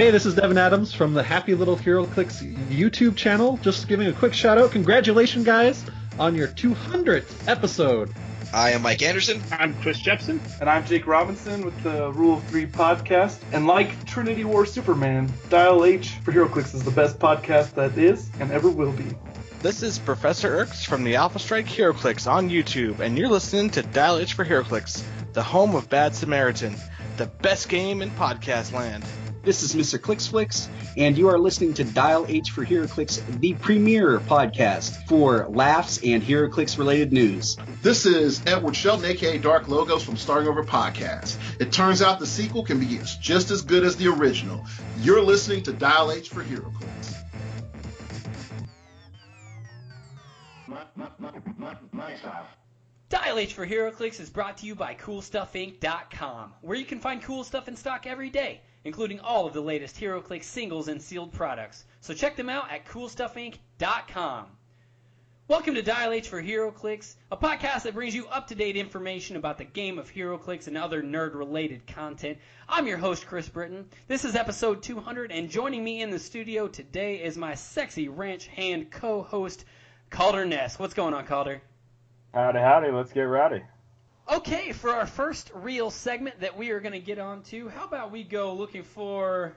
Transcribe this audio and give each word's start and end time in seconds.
Hey, 0.00 0.10
this 0.10 0.24
is 0.24 0.34
Devin 0.34 0.56
Adams 0.56 0.94
from 0.94 1.12
the 1.12 1.22
Happy 1.22 1.54
Little 1.54 1.76
HeroClix 1.76 2.40
YouTube 2.70 3.16
channel. 3.16 3.58
Just 3.58 3.86
giving 3.86 4.06
a 4.06 4.14
quick 4.14 4.32
shout 4.32 4.56
out. 4.56 4.70
Congratulations, 4.70 5.44
guys, 5.44 5.84
on 6.18 6.34
your 6.34 6.48
200th 6.48 7.46
episode. 7.46 8.10
I 8.50 8.70
am 8.70 8.80
Mike 8.80 9.02
Anderson. 9.02 9.42
I'm 9.52 9.74
Chris 9.82 9.98
Jepson. 9.98 10.40
And 10.58 10.70
I'm 10.70 10.86
Jake 10.86 11.06
Robinson 11.06 11.66
with 11.66 11.78
the 11.82 12.10
Rule 12.12 12.38
of 12.38 12.44
Three 12.44 12.64
podcast. 12.64 13.40
And 13.52 13.66
like 13.66 14.06
Trinity 14.06 14.44
War 14.44 14.64
Superman, 14.64 15.30
Dial 15.50 15.84
H 15.84 16.12
for 16.24 16.32
HeroClix 16.32 16.74
is 16.74 16.82
the 16.82 16.92
best 16.92 17.18
podcast 17.18 17.74
that 17.74 17.98
is 17.98 18.30
and 18.40 18.50
ever 18.52 18.70
will 18.70 18.92
be. 18.92 19.04
This 19.60 19.82
is 19.82 19.98
Professor 19.98 20.48
Irks 20.48 20.82
from 20.82 21.04
the 21.04 21.16
Alpha 21.16 21.38
Strike 21.38 21.66
HeroClix 21.66 22.26
on 22.26 22.48
YouTube, 22.48 23.00
and 23.00 23.18
you're 23.18 23.28
listening 23.28 23.68
to 23.72 23.82
Dial 23.82 24.16
H 24.16 24.32
for 24.32 24.46
HeroClix, 24.46 25.02
the 25.34 25.42
home 25.42 25.74
of 25.74 25.90
Bad 25.90 26.14
Samaritan, 26.14 26.74
the 27.18 27.26
best 27.26 27.68
game 27.68 28.00
in 28.00 28.10
podcast 28.12 28.72
land. 28.72 29.04
This 29.42 29.62
is 29.62 29.74
Mr. 29.74 29.98
Clicksflix, 29.98 30.68
and 30.98 31.16
you 31.16 31.28
are 31.28 31.38
listening 31.38 31.72
to 31.74 31.84
Dial 31.84 32.26
H 32.28 32.50
for 32.50 32.62
HeroClix, 32.62 33.40
the 33.40 33.54
premier 33.54 34.20
podcast 34.20 35.06
for 35.06 35.48
laughs 35.48 35.98
and 36.04 36.22
HeroClix 36.22 36.76
related 36.76 37.10
news. 37.10 37.56
This 37.80 38.04
is 38.04 38.42
Edward 38.46 38.76
Shelton, 38.76 39.06
aka 39.06 39.38
Dark 39.38 39.66
Logos 39.66 40.02
from 40.02 40.18
Starting 40.18 40.46
Over 40.46 40.62
Podcast. 40.62 41.38
It 41.58 41.72
turns 41.72 42.02
out 42.02 42.18
the 42.18 42.26
sequel 42.26 42.62
can 42.62 42.80
be 42.80 43.00
just 43.22 43.50
as 43.50 43.62
good 43.62 43.82
as 43.82 43.96
the 43.96 44.08
original. 44.08 44.62
You're 44.98 45.22
listening 45.22 45.62
to 45.62 45.72
Dial 45.72 46.12
H 46.12 46.28
for 46.28 46.44
HeroClix. 46.44 47.14
My, 50.66 50.82
my, 50.94 51.08
my, 51.18 51.32
my, 51.56 51.76
my 51.92 52.14
style. 52.16 52.46
Dial 53.08 53.38
H 53.38 53.54
for 53.54 53.66
HeroClix 53.66 54.20
is 54.20 54.28
brought 54.28 54.58
to 54.58 54.66
you 54.66 54.74
by 54.74 54.94
CoolStuffInc.com, 54.96 56.52
where 56.60 56.76
you 56.76 56.84
can 56.84 57.00
find 57.00 57.22
cool 57.22 57.42
stuff 57.42 57.68
in 57.68 57.74
stock 57.74 58.06
every 58.06 58.28
day 58.28 58.60
including 58.84 59.20
all 59.20 59.46
of 59.46 59.52
the 59.52 59.60
latest 59.60 59.96
HeroClix 60.00 60.44
singles 60.44 60.88
and 60.88 61.00
sealed 61.00 61.32
products. 61.32 61.84
So 62.00 62.14
check 62.14 62.36
them 62.36 62.48
out 62.48 62.70
at 62.70 62.86
CoolStuffInc.com. 62.86 64.46
Welcome 65.48 65.74
to 65.74 65.82
Dial 65.82 66.12
H 66.12 66.28
for 66.28 66.40
HeroClix, 66.40 67.16
a 67.32 67.36
podcast 67.36 67.82
that 67.82 67.94
brings 67.94 68.14
you 68.14 68.28
up-to-date 68.28 68.76
information 68.76 69.34
about 69.34 69.58
the 69.58 69.64
game 69.64 69.98
of 69.98 70.08
HeroClix 70.12 70.68
and 70.68 70.78
other 70.78 71.02
nerd-related 71.02 71.88
content. 71.88 72.38
I'm 72.68 72.86
your 72.86 72.98
host, 72.98 73.26
Chris 73.26 73.48
Britton. 73.48 73.88
This 74.06 74.24
is 74.24 74.36
episode 74.36 74.80
200, 74.80 75.32
and 75.32 75.50
joining 75.50 75.82
me 75.82 76.02
in 76.02 76.10
the 76.10 76.20
studio 76.20 76.68
today 76.68 77.16
is 77.16 77.36
my 77.36 77.56
sexy 77.56 78.08
ranch 78.08 78.46
hand 78.46 78.92
co-host, 78.92 79.64
Calder 80.08 80.44
Ness. 80.44 80.78
What's 80.78 80.94
going 80.94 81.14
on, 81.14 81.26
Calder? 81.26 81.60
Howdy, 82.32 82.60
howdy. 82.60 82.92
Let's 82.92 83.12
get 83.12 83.22
rowdy. 83.22 83.64
Okay, 84.30 84.70
for 84.70 84.90
our 84.90 85.06
first 85.06 85.50
real 85.54 85.90
segment 85.90 86.38
that 86.38 86.56
we 86.56 86.70
are 86.70 86.78
going 86.78 86.92
to 86.92 87.00
get 87.00 87.18
on 87.18 87.42
to, 87.44 87.68
how 87.68 87.84
about 87.84 88.12
we 88.12 88.22
go 88.22 88.54
looking 88.54 88.84
for 88.84 89.56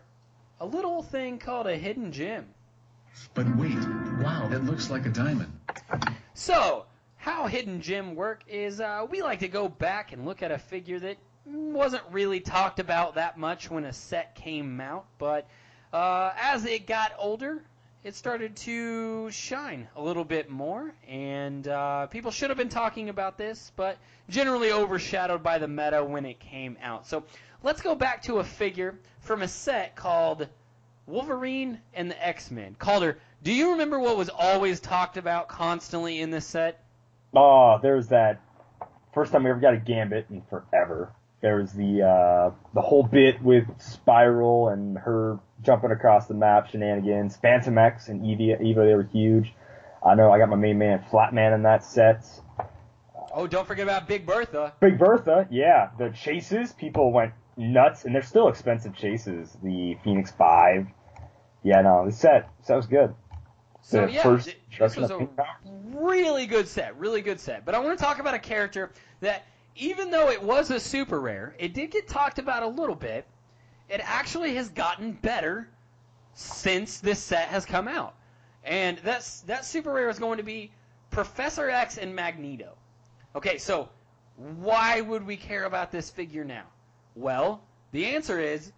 a 0.60 0.66
little 0.66 1.04
thing 1.04 1.38
called 1.38 1.68
a 1.68 1.76
hidden 1.78 2.12
gem? 2.12 2.48
But 3.36 3.56
wait, 3.56 3.78
wow, 4.20 4.48
that 4.50 4.64
looks 4.66 4.90
like 4.90 5.06
a 5.06 5.10
diamond. 5.10 5.52
So, 6.34 6.86
how 7.18 7.46
hidden 7.46 7.82
gem 7.82 8.16
work 8.16 8.46
is 8.48 8.82
uh, 8.82 9.06
we 9.08 9.22
like 9.22 9.40
to 9.42 9.48
go 9.48 9.70
back 9.70 10.12
and 10.12 10.26
look 10.26 10.42
at 10.42 10.50
a 10.50 10.58
figure 10.58 11.00
that 11.02 11.18
wasn't 11.46 12.04
really 12.10 12.40
talked 12.40 12.80
about 12.80 13.14
that 13.14 13.38
much 13.38 13.70
when 13.70 13.86
a 13.86 13.94
set 13.94 14.34
came 14.34 14.82
out, 14.82 15.06
but 15.20 15.48
uh, 15.94 16.32
as 16.42 16.66
it 16.66 16.88
got 16.88 17.14
older, 17.20 17.62
it 18.04 18.16
started 18.16 18.56
to 18.58 19.32
shine 19.32 19.88
a 19.96 20.02
little 20.02 20.26
bit 20.26 20.50
more, 20.50 20.94
and 21.08 21.68
uh, 21.68 22.08
people 22.08 22.32
should 22.32 22.50
have 22.50 22.58
been 22.58 22.70
talking 22.70 23.10
about 23.10 23.38
this, 23.38 23.72
but 23.76 23.98
generally 24.30 24.72
overshadowed 24.72 25.42
by 25.42 25.58
the 25.58 25.68
meta 25.68 26.04
when 26.04 26.26
it 26.26 26.40
came 26.40 26.78
out. 26.82 27.08
So 27.08 27.24
let's 27.64 27.82
go 27.82 27.96
back 27.96 28.24
to 28.24 28.40
a 28.40 28.44
figure 28.44 29.00
from 29.22 29.42
a 29.42 29.48
set 29.48 29.96
called 29.96 30.48
Wolverine 31.08 31.80
and 31.94 32.12
the 32.12 32.26
X 32.26 32.52
Men. 32.52 32.76
Calder, 32.78 33.20
do 33.42 33.54
you 33.54 33.72
remember 33.72 34.00
what 34.00 34.18
was 34.18 34.30
always 34.30 34.82
talked 34.82 35.16
about 35.16 35.48
constantly 35.48 36.20
in 36.20 36.30
this 36.30 36.46
set? 36.46 36.84
Oh, 37.34 37.80
there's 37.82 38.08
that 38.10 38.42
first 39.14 39.32
time 39.32 39.44
we 39.44 39.50
ever 39.50 39.60
got 39.60 39.74
a 39.74 39.78
Gambit 39.78 40.28
in 40.30 40.42
forever. 40.50 41.14
There 41.42 41.58
was 41.58 41.72
the 41.74 42.04
uh, 42.04 42.52
the 42.74 42.82
whole 42.82 43.04
bit 43.04 43.42
with 43.42 43.66
Spiral 43.82 44.70
and 44.70 44.98
her 44.98 45.40
jumping 45.64 45.92
across 45.92 46.28
the 46.28 46.34
map 46.34 46.70
shenanigans. 46.70 47.38
Phantomex 47.44 48.10
and 48.10 48.26
Eva, 48.26 48.62
Eva, 48.62 48.86
they 48.86 48.94
were 48.94 49.10
huge. 49.12 49.54
I 50.06 50.16
know 50.16 50.32
I 50.32 50.38
got 50.38 50.50
my 50.50 50.58
main 50.58 50.78
man 50.78 51.04
Flatman 51.12 51.56
in 51.56 51.64
that 51.64 51.84
set. 51.84 52.26
Oh, 53.34 53.48
don't 53.48 53.68
forget 53.68 53.84
about 53.84 54.08
Big 54.08 54.26
Bertha. 54.26 54.74
Big 54.80 55.00
Bertha, 55.00 55.48
yeah. 55.50 55.90
The 55.98 56.10
chases, 56.10 56.74
people 56.74 57.12
went 57.12 57.34
nuts, 57.58 58.06
and 58.06 58.14
they're 58.14 58.22
still 58.22 58.48
expensive 58.48 58.96
chases. 58.96 59.58
The 59.64 59.98
Phoenix 60.04 60.32
Five. 60.32 60.88
Yeah, 61.64 61.82
no, 61.82 62.06
the 62.06 62.12
set, 62.12 62.50
set 62.62 62.76
was 62.76 62.88
good. 62.88 63.16
So 63.82 64.06
yeah, 64.06 64.24
first 64.24 64.54
this 64.78 64.96
was 64.96 65.10
a 65.10 65.28
really 65.94 66.46
good 66.46 66.68
set, 66.68 66.98
really 66.98 67.22
good 67.22 67.40
set. 67.40 67.66
But 67.66 67.76
I 67.76 67.80
want 67.80 67.98
to 67.98 68.04
talk 68.04 68.20
about 68.20 68.34
a 68.34 68.40
character 68.40 68.92
that, 69.22 69.44
even 69.76 70.12
though 70.12 70.30
it 70.30 70.42
was 70.42 70.72
a 70.72 70.80
super 70.80 71.20
rare, 71.20 71.56
it 71.58 71.74
did 71.74 71.92
get 71.92 72.08
talked 72.08 72.40
about 72.40 72.64
a 72.64 72.68
little 72.68 72.96
bit 72.96 73.26
it 73.90 74.02
actually 74.04 74.56
has 74.56 74.70
gotten 74.70 75.12
better 75.12 75.68
since 76.34 77.00
this 77.00 77.20
set 77.20 77.50
has 77.50 77.66
come 77.66 77.88
out. 77.88 78.16
And 78.64 78.98
that's 79.00 79.42
that 79.42 79.66
super 79.66 79.92
rare 79.92 80.10
is 80.10 80.20
going 80.20 80.38
to 80.38 80.44
be 80.44 80.72
Professor 81.10 81.70
X 81.70 81.98
and 81.98 82.16
Magneto. 82.16 82.76
Okay, 83.36 83.58
so 83.58 83.90
why 84.38 85.02
would 85.02 85.26
we 85.26 85.38
care 85.38 85.66
about 85.66 85.92
this 85.92 86.10
figure 86.10 86.44
now? 86.44 86.66
Well, 87.16 87.62
the 87.92 88.06
answer 88.08 88.40
is 88.40 88.72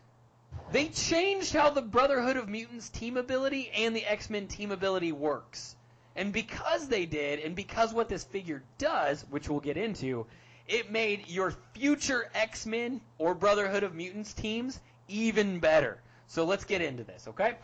they 0.72 0.88
changed 0.90 1.54
how 1.54 1.70
the 1.70 1.82
Brotherhood 1.82 2.38
of 2.38 2.50
Mutants 2.50 2.90
team 2.90 3.18
ability 3.18 3.72
and 3.76 3.96
the 3.96 4.06
X-Men 4.06 4.48
team 4.48 4.72
ability 4.72 5.12
works. 5.12 5.76
And 6.16 6.34
because 6.34 6.88
they 6.88 7.06
did, 7.06 7.40
and 7.40 7.56
because 7.56 7.94
what 7.94 8.10
this 8.10 8.24
figure 8.24 8.64
does, 8.78 9.26
which 9.30 9.50
we'll 9.50 9.60
get 9.60 9.78
into, 9.78 10.26
it 10.68 10.92
made 10.92 11.28
your 11.28 11.54
future 11.74 12.30
X-Men 12.34 13.02
or 13.18 13.36
Brotherhood 13.36 13.84
of 13.84 13.94
Mutants 13.94 14.34
teams 14.34 14.80
even 15.08 15.60
better. 15.60 16.00
So 16.28 16.46
let's 16.46 16.66
get 16.66 16.82
into 16.82 17.04
this, 17.04 17.28
okay? 17.28 17.56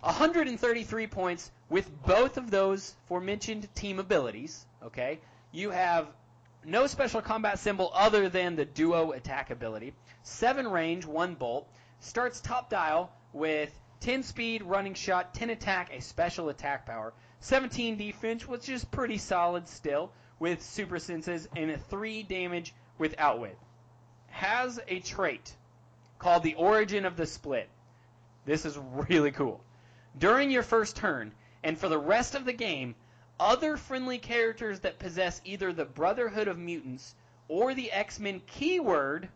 133 0.00 1.06
points 1.08 1.50
with 1.68 1.90
both 2.04 2.38
of 2.38 2.50
those 2.50 2.94
aforementioned 3.04 3.72
team 3.74 3.98
abilities, 3.98 4.64
okay? 4.82 5.20
You 5.52 5.70
have 5.70 6.06
no 6.64 6.86
special 6.86 7.20
combat 7.20 7.58
symbol 7.58 7.90
other 7.94 8.28
than 8.28 8.56
the 8.56 8.64
duo 8.64 9.12
attack 9.12 9.50
ability. 9.50 9.94
7 10.22 10.66
range, 10.68 11.04
1 11.04 11.34
bolt. 11.34 11.68
Starts 12.00 12.40
top 12.40 12.70
dial 12.70 13.12
with 13.32 13.78
10 14.00 14.22
speed, 14.22 14.62
running 14.62 14.94
shot, 14.94 15.34
10 15.34 15.50
attack, 15.50 15.90
a 15.92 16.00
special 16.00 16.48
attack 16.48 16.86
power. 16.86 17.12
17 17.40 17.96
defense, 17.96 18.48
which 18.48 18.68
is 18.68 18.84
pretty 18.84 19.18
solid 19.18 19.68
still, 19.68 20.12
with 20.38 20.62
super 20.62 20.98
senses, 20.98 21.48
and 21.56 21.70
a 21.70 21.78
3 21.78 22.22
damage 22.22 22.74
with 22.98 23.14
outwit. 23.18 23.58
Has 24.28 24.80
a 24.88 25.00
trait 25.00 25.54
called 26.20 26.44
The 26.44 26.54
Origin 26.54 27.04
of 27.04 27.16
the 27.16 27.26
Split. 27.26 27.68
This 28.44 28.64
is 28.64 28.78
really 29.08 29.32
cool. 29.32 29.60
During 30.16 30.50
your 30.50 30.62
first 30.62 30.94
turn, 30.94 31.32
and 31.64 31.76
for 31.76 31.88
the 31.88 31.98
rest 31.98 32.34
of 32.34 32.44
the 32.44 32.52
game, 32.52 32.94
other 33.40 33.76
friendly 33.76 34.18
characters 34.18 34.80
that 34.80 34.98
possess 34.98 35.40
either 35.44 35.72
the 35.72 35.84
Brotherhood 35.84 36.46
of 36.46 36.58
Mutants 36.58 37.14
or 37.48 37.74
the 37.74 37.90
X-Men 37.90 38.42
keyword 38.46 39.28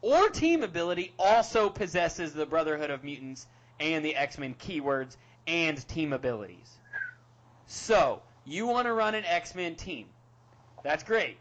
or 0.00 0.30
team 0.30 0.62
ability 0.62 1.12
also 1.18 1.68
possesses 1.68 2.32
the 2.32 2.46
Brotherhood 2.46 2.90
of 2.90 3.04
Mutants 3.04 3.46
and 3.78 4.04
the 4.04 4.16
X-Men 4.16 4.54
keywords 4.54 5.16
and 5.46 5.86
team 5.86 6.12
abilities. 6.12 6.78
So, 7.66 8.22
you 8.44 8.66
want 8.66 8.86
to 8.86 8.92
run 8.92 9.14
an 9.14 9.24
X-Men 9.24 9.76
team. 9.76 10.06
That's 10.82 11.04
great. 11.04 11.36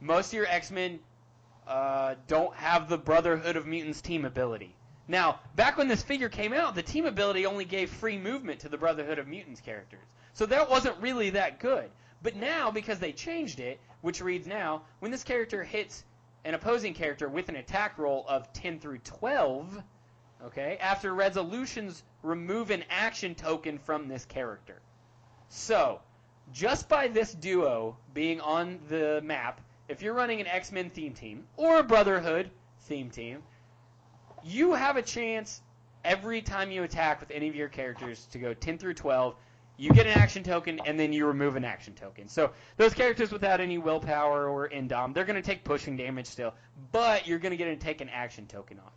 Most 0.00 0.28
of 0.28 0.34
your 0.34 0.46
X-Men 0.46 1.00
uh, 1.70 2.16
don't 2.26 2.54
have 2.56 2.88
the 2.88 2.98
Brotherhood 2.98 3.56
of 3.56 3.64
Mutants 3.64 4.00
team 4.00 4.24
ability. 4.24 4.74
Now, 5.06 5.38
back 5.54 5.78
when 5.78 5.86
this 5.86 6.02
figure 6.02 6.28
came 6.28 6.52
out, 6.52 6.74
the 6.74 6.82
team 6.82 7.06
ability 7.06 7.46
only 7.46 7.64
gave 7.64 7.90
free 7.90 8.18
movement 8.18 8.60
to 8.60 8.68
the 8.68 8.76
Brotherhood 8.76 9.20
of 9.20 9.28
Mutants 9.28 9.60
characters. 9.60 10.04
So 10.34 10.46
that 10.46 10.68
wasn't 10.68 10.96
really 11.00 11.30
that 11.30 11.60
good. 11.60 11.90
But 12.22 12.34
now, 12.34 12.72
because 12.72 12.98
they 12.98 13.12
changed 13.12 13.60
it, 13.60 13.80
which 14.00 14.20
reads 14.20 14.48
now, 14.48 14.82
when 14.98 15.12
this 15.12 15.22
character 15.22 15.62
hits 15.62 16.04
an 16.44 16.54
opposing 16.54 16.92
character 16.92 17.28
with 17.28 17.48
an 17.48 17.56
attack 17.56 17.98
roll 17.98 18.24
of 18.28 18.52
10 18.52 18.80
through 18.80 18.98
12, 18.98 19.82
okay, 20.46 20.76
after 20.80 21.14
resolutions, 21.14 22.02
remove 22.22 22.70
an 22.70 22.84
action 22.90 23.34
token 23.34 23.78
from 23.78 24.08
this 24.08 24.24
character. 24.24 24.80
So, 25.48 26.00
just 26.52 26.88
by 26.88 27.08
this 27.08 27.32
duo 27.32 27.96
being 28.12 28.40
on 28.40 28.80
the 28.88 29.20
map, 29.22 29.60
if 29.90 30.02
you're 30.02 30.14
running 30.14 30.40
an 30.40 30.46
X 30.46 30.70
Men 30.70 30.88
theme 30.88 31.12
team 31.12 31.44
or 31.56 31.78
a 31.78 31.82
Brotherhood 31.82 32.50
theme 32.82 33.10
team, 33.10 33.42
you 34.44 34.72
have 34.72 34.96
a 34.96 35.02
chance 35.02 35.60
every 36.04 36.40
time 36.40 36.70
you 36.70 36.84
attack 36.84 37.20
with 37.20 37.30
any 37.30 37.48
of 37.48 37.56
your 37.56 37.68
characters 37.68 38.26
to 38.32 38.38
go 38.38 38.54
10 38.54 38.78
through 38.78 38.94
12. 38.94 39.34
You 39.76 39.90
get 39.92 40.06
an 40.06 40.12
action 40.12 40.42
token, 40.42 40.78
and 40.84 41.00
then 41.00 41.10
you 41.12 41.26
remove 41.26 41.56
an 41.56 41.64
action 41.64 41.94
token. 41.94 42.28
So 42.28 42.50
those 42.76 42.92
characters 42.92 43.32
without 43.32 43.60
any 43.60 43.78
willpower 43.78 44.46
or 44.46 44.68
indom, 44.68 45.14
they're 45.14 45.24
going 45.24 45.40
to 45.40 45.46
take 45.46 45.64
pushing 45.64 45.96
damage 45.96 46.26
still, 46.26 46.54
but 46.92 47.26
you're 47.26 47.38
going 47.38 47.52
to 47.52 47.56
get 47.56 47.64
to 47.64 47.76
take 47.76 48.02
an 48.02 48.10
action 48.10 48.46
token 48.46 48.78
off. 48.78 48.92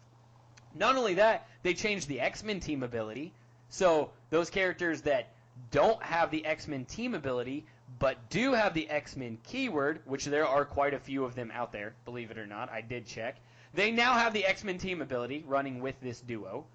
Not 0.75 0.97
only 0.97 1.13
that, 1.15 1.47
they 1.61 1.73
changed 1.73 2.09
the 2.09 2.19
X-Men 2.19 2.59
team 2.59 2.83
ability. 2.83 3.33
So 3.69 4.11
those 4.29 4.49
characters 4.49 5.01
that 5.03 5.29
don't 5.71 6.01
have 6.03 6.31
the 6.31 6.45
X-Men 6.45 6.83
team 6.85 7.15
ability 7.15 7.65
but 8.03 8.29
do 8.29 8.51
have 8.51 8.73
the 8.73 8.89
X-Men 8.89 9.37
keyword, 9.45 10.01
which 10.03 10.25
there 10.25 10.45
are 10.45 10.65
quite 10.65 10.93
a 10.93 10.99
few 10.99 11.23
of 11.23 11.35
them 11.35 11.49
out 11.53 11.71
there, 11.71 11.93
believe 12.03 12.31
it 12.31 12.37
or 12.37 12.45
not, 12.45 12.69
I 12.69 12.81
did 12.81 13.05
check. 13.05 13.37
They 13.73 13.91
now 13.91 14.15
have 14.15 14.33
the 14.33 14.43
X-Men 14.43 14.77
team 14.77 15.01
ability 15.01 15.45
running 15.47 15.79
with 15.79 15.95
this 16.01 16.19
duo. 16.19 16.65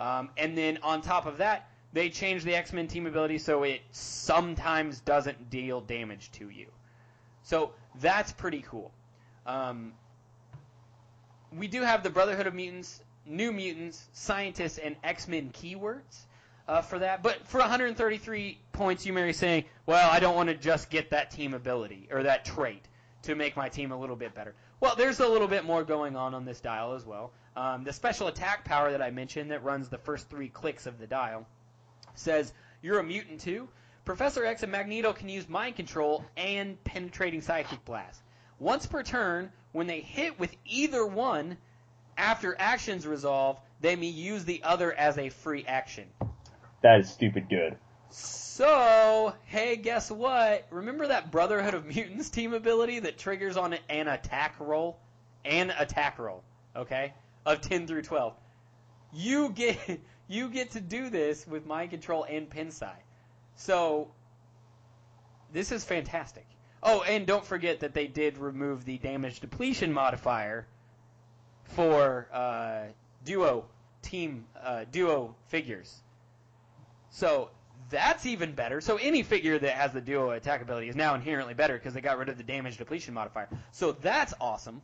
Um, 0.00 0.30
and 0.36 0.58
then 0.58 0.80
on 0.82 1.00
top 1.00 1.26
of 1.26 1.36
that, 1.36 1.68
they 1.92 2.10
changed 2.10 2.44
the 2.44 2.56
X-Men 2.56 2.88
team 2.88 3.06
ability 3.06 3.38
so 3.38 3.62
it 3.62 3.82
sometimes 3.92 4.98
doesn't 4.98 5.50
deal 5.50 5.80
damage 5.82 6.32
to 6.32 6.48
you. 6.48 6.66
So 7.44 7.70
that's 8.00 8.32
pretty 8.32 8.64
cool. 8.68 8.90
Um, 9.46 9.92
we 11.56 11.68
do 11.68 11.82
have 11.82 12.02
the 12.02 12.10
Brotherhood 12.10 12.48
of 12.48 12.54
Mutants, 12.54 13.04
New 13.24 13.52
Mutants, 13.52 14.08
Scientists, 14.14 14.78
and 14.78 14.96
X-Men 15.04 15.52
keywords 15.52 16.24
uh, 16.68 16.82
for 16.82 16.98
that. 16.98 17.22
But 17.22 17.46
for 17.46 17.58
133 17.58 18.58
points, 18.72 19.06
you 19.06 19.12
may 19.12 19.26
be 19.26 19.32
saying, 19.32 19.64
well, 19.86 20.10
I 20.10 20.20
don't 20.20 20.36
want 20.36 20.48
to 20.48 20.54
just 20.54 20.90
get 20.90 21.10
that 21.10 21.30
team 21.30 21.54
ability 21.54 22.08
or 22.10 22.22
that 22.22 22.44
trait 22.44 22.84
to 23.22 23.34
make 23.34 23.56
my 23.56 23.68
team 23.68 23.92
a 23.92 23.98
little 23.98 24.16
bit 24.16 24.34
better. 24.34 24.54
Well, 24.80 24.94
there's 24.96 25.20
a 25.20 25.28
little 25.28 25.48
bit 25.48 25.64
more 25.64 25.84
going 25.84 26.16
on 26.16 26.34
on 26.34 26.44
this 26.44 26.60
dial 26.60 26.94
as 26.94 27.06
well. 27.06 27.32
Um, 27.54 27.84
the 27.84 27.92
special 27.92 28.28
attack 28.28 28.64
power 28.64 28.90
that 28.90 29.02
I 29.02 29.10
mentioned 29.10 29.50
that 29.50 29.62
runs 29.62 29.88
the 29.88 29.98
first 29.98 30.28
three 30.28 30.48
clicks 30.48 30.86
of 30.86 30.98
the 30.98 31.06
dial 31.06 31.46
says, 32.14 32.52
You're 32.80 32.98
a 32.98 33.04
mutant 33.04 33.40
too? 33.40 33.68
Professor 34.04 34.44
X 34.44 34.64
and 34.64 34.72
Magneto 34.72 35.12
can 35.12 35.28
use 35.28 35.48
mind 35.48 35.76
control 35.76 36.24
and 36.36 36.82
penetrating 36.82 37.40
psychic 37.40 37.84
blast. 37.84 38.20
Once 38.58 38.86
per 38.86 39.02
turn, 39.02 39.52
when 39.70 39.86
they 39.86 40.00
hit 40.00 40.38
with 40.40 40.56
either 40.64 41.06
one, 41.06 41.56
after 42.16 42.56
actions 42.58 43.06
resolve, 43.06 43.60
they 43.80 43.96
may 43.96 44.06
use 44.06 44.44
the 44.44 44.62
other 44.64 44.92
as 44.92 45.18
a 45.18 45.28
free 45.28 45.64
action. 45.66 46.08
That 46.82 47.00
is 47.00 47.10
stupid 47.10 47.48
good. 47.48 47.76
So, 48.10 49.32
hey, 49.46 49.76
guess 49.76 50.10
what? 50.10 50.66
Remember 50.70 51.06
that 51.06 51.30
Brotherhood 51.30 51.74
of 51.74 51.86
Mutants 51.86 52.28
team 52.28 52.52
ability 52.52 53.00
that 53.00 53.16
triggers 53.16 53.56
on 53.56 53.76
an 53.88 54.08
attack 54.08 54.56
roll? 54.60 54.98
An 55.44 55.70
attack 55.70 56.18
roll, 56.18 56.42
okay? 56.76 57.14
Of 57.46 57.62
10 57.62 57.86
through 57.86 58.02
12. 58.02 58.34
You 59.14 59.48
get 59.50 60.00
you 60.28 60.48
get 60.48 60.72
to 60.72 60.80
do 60.80 61.08
this 61.08 61.46
with 61.46 61.66
mind 61.66 61.90
control 61.90 62.24
and 62.28 62.50
Pensai. 62.50 62.94
So, 63.56 64.10
this 65.52 65.72
is 65.72 65.84
fantastic. 65.84 66.46
Oh, 66.82 67.02
and 67.02 67.26
don't 67.26 67.44
forget 67.44 67.80
that 67.80 67.94
they 67.94 68.08
did 68.08 68.38
remove 68.38 68.84
the 68.84 68.98
damage 68.98 69.40
depletion 69.40 69.92
modifier 69.92 70.66
for 71.64 72.28
uh, 72.32 72.84
duo 73.24 73.66
team 74.02 74.46
uh, 74.62 74.84
duo 74.90 75.34
figures. 75.46 76.02
So 77.12 77.50
that's 77.90 78.26
even 78.26 78.52
better. 78.52 78.80
So 78.80 78.96
any 78.96 79.22
figure 79.22 79.58
that 79.58 79.72
has 79.72 79.92
the 79.92 80.00
duo 80.00 80.30
attack 80.30 80.62
ability 80.62 80.88
is 80.88 80.96
now 80.96 81.14
inherently 81.14 81.54
better 81.54 81.74
because 81.74 81.94
they 81.94 82.00
got 82.00 82.18
rid 82.18 82.28
of 82.28 82.38
the 82.38 82.42
damage 82.42 82.78
depletion 82.78 83.14
modifier. 83.14 83.48
So 83.70 83.92
that's 83.92 84.34
awesome. 84.40 84.80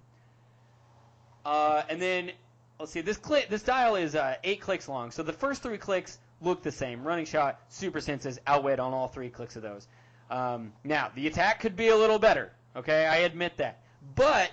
Uh, 1.44 1.82
and 1.88 2.00
then 2.00 2.30
let's 2.78 2.92
see, 2.92 3.00
this 3.00 3.16
click, 3.16 3.48
this 3.48 3.62
dial 3.62 3.96
is 3.96 4.14
uh, 4.14 4.36
eight 4.44 4.60
clicks 4.60 4.88
long. 4.88 5.10
So 5.10 5.22
the 5.22 5.32
first 5.32 5.62
three 5.62 5.78
clicks 5.78 6.18
look 6.42 6.62
the 6.62 6.70
same. 6.70 7.02
Running 7.02 7.24
shot, 7.24 7.60
super 7.70 8.00
senses, 8.00 8.38
outwit 8.46 8.78
on 8.78 8.92
all 8.92 9.08
three 9.08 9.30
clicks 9.30 9.56
of 9.56 9.62
those. 9.62 9.88
Um, 10.30 10.74
now 10.84 11.10
the 11.14 11.26
attack 11.26 11.60
could 11.60 11.76
be 11.76 11.88
a 11.88 11.96
little 11.96 12.18
better. 12.18 12.52
Okay, 12.76 13.06
I 13.06 13.18
admit 13.18 13.56
that. 13.56 13.80
But 14.14 14.50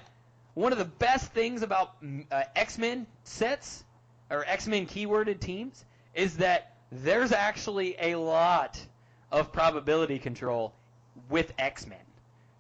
one 0.54 0.72
of 0.72 0.78
the 0.78 0.86
best 0.86 1.34
things 1.34 1.62
about 1.62 2.02
mm, 2.02 2.26
uh, 2.32 2.44
X-Men 2.56 3.06
sets 3.26 3.84
or 4.30 4.46
X-Men 4.48 4.88
keyworded 4.88 5.42
teams 5.42 5.84
is 6.14 6.38
that 6.38 6.75
there's 6.92 7.32
actually 7.32 7.96
a 8.00 8.16
lot 8.16 8.80
of 9.32 9.52
probability 9.52 10.20
control 10.20 10.74
with 11.30 11.54
X-Men. 11.58 11.98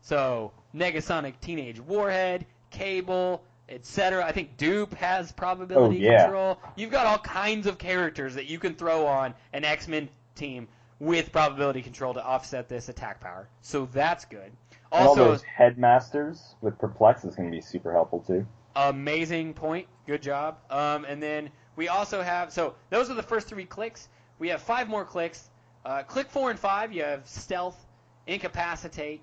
So 0.01 0.51
Negasonic 0.75 1.39
Teenage 1.41 1.79
Warhead, 1.79 2.45
Cable, 2.71 3.43
etc. 3.69 4.23
I 4.25 4.31
think 4.31 4.57
Doop 4.57 4.93
has 4.95 5.31
probability 5.31 6.07
Oh, 6.07 6.11
yeah. 6.11 6.23
control. 6.23 6.59
You've 6.75 6.91
got 6.91 7.05
all 7.07 7.17
kinds 7.17 7.65
of 7.67 7.77
characters 7.77 8.35
that 8.35 8.45
you 8.45 8.59
can 8.59 8.75
throw 8.75 9.05
on 9.07 9.33
an 9.53 9.63
X-Men 9.63 10.09
team 10.35 10.67
with 10.99 11.31
probability 11.31 11.81
control 11.81 12.13
to 12.13 12.23
offset 12.23 12.69
this 12.69 12.89
attack 12.89 13.19
power. 13.19 13.47
So 13.61 13.87
that's 13.91 14.25
good. 14.25 14.51
And 14.91 15.03
all 15.03 15.09
Also, 15.09 15.25
those 15.25 15.43
headmasters 15.43 16.55
with 16.61 16.77
perplex 16.77 17.25
is 17.25 17.35
going 17.35 17.49
to 17.49 17.55
be 17.55 17.61
super 17.61 17.91
helpful 17.91 18.19
too. 18.25 18.45
amazing 18.75 19.53
point. 19.53 19.87
Good 20.05 20.21
job. 20.21 20.57
Um, 20.69 21.05
and 21.05 21.21
then 21.21 21.49
we 21.75 21.87
also 21.87 22.21
have 22.21 22.51
so 22.53 22.75
those 22.89 23.09
are 23.09 23.13
the 23.15 23.23
first 23.23 23.47
three 23.47 23.65
clicks. 23.65 24.09
We 24.39 24.49
have 24.49 24.61
five 24.61 24.89
more 24.89 25.05
clicks. 25.05 25.49
Uh, 25.85 26.03
click 26.03 26.29
four 26.29 26.49
and 26.49 26.59
five, 26.59 26.91
you 26.91 27.03
have 27.03 27.27
stealth, 27.27 27.77
incapacitate, 28.25 29.21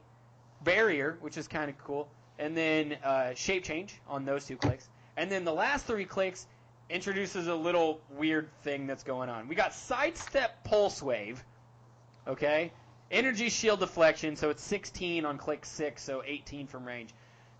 barrier, 0.62 1.18
which 1.20 1.36
is 1.36 1.48
kind 1.48 1.68
of 1.68 1.76
cool, 1.78 2.08
and 2.38 2.56
then 2.56 2.96
uh, 3.02 3.34
shape 3.34 3.64
change 3.64 4.00
on 4.06 4.24
those 4.24 4.46
two 4.46 4.56
clicks. 4.56 4.88
And 5.16 5.30
then 5.30 5.44
the 5.44 5.52
last 5.52 5.86
three 5.86 6.04
clicks 6.04 6.46
introduces 6.88 7.48
a 7.48 7.54
little 7.54 8.00
weird 8.10 8.48
thing 8.62 8.86
that's 8.86 9.02
going 9.02 9.28
on. 9.28 9.48
We 9.48 9.56
got 9.56 9.74
sidestep 9.74 10.62
pulse 10.62 11.02
wave, 11.02 11.42
okay, 12.28 12.72
energy 13.10 13.48
shield 13.48 13.80
deflection, 13.80 14.36
so 14.36 14.50
it's 14.50 14.62
16 14.62 15.24
on 15.24 15.38
click 15.38 15.64
six, 15.64 16.02
so 16.02 16.22
18 16.24 16.68
from 16.68 16.84
range, 16.84 17.10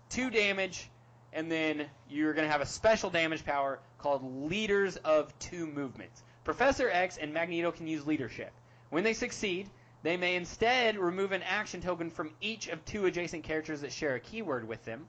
two 0.09 0.29
damage, 0.29 0.89
and 1.33 1.51
then 1.51 1.87
you're 2.09 2.33
going 2.33 2.47
to 2.47 2.51
have 2.51 2.61
a 2.61 2.65
special 2.65 3.09
damage 3.09 3.43
power 3.43 3.79
called 3.97 4.49
Leaders 4.49 4.95
of 4.97 5.37
Two 5.39 5.67
Movements. 5.67 6.23
Professor 6.43 6.89
X 6.89 7.17
and 7.17 7.33
Magneto 7.33 7.71
can 7.71 7.87
use 7.87 8.05
leadership. 8.05 8.51
When 8.89 9.03
they 9.03 9.13
succeed, 9.13 9.69
they 10.03 10.17
may 10.17 10.35
instead 10.35 10.97
remove 10.97 11.31
an 11.31 11.43
action 11.43 11.79
token 11.79 12.09
from 12.09 12.33
each 12.41 12.67
of 12.67 12.83
two 12.83 13.05
adjacent 13.05 13.43
characters 13.43 13.81
that 13.81 13.93
share 13.93 14.15
a 14.15 14.19
keyword 14.19 14.67
with 14.67 14.83
them. 14.83 15.07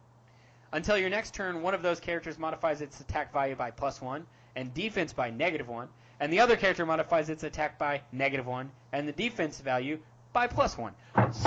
Until 0.73 0.97
your 0.97 1.11
next 1.11 1.35
turn, 1.35 1.63
one 1.63 1.75
of 1.75 1.83
those 1.83 2.01
characters 2.01 2.39
modifies 2.39 2.81
its 2.81 3.01
attack 3.01 3.33
value 3.33 3.57
by 3.57 3.71
plus 3.71 4.01
one 4.01 4.27
and 4.57 4.73
defense 4.75 5.13
by 5.13 5.31
negative 5.31 5.69
one, 5.69 5.89
and 6.21 6.33
the 6.33 6.41
other 6.41 6.57
character 6.57 6.87
modifies 6.87 7.29
its 7.29 7.43
attack 7.43 7.79
by 7.79 8.01
negative 8.13 8.47
one 8.47 8.71
and 8.93 9.07
the 9.07 9.13
defense 9.13 9.61
value 9.61 9.99
by 10.33 10.47
plus 10.47 10.79
one. 10.79 10.95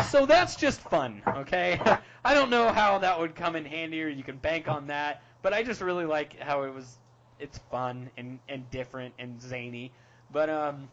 So 0.09 0.25
that's 0.25 0.55
just 0.55 0.81
fun, 0.81 1.21
okay? 1.27 1.79
I 2.25 2.33
don't 2.33 2.49
know 2.49 2.71
how 2.71 2.97
that 2.99 3.19
would 3.19 3.35
come 3.35 3.55
in 3.55 3.65
handy 3.65 4.03
or 4.03 4.07
you 4.07 4.23
can 4.23 4.37
bank 4.37 4.67
on 4.67 4.87
that, 4.87 5.21
but 5.41 5.53
I 5.53 5.63
just 5.63 5.81
really 5.81 6.05
like 6.05 6.39
how 6.39 6.63
it 6.63 6.73
was. 6.73 6.97
It's 7.39 7.57
fun 7.71 8.09
and, 8.17 8.39
and 8.49 8.69
different 8.71 9.13
and 9.19 9.41
zany. 9.41 9.91
But 10.31 10.49
um, 10.49 10.89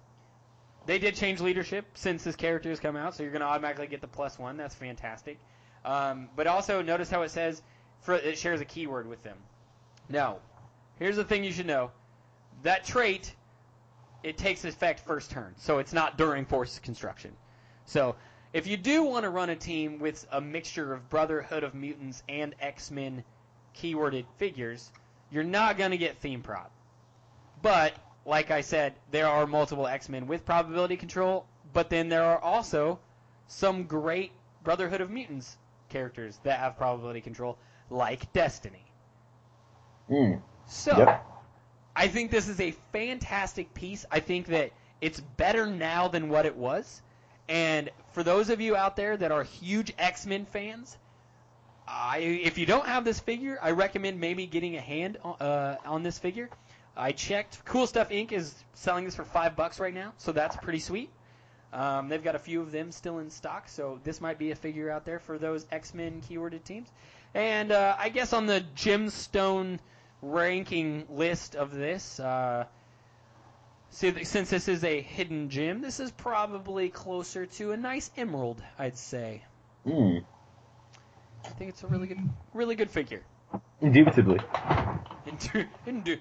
they 0.86 0.98
did 0.98 1.14
change 1.14 1.40
leadership 1.40 1.86
since 1.94 2.24
this 2.24 2.36
character 2.36 2.68
has 2.68 2.80
come 2.80 2.96
out, 2.96 3.14
so 3.14 3.22
you're 3.22 3.32
going 3.32 3.40
to 3.40 3.46
automatically 3.46 3.86
get 3.86 4.00
the 4.00 4.08
plus 4.08 4.38
one. 4.38 4.56
That's 4.56 4.74
fantastic. 4.74 5.38
Um, 5.84 6.28
but 6.36 6.46
also 6.46 6.82
notice 6.82 7.10
how 7.10 7.22
it 7.22 7.30
says 7.30 7.62
for, 8.00 8.14
it 8.14 8.38
shares 8.38 8.60
a 8.60 8.64
keyword 8.64 9.06
with 9.06 9.22
them. 9.22 9.36
Now, 10.08 10.38
here's 10.98 11.16
the 11.16 11.24
thing 11.24 11.44
you 11.44 11.52
should 11.52 11.66
know: 11.66 11.90
that 12.62 12.84
trait 12.84 13.34
it 14.22 14.38
takes 14.38 14.64
effect 14.64 15.00
first 15.00 15.30
turn, 15.30 15.54
so 15.58 15.78
it's 15.78 15.92
not 15.92 16.16
during 16.16 16.46
force 16.46 16.78
construction. 16.78 17.32
So 17.84 18.16
if 18.54 18.66
you 18.66 18.76
do 18.76 19.02
want 19.02 19.24
to 19.24 19.30
run 19.30 19.50
a 19.50 19.56
team 19.56 19.98
with 19.98 20.26
a 20.32 20.40
mixture 20.40 20.92
of 20.92 21.10
Brotherhood 21.10 21.62
of 21.62 21.74
Mutants 21.74 22.22
and 22.28 22.54
X-Men 22.60 23.24
keyworded 23.76 24.24
figures, 24.38 24.90
you're 25.30 25.44
not 25.44 25.78
going 25.78 25.90
to 25.90 25.98
get 25.98 26.18
theme 26.18 26.42
prop. 26.42 26.70
But 27.62 27.94
like 28.26 28.50
I 28.50 28.60
said, 28.60 28.94
there 29.10 29.26
are 29.26 29.46
multiple 29.46 29.86
X-Men 29.86 30.26
with 30.26 30.44
probability 30.44 30.96
control, 30.96 31.46
but 31.72 31.90
then 31.90 32.08
there 32.08 32.24
are 32.24 32.38
also 32.38 32.98
some 33.46 33.84
great 33.84 34.32
Brotherhood 34.62 35.00
of 35.00 35.10
Mutants 35.10 35.56
characters 35.90 36.38
that 36.44 36.58
have 36.58 36.76
probability 36.76 37.20
control, 37.20 37.58
like 37.90 38.32
Destiny. 38.32 38.84
Mm. 40.10 40.40
So, 40.66 40.96
Yep. 40.96 41.26
I 41.96 42.08
think 42.08 42.30
this 42.30 42.48
is 42.48 42.60
a 42.60 42.72
fantastic 42.92 43.72
piece. 43.74 44.04
I 44.10 44.20
think 44.20 44.46
that 44.46 44.72
it's 45.00 45.20
better 45.20 45.66
now 45.66 46.08
than 46.08 46.28
what 46.28 46.46
it 46.46 46.56
was. 46.56 47.02
And 47.48 47.90
for 48.12 48.22
those 48.22 48.48
of 48.50 48.60
you 48.60 48.74
out 48.74 48.96
there 48.96 49.16
that 49.16 49.30
are 49.30 49.42
huge 49.42 49.92
X-Men 49.98 50.46
fans, 50.46 50.96
I 51.86 52.18
if 52.18 52.58
you 52.58 52.66
don't 52.66 52.86
have 52.86 53.04
this 53.04 53.20
figure, 53.20 53.58
I 53.60 53.72
recommend 53.72 54.20
maybe 54.20 54.46
getting 54.46 54.76
a 54.76 54.80
hand 54.80 55.18
on- 55.22 55.36
uh, 55.40 55.76
on 55.84 56.02
this 56.02 56.18
figure. 56.18 56.48
I 56.96 57.12
checked. 57.12 57.64
Cool 57.64 57.86
Stuff 57.86 58.10
Inc. 58.10 58.32
is 58.32 58.54
selling 58.74 59.04
this 59.04 59.16
for 59.16 59.24
five 59.24 59.56
bucks 59.56 59.80
right 59.80 59.92
now, 59.92 60.12
so 60.18 60.32
that's 60.32 60.56
pretty 60.56 60.78
sweet. 60.78 61.10
Um, 61.72 62.08
they've 62.08 62.22
got 62.22 62.36
a 62.36 62.38
few 62.38 62.60
of 62.60 62.70
them 62.70 62.92
still 62.92 63.18
in 63.18 63.30
stock, 63.30 63.68
so 63.68 63.98
this 64.04 64.20
might 64.20 64.38
be 64.38 64.52
a 64.52 64.54
figure 64.54 64.90
out 64.90 65.04
there 65.04 65.18
for 65.18 65.38
those 65.38 65.66
X-Men 65.72 66.22
keyworded 66.22 66.62
teams. 66.62 66.88
And 67.34 67.72
uh, 67.72 67.96
I 67.98 68.10
guess 68.10 68.32
on 68.32 68.46
the 68.46 68.64
gemstone 68.76 69.80
ranking 70.22 71.04
list 71.10 71.56
of 71.56 71.74
this, 71.74 72.20
uh, 72.20 72.64
since 73.90 74.50
this 74.50 74.68
is 74.68 74.84
a 74.84 75.00
hidden 75.00 75.50
gem, 75.50 75.80
this 75.80 75.98
is 75.98 76.12
probably 76.12 76.90
closer 76.90 77.46
to 77.46 77.72
a 77.72 77.76
nice 77.76 78.08
emerald, 78.16 78.62
I'd 78.78 78.96
say. 78.96 79.42
Mm. 79.84 80.24
I 81.44 81.48
think 81.50 81.70
it's 81.70 81.82
a 81.82 81.86
really 81.86 82.06
good, 82.06 82.18
really 82.52 82.74
good 82.74 82.90
figure. 82.90 83.22
Indubitably. 83.80 84.38
Indu- 85.26 85.66
indu- 85.86 86.18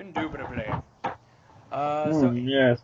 Indubitably. 0.00 0.64
Uh, 1.70 2.12
so, 2.12 2.30
Mm, 2.30 2.48
yes. 2.48 2.80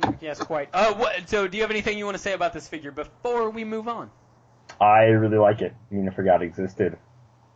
mm, 0.00 0.16
yes, 0.20 0.38
quite. 0.38 0.68
Uh, 0.72 0.94
what, 0.94 1.28
so, 1.28 1.48
do 1.48 1.56
you 1.56 1.62
have 1.62 1.70
anything 1.70 1.98
you 1.98 2.04
want 2.04 2.16
to 2.16 2.22
say 2.22 2.32
about 2.32 2.52
this 2.52 2.68
figure 2.68 2.90
before 2.92 3.50
we 3.50 3.64
move 3.64 3.88
on? 3.88 4.10
I 4.80 5.04
really 5.04 5.38
like 5.38 5.60
it. 5.60 5.74
I 5.90 5.94
mean, 5.94 6.08
I 6.08 6.12
forgot 6.12 6.42
it 6.42 6.46
existed. 6.46 6.96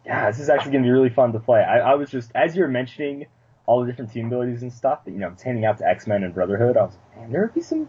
Yeah, 0.05 0.31
this 0.31 0.39
is 0.41 0.49
actually 0.49 0.73
going 0.73 0.85
to 0.85 0.87
be 0.87 0.91
really 0.93 1.09
fun 1.11 1.33
to 1.33 1.41
play. 1.41 1.61
I, 1.61 1.79
I 1.79 1.95
was 1.95 2.11
just, 2.11 2.31
as 2.35 2.55
you 2.55 2.63
were 2.63 2.69
mentioning 2.69 3.27
all 3.67 3.81
the 3.81 3.87
different 3.91 4.13
team 4.13 4.27
abilities 4.27 4.63
and 4.63 4.73
stuff 4.73 5.05
that, 5.05 5.11
you 5.13 5.19
know, 5.19 5.29
it's 5.29 5.43
handing 5.43 5.65
out 5.65 5.79
to 5.79 5.89
X-Men 5.89 6.23
and 6.23 6.33
Brotherhood, 6.35 6.77
I 6.77 6.83
was 6.83 6.95
like, 6.95 7.23
man, 7.23 7.33
there 7.33 7.43
would 7.43 7.55
be 7.55 7.63
some, 7.63 7.89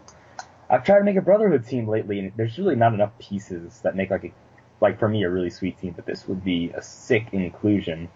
I've 0.68 0.82
tried 0.84 0.98
to 0.98 1.04
make 1.04 1.16
a 1.16 1.20
Brotherhood 1.20 1.66
team 1.66 1.86
lately, 1.86 2.18
and 2.18 2.32
there's 2.36 2.58
really 2.58 2.74
not 2.74 2.94
enough 2.94 3.16
pieces 3.20 3.80
that 3.82 3.94
make 3.94 4.10
like 4.10 4.24
a, 4.24 4.32
like 4.80 4.98
for 4.98 5.08
me, 5.08 5.24
a 5.24 5.30
really 5.30 5.50
sweet 5.50 5.78
team, 5.78 5.92
but 5.94 6.06
this 6.06 6.26
would 6.28 6.44
be 6.44 6.70
a 6.74 6.82
sick 6.82 7.28
inclusion. 7.32 8.08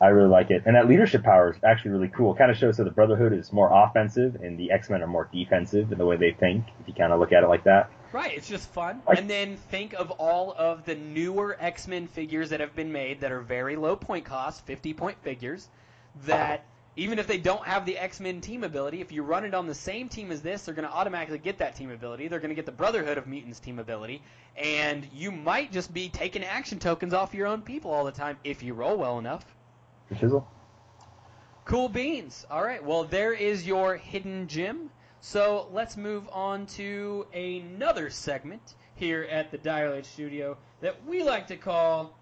I 0.00 0.08
really 0.08 0.28
like 0.28 0.50
it. 0.50 0.62
And 0.64 0.76
that 0.76 0.88
leadership 0.88 1.24
power 1.24 1.50
is 1.50 1.56
actually 1.64 1.90
really 1.90 2.08
cool. 2.08 2.34
Kind 2.34 2.50
of 2.50 2.56
shows 2.56 2.76
that 2.76 2.84
the 2.84 2.90
Brotherhood 2.90 3.32
is 3.32 3.52
more 3.52 3.68
offensive 3.72 4.36
and 4.36 4.58
the 4.58 4.70
X-Men 4.70 5.02
are 5.02 5.08
more 5.08 5.28
defensive 5.32 5.90
in 5.90 5.98
the 5.98 6.06
way 6.06 6.16
they 6.16 6.30
think, 6.30 6.66
if 6.80 6.86
you 6.86 6.94
kind 6.94 7.12
of 7.12 7.18
look 7.18 7.32
at 7.32 7.42
it 7.42 7.48
like 7.48 7.64
that. 7.64 7.90
Right, 8.12 8.36
it's 8.36 8.48
just 8.48 8.70
fun. 8.70 9.02
And 9.08 9.28
then 9.28 9.56
think 9.56 9.94
of 9.94 10.12
all 10.12 10.54
of 10.56 10.84
the 10.84 10.94
newer 10.94 11.56
X 11.58 11.88
Men 11.88 12.06
figures 12.06 12.50
that 12.50 12.60
have 12.60 12.76
been 12.76 12.92
made 12.92 13.20
that 13.20 13.32
are 13.32 13.40
very 13.40 13.76
low 13.76 13.96
point 13.96 14.24
cost, 14.24 14.64
50 14.66 14.94
point 14.94 15.18
figures, 15.22 15.68
that 16.26 16.64
even 16.98 17.20
if 17.20 17.28
they 17.28 17.38
don't 17.38 17.64
have 17.64 17.86
the 17.86 17.96
X 17.96 18.18
Men 18.18 18.40
team 18.40 18.64
ability, 18.64 19.00
if 19.00 19.12
you 19.12 19.22
run 19.22 19.44
it 19.44 19.54
on 19.54 19.66
the 19.66 19.74
same 19.74 20.08
team 20.08 20.32
as 20.32 20.42
this, 20.42 20.64
they're 20.64 20.74
going 20.74 20.86
to 20.86 20.92
automatically 20.92 21.38
get 21.38 21.58
that 21.58 21.76
team 21.76 21.90
ability. 21.90 22.26
They're 22.26 22.40
going 22.40 22.50
to 22.50 22.56
get 22.56 22.66
the 22.66 22.72
Brotherhood 22.72 23.16
of 23.16 23.26
Mutants 23.28 23.60
team 23.60 23.78
ability, 23.78 24.20
and 24.56 25.06
you 25.14 25.30
might 25.30 25.70
just 25.70 25.94
be 25.94 26.08
taking 26.08 26.42
action 26.42 26.80
tokens 26.80 27.14
off 27.14 27.34
your 27.34 27.46
own 27.46 27.62
people 27.62 27.92
all 27.92 28.04
the 28.04 28.12
time 28.12 28.36
if 28.42 28.64
you 28.64 28.74
roll 28.74 28.96
well 28.96 29.18
enough. 29.20 29.44
Chisel? 30.18 30.48
Cool 31.64 31.88
beans. 31.88 32.44
All 32.50 32.64
right. 32.64 32.82
Well, 32.82 33.04
there 33.04 33.32
is 33.32 33.64
your 33.64 33.96
hidden 33.96 34.48
gem. 34.48 34.90
So 35.20 35.68
let's 35.72 35.96
move 35.96 36.28
on 36.32 36.66
to 36.66 37.26
another 37.32 38.10
segment 38.10 38.74
here 38.96 39.22
at 39.30 39.52
the 39.52 39.58
Dial 39.58 39.94
H 39.94 40.06
Studio 40.06 40.56
that 40.80 41.04
we 41.06 41.22
like 41.22 41.46
to 41.48 41.56
call 41.56 42.18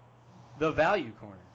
the 0.59 0.71
Value 0.71 1.11
Corner. 1.19 1.46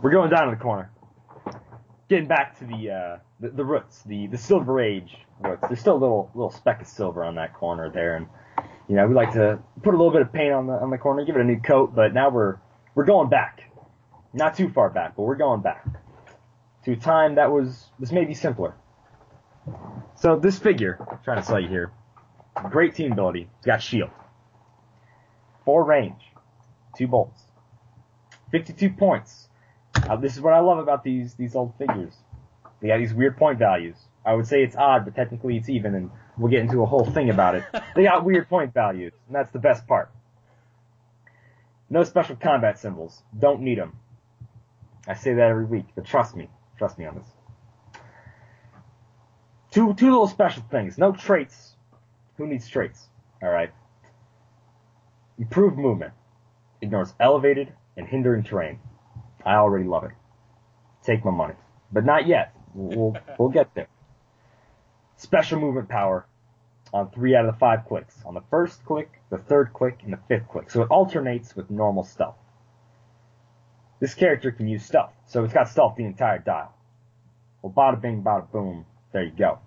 We're 0.00 0.10
going 0.10 0.30
down 0.30 0.48
to 0.48 0.56
the 0.56 0.62
corner. 0.62 0.90
Getting 2.08 2.28
back 2.28 2.58
to 2.60 2.64
the 2.64 2.90
uh, 2.90 3.18
the, 3.40 3.48
the 3.50 3.64
roots, 3.64 4.02
the 4.04 4.28
the 4.28 4.38
Silver 4.38 4.80
Age 4.80 5.16
roots. 5.40 5.62
There's 5.66 5.80
still 5.80 5.96
a 5.96 5.98
little 5.98 6.30
little 6.34 6.50
speck 6.50 6.80
of 6.80 6.86
silver 6.86 7.24
on 7.24 7.34
that 7.34 7.52
corner 7.54 7.90
there, 7.90 8.16
and 8.16 8.26
you 8.88 8.94
know 8.94 9.06
we 9.06 9.14
like 9.14 9.32
to 9.32 9.58
put 9.82 9.94
a 9.94 9.96
little 9.96 10.12
bit 10.12 10.22
of 10.22 10.32
paint 10.32 10.52
on 10.54 10.66
the 10.66 10.74
on 10.74 10.90
the 10.90 10.98
corner, 10.98 11.24
give 11.24 11.36
it 11.36 11.40
a 11.40 11.44
new 11.44 11.60
coat. 11.60 11.94
But 11.94 12.14
now 12.14 12.30
we're 12.30 12.58
we're 12.94 13.04
going 13.04 13.28
back, 13.28 13.70
not 14.32 14.56
too 14.56 14.70
far 14.70 14.88
back, 14.88 15.16
but 15.16 15.22
we're 15.22 15.36
going 15.36 15.60
back 15.60 15.84
to 16.84 16.92
a 16.92 16.96
time 16.96 17.34
that 17.34 17.50
was 17.50 17.86
was 17.98 18.12
maybe 18.12 18.34
simpler. 18.34 18.74
So 20.14 20.36
this 20.36 20.58
figure, 20.58 20.98
I'm 21.10 21.18
trying 21.24 21.38
to 21.38 21.44
sell 21.44 21.60
you 21.60 21.68
here, 21.68 21.92
great 22.70 22.94
team 22.94 23.12
ability. 23.12 23.50
It's 23.58 23.66
got 23.66 23.82
shield, 23.82 24.10
four 25.64 25.84
range, 25.84 26.22
two 26.96 27.08
bolts, 27.08 27.42
52 28.52 28.90
points. 28.90 29.47
Uh, 29.94 30.16
this 30.16 30.34
is 30.34 30.40
what 30.40 30.54
I 30.54 30.60
love 30.60 30.78
about 30.78 31.04
these 31.04 31.34
these 31.34 31.54
old 31.54 31.74
figures. 31.78 32.14
They 32.80 32.88
got 32.88 32.98
these 32.98 33.14
weird 33.14 33.36
point 33.36 33.58
values. 33.58 33.96
I 34.24 34.34
would 34.34 34.46
say 34.46 34.62
it's 34.62 34.76
odd, 34.76 35.04
but 35.04 35.14
technically 35.14 35.56
it's 35.56 35.68
even, 35.68 35.94
and 35.94 36.10
we'll 36.36 36.50
get 36.50 36.60
into 36.60 36.82
a 36.82 36.86
whole 36.86 37.04
thing 37.04 37.30
about 37.30 37.54
it. 37.54 37.64
They 37.96 38.04
got 38.04 38.24
weird 38.24 38.48
point 38.48 38.72
values, 38.74 39.12
and 39.26 39.34
that's 39.34 39.50
the 39.50 39.58
best 39.58 39.86
part. 39.86 40.12
No 41.90 42.04
special 42.04 42.36
combat 42.36 42.78
symbols. 42.78 43.22
Don't 43.36 43.62
need 43.62 43.78
them. 43.78 43.98
I 45.06 45.14
say 45.14 45.34
that 45.34 45.48
every 45.48 45.64
week, 45.64 45.86
but 45.94 46.04
trust 46.04 46.36
me. 46.36 46.48
Trust 46.76 46.98
me 46.98 47.06
on 47.06 47.16
this. 47.16 47.26
Two 49.70 49.94
two 49.94 50.10
little 50.10 50.28
special 50.28 50.62
things. 50.70 50.98
No 50.98 51.12
traits. 51.12 51.74
Who 52.36 52.46
needs 52.46 52.68
traits? 52.68 53.08
All 53.42 53.48
right. 53.48 53.72
Improved 55.38 55.76
movement. 55.78 56.12
Ignores 56.80 57.14
elevated 57.18 57.72
and 57.96 58.06
hindering 58.06 58.44
terrain. 58.44 58.78
I 59.48 59.54
already 59.54 59.88
love 59.88 60.04
it. 60.04 60.10
Take 61.04 61.24
my 61.24 61.30
money. 61.30 61.54
But 61.90 62.04
not 62.04 62.26
yet. 62.26 62.54
We'll, 62.74 63.16
we'll 63.38 63.48
get 63.48 63.74
there. 63.74 63.88
Special 65.16 65.58
movement 65.58 65.88
power 65.88 66.26
on 66.92 67.10
three 67.10 67.34
out 67.34 67.46
of 67.46 67.54
the 67.54 67.58
five 67.58 67.86
clicks. 67.88 68.14
On 68.26 68.34
the 68.34 68.42
first 68.50 68.84
click, 68.84 69.10
the 69.30 69.38
third 69.38 69.72
click, 69.72 70.00
and 70.04 70.12
the 70.12 70.18
fifth 70.28 70.48
click. 70.48 70.70
So 70.70 70.82
it 70.82 70.90
alternates 70.90 71.56
with 71.56 71.70
normal 71.70 72.04
stealth. 72.04 72.36
This 74.00 74.14
character 74.14 74.52
can 74.52 74.68
use 74.68 74.84
stealth, 74.84 75.12
so 75.26 75.42
it's 75.44 75.54
got 75.54 75.70
stealth 75.70 75.96
the 75.96 76.04
entire 76.04 76.38
dial. 76.38 76.74
Well, 77.62 77.72
bada 77.72 78.00
bing, 78.00 78.22
bada 78.22 78.50
boom, 78.52 78.84
there 79.12 79.24
you 79.24 79.32
go. 79.32 79.60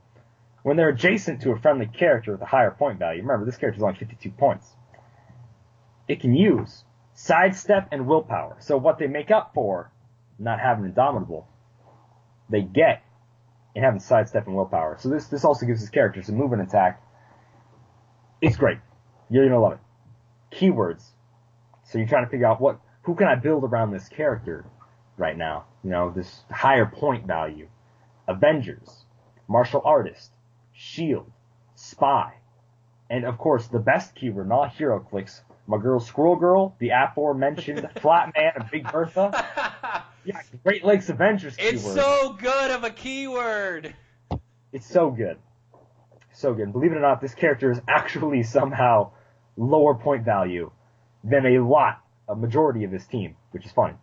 When 0.61 0.77
they're 0.77 0.89
adjacent 0.89 1.41
to 1.41 1.51
a 1.51 1.59
friendly 1.59 1.87
character 1.87 2.31
with 2.33 2.41
a 2.41 2.45
higher 2.45 2.71
point 2.71 2.99
value, 2.99 3.23
remember 3.23 3.45
this 3.45 3.57
character's 3.57 3.81
only 3.83 3.95
52 3.95 4.29
points, 4.29 4.67
it 6.07 6.21
can 6.21 6.35
use 6.35 6.85
sidestep 7.13 7.89
and 7.91 8.07
willpower. 8.07 8.57
So 8.59 8.77
what 8.77 8.97
they 8.99 9.07
make 9.07 9.31
up 9.31 9.51
for 9.53 9.91
not 10.39 10.59
having 10.59 10.85
Indomitable, 10.85 11.47
they 12.49 12.61
get 12.61 13.03
in 13.75 13.83
having 13.83 13.99
sidestep 13.99 14.47
and 14.47 14.55
willpower. 14.55 14.97
So 14.99 15.09
this 15.09 15.27
this 15.27 15.45
also 15.45 15.65
gives 15.65 15.81
this 15.81 15.89
character 15.89 16.21
some 16.23 16.35
movement 16.35 16.63
attack. 16.63 17.01
It's 18.41 18.57
great. 18.57 18.79
You're 19.29 19.47
gonna 19.47 19.61
love 19.61 19.73
it. 19.73 19.79
Keywords. 20.55 21.03
So 21.83 21.97
you're 21.97 22.07
trying 22.07 22.25
to 22.25 22.31
figure 22.31 22.47
out 22.47 22.59
what 22.59 22.79
who 23.03 23.15
can 23.15 23.27
I 23.27 23.35
build 23.35 23.63
around 23.63 23.91
this 23.91 24.07
character 24.09 24.65
right 25.17 25.37
now? 25.37 25.65
You 25.83 25.91
know, 25.91 26.11
this 26.11 26.41
higher 26.49 26.85
point 26.85 27.25
value. 27.25 27.67
Avengers, 28.27 29.05
martial 29.47 29.81
artist, 29.83 30.31
shield, 30.73 31.31
spy, 31.75 32.33
and 33.09 33.25
of 33.25 33.37
course 33.37 33.67
the 33.67 33.79
best 33.79 34.15
keyword, 34.15 34.49
not 34.49 34.73
hero 34.73 34.99
clicks, 34.99 35.41
my 35.71 35.77
girl 35.77 36.01
Squirrel 36.01 36.35
Girl, 36.35 36.75
the 36.79 36.89
aforementioned 36.89 37.79
Flatman 37.95 38.55
and 38.55 38.69
Big 38.69 38.91
Bertha. 38.91 40.05
Yeah, 40.23 40.39
Great 40.63 40.85
Lakes 40.85 41.09
Avengers 41.09 41.55
It's 41.57 41.81
keyword. 41.81 41.95
so 41.95 42.33
good 42.39 42.69
of 42.69 42.83
a 42.83 42.91
keyword. 42.91 43.95
It's 44.71 44.85
so 44.85 45.09
good. 45.09 45.39
So 46.31 46.53
good. 46.53 46.71
Believe 46.71 46.91
it 46.91 46.97
or 46.97 47.01
not, 47.01 47.21
this 47.21 47.33
character 47.33 47.71
is 47.71 47.81
actually 47.87 48.43
somehow 48.43 49.13
lower 49.57 49.95
point 49.95 50.23
value 50.23 50.69
than 51.23 51.47
a 51.47 51.57
lot, 51.57 52.03
a 52.29 52.35
majority 52.35 52.83
of 52.83 52.91
this 52.91 53.07
team, 53.07 53.35
which 53.49 53.65
is 53.65 53.71
funny. 53.71 53.95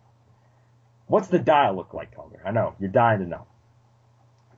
What's 1.07 1.29
the 1.29 1.39
dial 1.39 1.77
look 1.77 1.93
like, 1.93 2.13
Calder? 2.13 2.41
I 2.45 2.51
know, 2.51 2.75
you're 2.81 2.89
dying 2.89 3.21
to 3.21 3.25
know. 3.25 3.47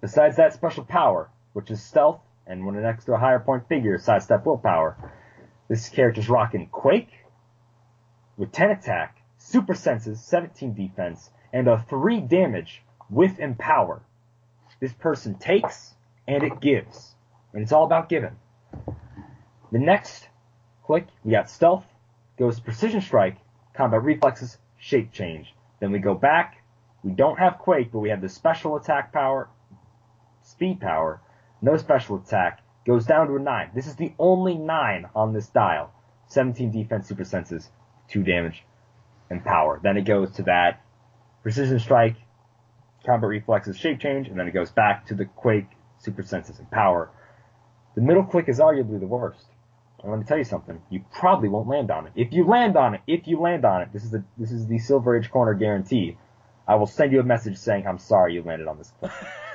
Besides 0.01 0.37
that 0.37 0.53
special 0.53 0.83
power, 0.83 1.29
which 1.53 1.69
is 1.69 1.79
stealth, 1.83 2.21
and 2.47 2.65
when 2.65 2.75
an 2.75 2.85
extra 2.85 3.19
higher 3.19 3.39
point 3.39 3.69
figure, 3.69 3.99
sidestep 3.99 4.47
willpower, 4.47 5.13
this 5.71 5.87
character's 5.87 6.27
rocking 6.27 6.67
Quake 6.67 7.13
with 8.35 8.51
10 8.51 8.71
attack, 8.71 9.21
super 9.37 9.73
senses, 9.73 10.19
17 10.21 10.73
defense, 10.73 11.29
and 11.53 11.69
a 11.69 11.79
3 11.87 12.19
damage 12.19 12.83
with 13.09 13.39
empower. 13.39 14.01
This 14.81 14.91
person 14.91 15.35
takes 15.35 15.95
and 16.27 16.43
it 16.43 16.59
gives. 16.59 17.15
And 17.53 17.63
it's 17.63 17.71
all 17.71 17.85
about 17.85 18.09
giving. 18.09 18.35
The 19.71 19.79
next 19.79 20.27
click, 20.83 21.07
we 21.23 21.31
got 21.31 21.49
stealth, 21.49 21.85
goes 22.37 22.59
precision 22.59 22.99
strike, 22.99 23.37
combat 23.73 24.03
reflexes, 24.03 24.57
shape 24.77 25.13
change. 25.13 25.55
Then 25.79 25.93
we 25.93 25.99
go 25.99 26.15
back, 26.15 26.61
we 27.01 27.11
don't 27.11 27.39
have 27.39 27.59
quake, 27.59 27.93
but 27.93 27.99
we 27.99 28.09
have 28.09 28.19
the 28.19 28.27
special 28.27 28.75
attack 28.75 29.13
power, 29.13 29.47
speed 30.43 30.81
power, 30.81 31.21
no 31.61 31.77
special 31.77 32.17
attack, 32.17 32.60
goes 32.85 33.05
down 33.05 33.27
to 33.27 33.35
a 33.35 33.39
9. 33.39 33.71
This 33.75 33.87
is 33.87 33.95
the 33.95 34.13
only 34.17 34.55
9 34.55 35.09
on 35.15 35.33
this 35.33 35.47
dial. 35.47 35.93
17 36.27 36.71
defense, 36.71 37.07
super 37.07 37.25
senses, 37.25 37.69
2 38.09 38.23
damage, 38.23 38.63
empower. 39.29 39.79
Then 39.83 39.97
it 39.97 40.05
goes 40.05 40.31
to 40.33 40.43
that 40.43 40.81
precision 41.43 41.79
strike, 41.79 42.15
combat 43.05 43.29
reflexes, 43.29 43.77
shape 43.77 43.99
change, 43.99 44.27
and 44.27 44.39
then 44.39 44.47
it 44.47 44.53
goes 44.53 44.71
back 44.71 45.07
to 45.07 45.15
the 45.15 45.25
quake, 45.25 45.67
super 45.99 46.23
senses, 46.23 46.59
empower. 46.59 47.09
The 47.95 48.01
middle 48.01 48.23
click 48.23 48.47
is 48.47 48.59
arguably 48.59 48.99
the 48.99 49.07
worst. 49.07 49.45
And 50.01 50.11
let 50.11 50.19
me 50.19 50.25
tell 50.25 50.37
you 50.37 50.43
something. 50.43 50.81
You 50.89 51.03
probably 51.11 51.49
won't 51.49 51.67
land 51.67 51.91
on 51.91 52.07
it. 52.07 52.13
If 52.15 52.33
you 52.33 52.45
land 52.45 52.75
on 52.75 52.95
it, 52.95 53.01
if 53.05 53.27
you 53.27 53.39
land 53.39 53.65
on 53.65 53.81
it, 53.81 53.89
this 53.93 54.03
is 54.03 54.09
the 54.09 54.23
this 54.37 54.51
is 54.51 54.65
the 54.65 54.79
Silver 54.79 55.17
Age 55.17 55.29
Corner 55.29 55.53
guarantee. 55.53 56.17
I 56.67 56.75
will 56.75 56.87
send 56.87 57.11
you 57.11 57.19
a 57.19 57.23
message 57.23 57.57
saying 57.57 57.85
I'm 57.85 57.99
sorry 57.99 58.33
you 58.33 58.41
landed 58.41 58.67
on 58.67 58.77
this 58.77 58.91
click. 58.99 59.11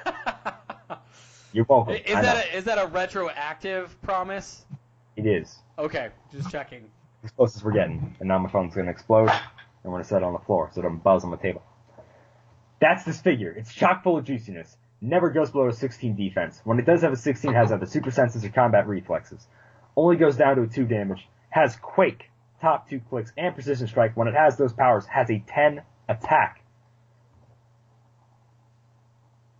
You're 1.56 1.64
welcome. 1.70 1.94
Is 1.94 2.14
I 2.14 2.20
that 2.20 2.44
a, 2.44 2.56
is 2.58 2.64
that 2.64 2.76
a 2.76 2.86
retroactive 2.86 3.98
promise? 4.02 4.66
It 5.16 5.24
is. 5.24 5.56
Okay, 5.78 6.10
just 6.30 6.50
checking. 6.50 6.84
As 7.24 7.30
close 7.30 7.56
as 7.56 7.64
we're 7.64 7.72
getting. 7.72 8.14
And 8.20 8.28
now 8.28 8.36
my 8.38 8.50
phone's 8.50 8.74
gonna 8.74 8.90
explode. 8.90 9.30
and 9.30 9.40
I'm 9.82 9.90
gonna 9.90 10.04
set 10.04 10.18
it 10.18 10.22
on 10.22 10.34
the 10.34 10.38
floor 10.40 10.68
so 10.74 10.80
it 10.80 10.82
doesn't 10.82 11.02
buzz 11.02 11.24
on 11.24 11.30
the 11.30 11.38
table. 11.38 11.62
That's 12.78 13.04
this 13.04 13.22
figure. 13.22 13.52
It's 13.52 13.72
chock 13.72 14.02
full 14.02 14.18
of 14.18 14.26
juiciness. 14.26 14.76
Never 15.00 15.30
goes 15.30 15.50
below 15.50 15.68
a 15.68 15.72
16 15.72 16.14
defense. 16.14 16.60
When 16.64 16.78
it 16.78 16.84
does 16.84 17.00
have 17.00 17.14
a 17.14 17.16
16, 17.16 17.50
it 17.50 17.54
has 17.54 17.72
either 17.72 17.86
super 17.86 18.10
senses 18.10 18.44
or 18.44 18.50
combat 18.50 18.86
reflexes. 18.86 19.46
Only 19.96 20.16
goes 20.16 20.36
down 20.36 20.56
to 20.56 20.62
a 20.62 20.66
2 20.66 20.84
damage. 20.84 21.26
Has 21.48 21.74
quake, 21.76 22.28
top 22.60 22.90
2 22.90 23.00
clicks, 23.08 23.32
and 23.38 23.54
precision 23.54 23.86
strike. 23.86 24.14
When 24.14 24.28
it 24.28 24.34
has 24.34 24.58
those 24.58 24.74
powers, 24.74 25.06
has 25.06 25.30
a 25.30 25.38
10 25.38 25.80
attack. 26.06 26.60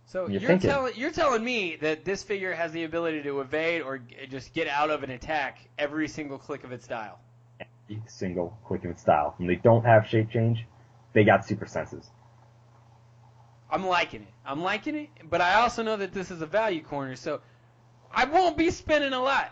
So 0.07 0.29
You're 0.29 0.41
you're, 0.41 0.57
telling 0.57 0.93
you're 0.95 1.11
telling 1.11 1.43
me 1.43 1.75
that 1.81 2.05
this 2.05 2.23
figure 2.23 2.53
has 2.53 2.71
the 2.71 2.85
ability 2.85 3.23
to 3.23 3.41
evade 3.41 3.81
or 3.81 3.97
g- 3.97 4.15
just 4.29 4.53
get 4.53 4.69
out 4.69 4.89
of 4.89 5.03
an 5.03 5.11
attack 5.11 5.67
every 5.77 6.07
single 6.07 6.37
click 6.37 6.63
of 6.63 6.71
its 6.71 6.87
dial. 6.87 7.19
Every 7.59 8.01
single 8.07 8.57
click 8.65 8.85
of 8.85 8.91
its 8.91 9.01
style. 9.01 9.33
When 9.35 9.49
they 9.49 9.57
don't 9.57 9.83
have 9.83 10.07
shape 10.07 10.31
change, 10.31 10.65
they 11.11 11.25
got 11.25 11.45
super 11.45 11.65
senses. 11.65 12.09
I'm 13.69 13.85
liking 13.85 14.21
it. 14.21 14.33
I'm 14.45 14.61
liking 14.61 14.95
it, 14.95 15.09
but 15.29 15.41
I 15.41 15.55
also 15.55 15.83
know 15.83 15.97
that 15.97 16.13
this 16.13 16.31
is 16.31 16.41
a 16.41 16.45
value 16.45 16.81
corner, 16.81 17.17
so 17.17 17.41
I 18.09 18.23
won't 18.23 18.55
be 18.55 18.71
spending 18.71 19.11
a 19.11 19.21
lot 19.21 19.51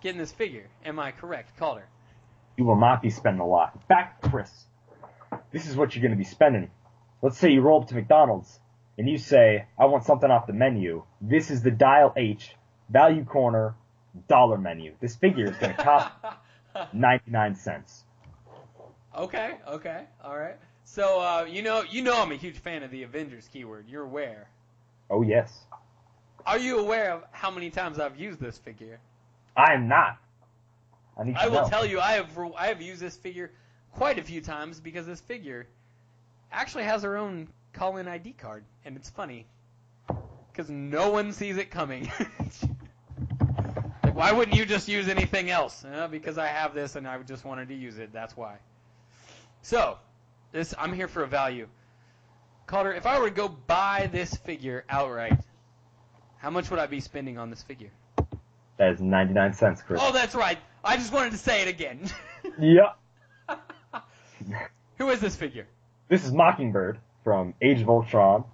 getting 0.00 0.18
this 0.18 0.32
figure. 0.32 0.70
Am 0.86 0.98
I 0.98 1.10
correct, 1.10 1.54
Calder? 1.58 1.86
You 2.56 2.64
will 2.64 2.80
not 2.80 3.02
be 3.02 3.10
spending 3.10 3.42
a 3.42 3.46
lot. 3.46 3.86
Back, 3.88 4.22
Chris, 4.22 4.50
this 5.52 5.68
is 5.68 5.76
what 5.76 5.94
you're 5.94 6.00
going 6.02 6.12
to 6.12 6.16
be 6.16 6.24
spending. 6.24 6.70
Let's 7.20 7.36
say 7.36 7.50
you 7.50 7.60
roll 7.60 7.82
up 7.82 7.88
to 7.88 7.94
McDonald's 7.94 8.58
and 8.98 9.08
you 9.08 9.18
say, 9.18 9.66
I 9.78 9.86
want 9.86 10.04
something 10.04 10.30
off 10.30 10.46
the 10.46 10.52
menu. 10.52 11.04
This 11.20 11.50
is 11.50 11.62
the 11.62 11.70
Dial 11.70 12.12
H 12.16 12.54
value 12.88 13.24
corner 13.24 13.74
dollar 14.28 14.58
menu. 14.58 14.94
This 15.00 15.16
figure 15.16 15.46
is 15.46 15.56
going 15.56 15.74
to 15.76 15.82
cost 15.82 16.12
99 16.92 17.54
cents. 17.56 18.04
Okay, 19.16 19.56
okay, 19.66 20.04
all 20.22 20.38
right. 20.38 20.56
So 20.84 21.20
uh, 21.20 21.46
you 21.48 21.62
know, 21.62 21.82
you 21.82 22.02
know, 22.02 22.20
I'm 22.20 22.32
a 22.32 22.36
huge 22.36 22.58
fan 22.58 22.82
of 22.82 22.90
the 22.90 23.02
Avengers 23.02 23.48
keyword. 23.52 23.88
You're 23.88 24.04
aware. 24.04 24.50
Oh 25.10 25.22
yes. 25.22 25.64
Are 26.44 26.58
you 26.58 26.78
aware 26.78 27.12
of 27.12 27.24
how 27.32 27.50
many 27.50 27.70
times 27.70 27.98
I've 27.98 28.18
used 28.18 28.40
this 28.40 28.56
figure? 28.58 29.00
I 29.56 29.72
am 29.72 29.88
not. 29.88 30.18
I 31.18 31.24
need 31.24 31.34
to 31.34 31.40
I 31.40 31.48
will 31.48 31.62
know. 31.62 31.68
tell 31.68 31.84
you, 31.86 31.98
I 31.98 32.12
have 32.12 32.38
I 32.56 32.66
have 32.66 32.80
used 32.80 33.00
this 33.00 33.16
figure 33.16 33.50
quite 33.92 34.18
a 34.18 34.22
few 34.22 34.40
times 34.40 34.78
because 34.78 35.06
this 35.06 35.20
figure 35.20 35.66
actually 36.52 36.84
has 36.84 37.02
her 37.02 37.16
own 37.16 37.48
call-in 37.76 38.08
ID 38.08 38.32
card, 38.32 38.64
and 38.84 38.96
it's 38.96 39.10
funny 39.10 39.46
because 40.50 40.70
no 40.70 41.10
one 41.10 41.32
sees 41.32 41.58
it 41.58 41.70
coming. 41.70 42.10
like, 44.02 44.14
why 44.14 44.32
wouldn't 44.32 44.56
you 44.56 44.64
just 44.64 44.88
use 44.88 45.08
anything 45.08 45.50
else? 45.50 45.84
Uh, 45.84 46.08
because 46.08 46.38
I 46.38 46.46
have 46.46 46.74
this 46.74 46.96
and 46.96 47.06
I 47.06 47.18
just 47.22 47.44
wanted 47.44 47.68
to 47.68 47.74
use 47.74 47.98
it. 47.98 48.12
That's 48.12 48.36
why. 48.36 48.56
So, 49.60 49.98
this 50.52 50.74
I'm 50.78 50.94
here 50.94 51.06
for 51.06 51.22
a 51.22 51.26
value. 51.26 51.68
Calder, 52.66 52.92
if 52.92 53.06
I 53.06 53.20
were 53.20 53.28
to 53.28 53.34
go 53.34 53.48
buy 53.48 54.08
this 54.10 54.34
figure 54.34 54.84
outright, 54.88 55.38
how 56.38 56.50
much 56.50 56.70
would 56.70 56.80
I 56.80 56.86
be 56.86 57.00
spending 57.00 57.38
on 57.38 57.50
this 57.50 57.62
figure? 57.62 57.90
That 58.78 58.92
is 58.92 59.00
99 59.00 59.52
cents, 59.52 59.82
Chris. 59.82 60.00
Oh, 60.02 60.12
that's 60.12 60.34
right. 60.34 60.58
I 60.82 60.96
just 60.96 61.12
wanted 61.12 61.32
to 61.32 61.38
say 61.38 61.62
it 61.62 61.68
again. 61.68 62.10
Yep. 62.60 62.96
Who 64.98 65.10
is 65.10 65.18
this 65.18 65.34
figure? 65.34 65.66
This 66.08 66.24
is 66.24 66.32
Mockingbird 66.32 67.00
from 67.26 67.54
Age 67.60 67.80
of 67.80 67.88
Ultron. 67.90 68.44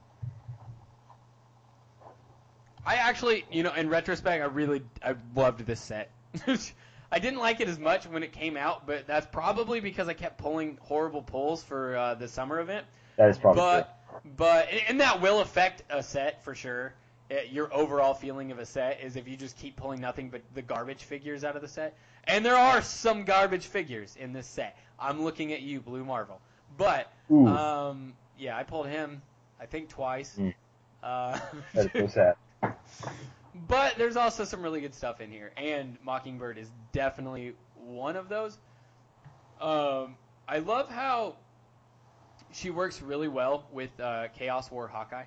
I 2.86 2.94
actually, 2.94 3.44
you 3.52 3.62
know, 3.62 3.74
in 3.74 3.90
retrospect, 3.90 4.42
I 4.42 4.46
really, 4.46 4.80
I 5.04 5.14
loved 5.36 5.66
this 5.66 5.78
set. 5.78 6.10
I 7.12 7.18
didn't 7.18 7.38
like 7.38 7.60
it 7.60 7.68
as 7.68 7.78
much 7.78 8.06
when 8.06 8.22
it 8.22 8.32
came 8.32 8.56
out, 8.56 8.86
but 8.86 9.06
that's 9.06 9.26
probably 9.26 9.80
because 9.80 10.08
I 10.08 10.14
kept 10.14 10.38
pulling 10.38 10.78
horrible 10.80 11.20
pulls 11.20 11.62
for 11.62 11.94
uh, 11.94 12.14
the 12.14 12.26
summer 12.26 12.60
event. 12.60 12.86
That 13.18 13.28
is 13.28 13.36
probably 13.36 13.60
but, 13.60 13.98
but, 14.38 14.68
and- 14.88 14.98
that 15.02 15.20
will 15.20 15.40
affect 15.40 15.82
a 15.90 16.02
set 16.02 16.42
for 16.42 16.54
sure. 16.54 16.94
Uh, 17.30 17.34
Your 17.50 17.72
overall 17.74 18.14
feeling 18.14 18.52
of 18.52 18.58
a 18.58 18.64
set 18.64 19.02
is 19.02 19.16
if 19.16 19.28
you 19.28 19.36
just 19.36 19.58
keep 19.58 19.76
pulling 19.76 20.00
nothing 20.00 20.30
but 20.30 20.40
the 20.54 20.62
garbage 20.62 21.02
figures 21.04 21.44
out 21.44 21.56
of 21.56 21.60
the 21.62 21.68
set. 21.68 21.94
And 22.24 22.42
there 22.42 22.56
are 22.56 22.80
some 22.80 23.24
garbage 23.24 23.66
figures 23.66 24.16
in 24.18 24.32
this 24.32 24.46
set. 24.46 24.78
I'm 24.98 25.22
looking 25.22 25.52
at 25.52 25.60
you, 25.60 25.82
Blue 25.82 26.06
Marvel. 26.06 26.40
But, 26.78 27.12
um, 27.46 28.14
yeah, 28.38 28.56
I 28.56 28.62
pulled 28.62 28.86
him, 28.86 29.22
I 29.60 29.66
think 29.66 29.88
twice. 29.88 30.36
Mm. 30.38 30.54
Uh, 31.02 31.38
That 31.74 31.94
is 31.94 32.12
so 32.14 32.34
sad. 32.62 32.74
But 33.68 33.96
there's 33.98 34.16
also 34.16 34.44
some 34.44 34.62
really 34.62 34.80
good 34.80 34.94
stuff 34.94 35.20
in 35.20 35.30
here, 35.30 35.52
and 35.58 35.98
Mockingbird 36.02 36.56
is 36.56 36.70
definitely 36.92 37.52
one 37.76 38.16
of 38.16 38.30
those. 38.30 38.58
Um, 39.60 40.16
I 40.48 40.58
love 40.58 40.88
how 40.88 41.36
she 42.50 42.70
works 42.70 43.02
really 43.02 43.28
well 43.28 43.66
with 43.70 43.90
uh, 44.00 44.28
Chaos 44.28 44.70
War 44.70 44.88
Hawkeye. 44.88 45.24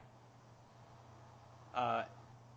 Uh, 1.76 2.04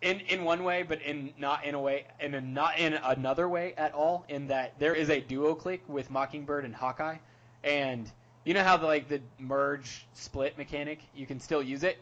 in 0.01 0.21
in 0.21 0.43
one 0.43 0.63
way, 0.63 0.83
but 0.83 1.01
in 1.01 1.33
not 1.37 1.65
in 1.65 1.75
a 1.75 1.79
way, 1.79 2.07
in 2.19 2.33
a 2.33 2.41
not 2.41 2.79
in 2.79 2.93
another 2.93 3.47
way 3.49 3.73
at 3.77 3.93
all. 3.93 4.25
In 4.29 4.47
that 4.47 4.79
there 4.79 4.95
is 4.95 5.09
a 5.09 5.19
duo 5.19 5.55
click 5.55 5.83
with 5.87 6.09
Mockingbird 6.09 6.65
and 6.65 6.73
Hawkeye, 6.73 7.17
and 7.63 8.09
you 8.45 8.53
know 8.53 8.63
how 8.63 8.77
the 8.77 8.85
like 8.85 9.07
the 9.07 9.21
merge 9.37 10.07
split 10.13 10.57
mechanic, 10.57 10.99
you 11.15 11.25
can 11.25 11.39
still 11.39 11.61
use 11.61 11.83
it. 11.83 11.97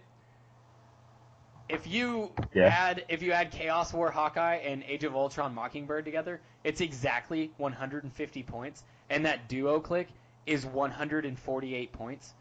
If 1.69 1.85
you 1.85 2.31
Yeah. 2.53 2.67
add 2.67 3.05
if 3.09 3.21
you 3.21 3.33
add 3.33 3.51
Chaos 3.51 3.93
War 3.93 4.09
Hawkeye 4.11 4.55
and 4.55 4.83
Age 4.83 5.03
of 5.03 5.15
Ultron 5.15 5.53
Mockingbird 5.53 6.05
together, 6.05 6.39
it's 6.63 6.81
exactly 6.81 7.51
150 7.57 8.43
points, 8.43 8.83
and 9.09 9.25
that 9.25 9.47
duo 9.49 9.79
click 9.79 10.07
is 10.45 10.65
148 10.65 11.91
points. 11.91 12.33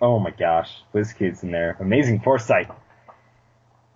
Oh 0.00 0.18
my 0.18 0.30
gosh. 0.30 0.70
Liz 0.92 1.12
Kid's 1.12 1.42
in 1.42 1.50
there. 1.50 1.76
Amazing 1.80 2.20
foresight. 2.20 2.70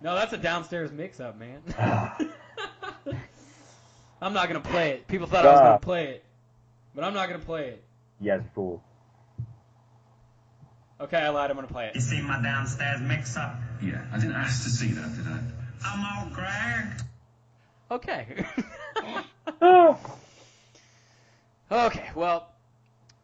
No, 0.01 0.15
that's 0.15 0.33
a 0.33 0.37
downstairs 0.37 0.91
mix-up, 0.91 1.37
man. 1.37 1.61
I'm 4.21 4.33
not 4.33 4.47
gonna 4.47 4.59
play 4.59 4.91
it. 4.91 5.07
People 5.07 5.27
thought 5.27 5.45
I 5.45 5.51
was 5.51 5.59
gonna 5.61 5.79
play 5.79 6.05
it, 6.07 6.25
but 6.95 7.03
I'm 7.03 7.13
not 7.13 7.27
gonna 7.29 7.43
play 7.43 7.67
it. 7.67 7.83
You 8.19 8.31
guys 8.31 8.41
fool. 8.55 8.83
Okay, 11.01 11.17
I 11.17 11.29
lied. 11.29 11.49
I'm 11.49 11.57
gonna 11.57 11.67
play 11.67 11.87
it. 11.87 11.95
You 11.95 11.99
it. 11.99 12.03
see 12.03 12.21
my 12.21 12.41
downstairs 12.41 13.01
mix 13.01 13.35
up? 13.35 13.55
Yeah, 13.81 14.05
I 14.11 14.17
didn't 14.17 14.35
ask 14.35 14.63
to 14.63 14.69
see 14.69 14.91
that, 14.91 15.15
did 15.15 15.27
I? 15.27 15.39
I'm 15.85 16.05
all 16.05 16.33
Greg. 16.33 17.01
Okay. 17.91 18.45
Oh. 19.61 19.99
okay. 21.71 22.09
Well, 22.15 22.47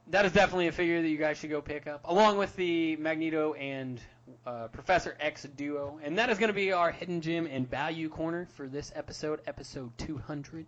that 0.09 0.25
is 0.25 0.31
definitely 0.31 0.67
a 0.67 0.71
figure 0.71 1.01
that 1.01 1.07
you 1.07 1.17
guys 1.17 1.37
should 1.37 1.49
go 1.49 1.61
pick 1.61 1.87
up, 1.87 2.01
along 2.05 2.37
with 2.37 2.55
the 2.55 2.97
Magneto 2.97 3.53
and 3.53 4.01
uh, 4.45 4.67
Professor 4.67 5.15
X 5.19 5.43
duo, 5.43 5.99
and 6.03 6.17
that 6.17 6.29
is 6.29 6.37
going 6.37 6.49
to 6.49 6.53
be 6.53 6.71
our 6.71 6.91
hidden 6.91 7.21
gem 7.21 7.47
and 7.47 7.69
value 7.69 8.09
corner 8.09 8.47
for 8.55 8.67
this 8.67 8.91
episode, 8.95 9.41
episode 9.47 9.97
200. 9.99 10.65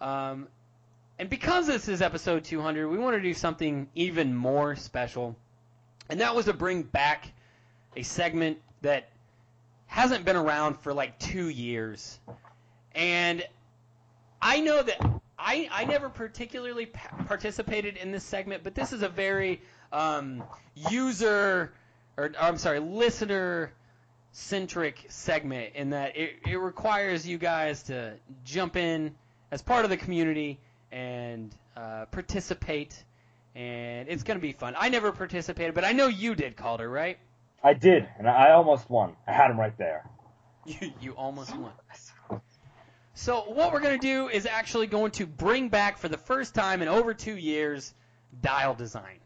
Um, 0.00 0.48
and 1.18 1.30
because 1.30 1.66
this 1.66 1.88
is 1.88 2.02
episode 2.02 2.44
200, 2.44 2.88
we 2.88 2.98
want 2.98 3.16
to 3.16 3.22
do 3.22 3.34
something 3.34 3.88
even 3.94 4.34
more 4.34 4.74
special, 4.74 5.36
and 6.08 6.20
that 6.20 6.34
was 6.34 6.46
to 6.46 6.52
bring 6.52 6.82
back 6.82 7.32
a 7.96 8.02
segment 8.02 8.58
that 8.82 9.08
hasn't 9.86 10.24
been 10.24 10.36
around 10.36 10.78
for 10.80 10.92
like 10.92 11.18
two 11.18 11.48
years. 11.48 12.18
And 12.94 13.44
I 14.42 14.60
know 14.60 14.82
that 14.82 15.00
I, 15.38 15.68
I 15.70 15.84
never 15.84 16.08
particularly 16.08 16.86
pa- 16.86 17.24
participated 17.26 17.96
in 17.96 18.10
this 18.10 18.24
segment, 18.24 18.64
but 18.64 18.74
this 18.74 18.92
is 18.92 19.02
a 19.02 19.08
very 19.08 19.62
um, 19.92 20.42
user, 20.90 21.72
or 22.16 22.32
I'm 22.40 22.58
sorry, 22.58 22.80
listener 22.80 23.72
centric 24.32 25.06
segment 25.08 25.76
in 25.76 25.90
that 25.90 26.16
it, 26.16 26.38
it 26.44 26.56
requires 26.56 27.26
you 27.26 27.38
guys 27.38 27.84
to 27.84 28.14
jump 28.44 28.74
in 28.74 29.14
as 29.52 29.62
part 29.62 29.84
of 29.84 29.90
the 29.90 29.96
community 29.96 30.58
and 30.94 31.52
uh, 31.76 32.04
participate, 32.12 33.04
and 33.56 34.08
it's 34.08 34.22
going 34.22 34.38
to 34.38 34.42
be 34.42 34.52
fun. 34.52 34.74
I 34.78 34.88
never 34.88 35.10
participated, 35.10 35.74
but 35.74 35.84
I 35.84 35.90
know 35.90 36.06
you 36.06 36.36
did, 36.36 36.56
Calder, 36.56 36.88
right? 36.88 37.18
I 37.64 37.74
did, 37.74 38.08
and 38.16 38.28
I 38.28 38.52
almost 38.52 38.88
won. 38.88 39.16
I 39.26 39.32
had 39.32 39.50
him 39.50 39.58
right 39.58 39.76
there. 39.76 40.08
You, 40.66 40.92
you 41.00 41.12
almost 41.12 41.54
won. 41.54 41.72
So 43.12 43.42
what 43.42 43.72
we're 43.72 43.80
going 43.80 43.98
to 43.98 44.06
do 44.06 44.28
is 44.28 44.46
actually 44.46 44.86
going 44.86 45.10
to 45.12 45.26
bring 45.26 45.68
back 45.68 45.98
for 45.98 46.08
the 46.08 46.16
first 46.16 46.54
time 46.54 46.80
in 46.80 46.88
over 46.88 47.12
two 47.12 47.36
years 47.36 47.92
dial 48.40 48.74
design. 48.74 49.18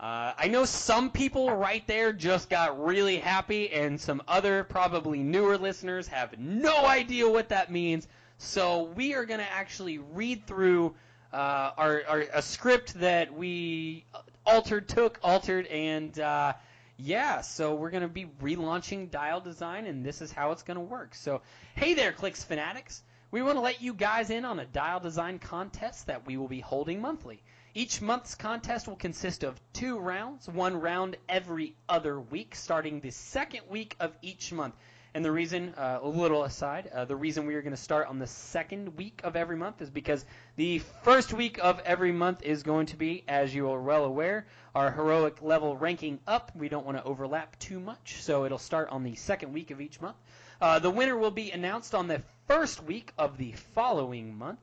Uh, 0.00 0.32
I 0.36 0.48
know 0.48 0.64
some 0.64 1.10
people 1.10 1.54
right 1.54 1.86
there 1.86 2.12
just 2.12 2.50
got 2.50 2.82
really 2.82 3.18
happy, 3.18 3.70
and 3.72 4.00
some 4.00 4.22
other 4.26 4.64
probably 4.64 5.22
newer 5.22 5.58
listeners 5.58 6.08
have 6.08 6.38
no 6.38 6.86
idea 6.86 7.28
what 7.28 7.50
that 7.50 7.70
means. 7.70 8.08
So 8.38 8.84
we 8.94 9.14
are 9.14 9.24
going 9.24 9.40
to 9.40 9.52
actually 9.52 9.98
read 9.98 10.46
through 10.46 10.94
uh, 11.32 11.70
our, 11.76 12.02
our 12.08 12.24
a 12.32 12.42
script 12.42 12.94
that 12.94 13.34
we 13.34 14.04
altered, 14.46 14.88
took, 14.88 15.18
altered, 15.22 15.66
and 15.66 16.18
uh, 16.18 16.52
yeah, 16.96 17.40
so 17.40 17.74
we're 17.74 17.90
going 17.90 18.02
to 18.02 18.08
be 18.08 18.26
relaunching 18.40 19.10
Dial 19.10 19.40
Design, 19.40 19.86
and 19.86 20.04
this 20.04 20.22
is 20.22 20.30
how 20.30 20.52
it's 20.52 20.62
going 20.62 20.76
to 20.76 20.84
work. 20.84 21.14
So, 21.14 21.42
hey 21.74 21.94
there, 21.94 22.12
Clicks 22.12 22.44
Fanatics. 22.44 23.02
We 23.30 23.42
want 23.42 23.56
to 23.56 23.60
let 23.62 23.82
you 23.82 23.94
guys 23.94 24.30
in 24.30 24.44
on 24.44 24.60
a 24.60 24.64
Dial 24.64 25.00
Design 25.00 25.40
contest 25.40 26.06
that 26.06 26.24
we 26.24 26.36
will 26.36 26.46
be 26.46 26.60
holding 26.60 27.00
monthly. 27.00 27.42
Each 27.74 28.00
month's 28.00 28.36
contest 28.36 28.86
will 28.86 28.94
consist 28.94 29.42
of 29.42 29.60
two 29.72 29.98
rounds, 29.98 30.48
one 30.48 30.80
round 30.80 31.16
every 31.28 31.74
other 31.88 32.20
week, 32.20 32.54
starting 32.54 33.00
the 33.00 33.10
second 33.10 33.62
week 33.68 33.96
of 33.98 34.16
each 34.22 34.52
month. 34.52 34.76
And 35.14 35.24
the 35.24 35.30
reason, 35.30 35.72
uh, 35.76 36.00
a 36.02 36.08
little 36.08 36.42
aside, 36.42 36.90
uh, 36.92 37.04
the 37.04 37.14
reason 37.14 37.46
we 37.46 37.54
are 37.54 37.62
going 37.62 37.74
to 37.74 37.80
start 37.80 38.08
on 38.08 38.18
the 38.18 38.26
second 38.26 38.96
week 38.96 39.20
of 39.22 39.36
every 39.36 39.56
month 39.56 39.80
is 39.80 39.88
because 39.88 40.24
the 40.56 40.80
first 41.04 41.32
week 41.32 41.60
of 41.62 41.78
every 41.84 42.10
month 42.10 42.42
is 42.42 42.64
going 42.64 42.86
to 42.86 42.96
be, 42.96 43.22
as 43.28 43.54
you 43.54 43.70
are 43.70 43.80
well 43.80 44.06
aware, 44.06 44.44
our 44.74 44.90
heroic 44.90 45.40
level 45.40 45.76
ranking 45.76 46.18
up. 46.26 46.50
We 46.56 46.68
don't 46.68 46.84
want 46.84 46.98
to 46.98 47.04
overlap 47.04 47.56
too 47.60 47.78
much, 47.78 48.22
so 48.22 48.44
it'll 48.44 48.58
start 48.58 48.88
on 48.88 49.04
the 49.04 49.14
second 49.14 49.52
week 49.52 49.70
of 49.70 49.80
each 49.80 50.00
month. 50.00 50.16
Uh, 50.60 50.80
the 50.80 50.90
winner 50.90 51.16
will 51.16 51.30
be 51.30 51.52
announced 51.52 51.94
on 51.94 52.08
the 52.08 52.20
first 52.48 52.82
week 52.82 53.12
of 53.16 53.38
the 53.38 53.52
following 53.52 54.36
month. 54.36 54.58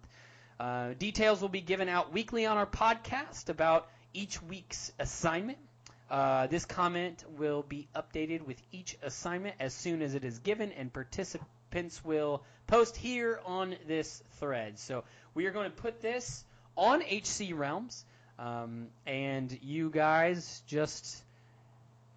Uh, 0.60 0.96
details 1.00 1.42
will 1.42 1.48
be 1.48 1.62
given 1.62 1.88
out 1.88 2.12
weekly 2.12 2.46
on 2.46 2.58
our 2.58 2.66
podcast 2.66 3.48
about 3.48 3.88
each 4.14 4.44
week's 4.44 4.92
assignment. 5.00 5.60
Uh, 6.12 6.45
this 6.47 6.65
comment 6.65 7.24
will 7.38 7.63
be 7.63 7.88
updated 7.95 8.45
with 8.45 8.62
each 8.74 8.97
assignment 9.02 9.56
as 9.62 9.74
soon 9.74 10.02
as 10.02 10.13
it 10.13 10.26
is 10.26 10.39
given, 10.39 10.74
and 10.74 10.91
participants 10.91 12.04
will 12.04 12.43
post 12.67 12.97
here 12.97 13.39
on 13.45 13.78
this 13.88 14.21
thread. 14.38 14.78
So 14.78 15.06
we 15.36 15.45
are 15.45 15.52
going 15.52 15.71
to 15.71 15.76
put 15.78 16.02
this 16.02 16.43
on 16.76 17.02
HC 17.02 17.54
Realms, 17.54 18.04
um, 18.38 18.88
and 19.08 19.58
you 19.62 19.89
guys 19.89 20.62
just 20.67 21.24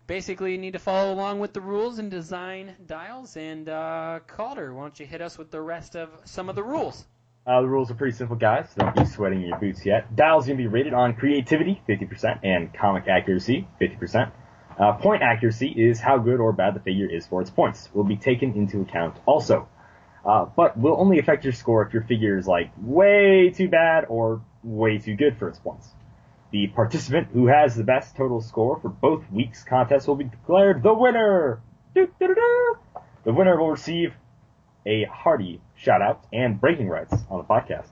basically 0.08 0.56
need 0.56 0.72
to 0.72 0.80
follow 0.80 1.14
along 1.14 1.38
with 1.38 1.52
the 1.52 1.60
rules 1.60 2.00
and 2.00 2.10
design 2.10 2.74
dials. 2.88 3.36
And 3.36 3.68
uh, 3.68 4.18
Calder, 4.26 4.74
why 4.74 4.82
don't 4.82 4.98
you 4.98 5.06
hit 5.06 5.22
us 5.22 5.38
with 5.38 5.52
the 5.52 5.60
rest 5.60 5.94
of 5.94 6.10
some 6.24 6.48
of 6.48 6.56
the 6.56 6.64
rules? 6.64 7.06
Uh, 7.46 7.60
the 7.60 7.68
rules 7.68 7.90
are 7.90 7.94
pretty 7.94 8.16
simple, 8.16 8.36
guys. 8.36 8.70
So 8.70 8.84
don't 8.84 8.96
be 8.96 9.04
sweating 9.04 9.42
in 9.42 9.48
your 9.48 9.58
boots 9.58 9.84
yet. 9.84 10.16
Dial's 10.16 10.46
gonna 10.46 10.56
be 10.56 10.66
rated 10.66 10.94
on 10.94 11.14
creativity, 11.14 11.82
50%, 11.86 12.40
and 12.42 12.72
comic 12.72 13.06
accuracy, 13.06 13.68
50%. 13.78 14.32
Uh, 14.78 14.94
point 14.94 15.22
accuracy 15.22 15.68
is 15.68 16.00
how 16.00 16.16
good 16.16 16.40
or 16.40 16.52
bad 16.52 16.74
the 16.74 16.80
figure 16.80 17.08
is 17.08 17.26
for 17.26 17.42
its 17.42 17.50
points. 17.50 17.90
Will 17.92 18.04
be 18.04 18.16
taken 18.16 18.54
into 18.54 18.80
account 18.80 19.16
also. 19.26 19.68
Uh, 20.24 20.46
but 20.56 20.78
will 20.78 20.98
only 20.98 21.18
affect 21.18 21.44
your 21.44 21.52
score 21.52 21.86
if 21.86 21.92
your 21.92 22.02
figure 22.04 22.38
is 22.38 22.46
like 22.46 22.70
way 22.78 23.50
too 23.50 23.68
bad 23.68 24.06
or 24.08 24.40
way 24.62 24.96
too 24.96 25.14
good 25.14 25.36
for 25.38 25.48
its 25.48 25.58
points. 25.58 25.90
The 26.50 26.68
participant 26.68 27.28
who 27.32 27.48
has 27.48 27.76
the 27.76 27.84
best 27.84 28.16
total 28.16 28.40
score 28.40 28.80
for 28.80 28.88
both 28.88 29.30
weeks' 29.30 29.62
contests 29.62 30.06
will 30.06 30.16
be 30.16 30.24
declared 30.24 30.82
the 30.82 30.94
winner. 30.94 31.60
The 31.92 32.08
winner 33.26 33.58
will 33.58 33.70
receive 33.70 34.14
a 34.86 35.04
hearty 35.04 35.60
shout 35.76 36.02
out 36.02 36.24
and 36.32 36.60
breaking 36.60 36.88
rights 36.88 37.14
on 37.30 37.38
the 37.38 37.44
podcast. 37.44 37.88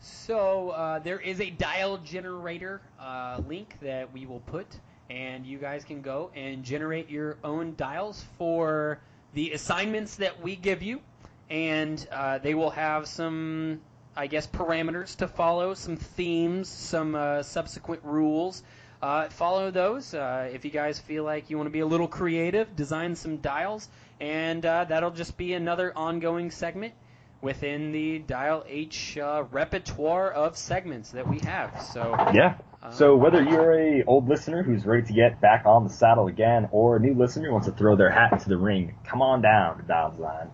So 0.00 0.70
uh, 0.70 0.98
there 0.98 1.18
is 1.18 1.40
a 1.40 1.48
dial 1.50 1.96
generator 1.98 2.82
uh, 3.00 3.40
link 3.48 3.76
that 3.80 4.12
we 4.12 4.26
will 4.26 4.40
put, 4.40 4.66
and 5.08 5.46
you 5.46 5.58
guys 5.58 5.84
can 5.84 6.02
go 6.02 6.30
and 6.34 6.62
generate 6.62 7.08
your 7.08 7.38
own 7.42 7.74
dials 7.76 8.22
for 8.36 9.00
the 9.32 9.52
assignments 9.52 10.16
that 10.16 10.42
we 10.42 10.56
give 10.56 10.82
you, 10.82 11.00
and 11.48 12.06
uh, 12.12 12.38
they 12.38 12.54
will 12.54 12.70
have 12.70 13.06
some, 13.06 13.80
I 14.14 14.26
guess, 14.26 14.46
parameters 14.46 15.16
to 15.16 15.28
follow, 15.28 15.72
some 15.74 15.96
themes, 15.96 16.68
some 16.68 17.14
uh, 17.14 17.42
subsequent 17.42 18.02
rules. 18.04 18.62
Uh, 19.02 19.28
follow 19.28 19.70
those. 19.70 20.14
Uh, 20.14 20.48
if 20.52 20.64
you 20.64 20.70
guys 20.70 20.98
feel 20.98 21.24
like 21.24 21.50
you 21.50 21.56
want 21.56 21.66
to 21.66 21.72
be 21.72 21.80
a 21.80 21.86
little 21.86 22.08
creative, 22.08 22.74
design 22.76 23.16
some 23.16 23.38
dials, 23.38 23.88
and 24.20 24.64
uh, 24.64 24.84
that'll 24.84 25.10
just 25.10 25.36
be 25.36 25.54
another 25.54 25.92
ongoing 25.96 26.50
segment 26.50 26.94
within 27.40 27.92
the 27.92 28.18
Dial 28.20 28.64
H 28.66 29.18
uh, 29.18 29.44
repertoire 29.50 30.30
of 30.32 30.56
segments 30.56 31.10
that 31.10 31.28
we 31.28 31.38
have. 31.40 31.82
So 31.92 32.14
Yeah. 32.34 32.56
So 32.92 33.16
whether 33.16 33.42
you're 33.42 33.72
a 33.72 34.04
old 34.04 34.28
listener 34.28 34.62
who's 34.62 34.84
ready 34.84 35.06
to 35.06 35.12
get 35.14 35.40
back 35.40 35.64
on 35.64 35.84
the 35.84 35.90
saddle 35.90 36.26
again, 36.26 36.68
or 36.70 36.96
a 36.96 37.00
new 37.00 37.14
listener 37.14 37.46
who 37.46 37.52
wants 37.52 37.66
to 37.66 37.72
throw 37.72 37.96
their 37.96 38.10
hat 38.10 38.32
into 38.32 38.48
the 38.50 38.58
ring, 38.58 38.94
come 39.04 39.22
on 39.22 39.40
down 39.40 39.78
to 39.78 39.82
Dial 39.84 40.10
Design. 40.10 40.50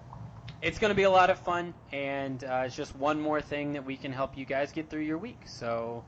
it's 0.62 0.79
going 0.79 0.90
to 0.90 0.94
be 0.94 1.03
a 1.05 1.11
lot 1.11 1.29
of 1.29 1.38
fun, 1.40 1.75
and 1.92 2.44
uh, 2.44 2.62
it's 2.66 2.77
just 2.77 2.94
one 2.94 3.20
more 3.20 3.40
thing 3.40 3.73
that 3.73 3.85
we 3.85 3.96
can 3.96 4.12
help 4.12 4.37
you 4.37 4.44
guys 4.44 4.70
get 4.70 4.88
through 4.88 5.01
your 5.03 5.18
week. 5.18 5.40
So, 5.46 6.05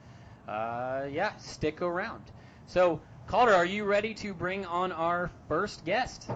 uh, 0.46 1.06
yeah, 1.10 1.34
stick 1.38 1.82
around. 1.82 2.22
So, 2.66 3.00
Calder, 3.26 3.54
are 3.54 3.64
you 3.64 3.84
ready 3.84 4.14
to 4.14 4.32
bring 4.32 4.64
on 4.66 4.92
our 4.92 5.30
first 5.48 5.84
guest? 5.84 6.30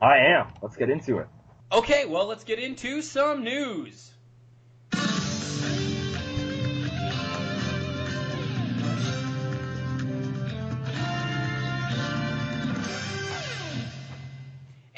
I 0.00 0.18
am. 0.18 0.52
Let's 0.62 0.76
get 0.76 0.90
into 0.90 1.18
it. 1.18 1.26
Okay, 1.72 2.06
well, 2.06 2.26
let's 2.26 2.44
get 2.44 2.58
into 2.58 3.02
some 3.02 3.42
news. 3.42 4.12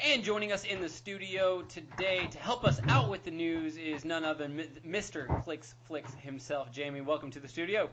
And 0.03 0.23
joining 0.23 0.51
us 0.51 0.65
in 0.65 0.81
the 0.81 0.89
studio 0.89 1.61
today 1.63 2.27
to 2.29 2.37
help 2.37 2.63
us 2.63 2.79
out 2.87 3.09
with 3.09 3.23
the 3.23 3.31
news 3.31 3.77
is 3.77 4.05
none 4.05 4.23
other 4.23 4.47
than 4.47 4.67
Mr. 4.85 5.43
Clicks 5.43 5.73
Flicks 5.87 6.13
himself. 6.15 6.71
Jamie, 6.71 7.01
welcome 7.01 7.31
to 7.31 7.39
the 7.39 7.47
studio. 7.47 7.89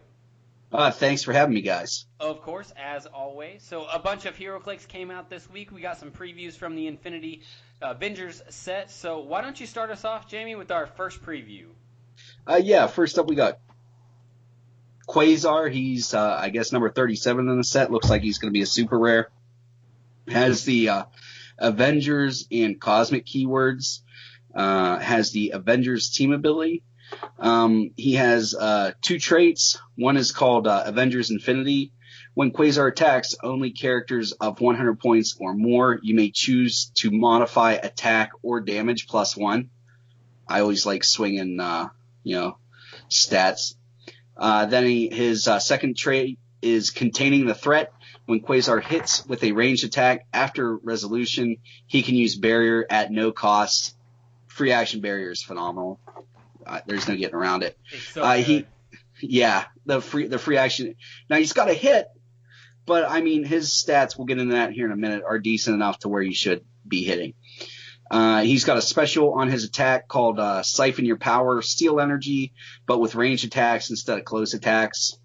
Uh, 0.71 0.91
thanks 0.91 1.23
for 1.23 1.33
having 1.33 1.55
me, 1.55 1.63
guys. 1.63 2.05
Of 2.21 2.43
course, 2.43 2.73
as 2.77 3.07
always. 3.07 3.63
So 3.63 3.87
a 3.87 3.99
bunch 3.99 4.27
of 4.27 4.37
HeroClix 4.37 4.87
came 4.87 5.11
out 5.11 5.31
this 5.31 5.49
week. 5.49 5.73
We 5.73 5.81
got 5.81 5.99
some 5.99 6.11
previews 6.11 6.55
from 6.55 6.77
the 6.77 6.87
Infinity 6.87 7.43
uh, 7.81 7.93
Avengers 7.93 8.43
set. 8.51 8.91
So 8.91 9.21
why 9.21 9.41
don't 9.41 9.59
you 9.59 9.67
start 9.67 9.91
us 9.91 10.05
off, 10.05 10.29
Jamie, 10.29 10.57
with 10.57 10.71
our 10.71 10.87
first 10.87 11.23
preview? 11.23 11.67
Uh, 12.47 12.61
yeah, 12.63 12.87
first 12.87 13.19
up 13.19 13.29
we 13.29 13.35
got 13.35 13.61
Quasar. 15.09 15.73
He's, 15.73 16.13
uh, 16.13 16.39
I 16.39 16.51
guess, 16.51 16.71
number 16.71 16.91
37 16.91 17.49
in 17.49 17.57
the 17.57 17.65
set. 17.65 17.91
Looks 17.91 18.11
like 18.11 18.21
he's 18.21 18.39
going 18.39 18.53
to 18.53 18.57
be 18.57 18.63
a 18.63 18.67
super 18.67 18.99
rare. 18.99 19.31
Has 20.29 20.65
the 20.65 20.91
uh, 20.91 21.05
Avengers 21.59 22.47
and 22.53 22.79
Cosmic 22.79 23.25
keywords. 23.25 24.01
Uh, 24.55 24.99
has 24.99 25.31
the 25.33 25.51
Avengers 25.51 26.11
team 26.11 26.33
ability. 26.33 26.83
Um, 27.39 27.91
he 27.97 28.15
has 28.15 28.55
uh, 28.55 28.93
two 29.01 29.19
traits. 29.19 29.81
One 29.97 30.17
is 30.17 30.33
called 30.33 30.67
uh, 30.67 30.83
Avengers 30.87 31.31
Infinity. 31.31 31.93
When 32.35 32.53
Quasar 32.53 32.89
attacks 32.89 33.35
only 33.43 33.73
characters 33.73 34.33
of 34.33 34.61
100 34.61 35.01
points 35.01 35.37
or 35.41 35.55
more, 35.55 35.99
you 36.03 36.15
may 36.15 36.31
choose 36.31 36.93
to 36.97 37.11
modify 37.11 37.73
attack 37.73 38.31
or 38.43 38.61
damage 38.61 39.09
plus 39.09 39.37
one. 39.37 39.71
I 40.47 40.61
always 40.61 40.87
like 40.87 41.05
swinging, 41.05 41.59
uh, 41.59 41.89
you 42.23 42.37
know, 42.37 42.59
stats. 43.11 43.75
Uh, 44.37 44.67
then 44.67 44.85
he, 44.85 45.09
his 45.09 45.49
uh, 45.49 45.59
second 45.59 45.97
trait 45.97 46.39
is 46.63 46.91
containing 46.91 47.47
the 47.47 47.55
threat. 47.55 47.93
When 48.27 48.41
Quasar 48.41 48.83
hits 48.83 49.27
with 49.27 49.43
a 49.43 49.53
ranged 49.53 49.85
attack 49.85 50.27
after 50.33 50.77
resolution, 50.77 51.57
he 51.87 52.03
can 52.03 52.15
use 52.15 52.37
barrier 52.37 52.87
at 52.89 53.11
no 53.11 53.33
cost. 53.33 53.97
Free 54.49 54.73
action 54.73 55.01
barrier 55.01 55.31
is 55.31 55.43
phenomenal. 55.43 55.99
Uh, 56.69 56.81
there's 56.87 57.09
no 57.09 57.17
getting 57.17 57.35
around 57.35 57.63
it. 57.63 57.79
So 58.13 58.23
uh, 58.23 58.35
he, 58.35 58.67
yeah, 59.21 59.65
the 59.87 60.01
free 60.01 60.27
the 60.29 60.39
free 60.39 60.59
action. 60.59 60.95
Now 61.31 61.37
he's 61.37 61.53
got 61.53 61.71
a 61.71 61.75
hit, 61.75 62.07
but 62.87 63.09
I 63.09 63.21
mean 63.21 63.45
his 63.45 63.71
stats. 63.71 64.17
We'll 64.17 64.27
get 64.27 64.39
into 64.39 64.55
that 64.55 64.73
here 64.73 64.87
in 64.87 64.93
a 64.93 64.97
minute. 64.97 65.23
Are 65.27 65.39
decent 65.39 65.75
enough 65.75 66.01
to 66.01 66.09
where 66.09 66.23
you 66.23 66.35
should 66.35 66.65
be 66.87 67.05
hitting. 67.05 67.35
Uh, 68.11 68.43
he's 68.43 68.65
got 68.65 68.79
a 68.79 68.83
special 68.83 69.35
on 69.35 69.49
his 69.49 69.65
attack 69.65 70.09
called 70.09 70.39
uh, 70.39 70.63
Siphon 70.63 71.05
Your 71.05 71.19
Power, 71.19 71.61
Steal 71.61 72.01
Energy, 72.01 72.53
but 72.87 73.01
with 73.01 73.15
range 73.15 73.45
attacks 73.45 73.91
instead 73.91 74.19
of 74.19 74.25
close 74.25 74.55
attacks. 74.55 75.19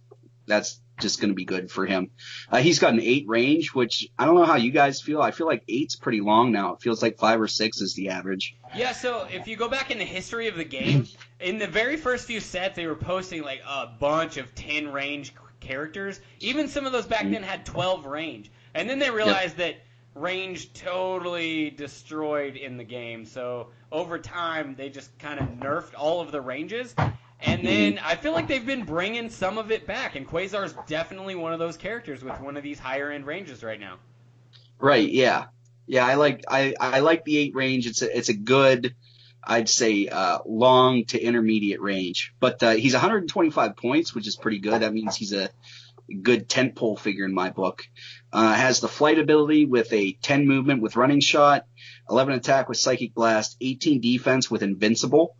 That's 0.47 0.81
just 0.99 1.19
going 1.19 1.29
to 1.29 1.35
be 1.35 1.45
good 1.45 1.71
for 1.71 1.85
him. 1.85 2.11
Uh, 2.51 2.57
he's 2.57 2.79
got 2.79 2.93
an 2.93 2.99
eight 2.99 3.25
range, 3.27 3.73
which 3.73 4.09
I 4.19 4.25
don't 4.25 4.35
know 4.35 4.45
how 4.45 4.57
you 4.57 4.71
guys 4.71 5.01
feel. 5.01 5.21
I 5.21 5.31
feel 5.31 5.47
like 5.47 5.63
eight's 5.67 5.95
pretty 5.95 6.21
long 6.21 6.51
now. 6.51 6.73
It 6.73 6.81
feels 6.81 7.01
like 7.01 7.17
five 7.17 7.41
or 7.41 7.47
six 7.47 7.81
is 7.81 7.95
the 7.95 8.09
average. 8.09 8.55
Yeah, 8.75 8.91
so 8.91 9.27
if 9.31 9.47
you 9.47 9.55
go 9.55 9.69
back 9.69 9.89
in 9.89 9.97
the 9.97 10.05
history 10.05 10.49
of 10.49 10.55
the 10.55 10.65
game, 10.65 11.07
in 11.43 11.59
the 11.59 11.67
very 11.67 11.97
first 11.97 12.25
few 12.25 12.39
sets, 12.39 12.75
they 12.75 12.87
were 12.87 12.95
posting 12.95 13.43
like 13.43 13.61
a 13.67 13.87
bunch 13.87 14.37
of 14.37 14.53
10 14.55 14.91
range 14.91 15.33
characters. 15.59 16.19
Even 16.39 16.67
some 16.67 16.85
of 16.85 16.91
those 16.91 17.05
back 17.05 17.23
then 17.23 17.33
mm-hmm. 17.35 17.43
had 17.43 17.65
12 17.65 18.05
range. 18.05 18.51
And 18.73 18.89
then 18.89 18.99
they 18.99 19.09
realized 19.09 19.57
that 19.57 19.75
range 20.15 20.73
totally 20.73 21.69
destroyed 21.71 22.55
in 22.55 22.77
the 22.77 22.83
game. 22.83 23.25
So 23.25 23.69
over 23.91 24.17
time, 24.17 24.75
they 24.75 24.89
just 24.89 25.17
kind 25.19 25.39
of 25.39 25.47
nerfed 25.47 25.93
all 25.97 26.21
of 26.21 26.31
the 26.31 26.41
ranges. 26.41 26.95
And 26.97 27.13
mm-hmm. 27.61 27.65
then 27.65 27.99
I 28.03 28.15
feel 28.15 28.31
like 28.31 28.47
they've 28.47 28.65
been 28.65 28.85
bringing 28.85 29.29
some 29.29 29.57
of 29.57 29.71
it 29.71 29.85
back, 29.85 30.15
and 30.15 30.27
Quasar's 30.27 30.73
definitely 30.87 31.35
one 31.35 31.51
of 31.51 31.59
those 31.59 31.77
characters 31.77 32.23
with 32.23 32.39
one 32.39 32.55
of 32.55 32.63
these 32.63 32.79
higher 32.79 33.11
end 33.11 33.25
ranges 33.25 33.63
right 33.63 33.79
now. 33.79 33.97
Right. 34.79 35.09
Yeah. 35.09 35.45
Yeah. 35.85 36.05
I 36.05 36.15
like 36.15 36.43
I 36.47 36.73
I 36.79 36.99
like 36.99 37.25
the 37.25 37.37
eight 37.37 37.53
range. 37.53 37.85
It's 37.85 38.01
a 38.01 38.17
it's 38.17 38.29
a 38.29 38.33
good. 38.33 38.95
I'd 39.45 39.69
say 39.69 40.07
uh, 40.07 40.39
long 40.45 41.05
to 41.05 41.21
intermediate 41.21 41.81
range, 41.81 42.33
but 42.39 42.61
uh, 42.63 42.71
he's 42.71 42.93
125 42.93 43.75
points, 43.75 44.15
which 44.15 44.27
is 44.27 44.35
pretty 44.35 44.59
good. 44.59 44.81
That 44.81 44.93
means 44.93 45.15
he's 45.15 45.33
a 45.33 45.49
good 46.21 46.49
tent 46.49 46.75
pole 46.75 46.95
figure 46.95 47.25
in 47.25 47.33
my 47.33 47.49
book. 47.49 47.83
Uh, 48.31 48.53
has 48.53 48.79
the 48.79 48.87
flight 48.87 49.19
ability 49.19 49.65
with 49.65 49.91
a 49.93 50.13
10 50.13 50.47
movement 50.47 50.81
with 50.81 50.95
running 50.95 51.19
shot, 51.19 51.65
11 52.09 52.33
attack 52.35 52.69
with 52.69 52.77
psychic 52.77 53.13
blast, 53.13 53.57
18 53.61 54.01
defense 54.01 54.49
with 54.49 54.63
invincible, 54.63 55.35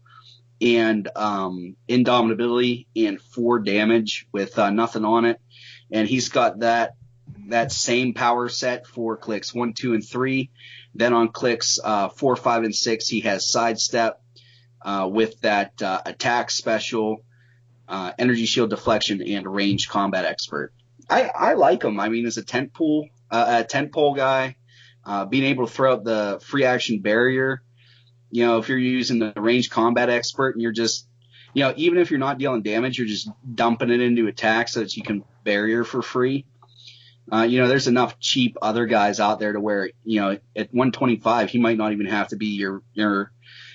and 0.62 1.10
um, 1.16 1.76
indomitability 1.90 2.88
and 2.96 3.22
four 3.22 3.60
damage 3.60 4.28
with 4.32 4.58
uh, 4.58 4.70
nothing 4.70 5.06
on 5.06 5.26
it. 5.26 5.40
And 5.92 6.08
he's 6.08 6.30
got 6.30 6.60
that 6.60 6.96
that 7.50 7.72
same 7.72 8.14
power 8.14 8.48
set 8.50 8.86
for 8.88 9.18
clicks 9.18 9.54
one, 9.54 9.74
two, 9.74 9.94
and 9.94 10.06
three. 10.06 10.52
Then 10.96 11.14
on 11.14 11.30
clicks 11.30 11.80
uh, 11.84 12.10
four, 12.10 12.36
five, 12.36 12.64
and 12.64 12.76
six, 12.76 13.08
he 13.08 13.22
has 13.22 13.50
sidestep 13.50 14.22
uh, 14.82 15.10
with 15.12 15.40
that 15.42 15.82
uh, 15.82 16.02
attack 16.06 16.52
special, 16.52 17.24
uh, 17.88 18.12
energy 18.20 18.46
shield 18.46 18.70
deflection, 18.70 19.22
and 19.22 19.48
range 19.48 19.90
combat 19.90 20.26
expert. 20.26 20.72
I, 21.10 21.24
I 21.24 21.54
like 21.54 21.84
him. 21.84 22.00
I 22.00 22.10
mean, 22.10 22.26
as 22.26 22.38
a 22.38 22.44
tent 22.44 22.72
uh, 22.80 23.06
a 23.32 23.64
tent 23.64 23.92
pole 23.92 24.14
guy, 24.14 24.56
uh, 25.06 25.26
being 25.26 25.44
able 25.44 25.68
to 25.68 25.74
throw 25.74 25.94
out 25.94 26.04
the 26.04 26.40
free 26.44 26.66
action 26.66 27.00
barrier. 27.00 27.62
You 28.32 28.46
know, 28.46 28.58
if 28.58 28.70
you're 28.70 28.78
using 28.78 29.20
the 29.20 29.34
range 29.36 29.70
combat 29.70 30.10
expert 30.10 30.56
and 30.56 30.62
you're 30.62 30.72
just, 30.72 31.08
you 31.54 31.64
know, 31.64 31.74
even 31.76 32.00
if 32.00 32.10
you're 32.10 32.20
not 32.20 32.40
dealing 32.40 32.64
damage, 32.64 32.98
you're 32.98 33.08
just 33.08 33.30
dumping 33.54 33.92
it 33.92 34.02
into 34.02 34.28
attack 34.28 34.70
so 34.70 34.80
that 34.80 34.96
you 34.96 35.04
can 35.04 35.24
barrier 35.44 35.84
for 35.84 36.02
free. 36.02 36.46
Uh, 37.32 37.44
you 37.44 37.60
know, 37.60 37.68
there's 37.68 37.88
enough 37.88 38.20
cheap 38.20 38.58
other 38.62 38.86
guys 38.86 39.20
out 39.20 39.40
there 39.40 39.54
to 39.54 39.60
where, 39.60 39.90
you 40.04 40.20
know, 40.20 40.32
at 40.56 40.74
125, 40.74 41.50
he 41.50 41.58
might 41.58 41.78
not 41.78 41.94
even 41.94 42.06
have 42.08 42.28
to 42.30 42.36
be 42.36 42.48
your, 42.48 42.82
your 42.94 43.32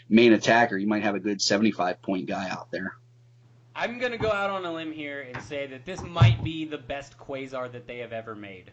main 0.09 0.33
attacker. 0.33 0.77
You 0.77 0.87
might 0.87 1.03
have 1.03 1.15
a 1.15 1.21
good 1.21 1.41
75 1.41 2.03
point 2.03 2.27
guy 2.27 2.49
out 2.49 2.71
there. 2.71 2.95
I'm 3.75 3.99
gonna 3.99 4.19
go 4.19 4.33
out 4.33 4.51
on 4.51 4.65
a 4.65 4.73
limb 4.73 4.91
here 4.93 5.21
and 5.33 5.41
say 5.45 5.69
that 5.69 5.85
this 5.87 6.03
might 6.03 6.43
be 6.43 6.65
the 6.65 6.79
best 6.79 7.17
Quasar 7.17 7.71
that 7.71 7.87
they 7.87 7.99
have 7.99 8.13
ever 8.13 8.35
made. 8.35 8.73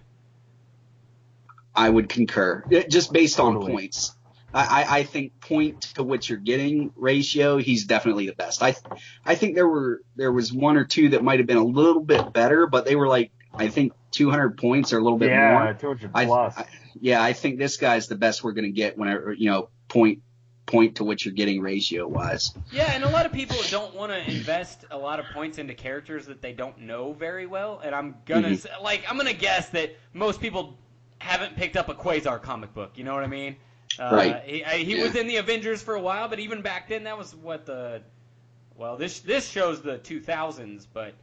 I 1.76 1.90
would 1.90 2.10
concur, 2.10 2.64
It- 2.70 2.90
just 2.90 3.14
based 3.14 3.40
on 3.40 3.54
Totally. 3.54 3.72
points. 3.72 4.16
I, 4.54 4.64
I, 4.84 4.98
I 5.00 5.04
think 5.04 5.40
point 5.42 5.82
to 5.96 6.04
what 6.04 6.28
you're 6.28 6.40
getting 6.40 6.92
ratio, 6.96 7.58
he's 7.58 7.86
definitely 7.86 8.28
the 8.28 8.36
best. 8.36 8.64
I, 8.64 8.76
I 9.26 9.36
think 9.36 9.56
there 9.56 9.68
were 9.68 10.02
there 10.16 10.32
was 10.32 10.52
one 10.52 10.78
or 10.78 10.86
two 10.86 11.10
that 11.10 11.24
might 11.24 11.40
have 11.40 11.48
been 11.48 11.58
a 11.58 11.64
little 11.64 12.02
bit 12.02 12.34
better, 12.34 12.66
but 12.66 12.86
they 12.86 12.96
were 12.96 13.08
like 13.08 13.32
I 13.54 13.68
think 13.68 13.94
200 14.16 14.58
points 14.58 14.94
or 14.94 14.98
a 14.98 15.02
little 15.02 15.20
bit 15.20 15.30
yeah, 15.30 15.52
more. 15.52 15.74
200 15.74 16.12
plus. 16.14 16.58
I- 16.58 16.66
Yeah, 17.00 17.22
I 17.22 17.34
think 17.34 17.60
this 17.60 17.78
guy's 17.78 18.08
the 18.08 18.16
best 18.16 18.44
we're 18.44 18.54
gonna 18.54 18.70
get 18.70 18.98
whenever 18.98 19.34
you 19.34 19.50
know 19.50 19.70
point 19.90 20.22
point 20.66 20.96
to 20.96 21.04
what 21.04 21.24
you're 21.24 21.34
getting 21.34 21.62
ratio 21.62 22.08
wise. 22.08 22.54
Yeah, 22.72 22.92
and 22.94 23.04
a 23.04 23.10
lot 23.10 23.26
of 23.28 23.32
people 23.34 23.58
don't 23.70 23.94
want 23.94 24.12
to 24.12 24.18
invest 24.32 24.86
a 24.90 24.98
lot 24.98 25.20
of 25.20 25.26
points 25.28 25.60
into 25.60 25.76
characters 25.76 26.26
that 26.26 26.42
they 26.42 26.54
don't 26.54 26.80
know 26.80 27.14
very 27.14 27.46
well. 27.46 27.82
And 27.84 27.94
I'm 27.94 28.16
gonna 28.26 28.50
Mhm. 28.52 28.82
like 28.82 29.04
I'm 29.10 29.18
gonna 29.18 29.34
guess 29.34 29.70
that 29.70 29.96
most 30.14 30.42
people 30.42 30.78
haven't 31.20 31.56
picked 31.56 31.76
up 31.78 31.90
a 31.90 31.94
Quasar 31.94 32.42
comic 32.42 32.74
book. 32.74 32.94
You 32.96 33.04
know 33.04 33.14
what 33.14 33.24
I 33.24 33.28
mean? 33.28 33.58
Uh, 34.00 34.10
Right. 34.14 34.44
He, 34.44 34.64
I, 34.66 34.78
he 34.78 34.98
Yeah. 34.98 35.04
was 35.04 35.16
in 35.16 35.28
the 35.28 35.36
Avengers 35.38 35.82
for 35.84 35.96
a 35.96 36.02
while, 36.02 36.28
but 36.30 36.40
even 36.40 36.62
back 36.62 36.88
then, 36.90 37.04
that 37.04 37.18
was 37.18 37.36
what 37.36 37.66
the 37.66 38.02
well 38.78 38.96
this 38.98 39.20
this 39.20 39.48
shows 39.50 39.82
the 39.82 39.98
2000s, 40.00 40.88
but 40.92 41.14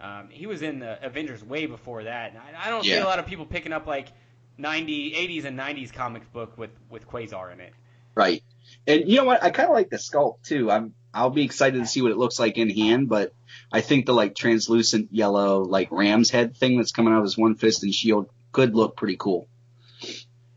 um, 0.00 0.28
he 0.30 0.46
was 0.46 0.62
in 0.62 0.78
the 0.78 1.04
Avengers 1.04 1.42
way 1.44 1.66
before 1.66 2.04
that. 2.04 2.30
And 2.30 2.38
I, 2.38 2.66
I 2.66 2.70
don't 2.70 2.84
see 2.84 2.94
a 2.96 3.04
lot 3.04 3.18
of 3.18 3.26
people 3.26 3.46
picking 3.46 3.72
up 3.72 3.86
like 3.86 4.08
90, 4.56 5.12
80s 5.12 5.44
and 5.44 5.58
90s 5.58 5.92
comic 5.92 6.32
book 6.32 6.56
with 6.58 6.70
with 6.90 7.06
Quasar 7.08 7.52
in 7.52 7.60
it. 7.60 7.72
Right. 8.14 8.42
And 8.86 9.08
you 9.08 9.16
know 9.16 9.24
what? 9.24 9.42
I 9.42 9.50
kind 9.50 9.68
of 9.68 9.74
like 9.74 9.90
the 9.90 9.96
sculpt 9.96 10.42
too. 10.42 10.70
I'm 10.70 10.94
I'll 11.14 11.30
be 11.30 11.44
excited 11.44 11.78
to 11.80 11.86
see 11.86 12.02
what 12.02 12.12
it 12.12 12.18
looks 12.18 12.38
like 12.38 12.58
in 12.58 12.68
hand, 12.70 13.08
but 13.08 13.32
I 13.72 13.80
think 13.80 14.06
the 14.06 14.12
like 14.12 14.34
translucent 14.34 15.08
yellow 15.12 15.62
like 15.62 15.88
ram's 15.90 16.30
head 16.30 16.56
thing 16.56 16.76
that's 16.76 16.92
coming 16.92 17.12
out 17.12 17.18
of 17.18 17.24
his 17.24 17.38
one 17.38 17.54
fist 17.54 17.82
and 17.82 17.94
shield 17.94 18.28
could 18.52 18.74
look 18.74 18.96
pretty 18.96 19.16
cool. 19.16 19.48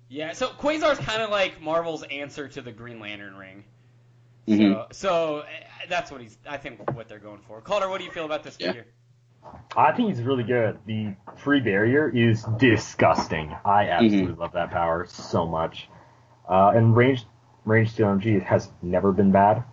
Yeah, 0.10 0.34
so 0.34 0.50
Quasar's 0.50 1.00
kind 1.00 1.22
of 1.22 1.30
like 1.30 1.62
Marvel's 1.62 2.04
answer 2.04 2.48
to 2.50 2.62
the 2.62 2.72
Green 2.72 3.00
Lantern 3.00 3.36
ring. 3.36 3.64
Mhm. 4.48 4.74
So, 4.74 4.88
so 4.92 5.38
uh, 5.40 5.46
that's 5.88 6.12
what 6.12 6.20
he's. 6.22 6.38
I 6.48 6.58
think 6.58 6.94
what 6.96 7.08
they're 7.08 7.20
going 7.20 7.40
for. 7.48 7.62
Calder, 7.62 7.90
what 7.90 8.00
do 8.00 8.06
you 8.06 8.12
feel 8.12 8.26
about 8.26 8.44
this 8.44 8.58
Yeah. 8.60 8.68
figure? 8.68 8.86
I 9.76 9.94
think 9.94 10.10
he's 10.10 10.22
really 10.24 10.44
good. 10.44 10.78
The 10.86 11.16
free 11.38 11.62
barrier 11.62 12.10
is 12.10 12.44
disgusting. 12.58 13.56
I 13.64 13.88
absolutely 13.90 14.36
love 14.36 14.54
that 14.54 14.72
power 14.72 15.06
so 15.08 15.46
much. 15.48 15.88
Uh, 16.50 16.74
and 16.76 16.96
range 16.96 17.26
range 17.66 17.96
to 17.96 18.04
MG 18.04 18.44
has 18.44 18.70
never 18.82 19.12
been 19.12 19.32
bad. 19.32 19.64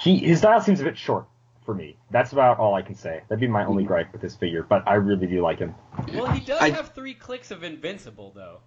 He 0.00 0.18
his 0.18 0.40
dial 0.40 0.60
seems 0.60 0.80
a 0.80 0.84
bit 0.84 0.96
short 0.96 1.26
for 1.64 1.74
me. 1.74 1.96
That's 2.10 2.32
about 2.32 2.58
all 2.58 2.74
I 2.74 2.82
can 2.82 2.94
say. 2.94 3.22
That'd 3.28 3.40
be 3.40 3.48
my 3.48 3.64
only 3.64 3.84
gripe 3.84 4.12
with 4.12 4.20
this 4.20 4.36
figure, 4.36 4.62
but 4.62 4.86
I 4.86 4.94
really 4.94 5.26
do 5.26 5.42
like 5.42 5.58
him. 5.58 5.74
Well, 6.14 6.30
he 6.30 6.40
does 6.40 6.60
I- 6.60 6.70
have 6.70 6.94
three 6.94 7.14
clicks 7.14 7.50
of 7.50 7.64
Invincible 7.64 8.32
though. 8.34 8.60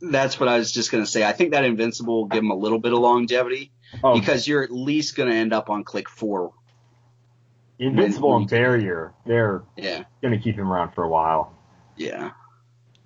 That's 0.00 0.40
what 0.40 0.48
I 0.48 0.56
was 0.56 0.72
just 0.72 0.90
gonna 0.90 1.04
say. 1.06 1.24
I 1.24 1.32
think 1.32 1.50
that 1.52 1.64
invincible 1.64 2.22
will 2.22 2.28
give 2.28 2.42
him 2.42 2.50
a 2.50 2.56
little 2.56 2.78
bit 2.78 2.94
of 2.94 3.00
longevity 3.00 3.70
Oh, 4.02 4.18
because 4.18 4.48
you're 4.48 4.62
at 4.62 4.70
least 4.72 5.14
gonna 5.14 5.34
end 5.34 5.52
up 5.52 5.68
on 5.68 5.84
click 5.84 6.08
four. 6.08 6.54
Invincible 7.86 8.36
and 8.36 8.48
Barrier, 8.48 9.12
they're 9.26 9.62
Yeah. 9.76 10.04
gonna 10.22 10.38
keep 10.38 10.56
him 10.56 10.70
around 10.70 10.92
for 10.92 11.04
a 11.04 11.08
while. 11.08 11.52
Yeah. 11.96 12.30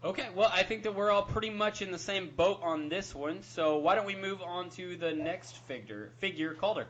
Okay, 0.04 0.28
well, 0.34 0.50
I 0.52 0.62
think 0.62 0.84
that 0.84 0.94
we're 0.94 1.10
all 1.10 1.24
pretty 1.24 1.50
much 1.50 1.82
in 1.82 1.90
the 1.90 1.98
same 1.98 2.30
boat 2.30 2.60
on 2.62 2.88
this 2.88 3.14
one. 3.14 3.42
So 3.42 3.78
why 3.78 3.96
don't 3.96 4.06
we 4.06 4.14
move 4.14 4.40
on 4.42 4.70
to 4.70 4.96
the 4.96 5.12
next 5.12 5.56
figure? 5.66 6.12
Figure 6.20 6.54
Calder. 6.54 6.86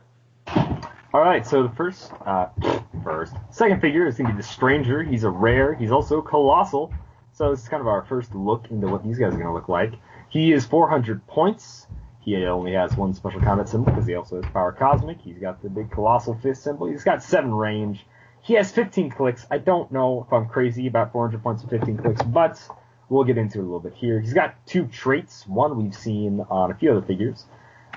All 1.11 1.21
right, 1.21 1.45
so 1.45 1.63
the 1.63 1.75
first, 1.75 2.11
uh, 2.25 2.49
first, 3.03 3.33
second 3.49 3.81
figure 3.81 4.05
is 4.05 4.17
gonna 4.17 4.29
be 4.29 4.37
the 4.37 4.43
Stranger. 4.43 5.01
He's 5.01 5.23
a 5.23 5.29
rare. 5.29 5.73
He's 5.73 5.91
also 5.91 6.21
colossal. 6.21 6.93
So 7.33 7.49
this 7.49 7.63
is 7.63 7.69
kind 7.69 7.81
of 7.81 7.87
our 7.87 8.03
first 8.03 8.35
look 8.35 8.69
into 8.69 8.87
what 8.87 9.03
these 9.03 9.17
guys 9.17 9.33
are 9.33 9.37
gonna 9.37 9.53
look 9.53 9.69
like. 9.69 9.93
He 10.29 10.53
is 10.53 10.65
400 10.65 11.25
points. 11.25 11.87
He 12.29 12.45
only 12.45 12.73
has 12.73 12.95
one 12.95 13.15
special 13.15 13.41
combat 13.41 13.69
symbol 13.69 13.91
because 13.91 14.05
he 14.05 14.13
also 14.13 14.39
has 14.39 14.51
power 14.51 14.71
cosmic. 14.71 15.19
He's 15.19 15.39
got 15.39 15.63
the 15.63 15.69
big 15.69 15.89
colossal 15.89 16.35
fist 16.35 16.61
symbol. 16.61 16.85
He's 16.85 17.03
got 17.03 17.23
seven 17.23 17.51
range. 17.51 18.05
He 18.43 18.53
has 18.53 18.71
15 18.71 19.09
clicks. 19.09 19.47
I 19.49 19.57
don't 19.57 19.91
know 19.91 20.25
if 20.27 20.31
I'm 20.31 20.47
crazy 20.47 20.85
about 20.85 21.11
400 21.11 21.41
points 21.41 21.63
and 21.63 21.71
15 21.71 21.97
clicks, 21.97 22.21
but 22.21 22.61
we'll 23.09 23.23
get 23.23 23.39
into 23.39 23.57
it 23.57 23.61
a 23.61 23.63
little 23.63 23.79
bit 23.79 23.95
here. 23.95 24.19
He's 24.19 24.33
got 24.33 24.63
two 24.67 24.85
traits. 24.85 25.47
One 25.47 25.75
we've 25.75 25.95
seen 25.95 26.45
on 26.51 26.69
a 26.69 26.75
few 26.75 26.91
other 26.91 27.01
figures. 27.01 27.47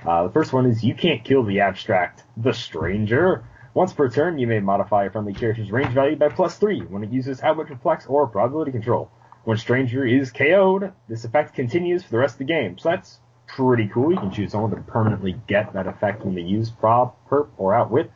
Uh, 0.02 0.22
the 0.22 0.32
first 0.32 0.54
one 0.54 0.64
is 0.64 0.82
you 0.82 0.94
can't 0.94 1.22
kill 1.22 1.42
the 1.42 1.60
abstract, 1.60 2.24
the 2.38 2.54
stranger. 2.54 3.44
Once 3.74 3.92
per 3.92 4.08
turn, 4.08 4.38
you 4.38 4.46
may 4.46 4.60
modify 4.60 5.04
a 5.04 5.10
friendly 5.10 5.34
character's 5.34 5.70
range 5.70 5.92
value 5.92 6.16
by 6.16 6.30
plus 6.30 6.56
three 6.56 6.80
when 6.80 7.04
it 7.04 7.12
uses 7.12 7.42
outwit 7.42 7.66
perplex 7.66 8.06
or 8.06 8.26
probability 8.26 8.72
control. 8.72 9.10
When 9.44 9.58
stranger 9.58 10.06
is 10.06 10.32
KO'd, 10.32 10.94
this 11.06 11.26
effect 11.26 11.54
continues 11.54 12.02
for 12.02 12.12
the 12.12 12.18
rest 12.18 12.36
of 12.36 12.38
the 12.38 12.44
game. 12.44 12.78
So 12.78 12.88
that's 12.88 13.18
pretty 13.46 13.88
cool. 13.88 14.12
You 14.12 14.18
can 14.18 14.30
choose 14.30 14.52
someone 14.52 14.70
to 14.70 14.76
permanently 14.78 15.36
get 15.46 15.72
that 15.74 15.86
effect 15.86 16.24
when 16.24 16.34
they 16.34 16.42
use 16.42 16.70
prob, 16.70 17.14
perp, 17.28 17.48
or 17.56 17.74
outwit. 17.74 18.10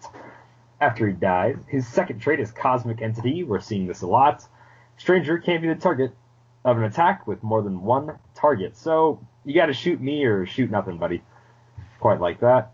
After 0.81 1.07
he 1.07 1.15
dies, 1.15 1.57
his 1.69 1.87
second 1.87 2.21
trait 2.21 2.41
is 2.41 2.51
Cosmic 2.51 3.01
Entity. 3.01 3.45
We're 3.45 3.61
seeing 3.61 3.87
this 3.87 4.03
a 4.03 4.07
lot. 4.07 4.45
Stranger 4.99 5.39
can't 5.39 5.63
be 5.63 5.69
the 5.69 5.75
target 5.75 6.13
of 6.65 6.79
an 6.79 6.85
attack 6.85 7.27
with 7.27 7.43
more 7.43 7.63
than 7.63 7.83
one 7.83 8.19
target. 8.35 8.77
So 8.77 9.27
you 9.45 9.55
gotta 9.55 9.73
shoot 9.73 10.01
me 10.01 10.25
or 10.25 10.47
shoot 10.47 10.71
nothing, 10.71 10.99
buddy. 10.99 11.23
Quite 12.01 12.21
like 12.21 12.41
that. 12.41 12.73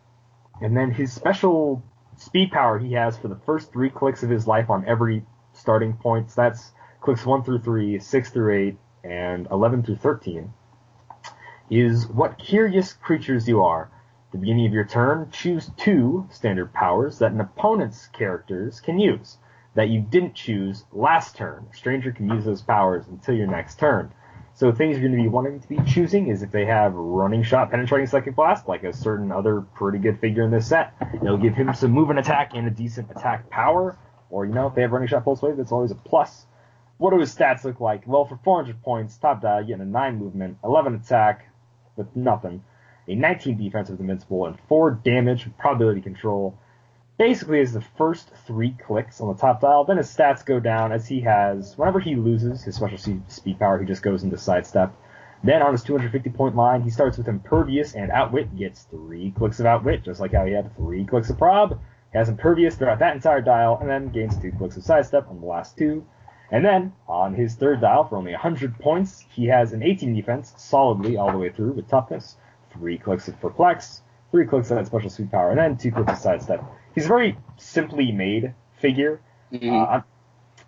And 0.61 0.77
then 0.77 0.91
his 0.91 1.13
special 1.13 1.83
speed 2.17 2.51
power 2.51 2.79
he 2.79 2.93
has 2.93 3.17
for 3.17 3.29
the 3.29 3.39
first 3.47 3.73
three 3.73 3.91
clicks 3.91 4.23
of 4.23 4.31
his 4.31 4.47
life 4.47 4.71
on 4.71 4.85
every 4.87 5.25
starting 5.53 5.95
point. 5.95 6.31
So 6.31 6.43
that's 6.43 6.73
clicks 7.01 7.27
1 7.27 7.43
through 7.43 7.61
3, 7.61 7.99
6 7.99 8.31
through 8.31 8.69
8, 8.69 8.77
and 9.05 9.49
11 9.51 9.83
through 9.83 9.97
13. 9.97 10.53
Is 11.75 12.07
what 12.07 12.39
curious 12.39 12.93
creatures 12.93 13.49
you 13.49 13.63
are. 13.63 13.85
At 13.85 14.33
the 14.33 14.39
beginning 14.39 14.67
of 14.67 14.75
your 14.75 14.85
turn, 14.85 15.31
choose 15.31 15.71
two 15.79 16.29
standard 16.31 16.75
powers 16.75 17.19
that 17.21 17.33
an 17.33 17.41
opponent's 17.41 18.09
characters 18.09 18.79
can 18.79 18.99
use 18.99 19.39
that 19.75 19.89
you 19.89 20.03
didn't 20.03 20.35
choose 20.35 20.85
last 20.93 21.35
turn. 21.35 21.67
A 21.73 21.75
stranger 21.75 22.13
can 22.13 22.29
use 22.29 22.45
those 22.45 22.61
powers 22.61 23.07
until 23.09 23.35
your 23.35 23.47
next 23.47 23.79
turn. 23.79 24.13
So 24.53 24.71
things 24.71 24.99
you're 24.99 25.09
going 25.09 25.17
to 25.17 25.23
be 25.23 25.31
wanting 25.31 25.61
to 25.61 25.69
be 25.69 25.79
choosing 25.87 26.29
is 26.29 26.43
if 26.43 26.53
they 26.53 26.67
have 26.67 26.93
running 26.93 27.43
shot, 27.43 27.71
penetrating 27.71 28.07
psychic 28.07 28.37
blast, 28.37 28.69
like 28.69 28.83
a 28.83 28.93
certain 28.93 29.33
other 29.33 29.63
pretty 29.63 29.99
good 29.99 30.21
figure 30.21 30.43
in 30.43 30.51
this 30.51 30.67
set. 30.67 30.93
It'll 31.15 31.39
give 31.39 31.55
him 31.55 31.73
some 31.73 31.93
move 31.93 32.11
and 32.11 32.19
attack 32.19 32.51
and 32.55 32.67
a 32.67 32.71
decent 32.71 33.11
attack 33.11 33.49
power. 33.49 33.97
Or, 34.29 34.45
you 34.45 34.53
know, 34.53 34.67
if 34.67 34.75
they 34.75 34.83
have 34.83 34.93
running 34.93 35.09
shot 35.09 35.25
pulse 35.25 35.41
wave, 35.41 35.57
that's 35.57 35.73
always 35.73 35.91
a 35.91 35.95
plus. 35.95 36.45
What 36.99 37.13
do 37.13 37.19
his 37.19 37.35
stats 37.35 37.65
look 37.65 37.81
like? 37.81 38.07
Well, 38.07 38.27
for 38.27 38.39
400 38.45 38.83
points, 38.83 39.17
top 39.17 39.41
dial, 39.41 39.65
getting 39.65 39.81
a 39.81 39.87
9 39.87 40.19
movement, 40.19 40.59
11 40.63 40.97
attack 40.97 41.47
with 41.97 42.15
nothing, 42.17 42.63
a 43.09 43.15
19 43.15 43.57
defense 43.57 43.91
with 43.91 44.01
invincible, 44.01 44.47
and 44.47 44.59
4 44.69 44.93
damage 45.05 45.45
with 45.45 45.59
probability 45.59 46.01
control. 46.01 46.59
Basically, 47.19 47.61
is 47.61 47.73
the 47.73 47.81
first 47.81 48.31
three 48.47 48.75
clicks 48.85 49.21
on 49.21 49.29
the 49.29 49.41
top 49.41 49.61
dial. 49.61 49.85
Then 49.85 49.99
his 49.99 50.09
stats 50.09 50.45
go 50.45 50.59
down 50.59 50.93
as 50.93 51.07
he 51.07 51.21
has, 51.21 51.77
whenever 51.77 52.01
he 52.01 52.17
loses 52.17 52.65
his 52.65 52.75
special 52.75 52.99
speed 53.29 53.59
power, 53.59 53.79
he 53.79 53.87
just 53.87 54.03
goes 54.03 54.23
into 54.23 54.39
sidestep. 54.39 54.95
Then 55.45 55.61
on 55.61 55.73
his 55.73 55.83
250 55.83 56.31
point 56.31 56.57
line, 56.57 56.83
he 56.83 56.91
starts 56.91 57.19
with 57.19 57.29
impervious 57.29 57.95
and 57.95 58.11
outwit, 58.11 58.57
gets 58.57 58.85
three 58.85 59.33
clicks 59.33 59.61
of 59.61 59.67
outwit, 59.67 60.05
just 60.05 60.21
like 60.21 60.33
how 60.33 60.47
he 60.47 60.53
had 60.53 60.75
three 60.77 61.05
clicks 61.05 61.31
of 61.31 61.39
prob. 61.39 61.81
He 62.13 62.19
has 62.19 62.29
impervious 62.29 62.77
throughout 62.77 63.01
that 63.01 63.17
entire 63.17 63.41
dial, 63.41 63.79
and 63.81 63.91
then 63.91 64.11
gains 64.11 64.39
two 64.39 64.53
clicks 64.53 64.77
of 64.77 64.85
sidestep 64.85 65.29
on 65.29 65.41
the 65.41 65.47
last 65.47 65.77
two. 65.77 66.05
And 66.53 66.63
then, 66.63 66.93
on 67.09 67.35
his 67.35 67.55
third 67.55 67.81
dial, 67.81 68.05
for 68.05 68.17
only 68.17 68.33
100 68.33 68.79
points, 68.79 69.25
he 69.35 69.47
has 69.47 69.73
an 69.73 69.83
18 69.83 70.15
defense 70.15 70.53
solidly 70.59 71.17
all 71.17 71.33
the 71.33 71.39
way 71.39 71.49
through 71.49 71.73
with 71.73 71.89
toughness, 71.89 72.37
three 72.71 72.99
clicks 72.99 73.27
of 73.27 73.41
perplex, 73.41 74.03
three 74.31 74.47
clicks 74.47 74.71
of 74.71 74.77
that 74.77 74.87
special 74.87 75.09
speed 75.09 75.31
power, 75.31 75.49
and 75.49 75.59
then 75.59 75.79
two 75.79 75.91
clicks 75.91 76.13
of 76.13 76.19
sidestep. 76.19 76.63
He's 76.95 77.07
a 77.07 77.09
very 77.09 77.39
simply 77.57 78.13
made 78.13 78.53
figure. 78.79 79.21
Mhm. 79.51 79.73
Uh, 79.73 79.87
I'm, 79.87 80.05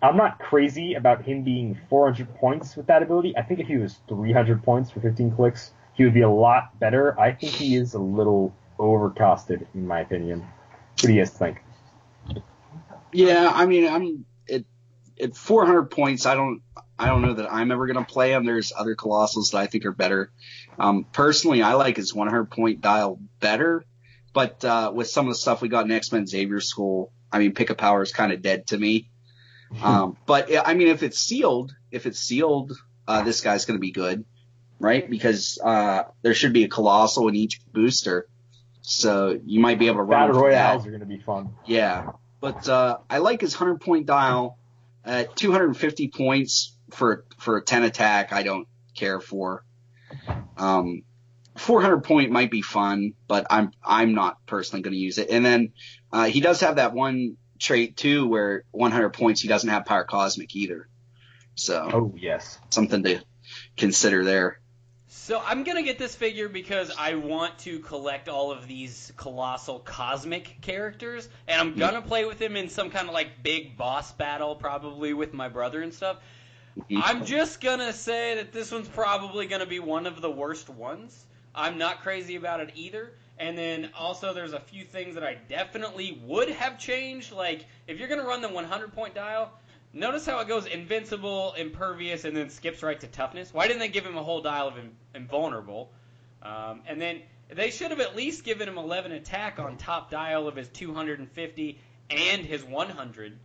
I'm 0.01 0.17
not 0.17 0.39
crazy 0.39 0.95
about 0.95 1.23
him 1.23 1.43
being 1.43 1.79
400 1.87 2.33
points 2.35 2.75
with 2.75 2.87
that 2.87 3.03
ability. 3.03 3.37
I 3.37 3.43
think 3.43 3.59
if 3.59 3.67
he 3.67 3.77
was 3.77 3.99
300 4.09 4.63
points 4.63 4.89
for 4.89 5.01
15 5.01 5.35
clicks, 5.35 5.71
he 5.93 6.03
would 6.03 6.15
be 6.15 6.21
a 6.21 6.29
lot 6.29 6.79
better. 6.79 7.17
I 7.19 7.31
think 7.31 7.53
he 7.53 7.75
is 7.75 7.93
a 7.93 7.99
little 7.99 8.55
overcosted, 8.79 9.67
in 9.75 9.85
my 9.85 9.99
opinion. 9.99 10.39
What 10.39 11.07
do 11.07 11.13
you 11.13 11.21
guys 11.21 11.29
think? 11.29 11.61
Yeah, 13.13 13.51
I 13.53 13.65
mean, 13.65 13.87
I'm 13.87 14.25
at 15.19 15.29
at 15.29 15.35
400 15.35 15.85
points. 15.85 16.25
I 16.25 16.35
don't 16.35 16.61
I 16.97 17.07
don't 17.07 17.21
know 17.21 17.33
that 17.33 17.51
I'm 17.51 17.71
ever 17.71 17.87
gonna 17.87 18.05
play 18.05 18.33
him. 18.33 18.45
There's 18.45 18.71
other 18.75 18.95
colossals 18.95 19.51
that 19.51 19.57
I 19.57 19.67
think 19.67 19.85
are 19.85 19.91
better. 19.91 20.31
Um, 20.79 21.05
personally, 21.11 21.61
I 21.61 21.73
like 21.73 21.97
his 21.97 22.13
100 22.13 22.45
point 22.45 22.81
dial 22.81 23.19
better, 23.39 23.85
but 24.33 24.63
uh, 24.63 24.91
with 24.93 25.09
some 25.09 25.27
of 25.27 25.31
the 25.31 25.37
stuff 25.37 25.61
we 25.61 25.69
got 25.69 25.85
in 25.85 25.91
X 25.91 26.11
Men 26.11 26.25
Xavier 26.25 26.61
School, 26.61 27.11
I 27.31 27.39
mean, 27.39 27.53
pick 27.53 27.69
a 27.69 27.75
power 27.75 28.01
is 28.01 28.11
kind 28.11 28.31
of 28.31 28.41
dead 28.41 28.67
to 28.67 28.77
me. 28.77 29.09
Um, 29.81 30.15
but 30.25 30.49
I 30.65 30.73
mean, 30.73 30.87
if 30.87 31.03
it's 31.03 31.19
sealed, 31.19 31.75
if 31.91 32.05
it's 32.05 32.19
sealed, 32.19 32.77
uh, 33.07 33.23
this 33.23 33.41
guy's 33.41 33.65
gonna 33.65 33.79
be 33.79 33.91
good, 33.91 34.23
right? 34.79 35.09
Because 35.09 35.59
uh, 35.61 36.03
there 36.21 36.33
should 36.33 36.53
be 36.53 36.63
a 36.63 36.69
colossal 36.69 37.27
in 37.27 37.35
each 37.35 37.59
booster. 37.73 38.27
So 38.85 39.39
you 39.43 39.59
might 39.59 39.79
be 39.79 39.87
able 39.87 39.97
to 39.97 40.03
run 40.03 40.27
Battle 40.27 40.43
that. 40.43 40.47
Royales 40.47 40.85
are 40.85 40.91
going 40.91 40.99
to 40.99 41.07
be 41.07 41.17
fun. 41.17 41.55
Yeah, 41.65 42.11
but 42.39 42.69
uh, 42.69 42.99
I 43.09 43.17
like 43.17 43.41
his 43.41 43.55
hundred 43.55 43.81
point 43.81 44.05
dial 44.05 44.59
at 45.05 45.35
250 45.35 46.09
points 46.09 46.75
for 46.91 47.25
for 47.37 47.57
a 47.57 47.61
10 47.63 47.83
attack. 47.83 48.33
I 48.33 48.43
don't 48.43 48.67
care 48.95 49.19
for. 49.19 49.63
Um, 50.57 51.03
400 51.57 52.03
point 52.03 52.31
might 52.31 52.51
be 52.51 52.61
fun, 52.61 53.13
but 53.27 53.47
I'm 53.49 53.71
I'm 53.83 54.13
not 54.13 54.45
personally 54.45 54.81
going 54.81 54.93
to 54.93 54.99
use 54.99 55.17
it. 55.17 55.29
And 55.29 55.45
then 55.45 55.73
uh, 56.11 56.25
he 56.25 56.41
does 56.41 56.61
have 56.61 56.75
that 56.75 56.93
one 56.93 57.37
trait 57.59 57.95
too, 57.95 58.27
where 58.27 58.63
100 58.71 59.11
points 59.11 59.41
he 59.41 59.47
doesn't 59.47 59.69
have 59.69 59.85
power 59.85 60.03
cosmic 60.03 60.55
either. 60.55 60.87
So 61.55 61.89
Oh 61.93 62.13
yes. 62.17 62.59
something 62.69 63.03
to 63.03 63.21
consider 63.77 64.25
there. 64.25 64.59
So 65.17 65.41
I'm 65.43 65.63
gonna 65.63 65.81
get 65.81 65.97
this 65.97 66.13
figure 66.13 66.47
because 66.49 66.91
I 66.99 67.15
want 67.15 67.57
to 67.59 67.79
collect 67.79 68.29
all 68.29 68.51
of 68.51 68.67
these 68.67 69.11
colossal 69.17 69.79
cosmic 69.79 70.61
characters, 70.61 71.29
and 71.47 71.59
I'm 71.59 71.73
gonna 71.75 71.99
mm-hmm. 71.99 72.07
play 72.07 72.25
with 72.25 72.39
him 72.39 72.55
in 72.55 72.69
some 72.69 72.91
kind 72.91 73.07
of 73.07 73.13
like 73.13 73.41
big 73.41 73.75
boss 73.75 74.11
battle, 74.11 74.55
probably 74.55 75.13
with 75.13 75.33
my 75.33 75.49
brother 75.49 75.81
and 75.81 75.91
stuff. 75.91 76.17
Mm-hmm. 76.77 77.01
I'm 77.03 77.25
just 77.25 77.59
gonna 77.59 77.91
say 77.91 78.35
that 78.35 78.51
this 78.51 78.71
one's 78.71 78.89
probably 78.89 79.47
gonna 79.47 79.65
be 79.65 79.79
one 79.79 80.05
of 80.05 80.21
the 80.21 80.29
worst 80.29 80.69
ones. 80.69 81.25
I'm 81.55 81.79
not 81.79 82.03
crazy 82.03 82.35
about 82.35 82.59
it 82.59 82.71
either. 82.75 83.13
And 83.39 83.57
then 83.57 83.91
also 83.97 84.33
there's 84.33 84.53
a 84.53 84.59
few 84.59 84.83
things 84.83 85.15
that 85.15 85.23
I 85.23 85.35
definitely 85.47 86.21
would 86.23 86.49
have 86.49 86.77
changed. 86.77 87.31
Like 87.31 87.65
if 87.87 87.97
you're 87.97 88.09
gonna 88.09 88.25
run 88.25 88.41
the 88.41 88.49
100 88.49 88.93
point 88.93 89.15
dial, 89.15 89.51
notice 89.95 90.25
how 90.25 90.39
it 90.39 90.47
goes 90.47 90.65
invincible, 90.67 91.53
impervious, 91.53 92.25
and 92.25 92.35
then 92.37 92.49
skips 92.49 92.83
right 92.83 92.99
to 92.99 93.07
toughness. 93.07 93.53
Why 93.53 93.67
didn't 93.67 93.79
they 93.79 93.87
give 93.87 94.05
him 94.05 94.17
a 94.17 94.23
whole 94.23 94.41
dial 94.41 94.67
of 94.67 94.77
in- 94.77 94.95
invulnerable? 95.15 95.91
Um, 96.43 96.81
and 96.85 97.01
then 97.01 97.21
they 97.49 97.71
should 97.71 97.91
have 97.91 97.99
at 97.99 98.15
least 98.15 98.43
given 98.43 98.67
him 98.67 98.77
11 98.77 99.11
attack 99.13 99.57
on 99.57 99.77
top 99.77 100.11
dial 100.11 100.47
of 100.47 100.55
his 100.55 100.67
250 100.69 101.79
and 102.11 102.45
his 102.45 102.63
100 102.63 103.39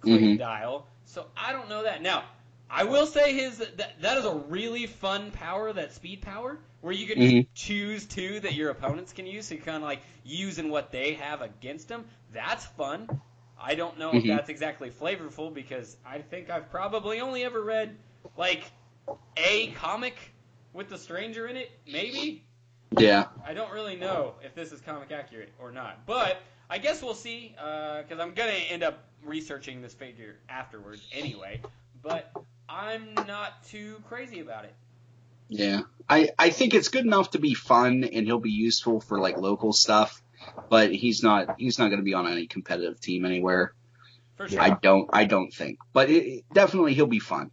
click 0.00 0.20
Mhm. 0.20 0.38
dial. 0.38 0.86
So 1.06 1.26
I 1.36 1.52
don't 1.52 1.68
know 1.68 1.84
that. 1.84 2.02
Now, 2.02 2.24
I 2.68 2.84
will 2.84 3.06
say 3.06 3.34
his 3.34 3.58
that, 3.58 4.00
that 4.00 4.18
is 4.18 4.24
a 4.24 4.34
really 4.34 4.86
fun 4.86 5.30
power, 5.30 5.72
that 5.72 5.92
speed 5.92 6.22
power, 6.22 6.58
where 6.80 6.92
you 6.92 7.06
can 7.06 7.18
Mhm. 7.18 7.46
choose 7.54 8.04
two 8.06 8.40
that 8.40 8.54
your 8.54 8.70
opponents 8.70 9.12
can 9.12 9.26
use. 9.26 9.46
So 9.46 9.54
you're 9.54 9.64
kind 9.64 9.76
of 9.76 9.82
like 9.82 10.02
using 10.24 10.70
what 10.70 10.90
they 10.90 11.14
have 11.14 11.40
against 11.40 11.88
them. 11.88 12.04
That's 12.32 12.64
fun. 12.66 13.08
I 13.60 13.74
don't 13.74 13.98
know 13.98 14.12
if 14.14 14.24
Mhm. 14.24 14.28
that's 14.36 14.48
exactly 14.48 14.90
flavorful 14.90 15.52
because 15.52 15.96
I 16.04 16.18
think 16.18 16.50
I've 16.50 16.70
probably 16.70 17.20
only 17.20 17.44
ever 17.44 17.62
read 17.62 17.96
like 18.36 18.64
a 19.36 19.68
comic 19.72 20.16
with 20.72 20.88
the 20.88 20.98
stranger 20.98 21.46
in 21.46 21.56
it, 21.56 21.70
maybe. 21.86 22.44
Yeah. 22.98 23.26
I 23.44 23.54
don't 23.54 23.72
really 23.72 23.96
know 23.96 24.34
if 24.42 24.54
this 24.54 24.72
is 24.72 24.80
comic 24.80 25.12
accurate 25.12 25.52
or 25.58 25.72
not, 25.72 26.06
but 26.06 26.40
I 26.68 26.78
guess 26.78 27.02
we'll 27.02 27.14
see 27.14 27.54
because 27.56 28.18
I'm 28.20 28.34
gonna 28.34 28.52
end 28.52 28.82
up 28.82 29.04
researching 29.22 29.82
this 29.82 29.94
figure 29.94 30.36
afterwards 30.48 31.02
anyway. 31.12 31.60
But 32.02 32.32
I'm 32.68 33.14
not 33.14 33.64
too 33.68 34.02
crazy 34.08 34.40
about 34.40 34.64
it. 34.64 34.74
Yeah. 35.48 35.82
I, 36.08 36.30
I 36.38 36.50
think 36.50 36.74
it's 36.74 36.88
good 36.88 37.04
enough 37.04 37.30
to 37.32 37.38
be 37.38 37.54
fun 37.54 38.04
and 38.04 38.26
he'll 38.26 38.38
be 38.40 38.50
useful 38.50 39.00
for 39.00 39.18
like 39.18 39.38
local 39.38 39.72
stuff, 39.72 40.22
but 40.68 40.92
he's 40.92 41.22
not 41.22 41.56
he's 41.58 41.78
not 41.78 41.88
going 41.88 41.98
to 42.00 42.04
be 42.04 42.14
on 42.14 42.26
any 42.26 42.46
competitive 42.46 43.00
team 43.00 43.24
anywhere. 43.24 43.72
For 44.36 44.48
sure. 44.48 44.60
I 44.60 44.70
don't 44.70 45.08
I 45.12 45.24
don't 45.24 45.52
think. 45.52 45.78
But 45.92 46.10
it, 46.10 46.24
it- 46.26 46.44
definitely 46.52 46.94
he'll 46.94 47.06
be 47.06 47.18
fun. 47.20 47.50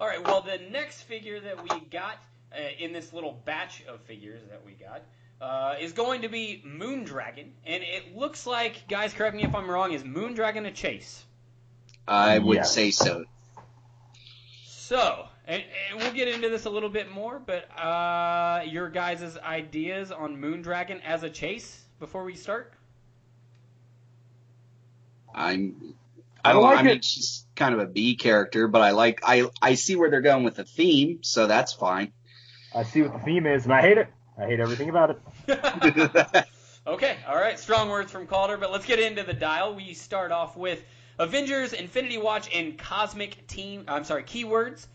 All 0.00 0.06
right. 0.06 0.24
Well, 0.24 0.42
the 0.42 0.58
next 0.70 1.02
figure 1.02 1.40
that 1.40 1.62
we 1.62 1.80
got 1.90 2.18
uh, 2.52 2.60
in 2.78 2.92
this 2.92 3.12
little 3.12 3.40
batch 3.44 3.82
of 3.88 4.00
figures 4.02 4.40
that 4.48 4.64
we 4.64 4.72
got 4.72 5.02
uh, 5.40 5.74
is 5.80 5.92
going 5.92 6.22
to 6.22 6.28
be 6.28 6.62
Moondragon, 6.66 7.48
and 7.66 7.82
it 7.82 8.16
looks 8.16 8.46
like, 8.46 8.88
guys, 8.88 9.12
correct 9.12 9.36
me 9.36 9.42
if 9.44 9.54
I'm 9.54 9.68
wrong, 9.70 9.92
is 9.92 10.02
Moondragon 10.02 10.66
a 10.66 10.70
chase? 10.72 11.24
I 12.06 12.38
would 12.38 12.56
Yes. 12.56 12.72
say 12.72 12.90
so. 12.90 13.24
So, 14.64 15.26
and, 15.46 15.62
and 15.90 16.00
we'll 16.00 16.12
get 16.12 16.28
into 16.28 16.48
this 16.48 16.64
a 16.64 16.70
little 16.70 16.88
bit 16.88 17.10
more, 17.10 17.38
but 17.38 17.68
uh, 17.78 18.62
your 18.66 18.88
guys' 18.88 19.36
ideas 19.38 20.10
on 20.10 20.36
Moondragon 20.40 21.00
as 21.04 21.22
a 21.22 21.30
chase 21.30 21.84
before 21.98 22.24
we 22.24 22.34
start? 22.34 22.72
I'm 25.34 25.94
I 26.44 26.50
I 26.50 26.52
don't 26.52 26.62
like 26.62 26.78
I 26.78 26.82
mean 26.82 26.96
it. 26.98 27.04
she's 27.04 27.46
kind 27.56 27.74
of 27.74 27.80
a 27.80 27.86
B 27.86 28.16
character, 28.16 28.68
but 28.68 28.82
I 28.82 28.90
like 28.90 29.20
I 29.24 29.48
I 29.60 29.74
see 29.74 29.96
where 29.96 30.10
they're 30.10 30.20
going 30.20 30.44
with 30.44 30.56
the 30.56 30.64
theme, 30.64 31.18
so 31.22 31.46
that's 31.46 31.72
fine. 31.72 32.12
I 32.74 32.82
see 32.84 33.02
what 33.02 33.12
the 33.12 33.18
theme 33.20 33.46
is, 33.46 33.64
and 33.64 33.72
I 33.72 33.80
hate 33.82 33.98
it. 33.98 34.08
I 34.38 34.46
hate 34.46 34.60
everything 34.60 34.88
about 34.88 35.18
it. 35.46 36.46
Okay, 36.88 37.18
all 37.28 37.36
right, 37.36 37.58
strong 37.58 37.90
words 37.90 38.10
from 38.10 38.26
Calder, 38.26 38.56
but 38.56 38.72
let's 38.72 38.86
get 38.86 38.98
into 38.98 39.22
the 39.22 39.34
dial. 39.34 39.74
We 39.74 39.92
start 39.92 40.32
off 40.32 40.56
with 40.56 40.82
Avengers, 41.18 41.74
Infinity 41.74 42.16
Watch, 42.16 42.48
and 42.54 42.78
Cosmic 42.78 43.46
Team. 43.46 43.84
I'm 43.88 44.04
sorry, 44.04 44.22
keywords. 44.22 44.86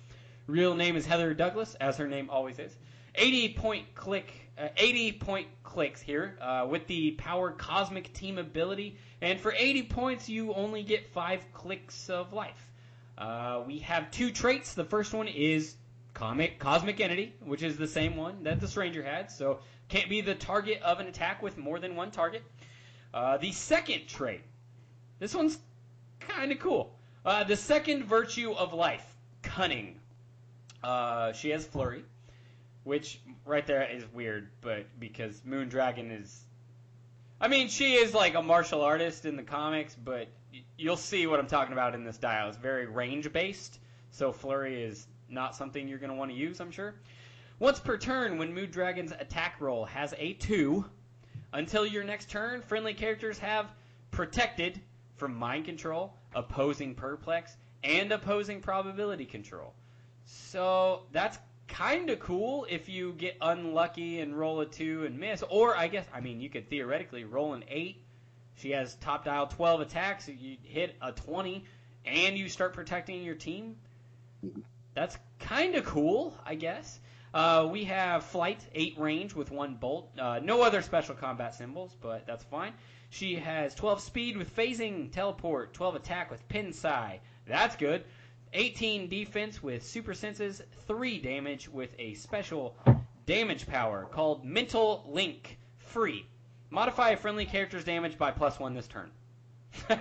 Real 0.47 0.73
name 0.73 0.95
is 0.95 1.05
Heather 1.05 1.35
Douglas, 1.35 1.75
as 1.75 1.97
her 1.97 2.07
name 2.07 2.31
always 2.31 2.57
is. 2.57 2.75
80 3.13 3.53
point 3.53 3.93
click, 3.93 4.33
uh, 4.57 4.69
80 4.75 5.11
point 5.11 5.47
clicks 5.73 5.99
here 5.99 6.37
uh, 6.39 6.67
with 6.69 6.85
the 6.85 7.11
Power 7.11 7.49
Cosmic 7.49 8.13
Team 8.13 8.37
ability, 8.37 8.95
and 9.21 9.39
for 9.39 9.51
80 9.57 9.83
points 9.83 10.29
you 10.29 10.53
only 10.53 10.83
get 10.83 11.11
five 11.11 11.43
clicks 11.51 12.11
of 12.11 12.31
life. 12.31 12.69
Uh, 13.17 13.63
we 13.65 13.79
have 13.79 14.11
two 14.11 14.29
traits. 14.29 14.75
The 14.75 14.83
first 14.83 15.15
one 15.15 15.27
is 15.27 15.75
Comic 16.13 16.59
Cosmic 16.59 16.99
Entity, 16.99 17.33
which 17.43 17.63
is 17.63 17.75
the 17.75 17.87
same 17.87 18.15
one 18.15 18.43
that 18.43 18.59
the 18.59 18.67
Stranger 18.67 19.01
had, 19.01 19.31
so 19.31 19.61
can't 19.89 20.09
be 20.09 20.21
the 20.21 20.35
target 20.35 20.79
of 20.83 20.99
an 20.99 21.07
attack 21.07 21.41
with 21.41 21.57
more 21.57 21.79
than 21.79 21.95
one 21.95 22.11
target. 22.11 22.43
Uh, 23.11 23.37
the 23.37 23.51
second 23.51 24.07
trait, 24.07 24.41
this 25.17 25.33
one's 25.33 25.57
kind 26.19 26.51
of 26.51 26.59
cool. 26.59 26.93
Uh, 27.25 27.43
the 27.43 27.57
second 27.57 28.03
virtue 28.03 28.51
of 28.51 28.73
life, 28.73 29.15
Cunning. 29.41 29.99
Uh, 30.83 31.31
she 31.31 31.49
has 31.49 31.65
Flurry, 31.65 32.03
which 32.83 33.21
right 33.45 33.65
there 33.65 33.83
is 33.89 34.03
weird, 34.13 34.49
but 34.61 34.85
because 34.99 35.41
Moondragon 35.41 36.21
is. 36.21 36.45
I 37.39 37.47
mean, 37.47 37.67
she 37.67 37.93
is 37.93 38.13
like 38.13 38.35
a 38.35 38.41
martial 38.41 38.81
artist 38.81 39.25
in 39.25 39.35
the 39.35 39.43
comics, 39.43 39.95
but 39.95 40.27
you'll 40.77 40.97
see 40.97 41.27
what 41.27 41.39
I'm 41.39 41.47
talking 41.47 41.73
about 41.73 41.95
in 41.95 42.03
this 42.03 42.17
dial. 42.17 42.47
It's 42.47 42.57
very 42.57 42.85
range 42.85 43.31
based, 43.33 43.79
so 44.11 44.31
Flurry 44.31 44.83
is 44.83 45.07
not 45.29 45.55
something 45.55 45.87
you're 45.87 45.99
going 45.99 46.11
to 46.11 46.15
want 46.15 46.31
to 46.31 46.37
use, 46.37 46.59
I'm 46.59 46.71
sure. 46.71 46.95
Once 47.59 47.79
per 47.79 47.97
turn, 47.97 48.37
when 48.37 48.53
Moondragon's 48.53 49.11
attack 49.11 49.59
roll 49.59 49.85
has 49.85 50.13
a 50.17 50.33
2, 50.33 50.85
until 51.53 51.85
your 51.85 52.03
next 52.03 52.29
turn, 52.29 52.61
friendly 52.61 52.93
characters 52.93 53.37
have 53.39 53.67
protected 54.11 54.81
from 55.15 55.35
mind 55.35 55.65
control, 55.65 56.13
opposing 56.35 56.95
perplex, 56.95 57.55
and 57.83 58.11
opposing 58.11 58.59
probability 58.59 59.25
control. 59.25 59.73
So 60.25 61.03
that's 61.11 61.37
kind 61.67 62.09
of 62.09 62.19
cool 62.19 62.65
if 62.69 62.89
you 62.89 63.13
get 63.13 63.37
unlucky 63.41 64.19
and 64.19 64.37
roll 64.37 64.61
a 64.61 64.65
2 64.65 65.05
and 65.05 65.19
miss. 65.19 65.43
Or, 65.49 65.75
I 65.75 65.87
guess, 65.87 66.05
I 66.13 66.19
mean, 66.19 66.39
you 66.39 66.49
could 66.49 66.69
theoretically 66.69 67.23
roll 67.23 67.53
an 67.53 67.63
8. 67.67 68.01
She 68.55 68.71
has 68.71 68.95
top 68.95 69.25
dial 69.25 69.47
12 69.47 69.81
attacks, 69.81 70.27
you 70.27 70.57
hit 70.63 70.95
a 71.01 71.11
20, 71.11 71.65
and 72.05 72.37
you 72.37 72.49
start 72.49 72.73
protecting 72.73 73.23
your 73.23 73.35
team. 73.35 73.77
That's 74.93 75.17
kind 75.39 75.75
of 75.75 75.85
cool, 75.85 76.37
I 76.45 76.55
guess. 76.55 76.99
Uh, 77.33 77.67
we 77.71 77.85
have 77.85 78.23
flight, 78.25 78.59
8 78.75 78.99
range 78.99 79.33
with 79.33 79.49
1 79.49 79.75
bolt. 79.75 80.11
Uh, 80.19 80.39
no 80.43 80.61
other 80.61 80.83
special 80.83 81.15
combat 81.15 81.55
symbols, 81.55 81.95
but 81.99 82.27
that's 82.27 82.43
fine. 82.43 82.73
She 83.09 83.35
has 83.35 83.73
12 83.73 84.01
speed 84.01 84.37
with 84.37 84.55
phasing, 84.55 85.11
teleport, 85.11 85.73
12 85.73 85.95
attack 85.95 86.29
with 86.29 86.47
pen 86.47 86.73
psi. 86.73 87.21
That's 87.47 87.75
good. 87.75 88.03
18 88.53 89.09
defense 89.09 89.61
with 89.61 89.85
super 89.85 90.13
senses, 90.13 90.61
3 90.87 91.19
damage 91.19 91.67
with 91.69 91.93
a 91.99 92.13
special 92.13 92.75
damage 93.25 93.67
power 93.67 94.07
called 94.11 94.45
Mental 94.45 95.03
Link. 95.07 95.57
Free. 95.77 96.25
Modify 96.69 97.11
a 97.11 97.17
friendly 97.17 97.45
character's 97.45 97.83
damage 97.83 98.17
by 98.17 98.31
plus 98.31 98.59
1 98.59 98.73
this 98.73 98.87
turn. 98.87 99.11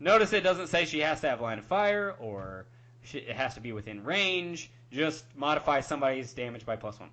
Notice 0.00 0.32
it 0.32 0.42
doesn't 0.42 0.66
say 0.66 0.84
she 0.84 1.00
has 1.00 1.20
to 1.20 1.28
have 1.28 1.40
line 1.40 1.58
of 1.58 1.64
fire 1.64 2.14
or 2.20 2.66
it 3.12 3.30
has 3.30 3.54
to 3.54 3.60
be 3.60 3.72
within 3.72 4.04
range. 4.04 4.70
Just 4.92 5.24
modify 5.34 5.80
somebody's 5.80 6.32
damage 6.32 6.66
by 6.66 6.76
plus 6.76 7.00
one. 7.00 7.10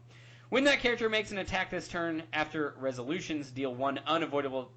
When 0.50 0.66
that 0.66 0.80
character 0.80 1.10
makes 1.10 1.32
an 1.32 1.40
attack 1.40 1.72
this 1.72 1.88
turn, 1.88 2.24
after 2.34 2.76
resolutions, 2.78 3.50
deal 3.50 3.74
one 3.74 4.00
unavoidable 4.06 4.72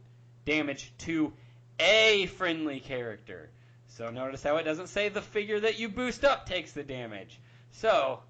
damage 0.44 0.92
to 0.98 1.32
a 1.78 2.26
friendly 2.26 2.80
character. 2.80 3.50
So 3.96 4.10
notice 4.10 4.42
how 4.42 4.58
it 4.58 4.64
doesn't 4.64 4.88
say 4.88 5.08
the 5.08 5.22
figure 5.22 5.58
that 5.58 5.78
you 5.78 5.88
boost 5.88 6.22
up 6.22 6.44
takes 6.44 6.72
the 6.72 6.82
damage. 6.82 7.40
So 7.70 8.20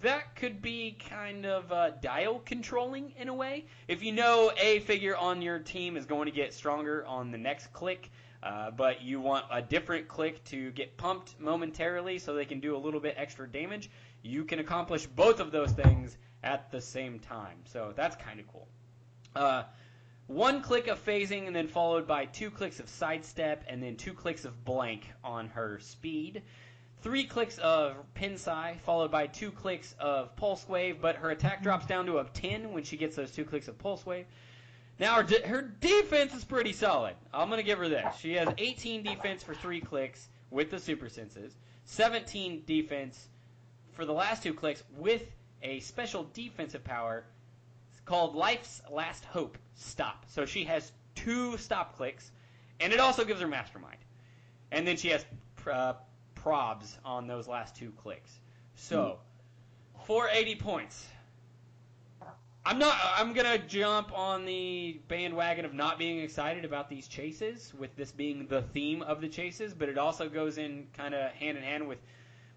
that 0.00 0.34
could 0.36 0.62
be 0.62 0.96
kind 1.10 1.44
of 1.44 1.70
uh, 1.70 1.90
dial 2.00 2.40
controlling 2.46 3.12
in 3.18 3.28
a 3.28 3.34
way. 3.34 3.66
If 3.88 4.02
you 4.02 4.12
know 4.12 4.52
a 4.56 4.78
figure 4.80 5.14
on 5.14 5.42
your 5.42 5.58
team 5.58 5.98
is 5.98 6.06
going 6.06 6.24
to 6.24 6.32
get 6.32 6.54
stronger 6.54 7.04
on 7.04 7.30
the 7.30 7.36
next 7.36 7.74
click, 7.74 8.10
uh, 8.42 8.70
but 8.70 9.02
you 9.02 9.20
want 9.20 9.44
a 9.50 9.60
different 9.60 10.08
click 10.08 10.42
to 10.44 10.70
get 10.70 10.96
pumped 10.96 11.38
momentarily 11.38 12.18
so 12.18 12.32
they 12.32 12.46
can 12.46 12.60
do 12.60 12.74
a 12.74 12.78
little 12.78 13.00
bit 13.00 13.16
extra 13.18 13.46
damage, 13.46 13.90
you 14.22 14.44
can 14.44 14.60
accomplish 14.60 15.04
both 15.04 15.40
of 15.40 15.52
those 15.52 15.72
things 15.72 16.16
at 16.42 16.72
the 16.72 16.80
same 16.80 17.18
time. 17.18 17.58
So 17.66 17.92
that's 17.94 18.16
kind 18.16 18.40
of 18.40 18.48
cool. 18.48 18.66
Uh, 19.34 19.64
one 20.26 20.60
click 20.60 20.88
of 20.88 21.04
phasing 21.04 21.46
and 21.46 21.54
then 21.54 21.68
followed 21.68 22.06
by 22.06 22.24
two 22.24 22.50
clicks 22.50 22.80
of 22.80 22.88
sidestep 22.88 23.64
and 23.68 23.82
then 23.82 23.96
two 23.96 24.12
clicks 24.12 24.44
of 24.44 24.64
blank 24.64 25.06
on 25.22 25.48
her 25.48 25.78
speed. 25.78 26.42
Three 27.02 27.24
clicks 27.24 27.58
of 27.58 27.96
Pen 28.14 28.36
Psi, 28.36 28.78
followed 28.84 29.10
by 29.10 29.28
two 29.28 29.52
clicks 29.52 29.94
of 30.00 30.34
Pulse 30.34 30.68
Wave, 30.68 31.00
but 31.00 31.16
her 31.16 31.30
attack 31.30 31.62
drops 31.62 31.86
down 31.86 32.06
to 32.06 32.18
a 32.18 32.24
10 32.24 32.72
when 32.72 32.82
she 32.82 32.96
gets 32.96 33.14
those 33.14 33.30
two 33.30 33.44
clicks 33.44 33.68
of 33.68 33.78
Pulse 33.78 34.04
Wave. 34.04 34.26
Now, 34.98 35.16
her, 35.16 35.22
de- 35.22 35.46
her 35.46 35.62
defense 35.62 36.34
is 36.34 36.44
pretty 36.44 36.72
solid. 36.72 37.14
I'm 37.32 37.48
going 37.48 37.58
to 37.60 37.66
give 37.66 37.78
her 37.78 37.88
this. 37.88 38.16
She 38.18 38.32
has 38.34 38.48
18 38.58 39.02
defense 39.02 39.42
for 39.42 39.54
three 39.54 39.80
clicks 39.80 40.28
with 40.50 40.70
the 40.70 40.78
super 40.78 41.08
senses, 41.08 41.54
17 41.84 42.64
defense 42.66 43.28
for 43.92 44.04
the 44.04 44.12
last 44.12 44.42
two 44.42 44.54
clicks 44.54 44.82
with 44.96 45.22
a 45.62 45.80
special 45.80 46.24
defensive 46.32 46.82
power 46.82 47.24
called 48.06 48.34
Life's 48.34 48.80
Last 48.90 49.24
Hope 49.26 49.58
Stop. 49.74 50.24
So 50.28 50.46
she 50.46 50.64
has 50.64 50.92
two 51.14 51.58
stop 51.58 51.96
clicks, 51.96 52.30
and 52.80 52.92
it 52.92 53.00
also 53.00 53.24
gives 53.24 53.40
her 53.40 53.48
Mastermind. 53.48 53.98
And 54.72 54.86
then 54.86 54.96
she 54.96 55.08
has 55.08 55.26
uh, 55.70 55.94
probs 56.34 56.96
on 57.04 57.26
those 57.26 57.46
last 57.46 57.76
two 57.76 57.92
clicks. 58.02 58.40
So, 58.74 59.18
480 60.04 60.54
points. 60.60 61.06
I'm 62.64 62.78
not. 62.80 62.96
I'm 63.16 63.32
gonna 63.32 63.58
jump 63.58 64.16
on 64.16 64.44
the 64.44 65.00
bandwagon 65.06 65.64
of 65.64 65.72
not 65.72 66.00
being 66.00 66.18
excited 66.18 66.64
about 66.64 66.88
these 66.88 67.06
chases, 67.06 67.72
with 67.78 67.94
this 67.94 68.10
being 68.10 68.48
the 68.48 68.62
theme 68.62 69.02
of 69.02 69.20
the 69.20 69.28
chases. 69.28 69.72
But 69.72 69.88
it 69.88 69.98
also 69.98 70.28
goes 70.28 70.58
in 70.58 70.88
kind 70.96 71.14
of 71.14 71.30
hand 71.32 71.56
in 71.56 71.62
hand 71.62 71.86
with 71.86 71.98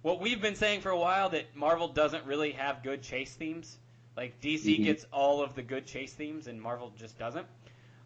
what 0.02 0.20
we've 0.20 0.42
been 0.42 0.56
saying 0.56 0.82
for 0.82 0.90
a 0.90 0.98
while 0.98 1.30
that 1.30 1.56
Marvel 1.56 1.88
doesn't 1.88 2.26
really 2.26 2.54
have 2.54 2.82
good 2.82 3.04
chase 3.04 3.36
themes. 3.36 3.78
Like 4.18 4.40
DC 4.42 4.80
Mhm. 4.80 4.84
gets 4.84 5.06
all 5.12 5.42
of 5.42 5.56
the 5.56 5.62
good 5.64 5.86
chase 5.86 6.14
themes, 6.14 6.48
and 6.48 6.62
Marvel 6.62 6.92
just 6.98 7.18
doesn't. 7.18 7.48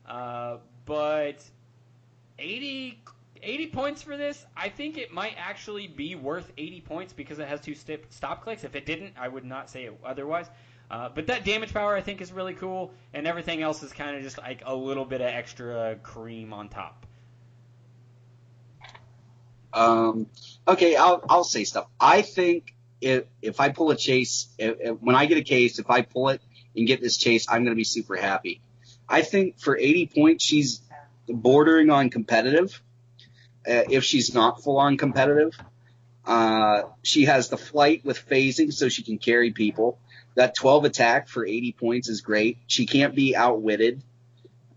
Uh, 0.05 0.57
but 0.85 1.43
80, 2.37 3.01
80 3.41 3.67
points 3.67 4.01
for 4.01 4.17
this, 4.17 4.45
I 4.55 4.69
think 4.69 4.97
it 4.97 5.11
might 5.11 5.35
actually 5.37 5.87
be 5.87 6.15
worth 6.15 6.51
80 6.57 6.81
points 6.81 7.13
because 7.13 7.39
it 7.39 7.47
has 7.47 7.61
two 7.61 7.75
stip, 7.75 8.05
stop 8.09 8.43
clicks. 8.43 8.63
If 8.63 8.75
it 8.75 8.85
didn't, 8.85 9.13
I 9.17 9.27
would 9.27 9.45
not 9.45 9.69
say 9.69 9.85
it 9.85 9.99
otherwise. 10.03 10.49
Uh, 10.91 11.09
but 11.09 11.27
that 11.27 11.43
damage 11.45 11.73
power 11.73 11.95
I 11.95 12.01
think 12.01 12.21
is 12.21 12.31
really 12.31 12.53
cool, 12.53 12.93
and 13.13 13.25
everything 13.25 13.61
else 13.63 13.81
is 13.83 13.91
kind 13.91 14.15
of 14.15 14.21
just 14.21 14.37
like 14.37 14.61
a 14.65 14.75
little 14.75 15.05
bit 15.05 15.21
of 15.21 15.27
extra 15.27 15.97
cream 16.03 16.53
on 16.53 16.69
top. 16.69 17.05
Um, 19.73 20.27
okay, 20.67 20.95
I'll 20.95 21.23
I'll 21.29 21.43
say 21.43 21.63
stuff. 21.63 21.87
I 21.99 22.21
think 22.21 22.75
if 23.03 23.25
if 23.41 23.59
I 23.59 23.69
pull 23.69 23.91
a 23.91 23.95
chase, 23.95 24.47
if, 24.57 24.77
if, 24.79 25.01
when 25.01 25.15
I 25.15 25.25
get 25.25 25.37
a 25.37 25.43
case, 25.43 25.79
if 25.79 25.89
I 25.89 26.01
pull 26.01 26.29
it 26.29 26.41
and 26.75 26.87
get 26.87 27.01
this 27.01 27.17
chase, 27.17 27.47
I'm 27.49 27.63
gonna 27.63 27.75
be 27.75 27.83
super 27.83 28.15
happy. 28.15 28.61
I 29.07 29.21
think 29.21 29.59
for 29.59 29.77
80 29.77 30.07
points, 30.07 30.45
she's 30.45 30.81
bordering 31.27 31.89
on 31.89 32.09
competitive. 32.09 32.81
Uh, 33.67 33.83
if 33.89 34.03
she's 34.03 34.33
not 34.33 34.63
full 34.63 34.77
on 34.77 34.97
competitive, 34.97 35.57
uh, 36.25 36.83
she 37.01 37.25
has 37.25 37.49
the 37.49 37.57
flight 37.57 38.03
with 38.03 38.27
phasing, 38.27 38.73
so 38.73 38.89
she 38.89 39.03
can 39.03 39.17
carry 39.17 39.51
people. 39.51 39.99
That 40.35 40.55
12 40.55 40.85
attack 40.85 41.27
for 41.27 41.45
80 41.45 41.73
points 41.73 42.09
is 42.09 42.21
great. 42.21 42.57
She 42.67 42.85
can't 42.85 43.13
be 43.13 43.35
outwitted. 43.35 44.01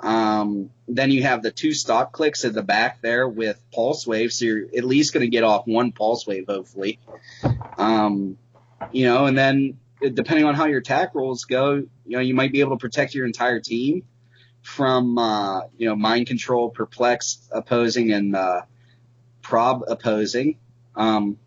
Um, 0.01 0.71
then 0.89 1.11
you 1.11 1.23
have 1.23 1.43
the 1.43 1.51
two 1.51 1.73
stop 1.73 2.13
clicks 2.13 2.45
at 2.45 2.53
the 2.53 2.63
back 2.63 3.01
there 3.01 3.27
with 3.29 3.59
pulse 3.73 4.07
wave, 4.07 4.33
so 4.33 4.45
you're 4.45 4.65
at 4.77 4.85
least 4.85 5.13
going 5.13 5.23
to 5.23 5.31
get 5.31 5.43
off 5.43 5.67
one 5.67 5.93
pulse 5.93 6.27
wave, 6.27 6.47
hopefully. 6.49 6.99
Um, 7.79 8.39
you 8.93 9.07
know, 9.07 9.27
and 9.27 9.37
then 9.37 9.79
depending 10.01 10.45
on 10.45 10.55
how 10.55 10.67
your 10.67 10.79
attack 10.79 11.15
rolls 11.15 11.45
go, 11.45 11.75
you 11.75 12.17
know, 12.17 12.21
you 12.21 12.35
might 12.35 12.53
be 12.53 12.61
able 12.61 12.77
to 12.77 12.81
protect 12.81 13.15
your 13.15 13.27
entire 13.27 13.61
team 13.61 14.05
from, 14.63 15.17
uh, 15.17 15.63
you 15.79 15.89
know, 15.89 15.97
mind 15.97 16.27
control, 16.27 16.71
perplex 16.71 17.39
opposing, 17.51 18.13
and 18.13 18.37
uh, 18.37 18.63
prob 19.43 19.85
opposing. 19.89 20.59
Um, 20.95 21.39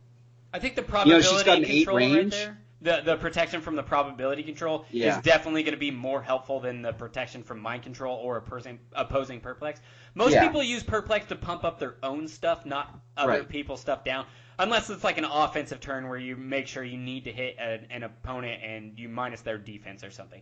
I 0.53 0.59
think 0.59 0.75
the 0.75 0.81
probability 0.81 1.25
You 1.25 1.31
know, 1.31 1.37
she's 1.37 1.45
got 1.45 1.57
an 1.59 1.65
eight 1.65 1.87
right 1.87 1.95
range. 1.95 2.31
there, 2.31 2.58
the 2.81 3.01
the 3.03 3.17
protection 3.17 3.61
from 3.61 3.75
the 3.75 3.83
probability 3.83 4.43
control 4.43 4.85
Yeah. 4.89 5.17
is 5.17 5.23
definitely 5.23 5.63
going 5.63 5.73
to 5.73 5.79
be 5.79 5.91
more 5.91 6.21
helpful 6.21 6.59
than 6.59 6.81
the 6.81 6.93
protection 6.93 7.43
from 7.43 7.59
mind 7.59 7.83
control 7.83 8.17
or 8.17 8.37
opposing 8.37 8.79
opposing 8.93 9.41
perplex. 9.41 9.81
Most 10.15 10.33
Yeah. 10.33 10.45
people 10.45 10.63
use 10.63 10.83
perplex 10.83 11.25
to 11.27 11.35
pump 11.35 11.63
up 11.63 11.79
their 11.79 11.95
own 12.03 12.27
stuff, 12.27 12.65
not 12.65 12.93
other 13.17 13.29
Right. 13.31 13.49
people's 13.49 13.81
stuff 13.81 14.03
down. 14.03 14.25
Unless 14.57 14.89
it's 14.89 15.03
like 15.03 15.17
an 15.17 15.25
offensive 15.25 15.79
turn 15.79 16.07
where 16.09 16.17
you 16.17 16.35
make 16.35 16.67
sure 16.67 16.83
you 16.83 16.97
need 16.97 17.25
to 17.25 17.31
hit 17.31 17.55
an, 17.59 17.87
an 17.91 18.03
opponent 18.03 18.61
and 18.63 18.97
you 18.99 19.07
minus 19.09 19.41
their 19.41 19.57
defense 19.57 20.03
or 20.03 20.11
something. 20.11 20.41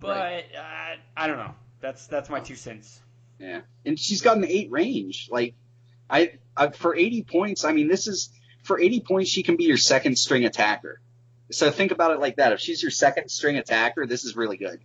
But 0.00 0.16
Right. 0.16 0.44
uh, 0.56 0.96
I 1.16 1.26
don't 1.26 1.38
know. 1.38 1.54
That's 1.80 2.06
that's 2.06 2.28
my 2.30 2.40
two 2.40 2.54
cents. 2.54 3.00
Yeah, 3.38 3.62
and 3.84 3.98
she's 3.98 4.20
got 4.22 4.36
an 4.36 4.44
eight 4.46 4.70
range. 4.70 5.28
Like, 5.30 5.54
I, 6.08 6.38
I 6.56 6.68
for 6.68 6.94
80 6.94 7.24
points, 7.24 7.64
I 7.64 7.72
mean, 7.72 7.88
this 7.88 8.06
is 8.06 8.30
for 8.62 8.78
80 8.80 9.00
points, 9.00 9.30
she 9.30 9.42
can 9.42 9.56
be 9.56 9.64
your 9.64 9.76
second 9.76 10.16
string 10.16 10.44
attacker. 10.44 11.00
So 11.52 11.70
think 11.70 11.92
about 11.92 12.12
it 12.12 12.20
like 12.20 12.36
that. 12.36 12.52
If 12.52 12.60
she's 12.60 12.82
your 12.82 12.90
second 12.90 13.28
string 13.30 13.56
attacker, 13.56 14.06
this 14.06 14.24
is 14.24 14.36
really 14.36 14.56
good. 14.56 14.80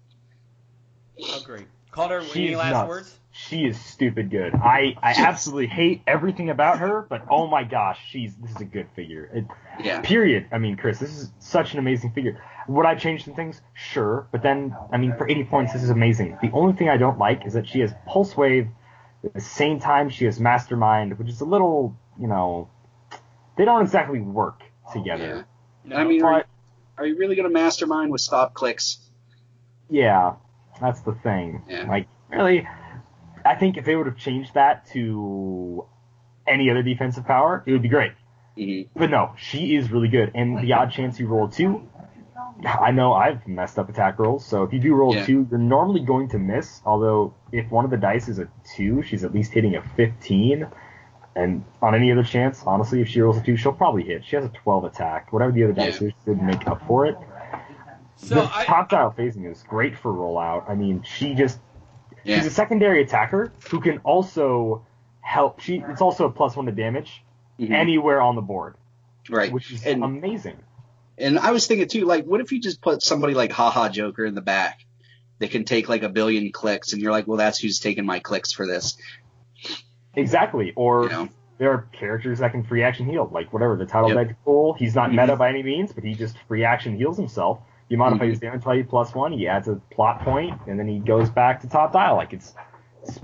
Oh, 1.22 1.41
Agree. 1.41 1.65
Calder, 1.91 2.20
any 2.20 2.30
She's 2.30 2.57
last 2.57 2.74
nuts. 2.74 2.89
words? 2.89 3.20
She 3.32 3.65
is 3.65 3.80
stupid 3.80 4.30
good. 4.30 4.53
I, 4.55 4.95
I 5.01 5.13
absolutely 5.18 5.68
hate 5.68 6.01
everything 6.07 6.49
about 6.49 6.80
her, 6.80 7.05
but 7.07 7.24
oh 7.30 7.47
my 7.47 7.63
gosh, 7.63 7.99
she's 8.09 8.36
this 8.36 8.51
is 8.51 8.61
a 8.61 8.65
good 8.65 8.88
figure. 8.95 9.30
It, 9.34 9.45
Yeah. 9.84 10.01
Period. 10.01 10.47
I 10.51 10.57
mean, 10.57 10.76
Chris, 10.76 10.99
this 10.99 11.15
is 11.15 11.32
such 11.39 11.74
an 11.74 11.80
amazing 11.80 12.11
figure. 12.13 12.41
Would 12.68 12.86
I 12.86 12.95
change 12.95 13.26
some 13.26 13.36
things? 13.36 13.61
Sure, 13.74 14.28
but 14.32 14.41
then 14.43 14.76
I 14.91 14.97
mean, 14.97 15.15
for 15.18 15.30
80 15.30 15.43
points, 15.45 15.74
this 15.74 15.84
is 15.84 15.89
amazing. 15.89 16.38
The 16.41 16.51
only 16.51 16.74
thing 16.74 16.89
I 16.89 16.97
don't 16.97 17.18
like 17.18 17.45
is 17.45 17.53
that 17.53 17.68
she 17.68 17.80
has 17.80 17.93
Pulse 18.07 18.36
Wave. 18.36 18.68
At 19.24 19.34
the 19.34 19.41
same 19.41 19.80
time, 19.80 20.09
she 20.09 20.26
has 20.26 20.39
Mastermind, 20.39 21.18
which 21.18 21.30
is 21.30 21.41
a 21.41 21.45
little, 21.45 21.95
you 22.20 22.28
know, 22.28 22.70
they 23.55 23.65
don't 23.65 23.82
exactly 23.82 24.20
work 24.20 24.61
oh, 24.88 24.93
together. 24.93 25.45
I 25.93 26.03
mean, 26.03 26.22
But- 26.22 26.47
are 26.97 27.05
you 27.05 27.17
really 27.17 27.35
going 27.35 27.47
to 27.47 27.53
mastermind 27.53 28.11
with 28.11 28.21
stop 28.21 28.53
clicks? 28.53 28.99
Yeah, 29.89 30.35
that's 30.81 31.01
the 31.01 31.13
thing. 31.13 31.63
Yeah. 31.67 31.87
Like, 31.87 32.07
really, 32.29 32.67
I 33.45 33.55
think 33.55 33.77
if 33.77 33.85
they 33.85 33.95
would 33.95 34.07
have 34.07 34.17
changed 34.17 34.53
that 34.55 34.87
to 34.91 35.85
any 36.47 36.69
other 36.69 36.83
defensive 36.83 37.25
power, 37.25 37.63
it 37.65 37.71
would 37.71 37.81
be 37.81 37.89
great. 37.89 38.11
Mm-hmm. 38.57 38.99
But 38.99 39.09
no, 39.09 39.33
she 39.37 39.75
is 39.75 39.91
really 39.91 40.07
good. 40.07 40.31
And 40.35 40.59
the 40.61 40.73
odd 40.73 40.91
chance 40.91 41.19
you 41.19 41.27
roll 41.27 41.47
two, 41.47 41.87
I 42.65 42.91
know 42.91 43.13
I've 43.13 43.47
messed 43.47 43.77
up 43.77 43.89
attack 43.89 44.17
rolls, 44.19 44.45
so 44.45 44.63
if 44.63 44.73
you 44.73 44.79
do 44.79 44.95
roll 44.95 45.15
Yeah. 45.15 45.25
two, 45.25 45.47
you're 45.49 45.59
normally 45.59 46.01
going 46.01 46.29
to 46.29 46.39
miss. 46.39 46.81
Although, 46.85 47.35
if 47.51 47.69
one 47.69 47.85
of 47.85 47.91
the 47.91 47.97
dice 47.97 48.27
is 48.27 48.39
a 48.39 48.47
two, 48.75 49.03
she's 49.03 49.23
at 49.23 49.33
least 49.33 49.53
hitting 49.53 49.75
a 49.75 49.81
15. 49.95 50.67
And 51.38 51.63
on 51.83 51.93
any 51.93 52.11
other 52.11 52.23
chance, 52.23 52.63
honestly, 52.65 52.99
if 53.01 53.07
she 53.09 53.21
rolls 53.21 53.38
a 53.38 53.41
two, 53.43 53.55
she'll 53.57 53.71
probably 53.71 54.03
hit. 54.03 54.25
She 54.25 54.35
has 54.35 54.45
a 54.45 54.49
12 54.49 54.85
attack. 54.85 55.31
Whatever 55.31 55.51
the 55.51 55.65
other 55.65 55.73
dice 55.73 56.01
is, 56.01 56.11
should 56.25 56.41
make 56.41 56.67
up 56.67 56.85
for 56.88 57.05
it. 57.05 57.15
So 58.15 58.35
the 58.35 58.49
I- 58.51 58.65
top 58.65 58.89
dial 58.89 59.13
phasing 59.15 59.49
is 59.49 59.61
great 59.63 59.95
for 59.95 60.11
rollout. 60.11 60.67
I 60.67 60.73
mean, 60.73 61.03
she 61.03 61.35
just 61.35 61.59
Yeah. 62.23 62.38
she's 62.38 62.47
a 62.47 62.49
secondary 62.49 63.03
attacker 63.03 63.53
who 63.69 63.79
can 63.79 63.99
also 63.99 64.85
help. 65.21 65.59
She 65.59 65.83
it's 65.88 66.01
also 66.01 66.25
a 66.25 66.31
plus 66.31 66.55
one 66.55 66.65
to 66.65 66.71
damage 66.71 67.23
Mhm. 67.59 67.71
anywhere 67.71 68.19
on 68.19 68.35
the 68.35 68.41
board, 68.41 68.75
Right. 69.29 69.51
which 69.51 69.71
is 69.71 69.85
And- 69.85 70.03
amazing. 70.03 70.57
And 71.19 71.38
I 71.38 71.51
was 71.51 71.67
thinking 71.67 71.88
too, 71.88 72.05
like, 72.05 72.25
what 72.25 72.41
if 72.41 72.51
you 72.51 72.59
just 72.59 72.81
put 72.81 73.03
somebody 73.03 73.35
like 73.35 73.51
Haha 73.51 73.89
Joker 73.89 74.25
in 74.25 74.33
the 74.33 74.41
back? 74.41 74.79
They 75.39 75.47
can 75.47 75.65
take 75.65 75.88
like 75.88 76.01
a 76.01 76.09
billion 76.09 76.51
clicks, 76.51 76.93
and 76.93 77.01
you're 77.01 77.11
like, 77.11 77.27
well, 77.27 77.38
that's 77.38 77.59
who's 77.59 77.79
taking 77.79 78.05
my 78.07 78.17
clicks 78.19 78.51
for 78.51 78.65
this. 78.65 78.97
Exactly. 80.16 80.74
Or 80.76 81.03
You 81.03 81.10
know? 81.10 81.30
there 81.58 81.72
are 81.72 81.88
characters 81.91 82.39
that 82.39 82.51
can 82.51 82.64
free 82.64 82.84
action 82.84 83.08
heal, 83.08 83.30
like 83.32 83.51
whatever 83.53 83.76
the 83.76 83.86
title 83.86 84.10
Yep. 84.14 84.36
Deadpool. 84.45 84.78
He's 84.78 84.95
not 84.95 85.10
Mhm. 85.12 85.16
meta 85.22 85.36
by 85.36 85.49
any 85.49 85.64
means, 85.64 85.93
but 85.93 86.03
he 86.03 86.14
just 86.14 86.38
free 86.47 86.64
action 86.64 86.95
heals 86.95 87.18
himself. 87.18 87.60
You 87.89 87.97
modify 87.97 88.26
Mhm. 88.26 88.30
his 88.30 88.39
damage 88.39 88.64
value 88.64 88.84
plus 88.84 89.16
one. 89.16 89.32
He 89.32 89.47
adds 89.47 89.68
a 89.68 89.76
plot 89.91 90.22
point, 90.22 90.60
and 90.68 90.78
then 90.80 90.88
he 90.88 90.99
goes 90.99 91.30
back 91.30 91.62
to 91.62 91.70
top 91.70 91.93
dial. 91.93 92.16
Like 92.16 92.34
it's 92.34 92.53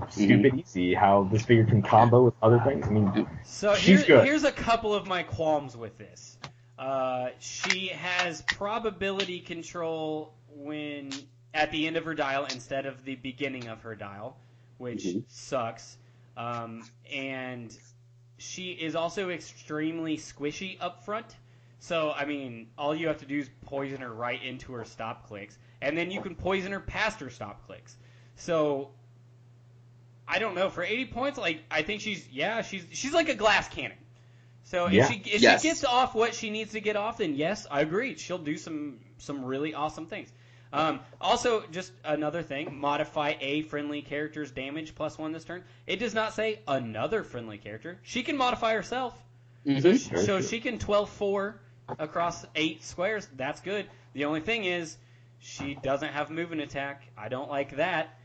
stupid 0.08 0.54
easy 0.58 0.94
how 0.94 1.24
this 1.24 1.44
figure 1.44 1.64
can 1.66 1.82
combo 1.82 2.24
with 2.24 2.34
other 2.42 2.58
things. 2.60 2.86
I 2.86 2.90
mean, 2.90 3.26
So 3.42 3.74
she's 3.74 4.04
here, 4.04 4.18
good. 4.18 4.26
here's 4.26 4.44
a 4.44 4.52
couple 4.52 4.94
of 4.94 5.06
my 5.06 5.22
qualms 5.22 5.76
with 5.76 5.98
this. 5.98 6.38
Uh, 6.78 7.28
she 7.38 7.88
has 7.88 8.42
probability 8.42 9.40
control 9.40 10.32
when 10.56 11.10
at 11.52 11.70
the 11.70 11.86
end 11.86 11.96
of 11.96 12.04
her 12.04 12.14
dial 12.14 12.44
instead 12.46 12.86
of 12.86 13.04
the 13.04 13.14
beginning 13.16 13.68
of 13.68 13.82
her 13.82 13.94
dial, 13.94 14.38
which 14.78 15.04
Mhm. 15.04 15.24
sucks. 15.28 15.98
Um, 16.36 16.82
and 17.12 17.76
she 18.38 18.72
is 18.72 18.94
also 18.96 19.30
extremely 19.30 20.16
squishy 20.16 20.76
up 20.80 21.04
front. 21.04 21.26
So 21.78 22.12
I 22.12 22.24
mean, 22.24 22.68
all 22.78 22.94
you 22.94 23.08
have 23.08 23.18
to 23.18 23.26
do 23.26 23.38
is 23.38 23.50
poison 23.66 24.00
her 24.00 24.12
right 24.12 24.42
into 24.42 24.72
her 24.74 24.84
stop 24.84 25.26
clicks, 25.28 25.56
and 25.80 25.96
then 25.96 26.10
you 26.10 26.20
can 26.20 26.34
poison 26.34 26.72
her 26.72 26.80
past 26.80 27.20
her 27.20 27.30
stop 27.30 27.66
clicks. 27.66 27.96
So 28.36 28.90
I 30.26 30.38
don't 30.38 30.54
know. 30.54 30.70
For 30.70 30.82
80 30.82 31.06
points, 31.06 31.38
like 31.38 31.62
I 31.70 31.82
think 31.82 32.00
she's 32.00 32.26
yeah, 32.30 32.62
she's 32.62 32.86
she's 32.92 33.12
like 33.12 33.28
a 33.28 33.34
glass 33.34 33.68
cannon. 33.68 33.98
So 34.64 34.86
Yeah. 34.86 35.04
if 35.04 35.08
she 35.10 35.30
if 35.30 35.42
Yes. 35.42 35.62
she 35.62 35.68
gets 35.68 35.84
off 35.84 36.14
what 36.14 36.34
she 36.34 36.50
needs 36.50 36.72
to 36.72 36.80
get 36.80 36.96
off, 36.96 37.18
then 37.18 37.34
yes, 37.34 37.66
I 37.70 37.80
agree. 37.82 38.16
She'll 38.16 38.38
do 38.38 38.56
some 38.56 38.98
some 39.18 39.44
really 39.44 39.74
awesome 39.74 40.06
things. 40.06 40.32
Um, 40.74 41.00
also, 41.20 41.62
just 41.70 41.92
another 42.04 42.42
thing: 42.42 42.78
modify 42.80 43.34
a 43.40 43.62
friendly 43.62 44.02
character's 44.02 44.50
damage 44.50 44.94
plus 44.94 45.16
one 45.16 45.30
this 45.32 45.44
turn. 45.44 45.62
It 45.86 45.96
does 45.96 46.14
not 46.14 46.34
say 46.34 46.60
another 46.66 47.22
friendly 47.22 47.58
character. 47.58 47.98
She 48.02 48.22
can 48.24 48.36
modify 48.36 48.74
herself. 48.74 49.14
So, 49.64 49.70
Mhm. 49.70 50.10
she, 50.20 50.26
so 50.26 50.40
she 50.42 50.60
can 50.60 50.78
12-4 50.78 51.54
across 51.98 52.44
eight 52.54 52.82
squares. 52.82 53.28
That's 53.36 53.60
good. 53.60 53.86
The 54.12 54.24
only 54.26 54.40
thing 54.40 54.64
is, 54.64 54.96
she 55.38 55.74
doesn't 55.76 56.12
have 56.12 56.30
movement 56.30 56.60
attack. 56.60 57.02
I 57.16 57.28
don't 57.28 57.48
like 57.48 57.76
that. 57.76 58.18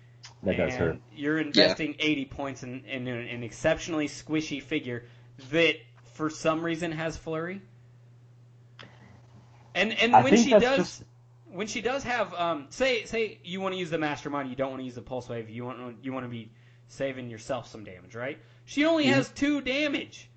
that 0.44 0.58
does 0.58 0.74
hurt. 0.74 1.00
You're 1.16 1.38
investing 1.38 1.96
80 2.00 2.26
points 2.26 2.64
in, 2.64 2.84
in 2.86 3.08
an, 3.08 3.28
an 3.28 3.44
exceptionally 3.44 4.08
squishy 4.08 4.62
figure 4.62 5.06
that, 5.52 5.76
for 6.16 6.30
some 6.30 6.62
reason, 6.62 6.92
has 6.92 7.16
flurry. 7.16 7.62
And 9.76 9.94
and 9.94 10.16
I 10.16 10.24
when 10.24 10.36
she 10.36 10.50
does, 10.50 10.78
just- 10.78 11.04
when 11.52 11.68
she 11.68 11.82
does 11.82 12.04
have, 12.04 12.34
um, 12.34 12.68
say 12.70 13.06
say 13.06 13.40
you 13.44 13.62
want 13.62 13.74
to 13.74 13.80
use 13.80 13.90
the 13.90 13.98
mastermind, 13.98 14.50
you 14.50 14.56
don't 14.56 14.70
want 14.70 14.82
to 14.82 14.86
use 14.86 14.96
the 14.96 15.02
pulse 15.02 15.30
wave, 15.30 15.50
you 15.50 15.66
want 15.66 15.98
you 16.04 16.14
want 16.14 16.26
to 16.26 16.30
be 16.30 16.52
saving 16.88 17.30
yourself 17.30 17.68
some 17.68 17.84
damage, 17.84 18.16
right? 18.16 18.38
She 18.66 18.86
only 18.86 19.06
has 19.06 19.30
two 19.30 19.62
damage. 19.62 20.30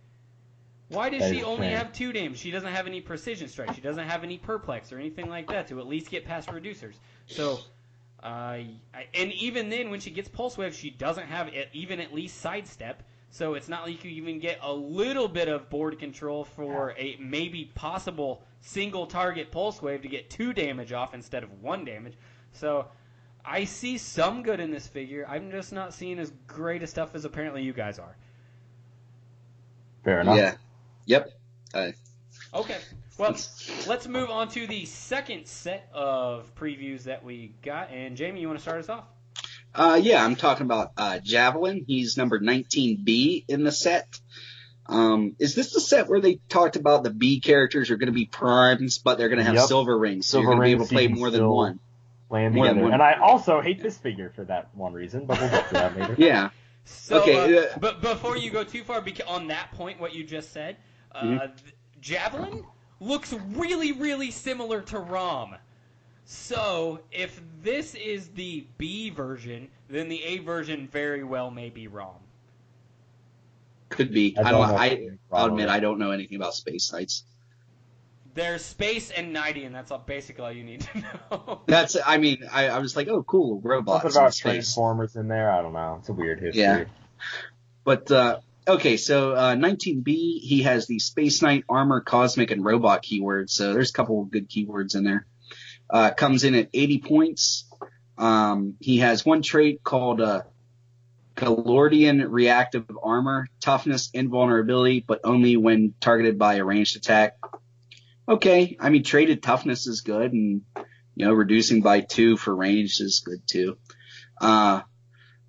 Why 0.88 1.08
does 1.08 1.20
That 1.20 1.34
she 1.34 1.42
only 1.42 1.68
strange. 1.68 1.76
have 1.78 1.92
two 1.92 2.12
damage? 2.12 2.38
She 2.38 2.50
doesn't 2.50 2.72
have 2.72 2.86
any 2.86 3.00
precision 3.00 3.48
strike. 3.48 3.74
She 3.74 3.80
doesn't 3.80 4.06
have 4.06 4.24
any 4.24 4.36
perplex 4.36 4.92
or 4.92 4.98
anything 4.98 5.28
like 5.30 5.48
that 5.48 5.66
to 5.68 5.80
at 5.80 5.86
least 5.86 6.10
get 6.10 6.26
past 6.26 6.50
reducers. 6.50 6.94
So, 7.26 7.60
uh, 8.22 8.26
I- 8.26 9.06
and 9.14 9.32
even 9.32 9.70
then, 9.70 9.90
when 9.90 10.00
she 10.00 10.10
gets 10.10 10.28
pulse 10.28 10.58
wave, 10.58 10.74
she 10.74 10.90
doesn't 10.90 11.26
have 11.28 11.48
it, 11.48 11.70
even 11.72 11.98
at 12.00 12.12
least 12.12 12.38
sidestep. 12.42 13.02
So 13.30 13.54
it's 13.54 13.68
not 13.68 13.84
like 13.86 14.04
you 14.04 14.10
even 14.10 14.38
get 14.38 14.58
a 14.60 14.70
little 14.72 15.28
bit 15.28 15.48
of 15.48 15.70
board 15.70 15.98
control 15.98 16.44
for 16.44 16.94
a 16.98 17.16
maybe 17.18 17.64
possible 17.74 18.44
single 18.62 19.06
target 19.06 19.50
pulse 19.50 19.82
wave 19.82 20.02
to 20.02 20.08
get 20.08 20.30
two 20.30 20.52
damage 20.52 20.92
off 20.92 21.14
instead 21.14 21.42
of 21.42 21.62
one 21.62 21.84
damage. 21.84 22.14
So 22.52 22.86
I 23.44 23.64
see 23.64 23.98
some 23.98 24.42
good 24.42 24.60
in 24.60 24.70
this 24.70 24.86
figure. 24.86 25.26
I'm 25.28 25.50
just 25.50 25.72
not 25.72 25.92
seeing 25.94 26.18
as 26.18 26.32
great 26.46 26.82
a 26.82 26.86
stuff 26.86 27.14
as 27.14 27.24
apparently 27.24 27.62
you 27.62 27.72
guys 27.72 27.98
are. 27.98 28.16
Fair 30.04 30.20
enough. 30.20 30.36
Yeah. 30.36 30.54
Yep. 31.06 31.30
Uh, 31.74 31.90
Okay. 32.54 32.78
Well, 33.18 33.36
let's 33.86 34.08
move 34.08 34.30
on 34.30 34.48
to 34.50 34.66
the 34.66 34.84
second 34.86 35.46
set 35.46 35.88
of 35.92 36.54
previews 36.54 37.04
that 37.04 37.24
we 37.24 37.54
got. 37.62 37.90
And 37.90 38.16
Jamie, 38.16 38.40
you 38.40 38.48
want 38.48 38.58
to 38.58 38.62
start 38.62 38.80
us 38.80 38.88
off? 38.88 39.04
Uh, 39.74 39.98
yeah, 40.02 40.22
I'm 40.24 40.36
talking 40.36 40.66
about 40.66 40.92
uh, 40.96 41.18
Javelin. 41.18 41.84
He's 41.86 42.16
number 42.16 42.40
19B 42.40 43.44
in 43.48 43.64
the 43.64 43.72
set. 43.72 44.20
Um, 44.86 45.36
is 45.38 45.54
this 45.54 45.72
the 45.72 45.80
set 45.80 46.08
where 46.08 46.20
they 46.20 46.40
talked 46.48 46.76
about 46.76 47.04
the 47.04 47.10
B 47.10 47.40
characters 47.40 47.90
are 47.90 47.96
going 47.96 48.08
to 48.08 48.12
be 48.12 48.26
primes, 48.26 48.98
but 48.98 49.16
they're 49.16 49.28
going 49.28 49.38
to 49.38 49.44
have 49.44 49.54
Yep. 49.54 49.64
silver 49.68 49.96
rings, 49.96 50.26
so 50.26 50.38
Silver 50.38 50.44
you're 50.44 50.56
going 50.56 50.62
to 50.62 50.66
be 50.68 50.72
able 50.72 50.86
to 50.86 50.92
play 50.94 51.08
more 51.08 51.30
than 51.30 51.48
one? 51.48 51.80
Playing 52.28 52.52
More 52.54 52.66
than 52.66 52.74
together. 52.76 52.84
one. 52.84 52.92
And 52.94 53.02
I 53.02 53.14
also 53.20 53.60
hate 53.60 53.80
this 53.82 53.96
figure 53.98 54.30
for 54.34 54.44
that 54.44 54.74
one 54.74 54.92
reason, 54.92 55.26
but 55.26 55.38
we'll 55.40 55.50
get 55.50 55.68
to 55.68 55.74
that 55.74 55.96
later. 55.96 56.14
Yeah. 56.18 56.50
So, 56.84 57.20
Okay, 57.22 57.58
uh, 57.58 57.78
but 57.78 58.00
before 58.00 58.36
you 58.36 58.50
go 58.50 58.64
too 58.64 58.82
far, 58.82 59.00
beca- 59.00 59.28
on 59.28 59.46
that 59.48 59.70
point, 59.72 60.00
what 60.00 60.14
you 60.16 60.24
just 60.24 60.52
said, 60.52 60.76
uh, 61.14 61.22
Mhm. 61.22 61.52
Javelin 62.00 62.64
looks 62.98 63.32
really, 63.32 63.92
really 63.92 64.32
similar 64.32 64.80
to 64.82 64.98
Rom. 64.98 65.54
So, 66.24 67.00
if 67.12 67.40
this 67.62 67.94
is 67.94 68.28
the 68.30 68.66
B 68.78 69.10
version, 69.10 69.68
then 69.88 70.08
the 70.08 70.24
A 70.24 70.38
version 70.38 70.88
very 70.88 71.22
well 71.22 71.50
may 71.52 71.70
be 71.70 71.86
Rom. 71.86 72.16
Could 73.92 74.12
be. 74.12 74.36
I 74.36 74.40
I 74.40 74.50
don't 74.50 74.60
don't. 74.60 74.70
know. 74.70 74.76
I, 74.76 75.08
I'll 75.30 75.46
admit 75.46 75.68
I 75.68 75.80
don't 75.80 75.98
know 75.98 76.10
anything 76.10 76.36
about 76.36 76.54
Space 76.54 76.92
Knights. 76.92 77.24
There's 78.34 78.64
space 78.64 79.10
and 79.10 79.34
nighty, 79.34 79.64
and 79.64 79.74
that's 79.74 79.90
all, 79.90 79.98
basically 79.98 80.44
all 80.44 80.52
you 80.52 80.64
need 80.64 80.80
to 80.80 81.04
know. 81.30 81.60
That's. 81.66 81.96
I 82.04 82.16
mean, 82.16 82.48
I, 82.50 82.68
I 82.68 82.78
was 82.78 82.96
like, 82.96 83.08
oh, 83.08 83.22
cool, 83.22 83.60
robots 83.62 84.02
Something 84.02 84.16
in 84.16 84.22
about 84.22 84.34
space. 84.34 84.42
Transformers 84.52 85.16
in 85.16 85.28
there. 85.28 85.52
I 85.52 85.60
don't 85.60 85.74
know. 85.74 85.96
It's 86.00 86.08
a 86.08 86.14
weird 86.14 86.40
history. 86.40 86.62
Yeah. 86.62 86.84
But 87.84 88.10
uh, 88.10 88.40
okay, 88.66 88.96
so 88.96 89.32
uh, 89.32 89.54
19B, 89.54 90.06
he 90.40 90.62
has 90.62 90.86
the 90.86 90.98
Space 90.98 91.42
Knight, 91.42 91.64
Armor, 91.68 92.00
Cosmic, 92.00 92.50
and 92.50 92.64
Robot 92.64 93.02
keywords. 93.02 93.50
So 93.50 93.74
there's 93.74 93.90
a 93.90 93.92
couple 93.92 94.22
of 94.22 94.30
good 94.30 94.48
keywords 94.48 94.96
in 94.96 95.04
there. 95.04 95.26
Uh, 95.90 96.10
comes 96.12 96.44
in 96.44 96.54
at 96.54 96.70
80 96.72 97.00
points. 97.00 97.68
Um, 98.16 98.76
he 98.80 98.98
has 99.00 99.26
one 99.26 99.42
trait 99.42 99.82
called 99.82 100.20
uh, 100.22 100.42
Galordian 101.42 102.24
Reactive 102.28 102.84
Armor, 103.02 103.48
Toughness, 103.60 104.10
Invulnerability, 104.14 105.04
but 105.06 105.20
only 105.24 105.56
when 105.56 105.94
targeted 106.00 106.38
by 106.38 106.54
a 106.54 106.64
ranged 106.64 106.96
attack. 106.96 107.36
Okay, 108.28 108.76
I 108.78 108.90
mean 108.90 109.02
traded 109.02 109.42
toughness 109.42 109.88
is 109.88 110.02
good, 110.02 110.32
and 110.32 110.62
you 111.16 111.26
know 111.26 111.32
reducing 111.32 111.82
by 111.82 112.00
two 112.00 112.36
for 112.36 112.54
ranged 112.54 113.00
is 113.00 113.22
good 113.24 113.40
too. 113.46 113.76
Uh, 114.40 114.82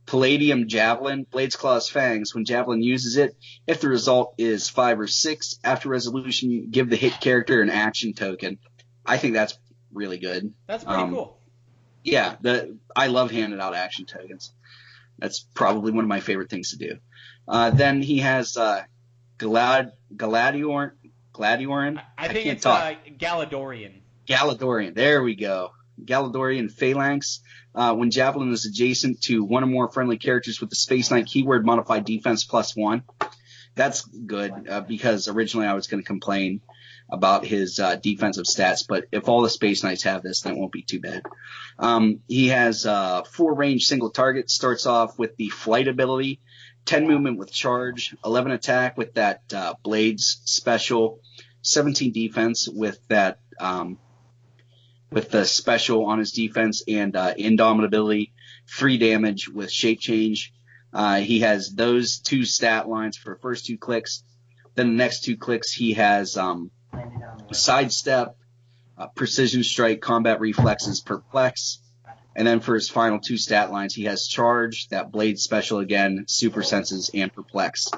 Palladium 0.08 0.68
Javelin, 0.68 1.26
Blades 1.30 1.56
Claws 1.56 1.88
Fangs. 1.89 2.34
When 2.34 2.44
Javelin 2.44 2.82
uses 2.82 3.16
it, 3.18 3.38
if 3.68 3.80
the 3.80 3.88
result 3.88 4.34
is 4.39 4.68
five 4.70 5.00
or 5.00 5.08
six, 5.08 5.60
after 5.64 5.89
resolution, 5.89 6.70
give 6.72 6.89
the 6.89 6.96
hit 6.96 7.22
character 7.22 7.62
an 7.62 7.70
action 7.70 8.14
token. 8.14 8.58
I 9.06 9.18
think 9.18 9.34
that's 9.36 9.58
really 9.94 10.18
good. 10.18 10.54
That's 10.66 10.84
pretty 10.84 11.04
Um, 11.04 11.12
cool. 11.14 11.38
Yeah, 12.04 12.36
the 12.41 12.78
I 12.96 13.08
love 13.08 13.30
handing 13.32 13.62
out 13.62 13.76
action 13.76 14.06
tokens. 14.06 14.52
That's 15.20 15.39
probably 15.53 15.91
one 15.91 16.03
of 16.03 16.09
my 16.09 16.20
favorite 16.20 16.49
things 16.49 16.72
to 16.72 16.78
do. 16.78 16.97
Uh, 17.47 17.70
then 17.70 18.01
he 18.01 18.20
has 18.20 18.57
uh, 18.57 18.84
Galad 19.38 19.91
Galadior 20.16 20.91
Gladiorin. 21.34 22.01
I 22.18 22.28
think 22.28 22.43
can't 22.45 22.55
it's 22.55 22.64
talk. 22.64 22.84
uh, 22.84 23.09
Galadorian. 23.18 24.01
Galadorian. 24.28 24.93
There 24.95 25.24
we 25.24 25.36
go. 25.36 25.72
Galadorian 26.03 26.72
Phalanx. 26.72 27.41
Uh, 27.76 27.95
when 27.95 28.11
Javelin 28.11 28.51
is 28.51 28.66
adjacent 28.66 29.22
to 29.24 29.43
one 29.43 29.64
or 29.64 29.68
more 29.68 29.91
friendly 29.91 30.18
characters 30.18 30.61
with 30.61 30.70
the 30.70 30.76
Space 30.76 31.09
Knight 31.09 31.26
keyword, 31.26 31.66
modified 31.66 32.05
defense 32.05 32.43
plus 32.43 32.76
one. 32.76 33.03
That's 33.76 34.05
good 34.05 34.68
uh, 34.70 34.82
because 34.82 35.28
originally 35.28 35.66
I 35.66 35.74
was 35.74 35.88
going 35.88 36.01
to 36.03 36.05
complain 36.05 36.61
about 37.14 37.45
his 37.45 37.80
uh, 37.80 37.95
defensive 37.95 38.45
stats, 38.45 38.86
but 38.89 39.05
if 39.11 39.30
all 39.30 39.43
the 39.43 39.49
Space 39.49 39.84
Knights 39.84 40.01
have 40.01 40.24
this, 40.24 40.41
then 40.41 40.53
it 40.53 40.59
won't 40.59 40.72
be 40.72 40.82
too 40.82 40.99
bad. 40.99 41.22
Um, 41.78 42.22
he 42.28 42.47
has 42.47 42.88
uh, 42.88 43.22
four 43.22 43.53
range 43.53 43.86
single 43.86 44.09
target. 44.09 44.49
Starts 44.49 44.88
off 44.88 45.20
with 45.20 45.38
the 45.38 45.49
flight 45.49 45.88
ability, 45.88 46.41
10 46.86 47.07
movement 47.07 47.38
with 47.38 47.53
charge, 47.53 48.16
11 48.26 48.51
attack 48.51 48.97
with 48.97 49.14
that 49.14 49.41
uh, 49.55 49.76
blades 49.84 50.41
special, 50.45 51.20
17 51.61 52.11
defense 52.11 52.68
with 52.68 52.99
that 53.09 53.38
um, 53.59 53.99
with 55.11 55.30
the 55.30 55.45
special 55.45 56.05
on 56.07 56.18
his 56.18 56.32
defense 56.32 56.82
and 56.88 57.16
uh, 57.16 57.36
indomitability, 57.36 58.32
three 58.68 58.97
damage 58.97 59.47
with 59.47 59.72
shape 59.72 59.99
change. 59.99 60.51
Uh, 60.91 61.18
he 61.18 61.41
has 61.41 61.72
those 61.76 62.18
two 62.18 62.43
stat 62.43 62.89
lines 62.89 63.18
for 63.18 63.36
first 63.36 63.68
two 63.68 63.78
clicks. 63.78 64.24
Then 64.74 64.88
the 64.88 64.95
next 64.95 65.24
two 65.24 65.38
clicks 65.38 65.72
he 65.72 65.93
has 65.93 66.38
um, 66.38 66.72
sidestep, 67.54 68.36
uh, 68.97 69.08
precision 69.08 69.64
strike, 69.64 70.01
combat 70.01 70.39
reflexes, 70.39 71.01
perplex. 71.01 71.80
And 72.36 72.47
then 72.47 72.62
for 72.62 72.74
his 72.74 72.89
final 72.89 73.20
two 73.20 73.38
stat 73.38 73.72
lines, 73.72 73.93
he 73.93 74.06
has 74.06 74.28
charge, 74.28 74.88
that 74.89 75.12
blade 75.12 75.39
special 75.39 75.80
again, 75.80 76.26
super 76.28 76.64
senses, 76.64 77.12
and 77.14 77.32
perplex. 77.32 77.91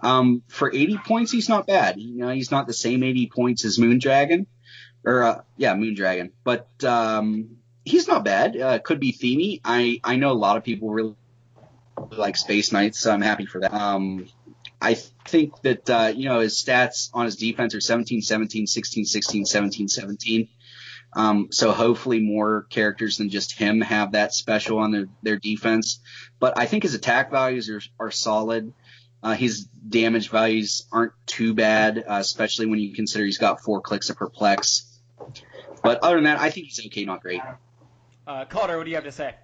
Um, 0.00 0.42
for 0.48 0.72
80 0.74 0.98
points, 0.98 1.30
he's 1.30 1.48
not 1.48 1.66
bad. 1.66 2.00
You 2.00 2.16
know, 2.16 2.30
he's 2.30 2.50
not 2.50 2.66
the 2.66 2.72
same 2.72 3.02
80 3.02 3.28
points 3.28 3.64
as 3.64 3.78
Moondragon, 3.78 4.46
or 5.04 5.22
uh, 5.22 5.40
yeah, 5.56 5.74
Moondragon, 5.74 6.32
but 6.42 6.68
um, 6.84 7.58
he's 7.84 8.08
not 8.08 8.24
bad. 8.24 8.56
Uh, 8.56 8.78
could 8.78 9.00
be 9.00 9.12
themey. 9.12 9.60
I 9.64 10.00
I 10.02 10.16
know 10.16 10.32
a 10.32 10.34
lot 10.34 10.56
of 10.56 10.64
people 10.64 10.90
really 10.90 11.14
like 12.10 12.36
Space 12.36 12.72
Knights, 12.72 12.98
so 12.98 13.12
I'm 13.12 13.22
happy 13.22 13.46
for 13.46 13.60
that. 13.60 13.72
Um, 13.72 14.26
I 14.80 14.94
think 14.94 15.60
that 15.62 15.90
uh, 15.90 16.12
you 16.14 16.28
know 16.28 16.40
his 16.40 16.62
stats 16.62 17.10
on 17.12 17.26
his 17.26 17.36
defense 17.36 17.74
are 17.74 17.80
17, 17.80 18.22
17, 18.22 18.66
16, 18.66 19.04
16, 19.04 19.44
17, 19.44 19.88
17. 19.88 20.48
Um, 21.12 21.48
so 21.50 21.72
hopefully 21.72 22.20
more 22.20 22.66
characters 22.70 23.18
than 23.18 23.30
just 23.30 23.52
him 23.52 23.80
have 23.80 24.12
that 24.12 24.32
special 24.32 24.78
on 24.78 24.92
their, 24.92 25.06
their 25.22 25.36
defense. 25.36 26.00
But 26.38 26.56
I 26.56 26.66
think 26.66 26.84
his 26.84 26.94
attack 26.94 27.30
values 27.30 27.68
are, 27.68 27.82
are 27.98 28.10
solid. 28.10 28.72
Uh, 29.22 29.34
his 29.34 29.64
damage 29.64 30.30
values 30.30 30.86
aren't 30.92 31.12
too 31.26 31.52
bad, 31.52 31.98
uh, 31.98 32.18
especially 32.20 32.66
when 32.66 32.78
you 32.78 32.94
consider 32.94 33.24
he's 33.24 33.38
got 33.38 33.60
four 33.60 33.80
clicks 33.80 34.08
of 34.08 34.16
perplex. 34.16 34.86
But 35.82 36.02
other 36.02 36.14
than 36.14 36.24
that, 36.24 36.40
I 36.40 36.50
think 36.50 36.66
he's 36.66 36.86
okay, 36.86 37.04
not 37.04 37.20
great. 37.20 37.40
Uh, 38.26 38.44
Calder, 38.44 38.78
what 38.78 38.84
do 38.84 38.90
you 38.90 38.96
have 38.96 39.04
to 39.04 39.12
say? 39.12 39.34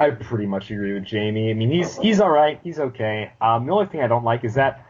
I 0.00 0.10
pretty 0.10 0.46
much 0.46 0.70
agree 0.70 0.94
with 0.94 1.04
Jamie. 1.04 1.50
I 1.50 1.54
mean, 1.54 1.70
he's 1.70 1.96
he's 1.98 2.20
all 2.20 2.30
right. 2.30 2.60
He's 2.62 2.78
okay. 2.78 3.32
Um, 3.40 3.66
the 3.66 3.72
only 3.72 3.86
thing 3.86 4.00
I 4.00 4.06
don't 4.06 4.24
like 4.24 4.44
is 4.44 4.54
that 4.54 4.84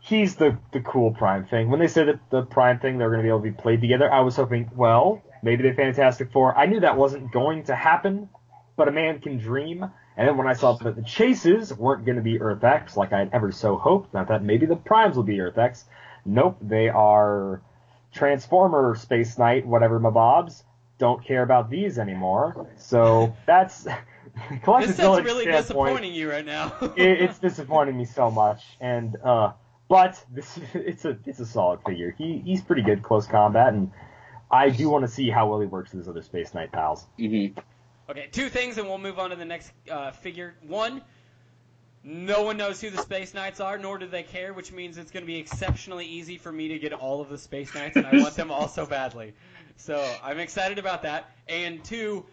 he's 0.00 0.36
the 0.36 0.58
the 0.72 0.80
cool 0.80 1.12
Prime 1.12 1.46
thing. 1.46 1.70
When 1.70 1.80
they 1.80 1.88
said 1.88 2.08
that 2.08 2.20
the 2.30 2.42
Prime 2.42 2.78
thing 2.78 2.98
they're 2.98 3.08
going 3.08 3.20
to 3.20 3.22
be 3.22 3.28
able 3.28 3.40
to 3.40 3.50
be 3.50 3.52
played 3.52 3.80
together, 3.80 4.12
I 4.12 4.20
was 4.20 4.36
hoping, 4.36 4.70
well, 4.76 5.22
maybe 5.42 5.62
the 5.62 5.74
Fantastic 5.74 6.32
Four. 6.32 6.56
I 6.56 6.66
knew 6.66 6.80
that 6.80 6.96
wasn't 6.96 7.32
going 7.32 7.64
to 7.64 7.74
happen, 7.74 8.28
but 8.76 8.88
a 8.88 8.92
man 8.92 9.20
can 9.20 9.38
dream. 9.38 9.90
And 10.16 10.28
then 10.28 10.36
when 10.36 10.46
I 10.46 10.52
saw 10.52 10.74
that 10.74 10.96
the 10.96 11.02
chases 11.02 11.72
weren't 11.72 12.04
going 12.04 12.16
to 12.16 12.22
be 12.22 12.38
Earth 12.38 12.62
X, 12.62 12.96
like 12.98 13.14
I 13.14 13.20
had 13.20 13.30
ever 13.32 13.50
so 13.50 13.78
hoped, 13.78 14.14
I 14.14 14.24
thought 14.24 14.42
maybe 14.42 14.66
the 14.66 14.76
Primes 14.76 15.16
will 15.16 15.22
be 15.22 15.40
Earth 15.40 15.56
X. 15.56 15.86
Nope, 16.26 16.58
they 16.60 16.90
are 16.90 17.62
Transformer 18.12 18.94
Space 18.96 19.38
Knight, 19.38 19.66
whatever 19.66 19.98
mabobs. 19.98 20.64
Don't 20.98 21.24
care 21.24 21.42
about 21.42 21.70
these 21.70 21.98
anymore. 21.98 22.68
So 22.76 23.34
that's 23.46 23.86
this 24.80 24.98
is 24.98 24.98
really 24.98 25.44
disappointing 25.44 26.14
you 26.14 26.30
right 26.30 26.44
now. 26.44 26.74
it, 26.96 27.22
it's 27.22 27.38
disappointing 27.38 27.96
me 27.96 28.04
so 28.04 28.30
much, 28.30 28.62
and 28.80 29.16
uh, 29.22 29.52
but 29.88 30.24
this 30.30 30.58
it's 30.74 31.04
a 31.04 31.18
it's 31.26 31.40
a 31.40 31.46
solid 31.46 31.80
figure. 31.86 32.14
He 32.16 32.38
he's 32.44 32.62
pretty 32.62 32.82
good 32.82 33.02
close 33.02 33.26
combat, 33.26 33.72
and 33.74 33.90
I 34.50 34.70
do 34.70 34.88
want 34.88 35.04
to 35.04 35.08
see 35.08 35.30
how 35.30 35.48
well 35.48 35.60
he 35.60 35.66
works 35.66 35.92
with 35.92 36.00
his 36.00 36.08
other 36.08 36.22
Space 36.22 36.54
Knight 36.54 36.72
pals. 36.72 37.06
Mm-hmm. 37.18 37.58
Okay, 38.10 38.28
two 38.32 38.48
things, 38.48 38.78
and 38.78 38.88
we'll 38.88 38.98
move 38.98 39.18
on 39.18 39.30
to 39.30 39.36
the 39.36 39.44
next 39.44 39.72
uh, 39.90 40.10
figure. 40.10 40.54
One, 40.66 41.02
no 42.04 42.42
one 42.42 42.56
knows 42.56 42.80
who 42.80 42.90
the 42.90 42.98
Space 42.98 43.32
Knights 43.32 43.60
are, 43.60 43.78
nor 43.78 43.96
do 43.98 44.06
they 44.06 44.22
care, 44.22 44.52
which 44.52 44.72
means 44.72 44.98
it's 44.98 45.10
going 45.10 45.22
to 45.22 45.26
be 45.26 45.38
exceptionally 45.38 46.06
easy 46.06 46.36
for 46.36 46.50
me 46.50 46.68
to 46.68 46.78
get 46.78 46.92
all 46.92 47.20
of 47.20 47.28
the 47.28 47.38
Space 47.38 47.74
Knights, 47.74 47.96
and 47.96 48.06
I 48.06 48.16
want 48.16 48.34
them 48.34 48.50
all 48.50 48.68
so 48.68 48.84
badly. 48.86 49.34
So 49.76 50.04
I'm 50.22 50.38
excited 50.38 50.78
about 50.78 51.02
that. 51.02 51.30
And 51.48 51.82
two, 51.84 52.26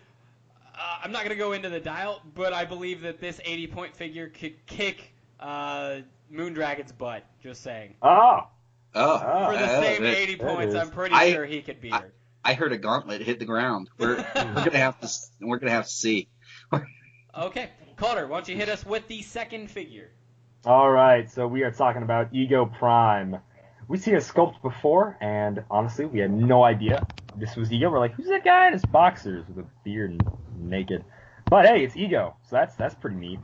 uh, 0.79 0.97
I'm 1.03 1.11
not 1.11 1.19
going 1.23 1.35
to 1.35 1.41
go 1.41 1.51
into 1.51 1.69
the 1.69 1.79
dial, 1.79 2.21
but 2.35 2.53
I 2.53 2.65
believe 2.65 3.01
that 3.01 3.19
this 3.19 3.39
80 3.43 3.67
point 3.67 3.95
figure 3.95 4.29
could 4.29 4.65
kick 4.65 5.13
uh, 5.39 5.97
Moondragon's 6.31 6.91
butt. 6.91 7.25
Just 7.43 7.61
saying. 7.63 7.95
Oh. 8.01 8.47
Oh. 8.95 9.19
For 9.51 9.57
the 9.57 9.65
uh, 9.65 9.81
same 9.81 10.03
that- 10.03 10.17
80 10.17 10.35
points, 10.37 10.75
I'm 10.75 10.89
pretty 10.89 11.15
I- 11.15 11.31
sure 11.31 11.45
he 11.45 11.61
could 11.61 11.81
beat 11.81 11.93
her. 11.93 12.13
I 12.43 12.53
heard 12.53 12.71
a 12.71 12.77
gauntlet 12.77 13.21
hit 13.21 13.37
the 13.39 13.45
ground. 13.45 13.89
We're, 13.99 14.15
we're 14.15 14.53
gonna 14.53 14.77
have 14.77 14.99
to 15.01 15.09
we're 15.41 15.57
gonna 15.57 15.73
have 15.73 15.85
to 15.85 15.91
see. 15.91 16.29
Okay, 17.37 17.69
Calder, 17.97 18.27
why 18.27 18.37
don't 18.37 18.47
you 18.47 18.55
hit 18.55 18.69
us 18.69 18.85
with 18.85 19.07
the 19.07 19.21
second 19.21 19.69
figure? 19.69 20.09
All 20.65 20.89
right, 20.89 21.29
so 21.29 21.47
we 21.47 21.63
are 21.63 21.71
talking 21.71 22.01
about 22.01 22.33
Ego 22.33 22.65
Prime. 22.65 23.37
We've 23.89 24.01
seen 24.01 24.15
a 24.15 24.19
sculpt 24.19 24.61
before, 24.61 25.17
and 25.19 25.63
honestly, 25.69 26.05
we 26.05 26.19
had 26.19 26.31
no 26.31 26.63
idea 26.63 27.05
this 27.37 27.55
was 27.55 27.71
Ego. 27.71 27.89
We're 27.89 27.99
like, 27.99 28.13
who's 28.13 28.27
that 28.27 28.43
guy 28.43 28.67
in 28.67 28.73
his 28.73 28.85
boxers 28.85 29.45
with 29.47 29.65
a 29.65 29.67
beard 29.83 30.11
and 30.11 30.21
naked? 30.57 31.03
But 31.49 31.65
hey, 31.65 31.83
it's 31.83 31.95
Ego, 31.95 32.35
so 32.49 32.55
that's 32.55 32.75
that's 32.75 32.95
pretty 32.95 33.17
neat. 33.17 33.39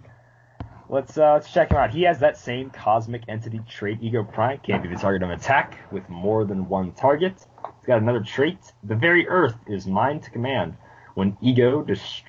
Let's 0.87 1.17
uh, 1.17 1.33
let's 1.33 1.51
check 1.51 1.71
him 1.71 1.77
out. 1.77 1.89
He 1.91 2.03
has 2.03 2.19
that 2.19 2.37
same 2.37 2.69
cosmic 2.69 3.23
entity 3.27 3.59
trait. 3.67 3.97
Ego 4.01 4.23
Prime 4.23 4.59
can't 4.59 4.83
be 4.83 4.89
the 4.89 4.95
target 4.95 5.23
of 5.23 5.29
an 5.29 5.39
attack 5.39 5.79
with 5.91 6.07
more 6.09 6.45
than 6.45 6.69
one 6.69 6.91
target. 6.91 7.33
He's 7.39 7.87
got 7.87 7.99
another 8.01 8.19
trait. 8.21 8.59
The 8.83 8.95
very 8.95 9.27
Earth 9.27 9.55
is 9.67 9.87
mine 9.87 10.19
to 10.19 10.29
command. 10.29 10.75
When 11.15 11.37
Ego 11.41 11.81
dest- 11.81 12.25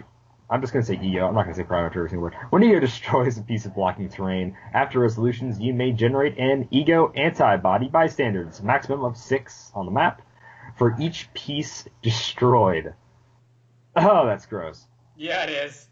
I'm 0.48 0.61
just 0.61 0.72
gonna 0.72 0.84
say 0.84 0.98
Ego. 1.02 1.26
I'm 1.26 1.34
not 1.34 1.42
gonna 1.42 1.57
say 1.57 1.64
Prime 1.64 1.84
every 1.84 2.09
single 2.09 2.22
word. 2.22 2.34
When 2.48 2.62
Ego 2.62 2.80
destroys 2.88 3.36
a 3.36 3.42
piece 3.42 3.66
of 3.66 3.74
blocking 3.74 4.09
terrain, 4.09 4.57
after 4.72 5.00
resolutions, 5.00 5.61
you 5.61 5.74
may 5.74 5.92
generate 5.92 6.38
an 6.38 6.68
Ego 6.70 7.12
antibody 7.14 7.88
bystanders, 7.88 8.62
maximum 8.62 9.04
of 9.04 9.18
six 9.18 9.70
on 9.74 9.84
the 9.84 9.92
map, 9.92 10.22
for 10.77 10.95
each 11.01 11.33
piece 11.35 11.85
destroyed. 12.03 12.95
Oh, 13.95 14.27
that's 14.27 14.47
gross. 14.47 14.85
Yeah, 15.16 15.45
it 15.45 15.51
is. 15.51 15.89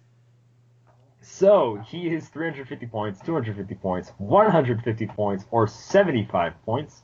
So 1.23 1.83
he 1.89 2.09
is 2.09 2.29
350 2.29 2.87
points, 2.87 3.21
250 3.21 3.75
points, 3.77 4.13
150 4.19 5.07
points, 5.07 5.45
or 5.51 5.67
75 5.67 6.53
points. 6.65 7.03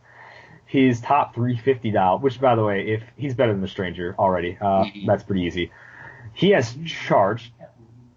His 0.66 1.00
top 1.00 1.34
350 1.34 1.90
dial, 1.90 2.18
which 2.18 2.40
by 2.40 2.54
the 2.54 2.62
way, 2.62 2.86
if 2.86 3.02
he's 3.16 3.34
better 3.34 3.52
than 3.52 3.62
the 3.62 3.68
stranger 3.68 4.14
already, 4.18 4.56
uh, 4.60 4.84
that's 5.06 5.24
pretty 5.24 5.42
easy. 5.42 5.72
He 6.32 6.50
has 6.50 6.76
charged 6.86 7.52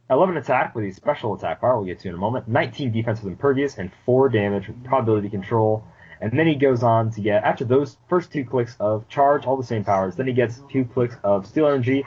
11 0.09 0.38
attack 0.38 0.76
with 0.76 0.86
a 0.86 0.91
special 0.91 1.34
attack 1.34 1.61
power, 1.61 1.78
we'll 1.78 1.86
get 1.86 1.99
to 2.01 2.09
in 2.09 2.14
a 2.14 2.18
moment, 2.18 2.47
19 2.47 2.91
defense 2.91 3.22
with 3.22 3.32
impervious, 3.32 3.78
and 3.78 3.91
4 4.05 4.30
damage 4.30 4.68
with 4.68 4.84
probability 4.84 5.30
control. 5.30 5.84
And 6.24 6.39
then 6.39 6.47
he 6.47 6.55
goes 6.55 6.84
on 6.84 7.11
to 7.11 7.21
get, 7.21 7.43
after 7.43 7.65
those 7.65 7.97
first 8.07 8.32
two 8.32 8.45
clicks 8.45 8.78
of 8.80 9.09
charge, 9.09 9.45
all 9.45 9.57
the 9.57 9.63
same 9.65 9.84
powers, 9.84 10.15
then 10.15 10.26
he 10.26 10.32
gets 10.32 10.61
two 10.71 10.86
clicks 10.86 11.17
of 11.21 11.45
steal 11.45 11.67
energy. 11.67 12.05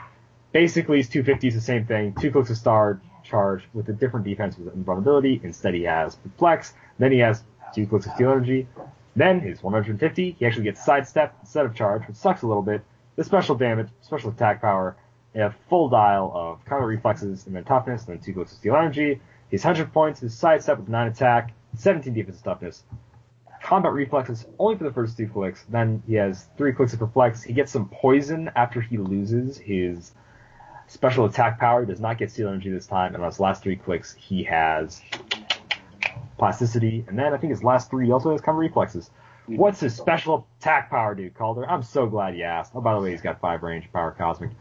Basically, 0.51 0.97
his 0.97 1.07
250 1.07 1.49
is 1.49 1.53
the 1.53 1.61
same 1.61 1.85
thing, 1.85 2.15
two 2.19 2.31
clicks 2.31 2.49
of 2.49 2.57
star 2.57 2.99
charge 3.23 3.61
with 3.75 3.87
a 3.89 3.93
different 3.93 4.25
defense 4.25 4.57
with 4.57 4.73
invulnerability. 4.73 5.39
Instead, 5.43 5.75
he 5.75 5.83
has 5.83 6.15
perplex. 6.15 6.73
Then 6.97 7.11
he 7.11 7.19
has 7.19 7.43
two 7.75 7.85
clicks 7.85 8.07
of 8.07 8.13
steal 8.13 8.31
energy. 8.31 8.67
Then 9.15 9.39
his 9.39 9.61
150, 9.61 10.31
he 10.39 10.45
actually 10.47 10.63
gets 10.63 10.83
sidestep 10.83 11.35
instead 11.41 11.67
of 11.67 11.75
charge, 11.75 12.07
which 12.07 12.17
sucks 12.17 12.41
a 12.41 12.47
little 12.47 12.63
bit. 12.63 12.81
The 13.17 13.23
special 13.23 13.53
damage, 13.53 13.89
special 14.01 14.31
attack 14.31 14.61
power, 14.61 14.95
a 15.35 15.53
full 15.69 15.89
dial 15.89 16.31
of 16.33 16.65
counter 16.65 16.87
reflexes 16.87 17.45
and 17.45 17.55
then 17.55 17.65
toughness, 17.65 18.07
and 18.07 18.15
then 18.15 18.25
two 18.25 18.33
clicks 18.33 18.51
of 18.51 18.57
steel 18.57 18.77
energy. 18.77 19.21
He's 19.51 19.63
100 19.63 19.93
points, 19.93 20.21
his 20.21 20.33
sidestep 20.33 20.79
with 20.79 20.89
9 20.89 21.07
attack, 21.07 21.53
17 21.75 22.15
defense 22.15 22.41
toughness. 22.41 22.83
Combat 23.67 23.91
reflexes 23.91 24.45
only 24.59 24.77
for 24.77 24.85
the 24.85 24.93
first 24.93 25.17
two 25.17 25.27
clicks. 25.27 25.65
Then 25.67 26.01
he 26.07 26.13
has 26.13 26.47
three 26.55 26.71
clicks 26.71 26.93
of 26.93 26.99
perplex. 26.99 27.43
He 27.43 27.51
gets 27.51 27.69
some 27.69 27.89
poison 27.89 28.49
after 28.55 28.79
he 28.79 28.97
loses 28.97 29.57
his 29.57 30.13
special 30.87 31.25
attack 31.25 31.59
power. 31.59 31.81
He 31.81 31.85
does 31.85 31.99
not 31.99 32.17
get 32.17 32.31
steal 32.31 32.47
energy 32.47 32.71
this 32.71 32.87
time, 32.87 33.13
and 33.13 33.21
on 33.21 33.29
his 33.29 33.41
last 33.41 33.63
three 33.63 33.75
clicks, 33.75 34.13
he 34.13 34.41
has 34.45 35.01
plasticity. 36.37 37.03
And 37.09 37.19
then 37.19 37.33
I 37.33 37.37
think 37.37 37.51
his 37.51 37.61
last 37.61 37.89
three 37.89 38.05
he 38.05 38.11
also 38.13 38.31
has 38.31 38.39
combat 38.39 38.59
reflexes. 38.59 39.09
What's 39.47 39.81
his 39.81 39.93
special 39.93 40.47
attack 40.61 40.89
power 40.89 41.13
do, 41.13 41.29
Calder? 41.29 41.69
I'm 41.69 41.83
so 41.83 42.07
glad 42.07 42.37
you 42.37 42.43
asked. 42.43 42.71
Oh, 42.73 42.79
by 42.79 42.93
the 42.93 43.01
way, 43.01 43.11
he's 43.11 43.21
got 43.21 43.41
five 43.41 43.63
range, 43.63 43.91
power 43.91 44.15
cosmic. 44.17 44.51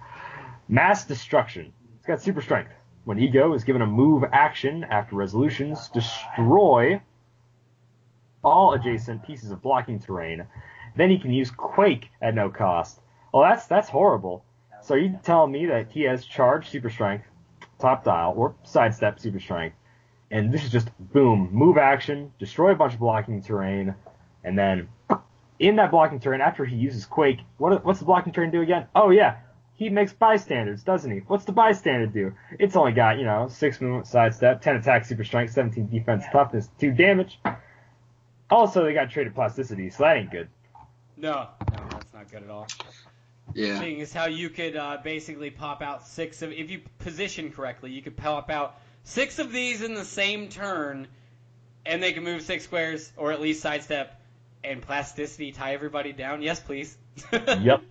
Mass 0.69 1.05
destruction. 1.05 1.73
He's 1.99 2.07
got 2.07 2.21
super 2.21 2.43
strength. 2.43 2.73
When 3.05 3.21
Ego 3.21 3.53
is 3.53 3.63
given 3.63 3.83
a 3.83 3.87
move 3.87 4.25
action 4.33 4.83
after 4.83 5.15
resolutions, 5.15 5.91
destroy 5.91 7.01
all 8.47 8.75
adjacent 8.75 9.25
pieces 9.25 9.51
of 9.51 9.61
blocking 9.61 9.99
terrain. 9.99 10.47
Then 10.95 11.11
he 11.11 11.19
can 11.19 11.33
use 11.33 11.51
Quake 11.51 12.09
at 12.23 12.35
no 12.35 12.49
cost. 12.49 13.01
Well, 13.35 13.43
that's 13.43 13.67
that's 13.67 13.89
horrible. 13.89 14.45
So 14.83 14.95
are 14.95 14.99
you 14.99 15.19
telling 15.25 15.51
me 15.51 15.67
that 15.67 15.91
he 15.91 16.03
has 16.03 16.25
charge 16.25 16.71
super 16.71 16.89
strength, 16.89 17.27
top 17.81 18.05
dial, 18.05 18.35
or 18.37 18.55
sidestep 18.63 19.19
super 19.19 19.41
strength, 19.41 19.77
and 20.31 20.53
this 20.53 20.65
is 20.65 20.71
just 20.71 20.91
boom, 21.13 21.49
move 21.53 21.77
action, 21.77 22.33
destroy 22.39 22.71
a 22.71 22.77
bunch 22.77 22.95
of 22.95 23.01
blocking 23.01 23.43
terrain, 23.43 23.97
and 24.45 24.57
then 24.57 24.89
in 25.59 25.77
that 25.77 25.91
blocking 25.91 26.21
terrain, 26.21 26.41
after 26.41 26.65
he 26.65 26.77
uses 26.77 27.05
Quake, 27.05 27.41
what 27.59 27.85
what's 27.85 27.99
the 27.99 28.05
blocking 28.05 28.33
terrain 28.33 28.53
do 28.53 28.63
again? 28.63 28.87
Oh 28.95 29.11
yeah, 29.11 29.39
he 29.75 29.91
makes 29.91 30.13
bystanders, 30.13 30.85
doesn't 30.85 31.11
he? 31.11 31.19
What's 31.27 31.45
the 31.45 31.53
bystander 31.53 32.07
do? 32.07 32.33
It's 32.61 32.77
only 32.77 32.93
got, 32.93 33.19
you 33.19 33.25
know, 33.25 33.49
six 33.49 33.81
movement, 33.81 34.07
sidestep, 34.07 34.63
ten 34.63 34.77
attack, 34.77 35.05
super 35.05 35.25
strength, 35.25 35.53
seventeen 35.53 35.89
defense, 35.89 36.25
toughness, 36.31 36.71
two 36.79 36.93
damage. 36.93 37.41
Also, 38.51 38.85
they 38.85 38.95
got 38.95 39.11
traded 39.11 39.35
plasticity, 39.35 39.91
so 39.91 40.05
that 40.05 40.17
ain't 40.17 40.31
good. 40.31 40.49
No, 41.17 41.49
no, 41.73 41.89
that's 41.91 42.13
not 42.13 42.31
good 42.31 42.43
at 42.43 42.51
all. 42.51 42.67
Yeah. 43.55 43.81
Seeing 43.81 44.01
as 44.01 44.13
how 44.13 44.27
you 44.27 44.51
could 44.51 44.77
uh, 44.77 44.99
basically 45.03 45.51
pop 45.51 45.83
out 45.83 46.07
six 46.07 46.43
of, 46.43 46.53
if 46.53 46.71
you 46.71 46.83
position 46.99 47.51
correctly, 47.51 47.91
you 47.91 48.03
could 48.03 48.17
pop 48.17 48.51
out 48.51 48.79
six 49.05 49.39
of 49.39 49.53
these 49.53 49.83
in 49.83 49.95
the 49.95 50.05
same 50.05 50.49
turn, 50.49 51.09
and 51.85 52.03
they 52.03 52.13
can 52.13 52.23
move 52.23 52.43
six 52.43 52.65
squares, 52.65 53.11
or 53.17 53.33
at 53.33 53.41
least 53.41 53.63
sidestep, 53.63 54.21
and 54.63 54.83
plasticity 54.83 55.53
tie 55.53 55.75
everybody 55.75 56.13
down. 56.13 56.43
Yes, 56.43 56.61
please. 56.61 56.97
yep. 57.33 57.83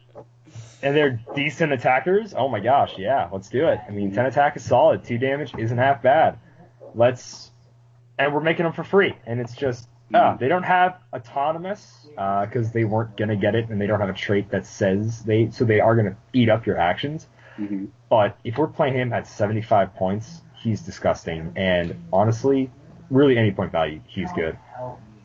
And 0.84 0.96
they're 0.96 1.20
decent 1.34 1.74
attackers. 1.74 2.34
Oh 2.38 2.48
my 2.48 2.60
gosh, 2.60 2.94
yeah, 2.98 3.30
let's 3.32 3.50
do 3.50 3.68
it. 3.68 3.80
I 3.88 3.92
mean, 3.92 4.14
ten 4.14 4.26
attack 4.26 4.56
is 4.56 4.64
solid. 4.64 5.04
Two 5.04 5.18
damage 5.18 5.54
isn't 5.58 5.78
half 5.78 6.04
bad. 6.04 6.38
Let's, 6.94 7.50
and 8.20 8.34
we're 8.34 8.42
making 8.42 8.64
them 8.64 8.74
for 8.74 8.84
free. 8.84 9.16
And 9.26 9.40
it's 9.40 9.56
just, 9.56 9.88
ah, 10.14 10.38
they 10.40 10.48
don't 10.48 10.64
have 10.64 10.98
autonomous 11.14 12.08
because 12.10 12.72
they 12.72 12.84
weren't 12.84 13.18
gonna 13.18 13.36
get 13.36 13.56
it, 13.56 13.70
and 13.70 13.82
they 13.82 13.88
don't 13.88 14.00
have 14.00 14.10
a 14.10 14.14
trait 14.14 14.52
that 14.52 14.66
says 14.66 15.24
they. 15.24 15.50
So 15.52 15.66
they 15.66 15.80
are 15.80 15.96
gonna 15.96 16.18
eat 16.34 16.50
up 16.50 16.66
your 16.66 16.78
actions. 16.78 17.28
Mhm. 17.60 17.90
But 18.10 18.38
if 18.44 18.58
we're 18.58 18.68
playing 18.68 18.94
him 18.96 19.14
at 19.14 19.28
75 19.28 19.96
points, 19.96 20.42
he's 20.62 20.82
disgusting. 20.82 21.54
And 21.56 21.96
honestly, 22.12 22.70
really 23.10 23.38
any 23.38 23.52
point 23.52 23.72
value, 23.72 24.02
he's 24.08 24.32
good. 24.34 24.58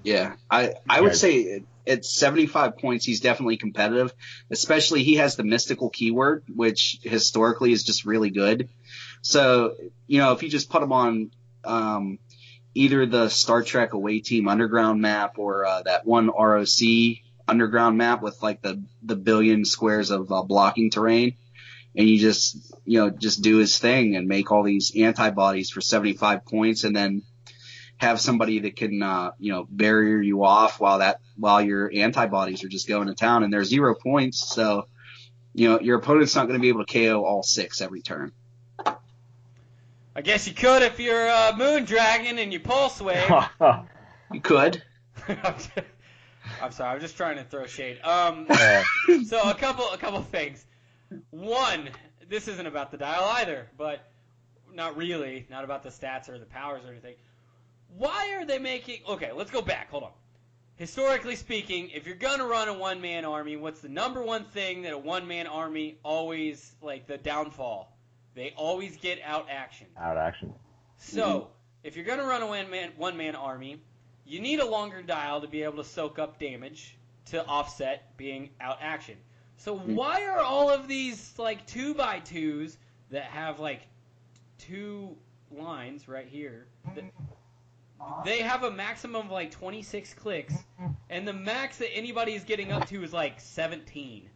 Yeah, 0.03 0.37
I 0.51 0.75
I 0.89 1.01
would 1.01 1.15
say 1.17 1.63
at 1.87 2.05
75 2.05 2.79
points, 2.79 3.05
he's 3.05 3.21
definitely 3.21 3.57
competitive. 3.57 4.15
Especially 4.51 5.03
he 5.03 5.17
has 5.17 5.37
the 5.37 5.45
mystical 5.45 5.91
keyword, 5.91 6.45
which 6.55 7.01
historically 7.03 7.73
is 7.73 7.83
just 7.85 8.05
really 8.05 8.31
good. 8.31 8.69
So, 9.23 9.75
you 10.07 10.19
know, 10.19 10.33
if 10.33 10.43
you 10.43 10.49
just 10.49 10.71
put 10.71 10.83
him 10.83 10.93
on, 10.93 11.31
um, 11.65 12.19
either 12.75 13.07
the 13.07 13.29
Star 13.29 13.63
Trek 13.63 13.93
away 13.93 14.21
team 14.21 14.49
underground 14.49 15.01
map 15.01 15.39
or, 15.39 15.65
uh, 15.65 15.83
that 15.83 16.07
one 16.07 16.29
ROC 16.29 17.19
underground 17.49 17.99
map 17.99 18.23
with 18.23 18.43
like 18.43 18.63
the, 18.63 18.83
the 19.03 19.17
billion 19.17 19.65
squares 19.65 20.11
of 20.11 20.31
uh, 20.31 20.43
blocking 20.43 20.91
terrain, 20.91 21.37
and 21.97 22.09
you 22.09 22.19
just, 22.19 22.73
you 22.85 23.01
know, 23.01 23.11
just 23.11 23.43
do 23.43 23.57
his 23.57 23.79
thing 23.79 24.15
and 24.15 24.29
make 24.29 24.53
all 24.53 24.63
these 24.63 24.93
antibodies 24.97 25.71
for 25.71 25.81
75 25.81 26.45
points 26.45 26.85
and 26.85 26.95
then 26.95 27.23
have 27.97 28.21
somebody 28.21 28.61
that 28.61 28.77
can, 28.77 29.03
uh, 29.03 29.33
you 29.39 29.53
know, 29.53 29.67
barrier 29.69 30.21
you 30.21 30.45
off 30.45 30.81
while 30.81 31.01
that, 31.01 31.21
while 31.37 31.61
your 31.61 31.91
antibodies 31.93 32.65
are 32.65 32.69
just 32.69 32.89
going 32.89 33.09
to 33.09 33.15
town 33.15 33.43
and 33.43 33.53
they're 33.53 33.65
zero 33.65 33.95
points. 33.95 34.55
So, 34.55 34.87
you 35.53 35.69
know, 35.69 35.81
your 35.81 35.99
opponent's 35.99 36.35
not 36.35 36.47
going 36.47 36.59
to 36.59 36.63
be 36.63 36.69
able 36.69 36.85
to 36.85 36.93
KO 36.93 37.25
all 37.25 37.43
six 37.43 37.81
every 37.81 38.01
turn. 38.01 38.33
I 40.21 40.23
guess 40.23 40.47
you 40.47 40.53
could 40.53 40.83
if 40.83 41.01
you're 41.01 41.29
a 41.29 41.55
Moondragon 41.55 42.37
and 42.37 42.53
you 42.53 42.61
pulse 42.61 43.01
wave. 43.01 43.25
you 44.35 44.41
could. 44.43 44.83
I'm 45.29 46.73
sorry, 46.73 46.95
I'm 46.95 47.01
just 47.01 47.17
trying 47.17 47.39
to 47.39 47.45
throw 47.45 47.65
shade. 47.65 48.03
Um, 48.03 48.47
so 49.27 49.41
a 49.49 49.55
couple, 49.55 49.91
a 49.91 49.97
couple 49.97 50.21
things. 50.21 50.67
One, 51.31 51.89
this 52.29 52.49
isn't 52.49 52.67
about 52.67 52.91
the 52.91 52.99
dial 52.99 53.25
either, 53.39 53.71
but 53.79 54.11
not 54.71 54.95
really, 54.95 55.47
not 55.49 55.65
about 55.65 55.83
the 55.83 55.89
stats 55.89 56.29
or 56.29 56.39
the 56.39 56.45
powers 56.45 56.85
or 56.85 56.91
anything. 56.91 57.15
Why 57.97 58.35
are 58.35 58.45
they 58.45 58.59
making? 58.59 59.01
Okay, 59.09 59.33
let's 59.33 59.51
go 59.51 59.63
back. 59.63 59.91
Hold 59.91 60.03
on. 60.03 60.13
Historically 60.77 61.35
speaking, 61.35 61.89
if 61.95 62.07
you're 62.07 62.15
gonna 62.15 62.45
run 62.45 62.69
a 62.69 62.75
one-man 62.75 63.25
army, 63.25 63.57
what's 63.57 63.81
the 63.81 63.89
number 63.89 64.23
one 64.23 64.45
thing 64.45 64.83
that 64.83 64.93
a 64.93 64.99
one-man 64.99 65.47
army 65.47 65.97
always 66.05 66.73
like 66.83 67.07
the 67.07 67.17
downfall? 67.17 67.97
They 68.35 68.53
always 68.57 68.97
get 68.97 69.21
out 69.25 69.47
action. 69.51 69.87
Out 69.99 70.17
action. 70.17 70.53
So, 70.97 71.27
mm-hmm. 71.27 71.49
if 71.85 71.97
you're 71.97 72.05
gonna 72.05 72.25
run 72.25 72.43
a 72.43 72.47
one-man 72.47 72.93
one-man 72.97 73.35
army, 73.35 73.81
you 74.25 74.41
need 74.41 74.61
a 74.61 74.67
longer 74.67 75.03
dial 75.03 75.41
to 75.41 75.49
be 75.49 75.63
able 75.63 75.79
to 75.79 75.85
soak 75.85 76.19
up 76.19 76.39
damage 76.39 76.97
to 77.27 77.45
offset 77.47 78.17
being 78.17 78.51
out 78.61 78.79
action. 78.81 79.17
So 79.57 79.77
Mm-hmm. 79.77 79.95
why 79.95 80.27
are 80.27 80.41
all 80.41 80.71
of 80.71 80.89
these 80.89 81.35
like 81.39 81.67
two 81.67 81.95
by 81.95 82.21
twos 82.21 82.79
that 83.11 83.25
have 83.25 83.61
like 83.61 83.83
two 84.59 85.17
lines 85.51 86.09
right 86.09 86.27
here? 86.27 86.67
That, 86.95 87.05
they 88.25 88.39
have 88.39 88.63
a 88.65 88.71
maximum 88.71 89.27
of 89.27 89.31
like 89.31 89.51
26 89.51 90.15
clicks, 90.15 90.55
and 91.11 91.29
the 91.29 91.35
max 91.35 91.77
that 91.79 91.93
anybody 91.95 92.33
is 92.33 92.45
getting 92.45 92.73
up 92.73 92.89
to 92.89 93.03
is 93.05 93.13
like 93.13 93.39
17. 93.39 94.31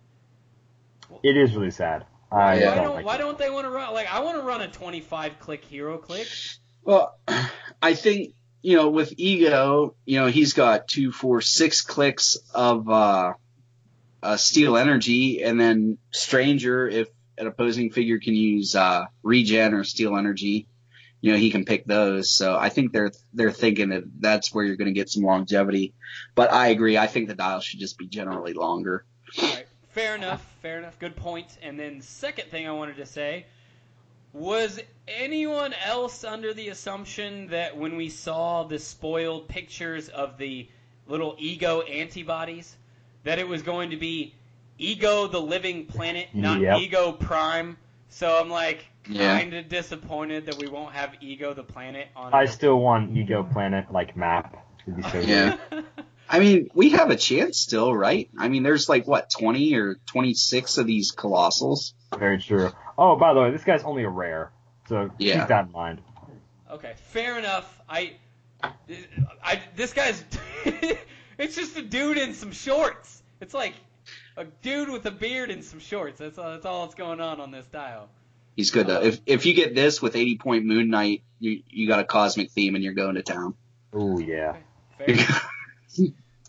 It 1.22 1.36
is 1.36 1.54
really 1.54 1.70
sad. 1.70 2.04
I 2.34 2.54
why 2.54 2.74
don't 2.74 2.76
don't 2.76 3.04
Why 3.04 3.16
don't 3.16 3.38
they 3.38 3.50
want 3.50 3.66
to 3.66 3.70
run? 3.70 3.92
Like 3.94 4.12
I 4.12 4.20
want 4.20 4.38
to 4.38 4.42
run 4.42 4.60
a 4.60 4.68
25 4.68 5.38
click 5.38 5.64
hero 5.64 5.98
click. 5.98 6.28
Well, 6.86 7.18
I 7.80 7.94
think 7.94 8.34
you 8.60 8.76
know 8.76 8.90
with 8.90 9.14
ego, 9.16 9.96
you 10.04 10.20
know 10.20 10.26
he's 10.26 10.52
got 10.52 10.86
two, 10.86 11.12
four, 11.12 11.40
six 11.40 11.80
clicks 11.80 12.36
of 12.54 12.90
uh, 12.90 13.32
uh, 14.22 14.36
steal 14.36 14.76
energy, 14.76 15.42
and 15.42 15.58
then 15.58 15.96
stranger 16.10 16.86
if 16.86 17.08
an 17.38 17.46
opposing 17.46 17.90
figure 17.90 18.18
can 18.18 18.34
use 18.34 18.76
uh, 18.76 19.06
regen 19.22 19.72
or 19.72 19.82
steal 19.82 20.14
energy, 20.14 20.68
you 21.22 21.32
know 21.32 21.38
he 21.38 21.50
can 21.50 21.64
pick 21.64 21.86
those. 21.86 22.34
So 22.34 22.54
I 22.54 22.68
think 22.68 22.92
they're 22.92 23.12
they're 23.32 23.50
thinking 23.50 23.88
that 23.88 24.02
that's 24.20 24.52
where 24.52 24.62
you're 24.62 24.76
going 24.76 24.92
to 24.92 25.00
get 25.00 25.08
some 25.08 25.22
longevity. 25.22 25.94
But 26.34 26.52
I 26.52 26.68
agree. 26.68 26.98
I 26.98 27.06
think 27.06 27.28
the 27.28 27.34
dial 27.34 27.60
should 27.60 27.80
just 27.80 27.96
be 27.96 28.06
generally 28.06 28.52
longer. 28.52 29.06
Right, 29.40 29.63
fair 29.94 30.16
enough, 30.16 30.44
fair 30.60 30.78
enough. 30.78 30.98
Good 30.98 31.16
point. 31.16 31.56
And 31.62 31.78
then 31.78 32.00
second 32.02 32.50
thing 32.50 32.68
I 32.68 32.72
wanted 32.72 32.96
to 32.96 33.06
say 33.06 33.46
was 34.32 34.80
anyone 35.06 35.72
else 35.86 36.24
under 36.24 36.52
the 36.52 36.68
assumption 36.68 37.46
that 37.48 37.76
when 37.76 37.96
we 37.96 38.08
saw 38.08 38.64
the 38.64 38.78
spoiled 38.78 39.48
pictures 39.48 40.08
of 40.08 40.36
the 40.36 40.68
little 41.06 41.36
ego 41.38 41.82
antibodies 41.82 42.76
that 43.22 43.38
it 43.38 43.46
was 43.46 43.62
going 43.62 43.90
to 43.90 43.96
be 43.96 44.34
ego 44.78 45.28
the 45.28 45.40
living 45.40 45.86
planet, 45.86 46.28
not 46.34 46.60
Yep. 46.60 46.78
ego 46.80 47.12
prime. 47.12 47.76
So 48.08 48.40
I'm 48.40 48.50
like 48.50 48.90
Yeah. 49.08 49.38
kind 49.38 49.54
of 49.54 49.68
disappointed 49.68 50.46
that 50.46 50.58
we 50.58 50.66
won't 50.66 50.92
have 50.94 51.14
ego 51.20 51.54
the 51.54 51.62
planet 51.62 52.08
on 52.16 52.34
I 52.34 52.46
still 52.46 52.80
want 52.80 53.16
Ego 53.16 53.44
Planet 53.44 53.92
like 53.92 54.16
map. 54.16 54.56
It'd 54.82 54.96
be 54.96 55.02
so 55.10 55.20
Yeah. 55.20 55.56
I 56.28 56.38
mean, 56.38 56.70
we 56.74 56.90
have 56.90 57.10
a 57.10 57.16
chance 57.16 57.58
still, 57.58 57.94
right? 57.94 58.28
I 58.38 58.48
mean, 58.48 58.62
there's 58.62 58.88
like 58.88 59.06
what 59.06 59.30
20 59.30 59.74
or 59.76 59.96
26 60.06 60.78
of 60.78 60.86
these 60.86 61.12
colossals. 61.12 61.92
Very 62.18 62.40
true. 62.40 62.70
Oh, 62.96 63.16
by 63.16 63.34
the 63.34 63.40
way, 63.40 63.50
this 63.50 63.64
guy's 63.64 63.82
only 63.82 64.04
a 64.04 64.08
rare, 64.08 64.50
so 64.88 65.10
Yeah. 65.18 65.40
keep 65.40 65.48
that 65.48 65.66
in 65.66 65.72
mind. 65.72 66.00
Okay, 66.70 66.94
fair 67.12 67.38
enough. 67.38 67.80
I, 67.88 68.14
I 68.62 69.60
this 69.76 69.92
guy's, 69.92 70.24
it's 71.38 71.56
just 71.56 71.76
a 71.76 71.82
dude 71.82 72.18
in 72.18 72.34
some 72.34 72.52
shorts. 72.52 73.22
It's 73.40 73.54
like 73.54 73.74
a 74.36 74.44
dude 74.62 74.88
with 74.90 75.06
a 75.06 75.10
beard 75.10 75.50
and 75.50 75.62
some 75.64 75.80
shorts. 75.80 76.18
That's 76.18 76.38
all. 76.38 76.50
That's 76.52 76.66
all 76.66 76.82
that's 76.82 76.94
going 76.94 77.20
on 77.20 77.40
on 77.40 77.50
this 77.50 77.66
dial. 77.66 78.08
He's 78.56 78.70
good 78.70 78.86
though. 78.86 79.02
If 79.02 79.20
if 79.26 79.46
you 79.46 79.54
get 79.54 79.74
this 79.74 80.00
with 80.00 80.16
80 80.16 80.38
point 80.38 80.64
Moon 80.64 80.88
Knight, 80.88 81.22
you 81.40 81.62
you 81.68 81.88
got 81.88 81.98
a 82.00 82.04
cosmic 82.04 82.50
theme 82.50 82.74
and 82.74 82.82
you're 82.84 82.94
going 82.94 83.16
to 83.16 83.22
town. 83.22 83.54
Oh 83.92 84.18
yeah. 84.18 84.56
Fair, 84.98 85.08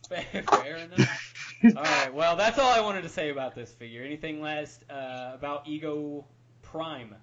fair, 0.10 0.44
fair 0.44 0.76
enough. 0.78 1.34
All 1.64 1.84
right. 1.84 2.14
Well, 2.14 2.36
that's 2.36 2.60
all 2.60 2.72
I 2.72 2.82
wanted 2.82 3.02
to 3.04 3.10
say 3.10 3.30
about 3.30 3.56
this 3.56 3.72
figure. 3.72 4.04
Anything 4.04 4.42
last 4.42 4.84
uh, 4.90 5.32
about 5.34 5.68
Ego 5.68 6.26
Prime? 6.62 7.16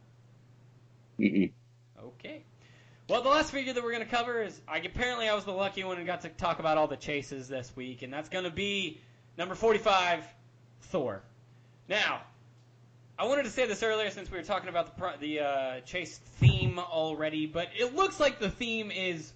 Mm-mm. 1.19 1.53
Okay. 2.03 2.45
Well, 3.09 3.23
the 3.23 3.29
last 3.29 3.51
figure 3.51 3.73
that 3.73 3.83
we're 3.83 3.93
going 3.93 4.05
to 4.05 4.11
cover 4.11 4.43
is 4.43 4.61
I 4.67 4.79
apparently 4.79 5.29
I 5.29 5.35
was 5.35 5.45
the 5.45 5.53
lucky 5.53 5.85
one 5.85 5.99
and 5.99 6.07
got 6.07 6.23
to 6.23 6.29
talk 6.31 6.61
about 6.61 6.79
all 6.79 6.87
the 6.87 6.97
chases 6.97 7.49
this 7.49 7.75
week, 7.77 8.03
and 8.03 8.13
that's 8.13 8.29
going 8.29 8.45
to 8.45 8.51
be 8.51 9.01
number 9.37 9.55
45, 9.55 10.25
Thor. 10.81 11.23
Now, 11.89 12.23
I 13.19 13.27
wanted 13.27 13.45
to 13.45 13.51
say 13.51 13.67
this 13.67 13.83
earlier 13.83 14.11
since 14.11 14.31
we 14.31 14.39
were 14.39 14.45
talking 14.45 14.69
about 14.69 14.97
the 14.97 15.13
the 15.21 15.41
uh, 15.41 15.81
chase 15.81 16.19
theme 16.19 16.79
already, 16.79 17.47
but 17.47 17.69
it 17.79 17.95
looks 17.95 18.19
like 18.19 18.39
the 18.39 18.51
theme 18.51 18.91
is 18.91 19.33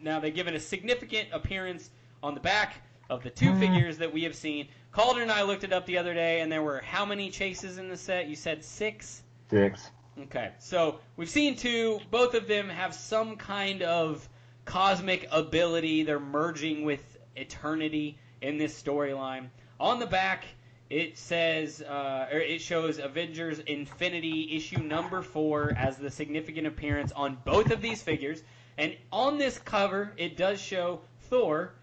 now 0.00 0.20
they 0.20 0.30
give 0.30 0.46
it 0.46 0.54
a 0.54 0.60
significant 0.60 1.28
appearance 1.32 1.90
on 2.24 2.32
the 2.32 2.40
back 2.40 2.80
of 3.10 3.22
the 3.22 3.28
two 3.28 3.54
figures 3.56 3.98
that 3.98 4.10
we 4.10 4.22
have 4.22 4.34
seen. 4.34 4.66
Calder 4.92 5.20
and 5.20 5.30
I 5.30 5.42
looked 5.42 5.62
it 5.62 5.74
up 5.74 5.84
the 5.84 5.98
other 5.98 6.14
day, 6.14 6.40
and 6.40 6.50
there 6.50 6.62
were 6.62 6.80
how 6.80 7.04
many 7.04 7.28
chases 7.28 7.76
in 7.76 7.90
the 7.90 7.96
set? 7.98 8.28
You 8.28 8.34
said 8.34 8.64
six. 8.64 9.22
Six. 9.50 9.90
Okay, 10.18 10.52
so 10.58 11.00
we've 11.16 11.28
seen 11.28 11.54
two. 11.54 12.00
Both 12.10 12.34
of 12.34 12.48
them 12.48 12.70
have 12.70 12.94
some 12.94 13.36
kind 13.36 13.82
of 13.82 14.26
cosmic 14.64 15.28
ability. 15.30 16.02
They're 16.02 16.18
merging 16.18 16.84
with 16.84 17.18
eternity 17.36 18.16
in 18.40 18.56
this 18.56 18.80
storyline. 18.80 19.48
On 19.78 20.00
the 20.00 20.06
back, 20.06 20.46
it 20.88 21.18
says, 21.18 21.82
uh, 21.82 22.28
or 22.32 22.38
it 22.38 22.62
shows 22.62 22.98
Avengers 22.98 23.58
Infinity 23.58 24.56
issue 24.56 24.78
number 24.78 25.20
four 25.20 25.74
as 25.76 25.98
the 25.98 26.10
significant 26.10 26.66
appearance 26.66 27.12
on 27.12 27.36
both 27.44 27.70
of 27.70 27.82
these 27.82 28.02
figures. 28.02 28.44
And 28.78 28.96
on 29.12 29.36
this 29.36 29.58
cover, 29.58 30.12
it 30.16 30.38
does 30.38 30.58
show 30.58 31.00
Thor, 31.28 31.74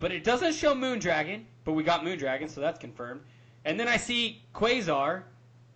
but 0.00 0.12
it 0.12 0.24
doesn't 0.24 0.54
show 0.54 0.74
Moondragon. 0.74 1.44
But 1.64 1.72
we 1.72 1.82
got 1.82 2.02
Moondragon, 2.02 2.48
so 2.48 2.60
that's 2.60 2.78
confirmed. 2.78 3.20
And 3.64 3.78
then 3.78 3.88
I 3.88 3.96
see 3.96 4.42
Quasar 4.54 5.22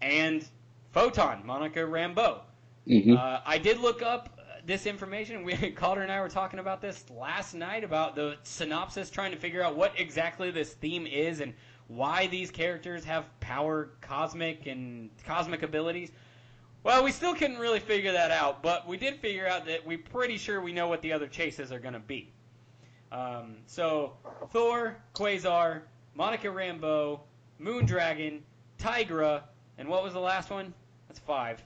and 0.01 0.45
Photon, 0.93 1.45
Monica 1.45 1.81
Rambeau. 1.81 2.41
Mhm. 2.89 3.17
Uh, 3.17 3.41
I 3.45 3.59
did 3.59 3.79
look 3.79 4.03
up 4.03 4.39
uh, 4.39 4.61
this 4.65 4.87
information. 4.87 5.45
We 5.45 5.55
Calder 5.77 6.03
and 6.03 6.11
I 6.11 6.21
were 6.21 6.29
talking 6.29 6.59
about 6.61 6.81
this 6.81 7.05
last 7.11 7.55
night 7.55 7.85
about 7.85 8.15
the 8.17 8.37
synopsis, 8.43 9.11
trying 9.11 9.33
to 9.33 9.37
figure 9.37 9.63
out 9.63 9.77
what 9.77 9.99
exactly 9.99 10.51
this 10.51 10.75
theme 10.75 11.07
is 11.07 11.41
and 11.41 11.53
why 11.89 12.27
these 12.27 12.51
characters 12.51 13.05
have 13.05 13.25
power, 13.41 13.91
cosmic 14.01 14.67
and 14.67 15.11
cosmic 15.27 15.63
abilities. 15.63 16.11
Well, 16.85 17.05
we 17.05 17.13
still 17.13 17.35
couldn't 17.35 17.59
really 17.59 17.79
figure 17.81 18.13
that 18.13 18.31
out, 18.31 18.63
but 18.63 18.89
we 18.89 18.97
did 18.97 19.17
figure 19.17 19.47
out 19.47 19.67
that 19.67 19.87
we're 19.87 19.99
pretty 19.99 20.37
sure 20.37 20.61
we 20.61 20.73
know 20.73 20.89
what 20.89 21.03
the 21.03 21.13
other 21.13 21.29
chases 21.29 21.71
are 21.71 21.79
going 21.79 21.95
to 21.95 22.01
be. 22.01 22.33
Um, 23.13 23.57
so 23.67 24.15
Thor, 24.51 24.97
Quasar, 25.15 25.83
Monica 26.15 26.49
Rambeau, 26.49 27.21
Moondragon, 27.61 28.41
Tigra, 28.79 29.43
and 29.77 29.87
what 29.87 30.03
was 30.03 30.15
the 30.15 30.21
last 30.21 30.51
one? 30.51 30.73
That's 31.09 31.21
five. 31.21 31.63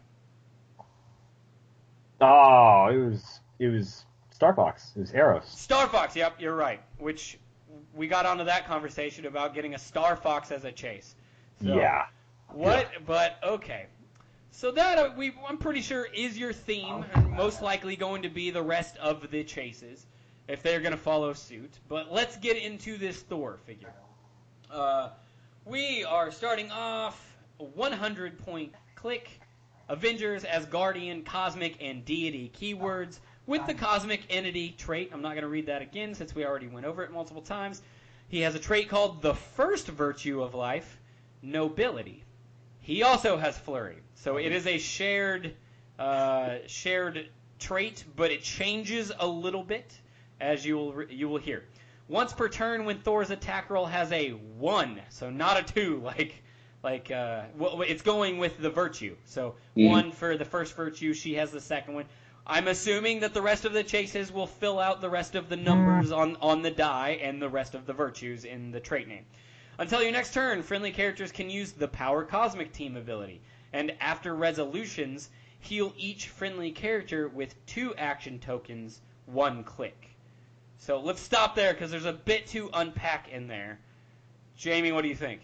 Oh, 2.21 2.89
it 2.91 2.97
was 2.97 3.41
it 3.61 3.69
was 3.69 4.05
Star 4.31 4.55
Fox. 4.55 4.93
It 4.97 5.01
was 5.01 5.15
Eros. 5.15 5.47
Star 5.49 5.87
Fox, 5.87 6.17
yep, 6.17 6.35
you're 6.41 6.57
right. 6.57 6.81
Which 6.99 7.39
we 7.95 8.09
got 8.09 8.27
onto 8.27 8.45
that 8.45 8.67
conversation 8.67 9.27
about 9.27 9.55
getting 9.55 9.75
a 9.75 9.79
Star 9.79 10.17
Fox 10.17 10.51
as 10.51 10.65
a 10.65 10.73
chase. 10.73 11.15
So, 11.63 11.77
Yeah. 11.77 12.07
What? 12.53 12.89
But 13.07 13.39
okay. 13.43 13.87
So 14.51 14.71
that 14.73 14.99
uh, 14.99 15.11
we, 15.17 15.35
I'm 15.47 15.59
pretty 15.59 15.83
sure 15.83 16.07
is 16.15 16.39
your 16.39 16.53
theme, 16.53 17.05
and 17.15 17.31
most 17.33 17.61
likely 17.61 17.95
going 17.95 18.23
to 18.23 18.31
be 18.31 18.51
the 18.51 18.63
rest 18.63 18.97
of 18.97 19.31
the 19.31 19.45
chases. 19.45 20.07
If 20.49 20.63
they're 20.63 20.81
going 20.81 20.93
to 20.93 20.99
follow 20.99 21.33
suit. 21.33 21.73
But 21.89 22.13
let's 22.13 22.37
get 22.37 22.57
into 22.57 22.99
this 22.99 23.21
Thor 23.21 23.59
figure. 23.67 23.93
Uh, 24.71 25.11
we 25.65 26.05
are 26.05 26.31
starting 26.31 26.71
off 26.71 27.37
100 27.59 28.39
point 28.39 28.73
click. 28.95 29.41
Avengers, 29.89 30.43
Asgardian, 30.43 31.25
Cosmic, 31.25 31.77
and 31.81 32.05
Deity 32.05 32.51
keywords 32.59 33.21
with 33.47 33.65
the 33.67 33.75
Cosmic 33.75 34.23
Entity 34.31 34.75
trait. 34.77 35.11
I'm 35.13 35.23
not 35.23 35.31
going 35.31 35.43
to 35.43 35.49
read 35.49 35.67
that 35.67 35.83
again 35.83 36.15
since 36.15 36.35
we 36.35 36.45
already 36.45 36.67
went 36.67 36.87
over 36.87 37.05
it 37.05 37.13
multiple 37.13 37.43
times. 37.43 37.83
He 38.29 38.41
has 38.41 38.55
a 38.55 38.59
trait 38.59 38.89
called 38.89 39.23
the 39.23 39.35
first 39.35 39.87
virtue 39.87 40.43
of 40.43 40.55
life, 40.55 40.99
nobility. 41.43 42.25
He 42.81 43.03
also 43.03 43.37
has 43.37 43.57
flurry, 43.57 43.99
so 44.15 44.37
it 44.37 44.53
is 44.53 44.67
a 44.67 44.79
shared 44.79 45.55
uh, 45.99 46.57
shared 46.67 47.29
trait, 47.59 48.05
but 48.17 48.31
it 48.31 48.43
changes 48.43 49.13
a 49.19 49.27
little 49.27 49.63
bit 49.63 49.93
as 50.41 50.65
you 50.65 50.77
will 50.77 51.05
you 51.05 51.29
will 51.29 51.39
hear. 51.39 51.65
Once 52.09 52.33
per 52.33 52.49
turn, 52.49 52.85
when 52.85 52.99
Thor's 52.99 53.31
attack 53.31 53.69
roll 53.69 53.87
has 53.87 54.13
a 54.13 54.31
one, 54.31 55.01
so 55.09 55.31
not 55.31 55.59
a 55.59 55.63
two, 55.75 56.01
like 56.05 56.43
like 56.83 57.11
uh, 57.11 57.43
well, 57.57 57.83
it's 57.83 58.03
going 58.03 58.39
with 58.39 58.59
the 58.59 58.71
virtue. 58.71 59.17
So 59.25 59.57
Mhm. 59.77 59.89
one 59.89 60.13
for 60.13 60.37
the 60.37 60.45
first 60.45 60.77
virtue, 60.77 61.15
she 61.15 61.35
has 61.35 61.51
the 61.51 61.61
second 61.61 61.95
one. 61.95 62.05
I'm 62.47 62.69
assuming 62.69 63.21
that 63.21 63.35
the 63.35 63.43
rest 63.43 63.65
of 63.65 63.73
the 63.73 63.83
chases 63.83 64.31
will 64.31 64.47
fill 64.47 64.79
out 64.79 65.01
the 65.01 65.11
rest 65.11 65.35
of 65.35 65.49
the 65.49 65.57
numbers 65.57 66.13
on, 66.13 66.37
on 66.37 66.63
the 66.63 66.71
die 66.71 67.19
and 67.21 67.43
the 67.43 67.49
rest 67.49 67.75
of 67.75 67.87
the 67.87 67.93
virtues 67.93 68.45
in 68.45 68.71
the 68.71 68.79
trait 68.79 69.09
name. 69.09 69.25
Until 69.79 70.01
your 70.01 70.13
next 70.13 70.33
turn, 70.33 70.63
friendly 70.63 70.93
characters 70.93 71.33
can 71.33 71.51
use 71.51 71.73
the 71.73 71.89
Power 71.89 72.25
Cosmic 72.25 72.73
Team 72.73 72.97
ability, 72.97 73.41
and 73.73 73.93
after 74.01 74.33
resolutions, 74.33 75.29
heal 75.59 75.93
each 75.99 76.29
friendly 76.29 76.71
character 76.71 77.27
with 77.29 77.55
two 77.67 77.97
action 77.97 78.39
tokens, 78.39 79.01
one 79.27 79.65
click. 79.65 80.06
So 80.79 81.01
let's 81.01 81.21
stop 81.21 81.55
there 81.55 81.73
because 81.73 81.91
there's 81.91 82.05
a 82.05 82.13
bit 82.13 82.47
to 82.49 82.71
unpack 82.73 83.29
in 83.31 83.49
there. 83.49 83.79
Jamie, 84.57 84.93
what 84.93 85.03
do 85.03 85.09
you 85.09 85.17
think? 85.17 85.41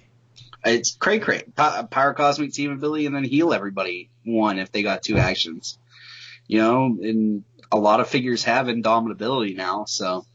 It's 0.64 0.95
cray 0.95 1.18
cray. 1.18 1.43
Po- 1.57 1.85
Power 1.91 2.14
Cosmic 2.14 2.53
Team 2.53 2.70
ability 2.72 3.07
and 3.07 3.14
then 3.14 3.24
heal 3.24 3.53
everybody 3.53 4.11
one 4.24 4.59
if 4.59 4.70
they 4.72 4.83
got 4.83 5.03
two 5.03 5.18
actions. 5.18 5.78
You 6.47 6.59
know, 6.59 6.85
and 7.01 7.45
a 7.70 7.78
lot 7.78 8.01
of 8.01 8.09
figures 8.09 8.45
have 8.45 8.66
indomitability 8.66 9.57
now, 9.57 9.85
so 9.87 10.26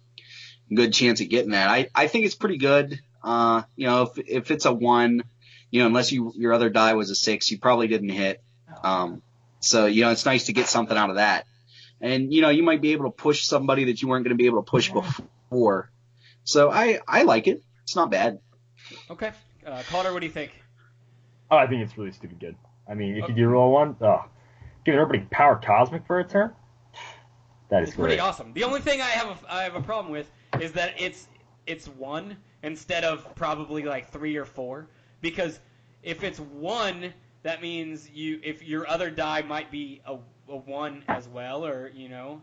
good 0.73 0.93
chance 0.93 1.21
at 1.21 1.29
getting 1.29 1.51
that. 1.51 1.69
I, 1.69 1.89
I 1.93 2.07
think 2.07 2.25
it's 2.25 2.35
pretty 2.35 2.57
good. 2.57 2.99
Uh, 3.23 3.63
you 3.75 3.87
know, 3.87 4.03
if, 4.03 4.27
if 4.27 4.51
it's 4.51 4.65
a 4.65 4.73
one, 4.73 5.23
you 5.69 5.81
know, 5.81 5.87
unless 5.87 6.11
you, 6.11 6.33
your 6.35 6.53
other 6.53 6.69
die 6.69 6.93
was 6.93 7.09
a 7.09 7.15
six, 7.15 7.51
you 7.51 7.59
probably 7.59 7.87
didn't 7.87 8.09
hit. 8.09 8.41
Um, 8.83 9.21
so, 9.59 9.85
you 9.85 10.03
know, 10.03 10.11
it's 10.11 10.25
nice 10.25 10.45
to 10.45 10.53
get 10.53 10.67
something 10.67 10.97
out 10.97 11.09
of 11.09 11.17
that. 11.17 11.45
And, 12.01 12.33
you 12.33 12.41
know, 12.41 12.49
you 12.49 12.63
might 12.63 12.81
be 12.81 12.91
able 12.91 13.05
to 13.05 13.11
push 13.11 13.43
somebody 13.43 13.85
that 13.85 14.01
you 14.01 14.07
weren't 14.07 14.23
going 14.23 14.37
to 14.37 14.41
be 14.41 14.45
able 14.45 14.63
to 14.63 14.69
push 14.69 14.91
before. 14.91 15.89
So 16.43 16.71
I, 16.71 16.99
I 17.07 17.23
like 17.23 17.47
it. 17.47 17.63
It's 17.83 17.95
not 17.95 18.11
bad. 18.11 18.39
Okay. 19.09 19.31
Uh, 19.65 19.83
Calder, 19.89 20.13
what 20.13 20.19
do 20.19 20.25
you 20.25 20.31
think? 20.31 20.51
Oh, 21.49 21.57
I 21.57 21.67
think 21.67 21.81
it's 21.81 21.97
really 21.97 22.11
stupid 22.11 22.39
good. 22.39 22.55
I 22.89 22.93
mean, 22.93 23.17
if 23.17 23.27
you 23.27 23.35
do 23.35 23.47
roll 23.47 23.71
one, 23.71 23.95
oh, 24.01 24.25
giving 24.85 24.99
everybody 24.99 25.27
power 25.29 25.55
cosmic 25.57 26.05
for 26.05 26.19
a 26.19 26.27
turn, 26.27 26.53
that 27.69 27.83
is 27.83 27.89
It's 27.89 27.97
pretty 27.97 28.19
awesome. 28.19 28.53
The 28.53 28.63
only 28.63 28.79
thing 28.79 29.01
I 29.01 29.09
have 29.09 29.43
a, 29.43 29.53
I 29.53 29.63
have 29.63 29.75
a 29.75 29.81
problem 29.81 30.11
with 30.11 30.31
is 30.59 30.71
that 30.73 30.93
it's 30.99 31.27
it's 31.65 31.87
one 31.87 32.37
instead 32.63 33.03
of 33.03 33.35
probably 33.35 33.83
like 33.83 34.09
three 34.09 34.37
or 34.37 34.45
four 34.45 34.87
because 35.21 35.59
if 36.01 36.23
it's 36.23 36.39
one, 36.39 37.13
that 37.43 37.61
means 37.61 38.09
you 38.09 38.39
if 38.43 38.63
your 38.63 38.87
other 38.87 39.09
die 39.09 39.41
might 39.41 39.69
be 39.69 40.01
a, 40.05 40.17
a 40.49 40.55
one 40.55 41.03
as 41.07 41.27
well, 41.27 41.65
or 41.65 41.91
you 41.93 42.09
know, 42.09 42.41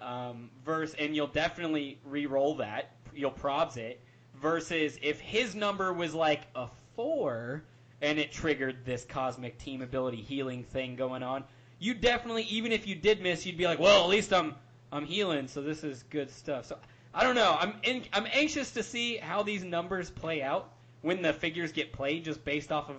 um, 0.00 0.50
verse 0.64 0.94
and 0.98 1.14
you'll 1.14 1.26
definitely 1.26 1.98
re-roll 2.04 2.56
that. 2.56 2.92
You'll 3.14 3.30
probs 3.30 3.76
it 3.76 4.00
versus 4.40 4.98
if 5.02 5.20
his 5.20 5.54
number 5.54 5.92
was 5.92 6.14
like 6.14 6.42
a 6.54 6.68
four 6.94 7.62
and 8.02 8.18
it 8.18 8.30
triggered 8.30 8.84
this 8.84 9.04
cosmic 9.04 9.58
team 9.58 9.82
ability 9.82 10.18
healing 10.18 10.64
thing 10.64 10.96
going 10.96 11.22
on. 11.22 11.44
You 11.78 11.94
definitely, 11.94 12.44
even 12.44 12.72
if 12.72 12.86
you 12.86 12.94
did 12.94 13.20
miss, 13.22 13.44
you'd 13.44 13.56
be 13.56 13.66
like, 13.66 13.78
well, 13.78 14.02
at 14.02 14.08
least 14.08 14.32
I'm 14.32 14.54
I'm 14.92 15.04
healing, 15.04 15.48
so 15.48 15.62
this 15.62 15.84
is 15.84 16.04
good 16.10 16.30
stuff. 16.30 16.66
So 16.66 16.78
I 17.14 17.22
don't 17.22 17.34
know. 17.34 17.56
I'm 17.58 17.74
in, 17.82 18.04
I'm 18.12 18.26
anxious 18.32 18.70
to 18.72 18.82
see 18.82 19.16
how 19.16 19.42
these 19.42 19.64
numbers 19.64 20.10
play 20.10 20.42
out 20.42 20.72
when 21.02 21.22
the 21.22 21.32
figures 21.32 21.72
get 21.72 21.92
played, 21.92 22.24
just 22.24 22.44
based 22.44 22.72
off 22.72 22.88
of 22.90 22.96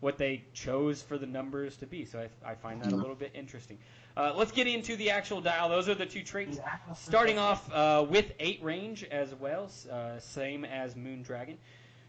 what 0.00 0.16
they 0.18 0.44
chose 0.52 1.02
for 1.02 1.18
the 1.18 1.26
numbers 1.26 1.76
to 1.78 1.86
be. 1.86 2.04
So 2.04 2.20
I, 2.20 2.50
I 2.50 2.54
find 2.54 2.80
that 2.82 2.92
a 2.92 2.96
little 2.96 3.14
bit 3.16 3.32
interesting. 3.34 3.78
Uh, 4.16 4.32
let's 4.36 4.52
get 4.52 4.66
into 4.66 4.96
the 4.96 5.10
actual 5.10 5.40
dial. 5.40 5.68
Those 5.68 5.88
are 5.88 5.94
the 5.94 6.06
two 6.06 6.22
traits. 6.22 6.58
Starting 6.94 7.38
off 7.38 7.72
uh, 7.72 8.04
with 8.08 8.32
eight 8.38 8.62
range 8.62 9.04
as 9.04 9.34
well, 9.34 9.70
uh, 9.90 10.18
same 10.18 10.64
as 10.64 10.94
Moondragon. 10.94 11.56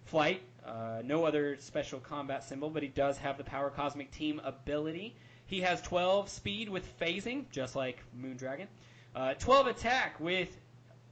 Flight, 0.06 0.42
uh, 0.66 1.02
no 1.04 1.24
other 1.24 1.56
special 1.58 2.00
combat 2.00 2.44
symbol, 2.44 2.70
but 2.70 2.82
he 2.82 2.90
does 2.90 3.18
have 3.18 3.38
the 3.38 3.44
Power 3.44 3.70
Cosmic 3.70 4.12
Team 4.12 4.42
ability. 4.44 5.16
He 5.46 5.62
has 5.62 5.82
12 5.82 6.30
speed 6.30 6.70
with 6.70 7.00
phasing, 7.00 7.46
just 7.52 7.76
like 7.76 8.04
Moondragon. 8.20 8.68
Uh, 9.16 9.34
12 9.36 9.68
attack 9.68 10.20
with, 10.20 10.56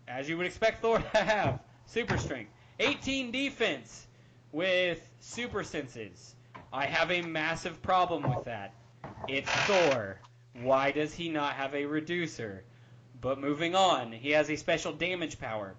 as 0.07 0.29
you 0.29 0.37
would 0.37 0.45
expect 0.45 0.81
Thor 0.81 0.99
to 0.99 1.17
have, 1.23 1.59
super 1.85 2.17
strength. 2.17 2.51
18 2.79 3.31
defense 3.31 4.07
with 4.51 4.99
super 5.19 5.63
senses. 5.63 6.35
I 6.77 6.85
have 6.85 7.09
a 7.09 7.23
massive 7.23 7.81
problem 7.81 8.21
with 8.21 8.45
that. 8.45 8.71
It's 9.27 9.49
Thor. 9.49 10.19
Why 10.61 10.91
does 10.91 11.11
he 11.11 11.27
not 11.27 11.53
have 11.53 11.73
a 11.73 11.85
reducer? 11.85 12.65
But 13.19 13.39
moving 13.39 13.73
on, 13.73 14.11
he 14.11 14.29
has 14.29 14.51
a 14.51 14.55
special 14.55 14.93
damage 14.93 15.39
power. 15.39 15.73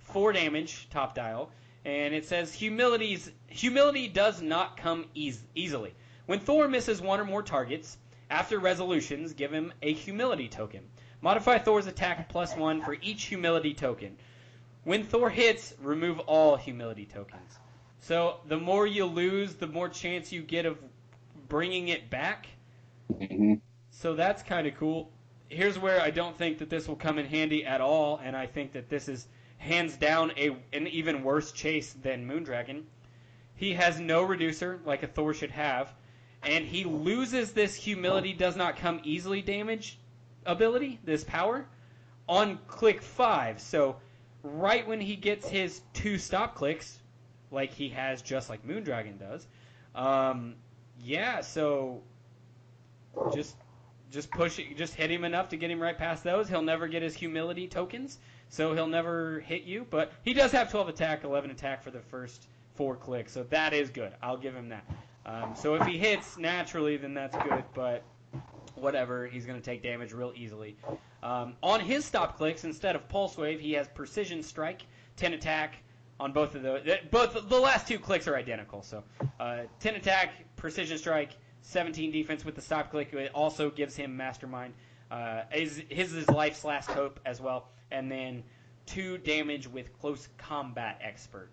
4 0.00 0.32
damage, 0.32 0.88
top 0.90 1.14
dial, 1.14 1.52
and 1.84 2.12
it 2.12 2.24
says 2.24 2.52
humility's 2.52 3.30
humility 3.46 4.08
does 4.08 4.42
not 4.42 4.76
come 4.76 5.04
eas- 5.14 5.46
easily. 5.54 5.94
When 6.26 6.40
Thor 6.40 6.66
misses 6.66 7.00
one 7.00 7.20
or 7.20 7.24
more 7.24 7.44
targets, 7.44 7.96
after 8.28 8.58
resolutions, 8.58 9.34
give 9.34 9.52
him 9.52 9.72
a 9.82 9.92
humility 9.92 10.48
token. 10.48 10.80
Modify 11.20 11.58
Thor's 11.58 11.86
attack 11.86 12.28
plus 12.28 12.56
one 12.56 12.82
for 12.82 12.96
each 13.00 13.26
humility 13.26 13.72
token. 13.72 14.16
When 14.82 15.04
Thor 15.04 15.30
hits, 15.30 15.74
remove 15.80 16.18
all 16.18 16.56
humility 16.56 17.06
tokens. 17.06 17.60
So 18.00 18.40
the 18.48 18.58
more 18.58 18.86
you 18.86 19.04
lose, 19.04 19.54
the 19.54 19.66
more 19.66 19.88
chance 19.88 20.32
you 20.32 20.42
get 20.42 20.66
of 20.66 20.78
bringing 21.48 21.88
it 21.88 22.10
back. 22.10 22.48
hmm 23.08 23.54
So 23.90 24.14
that's 24.14 24.42
kind 24.42 24.66
of 24.66 24.74
cool. 24.76 25.10
Here's 25.48 25.78
where 25.78 26.00
I 26.00 26.10
don't 26.10 26.36
think 26.36 26.58
that 26.58 26.70
this 26.70 26.88
will 26.88 26.96
come 26.96 27.18
in 27.18 27.26
handy 27.26 27.64
at 27.64 27.80
all, 27.80 28.20
and 28.24 28.36
I 28.36 28.46
think 28.46 28.72
that 28.72 28.88
this 28.88 29.08
is 29.08 29.28
hands 29.58 29.96
down 29.96 30.32
a 30.38 30.56
an 30.72 30.86
even 30.86 31.22
worse 31.22 31.52
chase 31.52 31.92
than 32.02 32.26
Moondragon. 32.26 32.84
He 33.54 33.74
has 33.74 34.00
no 34.00 34.22
reducer 34.22 34.80
like 34.86 35.02
a 35.02 35.06
Thor 35.06 35.34
should 35.34 35.50
have, 35.50 35.92
and 36.42 36.64
he 36.64 36.84
loses 36.84 37.52
this 37.52 37.74
humility 37.74 38.32
does 38.32 38.56
not 38.56 38.76
come 38.76 39.00
easily 39.04 39.42
damage 39.42 39.98
ability, 40.46 40.98
this 41.04 41.24
power, 41.24 41.66
on 42.28 42.58
click 42.66 43.02
five. 43.02 43.60
So 43.60 43.96
right 44.42 44.86
when 44.86 45.00
he 45.00 45.16
gets 45.16 45.48
his 45.48 45.82
two 45.92 46.16
stop 46.16 46.54
clicks, 46.54 46.99
like 47.50 47.72
he 47.72 47.88
has 47.90 48.22
just 48.22 48.48
like 48.48 48.66
Moondragon 48.66 49.18
does, 49.18 49.46
um, 49.94 50.54
yeah. 51.02 51.40
So 51.40 52.02
just 53.32 53.56
just 54.10 54.30
push 54.30 54.58
it, 54.58 54.76
just 54.76 54.94
hit 54.94 55.10
him 55.10 55.24
enough 55.24 55.48
to 55.50 55.56
get 55.56 55.70
him 55.70 55.80
right 55.80 55.96
past 55.96 56.24
those. 56.24 56.48
He'll 56.48 56.62
never 56.62 56.88
get 56.88 57.02
his 57.02 57.14
humility 57.14 57.68
tokens, 57.68 58.18
so 58.48 58.74
he'll 58.74 58.86
never 58.86 59.40
hit 59.40 59.62
you. 59.62 59.86
But 59.88 60.12
he 60.24 60.34
does 60.34 60.52
have 60.52 60.70
12 60.70 60.88
attack, 60.88 61.24
11 61.24 61.50
attack 61.50 61.82
for 61.82 61.90
the 61.90 62.00
first 62.00 62.48
four 62.74 62.96
clicks, 62.96 63.32
so 63.32 63.44
that 63.44 63.72
is 63.72 63.90
good. 63.90 64.12
I'll 64.22 64.36
give 64.36 64.54
him 64.54 64.68
that. 64.70 64.84
Um, 65.26 65.54
so 65.54 65.74
if 65.74 65.86
he 65.86 65.98
hits 65.98 66.38
naturally, 66.38 66.96
then 66.96 67.14
that's 67.14 67.36
good. 67.36 67.64
But 67.74 68.02
whatever, 68.74 69.26
he's 69.26 69.46
going 69.46 69.58
to 69.58 69.64
take 69.64 69.82
damage 69.82 70.12
real 70.12 70.32
easily. 70.34 70.76
Um, 71.22 71.54
on 71.62 71.80
his 71.80 72.04
stop 72.04 72.36
clicks, 72.36 72.64
instead 72.64 72.96
of 72.96 73.08
pulse 73.08 73.36
wave, 73.36 73.60
he 73.60 73.72
has 73.74 73.86
precision 73.88 74.42
strike, 74.42 74.82
10 75.16 75.34
attack 75.34 75.76
on 76.20 76.32
both 76.32 76.54
of 76.54 76.62
those. 76.62 76.86
Both 77.10 77.48
the 77.48 77.58
last 77.58 77.88
two 77.88 77.98
clicks 77.98 78.28
are 78.28 78.36
identical. 78.36 78.82
So 78.82 79.02
uh, 79.40 79.62
10 79.80 79.96
attack, 79.96 80.34
precision 80.56 80.98
strike, 80.98 81.30
17 81.62 82.12
defense 82.12 82.44
with 82.44 82.54
the 82.54 82.60
stop 82.60 82.90
click. 82.90 83.12
It 83.14 83.32
also 83.34 83.70
gives 83.70 83.96
him 83.96 84.16
mastermind. 84.16 84.74
Uh, 85.10 85.42
his, 85.50 85.82
his 85.88 86.14
is 86.14 86.28
life's 86.28 86.62
last 86.62 86.90
hope 86.90 87.18
as 87.24 87.40
well, 87.40 87.68
and 87.90 88.12
then 88.12 88.44
two 88.86 89.18
damage 89.18 89.66
with 89.66 89.98
close 89.98 90.28
combat 90.38 91.00
expert. 91.02 91.50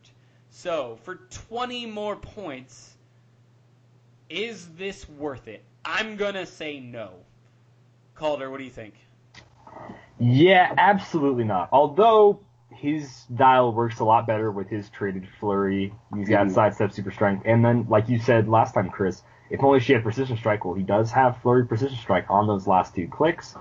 So 0.49 0.99
for 1.03 1.15
20 1.47 1.85
more 1.87 2.15
points, 2.15 2.95
is 4.29 4.67
this 4.77 5.07
worth 5.09 5.47
it? 5.47 5.63
I'm 5.85 6.17
gonna 6.17 6.45
say 6.45 6.79
no. 6.79 7.13
Calder, 8.15 8.51
what 8.51 8.57
do 8.57 8.65
you 8.65 8.69
think? 8.69 8.93
Yeah, 10.19 10.73
absolutely 10.77 11.45
not. 11.45 11.69
Although 11.71 12.41
his 12.77 13.23
dial 13.33 13.73
works 13.73 13.99
a 13.99 14.05
lot 14.05 14.27
better 14.27 14.51
with 14.51 14.69
his 14.69 14.89
traded 14.89 15.27
flurry. 15.39 15.93
He's 16.15 16.29
got 16.29 16.47
Mhm. 16.47 16.51
sidestep, 16.51 16.91
super 16.91 17.11
strength, 17.11 17.43
and 17.45 17.65
then 17.65 17.87
like 17.89 18.07
you 18.09 18.19
said 18.19 18.47
last 18.47 18.73
time, 18.73 18.89
Chris, 18.89 19.23
if 19.49 19.63
only 19.63 19.79
she 19.79 19.93
had 19.93 20.03
precision 20.03 20.37
strike. 20.37 20.63
Well, 20.65 20.75
he 20.75 20.83
does 20.83 21.11
have 21.11 21.37
flurry 21.37 21.65
precision 21.65 21.97
strike 21.97 22.29
on 22.29 22.47
those 22.47 22.67
last 22.67 22.93
two 22.95 23.07
clicks. 23.07 23.55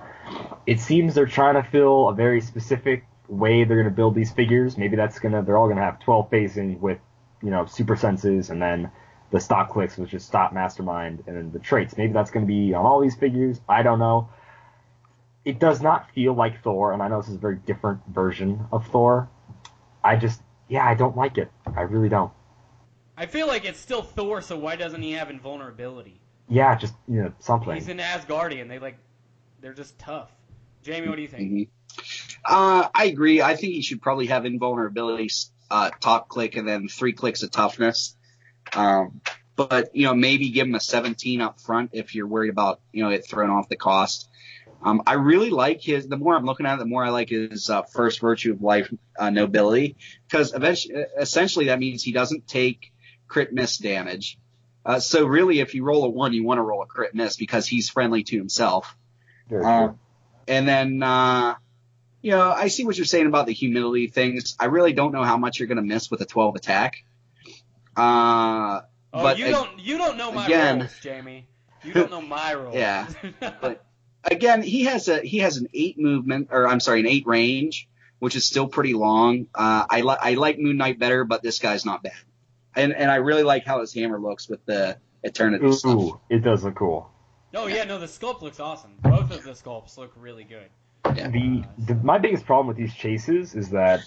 It 0.65 0.79
seems 0.79 1.15
they're 1.15 1.25
trying 1.25 1.55
to 1.55 1.63
fill 1.63 2.09
a 2.09 2.13
very 2.13 2.41
specific 2.41 3.05
way 3.27 3.63
they're 3.63 3.77
gonna 3.77 3.89
build 3.95 4.15
these 4.15 4.31
figures. 4.31 4.77
Maybe 4.77 4.95
that's 4.95 5.19
gonna 5.19 5.41
they're 5.41 5.57
all 5.57 5.67
gonna 5.67 5.81
have 5.81 5.99
12 5.99 6.29
phasing 6.29 6.79
with 6.79 6.99
you 7.41 7.49
know 7.49 7.65
super 7.65 7.95
senses, 7.95 8.49
and 8.49 8.61
then 8.61 8.91
the 9.31 9.39
stop 9.39 9.69
clicks 9.69 9.97
which 9.97 10.13
is 10.13 10.23
stop 10.23 10.53
mastermind, 10.53 11.23
and 11.27 11.35
then 11.35 11.51
the 11.51 11.59
traits. 11.59 11.97
Maybe 11.97 12.13
that's 12.13 12.31
gonna 12.31 12.45
be 12.45 12.73
on 12.73 12.85
all 12.85 12.99
these 12.99 13.15
figures. 13.15 13.59
I 13.67 13.81
don't 13.81 13.99
know. 13.99 14.29
It 15.47 15.59
does 15.59 15.81
not 15.81 16.11
feel 16.11 16.33
like 16.33 16.61
Thor, 16.61 16.91
and 16.91 17.01
I 17.01 17.07
know 17.07 17.21
this 17.21 17.29
is 17.29 17.35
a 17.35 17.39
very 17.39 17.55
different 17.55 18.01
version 18.09 18.65
of 18.69 18.85
Thor. 18.87 19.29
I 20.03 20.17
just 20.17 20.41
yeah, 20.67 20.85
I 20.85 20.93
don't 20.93 21.15
like 21.15 21.37
it. 21.37 21.49
I 21.65 21.83
really 21.83 22.09
don't. 22.09 22.33
I 23.15 23.27
feel 23.27 23.47
like 23.47 23.63
it's 23.63 23.79
still 23.79 24.01
Thor, 24.01 24.41
so 24.41 24.57
why 24.57 24.75
doesn't 24.75 25.01
he 25.01 25.13
have 25.13 25.29
invulnerability? 25.29 26.19
Yeah, 26.49 26.75
just 26.77 26.95
you 27.07 27.23
know 27.23 27.33
something. 27.39 27.73
He's 27.73 27.87
an 27.87 27.99
Asgardian. 27.99 28.67
They 28.67 28.77
like, 28.77 28.97
they're 29.61 29.73
just 29.73 29.97
tough. 29.97 30.29
Jamie, 30.83 31.07
what 31.07 31.15
do 31.15 31.21
you 31.21 31.29
think? 31.29 31.49
Mhm. 31.49 31.67
Uh, 32.43 32.89
I 32.93 33.05
agree. 33.05 33.41
I 33.41 33.55
think 33.55 33.71
he 33.71 33.81
should 33.81 34.01
probably 34.01 34.25
have 34.25 34.45
invulnerability, 34.45 35.29
uh, 35.71 35.91
top 36.01 36.27
click, 36.27 36.57
and 36.57 36.67
then 36.67 36.89
three 36.89 37.13
clicks 37.13 37.41
of 37.43 37.51
toughness. 37.51 38.17
Um, 38.73 39.21
but 39.55 39.95
you 39.95 40.03
know, 40.07 40.13
maybe 40.13 40.49
give 40.49 40.67
him 40.67 40.75
a 40.75 40.81
17 40.81 41.39
up 41.39 41.61
front 41.61 41.91
if 41.93 42.15
you're 42.15 42.27
worried 42.27 42.49
about 42.49 42.81
you 42.91 43.01
know 43.01 43.11
it 43.11 43.25
throwing 43.25 43.49
off 43.49 43.69
the 43.69 43.77
cost. 43.77 44.27
Um, 44.83 45.01
I 45.07 45.13
really 45.13 45.49
like 45.49 45.81
his. 45.81 46.07
The 46.07 46.17
more 46.17 46.35
I'm 46.35 46.45
looking 46.45 46.65
at 46.65 46.75
it, 46.75 46.79
the 46.79 46.85
more 46.85 47.03
I 47.03 47.09
like 47.09 47.29
his 47.29 47.69
uh, 47.69 47.81
first 47.83 48.19
virtue 48.21 48.53
of 48.53 48.61
life, 48.61 48.93
uh, 49.17 49.29
nobility, 49.31 49.95
because 50.27 50.53
eventually, 50.53 50.95
essentially 51.19 51.65
that 51.65 51.79
means 51.79 52.03
he 52.03 52.11
doesn't 52.11 52.47
take 52.47 52.91
crit 53.27 53.51
miss 53.51 53.77
damage. 53.77 54.37
Uh, 54.85 54.99
so 54.99 55.25
really, 55.25 55.59
if 55.59 55.73
you 55.75 55.83
roll 55.83 56.05
a 56.05 56.09
one, 56.09 56.31
you 56.33 56.43
want 56.43 56.59
to 56.59 56.61
roll 56.61 56.81
a 56.83 56.85
crit 56.85 57.13
miss 57.15 57.35
because 57.35 57.67
he's 57.67 57.89
friendly 57.89 58.23
to 58.23 58.37
himself. 58.37 58.95
Very 59.49 59.65
Uh, 59.65 59.87
true. 59.87 59.99
and 60.47 60.67
then, 60.67 61.03
uh, 61.03 61.55
you 62.21 62.31
know, 62.31 62.49
I 62.51 62.67
see 62.69 62.85
what 62.85 62.95
you're 62.97 63.05
saying 63.05 63.25
about 63.27 63.47
the 63.47 63.53
humility 63.53 64.07
things. 64.07 64.55
I 64.59 64.65
really 64.65 64.93
don't 64.93 65.11
know 65.11 65.23
how 65.23 65.37
much 65.37 65.59
you're 65.59 65.67
going 65.67 65.77
to 65.77 65.81
miss 65.81 66.09
with 66.11 66.21
a 66.21 66.25
12 66.25 66.55
attack. 66.55 67.03
Uh, 67.95 68.81
Oh, 69.13 69.23
but 69.23 69.39
you 69.39 69.45
ag- 69.45 69.51
don't 69.53 69.79
you 69.79 69.97
don't 69.97 70.17
know 70.17 70.31
my 70.31 70.45
again- 70.45 70.79
roles, 70.79 70.99
Jamie. 71.01 71.47
You 71.83 71.93
don't 71.93 72.11
know 72.11 72.21
my 72.21 72.53
roles. 72.53 72.75
Yeah. 72.75 73.07
But- 73.61 73.83
again, 74.31 74.61
he 74.61 74.85
has 74.85 75.07
a 75.07 75.19
he 75.19 75.39
has 75.39 75.57
an 75.57 75.67
eight 75.73 75.97
movement, 75.97 76.49
or 76.51 76.67
I'm 76.67 76.79
sorry, 76.79 76.99
an 76.99 77.07
eight 77.07 77.25
range, 77.25 77.87
which 78.19 78.35
is 78.35 78.45
still 78.45 78.67
pretty 78.67 78.93
long. 78.93 79.47
Uh, 79.53 79.85
I 79.89 80.01
like 80.01 80.19
I 80.21 80.33
like 80.35 80.59
Moon 80.59 80.77
Knight 80.77 80.99
better, 80.99 81.23
but 81.23 81.41
this 81.41 81.59
guy's 81.59 81.85
not 81.85 82.03
bad. 82.03 82.13
And 82.75 82.93
and 82.93 83.09
I 83.09 83.15
really 83.15 83.43
like 83.43 83.65
how 83.65 83.81
his 83.81 83.93
hammer 83.93 84.19
looks 84.19 84.47
with 84.47 84.65
the 84.65 84.97
Eternity 85.23 85.71
stuff. 85.71 85.95
Ooh, 85.95 86.19
it 86.29 86.39
does 86.43 86.63
look 86.63 86.75
cool. 86.75 87.09
oh 87.55 87.67
yeah, 87.67 87.83
no, 87.83 87.97
the 87.99 88.05
sculpt 88.05 88.41
looks 88.41 88.59
awesome. 88.59 88.91
Both 89.01 89.31
of 89.31 89.43
the 89.43 89.51
sculpts 89.51 89.97
look 89.97 90.11
really 90.15 90.43
good. 90.43 90.67
Yeah. 91.15 91.29
The, 91.29 91.63
the 91.79 91.95
my 91.95 92.17
biggest 92.17 92.45
problem 92.45 92.67
with 92.67 92.77
these 92.77 92.93
chases 92.93 93.55
is 93.55 93.69
that 93.69 94.01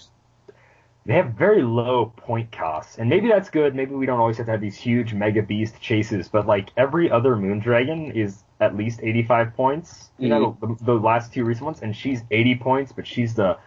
they 1.05 1.15
have 1.15 1.33
very 1.33 1.63
low 1.63 2.13
point 2.15 2.51
costs, 2.51 2.97
and 2.97 3.09
maybe 3.09 3.27
that's 3.27 3.49
good. 3.49 3.75
Maybe 3.75 3.95
we 3.95 4.05
don't 4.05 4.19
always 4.19 4.37
have 4.37 4.45
to 4.45 4.51
have 4.51 4.61
these 4.61 4.77
huge 4.77 5.13
mega 5.13 5.41
beast 5.41 5.81
chases, 5.81 6.29
but 6.29 6.45
like 6.45 6.69
every 6.77 7.09
other 7.09 7.35
Moondragon 7.35 8.15
is 8.15 8.43
at 8.61 8.77
least 8.77 8.99
85 9.03 9.55
points. 9.55 10.09
You 10.19 10.29
know, 10.29 10.57
the, 10.61 10.77
the 10.85 10.93
last 10.93 11.33
two 11.33 11.43
recent 11.43 11.65
ones, 11.65 11.79
and 11.81 11.95
she's 11.95 12.21
80 12.31 12.55
points, 12.55 12.91
but 12.93 13.05
she's 13.07 13.33
the 13.33 13.57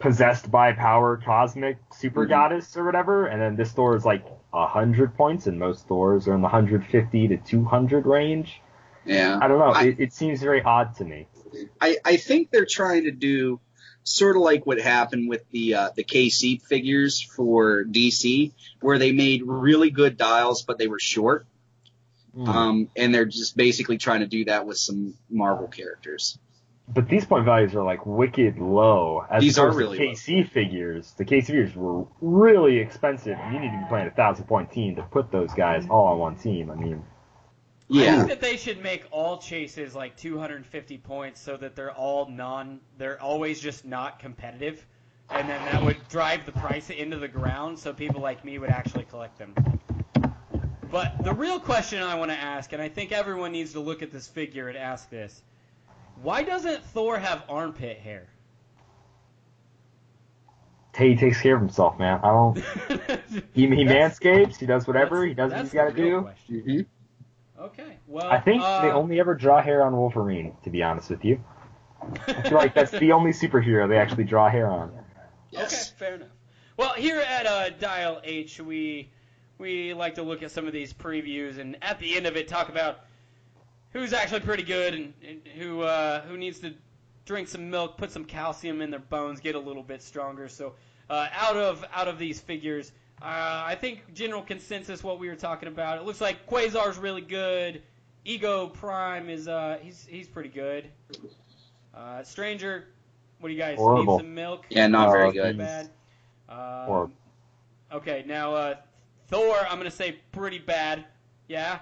possessed 0.00 0.50
by 0.50 0.72
power 0.72 1.16
cosmic 1.22 1.76
super 1.92 2.24
Mhm. 2.24 2.28
goddess 2.30 2.76
or 2.76 2.84
whatever. 2.84 3.26
And 3.26 3.40
then 3.42 3.56
this 3.56 3.72
Thor 3.72 3.94
is 3.94 4.04
like 4.04 4.24
100 4.50 5.14
points, 5.16 5.46
and 5.46 5.58
most 5.58 5.86
Thors 5.86 6.26
are 6.26 6.34
in 6.34 6.40
the 6.40 6.48
150 6.48 7.28
to 7.28 7.36
200 7.36 8.06
range. 8.06 8.60
Yeah. 9.04 9.38
I 9.40 9.48
don't 9.48 9.58
know. 9.58 9.72
I- 9.72 9.84
it, 9.88 9.96
it 10.00 10.12
seems 10.12 10.40
very 10.40 10.62
odd 10.62 10.96
to 10.96 11.04
me. 11.04 11.26
I, 11.80 11.96
I 12.04 12.16
think 12.16 12.50
they're 12.50 12.66
trying 12.66 13.04
to 13.04 13.10
do 13.10 13.60
sort 14.04 14.36
of 14.36 14.42
like 14.42 14.64
what 14.66 14.78
happened 14.80 15.28
with 15.28 15.42
the 15.50 15.74
uh, 15.74 15.90
the 15.96 16.04
KC 16.04 16.62
figures 16.62 17.20
for 17.20 17.84
DC, 17.84 18.52
where 18.80 18.98
they 18.98 19.12
made 19.12 19.42
really 19.44 19.90
good 19.90 20.16
dials, 20.16 20.62
but 20.62 20.78
they 20.78 20.86
were 20.88 20.98
short. 21.00 21.46
Hmm. 22.38 22.48
Um, 22.48 22.88
and 22.94 23.12
they're 23.12 23.24
just 23.24 23.56
basically 23.56 23.98
trying 23.98 24.20
to 24.20 24.26
do 24.26 24.44
that 24.44 24.64
with 24.66 24.78
some 24.78 25.14
Marvel 25.28 25.66
characters. 25.66 26.38
But 26.86 27.08
these 27.08 27.24
point 27.26 27.44
values 27.44 27.74
are 27.74 27.82
like 27.82 28.06
wicked 28.06 28.58
low. 28.58 29.24
As 29.28 29.42
These 29.42 29.58
are 29.58 29.66
opposed 29.68 29.78
to 29.78 29.84
really 29.84 29.98
low. 30.06 30.12
KC 30.12 30.48
figures. 30.50 31.12
The 31.18 31.24
KC 31.24 31.46
figures 31.46 31.74
were 31.74 32.06
really 32.20 32.78
expensive. 32.78 33.36
and 33.38 33.54
You 33.54 33.60
need 33.60 33.72
to 33.72 33.78
be 33.78 33.84
playing 33.88 34.06
a 34.06 34.10
thousand 34.12 34.44
point 34.46 34.70
team 34.70 34.96
to 34.96 35.02
put 35.02 35.30
those 35.32 35.52
guys 35.52 35.84
all 35.90 36.06
on 36.06 36.18
one 36.18 36.36
team. 36.36 36.70
I 36.70 36.76
mean, 36.76 37.02
yeah. 37.88 38.00
I 38.00 38.04
Yeah. 38.04 38.16
think 38.18 38.28
that 38.28 38.40
they 38.40 38.56
should 38.56 38.82
make 38.82 39.04
all 39.10 39.38
chases 39.38 39.94
like 39.94 40.16
250 40.16 40.96
points 40.98 41.40
so 41.40 41.56
that 41.56 41.74
they're 41.76 41.92
all 41.92 42.30
non, 42.30 42.80
they're 42.96 43.20
always 43.20 43.60
just 43.60 43.84
not 43.84 44.18
competitive, 44.20 44.86
and 45.30 45.48
then 45.48 45.60
that 45.72 45.82
would 45.84 45.96
drive 46.08 46.46
the 46.46 46.52
price 46.52 46.88
into 46.88 47.18
the 47.18 47.28
ground 47.28 47.78
so 47.78 47.92
people 47.92 48.20
like 48.22 48.44
me 48.44 48.58
would 48.58 48.70
actually 48.70 49.04
collect 49.04 49.38
them. 49.38 49.54
But 50.90 51.22
the 51.22 51.34
real 51.34 51.60
question 51.60 52.02
I 52.02 52.14
want 52.14 52.30
to 52.30 52.36
ask, 52.36 52.72
and 52.72 52.80
I 52.80 52.88
think 52.88 53.12
everyone 53.12 53.52
needs 53.52 53.72
to 53.72 53.80
look 53.80 54.02
at 54.02 54.10
this 54.10 54.26
figure 54.26 54.68
and 54.68 54.76
ask 54.78 55.10
this: 55.10 55.42
Why 56.22 56.42
doesn't 56.42 56.82
Thor 56.84 57.18
have 57.18 57.44
armpit 57.48 57.98
hair? 57.98 58.28
He 60.96 61.14
takes 61.14 61.40
care 61.40 61.54
of 61.54 61.60
himself, 61.60 61.96
man. 61.98 62.18
I 62.24 62.28
don't. 62.28 62.58
He, 63.54 63.66
he 63.68 63.84
That's- 63.84 64.18
manscapes. 64.18 64.56
He 64.56 64.66
does 64.66 64.86
whatever. 64.86 65.24
He 65.24 65.34
does 65.34 65.52
what 65.52 65.60
he's 65.60 65.72
got 65.72 65.88
to 65.88 65.92
the 65.94 66.02
real 66.02 66.20
do. 66.20 66.24
question. 66.24 66.60
hmm 66.60 66.80
Okay, 67.60 67.98
well, 68.06 68.26
I 68.28 68.38
think 68.38 68.62
uh, 68.64 68.82
they 68.82 68.88
only 68.90 69.18
ever 69.18 69.34
draw 69.34 69.60
hair 69.60 69.82
on 69.82 69.96
Wolverine. 69.96 70.56
To 70.62 70.70
be 70.70 70.82
honest 70.82 71.10
with 71.10 71.24
you, 71.24 71.42
I 72.28 72.42
feel 72.42 72.52
like 72.56 72.72
that's 72.72 72.92
the 72.92 73.10
only 73.10 73.32
superhero 73.32 73.88
they 73.88 73.96
actually 73.98 74.24
draw 74.24 74.48
hair 74.48 74.68
on. 74.70 74.92
Yes. 75.50 75.72
Okay, 75.90 75.98
fair 75.98 76.14
enough. 76.14 76.28
Well, 76.76 76.92
here 76.94 77.18
at 77.18 77.46
uh, 77.46 77.70
Dial 77.70 78.20
H, 78.22 78.60
we 78.60 79.10
we 79.58 79.92
like 79.94 80.14
to 80.16 80.22
look 80.22 80.42
at 80.42 80.50
some 80.50 80.66
of 80.66 80.72
these 80.72 80.92
previews, 80.92 81.58
and 81.58 81.76
at 81.82 81.98
the 81.98 82.16
end 82.16 82.26
of 82.26 82.36
it, 82.36 82.48
talk 82.48 82.68
about 82.68 83.00
who's 83.92 84.12
actually 84.12 84.40
pretty 84.40 84.62
good 84.62 84.94
and, 84.94 85.12
and 85.26 85.40
who 85.56 85.82
uh, 85.82 86.22
who 86.22 86.36
needs 86.36 86.58
to 86.60 86.72
drink 87.24 87.48
some 87.48 87.68
milk, 87.68 87.96
put 87.96 88.10
some 88.10 88.24
calcium 88.24 88.80
in 88.80 88.90
their 88.90 89.00
bones, 89.00 89.40
get 89.40 89.54
a 89.54 89.58
little 89.58 89.82
bit 89.82 90.02
stronger. 90.02 90.48
So, 90.48 90.74
uh, 91.10 91.28
out 91.32 91.56
of 91.56 91.84
out 91.94 92.08
of 92.08 92.18
these 92.18 92.40
figures, 92.40 92.92
uh, 93.20 93.24
I 93.66 93.76
think 93.80 94.14
general 94.14 94.42
consensus 94.42 95.02
what 95.02 95.18
we 95.18 95.28
were 95.28 95.36
talking 95.36 95.68
about. 95.68 95.98
It 95.98 96.04
looks 96.04 96.20
like 96.20 96.46
Quasar's 96.46 96.98
really 96.98 97.22
good. 97.22 97.82
Ego 98.24 98.66
Prime 98.68 99.28
is 99.30 99.48
uh 99.48 99.78
he's 99.82 100.06
he's 100.08 100.28
pretty 100.28 100.50
good. 100.50 100.88
Uh, 101.94 102.22
Stranger, 102.22 102.86
what 103.40 103.48
do 103.48 103.54
you 103.54 103.60
guys 103.60 103.78
Horrible. 103.78 104.18
need 104.18 104.24
some 104.24 104.34
milk? 104.34 104.66
Yeah, 104.70 104.86
not 104.86 105.08
Oh, 105.08 105.12
very 105.12 105.32
good. 105.32 105.58
Bad. 105.58 105.90
Um, 106.48 107.12
Okay, 107.90 108.22
now 108.26 108.52
uh, 108.54 108.74
Thor, 109.28 109.56
I'm 109.68 109.78
gonna 109.78 109.90
say 109.90 110.16
pretty 110.32 110.58
bad. 110.58 111.04
Yeah. 111.48 111.78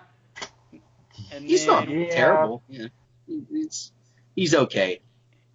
And 1.33 1.45
He's 1.45 1.65
then, 1.67 1.75
not 1.75 1.89
Yeah. 1.89 2.11
terrible. 2.15 2.63
Yeah. 2.69 2.87
It's, 3.53 3.93
he's 4.35 4.55
okay. 4.55 5.01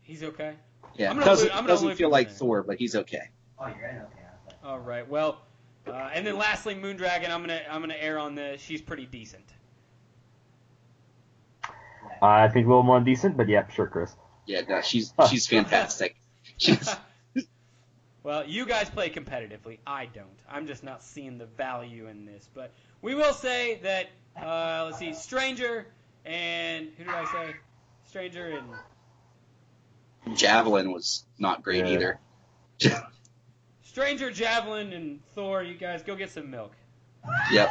He's 0.01 0.23
okay. 0.23 0.55
Yeah. 0.95 1.09
I'm 1.09 1.15
gonna 1.15 1.25
Doesn't, 1.25 1.47
lo- 1.49 1.53
I'm 1.53 1.57
gonna 1.63 1.67
doesn't 1.69 1.95
feel 1.95 2.09
like 2.09 2.29
that. 2.29 2.35
Thor, 2.37 2.63
but 2.63 2.77
he's 2.77 2.95
okay. 2.95 3.29
All 4.63 4.79
right. 4.79 5.07
Well, 5.07 5.41
uh, 5.87 6.09
and 6.13 6.25
then 6.25 6.37
lastly, 6.37 6.75
Moondragon. 6.75 7.29
I'm 7.29 7.41
gonna 7.41 7.61
I'm 7.69 7.81
gonna 7.81 7.95
err 7.99 8.19
on 8.19 8.35
the. 8.35 8.57
She's 8.57 8.81
pretty 8.81 9.05
decent. 9.05 9.45
I 12.21 12.47
think 12.49 12.65
a 12.65 12.69
little 12.69 12.83
more 12.83 12.99
decent, 12.99 13.35
but 13.37 13.47
yeah, 13.49 13.67
sure, 13.69 13.87
Chris. 13.87 14.13
Yeah, 14.45 14.61
no, 14.67 14.81
she's 14.81 15.13
she's 15.29 15.47
fantastic. 15.47 16.15
She's 16.57 16.77
Well, 18.23 18.45
you 18.45 18.65
guys 18.65 18.89
play 18.89 19.09
competitively. 19.09 19.79
I 19.85 20.05
don't. 20.05 20.27
I'm 20.49 20.67
just 20.67 20.83
not 20.83 21.03
seeing 21.03 21.37
the 21.37 21.45
value 21.47 22.07
in 22.07 22.25
this. 22.25 22.47
But 22.53 22.71
we 23.01 23.15
will 23.15 23.33
say 23.33 23.79
that. 23.83 24.07
Uh, 24.41 24.85
let's 24.85 24.97
see, 24.99 25.13
Stranger 25.13 25.87
and 26.25 26.89
who 26.97 27.03
did 27.03 27.13
I 27.13 27.25
say? 27.25 27.55
Stranger 28.07 28.61
and 30.25 30.37
Javelin 30.37 30.91
was 30.91 31.25
not 31.39 31.63
great 31.63 31.85
Yeah. 31.85 31.91
either. 31.93 32.19
Stranger, 33.83 34.31
Javelin, 34.31 34.93
and 34.93 35.19
Thor. 35.35 35.63
You 35.63 35.73
guys 35.75 36.01
go 36.03 36.15
get 36.15 36.29
some 36.31 36.49
milk. 36.49 36.71
Yep. 37.51 37.69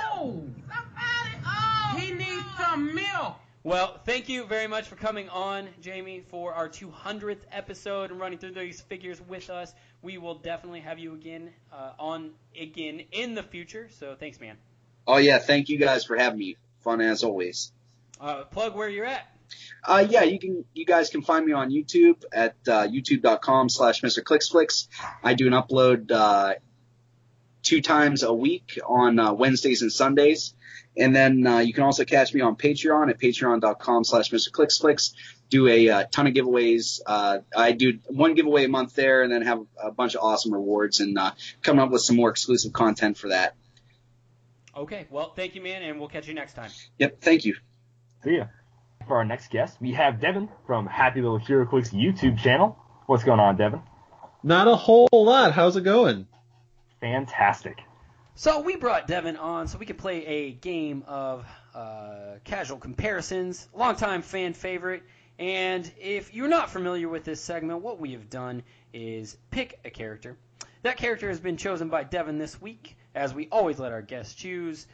He 1.96 2.12
needs 2.12 2.44
some 2.58 2.94
milk. 2.94 3.36
Well, 3.62 4.00
thank 4.06 4.30
you 4.30 4.46
very 4.46 4.66
much 4.66 4.88
for 4.88 4.96
coming 4.96 5.28
on, 5.28 5.68
Jamie, 5.82 6.24
for 6.30 6.54
our 6.54 6.66
200th 6.66 7.42
episode 7.52 8.10
and 8.10 8.18
running 8.18 8.38
through 8.38 8.52
these 8.52 8.80
figures 8.80 9.20
with 9.20 9.50
us. 9.50 9.74
We 10.00 10.16
will 10.16 10.36
definitely 10.36 10.80
have 10.80 10.98
you 10.98 11.12
again 11.12 11.50
uh, 11.70 11.92
on 11.98 12.30
again 12.58 13.02
in 13.12 13.34
the 13.34 13.42
future. 13.42 13.90
So 13.90 14.16
thanks, 14.18 14.40
man. 14.40 14.56
Oh 15.06 15.18
yeah, 15.18 15.38
thank 15.38 15.68
you 15.68 15.76
guys 15.76 16.06
for 16.06 16.16
having 16.16 16.38
me. 16.38 16.56
Fun 16.80 17.02
as 17.02 17.22
always. 17.22 17.70
Uh, 18.18 18.44
plug 18.44 18.74
where 18.74 18.88
you're 18.88 19.04
at. 19.04 19.28
Uh, 19.84 20.06
yeah, 20.08 20.22
you 20.22 20.38
can, 20.38 20.64
you 20.72 20.86
guys 20.86 21.10
can 21.10 21.20
find 21.20 21.44
me 21.44 21.52
on 21.52 21.70
YouTube 21.70 22.24
at 22.32 22.54
uh, 22.66 22.86
youtube.com 22.86 23.68
slash 23.68 24.00
Mr. 24.00 24.22
Clicksflix. 24.22 24.88
I 25.22 25.34
do 25.34 25.46
an 25.46 25.52
upload 25.52 26.10
uh, 26.10 26.54
two 27.70 27.80
times 27.80 28.24
a 28.24 28.32
week 28.32 28.80
on 28.84 29.20
uh, 29.20 29.32
Wednesdays 29.32 29.82
and 29.82 29.92
Sundays. 29.92 30.54
And 30.96 31.14
then 31.14 31.46
uh, 31.46 31.58
you 31.58 31.72
can 31.72 31.84
also 31.84 32.04
catch 32.04 32.34
me 32.34 32.40
on 32.40 32.56
Patreon 32.56 33.10
at 33.10 33.20
patreon.com 33.20 34.02
slash 34.02 34.32
Mr. 34.32 34.50
Clicks 34.50 35.14
Do 35.50 35.68
a 35.68 35.88
uh, 35.88 36.04
ton 36.10 36.26
of 36.26 36.34
giveaways. 36.34 37.00
Uh, 37.06 37.38
I 37.56 37.70
do 37.70 38.00
one 38.08 38.34
giveaway 38.34 38.64
a 38.64 38.68
month 38.68 38.96
there 38.96 39.22
and 39.22 39.32
then 39.32 39.42
have 39.42 39.64
a 39.80 39.92
bunch 39.92 40.16
of 40.16 40.24
awesome 40.24 40.52
rewards 40.52 40.98
and 40.98 41.16
uh, 41.16 41.30
coming 41.62 41.80
up 41.80 41.92
with 41.92 42.02
some 42.02 42.16
more 42.16 42.28
exclusive 42.28 42.72
content 42.72 43.16
for 43.16 43.28
that. 43.28 43.54
Okay, 44.76 45.06
well, 45.10 45.32
thank 45.36 45.54
you, 45.54 45.60
man, 45.60 45.82
and 45.82 46.00
we'll 46.00 46.08
catch 46.08 46.26
you 46.26 46.34
next 46.34 46.54
time. 46.54 46.70
Yep, 46.98 47.20
thank 47.20 47.44
you. 47.44 47.54
See 48.24 48.36
ya. 48.36 48.46
For 49.06 49.16
our 49.16 49.24
next 49.24 49.50
guest, 49.50 49.76
we 49.80 49.92
have 49.92 50.20
Devin 50.20 50.48
from 50.66 50.86
Happy 50.86 51.20
Little 51.20 51.38
HeroClix 51.38 51.92
YouTube 51.92 52.38
channel. 52.40 52.76
What's 53.06 53.22
going 53.22 53.40
on, 53.40 53.56
Devin? 53.56 53.80
Not 54.42 54.66
a 54.66 54.74
whole 54.74 55.08
lot. 55.12 55.52
How's 55.52 55.76
it 55.76 55.84
going? 55.84 56.26
Fantastic. 57.00 57.78
So 58.34 58.60
we 58.60 58.76
brought 58.76 59.06
Devin 59.06 59.36
on 59.36 59.68
so 59.68 59.78
we 59.78 59.86
could 59.86 59.98
play 59.98 60.24
a 60.26 60.52
game 60.52 61.04
of 61.06 61.46
uh, 61.74 62.36
casual 62.44 62.78
comparisons, 62.78 63.68
longtime 63.74 64.22
fan 64.22 64.52
favorite. 64.52 65.02
And 65.38 65.90
if 65.98 66.34
you're 66.34 66.48
not 66.48 66.70
familiar 66.70 67.08
with 67.08 67.24
this 67.24 67.40
segment, 67.40 67.82
what 67.82 67.98
we 67.98 68.12
have 68.12 68.28
done 68.30 68.62
is 68.92 69.36
pick 69.50 69.78
a 69.84 69.90
character. 69.90 70.36
That 70.82 70.96
character 70.96 71.28
has 71.28 71.40
been 71.40 71.56
chosen 71.56 71.88
by 71.88 72.04
Devin 72.04 72.38
this 72.38 72.60
week, 72.60 72.96
as 73.14 73.34
we 73.34 73.48
always 73.50 73.78
let 73.78 73.92
our 73.92 74.02
guests 74.02 74.34
choose. 74.34 74.86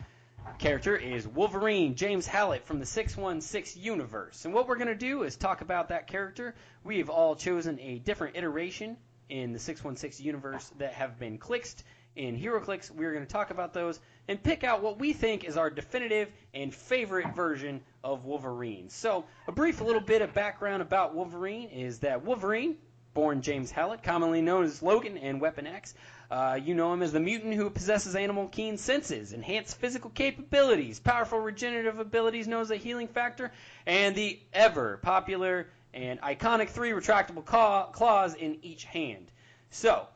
Character 0.58 0.96
is 0.96 1.26
Wolverine, 1.26 1.96
James 1.96 2.26
Howlett 2.26 2.64
from 2.64 2.78
the 2.78 2.86
616 2.86 3.82
universe. 3.82 4.44
And 4.44 4.54
what 4.54 4.68
we're 4.68 4.76
going 4.76 4.86
to 4.88 4.94
do 4.94 5.24
is 5.24 5.36
talk 5.36 5.60
about 5.60 5.88
that 5.88 6.06
character. 6.06 6.54
We've 6.84 7.10
all 7.10 7.34
chosen 7.34 7.78
a 7.80 7.98
different 7.98 8.36
iteration 8.36 8.96
in 9.28 9.52
the 9.52 9.58
616 9.58 10.24
universe 10.24 10.70
that 10.78 10.92
have 10.92 11.18
been 11.18 11.38
clicked 11.38 11.82
in 12.16 12.38
HeroClix. 12.40 12.90
We're 12.90 13.12
going 13.12 13.24
to 13.24 13.32
talk 13.32 13.50
about 13.50 13.72
those 13.72 14.00
and 14.28 14.42
pick 14.42 14.64
out 14.64 14.82
what 14.82 14.98
we 14.98 15.12
think 15.12 15.44
is 15.44 15.56
our 15.56 15.70
definitive 15.70 16.28
and 16.52 16.74
favorite 16.74 17.34
version 17.34 17.80
of 18.02 18.24
Wolverine. 18.24 18.88
So, 18.88 19.24
a 19.46 19.52
brief 19.52 19.80
little 19.80 20.00
bit 20.00 20.22
of 20.22 20.34
background 20.34 20.82
about 20.82 21.14
Wolverine 21.14 21.68
is 21.68 22.00
that 22.00 22.24
Wolverine, 22.24 22.76
born 23.14 23.42
James 23.42 23.70
Howlett, 23.70 24.02
commonly 24.02 24.42
known 24.42 24.64
as 24.64 24.82
Logan 24.82 25.16
and 25.18 25.40
Weapon 25.40 25.66
X, 25.66 25.94
uh, 26.30 26.58
you 26.60 26.74
know 26.74 26.92
him 26.92 27.02
as 27.02 27.12
the 27.12 27.20
mutant 27.20 27.54
who 27.54 27.70
possesses 27.70 28.16
animal 28.16 28.48
keen 28.48 28.78
senses, 28.78 29.32
enhanced 29.32 29.78
physical 29.78 30.10
capabilities, 30.10 30.98
powerful 30.98 31.38
regenerative 31.38 32.00
abilities 32.00 32.48
known 32.48 32.62
as 32.62 32.70
a 32.70 32.76
healing 32.76 33.08
factor, 33.08 33.52
and 33.86 34.16
the 34.16 34.40
ever 34.52 34.96
popular 34.98 35.68
and 35.94 36.20
iconic 36.20 36.68
three 36.68 36.90
retractable 36.90 37.44
claws 37.92 38.34
in 38.34 38.58
each 38.62 38.84
hand. 38.84 39.30
So, 39.70 40.06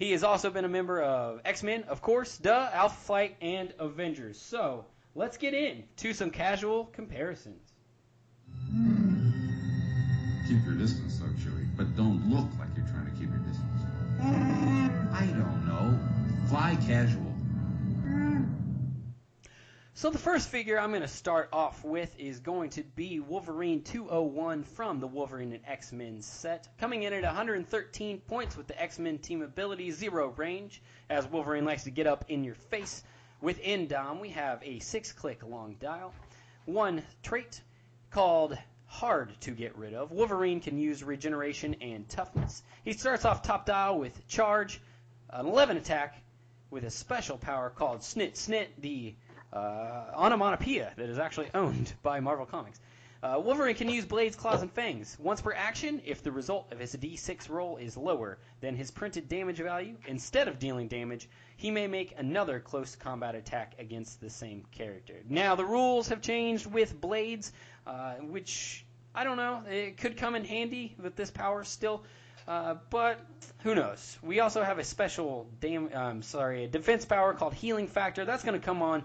he 0.00 0.12
has 0.12 0.24
also 0.24 0.48
been 0.50 0.64
a 0.64 0.68
member 0.68 1.00
of 1.02 1.42
X 1.44 1.62
Men, 1.62 1.84
of 1.84 2.00
course, 2.00 2.38
duh, 2.38 2.70
Alpha 2.72 2.96
Flight, 2.96 3.36
and 3.42 3.72
Avengers. 3.78 4.40
So, 4.40 4.86
let's 5.14 5.36
get 5.36 5.52
in 5.52 5.84
to 5.98 6.14
some 6.14 6.30
casual 6.30 6.86
comparisons. 6.86 7.60
Keep 10.48 10.64
your 10.64 10.74
distance, 10.74 11.18
though, 11.18 11.26
Chewie, 11.26 11.68
but 11.76 11.94
don't 11.96 12.28
look 12.30 12.48
like 12.58 12.70
you're 12.74 12.86
trying 12.86 13.04
to 13.04 13.12
keep 13.12 13.28
your 13.28 13.38
distance. 13.40 13.82
I 15.12 15.26
don't 15.26 15.66
know. 15.68 15.98
Fly 16.48 16.78
casual. 16.86 17.29
So 20.00 20.08
the 20.08 20.16
first 20.16 20.48
figure 20.48 20.80
I'm 20.80 20.92
going 20.92 21.02
to 21.02 21.08
start 21.08 21.50
off 21.52 21.84
with 21.84 22.18
is 22.18 22.40
going 22.40 22.70
to 22.70 22.82
be 22.82 23.20
Wolverine 23.20 23.82
201 23.82 24.62
from 24.62 24.98
the 24.98 25.06
Wolverine 25.06 25.52
and 25.52 25.62
X-Men 25.66 26.22
set, 26.22 26.66
coming 26.78 27.02
in 27.02 27.12
at 27.12 27.22
113 27.22 28.20
points 28.20 28.56
with 28.56 28.66
the 28.66 28.80
X-Men 28.80 29.18
team 29.18 29.42
ability 29.42 29.90
zero 29.90 30.32
range, 30.38 30.80
as 31.10 31.26
Wolverine 31.26 31.66
likes 31.66 31.84
to 31.84 31.90
get 31.90 32.06
up 32.06 32.24
in 32.30 32.44
your 32.44 32.54
face. 32.54 33.02
With 33.42 33.62
Indom, 33.62 34.20
we 34.20 34.30
have 34.30 34.62
a 34.62 34.78
six-click 34.78 35.42
long 35.46 35.76
dial, 35.78 36.14
one 36.64 37.02
trait 37.22 37.60
called 38.10 38.56
hard 38.86 39.38
to 39.42 39.50
get 39.50 39.76
rid 39.76 39.92
of. 39.92 40.12
Wolverine 40.12 40.60
can 40.60 40.78
use 40.78 41.04
regeneration 41.04 41.76
and 41.82 42.08
toughness. 42.08 42.62
He 42.86 42.94
starts 42.94 43.26
off 43.26 43.42
top 43.42 43.66
dial 43.66 43.98
with 43.98 44.26
charge, 44.28 44.80
an 45.28 45.44
11 45.44 45.76
attack, 45.76 46.16
with 46.70 46.84
a 46.84 46.90
special 46.90 47.36
power 47.36 47.68
called 47.68 48.00
Snit 48.00 48.32
Snit, 48.36 48.68
the 48.78 49.14
uh, 49.52 50.04
onomatopoeia 50.14 50.92
that 50.96 51.08
is 51.08 51.18
actually 51.18 51.48
owned 51.54 51.92
by 52.02 52.20
Marvel 52.20 52.46
Comics. 52.46 52.80
Uh, 53.22 53.38
Wolverine 53.38 53.76
can 53.76 53.90
use 53.90 54.06
Blades, 54.06 54.34
Claws, 54.34 54.62
and 54.62 54.72
Fangs 54.72 55.14
once 55.20 55.42
per 55.42 55.52
action 55.52 56.00
if 56.06 56.22
the 56.22 56.32
result 56.32 56.72
of 56.72 56.78
his 56.78 56.96
D6 56.96 57.50
roll 57.50 57.76
is 57.76 57.94
lower 57.94 58.38
than 58.62 58.74
his 58.74 58.90
printed 58.90 59.28
damage 59.28 59.58
value. 59.58 59.94
Instead 60.06 60.48
of 60.48 60.58
dealing 60.58 60.88
damage, 60.88 61.28
he 61.56 61.70
may 61.70 61.86
make 61.86 62.14
another 62.16 62.60
close 62.60 62.96
combat 62.96 63.34
attack 63.34 63.74
against 63.78 64.22
the 64.22 64.30
same 64.30 64.64
character. 64.72 65.16
Now, 65.28 65.54
the 65.54 65.66
rules 65.66 66.08
have 66.08 66.22
changed 66.22 66.64
with 66.64 66.98
Blades, 66.98 67.52
uh, 67.86 68.14
which 68.14 68.86
I 69.14 69.24
don't 69.24 69.36
know. 69.36 69.64
It 69.68 69.98
could 69.98 70.16
come 70.16 70.34
in 70.34 70.44
handy 70.44 70.94
with 71.02 71.14
this 71.14 71.30
power 71.30 71.62
still. 71.64 72.04
Uh, 72.48 72.76
but 72.88 73.20
who 73.62 73.74
knows? 73.74 74.18
We 74.22 74.40
also 74.40 74.62
have 74.62 74.78
a 74.78 74.84
special 74.84 75.46
dam- 75.60 75.90
um, 75.92 76.22
sorry, 76.22 76.64
a 76.64 76.68
defense 76.68 77.04
power 77.04 77.34
called 77.34 77.52
Healing 77.52 77.86
Factor. 77.86 78.24
That's 78.24 78.44
going 78.44 78.58
to 78.58 78.64
come 78.64 78.80
on 78.80 79.04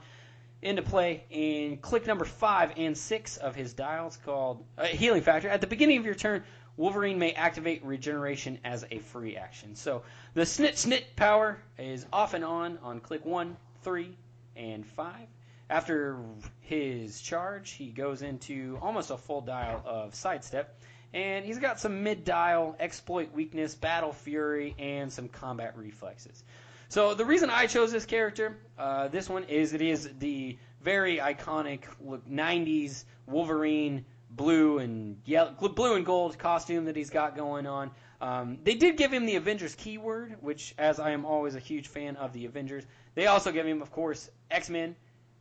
into 0.65 0.81
play 0.81 1.23
in 1.29 1.77
click 1.77 2.07
number 2.07 2.25
five 2.25 2.73
and 2.75 2.97
six 2.97 3.37
of 3.37 3.55
his 3.55 3.73
dials 3.73 4.17
called 4.17 4.65
uh, 4.77 4.85
Healing 4.85 5.21
Factor. 5.21 5.47
At 5.47 5.61
the 5.61 5.67
beginning 5.67 5.99
of 5.99 6.05
your 6.05 6.15
turn, 6.15 6.43
Wolverine 6.75 7.19
may 7.19 7.31
activate 7.33 7.85
regeneration 7.85 8.59
as 8.65 8.83
a 8.89 8.97
free 8.97 9.37
action. 9.37 9.75
So 9.75 10.01
the 10.33 10.41
Snit 10.41 10.73
Snit 10.73 11.03
power 11.15 11.59
is 11.77 12.05
off 12.11 12.33
and 12.33 12.43
on 12.43 12.79
on 12.81 12.99
click 12.99 13.23
one, 13.23 13.55
three, 13.83 14.17
and 14.55 14.85
five. 14.85 15.27
After 15.69 16.19
his 16.61 17.21
charge, 17.21 17.71
he 17.71 17.91
goes 17.91 18.23
into 18.23 18.77
almost 18.81 19.11
a 19.11 19.17
full 19.17 19.41
dial 19.41 19.81
of 19.85 20.15
sidestep. 20.15 20.79
And 21.13 21.45
he's 21.45 21.59
got 21.59 21.79
some 21.79 22.03
mid 22.03 22.25
dial 22.25 22.75
exploit 22.79 23.31
weakness, 23.31 23.73
battle 23.75 24.11
fury, 24.11 24.75
and 24.77 25.13
some 25.13 25.29
combat 25.29 25.77
reflexes. 25.77 26.43
So 26.89 27.13
the 27.13 27.25
reason 27.25 27.49
I 27.49 27.65
chose 27.65 27.91
this 27.91 28.05
character, 28.05 28.57
uh, 28.77 29.07
this 29.07 29.29
one, 29.29 29.43
is 29.45 29.73
it 29.73 29.81
is 29.81 30.09
the 30.19 30.57
very 30.81 31.17
iconic 31.17 31.83
90s 32.29 33.05
Wolverine 33.25 34.05
blue 34.29 34.79
and 34.79 35.17
yellow, 35.25 35.51
blue 35.51 35.95
and 35.95 36.05
gold 36.05 36.37
costume 36.37 36.85
that 36.85 36.95
he's 36.95 37.09
got 37.09 37.35
going 37.35 37.65
on. 37.65 37.91
Um, 38.21 38.59
they 38.63 38.75
did 38.75 38.97
give 38.97 39.11
him 39.11 39.25
the 39.25 39.35
Avengers 39.35 39.75
keyword, 39.75 40.37
which, 40.41 40.73
as 40.77 40.99
I 40.99 41.11
am 41.11 41.25
always 41.25 41.55
a 41.55 41.59
huge 41.59 41.87
fan 41.87 42.15
of 42.17 42.33
the 42.33 42.45
Avengers, 42.45 42.83
they 43.13 43.27
also 43.27 43.51
give 43.51 43.65
him, 43.65 43.81
of 43.81 43.91
course, 43.91 44.29
X 44.51 44.69
Men, 44.69 44.95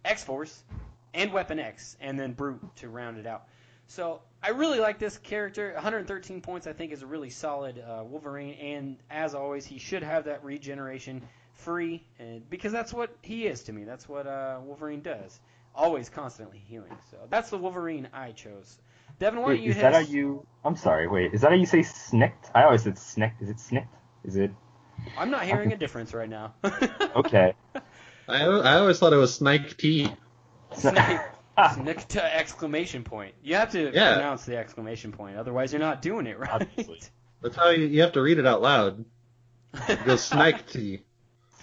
X 0.04 0.24
Force, 0.24 0.62
and 1.12 1.32
Weapon 1.32 1.58
X, 1.58 1.96
and 2.00 2.18
then 2.18 2.32
Brute 2.32 2.60
to 2.76 2.88
round 2.88 3.18
it 3.18 3.26
out. 3.26 3.46
So 3.86 4.22
I 4.44 4.50
really 4.50 4.78
like 4.78 4.98
this 4.98 5.16
character. 5.16 5.72
113 5.72 6.42
points, 6.42 6.66
I 6.66 6.74
think, 6.74 6.92
is 6.92 7.00
a 7.00 7.06
really 7.06 7.30
solid 7.30 7.78
uh, 7.78 8.04
Wolverine, 8.04 8.52
and 8.54 8.96
as 9.10 9.34
always, 9.34 9.64
he 9.64 9.78
should 9.78 10.02
have 10.02 10.24
that 10.24 10.44
regeneration 10.44 11.22
free, 11.54 12.04
and 12.18 12.48
because 12.50 12.70
that's 12.70 12.92
what 12.92 13.16
he 13.22 13.46
is 13.46 13.62
to 13.64 13.72
me. 13.72 13.84
That's 13.84 14.06
what 14.06 14.26
uh, 14.26 14.60
Wolverine 14.62 15.00
does. 15.00 15.40
Always 15.74 16.10
constantly 16.10 16.58
healing. 16.58 16.94
So 17.10 17.16
that's 17.30 17.48
the 17.48 17.56
Wolverine 17.56 18.06
I 18.12 18.32
chose. 18.32 18.78
Devin, 19.18 19.40
why 19.40 19.48
wait, 19.48 19.54
don't 19.54 19.64
you 19.64 19.70
is 19.70 19.76
hit 19.76 19.82
that 19.82 19.94
how 19.94 20.00
you? 20.00 20.46
I'm 20.62 20.76
sorry. 20.76 21.08
Wait, 21.08 21.32
is 21.32 21.40
that 21.40 21.50
how 21.50 21.56
you 21.56 21.66
say 21.66 21.82
snicked? 21.82 22.50
I 22.54 22.64
always 22.64 22.82
said 22.82 22.98
snicked. 22.98 23.40
Is 23.40 23.48
it 23.48 23.58
snicked? 23.58 23.96
Is 24.24 24.36
it 24.36 24.50
I'm 25.16 25.30
not 25.30 25.44
hearing 25.44 25.72
a 25.72 25.76
difference 25.76 26.12
right 26.12 26.28
now. 26.28 26.54
okay? 27.16 27.54
I, 28.28 28.44
I 28.44 28.78
always 28.78 28.98
thought 28.98 29.12
it 29.12 29.16
was 29.16 29.34
Snike 29.34 29.76
T. 29.76 30.10
Snick, 30.72 31.20
snick 31.74 32.06
to 32.08 32.36
exclamation 32.36 33.04
point. 33.04 33.34
You 33.42 33.56
have 33.56 33.70
to 33.72 33.90
Yeah. 33.92 34.14
pronounce 34.14 34.44
the 34.44 34.56
exclamation 34.56 35.12
point, 35.12 35.36
otherwise 35.36 35.72
you're 35.72 35.80
not 35.80 36.02
doing 36.02 36.26
it 36.26 36.38
right. 36.38 36.68
That's 37.42 37.56
how 37.56 37.70
you, 37.70 37.86
you 37.86 38.02
have 38.02 38.12
to 38.12 38.22
read 38.22 38.38
it 38.38 38.46
out 38.46 38.62
loud. 38.62 39.04
It 39.88 40.04
goes 40.04 40.22
Snike 40.22 40.66
T. 40.70 41.00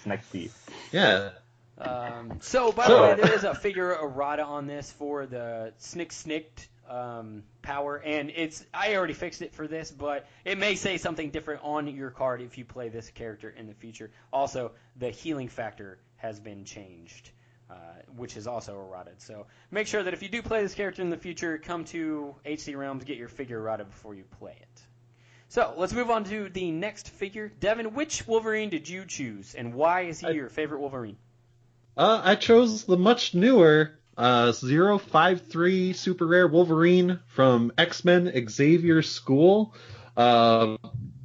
Snicked 0.02 0.30
tea. 0.32 0.50
Yeah. 0.92 1.30
Um, 1.78 2.38
so, 2.40 2.70
by 2.72 2.86
So- 2.86 2.96
the 2.96 3.02
way, 3.02 3.14
there 3.22 3.34
is 3.34 3.44
a 3.44 3.54
figure 3.54 3.92
errata 4.00 4.44
on 4.44 4.66
this 4.66 4.92
for 4.92 5.26
the 5.26 5.72
Snick 5.78 6.12
Snicked 6.12 6.68
um, 6.88 7.42
power, 7.62 7.96
and 8.04 8.30
it's 8.34 8.64
I 8.74 8.96
already 8.96 9.14
fixed 9.14 9.40
it 9.40 9.54
for 9.54 9.66
this, 9.66 9.90
but 9.90 10.26
it 10.44 10.58
may 10.58 10.74
say 10.74 10.98
something 10.98 11.30
different 11.30 11.62
on 11.64 11.86
your 11.88 12.10
card 12.10 12.42
if 12.42 12.58
you 12.58 12.64
play 12.64 12.88
this 12.90 13.08
character 13.10 13.48
in 13.56 13.66
the 13.66 13.74
future. 13.74 14.10
Also, 14.32 14.72
the 14.96 15.08
healing 15.10 15.48
factor 15.48 15.98
has 16.16 16.38
been 16.38 16.64
changed, 16.64 17.30
which 18.16 18.36
is 18.36 18.46
also 18.46 18.74
eroded. 18.80 19.20
So 19.20 19.46
make 19.70 19.86
sure 19.86 20.02
that 20.02 20.14
if 20.14 20.22
you 20.22 20.28
do 20.28 20.42
play 20.42 20.62
this 20.62 20.74
character 20.74 21.02
in 21.02 21.10
the 21.10 21.16
future, 21.16 21.58
come 21.58 21.84
to 21.86 22.34
HC 22.44 22.74
Realms, 22.74 23.04
get 23.04 23.16
your 23.16 23.28
figure 23.28 23.58
errata 23.58 23.84
before 23.84 24.14
you 24.14 24.24
play 24.38 24.56
it. 24.60 24.82
So 25.48 25.74
let's 25.76 25.92
move 25.92 26.10
on 26.10 26.24
to 26.24 26.48
the 26.48 26.70
next 26.70 27.10
figure. 27.10 27.52
Devin, 27.60 27.94
which 27.94 28.26
Wolverine 28.26 28.70
did 28.70 28.88
you 28.88 29.04
choose, 29.04 29.54
and 29.54 29.74
why 29.74 30.02
is 30.02 30.20
he 30.20 30.32
your 30.32 30.48
favorite 30.48 30.80
Wolverine? 30.80 31.18
Uh, 31.94 32.22
I 32.24 32.36
chose 32.36 32.84
the 32.84 32.96
much 32.96 33.34
newer 33.34 33.98
uh, 34.16 34.52
053 34.52 35.92
Super 35.92 36.26
Rare 36.26 36.48
Wolverine 36.48 37.20
from 37.26 37.72
X 37.76 38.04
Men 38.04 38.32
Xavier 38.48 39.02
School. 39.02 39.74
Uh, 40.16 40.78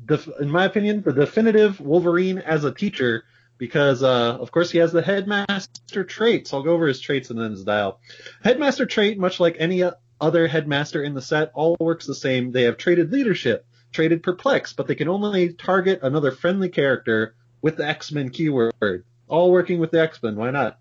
def- 0.05 0.29
in 0.39 0.49
my 0.49 0.65
opinion, 0.65 1.03
the 1.03 1.13
definitive 1.13 1.79
Wolverine 1.79 2.39
as 2.39 2.63
a 2.63 2.73
teacher. 2.73 3.23
Because, 3.57 4.03
uh, 4.03 4.37
of 4.39 4.51
course, 4.51 4.71
he 4.71 4.77
has 4.79 4.91
the 4.91 5.01
Headmaster 5.01 6.03
trait. 6.03 6.47
So 6.47 6.57
I'll 6.57 6.63
go 6.63 6.73
over 6.73 6.87
his 6.87 6.99
traits 6.99 7.29
and 7.29 7.39
then 7.39 7.51
his 7.51 7.63
dial. 7.63 7.99
Headmaster 8.43 8.85
trait, 8.85 9.19
much 9.19 9.39
like 9.39 9.55
any 9.59 9.83
other 10.19 10.47
Headmaster 10.47 11.03
in 11.03 11.13
the 11.13 11.21
set, 11.21 11.51
all 11.53 11.75
works 11.79 12.05
the 12.05 12.15
same. 12.15 12.51
They 12.51 12.63
have 12.63 12.77
traded 12.77 13.11
leadership, 13.11 13.65
traded 13.91 14.23
perplex, 14.23 14.73
but 14.73 14.87
they 14.87 14.95
can 14.95 15.09
only 15.09 15.53
target 15.53 15.99
another 16.03 16.31
friendly 16.31 16.69
character 16.69 17.35
with 17.61 17.77
the 17.77 17.87
X-Men 17.87 18.29
keyword. 18.29 19.03
All 19.27 19.51
working 19.51 19.79
with 19.79 19.91
the 19.91 20.01
X-Men. 20.01 20.35
Why 20.35 20.51
not? 20.51 20.79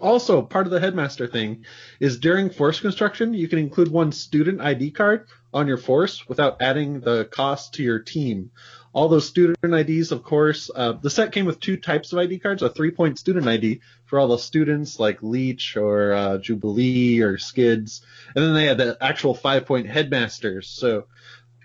Also, 0.00 0.40
part 0.40 0.66
of 0.66 0.72
the 0.72 0.80
headmaster 0.80 1.26
thing 1.26 1.64
is 1.98 2.18
during 2.18 2.48
force 2.48 2.80
construction, 2.80 3.34
you 3.34 3.48
can 3.48 3.58
include 3.58 3.88
one 3.88 4.12
student 4.12 4.60
ID 4.60 4.92
card 4.92 5.26
on 5.52 5.66
your 5.66 5.76
force 5.76 6.26
without 6.26 6.62
adding 6.62 7.00
the 7.00 7.26
cost 7.26 7.74
to 7.74 7.82
your 7.82 7.98
team. 7.98 8.50
All 8.92 9.08
those 9.08 9.28
student 9.28 9.58
IDs, 9.62 10.10
of 10.10 10.22
course, 10.24 10.70
uh, 10.74 10.92
the 10.92 11.10
set 11.10 11.32
came 11.32 11.46
with 11.46 11.60
two 11.60 11.76
types 11.76 12.12
of 12.12 12.18
ID 12.18 12.40
cards: 12.40 12.62
a 12.62 12.68
three-point 12.68 13.18
student 13.18 13.46
ID 13.46 13.80
for 14.06 14.18
all 14.18 14.28
the 14.28 14.38
students 14.38 14.98
like 14.98 15.22
Leech 15.22 15.76
or 15.76 16.12
uh, 16.12 16.38
Jubilee 16.38 17.20
or 17.20 17.38
Skids, 17.38 18.02
and 18.34 18.44
then 18.44 18.54
they 18.54 18.66
had 18.66 18.78
the 18.78 18.96
actual 19.00 19.34
five-point 19.34 19.86
headmasters. 19.86 20.68
So 20.68 21.06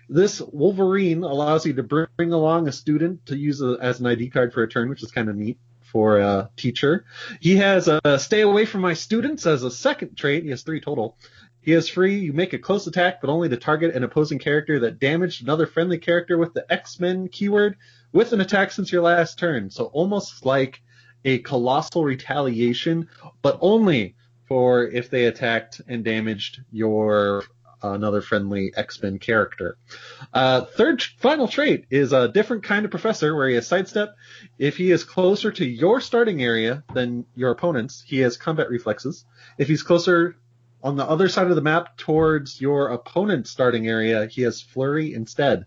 this 0.08 0.40
Wolverine 0.40 1.24
allows 1.24 1.66
you 1.66 1.74
to 1.74 1.82
bring 1.82 2.32
along 2.32 2.68
a 2.68 2.72
student 2.72 3.26
to 3.26 3.36
use 3.36 3.60
a, 3.60 3.76
as 3.80 3.98
an 3.98 4.06
ID 4.06 4.30
card 4.30 4.52
for 4.52 4.62
a 4.62 4.68
turn, 4.68 4.88
which 4.88 5.02
is 5.02 5.10
kind 5.10 5.28
of 5.28 5.34
neat 5.34 5.58
for 5.82 6.18
a 6.18 6.50
teacher. 6.56 7.04
He 7.40 7.56
has 7.56 7.88
a 7.88 8.18
stay 8.18 8.42
away 8.42 8.66
from 8.66 8.82
my 8.82 8.94
students 8.94 9.46
as 9.46 9.62
a 9.62 9.70
second 9.70 10.16
trait. 10.16 10.44
He 10.44 10.50
has 10.50 10.62
three 10.62 10.80
total. 10.80 11.16
He 11.66 11.72
is 11.72 11.88
free, 11.88 12.20
you 12.20 12.32
make 12.32 12.52
a 12.52 12.60
close 12.60 12.86
attack, 12.86 13.20
but 13.20 13.28
only 13.28 13.48
to 13.48 13.56
target 13.56 13.96
an 13.96 14.04
opposing 14.04 14.38
character 14.38 14.78
that 14.78 15.00
damaged 15.00 15.42
another 15.42 15.66
friendly 15.66 15.98
character 15.98 16.38
with 16.38 16.54
the 16.54 16.64
X-Men 16.72 17.26
keyword 17.26 17.76
with 18.12 18.32
an 18.32 18.40
attack 18.40 18.70
since 18.70 18.92
your 18.92 19.02
last 19.02 19.36
turn. 19.36 19.68
So 19.70 19.86
almost 19.86 20.46
like 20.46 20.80
a 21.24 21.38
colossal 21.38 22.04
retaliation, 22.04 23.08
but 23.42 23.58
only 23.60 24.14
for 24.46 24.84
if 24.84 25.10
they 25.10 25.26
attacked 25.26 25.80
and 25.88 26.04
damaged 26.04 26.62
your 26.70 27.42
another 27.82 28.20
friendly 28.20 28.72
X-Men 28.76 29.18
character. 29.18 29.76
Uh, 30.32 30.60
third 30.60 31.02
final 31.02 31.48
trait 31.48 31.86
is 31.90 32.12
a 32.12 32.28
different 32.28 32.62
kind 32.62 32.84
of 32.84 32.92
professor 32.92 33.34
where 33.34 33.48
he 33.48 33.56
has 33.56 33.66
sidestep. 33.66 34.14
If 34.56 34.76
he 34.76 34.92
is 34.92 35.02
closer 35.02 35.50
to 35.50 35.66
your 35.66 36.00
starting 36.00 36.44
area 36.44 36.84
than 36.94 37.26
your 37.34 37.50
opponent's, 37.50 38.04
he 38.06 38.20
has 38.20 38.36
combat 38.36 38.70
reflexes. 38.70 39.24
If 39.58 39.66
he's 39.66 39.82
closer 39.82 40.36
on 40.82 40.96
the 40.96 41.04
other 41.04 41.28
side 41.28 41.48
of 41.48 41.56
the 41.56 41.62
map 41.62 41.96
towards 41.96 42.60
your 42.60 42.88
opponent's 42.88 43.50
starting 43.50 43.88
area, 43.88 44.26
he 44.26 44.42
has 44.42 44.60
flurry 44.60 45.14
instead. 45.14 45.66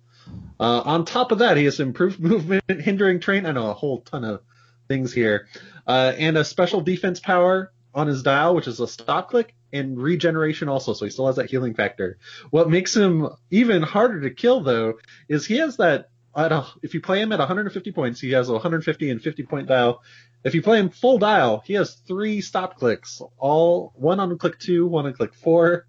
Uh, 0.59 0.81
on 0.85 1.05
top 1.05 1.31
of 1.31 1.39
that, 1.39 1.57
he 1.57 1.65
has 1.65 1.79
improved 1.79 2.19
movement, 2.19 2.63
hindering 2.69 3.19
terrain. 3.19 3.45
I 3.45 3.51
know 3.51 3.69
a 3.69 3.73
whole 3.73 4.01
ton 4.01 4.23
of 4.23 4.41
things 4.87 5.13
here, 5.13 5.47
uh, 5.87 6.13
and 6.17 6.37
a 6.37 6.43
special 6.43 6.81
defense 6.81 7.19
power 7.19 7.71
on 7.93 8.07
his 8.07 8.23
dial, 8.23 8.55
which 8.55 8.67
is 8.67 8.79
a 8.79 8.87
stop 8.87 9.29
click, 9.29 9.53
and 9.71 10.01
regeneration 10.01 10.69
also, 10.69 10.93
so 10.93 11.05
he 11.05 11.11
still 11.11 11.27
has 11.27 11.35
that 11.35 11.49
healing 11.49 11.73
factor. 11.73 12.17
What 12.49 12.69
makes 12.69 12.95
him 12.95 13.29
even 13.51 13.83
harder 13.83 14.21
to 14.21 14.31
kill 14.31 14.61
though 14.61 14.95
is 15.27 15.45
he 15.45 15.57
has 15.57 15.77
that 15.77 16.09
at 16.45 16.51
a, 16.51 16.65
if 16.81 16.93
you 16.93 17.01
play 17.01 17.21
him 17.21 17.31
at 17.31 17.39
150 17.39 17.91
points, 17.91 18.19
he 18.19 18.31
has 18.31 18.49
a 18.49 18.53
150 18.53 19.09
and 19.09 19.21
50 19.21 19.43
point 19.43 19.67
dial. 19.67 20.01
If 20.43 20.55
you 20.55 20.61
play 20.61 20.79
him 20.79 20.89
full 20.89 21.17
dial, 21.17 21.61
he 21.65 21.73
has 21.73 21.95
three 21.95 22.41
stop 22.41 22.77
clicks, 22.77 23.21
all 23.37 23.91
one 23.95 24.19
on 24.19 24.37
click 24.37 24.57
two, 24.59 24.87
one 24.87 25.05
on 25.05 25.13
click 25.13 25.33
four, 25.33 25.85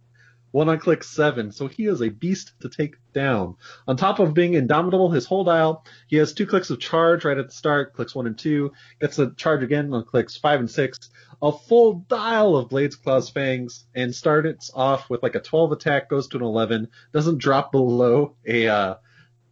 one 0.51 0.69
on 0.69 0.79
click 0.79 1.05
seven. 1.05 1.53
So 1.53 1.69
he 1.69 1.87
is 1.87 2.03
a 2.03 2.09
beast 2.09 2.53
to 2.61 2.69
take 2.69 2.97
down. 3.13 3.57
On 3.87 3.97
top 3.97 4.19
of 4.19 4.35
being 4.35 4.55
indomitable, 4.55 5.11
his 5.11 5.27
whole 5.27 5.45
dial, 5.45 5.85
he 6.09 6.17
has 6.17 6.33
two 6.33 6.47
clicks 6.47 6.71
of 6.71 6.81
charge 6.81 7.25
right 7.25 7.39
at 7.39 7.47
the 7.47 7.55
start, 7.55 7.95
clicks 7.95 8.15
one 8.15 8.27
and 8.27 8.37
two, 8.37 8.73
gets 9.01 9.19
a 9.19 9.33
charge 9.35 9.63
again 9.63 9.93
on 9.95 10.05
clicks 10.05 10.37
five 10.37 10.59
and 10.59 10.71
six, 10.71 11.11
a 11.43 11.53
full 11.53 12.05
dial 12.09 12.57
of 12.57 12.69
Blades, 12.69 12.97
Claws, 12.97 13.31
Fangs, 13.31 13.87
and 13.95 14.15
starts 14.15 14.71
off 14.75 15.09
with 15.09 15.23
like 15.23 15.37
a 15.37 15.41
12 15.41 15.73
attack, 15.73 16.09
goes 16.09 16.29
to 16.29 16.39
an 16.39 16.43
11, 16.43 16.89
doesn't 17.13 17.39
drop 17.39 17.73
below 17.73 18.35
a 18.47 18.69
uh, 18.69 18.95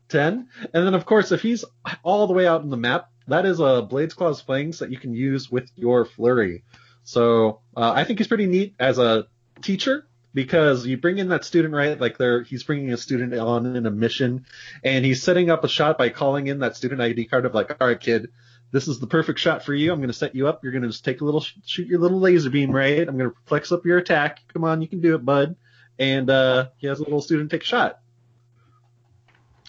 10. 0.09 0.48
And 0.74 0.86
then, 0.86 0.94
of 0.94 1.06
course, 1.06 1.32
if 1.32 1.43
he's 1.43 1.64
all 2.02 2.26
the 2.26 2.32
way 2.32 2.47
out 2.47 2.62
in 2.62 2.70
the 2.70 2.76
map, 2.76 3.10
that 3.26 3.44
is 3.44 3.60
a 3.60 3.82
Blades, 3.82 4.14
Claws, 4.14 4.40
Fangs 4.40 4.78
that 4.78 4.90
you 4.90 4.98
can 4.98 5.14
use 5.14 5.51
with 5.51 5.70
your 5.74 6.05
Flurry. 6.05 6.64
So 7.05 7.60
uh, 7.76 7.93
I 7.94 8.05
think 8.05 8.18
he's 8.18 8.28
pretty 8.28 8.47
neat 8.47 8.74
as 8.78 8.98
a 8.98 9.26
teacher 9.62 10.06
because 10.35 10.86
you 10.86 10.97
bring 10.97 11.18
in 11.18 11.28
that 11.28 11.44
student 11.44 11.74
right 11.74 11.98
like 11.98 12.18
they're 12.18 12.43
he's 12.43 12.62
bringing 12.62 12.93
a 12.93 12.97
student 12.97 13.35
on 13.35 13.74
in 13.74 13.86
a 13.86 13.90
mission 13.90 14.44
and 14.85 15.05
he's 15.05 15.22
setting 15.22 15.51
up 15.51 15.64
a 15.64 15.68
shot 15.68 15.98
by 15.98 16.10
calling 16.10 16.47
in 16.47 16.60
that 16.60 16.76
student 16.76 17.01
id 17.01 17.24
card 17.24 17.47
of 17.47 17.55
like 17.55 17.70
all 17.80 17.89
right 17.89 17.98
kid 17.98 18.28
this 18.70 18.89
is 18.89 18.98
the 18.98 19.06
perfect 19.06 19.39
shot 19.39 19.64
for 19.64 19.74
you. 19.74 19.93
I'm 19.93 19.98
going 19.98 20.09
to 20.09 20.14
set 20.14 20.35
you 20.35 20.48
up. 20.48 20.62
You're 20.62 20.72
going 20.72 20.82
to 20.82 20.89
just 20.89 21.05
take 21.05 21.20
a 21.20 21.24
little, 21.24 21.40
shoot 21.40 21.86
your 21.86 22.01
little 22.01 22.20
laser 22.20 22.51
beam, 22.51 22.70
right? 22.70 23.06
I'm 23.06 23.16
going 23.16 23.30
to 23.30 23.36
flex 23.47 23.72
up 23.72 23.86
your 23.86 23.98
attack. 23.98 24.40
Come 24.52 24.64
on, 24.64 24.82
you 24.82 24.89
can 24.89 25.01
do 25.01 25.14
it, 25.14 25.24
bud. 25.24 25.56
And, 25.98 26.28
uh, 26.30 26.68
he 26.76 26.86
has 26.86 27.01
a 27.01 27.05
little 27.05 27.20
student 27.20 27.51
take 27.51 27.62
a 27.62 27.66
shot. 27.66 28.01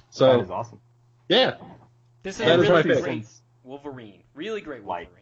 So. 0.09 0.25
That 0.37 0.43
is 0.43 0.49
awesome. 0.51 0.79
Yeah. 1.27 1.55
This 2.23 2.39
is 2.39 2.47
a 2.47 2.57
really 2.59 2.83
great 2.83 3.25
Wolverine. 3.63 4.23
Really 4.33 4.61
great 4.61 4.83
Wolverine. 4.83 5.07
Like, 5.13 5.15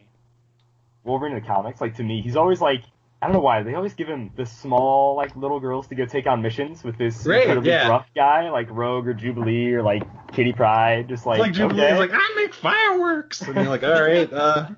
Wolverine 1.04 1.36
in 1.36 1.40
the 1.42 1.46
comics, 1.46 1.80
like 1.80 1.96
to 1.96 2.02
me, 2.02 2.20
he's 2.22 2.36
always 2.36 2.60
like, 2.60 2.82
I 3.20 3.26
don't 3.26 3.34
know 3.34 3.40
why 3.40 3.62
they 3.62 3.74
always 3.74 3.94
give 3.94 4.08
him 4.08 4.30
the 4.36 4.46
small 4.46 5.16
like 5.16 5.34
little 5.36 5.58
girls 5.58 5.88
to 5.88 5.94
go 5.94 6.06
take 6.06 6.26
on 6.26 6.40
missions 6.42 6.84
with 6.84 6.96
this 6.98 7.24
Great, 7.24 7.42
incredibly 7.42 7.70
yeah. 7.70 7.88
rough 7.88 8.06
guy 8.14 8.48
like 8.50 8.68
Rogue 8.70 9.08
or 9.08 9.14
Jubilee 9.14 9.72
or 9.72 9.82
like 9.82 10.02
Kitty 10.32 10.52
Pryde, 10.52 11.08
just 11.08 11.26
like, 11.26 11.38
It's 11.38 11.46
like 11.46 11.52
Jubilee's 11.52 11.92
okay. 11.92 11.98
like, 11.98 12.10
I 12.12 12.32
make 12.36 12.54
fireworks. 12.54 13.42
And 13.42 13.54
you're 13.56 13.64
like, 13.66 13.82
all 13.82 14.00
right, 14.02 14.32
uh, 14.32 14.68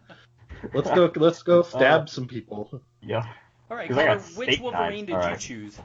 let's 0.73 0.91
go, 0.91 1.11
let's 1.17 1.43
go 1.43 1.63
stab 1.63 2.03
Uh, 2.03 2.07
some 2.07 2.27
people. 2.27 2.81
yeah. 3.03 3.25
All 3.71 3.77
right, 3.77 3.89
Connor, 3.91 4.19
which 4.37 4.59
Wolverine 4.61 5.07
knives. 5.07 5.07
did 5.07 5.15
All 5.17 5.31
you 5.31 5.37
choose? 5.37 5.79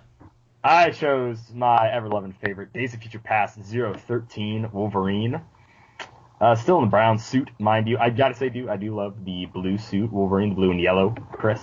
I 0.68 0.90
chose 0.90 1.38
my 1.54 1.92
ever 1.92 2.10
loving 2.10 2.34
favorite, 2.34 2.74
Days 2.74 2.96
of 2.96 3.00
Future 3.00 3.20
Past 3.20 3.60
013 3.60 4.72
Wolverine. 4.74 5.40
Uh, 6.42 6.56
still 6.56 6.80
in 6.80 6.86
the 6.86 6.90
brown 6.90 7.20
suit, 7.20 7.52
mind 7.60 7.88
you. 7.88 8.00
I 8.00 8.10
gotta 8.10 8.34
say, 8.34 8.50
dude, 8.50 8.70
I 8.70 8.76
do 8.76 8.96
love 8.96 9.26
the 9.26 9.46
blue 9.46 9.78
suit, 9.78 10.12
Wolverine, 10.12 10.50
the 10.50 10.56
blue 10.56 10.72
and 10.72 10.82
yellow, 10.82 11.14
Chris. 11.34 11.62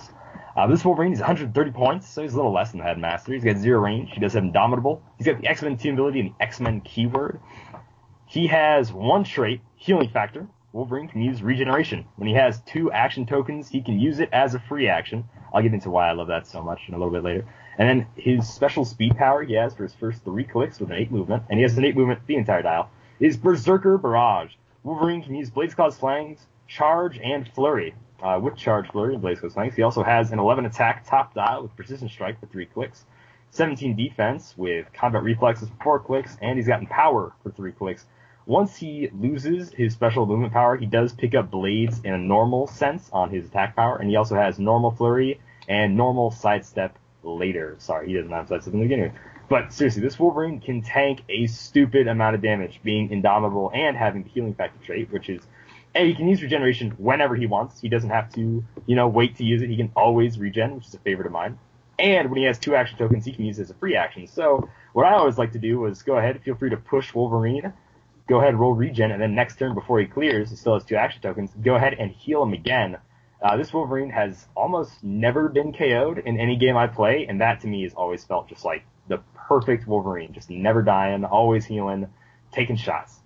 Uh, 0.55 0.67
this 0.67 0.85
Wolverine 0.85 1.11
is 1.11 1.19
130 1.19 1.71
points, 1.71 2.07
so 2.07 2.21
he's 2.21 2.31
a 2.31 2.37
little 2.37 2.53
less 2.53 2.71
than 2.71 2.77
the 2.77 2.85
Headmaster. 2.85 3.33
He's 3.33 3.43
got 3.43 3.57
zero 3.57 3.81
range. 3.81 4.11
He 4.13 4.21
does 4.21 4.31
have 4.35 4.43
Indomitable. 4.43 5.03
He's 5.17 5.27
got 5.27 5.41
the 5.41 5.47
X-Men 5.47 5.75
team 5.75 5.95
ability 5.95 6.21
and 6.21 6.29
the 6.29 6.41
X-Men 6.41 6.79
keyword. 6.79 7.41
He 8.25 8.47
has 8.47 8.93
one 8.93 9.25
trait, 9.25 9.59
Healing 9.75 10.11
Factor. 10.11 10.47
Wolverine 10.71 11.09
can 11.09 11.21
use 11.21 11.43
Regeneration. 11.43 12.05
When 12.15 12.29
he 12.29 12.35
has 12.35 12.61
two 12.61 12.89
action 12.93 13.25
tokens, 13.25 13.67
he 13.67 13.81
can 13.81 13.99
use 13.99 14.21
it 14.21 14.29
as 14.31 14.55
a 14.55 14.59
free 14.59 14.87
action. 14.87 15.25
I'll 15.53 15.61
get 15.61 15.73
into 15.73 15.89
why 15.89 16.07
I 16.07 16.13
love 16.13 16.27
that 16.27 16.47
so 16.47 16.63
much 16.63 16.79
in 16.87 16.93
a 16.93 16.97
little 16.97 17.11
bit 17.11 17.25
later. 17.25 17.45
And 17.77 17.89
then 17.89 18.07
his 18.15 18.47
special 18.47 18.85
speed 18.85 19.17
power 19.17 19.43
he 19.43 19.53
has 19.53 19.73
for 19.73 19.83
his 19.83 19.93
first 19.95 20.23
three 20.23 20.43
clicks 20.43 20.79
with 20.79 20.91
an 20.91 20.97
eight 20.97 21.11
movement, 21.11 21.43
and 21.49 21.57
he 21.57 21.63
has 21.63 21.77
an 21.77 21.85
eight 21.85 21.95
movement 21.95 22.19
the 22.27 22.35
entire 22.35 22.61
dial, 22.61 22.89
is 23.19 23.37
Berserker 23.37 23.97
Barrage. 23.97 24.53
Wolverine 24.83 25.23
can 25.23 25.35
use 25.35 25.49
Blades 25.49 25.73
Claws 25.73 25.97
Fangs, 25.97 26.45
Charge, 26.67 27.17
and 27.19 27.47
Flurry. 27.53 27.95
Uh, 28.21 28.39
with 28.41 28.55
Charge, 28.55 28.89
Flurry, 28.89 29.13
and 29.13 29.21
Blades 29.21 29.39
Claws 29.39 29.53
Fangs, 29.53 29.75
he 29.75 29.81
also 29.81 30.03
has 30.03 30.31
an 30.31 30.39
11 30.39 30.65
attack 30.65 31.05
top 31.05 31.33
dial 31.33 31.63
with 31.63 31.75
Precision 31.75 32.09
Strike 32.09 32.39
for 32.39 32.45
three 32.45 32.65
clicks, 32.65 33.05
17 33.51 33.95
defense 33.95 34.53
with 34.57 34.91
Combat 34.93 35.23
Reflexes 35.23 35.69
for 35.69 35.83
four 35.83 35.99
clicks, 35.99 36.37
and 36.41 36.57
he's 36.57 36.67
gotten 36.67 36.87
power 36.87 37.33
for 37.43 37.51
three 37.51 37.71
clicks. 37.71 38.05
Once 38.45 38.75
he 38.75 39.09
loses 39.13 39.71
his 39.71 39.93
special 39.93 40.25
movement 40.25 40.51
power, 40.51 40.75
he 40.75 40.85
does 40.85 41.13
pick 41.13 41.33
up 41.33 41.49
blades 41.49 42.01
in 42.03 42.13
a 42.13 42.17
normal 42.17 42.67
sense 42.67 43.09
on 43.13 43.29
his 43.29 43.45
attack 43.45 43.75
power, 43.75 43.97
and 43.97 44.09
he 44.09 44.15
also 44.15 44.35
has 44.35 44.59
normal 44.59 44.91
flurry 44.91 45.39
and 45.69 45.95
normal 45.95 46.29
sidestep 46.29 46.97
later. 47.23 47.75
Sorry, 47.79 48.07
he 48.07 48.13
doesn't 48.13 48.31
have 48.31 48.47
sidestep 48.47 48.73
in 48.73 48.79
the 48.79 48.85
beginning. 48.85 49.13
But 49.49 49.73
seriously, 49.73 50.01
this 50.01 50.19
Wolverine 50.19 50.59
can 50.59 50.81
tank 50.81 51.21
a 51.29 51.47
stupid 51.47 52.07
amount 52.07 52.35
of 52.35 52.41
damage, 52.41 52.79
being 52.83 53.11
indomitable 53.11 53.71
and 53.73 53.95
having 53.95 54.23
the 54.23 54.29
healing 54.29 54.53
factor 54.53 54.83
trait, 54.85 55.11
which 55.11 55.29
is 55.29 55.41
A, 55.95 56.07
he 56.07 56.15
can 56.15 56.27
use 56.27 56.41
regeneration 56.41 56.91
whenever 56.91 57.35
he 57.35 57.45
wants. 57.45 57.79
He 57.79 57.89
doesn't 57.89 58.09
have 58.09 58.31
to, 58.33 58.63
you 58.85 58.95
know, 58.95 59.07
wait 59.07 59.37
to 59.37 59.43
use 59.43 59.61
it. 59.61 59.69
He 59.69 59.77
can 59.77 59.91
always 59.95 60.39
regen, 60.39 60.75
which 60.75 60.87
is 60.87 60.93
a 60.93 60.99
favorite 60.99 61.27
of 61.27 61.33
mine. 61.33 61.59
And 61.99 62.29
when 62.31 62.39
he 62.39 62.45
has 62.45 62.57
two 62.57 62.75
action 62.75 62.97
tokens, 62.97 63.25
he 63.25 63.31
can 63.31 63.45
use 63.45 63.59
it 63.59 63.63
as 63.63 63.69
a 63.69 63.75
free 63.75 63.95
action. 63.95 64.27
So 64.27 64.69
what 64.93 65.05
I 65.05 65.13
always 65.13 65.37
like 65.37 65.51
to 65.51 65.59
do 65.59 65.85
is 65.85 66.01
go 66.01 66.17
ahead, 66.17 66.41
feel 66.41 66.55
free 66.55 66.71
to 66.71 66.77
push 66.77 67.13
Wolverine, 67.13 67.73
go 68.27 68.39
ahead, 68.39 68.55
roll 68.55 68.73
regen, 68.73 69.11
and 69.11 69.21
then 69.21 69.35
next 69.35 69.59
turn 69.59 69.75
before 69.75 69.99
he 69.99 70.05
clears, 70.05 70.49
he 70.49 70.55
still 70.55 70.73
has 70.73 70.83
two 70.83 70.95
action 70.95 71.21
tokens, 71.21 71.51
go 71.61 71.75
ahead 71.75 71.93
and 71.93 72.11
heal 72.11 72.41
him 72.41 72.53
again. 72.53 72.97
Uh, 73.43 73.57
this 73.57 73.73
Wolverine 73.73 74.09
has 74.09 74.47
almost 74.55 75.03
never 75.03 75.49
been 75.49 75.73
KO'd 75.73 76.19
in 76.19 76.39
any 76.39 76.55
game 76.55 76.77
I 76.77 76.87
play, 76.87 77.25
and 77.27 77.41
that 77.41 77.59
to 77.61 77.67
me 77.67 77.83
has 77.83 77.93
always 77.93 78.23
felt 78.23 78.47
just 78.47 78.63
like 78.63 78.85
the 79.09 79.19
perfect 79.35 79.85
Wolverine. 79.85 80.31
Just 80.31 80.49
never 80.49 80.81
dying, 80.81 81.25
always 81.25 81.65
healing, 81.65 82.07
taking 82.53 82.77
shots. 82.77 83.19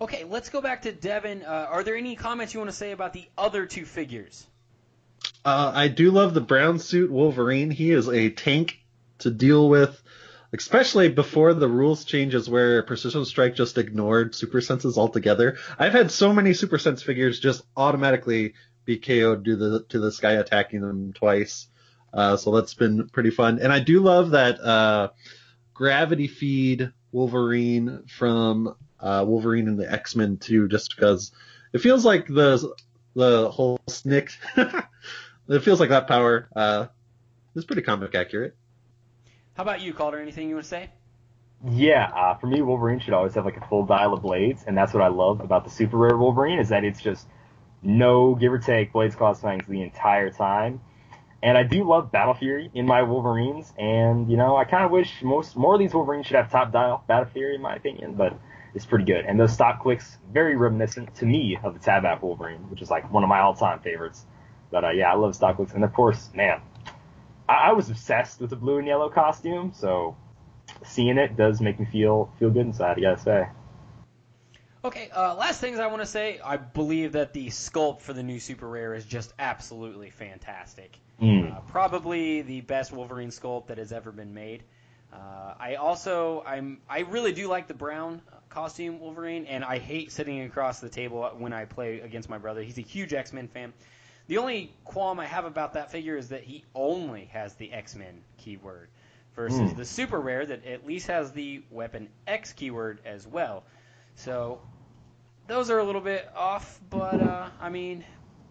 Okay, 0.00 0.24
let's 0.24 0.48
go 0.48 0.62
back 0.62 0.82
to 0.82 0.92
Devin. 0.92 1.42
Uh, 1.42 1.66
are 1.70 1.84
there 1.84 1.96
any 1.96 2.16
comments 2.16 2.54
you 2.54 2.60
want 2.60 2.70
to 2.70 2.76
say 2.76 2.92
about 2.92 3.12
the 3.12 3.28
other 3.36 3.66
two 3.66 3.84
figures? 3.84 4.46
Uh, 5.44 5.70
I 5.74 5.88
do 5.88 6.10
love 6.10 6.32
the 6.32 6.40
brown 6.40 6.78
suit 6.78 7.10
Wolverine. 7.10 7.70
He 7.70 7.90
is 7.90 8.08
a 8.08 8.30
tank 8.30 8.80
to 9.18 9.30
deal 9.30 9.68
with. 9.68 10.01
Especially 10.52 11.08
before 11.08 11.54
the 11.54 11.68
rules 11.68 12.04
changes 12.04 12.48
where 12.48 12.82
Precision 12.82 13.24
Strike 13.24 13.54
just 13.54 13.78
ignored 13.78 14.34
Super 14.34 14.60
Senses 14.60 14.98
altogether. 14.98 15.56
I've 15.78 15.92
had 15.92 16.10
so 16.10 16.32
many 16.32 16.52
Super 16.52 16.78
Sense 16.78 17.02
figures 17.02 17.40
just 17.40 17.62
automatically 17.76 18.54
be 18.84 18.98
KO'd 18.98 19.44
to 19.44 19.56
the 19.56 19.84
to 19.90 20.00
this 20.00 20.18
guy 20.20 20.32
attacking 20.32 20.80
them 20.80 21.12
twice. 21.12 21.68
Uh, 22.12 22.36
so 22.36 22.54
that's 22.54 22.74
been 22.74 23.08
pretty 23.08 23.30
fun. 23.30 23.58
And 23.60 23.72
I 23.72 23.78
do 23.78 24.00
love 24.00 24.32
that 24.32 24.60
uh, 24.60 25.10
gravity 25.72 26.28
feed 26.28 26.92
Wolverine 27.10 28.04
from 28.06 28.74
uh, 29.00 29.24
Wolverine 29.26 29.68
and 29.68 29.78
the 29.78 29.90
X 29.90 30.14
Men 30.14 30.36
too, 30.36 30.68
just 30.68 30.94
because 30.94 31.32
it 31.72 31.78
feels 31.78 32.04
like 32.04 32.26
the 32.26 32.74
the 33.14 33.50
whole 33.50 33.80
snick. 33.88 34.32
it 35.48 35.60
feels 35.60 35.80
like 35.80 35.90
that 35.90 36.08
power 36.08 36.48
uh, 36.54 36.86
is 37.54 37.64
pretty 37.64 37.82
comic 37.82 38.14
accurate. 38.14 38.54
How 39.54 39.64
about 39.64 39.82
you, 39.82 39.92
Calder? 39.92 40.18
Anything 40.18 40.48
you 40.48 40.54
want 40.54 40.64
to 40.64 40.70
say? 40.70 40.90
Yeah, 41.68 42.10
uh, 42.14 42.34
for 42.38 42.46
me, 42.46 42.62
Wolverine 42.62 43.00
should 43.00 43.12
always 43.12 43.34
have 43.34 43.44
like 43.44 43.58
a 43.58 43.66
full 43.66 43.84
dial 43.84 44.14
of 44.14 44.22
blades, 44.22 44.64
and 44.66 44.76
that's 44.76 44.94
what 44.94 45.02
I 45.02 45.08
love 45.08 45.40
about 45.40 45.64
the 45.64 45.70
super 45.70 45.98
rare 45.98 46.16
Wolverine 46.16 46.58
is 46.58 46.70
that 46.70 46.84
it's 46.84 47.00
just 47.00 47.26
no 47.82 48.34
give 48.34 48.52
or 48.52 48.58
take 48.58 48.92
blades, 48.92 49.14
claws, 49.14 49.40
fangs 49.40 49.66
the 49.68 49.82
entire 49.82 50.30
time. 50.30 50.80
And 51.42 51.58
I 51.58 51.64
do 51.64 51.84
love 51.84 52.10
Battle 52.10 52.34
Fury 52.34 52.70
in 52.72 52.86
my 52.86 53.02
Wolverines, 53.02 53.72
and 53.76 54.30
you 54.30 54.36
know 54.36 54.56
I 54.56 54.64
kind 54.64 54.84
of 54.84 54.90
wish 54.90 55.22
most 55.22 55.54
more 55.54 55.74
of 55.74 55.80
these 55.80 55.92
Wolverines 55.92 56.26
should 56.26 56.36
have 56.36 56.50
top 56.50 56.72
dial 56.72 57.04
Battle 57.06 57.28
Fury 57.32 57.54
in 57.54 57.60
my 57.60 57.76
opinion, 57.76 58.14
but 58.14 58.36
it's 58.74 58.86
pretty 58.86 59.04
good. 59.04 59.26
And 59.26 59.38
those 59.38 59.52
stop 59.52 59.82
clicks 59.82 60.16
very 60.32 60.56
reminiscent 60.56 61.14
to 61.16 61.26
me 61.26 61.58
of 61.62 61.74
the 61.74 61.80
Tabak 61.80 62.22
Wolverine, 62.22 62.70
which 62.70 62.80
is 62.80 62.90
like 62.90 63.12
one 63.12 63.22
of 63.22 63.28
my 63.28 63.40
all-time 63.40 63.80
favorites. 63.80 64.24
But 64.70 64.84
uh, 64.84 64.90
yeah, 64.90 65.12
I 65.12 65.14
love 65.14 65.34
stop 65.36 65.56
clicks, 65.56 65.74
and 65.74 65.84
of 65.84 65.92
course, 65.92 66.30
man, 66.32 66.62
I, 67.48 67.70
I 67.70 67.72
was 67.72 67.90
obsessed 67.90 68.40
with 68.40 68.50
the 68.50 68.56
blue 68.56 68.78
and 68.78 68.86
yellow 68.86 69.08
costume, 69.08 69.72
so 69.74 70.16
seeing 70.84 71.18
it 71.18 71.36
does 71.36 71.60
make 71.60 71.78
me 71.78 71.86
feel 71.86 72.32
feel 72.38 72.50
good 72.50 72.66
inside. 72.66 72.98
I 72.98 73.00
gotta 73.00 73.20
say. 73.20 73.48
Okay, 74.84 75.10
uh, 75.14 75.36
last 75.36 75.60
things 75.60 75.78
I 75.78 75.86
want 75.86 76.02
to 76.02 76.06
say. 76.06 76.40
I 76.44 76.56
believe 76.56 77.12
that 77.12 77.32
the 77.32 77.46
sculpt 77.48 78.00
for 78.00 78.12
the 78.12 78.22
new 78.22 78.40
Super 78.40 78.68
Rare 78.68 78.94
is 78.94 79.04
just 79.04 79.32
absolutely 79.38 80.10
fantastic. 80.10 80.98
Mm. 81.20 81.56
Uh, 81.56 81.60
probably 81.68 82.42
the 82.42 82.62
best 82.62 82.90
Wolverine 82.90 83.28
sculpt 83.28 83.68
that 83.68 83.78
has 83.78 83.92
ever 83.92 84.10
been 84.10 84.34
made. 84.34 84.64
Uh, 85.12 85.54
I 85.58 85.76
also 85.76 86.42
I'm 86.46 86.78
I 86.88 87.00
really 87.00 87.32
do 87.32 87.46
like 87.46 87.68
the 87.68 87.74
brown 87.74 88.22
costume 88.48 88.98
Wolverine, 88.98 89.46
and 89.46 89.64
I 89.64 89.78
hate 89.78 90.10
sitting 90.10 90.42
across 90.42 90.80
the 90.80 90.88
table 90.88 91.30
when 91.38 91.52
I 91.52 91.64
play 91.64 92.00
against 92.00 92.28
my 92.28 92.38
brother. 92.38 92.62
He's 92.62 92.78
a 92.78 92.82
huge 92.82 93.12
X 93.12 93.32
Men 93.32 93.46
fan. 93.48 93.72
The 94.32 94.38
only 94.38 94.72
qualm 94.86 95.20
I 95.20 95.26
have 95.26 95.44
about 95.44 95.74
that 95.74 95.90
figure 95.90 96.16
is 96.16 96.30
that 96.30 96.42
he 96.42 96.64
only 96.74 97.26
has 97.34 97.52
the 97.56 97.70
X 97.70 97.94
Men 97.94 98.24
keyword 98.38 98.88
versus 99.36 99.74
Mm. 99.74 99.76
the 99.76 99.84
super 99.84 100.18
rare 100.18 100.46
that 100.46 100.64
at 100.64 100.86
least 100.86 101.08
has 101.08 101.32
the 101.32 101.62
weapon 101.70 102.08
X 102.26 102.54
keyword 102.54 103.00
as 103.04 103.26
well. 103.26 103.62
So 104.14 104.58
those 105.48 105.68
are 105.68 105.80
a 105.80 105.84
little 105.84 106.00
bit 106.00 106.26
off, 106.34 106.80
but 106.88 107.20
uh, 107.20 107.50
I 107.60 107.68
mean, 107.68 108.06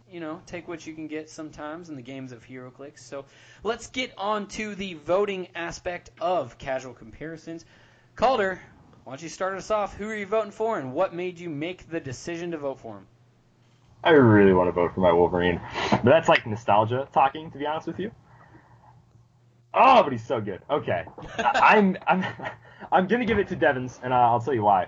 you 0.07 0.19
know, 0.19 0.43
take 0.45 0.67
what 0.67 0.85
you 0.85 0.93
can 0.93 1.07
get 1.07 1.31
sometimes 1.31 1.89
in 1.89 1.95
the 1.95 2.03
games 2.03 2.31
of 2.31 2.45
HeroClix. 2.45 2.99
So 2.99 3.25
let's 3.63 3.87
get 3.87 4.13
on 4.19 4.49
to 4.49 4.75
the 4.75 4.93
voting 4.93 5.47
aspect 5.55 6.11
of 6.21 6.59
casual 6.59 6.93
comparisons. 6.93 7.65
Calder, 8.15 8.61
why 9.03 9.13
don't 9.13 9.23
you 9.23 9.29
start 9.29 9.55
us 9.55 9.71
off? 9.71 9.95
Who 9.95 10.07
are 10.07 10.15
you 10.15 10.27
voting 10.27 10.51
for, 10.51 10.77
and 10.77 10.93
what 10.93 11.15
made 11.15 11.39
you 11.39 11.49
make 11.49 11.89
the 11.89 11.99
decision 11.99 12.51
to 12.51 12.59
vote 12.59 12.81
for 12.81 12.97
him? 12.97 13.07
I 14.03 14.11
really 14.11 14.53
want 14.53 14.67
to 14.67 14.71
vote 14.71 14.93
for 14.93 15.01
my 15.01 15.11
Wolverine, 15.11 15.61
but 15.91 16.05
that's 16.05 16.27
like 16.27 16.45
nostalgia 16.47 17.07
talking, 17.13 17.51
to 17.51 17.57
be 17.57 17.65
honest 17.67 17.87
with 17.87 17.99
you. 17.99 18.11
Oh, 19.73 20.03
but 20.03 20.11
he's 20.11 20.25
so 20.25 20.41
good. 20.41 20.61
Okay, 20.69 21.05
I'm 21.37 21.97
I'm 22.07 22.25
I'm 22.91 23.07
gonna 23.07 23.25
give 23.25 23.39
it 23.39 23.47
to 23.49 23.55
Devins, 23.55 23.99
and 24.03 24.13
I'll 24.13 24.41
tell 24.41 24.53
you 24.53 24.63
why. 24.63 24.87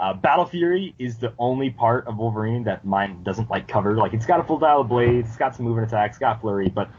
Uh, 0.00 0.14
Battle 0.14 0.46
Fury 0.46 0.94
is 0.98 1.18
the 1.18 1.34
only 1.38 1.70
part 1.70 2.06
of 2.06 2.16
Wolverine 2.16 2.64
that 2.64 2.84
mine 2.84 3.22
doesn't 3.22 3.50
like 3.50 3.68
cover. 3.68 3.96
Like 3.96 4.14
it's 4.14 4.26
got 4.26 4.40
a 4.40 4.42
full 4.42 4.58
dial 4.58 4.80
of 4.80 4.88
blades, 4.88 5.28
it's 5.28 5.36
got 5.36 5.54
some 5.54 5.66
movement 5.66 5.88
attacks, 5.88 6.18
got 6.18 6.40
flurry, 6.40 6.68
but 6.70 6.90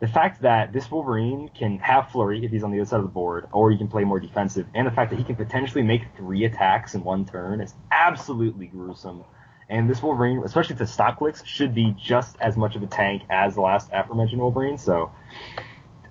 the 0.00 0.08
fact 0.08 0.42
that 0.42 0.72
this 0.72 0.90
Wolverine 0.90 1.48
can 1.56 1.78
have 1.78 2.10
flurry 2.10 2.44
if 2.44 2.50
he's 2.50 2.62
on 2.62 2.70
the 2.70 2.80
other 2.80 2.88
side 2.88 2.98
of 2.98 3.04
the 3.04 3.10
board, 3.10 3.46
or 3.52 3.70
he 3.70 3.78
can 3.78 3.88
play 3.88 4.04
more 4.04 4.20
defensive, 4.20 4.66
and 4.74 4.86
the 4.86 4.90
fact 4.90 5.10
that 5.10 5.16
he 5.16 5.24
can 5.24 5.36
potentially 5.36 5.82
make 5.82 6.02
three 6.16 6.44
attacks 6.44 6.94
in 6.94 7.02
one 7.02 7.24
turn 7.24 7.60
is 7.60 7.74
absolutely 7.90 8.66
gruesome. 8.66 9.24
And 9.70 9.88
this 9.88 10.02
Wolverine, 10.02 10.42
especially 10.44 10.76
to 10.76 10.86
stop 10.86 11.18
clicks, 11.18 11.44
should 11.44 11.74
be 11.74 11.94
just 11.98 12.36
as 12.40 12.56
much 12.56 12.74
of 12.74 12.82
a 12.82 12.86
tank 12.86 13.22
as 13.28 13.54
the 13.54 13.60
last 13.60 13.90
aforementioned 13.92 14.40
Wolverine. 14.40 14.78
So, 14.78 15.12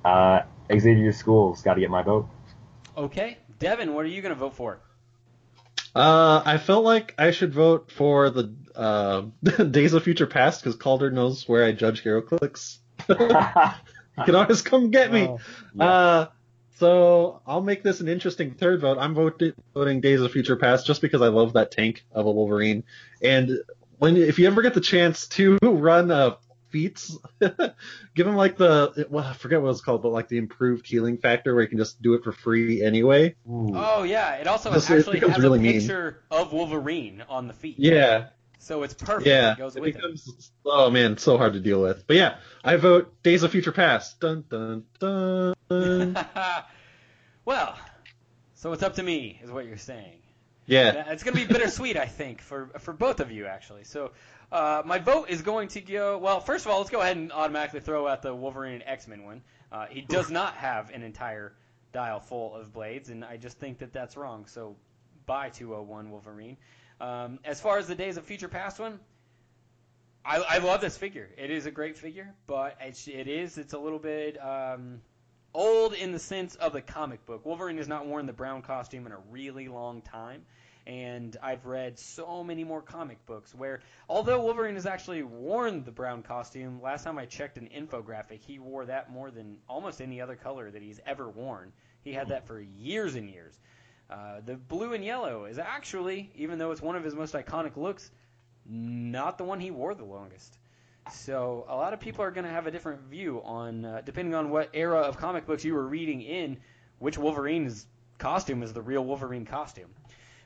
uh, 0.05 0.41
Xavier 0.71 1.11
School's 1.11 1.63
got 1.63 1.75
to 1.75 1.79
get 1.79 1.89
my 1.89 2.03
vote. 2.03 2.27
Okay, 2.95 3.37
Devin, 3.59 3.93
what 3.93 4.05
are 4.05 4.09
you 4.09 4.21
going 4.21 4.33
to 4.33 4.39
vote 4.39 4.55
for? 4.55 4.79
Uh, 5.95 6.43
I 6.45 6.57
felt 6.59 6.83
like 6.83 7.15
I 7.17 7.31
should 7.31 7.53
vote 7.53 7.91
for 7.91 8.29
the 8.29 8.53
uh, 8.75 9.21
Days 9.63 9.93
of 9.93 10.03
Future 10.03 10.27
Past 10.27 10.61
because 10.63 10.75
Calder 10.75 11.09
knows 11.09 11.47
where 11.47 11.65
I 11.65 11.71
judge 11.71 12.03
HeroClix. 12.03 12.77
you 13.09 13.15
can 14.25 14.35
always 14.35 14.61
come 14.61 14.91
get 14.91 15.11
me. 15.11 15.27
Oh, 15.27 15.39
yeah. 15.73 15.85
Uh, 15.85 16.27
so 16.79 17.41
I'll 17.47 17.61
make 17.61 17.83
this 17.83 17.99
an 18.01 18.07
interesting 18.07 18.53
third 18.53 18.81
vote. 18.81 18.97
I'm 18.99 19.13
voting, 19.13 19.53
voting 19.73 20.01
Days 20.01 20.21
of 20.21 20.31
Future 20.31 20.55
Past 20.55 20.85
just 20.85 21.01
because 21.01 21.21
I 21.21 21.27
love 21.27 21.53
that 21.53 21.71
tank 21.71 22.05
of 22.11 22.25
a 22.25 22.31
Wolverine. 22.31 22.83
And 23.21 23.59
when 23.97 24.15
if 24.17 24.37
you 24.39 24.47
ever 24.47 24.61
get 24.61 24.73
the 24.73 24.81
chance 24.81 25.27
to 25.29 25.57
run 25.61 26.11
uh, 26.11 26.35
feats, 26.69 27.17
give 27.39 28.27
him 28.27 28.35
like 28.35 28.57
the 28.57 29.07
well, 29.09 29.25
I 29.25 29.33
forget 29.33 29.61
what 29.61 29.69
it's 29.71 29.81
called, 29.81 30.03
but 30.03 30.09
like 30.11 30.27
the 30.27 30.37
improved 30.37 30.85
healing 30.87 31.17
factor 31.17 31.53
where 31.55 31.63
you 31.63 31.69
can 31.69 31.77
just 31.79 32.01
do 32.01 32.13
it 32.13 32.23
for 32.23 32.31
free 32.31 32.83
anyway. 32.83 33.35
Ooh. 33.49 33.71
Oh 33.73 34.03
yeah, 34.03 34.35
it 34.35 34.45
also 34.47 34.69
This- 34.71 34.89
it 34.89 34.99
actually 34.99 35.13
becomes 35.19 35.35
has 35.35 35.43
really 35.43 35.59
a 35.59 35.61
mean. 35.63 35.79
picture 35.79 36.21
of 36.29 36.53
Wolverine 36.53 37.23
on 37.27 37.47
the 37.47 37.53
feet. 37.53 37.75
Yeah, 37.79 38.27
So 38.59 38.83
it's 38.83 38.93
perfect. 38.93 39.25
Yeah, 39.27 39.53
It 39.53 39.57
goes 39.57 39.75
it 39.75 39.81
with 39.81 39.95
becomes 39.95 40.51
oh 40.65 40.91
man, 40.91 41.17
so 41.17 41.37
hard 41.39 41.53
to 41.53 41.59
deal 41.59 41.81
with. 41.81 42.05
But 42.05 42.17
yeah, 42.17 42.37
I 42.63 42.75
vote 42.75 43.23
Days 43.23 43.41
of 43.41 43.49
Future 43.51 43.71
Past. 43.71 44.19
Dun 44.19 44.43
dun 44.47 44.83
dun. 44.99 45.53
well, 47.45 47.77
so 48.55 48.71
it's 48.73 48.83
up 48.83 48.95
to 48.95 49.03
me, 49.03 49.39
is 49.43 49.51
what 49.51 49.65
you're 49.65 49.77
saying. 49.77 50.19
Yeah, 50.65 51.11
It's 51.11 51.23
going 51.23 51.35
to 51.35 51.45
be 51.45 51.51
bittersweet, 51.51 51.95
I 51.95 52.05
think, 52.05 52.41
for 52.41 52.69
for 52.79 52.91
both 52.91 53.21
of 53.21 53.31
you 53.31 53.45
actually. 53.45 53.85
So 53.85 54.11
uh, 54.51 54.81
my 54.85 54.99
vote 54.99 55.29
is 55.29 55.41
going 55.41 55.69
to 55.69 55.81
go. 55.81 56.17
Well, 56.17 56.41
first 56.41 56.65
of 56.65 56.71
all, 56.71 56.79
let's 56.79 56.89
go 56.89 56.99
ahead 56.99 57.15
and 57.15 57.31
automatically 57.31 57.79
throw 57.79 58.05
out 58.05 58.21
the 58.21 58.35
Wolverine 58.35 58.73
and 58.73 58.83
X 58.85 59.07
Men 59.07 59.23
one. 59.23 59.41
Uh, 59.71 59.85
he 59.85 60.01
does 60.01 60.29
not 60.29 60.55
have 60.55 60.89
an 60.89 61.03
entire 61.03 61.53
dial 61.93 62.19
full 62.19 62.53
of 62.55 62.73
blades, 62.73 63.09
and 63.09 63.23
I 63.23 63.37
just 63.37 63.57
think 63.57 63.79
that 63.79 63.93
that's 63.93 64.17
wrong. 64.17 64.45
So 64.45 64.75
buy 65.25 65.49
201 65.49 66.11
Wolverine. 66.11 66.57
Um, 66.99 67.39
as 67.45 67.61
far 67.61 67.77
as 67.77 67.87
the 67.87 67.95
Days 67.95 68.17
of 68.17 68.25
Future 68.25 68.47
Past 68.47 68.79
one, 68.79 68.99
I, 70.25 70.37
I 70.37 70.57
love 70.57 70.81
this 70.81 70.97
figure. 70.97 71.29
It 71.37 71.51
is 71.51 71.65
a 71.65 71.71
great 71.71 71.97
figure, 71.97 72.33
but 72.47 72.77
it's, 72.81 73.07
it 73.07 73.27
is 73.27 73.57
it's 73.57 73.73
a 73.73 73.79
little 73.79 73.99
bit 73.99 74.37
um, 74.43 75.01
old 75.53 75.93
in 75.93 76.11
the 76.11 76.19
sense 76.19 76.55
of 76.55 76.73
the 76.73 76.81
comic 76.81 77.25
book. 77.25 77.45
Wolverine 77.45 77.77
has 77.77 77.87
not 77.87 78.05
worn 78.05 78.25
the 78.25 78.33
brown 78.33 78.61
costume 78.61 79.05
in 79.05 79.11
a 79.11 79.19
really 79.29 79.67
long 79.67 80.01
time, 80.01 80.43
and 80.85 81.35
I've 81.41 81.65
read 81.65 81.99
so 81.99 82.43
many 82.43 82.63
more 82.63 82.81
comic 82.81 83.25
books 83.25 83.53
where, 83.53 83.81
although 84.07 84.41
Wolverine 84.41 84.75
has 84.75 84.85
actually 84.85 85.23
worn 85.23 85.83
the 85.83 85.91
brown 85.91 86.23
costume, 86.23 86.81
last 86.81 87.03
time 87.03 87.17
I 87.17 87.25
checked 87.25 87.57
an 87.57 87.69
infographic, 87.75 88.39
he 88.39 88.59
wore 88.59 88.85
that 88.85 89.11
more 89.11 89.31
than 89.31 89.57
almost 89.67 90.01
any 90.01 90.21
other 90.21 90.35
color 90.35 90.71
that 90.71 90.81
he's 90.81 90.99
ever 91.05 91.29
worn. 91.29 91.73
He 92.03 92.13
had 92.13 92.29
that 92.29 92.47
for 92.47 92.59
years 92.59 93.15
and 93.15 93.29
years. 93.29 93.59
Uh, 94.09 94.39
the 94.45 94.55
blue 94.55 94.93
and 94.93 95.03
yellow 95.03 95.45
is 95.45 95.59
actually, 95.59 96.31
even 96.35 96.57
though 96.57 96.71
it's 96.71 96.81
one 96.81 96.95
of 96.95 97.03
his 97.03 97.15
most 97.15 97.33
iconic 97.33 97.75
looks, 97.75 98.11
not 98.65 99.37
the 99.37 99.43
one 99.43 99.59
he 99.59 99.71
wore 99.71 99.93
the 99.93 100.05
longest. 100.05 100.57
So 101.11 101.65
a 101.67 101.75
lot 101.75 101.93
of 101.93 101.99
people 101.99 102.23
are 102.23 102.31
going 102.31 102.45
to 102.45 102.51
have 102.51 102.67
a 102.67 102.71
different 102.71 103.01
view 103.01 103.41
on, 103.43 103.85
uh, 103.85 104.01
depending 104.05 104.35
on 104.35 104.49
what 104.49 104.69
era 104.73 104.99
of 104.99 105.17
comic 105.17 105.45
books 105.45 105.63
you 105.63 105.73
were 105.73 105.87
reading 105.87 106.21
in, 106.21 106.57
which 106.99 107.17
Wolverine's 107.17 107.85
costume 108.17 108.63
is 108.63 108.73
the 108.73 108.81
real 108.81 109.03
Wolverine 109.03 109.45
costume. 109.45 109.89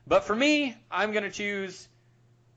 But 0.07 0.23
for 0.23 0.35
me, 0.35 0.75
I'm 0.89 1.11
going 1.11 1.23
to 1.23 1.31
choose 1.31 1.87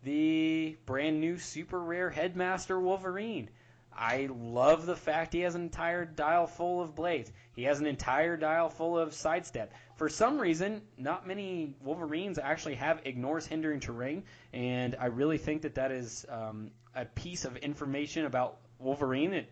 the 0.02 0.76
brand 0.86 1.20
new 1.20 1.38
super 1.38 1.80
rare 1.80 2.10
Headmaster 2.10 2.78
Wolverine. 2.78 3.48
I 3.96 4.28
love 4.30 4.86
the 4.86 4.96
fact 4.96 5.32
he 5.32 5.40
has 5.40 5.54
an 5.54 5.62
entire 5.62 6.04
dial 6.04 6.46
full 6.46 6.82
of 6.82 6.94
blades. 6.94 7.30
He 7.54 7.62
has 7.64 7.78
an 7.78 7.86
entire 7.86 8.36
dial 8.36 8.68
full 8.68 8.98
of 8.98 9.14
sidestep. 9.14 9.72
For 9.96 10.08
some 10.08 10.38
reason, 10.38 10.82
not 10.98 11.28
many 11.28 11.76
Wolverines 11.80 12.38
actually 12.38 12.74
have 12.74 13.02
ignores 13.04 13.46
hindering 13.46 13.78
terrain, 13.78 14.24
and 14.52 14.96
I 14.98 15.06
really 15.06 15.38
think 15.38 15.62
that 15.62 15.76
that 15.76 15.92
is 15.92 16.26
um, 16.28 16.72
a 16.94 17.04
piece 17.04 17.44
of 17.44 17.56
information 17.58 18.26
about 18.26 18.58
Wolverine 18.78 19.30
that 19.32 19.46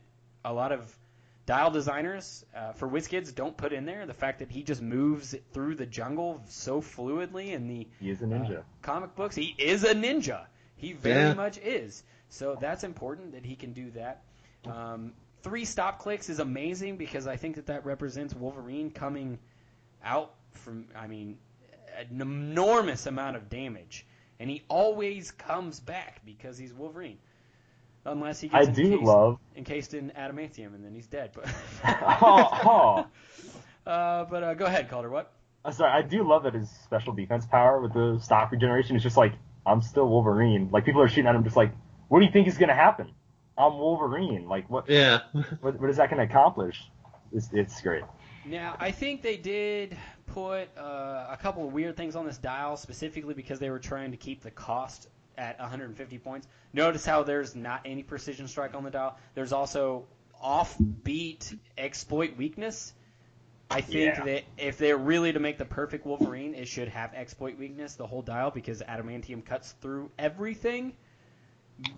a 0.44 0.52
lot 0.52 0.72
of 0.72 0.96
dial 1.46 1.70
designers 1.70 2.44
uh, 2.56 2.72
for 2.72 2.88
WizKids 2.88 3.34
don't 3.34 3.56
put 3.56 3.72
in 3.72 3.84
there. 3.84 4.06
The 4.06 4.14
fact 4.14 4.38
that 4.40 4.50
he 4.50 4.62
just 4.62 4.80
moves 4.82 5.34
through 5.52 5.74
the 5.74 5.86
jungle 5.86 6.40
so 6.48 6.80
fluidly 6.80 7.52
in 7.52 7.66
the 7.68 7.88
He 8.00 8.10
is 8.10 8.22
a 8.22 8.26
ninja. 8.26 8.58
uh, 8.60 8.62
comic 8.82 9.14
books. 9.16 9.34
He 9.34 9.54
is 9.58 9.84
a 9.84 9.94
ninja. 9.94 10.46
He 10.76 10.92
very 10.92 11.28
Yeah. 11.28 11.34
much 11.34 11.58
is. 11.58 12.04
So 12.28 12.56
that's 12.60 12.84
important 12.84 13.32
that 13.32 13.44
he 13.44 13.56
can 13.56 13.72
do 13.72 13.90
that. 13.92 14.22
Um, 14.64 15.12
three 15.42 15.64
stop 15.64 15.98
clicks 15.98 16.28
is 16.30 16.38
amazing 16.38 16.96
because 16.96 17.26
I 17.26 17.36
think 17.36 17.56
that 17.56 17.66
that 17.66 17.84
represents 17.84 18.34
Wolverine 18.34 18.90
coming 18.90 19.38
out 20.04 20.34
from, 20.52 20.86
I 20.96 21.06
mean, 21.08 21.38
an 21.98 22.20
enormous 22.20 23.06
amount 23.06 23.36
of 23.36 23.48
damage, 23.50 24.06
and 24.40 24.48
he 24.48 24.62
always 24.68 25.30
comes 25.32 25.78
back 25.80 26.22
because 26.24 26.56
he's 26.56 26.72
Wolverine. 26.72 27.18
Unless 28.04 28.40
he 28.40 28.50
I 28.52 28.64
gets 28.64 28.76
do 28.76 28.82
encased, 28.84 29.02
love. 29.02 29.38
encased 29.56 29.94
in 29.94 30.10
adamantium 30.16 30.74
and 30.74 30.84
then 30.84 30.94
he's 30.94 31.06
dead. 31.06 31.30
But 31.34 31.48
oh, 31.84 33.06
oh. 33.86 33.90
uh, 33.90 34.24
but 34.24 34.42
uh, 34.42 34.54
go 34.54 34.64
ahead, 34.64 34.90
Calder. 34.90 35.08
What? 35.10 35.32
I'm 35.64 35.72
sorry, 35.72 35.92
I 35.92 36.02
do 36.02 36.26
love 36.28 36.42
that 36.42 36.54
his 36.54 36.68
special 36.84 37.12
defense 37.12 37.46
power 37.46 37.80
with 37.80 37.92
the 37.92 38.18
stock 38.20 38.50
regeneration 38.50 38.96
is 38.96 39.02
just 39.02 39.16
like, 39.16 39.34
I'm 39.64 39.80
still 39.80 40.08
Wolverine. 40.08 40.70
Like 40.72 40.84
people 40.84 41.00
are 41.00 41.08
shooting 41.08 41.26
at 41.28 41.36
him 41.36 41.44
just 41.44 41.56
like, 41.56 41.72
what 42.08 42.18
do 42.18 42.26
you 42.26 42.32
think 42.32 42.48
is 42.48 42.58
gonna 42.58 42.74
happen? 42.74 43.12
I'm 43.56 43.78
Wolverine. 43.78 44.48
Like 44.48 44.68
what? 44.68 44.88
Yeah. 44.90 45.20
What, 45.60 45.80
what 45.80 45.88
is 45.88 45.98
that 45.98 46.10
gonna 46.10 46.24
accomplish? 46.24 46.82
It's, 47.32 47.48
it's 47.52 47.80
great. 47.80 48.02
Now, 48.44 48.76
I 48.80 48.90
think 48.90 49.22
they 49.22 49.36
did 49.36 49.96
put 50.26 50.68
uh, 50.76 51.26
a 51.30 51.38
couple 51.40 51.64
of 51.66 51.72
weird 51.72 51.96
things 51.96 52.16
on 52.16 52.26
this 52.26 52.38
dial 52.38 52.76
specifically 52.76 53.34
because 53.34 53.60
they 53.60 53.70
were 53.70 53.78
trying 53.78 54.10
to 54.10 54.16
keep 54.16 54.42
the 54.42 54.50
cost 54.50 55.08
at 55.38 55.58
150 55.58 56.18
points. 56.18 56.46
Notice 56.72 57.04
how 57.04 57.22
there's 57.22 57.54
not 57.54 57.82
any 57.84 58.02
precision 58.02 58.48
strike 58.48 58.74
on 58.74 58.84
the 58.84 58.90
dial. 58.90 59.16
There's 59.34 59.52
also 59.52 60.04
offbeat 60.42 61.58
exploit 61.78 62.36
weakness. 62.36 62.94
I 63.70 63.80
think 63.80 64.16
Yeah. 64.16 64.24
that 64.24 64.44
if 64.58 64.76
they're 64.76 64.98
really 64.98 65.32
to 65.32 65.38
make 65.40 65.56
the 65.56 65.64
perfect 65.64 66.04
Wolverine, 66.04 66.54
it 66.54 66.68
should 66.68 66.88
have 66.88 67.14
exploit 67.14 67.56
weakness 67.58 67.94
the 67.94 68.06
whole 68.06 68.20
dial 68.22 68.50
because 68.50 68.82
adamantium 68.82 69.44
cuts 69.44 69.72
through 69.80 70.10
everything. 70.18 70.92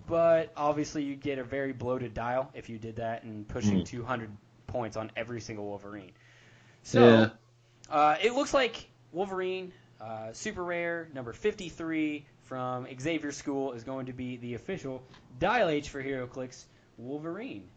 But 0.07 0.51
obviously, 0.55 1.03
you'd 1.03 1.21
get 1.21 1.37
a 1.37 1.43
very 1.43 1.73
bloated 1.73 2.13
dial 2.13 2.49
if 2.53 2.69
you 2.69 2.77
did 2.77 2.95
that 2.97 3.23
and 3.23 3.47
pushing 3.47 3.79
Mm. 3.81 3.85
200 3.85 4.31
points 4.67 4.95
on 4.95 5.11
every 5.15 5.41
single 5.41 5.65
Wolverine. 5.65 6.11
So 6.83 7.07
Yeah. 7.07 7.29
uh, 7.89 8.17
it 8.21 8.33
looks 8.33 8.53
like 8.53 8.89
Wolverine, 9.11 9.73
uh, 9.99 10.31
super 10.33 10.63
rare, 10.63 11.09
number 11.13 11.33
53 11.33 12.25
from 12.45 12.87
Xavier 12.99 13.31
School 13.31 13.73
is 13.73 13.83
going 13.83 14.05
to 14.05 14.13
be 14.13 14.37
the 14.37 14.53
official 14.53 15.03
Dial 15.39 15.69
H 15.69 15.89
for 15.89 16.01
HeroClix 16.01 16.65
Wolverine. 16.97 17.67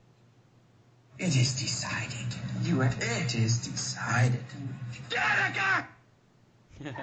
It 1.18 1.36
is 1.36 1.58
decided. 1.58 2.26
You 2.62 2.80
have 2.80 2.96
it 3.00 3.34
is 3.34 3.58
decided. 3.66 4.44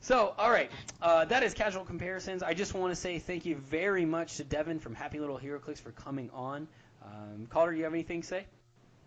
so, 0.00 0.34
all 0.38 0.50
right, 0.50 0.70
uh, 1.00 1.24
that 1.24 1.42
is 1.42 1.54
casual 1.54 1.84
comparisons. 1.84 2.42
I 2.42 2.54
just 2.54 2.72
want 2.72 2.92
to 2.92 2.96
say 3.00 3.18
thank 3.18 3.44
you 3.44 3.56
very 3.56 4.04
much 4.04 4.36
to 4.36 4.44
Devin 4.44 4.78
from 4.78 4.94
Happy 4.94 5.18
Little 5.18 5.38
HeroClix 5.38 5.80
for 5.80 5.90
coming 5.90 6.30
on. 6.32 6.68
Um, 7.04 7.48
Calder, 7.50 7.72
you 7.72 7.82
have 7.84 7.94
anything 7.94 8.20
to 8.20 8.26
say? 8.26 8.44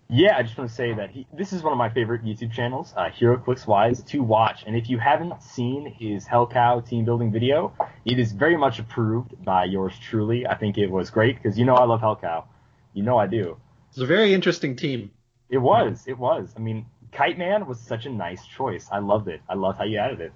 Yeah, 0.07 0.37
I 0.37 0.43
just 0.43 0.55
want 0.55 0.69
to 0.69 0.75
say 0.75 0.93
that 0.93 1.09
he, 1.09 1.25
this 1.33 1.51
is 1.51 1.63
one 1.63 1.73
of 1.73 1.79
my 1.79 1.89
favorite 1.89 2.23
YouTube 2.23 2.51
channels, 2.51 2.93
uh, 2.95 3.09
HeroClix 3.09 3.65
Wise, 3.65 4.03
to 4.03 4.21
watch. 4.21 4.63
And 4.67 4.75
if 4.75 4.87
you 4.87 4.99
haven't 4.99 5.41
seen 5.41 5.91
his 5.91 6.27
Hellcow 6.27 6.87
team 6.87 7.05
building 7.05 7.31
video, 7.31 7.73
it 8.05 8.19
is 8.19 8.31
very 8.31 8.55
much 8.55 8.77
approved 8.77 9.43
by 9.43 9.63
yours 9.65 9.97
truly. 9.99 10.45
I 10.45 10.55
think 10.55 10.77
it 10.77 10.91
was 10.91 11.09
great 11.09 11.41
because 11.41 11.57
you 11.57 11.65
know 11.65 11.73
I 11.73 11.85
love 11.85 12.01
Hellcow. 12.01 12.45
You 12.93 13.01
know 13.01 13.17
I 13.17 13.25
do. 13.25 13.57
It's 13.89 13.97
a 13.97 14.05
very 14.05 14.33
interesting 14.33 14.75
team. 14.75 15.09
It 15.49 15.57
was. 15.57 16.03
It 16.05 16.19
was. 16.19 16.53
I 16.55 16.59
mean, 16.59 16.85
Kite 17.11 17.39
Man 17.39 17.65
was 17.65 17.79
such 17.79 18.05
a 18.05 18.09
nice 18.09 18.45
choice. 18.45 18.87
I 18.91 18.99
loved 18.99 19.27
it. 19.27 19.41
I 19.49 19.55
loved 19.55 19.79
how 19.79 19.85
you 19.85 19.97
added 19.97 20.21
it. 20.21 20.33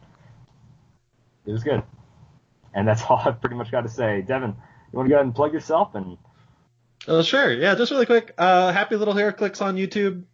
It 1.46 1.52
was 1.52 1.64
good. 1.64 1.84
And 2.74 2.88
that's 2.88 3.04
all 3.10 3.22
I've 3.24 3.40
pretty 3.40 3.56
much 3.56 3.72
got 3.72 3.82
to 3.82 3.90
say. 3.90 4.24
Devin, 4.24 4.56
you 4.92 4.98
want 4.98 5.08
to 5.08 5.10
go 5.10 5.16
ahead 5.16 5.26
and 5.26 5.36
plug 5.36 5.54
yourself 5.54 5.94
and 5.94 6.18
Oh, 7.10 7.24
sure. 7.24 7.52
Yeah, 7.52 7.74
just 7.74 7.92
really 7.92 8.06
quick. 8.06 8.36
Uh, 8.38 8.72
Happy 8.72 8.96
Little 8.96 9.16
HeroClix 9.16 9.64
on 9.64 9.78
YouTube. 9.78 10.26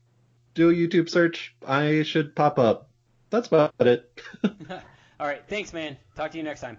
Do 0.56 0.70
a 0.70 0.74
YouTube 0.74 1.10
search. 1.10 1.56
I 1.66 2.04
should 2.04 2.36
pop 2.36 2.60
up. 2.60 2.90
That's 3.30 3.48
about 3.48 3.74
it. 3.80 4.12
All 4.44 5.26
right, 5.26 5.42
thanks, 5.48 5.72
man. 5.72 5.96
Talk 6.18 6.32
to 6.32 6.38
you 6.38 6.44
next 6.44 6.60
time. 6.60 6.78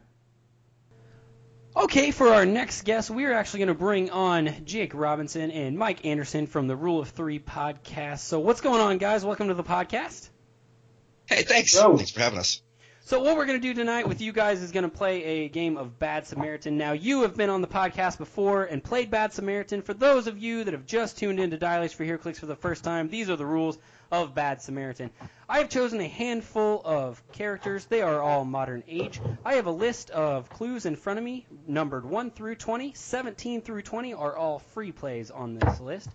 Okay, 1.75 2.11
for 2.11 2.29
our 2.29 2.45
next 2.45 2.85
guest, 2.85 3.09
we 3.09 3.25
are 3.25 3.33
actually 3.33 3.61
going 3.61 3.69
to 3.69 3.75
bring 3.75 4.11
on 4.11 4.65
Jake 4.67 4.95
Robinson 4.95 5.51
and 5.51 5.79
Mike 5.79 6.05
Anderson 6.05 6.47
from 6.47 6.69
the 6.69 6.77
Rule 6.77 7.01
of 7.01 7.09
Three 7.09 7.39
podcast. 7.39 8.19
So, 8.19 8.39
what's 8.39 8.61
going 8.61 8.83
on, 8.83 8.99
guys? 8.99 9.25
Welcome 9.25 9.49
to 9.49 9.55
the 9.55 9.65
podcast. 9.65 10.29
Hey, 11.27 11.43
thanks. 11.43 11.75
Yo. 11.75 11.97
Thanks 11.97 12.11
for 12.11 12.21
having 12.21 12.39
us. 12.39 12.63
So, 13.07 13.21
what 13.21 13.37
we're 13.37 13.47
going 13.47 13.61
to 13.61 13.69
do 13.69 13.73
tonight 13.73 14.09
with 14.09 14.21
you 14.21 14.33
guys 14.33 14.61
is 14.61 14.73
going 14.73 14.83
to 14.83 14.89
play 14.89 15.23
a 15.23 15.49
game 15.49 15.77
of 15.77 15.97
Bad 15.97 16.27
Samaritan. 16.27 16.77
Now, 16.77 16.91
you 16.91 17.23
have 17.23 17.37
been 17.37 17.51
on 17.51 17.61
the 17.61 17.69
podcast 17.69 18.19
before 18.19 18.65
and 18.65 18.83
played 18.83 19.13
Bad 19.13 19.33
Samaritan. 19.33 19.83
For 19.83 19.95
those 19.95 20.27
of 20.27 20.39
you 20.39 20.65
that 20.65 20.75
have 20.75 20.87
just 20.87 21.17
tuned 21.17 21.39
into 21.39 21.57
Dial 21.57 21.87
for 21.87 22.05
HeroClix 22.05 22.41
for 22.41 22.47
the 22.47 22.57
first 22.57 22.83
time, 22.83 23.09
these 23.09 23.31
are 23.31 23.37
the 23.37 23.47
rules 23.47 23.79
of 24.11 24.35
Bad 24.35 24.61
Samaritan. 24.61 25.11
I 25.49 25.59
have 25.59 25.69
chosen 25.69 26.01
a 26.01 26.09
handful 26.09 26.83
of 26.85 27.23
characters. 27.31 27.85
They 27.85 28.03
are 28.03 28.21
all 28.21 28.45
modern 28.45 28.83
age. 28.89 29.21
I 29.45 29.55
have 29.55 29.67
a 29.67 29.71
list 29.71 30.11
of 30.11 30.51
clues 30.51 30.85
in 30.85 30.97
front 30.97 31.21
of 31.21 31.25
me, 31.25 31.47
numbered 31.69 32.05
1 32.05 32.33
through 32.33 32.57
20. 32.57 32.93
17 32.95 33.63
through 33.63 33.83
20 33.83 34.15
are 34.15 34.37
all 34.37 34.59
free 34.59 34.91
plays 34.91 35.31
on 35.31 35.55
this 35.55 35.79
list. 35.79 36.11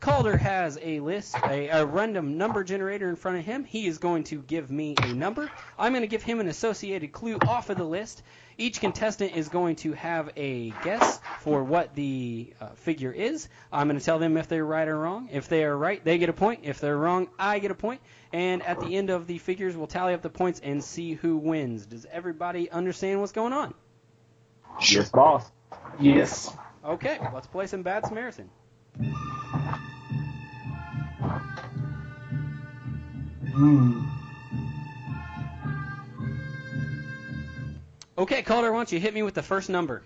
Calder 0.00 0.36
has 0.36 0.78
a 0.82 1.00
list, 1.00 1.36
a, 1.44 1.68
a 1.68 1.86
random 1.86 2.36
number 2.38 2.62
generator 2.62 3.08
in 3.08 3.16
front 3.16 3.38
of 3.38 3.44
him. 3.44 3.64
He 3.64 3.86
is 3.86 3.98
going 3.98 4.24
to 4.24 4.42
give 4.42 4.70
me 4.70 4.94
a 5.02 5.12
number. 5.12 5.50
I'm 5.78 5.92
going 5.92 6.02
to 6.02 6.08
give 6.08 6.22
him 6.22 6.38
an 6.40 6.48
associated 6.48 7.12
clue 7.12 7.38
off 7.46 7.70
of 7.70 7.78
the 7.78 7.84
list. 7.84 8.22
Each 8.58 8.80
contestant 8.80 9.36
is 9.36 9.48
going 9.48 9.76
to 9.76 9.92
have 9.92 10.30
a 10.36 10.70
guess 10.82 11.20
for 11.40 11.62
what 11.62 11.94
the 11.94 12.52
uh, 12.60 12.68
figure 12.76 13.12
is. 13.12 13.48
I'm 13.72 13.88
going 13.88 13.98
to 13.98 14.04
tell 14.04 14.18
them 14.18 14.36
if 14.36 14.48
they're 14.48 14.64
right 14.64 14.86
or 14.86 14.98
wrong. 14.98 15.28
If 15.32 15.48
they 15.48 15.64
are 15.64 15.76
right, 15.76 16.02
they 16.04 16.18
get 16.18 16.28
a 16.28 16.34
point. 16.34 16.60
If 16.62 16.80
they're 16.80 16.96
wrong, 16.96 17.28
I 17.38 17.58
get 17.58 17.70
a 17.70 17.74
point. 17.74 18.00
And 18.32 18.62
at 18.62 18.80
the 18.80 18.96
end 18.96 19.10
of 19.10 19.26
the 19.26 19.38
figures, 19.38 19.76
we'll 19.76 19.86
tally 19.86 20.14
up 20.14 20.22
the 20.22 20.30
points 20.30 20.60
and 20.62 20.82
see 20.82 21.14
who 21.14 21.36
wins. 21.36 21.86
Does 21.86 22.06
everybody 22.10 22.70
understand 22.70 23.20
what's 23.20 23.32
going 23.32 23.52
on? 23.52 23.74
yes, 24.80 25.10
boss. 25.10 25.50
Yes. 25.98 26.54
Okay, 26.84 27.18
let's 27.34 27.46
play 27.46 27.66
some 27.66 27.82
Bad 27.82 28.06
Samaritan. 28.06 28.50
Hmm. 33.56 34.02
Okay, 38.18 38.42
Calder, 38.42 38.70
why 38.70 38.78
don't 38.78 38.92
you 38.92 39.00
hit 39.00 39.14
me 39.14 39.22
with 39.22 39.32
the 39.34 39.42
first 39.42 39.70
number? 39.70 40.02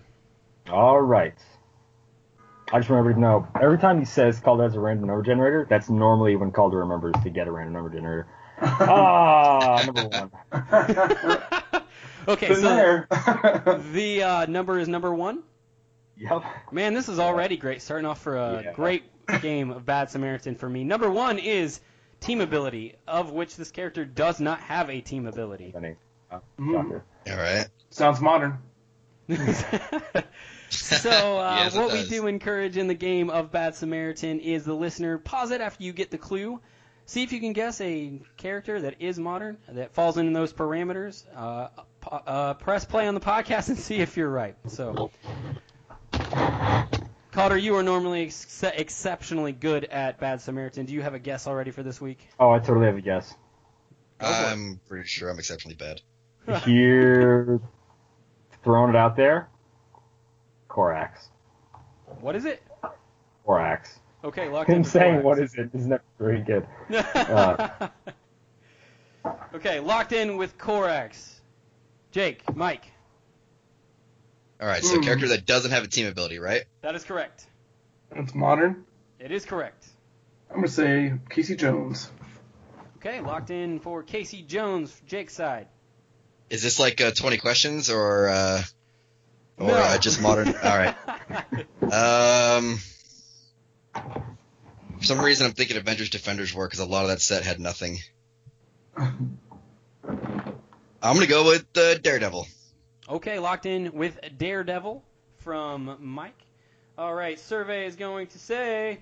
All 0.69 1.01
right. 1.01 1.35
I 2.71 2.79
just 2.79 2.89
remember 2.89 3.13
to 3.13 3.19
know 3.19 3.45
every 3.61 3.77
time 3.77 3.99
he 3.99 4.05
says 4.05 4.39
Calder 4.39 4.63
has 4.63 4.75
a 4.75 4.79
random 4.79 5.07
number 5.07 5.23
generator, 5.23 5.67
that's 5.69 5.89
normally 5.89 6.37
when 6.37 6.51
Calder 6.51 6.77
remembers 6.77 7.13
to 7.23 7.29
get 7.29 7.47
a 7.47 7.51
random 7.51 7.73
number 7.73 7.89
generator. 7.89 8.27
ah, 8.61 9.81
number 9.85 10.05
one. 10.07 10.31
okay, 12.29 12.47
Been 12.47 12.55
so 12.55 12.61
there. 12.61 13.07
the 13.91 14.23
uh, 14.23 14.45
number 14.45 14.79
is 14.79 14.87
number 14.87 15.13
one. 15.13 15.43
Yep. 16.15 16.43
Man, 16.71 16.93
this 16.93 17.09
is 17.09 17.19
already 17.19 17.57
great. 17.57 17.81
Starting 17.81 18.05
off 18.05 18.21
for 18.21 18.37
a 18.37 18.61
Yeah. 18.63 18.73
great 18.73 19.03
game 19.41 19.71
of 19.71 19.85
Bad 19.85 20.09
Samaritan 20.09 20.55
for 20.55 20.69
me. 20.69 20.85
Number 20.85 21.09
one 21.09 21.37
is 21.39 21.81
team 22.21 22.39
ability, 22.39 22.95
of 23.07 23.31
which 23.31 23.57
this 23.57 23.71
character 23.71 24.05
does 24.05 24.39
not 24.39 24.61
have 24.61 24.89
a 24.89 25.01
team 25.01 25.27
ability. 25.27 25.71
Funny. 25.71 25.95
Mhm. 26.57 27.01
All 27.29 27.37
right. 27.37 27.67
Sounds 27.89 28.21
modern. 28.21 28.57
so 29.29 29.37
uh, 29.39 30.23
Yes, 30.69 31.75
it 31.75 31.79
what 31.79 31.91
we 31.91 32.07
do 32.07 32.27
encourage 32.27 32.77
in 32.77 32.87
the 32.87 32.93
game 32.93 33.29
of 33.29 33.51
Bad 33.51 33.75
Samaritan 33.75 34.39
is 34.39 34.63
the 34.63 34.73
listener 34.73 35.17
pause 35.17 35.51
it 35.51 35.61
after 35.61 35.83
you 35.83 35.93
get 35.93 36.11
the 36.11 36.17
clue. 36.17 36.61
See 37.05 37.23
if 37.23 37.33
you 37.33 37.39
can 37.39 37.53
guess 37.53 37.81
a 37.81 38.21
character 38.37 38.79
that 38.81 39.01
is 39.01 39.19
modern 39.19 39.57
that 39.69 39.93
falls 39.93 40.17
in 40.17 40.31
those 40.31 40.53
parameters. 40.53 41.25
Uh, 41.35 41.67
uh, 42.09 42.53
press 42.53 42.85
play 42.85 43.07
on 43.07 43.15
the 43.15 43.19
podcast 43.19 43.69
and 43.69 43.77
see 43.87 43.97
if 43.97 44.15
you're 44.15 44.29
right. 44.29 44.55
So, 44.67 45.11
Calder, 47.31 47.57
you 47.57 47.75
are 47.77 47.83
normally 47.83 48.23
ex- 48.23 48.61
exceptionally 48.63 49.53
good 49.53 49.85
at 49.85 50.19
Bad 50.19 50.41
Samaritan. 50.41 50.85
Do 50.85 50.93
you 50.93 51.01
have 51.01 51.13
a 51.13 51.19
guess 51.19 51.47
already 51.47 51.71
for 51.71 51.81
this 51.81 52.01
week? 52.01 52.27
Oh, 52.39 52.51
I 52.51 52.59
totally 52.59 52.87
have 52.87 52.97
a 52.97 53.01
guess. 53.01 53.33
Go. 54.19 54.27
I'm 54.27 54.79
pretty 54.87 55.07
sure 55.07 55.29
I'm 55.29 55.39
exceptionally 55.39 55.75
bad. 55.75 56.01
Here, 56.65 57.61
throwing 58.63 58.89
it 58.89 58.95
out 58.97 59.15
there. 59.15 59.49
Corax. 60.67 61.29
What 62.19 62.35
is 62.35 62.45
it? 62.45 62.61
Corax. 63.45 63.99
Okay, 64.23 64.49
locked 64.49 64.69
in. 64.69 64.77
Him 64.77 64.83
saying 64.83 65.15
Korax. 65.19 65.23
what 65.23 65.39
is 65.39 65.55
it 65.55 65.69
is 65.73 65.87
never 65.87 66.03
very 66.19 66.41
good. 66.41 66.67
Uh. 66.93 67.87
okay, 69.53 69.79
locked 69.79 70.11
in 70.11 70.35
with 70.35 70.57
Korax. 70.57 71.39
Jake, 72.11 72.43
Mike, 72.55 72.85
All 74.61 74.67
right, 74.67 74.83
so 74.83 74.95
Hmm. 74.97 75.01
character 75.01 75.27
that 75.29 75.45
doesn't 75.45 75.71
have 75.71 75.83
a 75.83 75.87
team 75.87 76.05
ability, 76.07 76.37
right? 76.39 76.63
that 76.81 76.93
is 76.95 77.03
correct. 77.03 77.47
It's 78.15 78.35
modern. 78.35 78.85
It 79.19 79.31
is 79.31 79.45
correct. 79.45 79.85
I'm 80.49 80.57
gonna 80.57 80.67
say 80.67 81.13
Casey 81.29 81.55
Jones. 81.55 82.11
Okay, 82.97 83.21
locked 83.21 83.49
in 83.49 83.79
for 83.79 84.03
Casey 84.03 84.43
Jones, 84.43 84.99
Jake's 85.07 85.33
side. 85.33 85.67
Is 86.49 86.61
this 86.61 86.77
like 86.79 86.99
uh, 87.01 87.11
20 87.11 87.37
questions 87.37 87.89
or 87.89 88.27
uh, 88.29 88.61
or 89.57 89.67
No. 89.69 89.73
uh, 89.75 89.97
just 89.97 90.21
modern? 90.21 90.47
All 90.63 90.77
right. 90.77 90.95
Um, 91.91 92.79
for 93.93 95.03
some 95.03 95.19
reason, 95.21 95.47
I'm 95.47 95.53
thinking 95.53 95.77
Avengers 95.77 96.09
Defenders 96.09 96.53
War 96.53 96.67
because 96.67 96.79
a 96.79 96.85
lot 96.85 97.03
of 97.03 97.09
that 97.09 97.21
set 97.21 97.43
had 97.43 97.59
nothing. 97.59 97.97
I'm 98.97 99.39
gonna 101.01 101.25
go 101.27 101.45
with 101.45 101.65
uh, 101.77 101.95
Daredevil. 101.97 102.45
Okay, 103.11 103.39
locked 103.39 103.65
in 103.65 103.91
with 103.91 104.17
Daredevil 104.37 105.03
from 105.39 105.97
Mike. 105.99 106.45
All 106.97 107.13
right, 107.13 107.37
survey 107.37 107.85
is 107.85 107.97
going 107.97 108.27
to 108.27 108.39
say. 108.39 108.99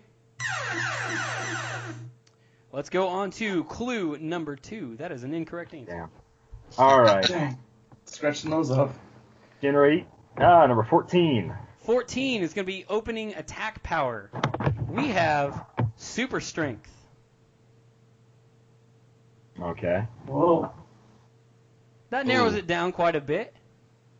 Let's 2.73 2.89
go 2.89 3.07
on 3.07 3.29
to 3.31 3.63
clue 3.65 4.17
number 4.17 4.55
two. 4.55 4.95
That 4.95 5.11
is 5.11 5.21
an 5.21 5.35
incorrect 5.35 5.75
answer. 5.75 5.91
Damn. 5.91 6.09
All 6.79 6.99
right. 6.99 7.23
Dang. 7.27 7.59
Scratching 8.05 8.49
those 8.49 8.71
up. 8.71 8.95
Generate. 9.61 10.07
Ah, 10.39 10.65
number 10.65 10.83
14. 10.83 11.53
14 11.81 12.41
is 12.41 12.55
going 12.55 12.65
to 12.65 12.71
be 12.71 12.85
opening 12.89 13.35
attack 13.35 13.83
power. 13.83 14.31
We 14.87 15.09
have 15.09 15.65
super 15.97 16.39
strength. 16.39 16.91
Okay. 19.61 20.03
Whoa. 20.25 20.71
That 22.09 22.25
narrows 22.25 22.55
Ooh. 22.55 22.57
it 22.57 22.65
down 22.65 22.91
quite 22.91 23.15
a 23.15 23.21
bit. 23.21 23.55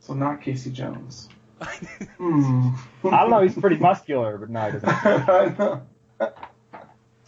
So 0.10 0.16
not 0.16 0.42
Casey 0.42 0.72
Jones. 0.72 1.30
Hmm. 2.18 2.70
I 3.06 3.22
don't 3.22 3.30
know. 3.30 3.42
He's 3.42 3.58
pretty 3.58 3.76
muscular, 3.78 4.38
but 4.40 4.50
no, 4.50 4.72
he 4.72 4.80
doesn't. 4.80 5.82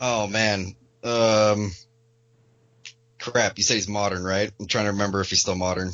Oh 0.02 0.26
man. 0.26 0.76
Um. 1.04 1.72
Crap. 3.20 3.60
You 3.60 3.64
said 3.64 3.76
he's 3.76 3.88
modern, 3.88 4.24
right? 4.24 4.52
I'm 4.60 4.66
trying 4.66 4.86
to 4.86 4.94
remember 4.94 5.22
if 5.22 5.30
he's 5.30 5.42
still 5.42 5.56
modern. 5.56 5.92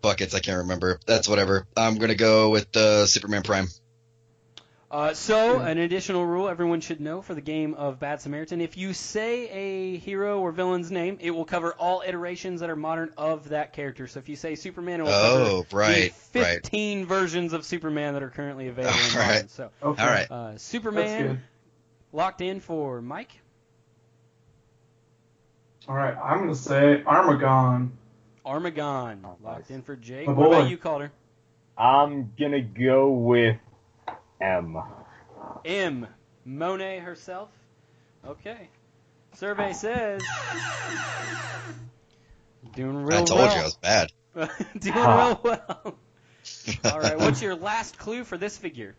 Buckets. 0.00 0.34
I 0.34 0.40
can't 0.40 0.58
remember. 0.58 0.98
That's 1.06 1.28
whatever. 1.28 1.64
I'm 1.76 1.96
gonna 1.98 2.16
go 2.16 2.50
with 2.50 2.76
uh, 2.76 3.06
Superman 3.06 3.42
Prime. 3.42 3.68
Uh, 4.88 5.12
so, 5.14 5.58
an 5.58 5.78
additional 5.78 6.24
rule 6.24 6.48
everyone 6.48 6.80
should 6.80 7.00
know 7.00 7.20
for 7.20 7.34
the 7.34 7.40
game 7.40 7.74
of 7.74 7.98
Bad 7.98 8.20
Samaritan 8.20 8.60
if 8.60 8.76
you 8.76 8.92
say 8.92 9.48
a 9.48 9.96
hero 9.98 10.38
or 10.38 10.52
villain's 10.52 10.92
name, 10.92 11.18
it 11.20 11.32
will 11.32 11.44
cover 11.44 11.72
all 11.72 12.04
iterations 12.06 12.60
that 12.60 12.70
are 12.70 12.76
modern 12.76 13.12
of 13.16 13.48
that 13.48 13.72
character. 13.72 14.06
So, 14.06 14.20
if 14.20 14.28
you 14.28 14.36
say 14.36 14.54
Superman, 14.54 15.00
it 15.00 15.02
will 15.02 15.10
Oh, 15.10 15.66
cover 15.68 15.76
right, 15.76 16.12
the 16.32 16.40
right. 16.40 16.62
15 16.62 17.04
versions 17.06 17.52
of 17.52 17.64
Superman 17.64 18.14
that 18.14 18.22
are 18.22 18.30
currently 18.30 18.68
available. 18.68 18.96
in 18.96 19.12
All 19.14 19.18
right. 19.20 19.32
modern. 19.34 19.48
So, 19.48 19.70
Okay. 19.82 20.02
All 20.02 20.08
right. 20.08 20.30
uh, 20.30 20.58
Superman 20.58 21.42
locked 22.12 22.40
in 22.40 22.60
for 22.60 23.02
Mike. 23.02 23.32
All 25.88 25.96
right. 25.96 26.16
I'm 26.16 26.38
gonna 26.40 26.54
say 26.54 27.02
Armagon. 27.04 27.90
Armagon 28.44 29.18
Oh, 29.24 29.36
locked 29.42 29.68
nice. 29.68 29.70
in 29.70 29.82
for 29.82 29.96
Jake. 29.96 30.28
My 30.28 30.32
What 30.32 30.46
about 30.46 30.62
boy. 30.64 30.68
you, 30.68 30.76
Calder? 30.78 31.10
I'm 31.76 32.32
gonna 32.38 32.62
go 32.62 33.10
with 33.10 33.56
M. 34.40 34.76
M. 35.64 36.06
Monet 36.44 36.98
herself. 37.00 37.50
Okay. 38.26 38.68
Survey 39.34 39.72
says. 39.72 40.22
Doing 42.74 42.96
real 42.96 43.08
well. 43.08 43.22
I 43.22 43.24
told 43.24 43.40
well. 43.40 43.54
you 43.54 43.60
I 43.60 43.64
was 43.64 43.76
bad. 43.76 44.12
Doing 44.78 44.94
Ha. 44.94 45.26
real 45.26 45.40
well. 45.42 45.94
All 46.92 47.00
right, 47.00 47.18
what's 47.18 47.42
your 47.42 47.54
last 47.54 47.98
clue 47.98 48.24
for 48.24 48.36
this 48.38 48.56
figure? 48.56 48.94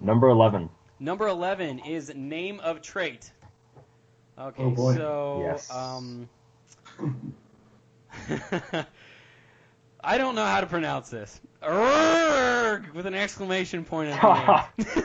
Number 0.00 0.28
11. 0.28 0.68
Number 1.00 1.26
11 1.28 1.80
is 1.80 2.14
name 2.14 2.60
of 2.60 2.80
trait. 2.82 3.30
Okay, 4.38 4.62
Oh, 4.62 4.70
boy. 4.70 4.94
so 4.96 5.40
Yes. 5.44 5.70
um 5.70 6.28
I 10.04 10.18
don't 10.18 10.34
know 10.34 10.44
how 10.44 10.60
to 10.60 10.66
pronounce 10.66 11.08
this. 11.10 11.40
Urgh, 11.62 12.92
with 12.92 13.06
an 13.06 13.14
exclamation 13.14 13.84
point 13.84 14.10
at 14.10 14.20
the 14.20 14.86
end. 14.86 15.04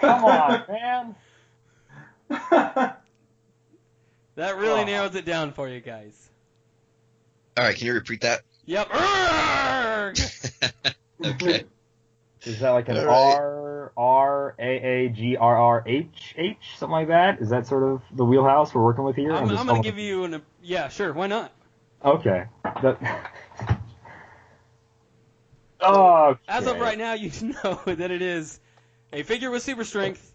Come 0.00 0.24
on, 0.24 0.62
man. 0.68 1.14
that 4.34 4.56
really 4.56 4.82
Oh. 4.82 4.84
narrows 4.84 5.14
it 5.14 5.24
down 5.24 5.52
for 5.52 5.68
you 5.68 5.80
guys. 5.80 6.28
All 7.56 7.64
right. 7.64 7.76
Can 7.76 7.86
you 7.86 7.94
repeat 7.94 8.20
that? 8.22 8.40
Yep. 8.66 8.88
Urgh! 8.90 10.72
okay. 11.24 11.64
Is 12.44 12.60
that 12.60 12.70
like 12.70 12.88
an 12.88 12.98
All 12.98 13.04
right. 13.06 13.36
R 13.36 13.92
R 13.96 14.54
A 14.58 14.62
A 14.62 15.08
G 15.10 15.36
R 15.36 15.56
R 15.56 15.84
H 15.86 16.34
H 16.36 16.56
something 16.76 16.92
like 16.92 17.08
that? 17.08 17.40
Is 17.40 17.50
that 17.50 17.66
sort 17.66 17.82
of 17.84 18.02
the 18.16 18.24
wheelhouse 18.24 18.74
we're 18.74 18.82
working 18.82 19.04
with 19.04 19.16
here? 19.16 19.32
I'm, 19.32 19.48
just 19.48 19.60
I'm 19.60 19.66
going 19.66 19.82
to 19.82 19.88
give 19.88 19.98
you 19.98 20.24
an. 20.24 20.42
Yeah, 20.62 20.88
sure. 20.88 21.12
Why 21.12 21.26
not? 21.28 21.52
Okay. 22.04 22.44
That... 22.64 23.30
oh. 25.80 26.36
As 26.48 26.66
of 26.66 26.78
right 26.78 26.98
now, 26.98 27.14
you 27.14 27.30
know 27.64 27.80
that 27.84 28.10
it 28.10 28.22
is 28.22 28.60
a 29.12 29.22
figure 29.22 29.50
with 29.50 29.62
super 29.62 29.84
strength 29.84 30.32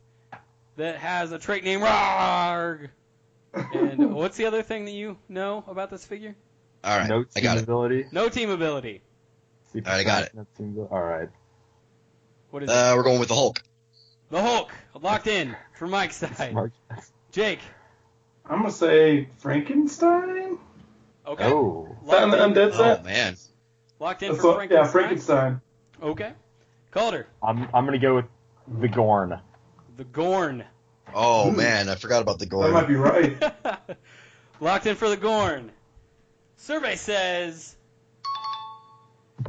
that 0.78 0.98
has 0.98 1.32
a 1.32 1.40
trait 1.40 1.64
named 1.64 1.84
Rarg. 1.84 2.90
And 3.54 4.14
what's 4.16 4.38
the 4.38 4.46
other 4.46 4.62
thing 4.62 4.86
that 4.86 4.92
you 4.92 5.18
know 5.28 5.64
about 5.68 5.90
this 5.90 6.06
figure? 6.06 6.36
All 6.84 6.98
right. 6.98 7.10
No 7.10 7.26
I 7.36 7.42
got 7.42 7.54
team 7.54 7.60
it. 7.60 7.64
ability. 7.64 8.06
No 8.12 8.30
team 8.30 8.50
ability. 8.50 9.02
All 9.76 9.82
right, 9.82 10.00
I 10.00 10.04
got 10.04 10.26
strength, 10.26 10.36
no 10.36 10.48
team 10.58 10.74
abil- 10.74 10.90
All 10.92 11.04
right. 11.04 11.30
What 12.52 12.64
is 12.64 12.70
Uh, 12.70 12.94
we're 12.96 13.04
going 13.04 13.20
with 13.20 13.28
the 13.28 13.36
Hulk. 13.36 13.62
The 14.30 14.42
Hulk. 14.42 14.72
Locked 15.02 15.28
in 15.28 15.56
for 15.74 15.88
Mike's 15.88 16.16
side. 16.18 16.52
Smart. 16.52 16.72
Jake. 17.32 17.60
I'm 18.46 18.60
gonna 18.60 18.72
say 18.72 19.28
Frankenstein. 19.38 20.58
Okay. 21.28 21.44
Oh. 21.46 21.88
Is 22.04 22.10
that 22.10 22.24
an 22.24 22.30
Locked 22.32 22.42
in, 22.42 22.54
undead 22.54 22.72
Oh 23.00 23.04
man. 23.04 23.36
locked 24.00 24.24
in 24.24 24.32
That's 24.32 24.42
for 24.42 24.56
what- 24.56 24.72
yeah, 24.72 24.88
Frankenstein. 24.88 25.62
Frankenstein. 26.00 26.10
Okay. 26.12 26.32
Calder. 26.92 27.28
I'm 27.44 27.68
I'm 27.74 27.86
gonna 27.86 28.00
go 28.00 28.16
with 28.16 28.26
the 28.68 28.88
Gorn. 28.88 29.40
The 29.98 30.04
Gorn. 30.06 30.64
Oh 31.14 31.50
hmm. 31.52 31.58
man. 31.58 31.90
I 31.90 31.96
forgot 31.96 32.22
about 32.22 32.40
the 32.40 32.46
Gorn. 32.46 32.68
That 32.68 32.74
might 32.74 32.88
be 32.88 32.96
right. 32.96 33.42
Locked 34.60 34.86
in 34.88 34.96
for 34.96 35.10
the 35.10 35.18
Gorn. 35.18 35.72
Survey 36.58 36.96
says 36.96 37.76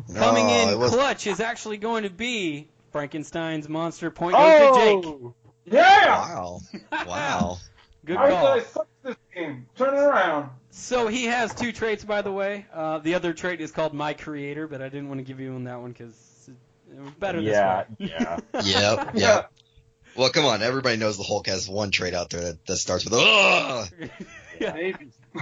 No, 0.09 0.20
coming 0.20 0.48
in 0.50 0.78
was- 0.78 0.90
clutch 0.92 1.26
is 1.26 1.40
actually 1.40 1.78
going 1.78 2.02
to 2.02 2.10
be 2.10 2.68
Frankenstein's 2.92 3.68
monster. 3.68 4.10
Point 4.10 4.34
oh! 4.36 4.59
goes 4.59 4.76
to 4.76 4.82
Jake. 4.84 5.05
Oh! 5.06 5.34
Yeah. 5.64 6.06
Wow. 6.34 6.60
Wow. 7.06 7.59
Good 8.04 8.16
I 8.16 8.30
call. 8.30 8.40
thought 8.40 8.58
I 8.58 8.62
sucked 8.62 9.02
this 9.02 9.16
game. 9.34 9.66
Turn 9.76 9.94
it 9.94 9.98
around. 10.00 10.50
So 10.70 11.08
he 11.08 11.24
has 11.26 11.54
two 11.54 11.72
traits, 11.72 12.04
by 12.04 12.22
the 12.22 12.32
way. 12.32 12.66
Uh, 12.72 12.98
the 12.98 13.14
other 13.14 13.32
trait 13.32 13.60
is 13.60 13.72
called 13.72 13.94
My 13.94 14.14
Creator, 14.14 14.68
but 14.68 14.80
I 14.80 14.88
didn't 14.88 15.08
want 15.08 15.18
to 15.18 15.24
give 15.24 15.40
you 15.40 15.62
that 15.64 15.80
one 15.80 15.92
because 15.92 16.50
it 16.90 17.00
was 17.00 17.10
better 17.18 17.40
Yeah, 17.40 17.84
this 17.98 18.10
way. 18.10 18.14
yeah. 18.16 18.38
Yep. 18.64 19.10
Yep. 19.14 19.52
Well, 20.16 20.30
come 20.30 20.44
on. 20.46 20.62
Everybody 20.62 20.96
knows 20.96 21.16
the 21.16 21.22
Hulk 21.24 21.46
has 21.48 21.68
one 21.68 21.90
trait 21.90 22.14
out 22.14 22.30
there 22.30 22.40
that, 22.42 22.66
that 22.66 22.76
starts 22.76 23.04
with 23.04 23.14
Ugh! 23.14 23.88
Maybe. 24.60 25.08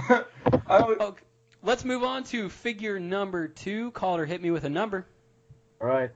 I 0.67 0.81
would, 0.85 1.01
Okay, 1.01 1.21
Let's 1.63 1.83
move 1.83 2.03
on 2.03 2.23
to 2.25 2.49
figure 2.49 2.99
number 2.99 3.47
two. 3.47 3.91
Calder, 3.91 4.25
hit 4.25 4.41
me 4.41 4.51
with 4.51 4.63
a 4.63 4.69
number. 4.69 5.05
All 5.81 5.87
right. 5.87 6.11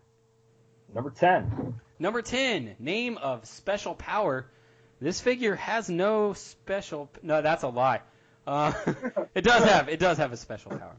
Number 0.93 1.09
ten. 1.09 1.80
Number 1.99 2.22
10, 2.23 2.77
name 2.80 3.18
of 3.19 3.45
special 3.45 3.93
power. 3.93 4.47
This 5.02 5.19
figure 5.19 5.56
has 5.56 5.90
no 5.90 6.34
special. 6.34 7.10
No, 7.23 7.41
that's 7.41 7.64
a 7.64 7.68
lie. 7.69 8.02
Uh, 8.45 8.72
it 9.36 9.44
does 9.44 9.64
have. 9.64 9.90
It 9.90 9.99
does 9.99 10.19
have 10.19 10.32
a 10.32 10.38
special 10.38 10.72
power. 10.72 10.95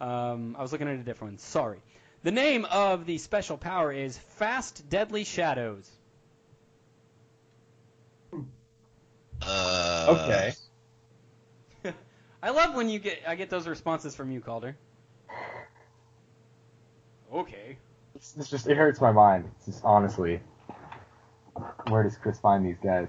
Um, 0.00 0.56
I 0.58 0.62
was 0.62 0.72
looking 0.72 0.88
at 0.88 0.94
a 0.96 1.02
different 1.02 1.34
one. 1.34 1.38
Sorry. 1.38 1.78
The 2.24 2.32
name 2.32 2.64
of 2.64 3.06
the 3.06 3.18
special 3.18 3.56
power 3.56 3.92
is 3.92 4.18
Fast 4.18 4.90
Deadly 4.90 5.22
Shadows. 5.22 5.88
Uh, 9.42 10.06
Okay. 10.08 10.54
I 12.42 12.50
love 12.50 12.74
when 12.74 12.88
you 12.88 12.98
get. 12.98 13.20
I 13.28 13.36
get 13.36 13.48
those 13.48 13.68
responses 13.68 14.16
from 14.16 14.32
you, 14.32 14.40
Calder. 14.40 14.76
Okay. 17.32 17.76
It's, 18.16 18.34
it's 18.36 18.50
just 18.50 18.66
it 18.66 18.76
hurts 18.76 19.00
my 19.00 19.12
mind. 19.12 19.50
It's 19.56 19.66
just 19.66 19.84
honestly. 19.84 20.40
Where 21.88 22.02
does 22.02 22.16
Chris 22.16 22.38
find 22.40 22.66
these 22.66 22.78
guys? 22.82 23.08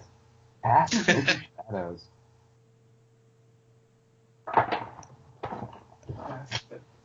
Past 0.68 0.94
shadows. 1.06 2.02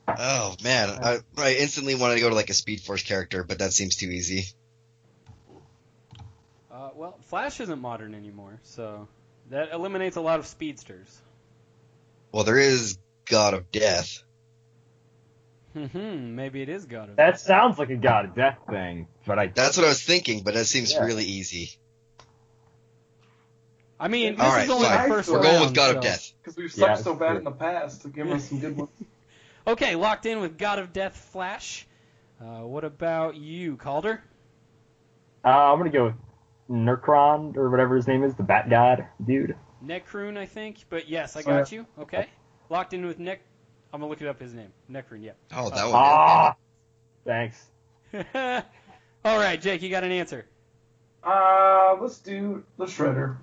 Oh 0.09 0.57
man, 0.65 0.91
I, 0.91 1.19
I 1.39 1.55
instantly 1.55 1.95
wanted 1.95 2.17
to 2.17 2.21
go 2.21 2.29
to 2.29 2.35
like 2.35 2.51
a 2.51 2.55
Speed 2.55 2.81
Force 2.81 3.03
character, 3.03 3.45
but 3.45 3.61
that 3.61 3.73
seems 3.73 3.97
too 3.97 4.09
easy. 4.09 4.47
Uh, 6.73 6.91
well, 6.97 7.17
Flash 7.29 7.61
isn't 7.61 7.81
modern 7.81 8.15
anymore, 8.15 8.59
so 8.65 9.07
that 9.51 9.73
eliminates 9.73 10.17
a 10.17 10.21
lot 10.21 10.41
of 10.41 10.47
speedsters. 10.47 11.21
Well, 12.33 12.45
there 12.45 12.59
is 12.59 12.99
God 13.27 13.55
of 13.55 13.71
Death. 13.71 14.23
Hmm. 15.75 16.35
Maybe 16.35 16.63
it 16.63 16.69
is 16.69 16.85
God 16.85 17.11
of. 17.11 17.17
Death. 17.17 17.35
That 17.35 17.41
sounds 17.41 17.79
like 17.79 17.91
a 17.91 17.97
God 17.97 18.25
of 18.25 18.35
Death 18.35 18.59
thing, 18.69 19.07
but 19.25 19.39
I. 19.39 19.47
That's 19.47 19.77
what 19.77 19.87
I 19.87 19.89
was 19.89 20.03
thinking, 20.03 20.43
but 20.43 20.55
that 20.55 20.67
seems 20.67 20.93
Yeah. 20.93 21.05
really 21.05 21.25
easy. 21.25 21.71
I 24.03 24.09
mean, 24.09 24.35
this 24.35 24.45
All 24.45 24.57
is 24.57 24.69
only 24.71 24.87
fine. 24.89 25.09
the 25.09 25.15
first 25.15 25.29
We're 25.29 25.35
round. 25.37 25.47
going 25.47 25.61
with 25.67 25.75
God 25.75 25.91
so- 25.93 25.97
of 25.99 26.03
Death. 26.03 26.33
because 26.43 26.57
we've 26.57 26.77
Yeah, 26.77 26.87
sucked 26.95 27.05
so 27.05 27.15
bad 27.15 27.29
true. 27.29 27.39
in 27.39 27.45
the 27.45 27.51
past. 27.53 28.03
To 28.03 28.09
give 28.09 28.29
us 28.33 28.49
some 28.49 28.59
good 28.59 28.77
ones. 28.77 28.91
Okay, 29.65 29.95
locked 29.95 30.27
in 30.27 30.41
with 30.41 30.59
God 30.59 30.81
of 30.81 30.93
Death 30.93 31.17
Flash. 31.17 31.87
Uh, 32.41 32.67
what 32.67 32.83
about 32.83 33.37
you, 33.37 33.77
Calder? 33.77 34.21
Uh, 35.45 35.73
I'm 35.73 35.79
gonna 35.79 35.91
go 35.91 36.07
with 36.07 36.15
Necron 36.69 37.57
or 37.57 37.71
whatever 37.71 37.95
his 37.95 38.09
name 38.09 38.25
is, 38.25 38.35
the 38.35 38.43
Bat 38.43 38.71
God 38.71 39.07
dude. 39.25 39.55
Necroon, 39.85 40.37
I 40.37 40.47
think. 40.47 40.79
But 40.91 41.09
yes, 41.09 41.37
I 41.37 41.43
Sorry. 41.43 41.59
got 41.59 41.71
you. 41.71 41.87
Okay. 41.97 42.27
Locked 42.71 42.93
in 42.93 43.07
with 43.07 43.21
Nec. 43.21 43.41
I'm 43.93 44.01
gonna 44.01 44.11
look 44.11 44.21
it 44.21 44.27
up. 44.27 44.41
His 44.41 44.53
name, 44.53 44.73
Necroon. 44.91 45.23
Yeah. 45.23 45.33
Oh, 45.55 45.71
that 45.71 45.85
one. 45.85 45.93
Ah, 45.95 46.57
thanks. 47.25 47.65
All 49.25 49.39
right, 49.39 49.61
Jake, 49.63 49.81
you 49.83 49.91
got 49.91 50.03
an 50.03 50.11
answer. 50.11 50.45
Uh, 51.23 51.97
let's 52.01 52.19
do 52.19 52.65
the 52.79 52.87
Shredder. 52.87 53.37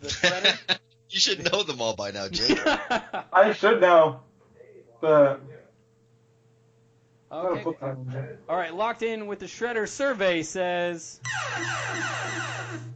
The 0.00 0.08
Shredder. 0.08 0.78
You 1.10 1.20
should 1.20 1.50
know 1.50 1.62
them 1.62 1.80
all 1.80 1.96
by 1.96 2.10
now, 2.10 2.28
Jake. 2.28 2.58
I 3.32 3.54
should 3.54 3.80
know, 3.80 4.20
but 5.00 5.40
Okay. 7.32 7.62
put 7.62 7.80
that 7.80 7.96
in 7.96 8.04
there. 8.10 8.38
All 8.46 8.56
right, 8.56 8.74
locked 8.74 9.02
in 9.02 9.26
with 9.26 9.38
the 9.38 9.46
Shredder 9.46 9.88
survey 9.88 10.42
says 10.42 11.18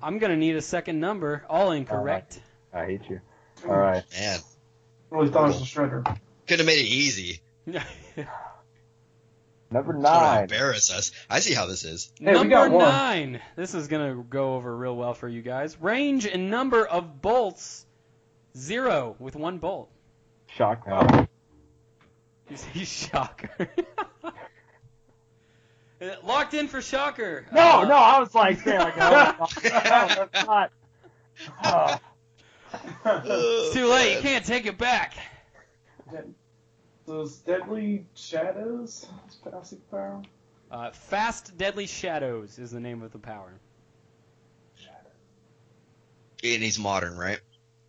I'm 0.02 0.18
gonna 0.18 0.36
need 0.36 0.56
a 0.56 0.60
second 0.62 1.00
number. 1.00 1.42
All 1.48 1.72
incorrect. 1.72 2.38
Uh, 2.74 2.78
I 2.80 2.84
hate 2.86 3.08
you. 3.08 3.20
All 3.66 3.76
right. 3.76 4.04
Man, 4.12 4.38
really 5.10 5.28
thought 5.30 5.44
it 5.44 5.58
was 5.58 5.60
the 5.60 5.64
Shredder. 5.80 6.18
could 6.46 6.58
have 6.58 6.66
made 6.66 6.80
it 6.80 6.88
easy. 6.88 7.40
Number 9.72 9.92
Just 9.94 10.02
nine. 10.02 10.42
embarrass 10.42 10.90
us. 10.92 11.12
I 11.30 11.40
see 11.40 11.54
how 11.54 11.66
this 11.66 11.84
is. 11.84 12.12
Hey, 12.20 12.32
we 12.32 12.44
number 12.44 12.68
nine. 12.68 13.40
This 13.56 13.74
is 13.74 13.88
gonna 13.88 14.14
go 14.28 14.54
over 14.54 14.76
real 14.76 14.94
well 14.96 15.14
for 15.14 15.28
you 15.28 15.42
guys. 15.42 15.76
Range 15.80 16.26
and 16.26 16.50
number 16.50 16.86
of 16.86 17.20
bolts 17.22 17.86
zero 18.56 19.16
with 19.18 19.34
one 19.36 19.58
bolt. 19.58 19.90
Shocker. 20.56 21.26
You 22.50 22.56
see 22.56 22.84
Shocker. 22.84 23.68
Uh, 24.24 24.30
Locked 26.24 26.54
in 26.54 26.66
for 26.68 26.82
Shocker. 26.82 27.46
no, 27.52 27.60
Uh, 27.82 27.84
no, 27.86 27.94
I 27.94 28.18
was 28.18 28.34
like 28.34 28.60
saying 28.60 28.78
like, 28.80 28.96
no, 28.96 29.10
no, 29.38 29.46
that's 29.62 30.46
not. 30.46 30.72
Oh, 31.64 31.98
It's 33.24 33.74
too 33.74 33.86
late. 33.86 34.16
You 34.16 34.20
can't 34.22 34.44
take 34.44 34.66
it 34.66 34.76
back. 34.78 35.14
Those 37.06 37.38
deadly 37.38 38.06
shadows. 38.14 39.06
It's 39.26 39.36
passive 39.36 39.90
power. 39.90 40.22
Uh, 40.70 40.90
Fast 40.92 41.58
Deadly 41.58 41.86
Shadows 41.86 42.58
is 42.58 42.70
the 42.70 42.80
name 42.80 43.02
of 43.02 43.12
the 43.12 43.18
power. 43.18 43.52
And 46.44 46.62
he's 46.62 46.78
modern, 46.78 47.16
right? 47.16 47.40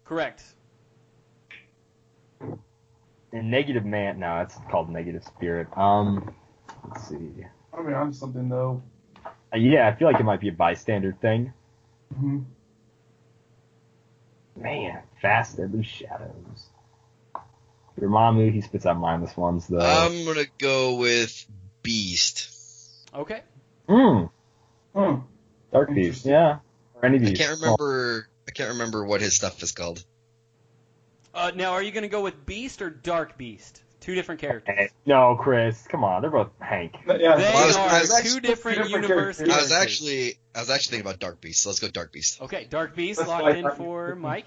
Correct. 0.05 0.43
and 3.33 3.49
negative 3.49 3.83
man. 3.83 4.19
No, 4.19 4.41
it's 4.41 4.55
called 4.69 4.89
negative 4.89 5.23
spirit. 5.23 5.67
Um, 5.75 6.33
let's 6.87 7.09
see. 7.09 7.31
I 7.75 7.81
mean, 7.81 7.95
I'm 7.95 8.13
something 8.13 8.47
though. 8.47 8.81
Uh, 9.25 9.57
yeah, 9.57 9.87
I 9.87 9.95
feel 9.95 10.07
like 10.07 10.19
it 10.19 10.23
might 10.23 10.39
be 10.39 10.49
a 10.49 10.53
bystander 10.53 11.15
thing. 11.19 11.51
hmm 12.15 12.41
Man, 14.55 15.01
fast 15.19 15.57
deadly 15.57 15.83
shadows. 15.83 16.69
Dormammu, 17.99 18.51
he 18.51 18.61
spits 18.61 18.85
out 18.85 18.97
mindless 18.97 19.35
ones 19.37 19.67
though. 19.67 19.79
I'm 19.79 20.25
gonna 20.25 20.45
go 20.57 20.95
with 20.95 21.45
Beast. 21.83 22.49
Okay. 23.13 23.41
Hmm. 23.87 24.25
Hmm. 24.95 25.15
Dark 25.71 25.93
beast. 25.93 26.25
Yeah. 26.25 26.59
Or 26.95 27.05
any 27.05 27.19
Beast. 27.19 27.41
I 27.41 27.45
can't 27.45 27.59
remember. 27.61 28.27
I 28.47 28.51
can't 28.51 28.69
remember 28.71 29.05
what 29.05 29.21
his 29.21 29.35
stuff 29.35 29.61
is 29.63 29.71
called. 29.71 30.03
Uh, 31.33 31.51
now, 31.55 31.71
are 31.73 31.81
you 31.81 31.91
going 31.91 32.03
to 32.03 32.09
go 32.09 32.21
with 32.21 32.45
Beast 32.45 32.81
or 32.81 32.89
Dark 32.91 33.37
Beast? 33.37 33.81
Two 33.99 34.13
different 34.15 34.41
characters. 34.41 34.75
Oh. 34.79 34.87
No, 35.05 35.35
Chris. 35.41 35.81
Come 35.87 36.03
on, 36.03 36.21
they're 36.21 36.29
both 36.29 36.51
Hank. 36.59 36.95
Yeah. 37.07 37.15
They 37.15 37.23
Well, 37.23 37.67
was- 37.67 37.75
are 37.77 37.89
I 38.17 38.21
two 38.21 38.39
different 38.39 38.77
different 38.77 38.89
universe 38.89 39.37
characters. 39.37 39.49
I 39.49 39.61
was 39.61 39.71
actually, 39.71 40.35
I 40.53 40.59
was 40.59 40.69
actually 40.69 40.97
thinking 40.97 41.07
about 41.09 41.19
Dark 41.19 41.41
Beast. 41.41 41.61
So 41.63 41.69
let's 41.69 41.79
go 41.79 41.87
Dark 41.87 42.11
Beast. 42.11 42.41
Okay, 42.41 42.67
Dark 42.69 42.95
Beast 42.95 43.19
That's 43.19 43.29
locked 43.29 43.55
in 43.55 43.69
for 43.71 44.11
Beast- 44.11 44.19
Mike. 44.21 44.45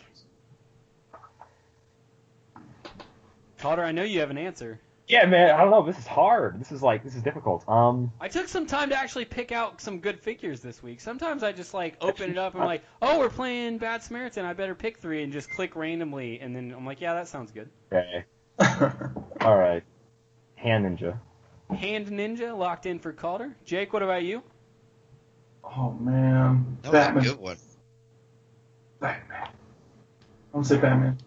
Calder, 3.58 3.82
I 3.82 3.92
know 3.92 4.02
you 4.02 4.20
have 4.20 4.30
an 4.30 4.38
answer. 4.38 4.80
Yeah, 5.08 5.24
man. 5.26 5.54
I 5.54 5.58
don't 5.58 5.70
know. 5.70 5.84
This 5.86 5.98
is 5.98 6.06
hard. 6.06 6.60
This 6.60 6.72
is 6.72 6.82
like 6.82 7.04
this 7.04 7.14
is 7.14 7.22
difficult. 7.22 7.68
Um. 7.68 8.10
I 8.20 8.28
took 8.28 8.48
some 8.48 8.66
time 8.66 8.90
to 8.90 8.98
actually 8.98 9.24
pick 9.24 9.52
out 9.52 9.80
some 9.80 10.00
good 10.00 10.18
figures 10.20 10.60
this 10.60 10.82
week. 10.82 11.00
Sometimes 11.00 11.44
I 11.44 11.52
just 11.52 11.74
like 11.74 11.96
open 12.00 12.30
it 12.30 12.38
up 12.38 12.54
and 12.54 12.62
I'm 12.62 12.68
like, 12.68 12.82
oh, 13.00 13.20
we're 13.20 13.28
playing 13.28 13.78
Bad 13.78 14.02
Samaritan. 14.02 14.44
I 14.44 14.52
better 14.52 14.74
pick 14.74 14.98
three 14.98 15.22
and 15.22 15.32
just 15.32 15.48
click 15.50 15.76
randomly, 15.76 16.40
and 16.40 16.54
then 16.56 16.74
I'm 16.76 16.84
like, 16.84 17.00
yeah, 17.00 17.14
that 17.14 17.28
sounds 17.28 17.52
good. 17.52 17.68
Okay. 17.92 18.24
All 19.42 19.56
right. 19.56 19.84
Hand 20.56 20.84
ninja. 20.86 21.18
Hand 21.74 22.06
Ninja 22.08 22.56
locked 22.56 22.86
in 22.86 22.98
for 22.98 23.12
Calder. 23.12 23.54
Jake, 23.64 23.92
what 23.92 24.02
about 24.02 24.22
you? 24.22 24.42
oh 25.64 25.92
man. 26.00 26.78
That 26.82 26.92
was 26.92 26.92
Batman. 26.92 27.24
a 27.24 27.28
good 27.28 27.38
one. 27.38 27.56
Batman. 29.00 29.48
I'm 30.54 30.62
gonna 30.62 30.64
say 30.64 30.78
Batman. 30.78 31.18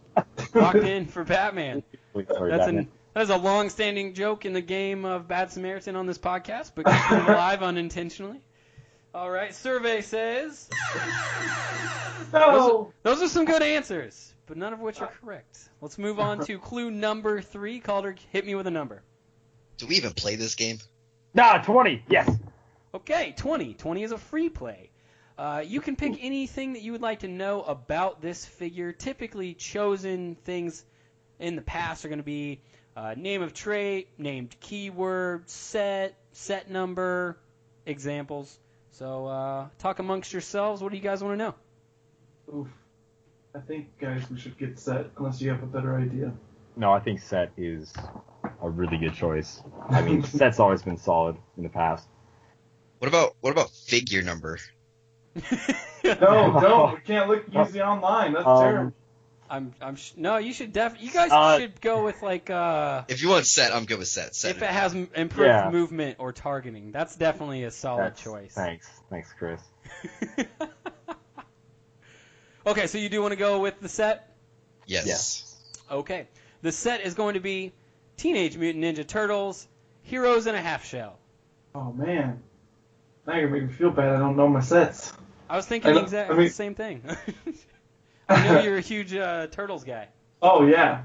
Locked 0.53 0.75
in 0.83 1.05
for 1.05 1.23
Batman. 1.23 1.83
Wait, 2.13 2.27
sorry, 2.27 2.51
That's 2.51 2.65
Batman. 2.65 2.83
an 2.85 2.91
that 3.15 3.23
is 3.23 3.29
a 3.31 3.37
long-standing 3.37 4.13
joke 4.13 4.45
in 4.45 4.53
the 4.53 4.61
game 4.61 5.03
of 5.03 5.27
Bad 5.27 5.51
Samaritan 5.51 5.95
on 5.95 6.05
this 6.05 6.17
podcast, 6.17 6.71
but 6.75 6.85
keeping 6.85 7.17
it 7.17 7.29
alive 7.29 7.63
unintentionally. 7.63 8.39
All 9.13 9.29
right, 9.31 9.53
survey 9.53 10.01
says 10.01 10.69
No. 12.31 12.93
those 13.03 13.21
are 13.21 13.27
some 13.27 13.45
good 13.45 13.61
answers, 13.63 14.33
but 14.45 14.57
none 14.57 14.73
of 14.73 14.79
which 14.79 15.01
are 15.01 15.07
correct. 15.21 15.69
Let's 15.81 15.97
move 15.97 16.19
on 16.19 16.45
to 16.45 16.59
clue 16.59 16.91
number 16.91 17.41
three. 17.41 17.79
Calder, 17.79 18.15
hit 18.31 18.45
me 18.45 18.55
with 18.55 18.67
a 18.67 18.71
number. 18.71 19.01
Do 19.77 19.87
we 19.87 19.95
even 19.95 20.11
play 20.13 20.35
this 20.35 20.55
game? 20.55 20.77
Nah, 21.33 21.59
twenty. 21.59 22.03
Yes. 22.09 22.29
Okay, 22.93 23.33
20. 23.37 23.75
20 23.75 24.03
is 24.03 24.11
a 24.11 24.17
free 24.17 24.49
play. 24.49 24.89
Uh, 25.37 25.63
you 25.65 25.79
can 25.79 25.95
pick 25.95 26.17
anything 26.23 26.73
that 26.73 26.81
you 26.81 26.91
would 26.91 27.03
like 27.03 27.19
to 27.19 27.27
know 27.27 27.61
about 27.61 28.19
this 28.19 28.43
figure. 28.45 28.91
Typically, 28.91 29.53
chosen 29.53 30.35
things 30.43 30.83
in 31.39 31.55
the 31.55 31.61
past 31.61 32.05
are 32.05 32.09
going 32.09 32.19
to 32.19 32.23
be 32.23 32.61
uh, 32.95 33.13
name 33.17 33.41
of 33.41 33.53
trait, 33.53 34.09
named 34.17 34.55
keyword, 34.59 35.49
set, 35.49 36.15
set 36.33 36.69
number, 36.69 37.37
examples. 37.85 38.59
So, 38.91 39.27
uh, 39.27 39.67
talk 39.77 39.99
amongst 39.99 40.33
yourselves. 40.33 40.81
What 40.81 40.91
do 40.91 40.97
you 40.97 41.03
guys 41.03 41.23
want 41.23 41.33
to 41.39 41.45
know? 41.45 41.55
Oof. 42.53 42.67
I 43.55 43.59
think, 43.59 43.97
guys, 43.99 44.29
we 44.29 44.37
should 44.39 44.57
get 44.57 44.77
set 44.77 45.07
unless 45.17 45.41
you 45.41 45.49
have 45.49 45.63
a 45.63 45.65
better 45.65 45.97
idea. 45.97 46.31
No, 46.75 46.91
I 46.91 46.99
think 46.99 47.21
set 47.21 47.51
is 47.57 47.93
a 48.61 48.69
really 48.69 48.97
good 48.97 49.13
choice. 49.13 49.61
I 49.89 50.01
mean, 50.05 50.23
set's 50.23 50.59
always 50.59 50.81
been 50.81 50.97
solid 50.97 51.37
in 51.57 51.63
the 51.63 51.69
past. 51.69 52.07
What 52.99 53.07
about 53.07 53.35
what 53.39 53.51
about 53.51 53.69
figure 53.69 54.21
number? 54.21 54.59
No, 56.03 56.15
don't. 56.59 56.93
We 56.95 56.99
can't 57.01 57.29
look 57.29 57.43
use 57.53 57.71
the 57.71 57.85
online. 57.85 58.33
That's 58.33 58.47
Um, 58.47 58.61
terrible. 58.61 58.93
I'm, 59.49 59.73
I'm, 59.81 59.95
sh- 59.95 60.13
no, 60.15 60.37
you 60.37 60.53
should 60.53 60.71
def, 60.73 60.95
you 61.01 61.09
guys 61.11 61.31
Uh, 61.31 61.57
should 61.59 61.81
go 61.81 62.03
with 62.03 62.21
like, 62.21 62.49
uh, 62.49 63.03
If 63.07 63.21
you 63.23 63.29
want 63.29 63.47
set, 63.47 63.73
I'm 63.73 63.85
good 63.85 63.97
with 63.99 64.07
set. 64.07 64.35
Set. 64.35 64.55
if 64.55 64.61
it 64.61 64.69
has 64.69 64.93
m- 64.93 65.09
improved 65.15 65.47
Yeah. 65.47 65.69
movement 65.71 66.17
or 66.19 66.31
targeting. 66.31 66.91
That's 66.91 67.15
definitely 67.15 67.63
a 67.63 67.71
solid 67.71 68.03
That's- 68.03 68.23
choice. 68.23 68.53
Thanks. 68.53 68.87
Thanks, 69.09 69.33
Chris. 69.37 69.61
okay, 72.67 72.87
so 72.87 72.97
you 72.97 73.09
do 73.09 73.21
want 73.21 73.31
to 73.31 73.37
go 73.37 73.59
with 73.59 73.79
the 73.79 73.89
set? 73.89 74.35
yes. 74.85 75.05
yes. 75.07 75.55
Okay. 75.91 76.27
The 76.61 76.71
set 76.71 77.01
is 77.01 77.13
going 77.15 77.33
to 77.35 77.39
be 77.39 77.71
Teenage 78.17 78.57
Mutant 78.57 78.83
Ninja 78.83 79.07
Turtles, 79.07 79.67
Heroes 80.03 80.45
in 80.45 80.53
a 80.55 80.61
Half 80.61 80.85
Shell. 80.85 81.17
Oh 81.73 81.91
man. 81.93 82.41
Now 83.25 83.37
you're 83.37 83.49
making 83.49 83.67
me 83.69 83.73
feel 83.73 83.91
bad. 83.91 84.09
I 84.15 84.19
don't 84.19 84.35
know 84.37 84.47
my 84.47 84.59
sets. 84.59 85.13
I 85.49 85.55
was 85.55 85.65
thinking 85.65 85.97
I 85.97 86.01
the 86.05 86.25
I 86.25 86.29
mean- 86.29 86.43
the 86.45 86.49
same 86.49 86.75
thing. 86.75 87.01
I 88.29 88.43
know 88.47 88.59
you're 88.63 88.77
a 88.77 88.81
huge 88.81 89.13
uh, 89.13 89.47
Turtles 89.47 89.83
guy. 89.83 90.07
Oh 90.41 90.65
yeah. 90.65 91.03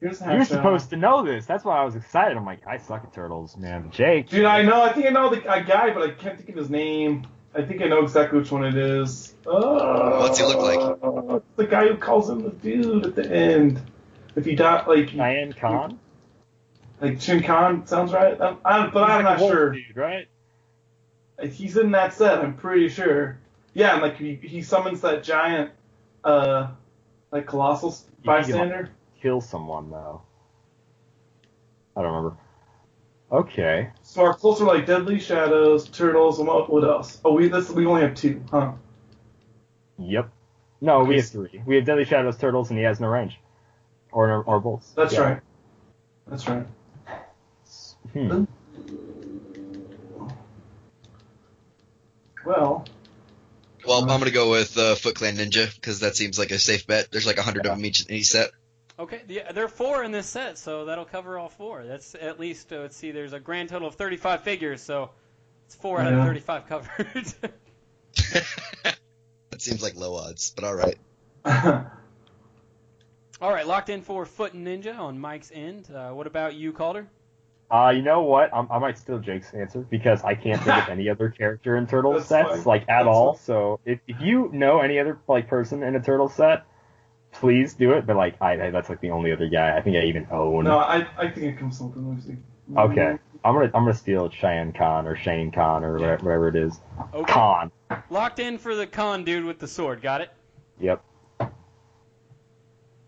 Here's 0.00 0.18
the 0.18 0.32
You're 0.32 0.44
supposed 0.44 0.90
to 0.90 0.96
know 0.96 1.24
this. 1.24 1.46
That's 1.46 1.64
why 1.64 1.78
I 1.80 1.84
was 1.84 1.94
excited. 1.94 2.36
I'm 2.36 2.44
like, 2.44 2.66
I 2.66 2.78
suck 2.78 3.04
at 3.04 3.12
turtles, 3.12 3.56
man. 3.56 3.90
Jake. 3.92 4.28
Dude, 4.28 4.44
I 4.44 4.62
know. 4.62 4.82
I 4.82 4.92
think 4.92 5.06
I 5.06 5.10
know 5.10 5.30
the 5.30 5.38
a 5.40 5.62
guy, 5.62 5.94
but 5.94 6.02
I 6.02 6.10
can't 6.10 6.36
think 6.36 6.48
of 6.48 6.56
his 6.56 6.68
name. 6.70 7.26
I 7.54 7.62
think 7.62 7.82
I 7.82 7.86
know 7.86 8.02
exactly 8.02 8.38
which 8.40 8.50
one 8.50 8.64
it 8.64 8.76
is. 8.76 9.34
Uh, 9.46 10.18
What's 10.18 10.38
he 10.38 10.44
look 10.44 10.58
like? 10.58 11.36
It's 11.36 11.56
the 11.56 11.66
guy 11.66 11.86
who 11.86 11.96
calls 11.96 12.28
him 12.28 12.42
the 12.42 12.50
dude 12.50 13.06
at 13.06 13.14
the 13.14 13.30
end. 13.30 13.80
If 14.34 14.44
he 14.44 14.54
died, 14.56 14.86
like 14.88 15.14
Diane 15.14 15.52
Khan. 15.52 16.00
like 17.00 17.20
Shin 17.20 17.42
Khan 17.42 17.86
sounds 17.86 18.12
right. 18.12 18.40
I'm, 18.40 18.58
I'm, 18.64 18.90
but 18.90 19.08
I'm 19.08 19.24
like 19.24 19.24
not 19.24 19.38
a 19.38 19.40
wolf 19.40 19.52
sure. 19.52 19.70
Dude, 19.72 19.96
right? 19.96 20.26
He's 21.50 21.76
in 21.76 21.92
that 21.92 22.14
set. 22.14 22.38
I'm 22.38 22.54
pretty 22.56 22.88
sure. 22.88 23.38
Yeah, 23.74 23.92
and 23.94 24.02
like 24.02 24.16
he, 24.16 24.34
he 24.34 24.62
summons 24.62 25.00
that 25.02 25.22
giant, 25.22 25.70
uh, 26.24 26.68
like 27.30 27.46
colossal 27.46 27.90
You 27.90 28.24
bystander. 28.24 28.90
Kill 29.20 29.40
someone 29.40 29.90
though. 29.90 30.22
I 31.96 32.02
don't 32.02 32.12
remember. 32.12 32.36
Okay. 33.30 33.90
So 34.02 34.22
our 34.22 34.34
closer 34.34 34.64
like 34.64 34.84
Deadly 34.86 35.18
Shadows, 35.18 35.88
Turtles, 35.88 36.38
and 36.38 36.48
what, 36.48 36.70
what 36.70 36.84
else? 36.84 37.20
Oh, 37.24 37.32
we 37.32 37.48
this 37.48 37.70
we 37.70 37.86
only 37.86 38.02
have 38.02 38.14
two, 38.14 38.42
huh? 38.50 38.72
Yep. 39.98 40.30
No, 40.80 41.04
we 41.04 41.16
have 41.16 41.28
three. 41.28 41.62
We 41.64 41.76
have 41.76 41.84
Deadly 41.84 42.04
Shadows, 42.04 42.36
Turtles, 42.36 42.70
and 42.70 42.78
he 42.78 42.84
has 42.84 43.00
no 43.00 43.06
range. 43.08 43.38
Or 44.10 44.42
or 44.44 44.60
bolts. 44.60 44.90
That's 44.90 45.14
Yeah. 45.14 45.20
right. 45.20 45.40
That's 46.26 46.48
right. 46.48 46.66
Hmm. 48.12 48.44
Well, 52.44 52.84
Well, 53.86 54.00
I'm 54.00 54.06
gonna 54.06 54.30
go 54.30 54.50
with 54.50 54.78
uh, 54.78 54.94
Foot 54.94 55.16
Clan 55.16 55.36
Ninja 55.36 55.74
because 55.74 56.00
that 56.00 56.16
seems 56.16 56.38
like 56.38 56.50
a 56.50 56.58
safe 56.58 56.86
bet. 56.86 57.10
There's 57.10 57.26
like 57.26 57.38
a 57.38 57.42
hundred 57.42 57.66
of 57.66 57.76
them 57.76 57.84
each 57.84 58.06
in 58.06 58.14
each 58.14 58.26
set. 58.26 58.50
Okay, 58.98 59.22
yeah, 59.26 59.52
there 59.52 59.64
are 59.64 59.68
four 59.68 60.04
in 60.04 60.12
this 60.12 60.26
set, 60.26 60.58
so 60.58 60.84
that'll 60.84 61.04
cover 61.04 61.38
all 61.38 61.48
four. 61.48 61.84
That's 61.84 62.14
at 62.14 62.38
least 62.38 62.72
uh, 62.72 62.80
let's 62.80 62.96
see. 62.96 63.10
There's 63.10 63.32
a 63.32 63.40
grand 63.40 63.70
total 63.70 63.88
of 63.88 63.94
35 63.94 64.42
figures, 64.42 64.82
so 64.82 65.10
it's 65.66 65.74
four 65.74 66.00
out 66.00 66.12
of 66.12 66.24
35 66.24 66.68
covered. 66.68 67.34
That 69.52 69.60
seems 69.60 69.82
like 69.82 69.96
low 69.96 70.16
odds, 70.16 70.50
but 70.56 70.64
all 70.64 70.74
right. 70.74 70.96
all 71.44 73.52
right, 73.52 73.66
locked 73.66 73.90
in 73.90 74.00
for 74.00 74.24
Foot 74.24 74.54
and 74.54 74.66
Ninja 74.66 74.98
on 74.98 75.18
Mike's 75.18 75.52
end. 75.54 75.90
Uh, 75.94 76.10
what 76.10 76.26
about 76.26 76.54
you, 76.54 76.72
Calder? 76.72 77.06
Uh, 77.72 77.88
you 77.88 78.02
know 78.02 78.20
what? 78.20 78.54
I'm, 78.54 78.70
I 78.70 78.78
might 78.78 78.98
steal 78.98 79.18
Jake's 79.18 79.54
answer 79.54 79.80
because 79.80 80.22
I 80.22 80.34
can't 80.34 80.62
think 80.62 80.76
of 80.76 80.88
any 80.90 81.08
other 81.08 81.30
character 81.30 81.76
in 81.78 81.86
turtle 81.86 82.12
That's 82.12 82.26
sets 82.26 82.50
fine. 82.50 82.64
like 82.64 82.82
at 82.82 82.86
That's 83.04 83.06
all. 83.06 83.32
fine. 83.32 83.42
So 83.44 83.80
if, 83.86 83.98
if 84.06 84.20
you 84.20 84.50
know 84.52 84.80
any 84.80 84.98
other 84.98 85.18
like 85.26 85.48
person 85.48 85.82
in 85.82 85.96
a 85.96 86.00
turtle 86.02 86.28
set, 86.28 86.66
please 87.32 87.72
do 87.72 87.92
it. 87.92 88.06
But 88.06 88.16
like 88.16 88.36
I, 88.42 88.66
I 88.66 88.70
that's 88.70 88.90
like 88.90 89.00
the 89.00 89.10
only 89.10 89.32
other 89.32 89.48
guy 89.48 89.74
I 89.74 89.80
think 89.80 89.96
I 89.96 90.00
even 90.02 90.26
own. 90.30 90.64
no, 90.64 90.78
I 90.78 91.06
I 91.16 91.30
think 91.30 91.46
it 91.46 91.58
comes 91.58 91.78
something. 91.78 92.06
Let 92.06 92.16
me 92.18 92.22
see. 92.22 92.36
Okay, 92.76 93.18
I'm 93.42 93.54
gonna 93.54 93.64
I'm 93.72 93.84
gonna 93.84 93.94
steal 93.94 94.28
Cheyenne 94.28 94.74
Khan 94.74 95.06
or 95.06 95.16
Shane 95.16 95.50
Khan 95.50 95.82
or 95.82 95.94
whatever, 95.94 96.24
whatever 96.24 96.48
it 96.48 96.56
is. 96.56 96.78
Okay. 97.14 97.32
Khan. 97.32 97.72
Locked 98.10 98.38
in 98.38 98.58
for 98.58 98.74
the 98.74 98.86
con 98.86 99.24
dude 99.24 99.46
with 99.46 99.58
the 99.58 99.66
sword. 99.68 100.02
Got 100.02 100.20
it? 100.20 100.30
Yep. 100.78 101.02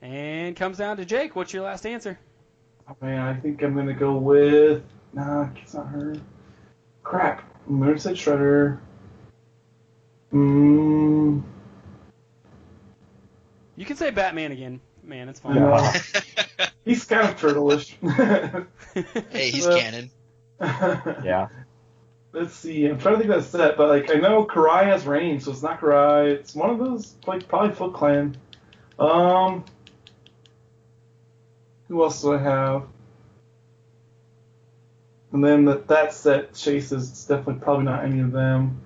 And 0.03 0.57
comes 0.57 0.79
down 0.79 0.97
to 0.99 1.05
Jake. 1.05 1.37
What's 1.37 1.53
your 1.53 1.65
last 1.65 1.87
answer? 1.87 2.19
Oh, 2.89 2.97
man, 3.01 3.21
I 3.21 3.35
think 3.35 3.63
I'm 3.63 3.75
gonna 3.75 3.95
go 3.95 4.17
with. 4.17 4.83
Nah, 5.13 5.49
it's 5.63 5.75
not 5.75 5.89
her. 5.89 6.17
Crap. 7.03 7.43
Moonset 7.71 8.13
Shredder. 8.13 8.79
Mmm. 10.33 11.43
You 13.77 13.85
can 13.85 13.97
say 13.97 14.11
Batman 14.11 14.53
again. 14.53 14.81
Man, 15.03 15.29
it's 15.29 15.41
fine. 15.41 15.57
Yeah. 15.57 16.01
He's 16.85 17.05
kind 17.05 17.29
of 17.29 17.37
turtleish. 17.41 17.95
Hey, 19.31 19.51
he's 19.51 19.67
Uh, 19.67 19.77
canon. 19.77 20.11
Yeah. 21.25 21.49
Let's 22.33 22.55
see. 22.55 22.87
I'm 22.87 22.99
trying 22.99 23.15
to 23.15 23.21
think 23.21 23.33
of 23.33 23.43
that 23.43 23.51
set, 23.51 23.77
but 23.77 23.89
like 23.89 24.11
I 24.11 24.19
know 24.19 24.45
Karai 24.45 24.85
has 24.87 25.07
range, 25.07 25.45
so 25.45 25.53
it's 25.53 25.63
not 25.63 25.81
Karai. 25.81 26.33
It's 26.33 26.55
one 26.55 26.71
of 26.71 26.79
those 26.79 27.15
like 27.27 27.49
probably 27.49 27.75
Foot 27.75 27.95
Clan. 27.95 28.37
Um, 28.99 29.65
who 31.89 32.03
else 32.03 32.23
do 32.23 32.35
I 32.35 32.39
have? 32.39 32.85
And 35.33 35.45
then 35.45 35.65
that 35.65 35.89
that 35.89 36.15
set 36.15 36.55
chases. 36.55 37.11
It's 37.11 37.25
definitely 37.25 37.63
probably 37.63 37.85
not 37.85 38.05
any 38.05 38.21
of 38.21 38.31
them. 38.31 38.81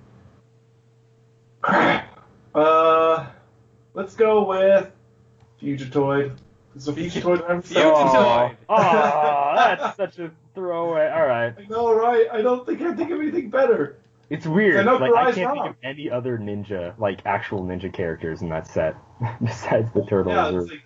Crap. 1.61 2.25
Uh, 2.55 3.27
let's 3.93 4.15
go 4.15 4.47
with 4.47 4.91
Fugitoid. 5.61 6.35
Is 6.75 6.87
a 6.87 6.93
Fugitoid 6.93 7.47
ever 7.47 7.61
set? 7.61 7.77
Fugitoid. 7.77 8.57
Oh, 8.67 8.75
oh, 8.77 9.53
that's 9.55 9.97
such 9.97 10.19
a 10.19 10.31
throwaway. 10.55 11.09
All 11.09 11.25
right. 11.25 11.53
I 11.57 11.67
know, 11.69 11.93
right? 11.93 12.27
I 12.31 12.41
don't 12.41 12.65
think 12.65 12.81
I 12.81 12.93
think 12.95 13.11
of 13.11 13.19
anything 13.19 13.49
better. 13.49 13.99
It's 14.29 14.45
weird. 14.45 14.77
I 14.77 14.83
know 14.83 14.97
like 14.97 15.13
I 15.13 15.31
Karai's 15.31 15.35
can't 15.35 15.53
think 15.53 15.65
of 15.67 15.75
any 15.83 16.09
other 16.09 16.37
ninja, 16.37 16.97
like 16.99 17.21
actual 17.25 17.63
ninja 17.63 17.91
characters 17.91 18.41
in 18.41 18.49
that 18.49 18.67
set 18.67 18.95
besides 19.43 19.91
the 19.93 20.03
turtles. 20.05 20.33
Yeah, 20.33 20.49
or, 20.49 20.61
like, 20.61 20.81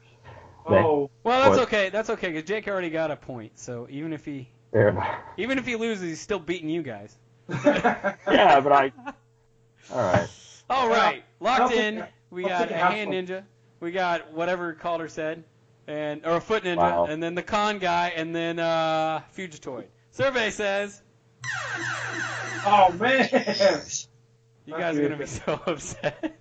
oh, 0.67 1.09
Well, 1.23 1.41
that's 1.43 1.57
What? 1.57 1.67
okay. 1.67 1.89
That's 1.89 2.09
okay 2.11 2.27
because 2.31 2.47
Jake 2.47 2.67
already 2.67 2.89
got 2.89 3.11
a 3.11 3.15
point. 3.15 3.57
So 3.59 3.87
even 3.89 4.13
if 4.13 4.25
he 4.25 4.49
Fair 4.71 4.89
enough. 4.89 5.07
even 5.37 5.57
if 5.57 5.65
he 5.65 5.75
loses, 5.75 6.01
he's 6.03 6.21
still 6.21 6.39
beating 6.39 6.69
you 6.69 6.81
guys. 6.83 7.15
Yeah, 7.49 8.59
but 8.61 8.71
I. 8.71 8.91
All 9.91 9.97
right. 10.01 10.27
All 10.69 10.87
right. 10.89 11.23
Well, 11.39 11.53
I'll 11.53 11.59
locked 11.59 11.73
take 11.73 11.83
in. 11.83 12.05
We 12.31 12.43
I'll 12.45 12.49
got 12.49 12.71
a 12.71 12.75
hand 12.75 13.11
point. 13.11 13.27
ninja. 13.29 13.43
We 13.79 13.91
got 13.91 14.31
whatever 14.33 14.73
Calder 14.73 15.07
said, 15.09 15.43
and 15.87 16.25
or 16.25 16.37
a 16.37 16.41
foot 16.41 16.63
ninja, 16.63 16.77
Wow. 16.77 17.05
and 17.05 17.21
then 17.21 17.35
the 17.35 17.43
con 17.43 17.79
guy, 17.79 18.13
and 18.15 18.33
then 18.35 18.59
uh, 18.59 19.21
Fugitoid. 19.37 19.85
Survey 20.11 20.49
says 20.51 21.01
oh 22.65 22.95
man. 22.99 23.27
you 24.65 24.73
guys 24.77 24.97
are 24.97 25.01
gonna 25.03 25.17
be 25.17 25.25
so 25.25 25.59
upset. 25.67 26.31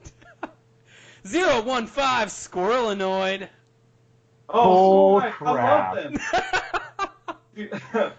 Zero 1.27 1.63
one 1.63 1.87
five 1.87 2.29
Squirrelanoid. 2.29 3.49
Oh, 4.53 5.21
so 5.21 5.21
do 5.21 5.27
I. 5.27 5.29
I 5.29 5.31
crap. 5.33 5.95
love 5.95 6.13
them. 6.13 6.21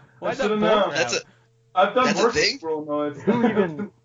I 0.21 0.33
should 0.35 0.51
have 0.51 0.59
known. 0.59 0.91
That's 0.91 1.15
a 1.15 1.19
I've 1.75 1.95
done 1.95 2.05
That's 2.05 2.19
a 2.19 2.23
worse 2.23 2.35
with 2.35 2.43
thing? 2.43 2.57
squirrel 2.57 2.85
noise. 2.85 3.21
Who 3.23 3.45
even? 3.47 3.91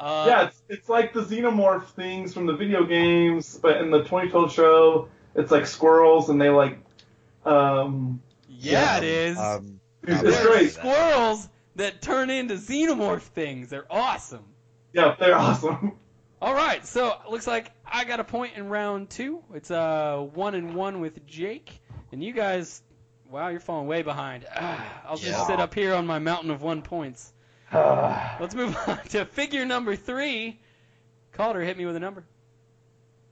Uh, 0.00 0.24
yeah, 0.26 0.46
it's, 0.46 0.62
it's 0.70 0.88
like 0.88 1.12
the 1.12 1.20
xenomorph 1.20 1.84
things 1.88 2.32
from 2.32 2.46
the 2.46 2.54
video 2.56 2.84
games, 2.86 3.58
but 3.60 3.76
in 3.82 3.90
the 3.90 3.98
2012 3.98 4.50
show, 4.50 5.08
it's 5.34 5.50
like 5.50 5.66
squirrels 5.66 6.30
and 6.30 6.40
they 6.40 6.48
like, 6.48 6.78
um, 7.44 8.22
yeah, 8.48 8.96
it 8.96 9.04
is. 9.04 9.38
Um, 9.38 9.78
it's, 10.04 10.20
I'm 10.20 10.26
it's 10.26 10.36
sorry. 10.38 10.56
great. 10.56 10.70
Squirrels 10.72 11.50
that 11.76 12.00
turn 12.00 12.30
into 12.30 12.54
xenomorph 12.54 13.20
things. 13.20 13.68
They're 13.68 13.84
awesome. 13.90 14.46
Yeah, 14.94 15.16
they're 15.20 15.34
awesome. 15.36 15.92
All 16.42 16.54
right, 16.54 16.84
so 16.86 17.16
looks 17.30 17.46
like 17.46 17.70
I 17.86 18.04
got 18.04 18.18
a 18.18 18.24
point 18.24 18.56
in 18.56 18.68
round 18.68 19.10
two. 19.10 19.42
It's 19.52 19.70
uh 19.70 20.26
one 20.32 20.54
and 20.54 20.74
one 20.74 21.00
with 21.00 21.26
Jake, 21.26 21.82
and 22.12 22.24
you 22.24 22.32
guys, 22.32 22.82
wow, 23.30 23.48
you're 23.48 23.60
falling 23.60 23.86
way 23.86 24.00
behind. 24.02 24.46
Ah, 24.54 25.02
I'll 25.06 25.16
just 25.16 25.26
Yeah. 25.40 25.46
sit 25.46 25.60
up 25.60 25.74
here 25.74 25.92
on 25.94 26.06
my 26.06 26.18
mountain 26.18 26.50
of 26.50 26.62
one 26.62 26.80
points. 26.82 27.30
Let's 27.72 28.54
move 28.54 28.76
on 28.86 28.98
to 29.10 29.26
figure 29.26 29.66
number 29.66 29.96
three. 29.96 30.58
Calder, 31.32 31.60
hit 31.60 31.76
me 31.76 31.84
with 31.84 31.96
a 31.96 32.00
number. 32.00 32.24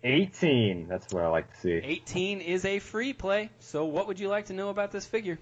18. 0.04 0.86
That's 0.86 1.12
what 1.12 1.24
I 1.24 1.28
like 1.28 1.52
to 1.54 1.60
see. 1.60 1.72
18 1.72 2.40
is 2.42 2.64
a 2.64 2.78
free 2.78 3.12
play. 3.14 3.50
So 3.58 3.86
what 3.86 4.06
would 4.06 4.20
you 4.20 4.28
like 4.28 4.46
to 4.46 4.52
know 4.52 4.68
about 4.68 4.92
this 4.92 5.04
figure? 5.06 5.38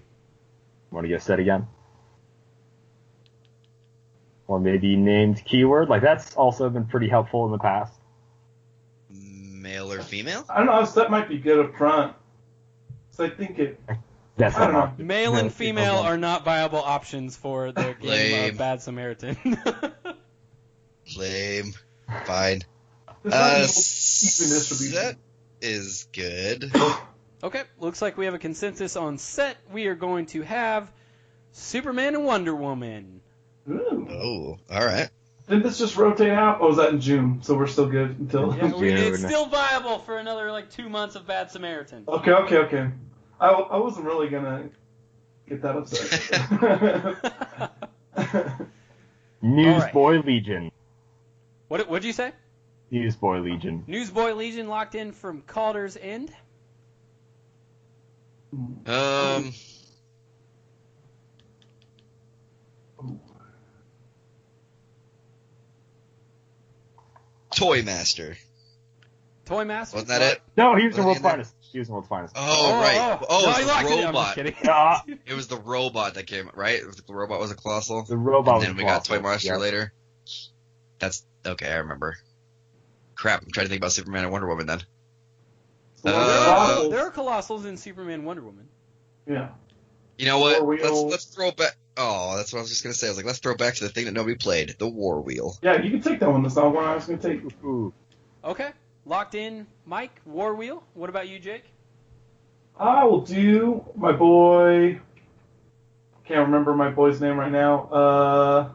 Want 0.89 1.03
to 1.03 1.09
get 1.09 1.21
set 1.21 1.39
again? 1.39 1.67
Or 4.47 4.59
maybe 4.59 4.95
named 4.95 5.43
keyword. 5.45 5.89
Like 5.89 6.01
that's 6.01 6.35
also 6.35 6.69
been 6.69 6.85
pretty 6.85 7.09
helpful 7.09 7.45
in 7.45 7.51
the 7.51 7.57
past. 7.57 7.93
male 9.09 9.91
or 9.91 10.01
female? 10.01 10.45
I 10.49 10.57
don't 10.57 10.67
know, 10.67 10.85
that 10.85 11.11
might 11.11 11.27
be 11.27 11.37
good 11.37 11.59
up 11.65 11.75
front. 11.75 12.15
So 13.11 13.25
I 13.25 13.29
think 13.29 13.59
it, 13.59 13.79
That's 14.37 14.55
I 14.55 14.65
don't 14.65 14.73
not 14.73 14.99
know. 14.99 15.05
Male 15.05 15.35
and 15.35 15.51
female 15.53 15.97
okay. 15.99 16.07
are 16.07 16.17
not 16.17 16.45
viable 16.45 16.79
options 16.79 17.35
for 17.35 17.71
the 17.71 17.95
game 17.99 18.09
Lame. 18.09 18.49
of 18.51 18.57
Bad 18.57 18.81
Samaritan. 18.81 19.35
Lame. 21.17 21.73
Fine. 22.25 22.61
There's 23.23 23.33
Uh, 23.33 23.47
even 23.47 24.45
even 24.45 24.57
distribution. 24.57 24.93
set 24.93 25.17
is 25.61 26.07
good. 26.13 26.71
Okay, 27.43 27.61
looks 27.77 28.01
like 28.01 28.17
we 28.17 28.25
have 28.25 28.33
a 28.33 28.39
consensus 28.39 28.95
on 28.95 29.19
set. 29.19 29.57
We 29.71 29.85
are 29.85 29.93
going 29.93 30.25
to 30.27 30.41
have 30.41 30.91
Superman 31.51 32.15
and 32.15 32.25
Wonder 32.25 32.55
Woman. 32.55 33.21
Ooh. 33.69 34.07
Oh, 34.09 34.57
all 34.73 34.85
right. 34.85 35.09
Didn't 35.47 35.63
this 35.63 35.77
just 35.77 35.95
rotate 35.95 36.31
out? 36.31 36.59
Oh, 36.61 36.67
was 36.67 36.77
that 36.77 36.89
in 36.89 36.99
June? 36.99 37.39
So 37.41 37.55
we're 37.55 37.67
still 37.67 37.87
good 37.87 38.19
until. 38.19 38.55
Yeah, 38.55 38.73
we, 38.75 38.91
it's 38.91 39.19
June. 39.19 39.29
still 39.29 39.45
viable 39.45 39.99
for 39.99 40.17
another 40.17 40.51
like 40.51 40.69
two 40.69 40.89
months 40.89 41.15
of 41.15 41.25
Bad 41.25 41.51
Samaritan. 41.51 42.03
Okay, 42.07 42.31
okay, 42.31 42.57
okay. 42.57 42.89
I, 43.39 43.47
I 43.47 43.77
wasn't 43.77 44.05
really 44.05 44.29
gonna 44.29 44.69
get 45.47 45.61
that 45.61 45.77
upset. 45.77 46.21
Newsboy 49.41 50.23
Legion. 50.25 50.71
What 51.67 51.87
what'd 51.89 52.05
you 52.05 52.13
say? 52.13 52.33
Newsboy 52.91 53.39
Legion. 53.39 53.83
Newsboy 53.87 54.33
Legion 54.33 54.67
locked 54.67 54.95
in 54.95 55.11
from 55.11 55.41
Calder's 55.41 55.97
end. 55.97 56.31
Um, 58.85 59.53
Toy 67.57 67.81
Master. 67.83 68.37
Toy 69.45 69.65
Master. 69.65 69.95
Wasn't 69.97 70.09
that 70.09 70.21
it? 70.21 70.41
No, 70.55 70.75
he 70.75 70.85
was 70.87 70.95
the 70.95 71.03
Wasn't 71.03 71.05
world's 71.05 71.17
he 71.19 71.19
in 71.19 71.23
there? 71.23 71.31
finest. 71.31 71.55
He 71.71 71.79
was 71.79 71.87
the 71.87 71.93
world's 71.93 72.07
finest. 72.07 72.33
Oh, 72.37 72.73
right. 72.81 73.19
Oh, 73.29 73.39
no, 73.45 73.51
it 73.51 73.57
was 73.57 73.57
the 73.57 73.61
it 73.61 73.65
in. 73.65 73.69
I'm 73.69 73.85
just 73.87 74.05
robot. 74.05 74.35
kidding. 74.35 74.55
Ah, 74.65 75.03
It 75.25 75.33
was 75.33 75.47
the 75.47 75.57
robot 75.57 76.13
that 76.15 76.27
came, 76.27 76.49
right? 76.53 76.81
The 76.81 77.13
robot 77.13 77.39
was 77.39 77.51
a 77.51 77.55
colossal. 77.55 78.03
the 78.03 78.17
robot 78.17 78.55
and 78.55 78.59
was 78.59 78.67
then 78.67 78.75
we 78.77 78.83
got. 78.83 79.05
Toy 79.05 79.19
Master 79.19 79.53
Yep. 79.53 79.59
later. 79.59 79.93
That's 80.99 81.23
okay. 81.45 81.69
I 81.71 81.77
remember. 81.77 82.17
Crap! 83.15 83.41
I'm 83.43 83.51
trying 83.51 83.65
to 83.65 83.69
think 83.69 83.81
about 83.81 83.91
Superman 83.93 84.23
and 84.23 84.31
Wonder 84.31 84.47
Woman 84.47 84.67
then. 84.67 84.81
So 86.03 86.09
Uh, 86.11 86.13
there, 86.13 86.39
are, 86.39 86.67
Colossals- 86.67 86.91
there 86.91 86.99
are 87.07 87.11
colossals 87.11 87.65
in 87.65 87.77
Superman 87.77 88.23
Wonder 88.25 88.43
Woman. 88.43 88.67
yeah. 89.27 89.49
You 90.17 90.25
know 90.25 90.39
what? 90.39 90.63
Let's 90.65 90.91
let's 91.01 91.25
throw 91.25 91.51
back. 91.51 91.75
Oh, 91.97 92.37
that's 92.37 92.53
what 92.53 92.59
I 92.59 92.61
was 92.61 92.69
just 92.69 92.83
gonna 92.83 92.93
say. 92.93 93.07
I 93.07 93.09
was 93.09 93.17
like, 93.17 93.25
let's 93.25 93.39
throw 93.39 93.55
back 93.55 93.75
to 93.75 93.83
the 93.83 93.89
thing 93.89 94.05
that 94.05 94.13
nobody 94.13 94.35
played, 94.35 94.75
the 94.77 94.87
War 94.87 95.19
Wheel. 95.19 95.57
Yeah, 95.61 95.81
you 95.81 95.89
can 95.89 96.01
take 96.01 96.19
that 96.19 96.29
one. 96.29 96.43
That's 96.43 96.55
not 96.55 96.73
one 96.73 96.85
I 96.85 96.95
was 96.95 97.05
gonna 97.05 97.17
take. 97.17 97.41
Ooh. 97.63 97.93
Okay, 98.43 98.69
locked 99.05 99.35
in. 99.35 99.65
Mike 99.85 100.21
War 100.25 100.53
Wheel. 100.53 100.83
What 100.93 101.09
about 101.09 101.27
you, 101.27 101.39
Jake? 101.39 101.63
I 102.79 103.03
will 103.05 103.21
do 103.21 103.83
my 103.95 104.11
boy. 104.11 104.99
Can't 106.25 106.45
remember 106.47 106.75
my 106.75 106.89
boy's 106.89 107.19
name 107.19 107.37
right 107.37 107.51
now. 107.51 107.87
Uh, 107.87 108.69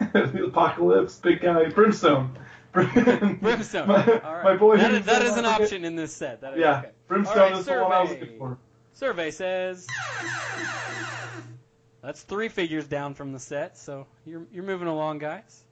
the 0.12 0.44
apocalypse, 0.44 1.18
big 1.18 1.40
guy, 1.40 1.68
Brimstone. 1.70 2.38
Brimstone. 2.72 3.88
my, 3.88 4.20
All 4.20 4.34
right. 4.34 4.44
my 4.44 4.56
boy. 4.56 4.76
That 4.76 4.90
who 4.90 4.96
is, 4.98 5.06
that 5.06 5.22
said 5.22 5.26
is 5.26 5.36
an 5.36 5.46
option 5.46 5.84
in 5.84 5.96
this 5.96 6.14
set. 6.14 6.42
That 6.42 6.54
is, 6.54 6.60
Yeah, 6.60 6.78
okay. 6.78 6.90
Brimstone 7.08 7.38
All 7.38 7.50
right, 7.50 7.58
is 7.58 7.66
the 7.66 7.72
one 7.72 7.92
I 7.92 8.00
was 8.02 8.10
looking 8.10 8.38
for. 8.38 8.58
Survey 8.92 9.32
says 9.32 9.88
that's 12.04 12.22
three 12.22 12.48
figures 12.48 12.86
down 12.86 13.14
from 13.14 13.32
the 13.32 13.38
set, 13.38 13.78
so 13.78 14.06
you're 14.26 14.46
you're 14.52 14.64
moving 14.64 14.88
along, 14.88 15.18
guys. 15.18 15.62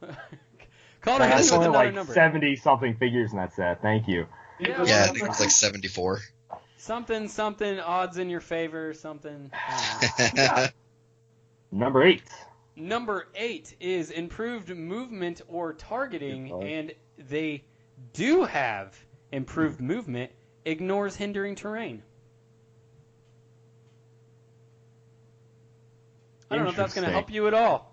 Calder 1.02 1.24
hit 1.24 1.30
That's 1.30 1.52
only 1.52 1.68
like 1.68 1.94
number. 1.94 2.12
seventy 2.12 2.56
something 2.56 2.96
figures 2.96 3.32
in 3.32 3.38
that 3.38 3.52
set. 3.54 3.82
Thank 3.82 4.06
you. 4.08 4.26
Yeah, 4.60 4.68
Yeah, 4.68 4.76
I 4.76 4.82
well, 4.84 5.14
think 5.14 5.28
it's 5.28 5.40
like 5.40 5.50
74. 5.50 6.20
something 6.76 7.28
something 7.28 7.80
odds 7.80 8.18
in 8.18 8.30
your 8.30 8.40
favor. 8.40 8.94
Something. 8.94 9.50
I. 9.52 10.70
Number 11.72 12.02
eight. 12.04 12.22
Number 12.76 13.26
eight 13.34 13.74
is 13.80 14.10
improved 14.10 14.68
movement 14.70 15.42
or 15.48 15.72
targeting, 15.72 16.52
and 16.62 16.92
they 17.18 17.64
do 18.12 18.44
have 18.44 18.96
improved 19.32 19.80
movement. 19.80 20.30
Ignores 20.64 21.16
hindering 21.16 21.56
terrain. 21.56 22.02
I 26.52 26.56
don't 26.56 26.64
know 26.64 26.70
if 26.70 26.76
that's 26.76 26.94
going 26.94 27.06
to 27.06 27.12
help 27.12 27.30
you 27.32 27.46
at 27.48 27.54
all. 27.54 27.90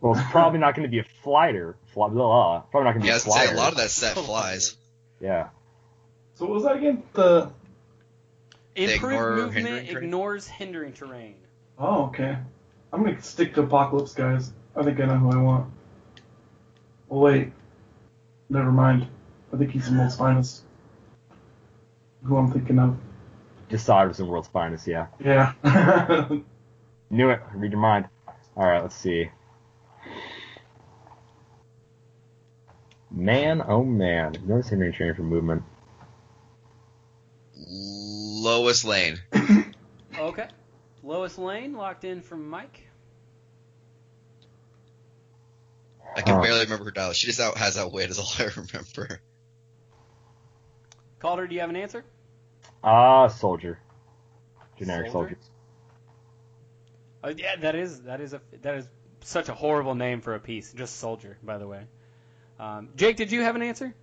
Well, 0.00 0.12
it's 0.12 0.30
probably 0.30 0.60
not 0.60 0.76
going 0.76 0.84
to 0.86 0.90
be 0.90 1.00
a 1.00 1.06
flighter. 1.24 1.76
Fly, 1.92 2.08
blah, 2.08 2.60
probably 2.70 2.84
not 2.84 2.92
going 2.92 3.00
to 3.00 3.04
be 3.04 3.08
Yeah, 3.08 3.14
I 3.14 3.16
a 3.16 3.16
was 3.16 3.24
gonna 3.24 3.34
say, 3.40 3.46
flyer. 3.46 3.54
a 3.54 3.58
lot 3.58 3.72
of 3.72 3.78
that 3.78 3.90
set 3.90 4.16
oh 4.16 4.22
flies. 4.22 4.76
Yeah. 5.20 5.48
So 6.34 6.44
what 6.46 6.54
was 6.54 6.62
that 6.64 6.76
again? 6.76 7.02
The 7.14 7.50
They 8.76 8.94
Improved 8.94 9.12
ignore 9.14 9.36
movement 9.36 9.66
hindering 9.66 10.04
ignores 10.04 10.46
hindering 10.46 10.92
terrain. 10.92 11.34
oh 11.78 12.04
okay. 12.06 12.38
I'm 12.92 13.02
gonna 13.04 13.20
stick 13.22 13.54
to 13.54 13.62
Apocalypse 13.62 14.14
guys. 14.14 14.52
I 14.76 14.84
think 14.84 15.00
I 15.00 15.06
know 15.06 15.16
who 15.16 15.32
I 15.32 15.42
want. 15.42 15.72
Oh 17.10 17.18
wait, 17.18 17.50
never 18.48 18.70
mind. 18.70 19.08
I 19.52 19.56
think 19.56 19.72
he's 19.72 19.90
the 19.90 19.98
world's 19.98 20.14
finest. 20.16 20.62
Who 22.22 22.36
I'm 22.36 22.52
thinking 22.52 22.78
of? 22.78 22.96
Decided 23.68 24.08
was 24.08 24.18
the 24.18 24.24
world's 24.26 24.48
finest. 24.48 24.86
Yeah. 24.86 25.06
Yeah. 25.18 25.54
Knew 27.10 27.30
it. 27.30 27.40
Read 27.54 27.72
your 27.72 27.80
mind. 27.80 28.06
All 28.56 28.66
right. 28.66 28.82
Let's 28.82 28.96
see. 28.96 29.30
Man, 33.10 33.62
oh 33.66 33.84
man. 33.84 34.36
Notice 34.46 34.68
hindering 34.68 34.92
terrain 34.92 35.14
for 35.14 35.22
movement. 35.22 35.62
Lois 37.56 38.84
Lane. 38.84 39.18
Okay. 40.18 40.48
Lois 41.04 41.38
Lane 41.38 41.74
locked 41.74 42.02
in 42.04 42.22
from 42.22 42.50
Mike. 42.50 42.82
I 46.16 46.22
can 46.22 46.34
Huh. 46.34 46.42
barely 46.42 46.60
remember 46.64 46.86
her 46.86 46.90
dial. 46.90 47.12
She 47.12 47.28
just 47.28 47.38
out 47.38 47.56
has 47.56 47.78
outwit 47.78 48.10
is 48.10 48.18
all 48.18 48.26
I 48.38 48.50
remember. 48.56 49.20
Calder, 51.20 51.46
do 51.46 51.54
you 51.54 51.60
have 51.60 51.70
an 51.70 51.76
answer? 51.76 52.04
Ah, 52.82 53.28
soldier. 53.28 53.78
Generic 54.76 55.12
Soldier? 55.12 55.36
soldiers. 55.36 55.50
Uh, 57.28 57.34
yeah, 57.36 57.56
that 57.56 57.74
is 57.74 58.00
that 58.02 58.20
is 58.20 58.32
a 58.32 58.40
that 58.62 58.76
is 58.76 58.88
such 59.20 59.48
a 59.48 59.54
horrible 59.54 59.94
name 59.94 60.20
for 60.20 60.34
a 60.34 60.40
piece. 60.40 60.72
Just 60.72 60.96
soldier, 60.96 61.36
by 61.42 61.58
the 61.58 61.66
way. 61.66 61.82
Um, 62.58 62.88
Jake, 62.96 63.16
did 63.16 63.30
you 63.30 63.42
have 63.42 63.54
an 63.54 63.62
answer? 63.62 63.94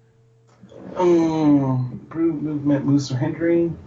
um, 0.95 1.89
improved 1.93 2.43
movement, 2.43 2.85
moves 2.85 3.11
or 3.11 3.18
hindering. 3.18 3.77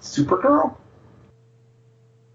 Supergirl. 0.00 0.76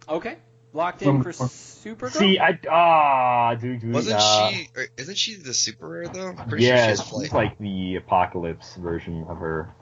Okay, 0.08 0.38
locked 0.74 1.02
in 1.02 1.24
for 1.24 1.32
Some- 1.34 1.48
Supergirl. 1.48 2.12
See, 2.12 2.40
I 2.40 2.60
ah, 2.70 3.56
dude, 3.56 3.82
dude. 3.82 3.94
Wasn't 3.94 4.20
uh, 4.20 4.52
she? 4.52 4.70
Isn't 4.98 5.18
she 5.18 5.36
the 5.36 5.54
super 5.54 5.88
rare 5.90 6.08
though? 6.10 6.28
I'm 6.38 6.50
pretty 6.50 6.66
Yeah, 6.66 6.76
sure 6.76 6.84
she 6.84 6.90
has 6.90 7.00
she's 7.00 7.10
flight. 7.10 7.34
like 7.34 7.58
the 7.58 7.96
apocalypse 7.96 8.76
version 8.76 9.26
of 9.30 9.38
her. 9.38 9.74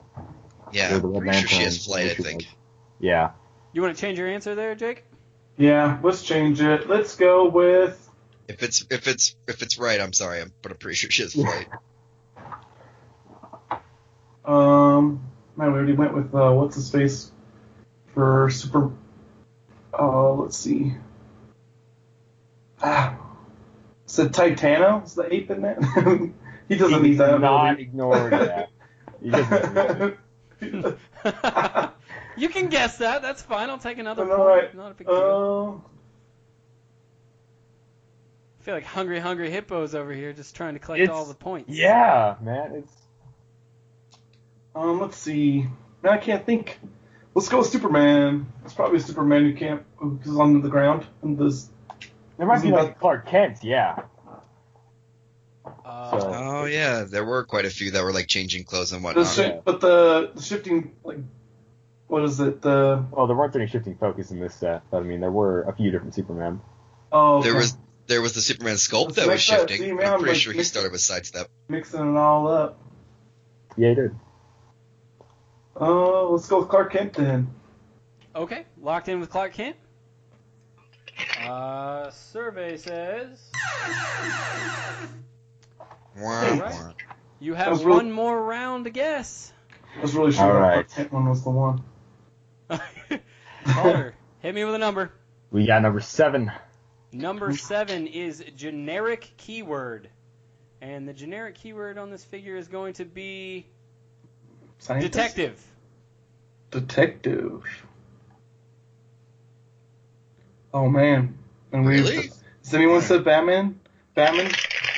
yeah, 0.72 0.96
the 0.96 1.08
I'm 1.08 1.20
pretty 1.20 1.38
sure 1.40 1.48
she 1.48 1.62
has 1.64 1.84
flight. 1.84 2.10
I 2.10 2.14
think. 2.14 2.38
was. 2.42 2.46
Yeah. 3.00 3.30
You 3.78 3.82
want 3.82 3.94
to 3.96 4.00
change 4.00 4.18
your 4.18 4.26
answer 4.28 4.56
there, 4.56 4.74
Jake? 4.74 5.04
Yeah, 5.56 5.98
let's 6.02 6.24
change 6.24 6.60
it. 6.60 6.88
Let's 6.88 7.14
go 7.14 7.48
with 7.48 8.10
If 8.48 8.62
it's 8.64 8.84
if 8.90 9.06
it's 9.06 9.36
if 9.46 9.62
it's 9.62 9.78
right, 9.78 10.00
I'm 10.00 10.12
sorry, 10.12 10.40
I'm, 10.40 10.52
but 10.62 10.72
I'm 10.72 10.78
pretty 10.78 10.96
sure 10.96 11.10
she's 11.10 11.36
right. 11.36 11.68
um. 14.44 15.20
Man, 15.56 15.72
we 15.72 15.78
already 15.78 15.92
went 15.94 16.14
with 16.14 16.32
uh, 16.34 16.50
what's 16.52 16.76
his 16.76 16.90
face 16.90 17.32
for 18.14 18.48
super. 18.50 18.90
Uh, 19.98 20.32
let's 20.34 20.56
see. 20.56 20.94
Ah, 22.80 23.16
is 24.06 24.18
it 24.20 24.30
Titano? 24.32 25.04
Is 25.04 25.14
the 25.14 25.32
ape 25.34 25.50
in 25.50 25.62
that? 25.62 26.32
he 26.68 26.76
doesn't 26.76 27.02
He 27.04 27.10
need 27.10 27.18
that. 27.18 27.26
does 27.32 27.40
not 27.40 27.64
ability. 27.72 27.82
ignore 27.82 28.30
that. 28.30 28.68
He 29.20 29.30
doesn't 29.30 30.16
ignore 30.60 30.96
it. 31.24 31.90
You 32.38 32.48
can 32.48 32.68
guess 32.68 32.98
that. 32.98 33.22
That's 33.22 33.42
fine. 33.42 33.68
I'll 33.70 33.78
take 33.78 33.98
another 33.98 34.22
All 34.30 34.36
point. 34.38 34.48
right. 34.48 34.74
Not 34.74 34.90
a 34.92 34.94
big 34.94 35.06
deal. 35.06 35.82
Uh, 35.84 35.88
I 38.60 38.62
feel 38.64 38.74
like 38.74 38.84
hungry, 38.84 39.18
hungry 39.20 39.50
hippos 39.50 39.94
over 39.94 40.12
here, 40.12 40.32
just 40.32 40.54
trying 40.56 40.74
to 40.74 40.80
collect 40.80 41.08
all 41.10 41.24
the 41.24 41.34
points. 41.34 41.70
Yeah, 41.70 42.36
man. 42.40 42.72
It's 42.76 42.92
um, 44.74 45.00
let's 45.00 45.16
see. 45.16 45.66
Man, 46.02 46.12
I 46.12 46.18
can't 46.18 46.44
think. 46.44 46.78
Let's 47.34 47.48
go 47.48 47.58
with 47.58 47.68
Superman. 47.68 48.46
It's 48.64 48.74
probably 48.74 48.98
Superman 49.00 49.44
who 49.44 49.54
can't 49.54 49.82
who's 49.96 50.36
on 50.38 50.60
the 50.60 50.68
ground 50.68 51.06
and 51.22 51.38
this. 51.38 51.68
there 52.36 52.46
might 52.46 52.62
be 52.62 52.70
like 52.70 52.98
Clark 52.98 53.26
Kent. 53.26 53.58
Yeah. 53.62 54.02
Uh, 55.84 56.10
So- 56.20 56.32
Oh 56.34 56.64
yeah, 56.64 57.04
there 57.04 57.24
were 57.24 57.44
quite 57.44 57.64
a 57.64 57.70
few 57.70 57.92
that 57.92 58.02
were 58.02 58.12
like 58.12 58.26
changing 58.26 58.64
clothes 58.64 58.92
and 58.92 59.00
The 59.02 59.04
whatnot. 59.06 59.26
shi- 59.28 59.60
but 59.64 59.80
the, 59.80 60.32
the 60.34 60.42
shifting 60.42 60.92
like, 61.04 61.18
what 62.08 62.24
is 62.24 62.40
it? 62.40 62.60
The 62.62 63.04
Well, 63.10 63.26
there 63.26 63.36
weren't 63.36 63.54
any 63.56 63.66
shifting 63.68 63.96
focus 63.96 64.30
in 64.30 64.40
this 64.40 64.54
set, 64.54 64.82
but 64.90 64.98
I 64.98 65.02
mean, 65.02 65.20
there 65.20 65.30
were 65.30 65.62
a 65.62 65.72
few 65.74 65.90
different 65.90 66.14
Superman. 66.14 66.60
oh 67.12 67.42
There 67.42 67.54
was 67.54 67.76
there 68.06 68.20
was 68.22 68.32
the 68.34 68.40
Superman 68.40 68.74
sculpt 68.76 69.14
that 69.14 69.26
was 69.28 69.40
shifting. 69.42 69.78
see, 69.82 69.90
I'm 69.90 69.96
man, 69.96 70.18
pretty 70.18 70.32
like, 70.32 70.36
sure 70.40 70.52
he 70.52 70.58
mix- 70.58 70.68
started 70.70 70.92
with 70.92 71.00
sidestep. 71.02 71.48
mixing 71.68 72.00
it 72.14 72.18
all 72.18 72.48
up. 72.48 72.78
Yeah, 73.76 73.90
he 73.90 73.94
did. 73.94 74.14
Oh, 75.76 76.30
let's 76.32 76.48
go 76.48 76.60
with 76.60 76.68
Clark 76.70 76.92
Kent 76.92 77.12
then. 77.12 77.54
Okay, 78.34 78.64
locked 78.80 79.08
in 79.08 79.20
with 79.20 79.30
Clark 79.30 79.52
Kent. 79.52 79.76
Uh, 81.44 82.10
survey 82.10 82.76
says 82.76 83.40
Wah, 86.16 86.44
Alright. 86.44 86.94
you 87.40 87.54
have 87.54 87.70
was 87.72 87.84
really- 87.84 87.96
one 87.98 88.12
more 88.12 88.40
round 88.42 88.84
to 88.84 88.90
guess. 88.90 89.52
I 89.96 90.00
was 90.02 90.14
really 90.14 90.32
sure 90.32 90.44
All 90.56 90.60
that. 90.62 90.72
Clark 90.74 90.90
Kent 90.90 91.12
one 91.12 91.28
was 91.28 91.42
the 91.44 91.50
one. 91.50 91.82
Calder, 93.66 94.14
hit 94.40 94.54
me 94.54 94.64
with 94.64 94.74
a 94.74 94.78
number. 94.78 95.12
We 95.50 95.66
got 95.66 95.82
number 95.82 96.00
seven. 96.00 96.50
Number 97.12 97.54
seven 97.56 98.06
is 98.06 98.44
generic 98.56 99.30
keyword. 99.36 100.10
And 100.80 101.08
the 101.08 101.12
generic 101.12 101.54
keyword 101.56 101.98
on 101.98 102.10
this 102.10 102.24
figure 102.24 102.56
is 102.56 102.68
going 102.68 102.92
to 102.94 103.04
be 103.04 103.66
Scientist? 104.78 105.12
detective. 105.12 105.64
Detective. 106.70 107.64
Oh 110.72 110.88
man. 110.88 111.36
And 111.72 111.84
we 111.86 111.94
Really? 112.00 112.30
Has 112.64 112.74
anyone 112.74 113.00
said 113.00 113.24
Batman? 113.24 113.80
Batman? 114.14 114.46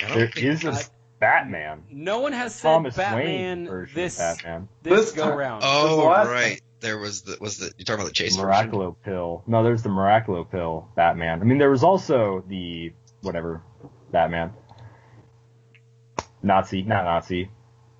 I 0.05 0.09
don't 0.09 0.19
There 0.19 0.27
think- 0.31 0.47
is 0.47 0.65
a 0.65 0.73
I- 0.73 0.83
Batman. 1.21 1.83
No 1.91 2.21
one 2.21 2.33
has 2.33 2.55
said 2.55 2.71
Thomas 2.73 2.97
Batman 2.97 3.25
Wayne 3.25 3.67
version 3.69 3.95
this 3.95 4.19
of 4.19 4.39
Batman. 4.39 4.69
this 4.83 5.01
This 5.07 5.13
go 5.13 5.25
time. 5.29 5.39
round. 5.39 5.63
Oh 5.65 6.05
last 6.07 6.29
right, 6.29 6.61
there 6.81 6.98
was 6.98 7.23
the 7.23 7.36
was 7.40 7.59
the 7.59 7.73
you're 7.77 7.85
talking 7.85 8.01
about 8.01 8.07
the 8.07 8.12
chase 8.12 8.36
version. 8.36 8.70
Miraclo 8.70 8.97
pill. 9.05 9.43
No, 9.47 9.62
there's 9.62 9.82
the 9.82 9.89
Miraclo 9.89 10.51
pill 10.51 10.89
Batman. 10.97 11.40
I 11.40 11.44
mean, 11.44 11.59
there 11.59 11.70
was 11.70 11.85
also 11.85 12.44
the 12.48 12.93
whatever 13.23 13.62
Batman. 14.11 14.52
Nazi, 16.43 16.82
not 16.82 17.05
Nazi, 17.05 17.51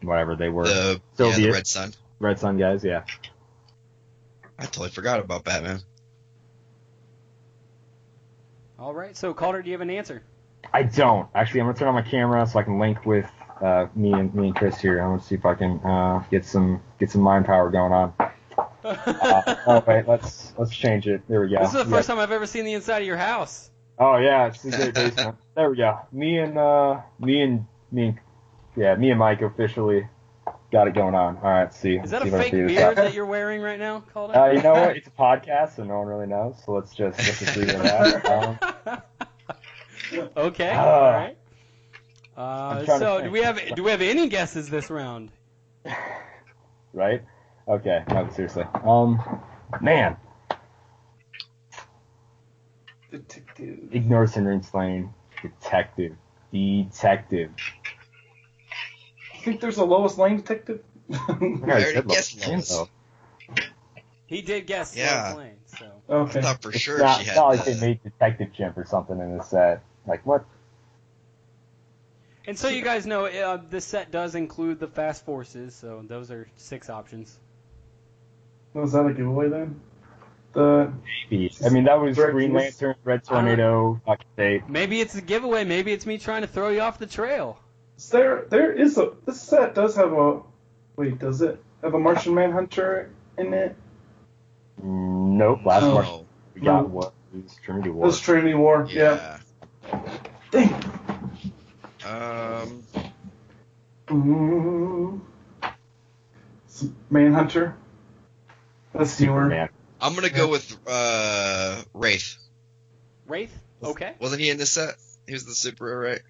whatever 0.03 0.35
they 0.37 0.49
were. 0.49 0.65
The 0.65 1.01
yeah, 1.19 1.37
the 1.37 1.51
Red 1.51 1.67
Sun. 1.67 1.95
Red 2.19 2.39
Sun 2.39 2.59
guys, 2.59 2.85
yeah. 2.85 3.05
I 4.59 4.65
totally 4.65 4.91
forgot 4.91 5.21
about 5.21 5.45
Batman. 5.45 5.81
All 8.79 8.95
right, 8.95 9.17
so 9.17 9.35
Calder, 9.35 9.63
do 9.63 9.69
you 9.69 9.75
have 9.75 9.83
an 9.83 9.91
answer? 9.91 10.23
I 10.73 10.83
don't 10.85 11.29
actually. 11.35 11.61
I'm 11.61 11.67
gonna 11.67 11.79
turn 11.79 11.89
on 11.89 11.95
my 11.95 12.03
camera 12.03 12.47
so 12.47 12.59
I 12.59 12.63
can 12.63 12.79
link 12.79 13.05
with 13.05 13.31
uh, 13.61 13.87
me 13.95 14.13
and 14.13 14.35
me 14.35 14.49
and 14.49 14.57
Chris 14.57 14.81
here. 14.81 15.01
I'm 15.01 15.11
gonna 15.11 15.23
see 15.23 15.35
if 15.35 15.45
I 15.45 15.55
can 15.55 15.81
uh, 15.81 16.25
get 16.31 16.45
some 16.45 16.83
get 16.99 17.11
some 17.11 17.21
mind 17.21 17.45
power 17.45 17.71
going 17.71 17.93
on. 17.93 18.15
Uh, 18.85 19.57
oh 19.67 19.85
wait, 19.87 20.07
let's 20.09 20.55
let's 20.59 20.75
change 20.75 21.07
it. 21.07 21.23
There 21.29 21.41
we 21.43 21.49
go. 21.51 21.59
This 21.59 21.69
is 21.69 21.73
the 21.75 21.91
Yeah. 21.91 21.97
first 21.97 22.09
time 22.09 22.19
I've 22.19 22.33
ever 22.33 22.47
seen 22.47 22.65
the 22.65 22.73
inside 22.75 22.99
of 23.01 23.07
your 23.07 23.17
house. 23.17 23.71
Oh 23.99 24.17
yeah, 24.17 24.47
it's 24.47 24.63
the 24.63 24.71
great 24.71 24.95
basement. 24.95 25.37
There 25.57 25.69
we 25.69 25.77
go. 25.77 25.99
Me 26.13 26.39
and 26.39 26.57
uh, 26.57 27.01
me 27.19 27.43
and 27.43 27.67
me 27.91 28.07
and 28.09 28.19
yeah, 28.77 28.95
me 28.95 29.11
and 29.11 29.19
Mike 29.19 29.43
officially 29.43 30.07
got 30.73 30.89
it 30.89 30.95
going 30.95 31.15
on. 31.15 31.37
All 31.37 31.43
right, 31.43 31.63
let's 31.65 31.79
see. 31.79 31.97
Is 31.97 32.11
that 32.11 32.23
see 32.23 32.29
a 32.29 32.33
if 32.33 32.41
I 32.41 32.49
can 32.49 32.67
fake 32.67 32.77
beard 32.77 32.97
that 32.97 33.13
you're 33.13 33.27
wearing 33.27 33.61
right 33.61 33.79
now, 33.79 34.01
Calder? 34.01 34.37
Uh, 34.37 34.53
you 34.53 34.63
know 34.63 34.75
what? 34.75 34.97
It's 34.97 35.09
a 35.09 35.11
podcast, 35.11 35.77
so 35.77 35.85
no 35.85 35.99
one 35.99 36.07
really 36.07 36.27
knows. 36.27 36.63
So 36.65 36.73
let's 36.73 36.95
just 36.95 37.19
let's 37.19 37.41
just 37.41 37.57
leave 37.57 37.69
it 37.69 37.75
at 37.75 38.23
that. 38.25 39.03
Um, 40.17 40.23
okay. 40.37 40.73
Ah. 40.73 40.85
all 40.85 41.11
right. 41.13 41.37
Uh, 42.37 42.41
I'm 42.41 42.85
trying 42.87 43.01
to 43.01 43.07
so 43.07 43.23
do 43.23 43.31
we 43.31 43.43
have 43.43 43.61
do 43.75 43.83
we 43.83 43.91
have 43.91 44.01
any 44.01 44.29
guesses 44.29 44.71
this 44.71 44.89
round? 44.89 45.31
right? 46.95 47.23
Okay. 47.69 48.03
No, 48.09 48.29
seriously. 48.31 48.65
Um, 48.85 49.23
man, 49.81 50.17
Detective. 53.11 53.89
ignore 53.93 54.27
Cinder's 54.27 54.73
Lane. 54.75 55.13
Detective. 55.43 56.17
Detective. 56.53 57.51
You 59.35 59.41
think 59.43 59.61
there's 59.61 59.79
a 59.79 59.85
Lois 59.85 60.19
Lane 60.19 60.37
detective? 60.37 60.83
I 61.13 61.17
already 61.31 61.73
already 61.73 62.03
guessed 62.03 62.47
Lane, 62.47 62.59
Lois. 62.71 62.89
He 64.27 64.43
did 64.43 64.67
guess 64.67 64.97
Yeah. 64.97 65.29
Lois 65.31 65.39
Lane, 65.39 65.57
so 65.67 65.87
okay. 66.09 66.39
I 66.39 66.43
thought 66.43 66.63
for 66.63 66.71
It's 66.71 66.79
sure 66.81 66.99
not, 66.99 67.17
she 67.17 67.23
it's 67.23 67.31
had 67.31 67.37
not 67.37 67.47
like 67.49 67.65
they 67.65 67.81
made 67.81 68.03
Detective 68.03 68.53
Chimp 68.53 68.77
or 68.79 68.85
something 68.85 69.19
in 69.19 69.37
the 69.39 69.43
set. 69.43 69.83
Like 70.07 70.25
what? 70.27 70.45
and 72.47 72.59
so 72.59 72.69
you 72.69 72.83
guys 72.83 73.07
know 73.07 73.27
uh, 73.27 73.61
this 73.71 73.85
set 73.85 74.11
does 74.11 74.35
include 74.35 74.79
the 74.81 74.87
Fast 74.89 75.25
Forces, 75.25 75.75
so 75.75 76.03
those 76.07 76.31
are 76.31 76.49
six 76.57 76.89
options. 76.91 77.39
Was 78.75 78.93
that 78.93 79.07
a 79.07 79.13
giveaway 79.13 79.49
then? 79.49 79.81
The 80.53 80.93
Maybe. 81.31 81.53
I 81.65 81.69
mean, 81.69 81.85
that 81.85 82.01
was 82.01 82.17
Direct 82.17 82.33
Green? 82.33 82.53
Lantern, 82.53 82.95
Red 83.05 83.25
Tornado, 83.25 84.01
Doctor 84.07 84.27
Fate. 84.37 84.69
Maybe 84.69 85.01
it's 85.01 85.15
a 85.15 85.23
giveaway. 85.23 85.65
Maybe 85.65 85.93
it's 85.93 86.07
me 86.07 86.19
trying 86.19 86.43
to 86.43 86.49
throw 86.49 86.71
you 86.71 86.81
off 86.81 86.99
the 86.99 87.07
trail. 87.07 87.59
there 88.11 88.47
there 88.49 88.73
is 88.73 88.97
a 88.99 89.13
this 89.27 89.41
set 89.41 89.75
does 89.75 89.95
have 89.97 90.13
a 90.13 90.41
wait 90.97 91.19
does 91.19 91.41
it 91.43 91.63
have 91.83 91.95
a 91.95 91.99
Martian 91.99 92.35
Manhunter 92.35 93.11
in 93.39 93.53
it? 93.55 93.77
Nope. 94.83 95.61
Last 95.65 95.83
No. 95.83 95.95
March 95.95 96.09
we 96.55 96.61
got 96.63 96.91
No. 96.93 97.13
was 97.33 97.57
Trinity 97.63 97.91
War. 97.91 98.07
This 98.07 98.21
Trinity 98.21 98.55
War. 98.55 98.87
Yeah. 98.91 99.39
Yeah. 99.93 100.01
Dang. 100.51 100.75
Um, 102.07 102.83
Mm. 104.09 105.21
S- 106.69 106.89
Manhunter. 107.11 107.77
That's 108.93 109.21
newer. 109.21 109.45
Superman. 109.45 109.69
I'm 110.01 110.15
gonna 110.15 110.31
go 110.31 110.49
with 110.49 110.77
uh 110.87 111.83
Wraith. 111.95 112.37
Wraith. 113.27 113.57
Okay. 113.83 114.15
Wasn't 114.19 114.41
he 114.41 114.51
in 114.51 114.59
this 114.59 114.73
set? 114.73 114.95
He 115.27 115.33
was 115.33 115.47
the 115.47 115.55
super, 115.55 115.99
right? 115.99 116.21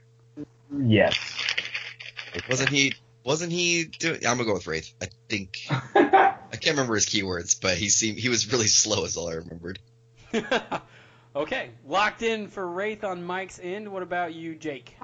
Yes. 0.77 1.17
Wasn't 2.49 2.71
he? 2.71 2.95
Wasn't 3.25 3.53
he 3.53 3.85
doing? 3.85 4.27
I'm 4.27 4.37
gonna 4.37 4.45
go 4.45 4.55
with 4.55 4.67
Wraith. 4.67 4.93
I 5.01 5.07
think 5.29 5.59
I 5.71 6.35
can't 6.53 6.77
remember 6.77 6.95
his 6.95 7.07
keywords, 7.07 7.61
but 7.61 7.77
he 7.77 7.89
seemed 7.89 8.19
he 8.19 8.29
was 8.29 8.53
really 8.53 8.67
slow, 8.69 9.05
is 9.05 9.17
all 9.17 9.29
I 9.29 9.35
remembered. 9.35 9.79
okay. 11.37 11.71
Locked 11.87 12.23
in 12.23 12.49
for 12.49 12.67
Wraith 12.67 13.05
on 13.05 13.23
Mike's 13.23 13.61
end. 13.63 13.91
What 13.91 14.03
about 14.03 14.35
you, 14.35 14.55
Jake? 14.55 14.97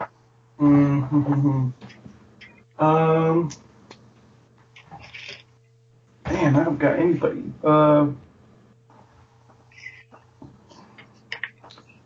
Mm-hmm. 0.61 1.71
Um. 2.79 3.51
Man, 6.31 6.57
I 6.57 6.59
haven't 6.59 6.79
got 6.79 6.99
anybody. 6.99 7.53
Uh. 7.63 8.09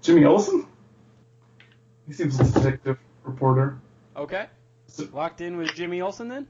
Jimmy 0.02 0.24
Olsen? 0.24 0.66
He 2.06 2.12
seems 2.12 2.38
a 2.40 2.44
detective 2.44 2.98
reporter. 3.24 3.78
Okay. 4.16 4.47
Locked 5.12 5.40
in 5.40 5.56
with 5.56 5.74
Jimmy 5.74 6.01
Olsen 6.01 6.28
then? 6.28 6.47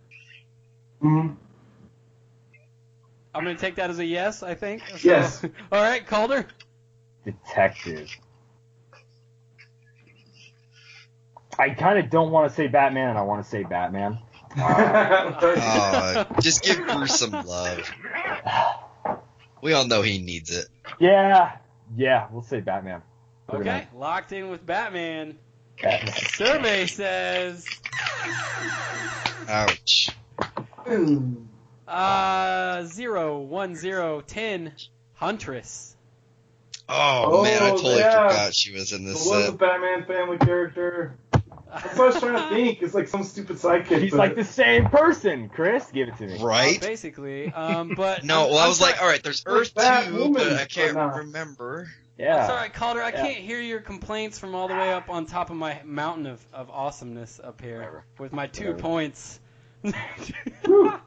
Mm-hmm. 1.02 1.34
I'm 3.34 3.44
going 3.44 3.54
to 3.54 3.60
take 3.60 3.76
that 3.76 3.90
as 3.90 3.98
a 3.98 4.04
yes, 4.04 4.42
I 4.42 4.54
think. 4.54 4.82
So- 4.88 4.96
Yes. 5.02 5.44
All 5.44 5.80
right, 5.82 6.04
Calder. 6.06 6.46
Detective. 7.24 8.10
I 11.58 11.70
kind 11.70 11.98
of 11.98 12.08
don't 12.10 12.30
want 12.30 12.48
to 12.48 12.54
say 12.54 12.66
Batman, 12.68 13.10
and 13.10 13.18
I 13.18 13.22
want 13.22 13.44
to 13.44 13.48
say 13.48 13.62
Batman. 13.62 14.18
Uh, 14.56 16.24
just 16.40 16.62
give 16.62 16.78
Bruce 16.86 17.14
some 17.20 17.30
love. 17.32 17.90
We 19.62 19.72
all 19.72 19.86
know 19.86 20.02
he 20.02 20.18
needs 20.18 20.56
it. 20.56 20.66
Yeah, 20.98 21.56
yeah, 21.96 22.26
we'll 22.30 22.42
say 22.42 22.60
Batman. 22.60 23.02
Put 23.46 23.60
it 23.60 23.68
Okay, 23.68 23.86
locked 23.94 24.32
in 24.32 24.48
with 24.50 24.64
Batman. 24.64 25.38
Batman. 25.82 26.14
Survey 26.34 26.86
says 26.86 27.64
Ouch. 29.48 30.10
uh 31.88 32.84
zero 32.84 33.38
one 33.40 33.74
zero 33.76 34.20
ten 34.20 34.72
Huntress. 35.14 35.96
Oh, 36.88 37.42
man, 37.44 37.62
I 37.62 37.70
Oh, 37.70 37.76
totally 37.76 37.98
yeah. 37.98 38.28
forgot 38.28 38.54
she 38.54 38.72
was 38.72 38.92
in 38.92 39.02
It 39.04 39.10
this 39.10 39.26
was 39.26 39.44
a 39.44 39.50
set. 39.50 39.58
Batman 39.58 40.04
family 40.06 40.38
character. 40.38 41.14
That's 41.72 41.96
what 41.96 42.00
I 42.00 42.06
was 42.06 42.18
trying 42.20 42.48
to 42.48 42.54
think. 42.54 42.82
It's 42.82 42.94
like 42.94 43.08
some 43.08 43.22
stupid 43.24 43.56
sidekick. 43.56 44.00
He's 44.02 44.10
but- 44.10 44.18
like 44.18 44.34
the 44.36 44.44
same 44.44 44.86
person, 44.86 45.48
Chris. 45.48 45.86
Give 45.92 46.08
it 46.08 46.16
to 46.18 46.26
me. 46.26 46.42
Right? 46.42 46.80
Basically, 46.80 47.52
um, 47.52 47.92
but 47.96 48.24
No, 48.24 48.40
I'm- 48.42 48.50
well, 48.50 48.58
I 48.58 48.62
I'm 48.64 48.68
was 48.68 48.80
like, 48.80 49.00
all 49.00 49.08
right, 49.08 49.22
there's 49.22 49.42
Earth 49.46 49.74
2, 49.74 49.80
Batwoman, 49.80 50.34
but 50.34 50.52
I 50.54 50.64
can't 50.66 50.96
remember. 50.96 51.88
Yeah. 52.18 52.40
I'm 52.42 52.46
sorry, 52.48 52.68
Calder. 52.70 53.02
I 53.02 53.10
Yeah. 53.10 53.22
can't 53.22 53.38
hear 53.38 53.60
your 53.60 53.80
complaints 53.80 54.38
from 54.38 54.54
all 54.54 54.68
the 54.68 54.74
way 54.74 54.92
up 54.92 55.08
on 55.08 55.24
top 55.26 55.50
of 55.50 55.56
my 55.56 55.80
mountain 55.84 56.26
of, 56.26 56.44
of 56.52 56.68
awesomeness 56.70 57.40
up 57.42 57.60
here 57.62 57.78
Whatever. 57.78 58.04
with 58.18 58.32
my 58.32 58.46
two 58.46 58.64
Whatever. 58.72 58.78
points. 58.82 59.40
Whew. 59.82 59.92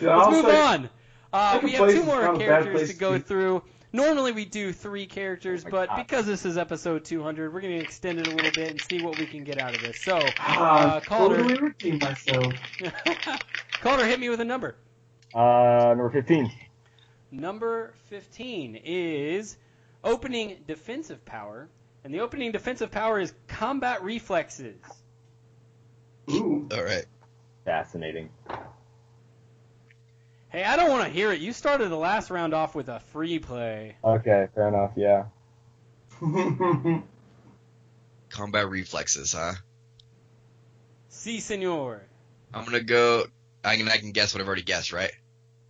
Let's 0.00 0.06
I'll 0.06 0.30
move 0.30 0.44
say- 0.46 0.60
on. 0.60 0.90
Uh, 1.32 1.60
we 1.62 1.72
have 1.72 1.90
two 1.90 2.02
more 2.04 2.22
not 2.22 2.34
a 2.36 2.38
bad 2.38 2.46
characters 2.64 2.88
to 2.88 2.94
to 2.94 2.98
go 2.98 3.18
through. 3.18 3.62
Normally 3.92 4.32
we 4.32 4.44
do 4.44 4.72
three 4.72 5.06
characters, 5.06 5.64
Oh 5.66 5.70
but 5.70 5.88
God. 5.88 5.96
because 5.96 6.24
this 6.26 6.44
is 6.46 6.56
episode 6.56 7.04
200, 7.04 7.52
we're 7.52 7.60
going 7.60 7.76
to 7.78 7.84
extend 7.84 8.20
it 8.20 8.28
a 8.28 8.30
little 8.30 8.52
bit 8.52 8.70
and 8.70 8.80
see 8.80 9.02
what 9.02 9.18
we 9.18 9.26
can 9.26 9.42
get 9.42 9.60
out 9.60 9.74
of 9.74 9.80
this. 9.82 10.00
So, 10.00 10.18
Ah, 10.38 10.96
uh, 10.96 11.00
Calder, 11.00 11.36
totally 11.38 11.56
redeem 11.60 11.98
myself. 11.98 12.54
Calder, 13.80 14.06
hit 14.06 14.20
me 14.20 14.28
with 14.28 14.40
a 14.40 14.44
number. 14.44 14.76
Uh, 15.34 15.88
number 15.96 16.10
15. 16.10 16.52
Number 17.32 17.94
15 18.08 18.80
is 18.84 19.56
opening 20.04 20.58
defensive 20.66 21.24
power, 21.24 21.68
and 22.04 22.14
the 22.14 22.20
opening 22.20 22.52
defensive 22.52 22.90
power 22.92 23.18
is 23.18 23.32
combat 23.48 24.02
reflexes. 24.04 24.80
Ooh. 26.30 26.68
All 26.72 26.84
right. 26.84 27.06
Fascinating. 27.64 28.30
Hey, 30.50 30.64
I 30.64 30.76
don't 30.76 30.90
want 30.90 31.04
to 31.04 31.10
hear 31.10 31.32
it. 31.32 31.40
You 31.40 31.52
started 31.52 31.88
the 31.90 31.96
last 31.96 32.30
round 32.30 32.54
off 32.54 32.74
with 32.74 32.88
a 32.88 32.98
free 32.98 33.38
play. 33.38 33.96
Okay, 34.02 34.48
fair 34.54 34.68
enough. 34.68 34.92
Yeah. 34.96 35.24
Combat 38.30 38.68
reflexes, 38.68 39.32
huh? 39.32 39.52
Si, 41.08 41.40
senor. 41.40 42.02
I'm 42.52 42.64
gonna 42.64 42.80
go. 42.80 43.24
I 43.64 43.76
can 43.76 43.88
I 43.88 43.96
can 43.98 44.12
guess 44.12 44.34
what 44.34 44.40
I've 44.40 44.46
already 44.46 44.62
guessed, 44.62 44.92
right? 44.92 45.12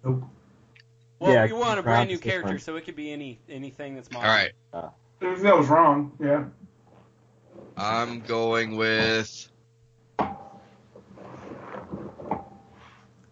nope. 0.04 0.24
Well, 1.18 1.32
Yeah, 1.32 1.44
you 1.44 1.56
want 1.56 1.78
a 1.78 1.82
brand 1.82 2.08
new 2.08 2.14
is 2.14 2.20
different. 2.20 2.44
character, 2.46 2.58
so 2.58 2.76
it 2.76 2.84
could 2.86 2.96
be 2.96 3.12
any 3.12 3.38
anything 3.48 3.94
that's 3.94 4.08
All 4.14 4.22
modern. 4.22 4.50
right. 4.74 4.90
Everything 5.20 5.44
that 5.44 5.58
was 5.58 5.68
wrong. 5.68 6.12
Yeah. 6.18 6.44
I'm 7.76 8.20
going 8.20 8.76
with. 8.76 9.49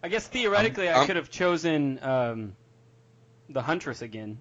I 0.03 0.07
guess 0.09 0.27
theoretically, 0.27 0.89
I 0.89 0.97
I'm- 0.99 1.07
could 1.07 1.15
have 1.17 1.29
chosen 1.29 1.99
um, 2.01 2.55
the 3.49 3.61
Huntress 3.61 4.01
again. 4.01 4.39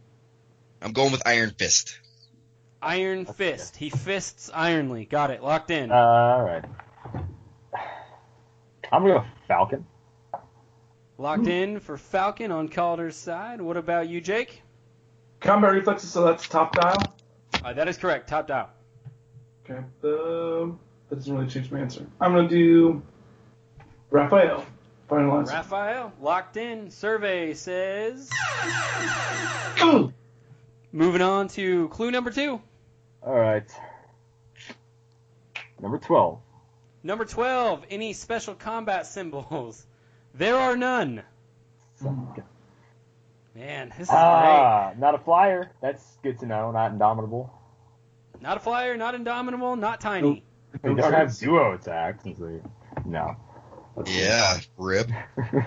I'm 0.81 0.93
going 0.93 1.11
with 1.13 1.23
Iron 1.27 1.51
Fist. 1.51 1.99
Iron 2.81 3.25
That's 3.25 3.37
Fist. 3.37 3.77
He 3.77 3.91
fists 3.91 4.51
ironly. 4.55 5.05
Got 5.05 5.31
it. 5.33 5.43
Locked 5.43 5.73
in. 5.73 5.91
Uh, 5.91 5.95
all 5.97 6.43
right. 6.43 6.65
I'm 8.93 9.03
gonna 9.03 9.15
go 9.21 9.25
Falcon. 9.49 9.85
Locked 11.19 11.49
in 11.49 11.81
for 11.81 11.99
Falcon 11.99 12.53
on 12.53 12.69
Calder's 12.69 13.17
side. 13.17 13.61
What 13.61 13.77
about 13.77 14.09
you, 14.09 14.21
Jake? 14.21 14.63
Combat 15.41 15.73
reflexes, 15.73 16.11
so 16.11 16.25
that's 16.25 16.49
top 16.49 16.73
dial. 16.77 16.97
Uh, 17.65 17.73
that 17.73 17.89
is 17.89 17.97
correct. 17.99 18.29
Top 18.29 18.47
dial. 18.47 18.71
Okay. 19.65 19.81
Um, 20.05 20.79
that 21.09 21.17
doesn't 21.17 21.35
really 21.35 21.49
change 21.49 21.71
my 21.73 21.81
answer. 21.81 22.07
I'm 22.21 22.33
gonna 22.33 22.49
do 22.49 23.03
Raphael. 24.11 24.65
Final 25.09 25.39
answer. 25.39 25.55
Raphael, 25.55 26.13
locked 26.21 26.57
in. 26.57 26.91
Survey 26.91 27.55
says. 27.55 28.31
Moving 30.93 31.23
on 31.23 31.49
to 31.49 31.89
clue 31.89 32.11
number 32.11 32.31
two. 32.31 32.61
All 33.23 33.35
right. 33.35 33.71
Number 35.81 35.99
12. 35.99 36.39
Number 37.03 37.25
12. 37.25 37.85
Any 37.91 38.13
special 38.13 38.55
combat 38.55 39.07
symbols? 39.07 39.85
There 40.35 40.57
are 40.57 40.77
none. 40.77 41.23
Man, 43.57 43.93
this 43.99 44.07
is 44.09 44.15
Ah, 44.15 44.93
not 44.97 45.15
a 45.17 45.19
flyer. 45.19 45.73
That's 45.81 46.17
good 46.23 46.39
to 46.41 46.47
know. 46.47 46.71
Not 46.71 46.93
indomitable. 46.93 47.53
Not 48.41 48.59
a 48.59 48.61
flyer, 48.61 48.97
not 48.97 49.17
indomitable, 49.17 49.75
not 49.75 50.01
tiny. 50.01 50.45
They 50.83 50.95
don't 50.95 51.13
have 51.13 51.37
duo 51.37 51.73
attacks. 51.75 52.25
No. 53.05 53.37
Let's 53.99 54.17
Yeah, 54.17 54.61
rip. 54.77 55.11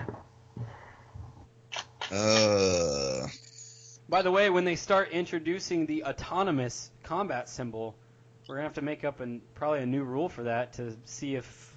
Uh, 2.10 3.26
By 4.08 4.20
the 4.22 4.30
way, 4.30 4.50
when 4.50 4.64
they 4.66 4.76
start 4.76 5.10
introducing 5.12 5.86
the 5.86 6.04
autonomous 6.04 6.90
combat 7.04 7.48
symbol, 7.48 7.94
we're 8.46 8.56
gonna 8.56 8.64
have 8.64 8.74
to 8.74 8.82
make 8.82 9.02
up 9.04 9.20
an 9.20 9.40
probably 9.54 9.80
a 9.80 9.86
new 9.86 10.02
rule 10.02 10.28
for 10.28 10.42
that 10.42 10.74
to 10.74 10.94
see 11.06 11.36
if. 11.36 11.74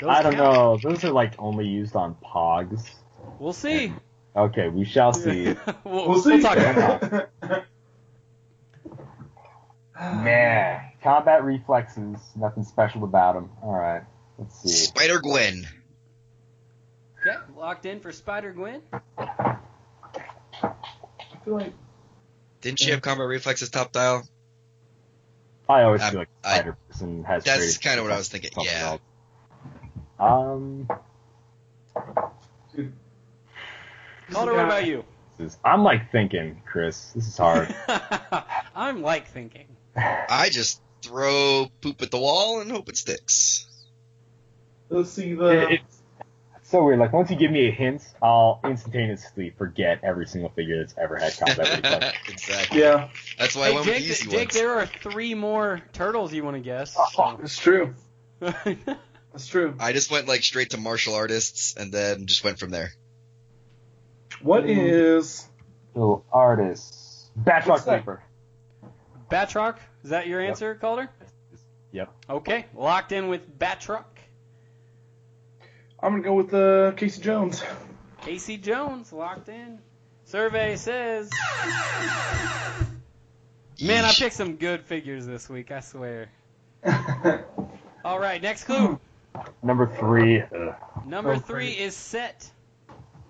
Those 0.00 0.10
I 0.10 0.22
don't 0.22 0.34
count. 0.34 0.82
know. 0.84 0.90
Those 0.90 1.02
are 1.04 1.12
like 1.12 1.32
only 1.38 1.66
used 1.66 1.96
on 1.96 2.14
Pogs. 2.22 2.90
We'll 3.38 3.54
see. 3.54 3.92
Okay, 4.36 4.68
we 4.68 4.84
shall 4.84 5.12
see. 5.14 5.56
we'll, 5.84 6.08
We'll 6.08 6.20
see. 6.22 6.42
talk 6.42 6.56
about 6.58 7.02
it. 7.02 7.30
Man, 9.98 10.80
combat 11.02 11.42
reflexes, 11.42 12.18
nothing 12.36 12.64
special 12.64 13.04
about 13.04 13.34
them. 13.34 13.50
All 13.62 13.72
right, 13.72 14.02
let's 14.02 14.06
see. 14.06 14.17
Spider 14.64 15.20
Gwen. 15.20 15.66
Okay, 17.20 17.36
locked 17.56 17.86
in 17.86 18.00
for 18.00 18.12
Spider 18.12 18.52
Gwen. 18.52 18.82
I 19.18 19.56
feel 21.44 21.54
like 21.54 21.72
Didn't 22.60 22.78
she 22.80 22.90
have 22.90 23.02
combat 23.02 23.26
reflexes 23.26 23.70
top 23.70 23.92
dial? 23.92 24.26
I 25.68 25.82
always 25.82 26.00
I- 26.02 26.10
feel 26.10 26.18
like 26.20 26.28
I- 26.44 26.54
Spider 26.54 26.76
Person 26.88 27.24
has. 27.24 27.44
That's 27.44 27.78
kind 27.78 27.98
of 27.98 28.04
what 28.06 28.12
I 28.12 28.18
was 28.18 28.28
thinking. 28.28 28.50
Yeah. 28.60 28.98
else. 28.98 29.00
Um, 30.20 30.88
Calder, 34.30 34.54
what 34.54 34.64
about 34.64 34.86
you? 34.86 35.04
is- 35.38 35.56
I'm 35.64 35.82
like 35.84 36.10
thinking, 36.10 36.62
Chris. 36.66 37.12
This 37.12 37.26
is 37.28 37.36
hard. 37.36 37.74
I'm 38.74 39.02
like 39.02 39.28
thinking. 39.28 39.66
I 39.96 40.48
just 40.50 40.80
throw 41.02 41.68
poop 41.80 42.02
at 42.02 42.10
the 42.10 42.18
wall 42.18 42.60
and 42.60 42.70
hope 42.70 42.88
it 42.88 42.96
sticks. 42.96 43.67
Let's 44.90 45.10
see 45.10 45.34
the 45.34 45.72
it's 45.74 46.02
so 46.62 46.84
weird. 46.84 46.98
Like 46.98 47.12
once 47.12 47.30
you 47.30 47.36
give 47.36 47.50
me 47.50 47.68
a 47.68 47.70
hint, 47.70 48.02
I'll 48.22 48.60
instantaneously 48.64 49.50
forget 49.56 50.00
every 50.02 50.26
single 50.26 50.50
figure 50.50 50.78
that's 50.78 50.94
ever 50.98 51.16
had 51.16 51.36
combat 51.38 51.58
reflex. 51.84 52.16
exactly. 52.28 52.80
yeah. 52.80 53.08
That's 53.38 53.54
why 53.54 53.68
I 53.68 53.70
went 53.72 53.84
Jake, 53.86 53.94
with 53.94 54.04
the 54.04 54.10
easy 54.12 54.24
Jake, 54.30 54.38
ones. 54.48 54.54
there 54.54 54.74
are 54.78 54.86
three 54.86 55.34
more 55.34 55.80
turtles 55.92 56.32
you 56.32 56.44
want 56.44 56.56
to 56.56 56.62
guess. 56.62 56.96
Oh. 57.18 57.38
It's 57.42 57.56
true. 57.58 57.94
so- 58.40 58.52
That's 59.32 59.46
true. 59.46 59.74
I 59.78 59.92
just 59.92 60.10
went 60.10 60.26
like 60.28 60.42
straight 60.42 60.70
to 60.70 60.78
martial 60.78 61.14
artists 61.14 61.74
and 61.76 61.92
then 61.92 62.26
just 62.26 62.42
went 62.44 62.58
from 62.58 62.70
there. 62.70 62.92
What 64.40 64.68
is 64.68 65.46
Little 65.94 66.24
artists. 66.32 67.30
Batroc 67.38 67.66
What's 67.66 67.84
that? 67.84 68.00
paper. 68.00 68.22
Batroc, 69.30 69.76
is 70.04 70.10
that 70.10 70.26
your 70.26 70.40
answer, 70.40 70.74
Calder? 70.74 71.10
Yep. 71.92 72.12
Okay, 72.30 72.66
locked 72.74 73.12
in 73.12 73.28
with 73.28 73.58
Batroc. 73.58 74.04
I'm 76.00 76.12
gonna 76.12 76.22
go 76.22 76.34
with 76.34 76.54
uh, 76.54 76.92
Casey 76.92 77.20
Jones. 77.20 77.62
Casey 78.22 78.56
Jones, 78.56 79.12
locked 79.12 79.48
in. 79.48 79.80
Survey 80.24 80.76
says. 80.76 81.30
Man, 83.80 84.04
I 84.04 84.12
picked 84.12 84.34
some 84.34 84.56
good 84.56 84.82
figures 84.84 85.26
this 85.26 85.48
week, 85.48 85.72
I 85.72 85.80
swear. 85.80 86.28
All 88.04 88.20
right, 88.20 88.40
next 88.40 88.64
clue. 88.64 89.00
Number 89.62 89.86
three. 89.86 90.40
Ugh. 90.40 90.74
Number 91.06 91.36
three 91.36 91.74
great. 91.74 91.78
is 91.78 91.96
set. 91.96 92.50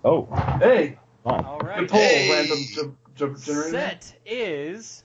Oh, 0.03 0.27
hey, 0.59 0.99
fun. 1.23 1.45
All 1.45 1.59
good 1.59 1.67
right. 1.67 1.91
Hey. 1.91 2.31
random 2.31 2.59
jump, 2.75 2.97
jump 3.15 3.41
generator. 3.41 3.71
Set 3.71 4.15
is 4.25 5.03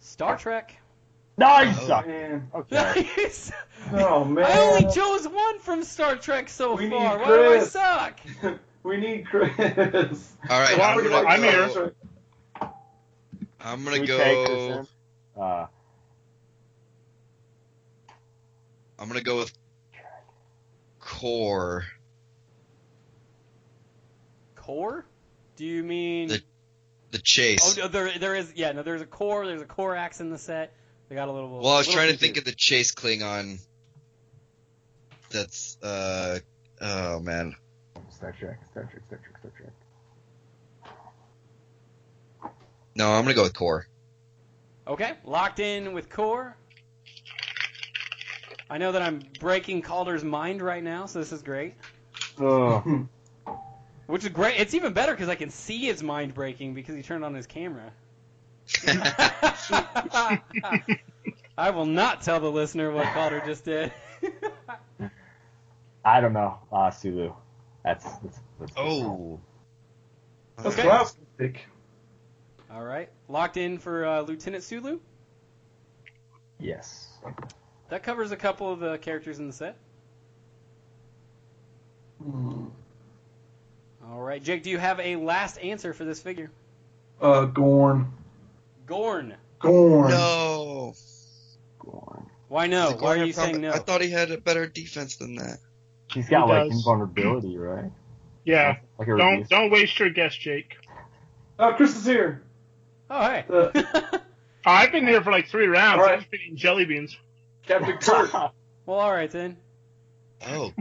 Star 0.00 0.36
Trek. 0.36 0.76
No, 1.36 1.60
you 1.60 1.72
Oh. 1.76 1.86
suck. 1.86 2.06
Man. 2.06 2.48
Okay. 2.54 2.76
Nice. 3.16 3.52
Oh 3.92 4.24
man. 4.24 4.46
I 4.46 4.58
only 4.60 4.90
chose 4.94 5.28
one 5.28 5.58
from 5.58 5.82
Star 5.84 6.16
Trek 6.16 6.48
so 6.48 6.74
We 6.74 6.84
need 6.88 6.96
far. 6.96 7.18
Why 7.18 7.26
do 7.26 7.52
I 7.52 7.58
suck? 7.64 8.18
we 8.82 8.96
need 8.96 9.26
Chris. 9.26 9.50
All 9.58 9.66
right, 9.68 10.78
Why 10.78 10.84
I'm 10.88 10.96
would 10.96 11.04
you 11.04 11.10
gonna 11.10 11.22
like 11.22 11.38
I'm 11.38 11.42
to 11.42 11.50
here. 11.50 11.92
I'm 13.60 13.84
gonna 13.84 14.00
we 14.00 14.06
take 14.06 14.06
this 14.06 14.48
go. 14.48 14.86
in? 15.36 15.42
Uh, 15.42 15.66
I'm 18.98 19.08
gonna 19.08 19.20
go 19.20 19.36
with 19.36 19.52
core. 21.00 21.84
Core? 24.56 25.04
Do 25.56 25.64
you 25.66 25.82
mean? 25.82 26.28
The- 26.28 26.42
The 27.10 27.18
chase. 27.18 27.76
oh, 27.78 27.82
no, 27.82 27.88
there, 27.88 28.18
there 28.18 28.34
is. 28.34 28.52
Yeah, 28.56 28.72
no, 28.72 28.82
there's 28.82 29.02
a 29.02 29.06
core. 29.06 29.46
There's 29.46 29.62
a 29.62 29.66
core 29.66 29.94
axe 29.94 30.20
in 30.20 30.30
the 30.30 30.38
set. 30.38 30.72
They 31.08 31.14
got 31.14 31.28
a 31.28 31.32
little. 31.32 31.60
well, 31.60 31.72
I 31.72 31.78
was 31.78 31.86
little 31.86 32.02
trying 32.02 32.12
to 32.12 32.18
think 32.18 32.36
of 32.36 32.44
the 32.44 32.52
chase 32.52 32.92
Klingon. 32.92 33.58
That's 35.30 35.76
uh 35.82 36.38
oh 36.80 37.20
man. 37.20 37.56
Star 38.10 38.32
Trek, 38.32 38.60
Star 38.70 38.84
Trek, 38.84 39.02
Star 39.06 39.18
Trek, 39.18 39.38
Star 39.38 39.52
Trek. 39.56 39.72
No, 42.96 43.12
I'm 43.12 43.24
gonna 43.24 43.34
go 43.34 43.42
with 43.42 43.54
core. 43.54 43.86
Okay, 44.86 45.12
locked 45.24 45.60
in 45.60 45.92
with 45.92 46.08
core. 46.10 46.56
I 48.70 48.78
know 48.78 48.92
that 48.92 49.02
I'm 49.02 49.24
breaking 49.38 49.82
Calder's 49.82 50.24
mind 50.24 50.62
right 50.62 50.82
now, 50.82 51.06
so 51.06 51.18
this 51.18 51.32
is 51.32 51.42
great. 51.42 51.74
Ugh. 52.38 53.06
Which 54.06 54.24
is 54.24 54.30
great. 54.30 54.60
It's 54.60 54.74
even 54.74 54.92
better 54.92 55.12
because 55.12 55.28
I 55.28 55.34
can 55.34 55.50
see 55.50 55.78
his 55.78 56.02
mind 56.02 56.34
breaking 56.34 56.74
because 56.74 56.94
he 56.94 57.02
turned 57.02 57.24
on 57.24 57.34
his 57.34 57.46
camera. 57.46 57.92
I 61.56 61.70
will 61.70 61.86
not 61.86 62.22
tell 62.22 62.40
the 62.40 62.50
listener 62.50 62.90
what 62.90 63.06
Calder 63.12 63.42
just 63.44 63.64
did. 63.64 63.92
I 66.04 66.20
don't 66.20 66.32
know. 66.32 66.58
Uh, 66.72 66.90
Sulu. 66.90 67.32
That's, 67.84 68.04
that's, 68.04 68.40
that's 68.60 68.72
Oh. 68.76 69.40
That's 70.56 70.68
Okay. 70.78 70.86
what 70.86 70.96
I 70.96 71.00
was 71.02 71.12
gonna 71.12 71.26
pick. 71.50 71.66
All 72.70 72.82
right, 72.82 73.08
locked 73.28 73.56
in 73.56 73.78
for 73.78 74.04
uh, 74.04 74.20
Lieutenant 74.22 74.64
Sulu. 74.64 74.98
Yes. 76.58 77.08
That 77.88 78.02
covers 78.02 78.32
a 78.32 78.36
couple 78.36 78.72
of 78.72 78.80
the 78.80 78.98
characters 78.98 79.38
in 79.38 79.46
the 79.46 79.52
set. 79.52 79.76
Hmm. 82.22 82.66
All 84.08 84.20
right, 84.20 84.42
Jake, 84.42 84.62
do 84.62 84.70
you 84.70 84.78
have 84.78 84.98
a 85.00 85.16
last 85.16 85.56
answer 85.58 85.92
for 85.92 86.04
this 86.04 86.20
figure? 86.20 86.50
Uh, 87.20 87.44
Gorn. 87.46 88.12
Gorn. 88.86 89.34
Gorn. 89.58 90.10
No. 90.10 90.94
Go 91.78 92.04
on. 92.08 92.26
Why 92.48 92.66
no? 92.66 92.92
Does 92.92 93.00
Why 93.00 93.08
are 93.10 93.16
you 93.16 93.26
have 93.26 93.34
saying 93.34 93.52
combat- 93.54 93.70
no? 93.70 93.76
I 93.76 93.78
thought 93.78 94.00
he 94.02 94.10
had 94.10 94.30
a 94.30 94.38
better 94.38 94.66
defense 94.66 95.16
than 95.16 95.36
that. 95.36 95.58
He's 96.12 96.28
got 96.28 96.46
He 96.46 96.52
like 96.52 96.68
does. 96.68 96.78
invulnerability, 96.78 97.56
right? 97.56 97.90
Yeah. 98.44 98.76
Like 98.98 99.08
Don't 99.08 99.18
reduce. 99.18 99.48
don't 99.48 99.70
waste 99.70 99.98
your 99.98 100.10
guess, 100.10 100.34
Jake. 100.36 100.74
Oh, 101.58 101.72
Chris 101.74 101.96
is 101.96 102.04
here. 102.04 102.42
Oh, 103.10 103.20
hey. 103.22 103.44
Uh, 103.50 104.18
Oh, 104.66 104.70
I've 104.70 104.92
been 104.92 105.06
here 105.06 105.22
for 105.22 105.30
like 105.30 105.48
three 105.48 105.66
rounds. 105.66 106.00
All 106.00 106.06
right. 106.06 106.18
I've 106.18 106.30
been 106.30 106.40
eating 106.40 106.56
jelly 106.56 106.86
beans. 106.86 107.14
Captain 107.66 107.98
Kirk. 107.98 108.32
well, 108.86 108.98
all 108.98 109.12
right 109.12 109.30
then. 109.30 109.58
Oh. 110.46 110.72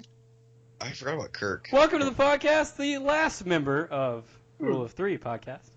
I 0.79 0.91
forgot 0.91 1.15
about 1.15 1.33
Kirk. 1.33 1.67
Welcome 1.71 1.99
to 1.99 2.05
the 2.05 2.11
podcast, 2.11 2.77
the 2.77 2.99
last 2.99 3.45
member 3.45 3.85
of 3.85 4.23
Rule 4.57 4.83
of 4.83 4.93
Three 4.93 5.17
podcast. 5.17 5.69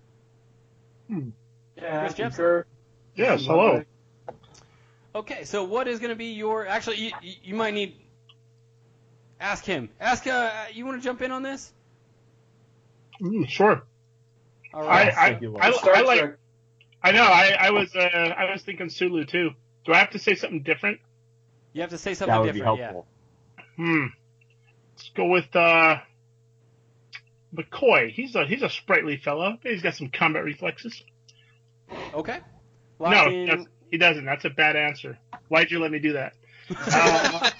Yeah, 1.77 2.07
Captain 2.07 2.25
Jepsen. 2.29 2.35
Kirk. 2.35 2.67
Yes, 3.15 3.45
hello. 3.45 3.83
Okay, 5.15 5.45
so 5.45 5.63
what 5.63 5.87
is 5.87 5.99
going 5.99 6.09
to 6.09 6.15
be 6.15 6.33
your? 6.33 6.67
Actually, 6.67 6.97
you, 6.97 7.11
you, 7.21 7.33
you 7.43 7.55
might 7.55 7.73
need. 7.73 7.95
Ask 9.39 9.65
him. 9.65 9.89
Ask. 9.99 10.27
Uh, 10.27 10.51
you 10.73 10.85
want 10.85 11.01
to 11.01 11.03
jump 11.03 11.21
in 11.21 11.31
on 11.31 11.43
this? 11.43 11.73
Mm, 13.21 13.47
sure. 13.47 13.83
All 14.73 14.83
I 14.83 14.85
right. 14.85 15.17
I, 15.17 15.39
I, 15.59 15.71
I 15.95 16.01
like. 16.01 16.37
I 17.03 17.11
know. 17.11 17.23
I, 17.23 17.55
I 17.59 17.69
was 17.71 17.95
uh, 17.95 17.99
I 17.99 18.51
was 18.51 18.63
thinking 18.63 18.89
Sulu 18.89 19.25
too. 19.25 19.51
Do 19.85 19.93
I 19.93 19.97
have 19.97 20.11
to 20.11 20.19
say 20.19 20.35
something 20.35 20.63
different? 20.63 20.99
you 21.77 21.81
have 21.81 21.91
to 21.91 21.97
say 21.97 22.15
something 22.15 22.31
that 22.31 22.37
something 22.37 22.47
would 22.47 22.53
be 22.53 22.59
different. 22.59 22.79
helpful. 22.79 23.07
Hmm. 23.75 24.05
Let's 24.95 25.11
go 25.15 25.27
with 25.27 25.55
uh, 25.55 25.97
McCoy. 27.55 28.09
He's 28.09 28.35
a 28.35 28.45
he's 28.45 28.63
a 28.63 28.69
sprightly 28.69 29.17
fellow. 29.17 29.57
He's 29.61 29.83
got 29.83 29.93
some 29.93 30.09
combat 30.09 30.43
reflexes. 30.43 31.03
Yeah. 31.91 31.97
Okay. 32.15 32.39
no, 32.99 33.05
Locked 33.05 33.31
in. 33.33 33.45
that's, 33.47 33.63
he 33.91 33.97
doesn't. 33.97 34.25
That's 34.25 34.45
a 34.45 34.49
bad 34.49 34.75
answer. 34.75 35.17
Why'd 35.47 35.71
you 35.71 35.79
let 35.79 35.91
me 35.91 35.99
do 35.99 36.13
that? 36.13 36.33
Uh, 36.75 37.51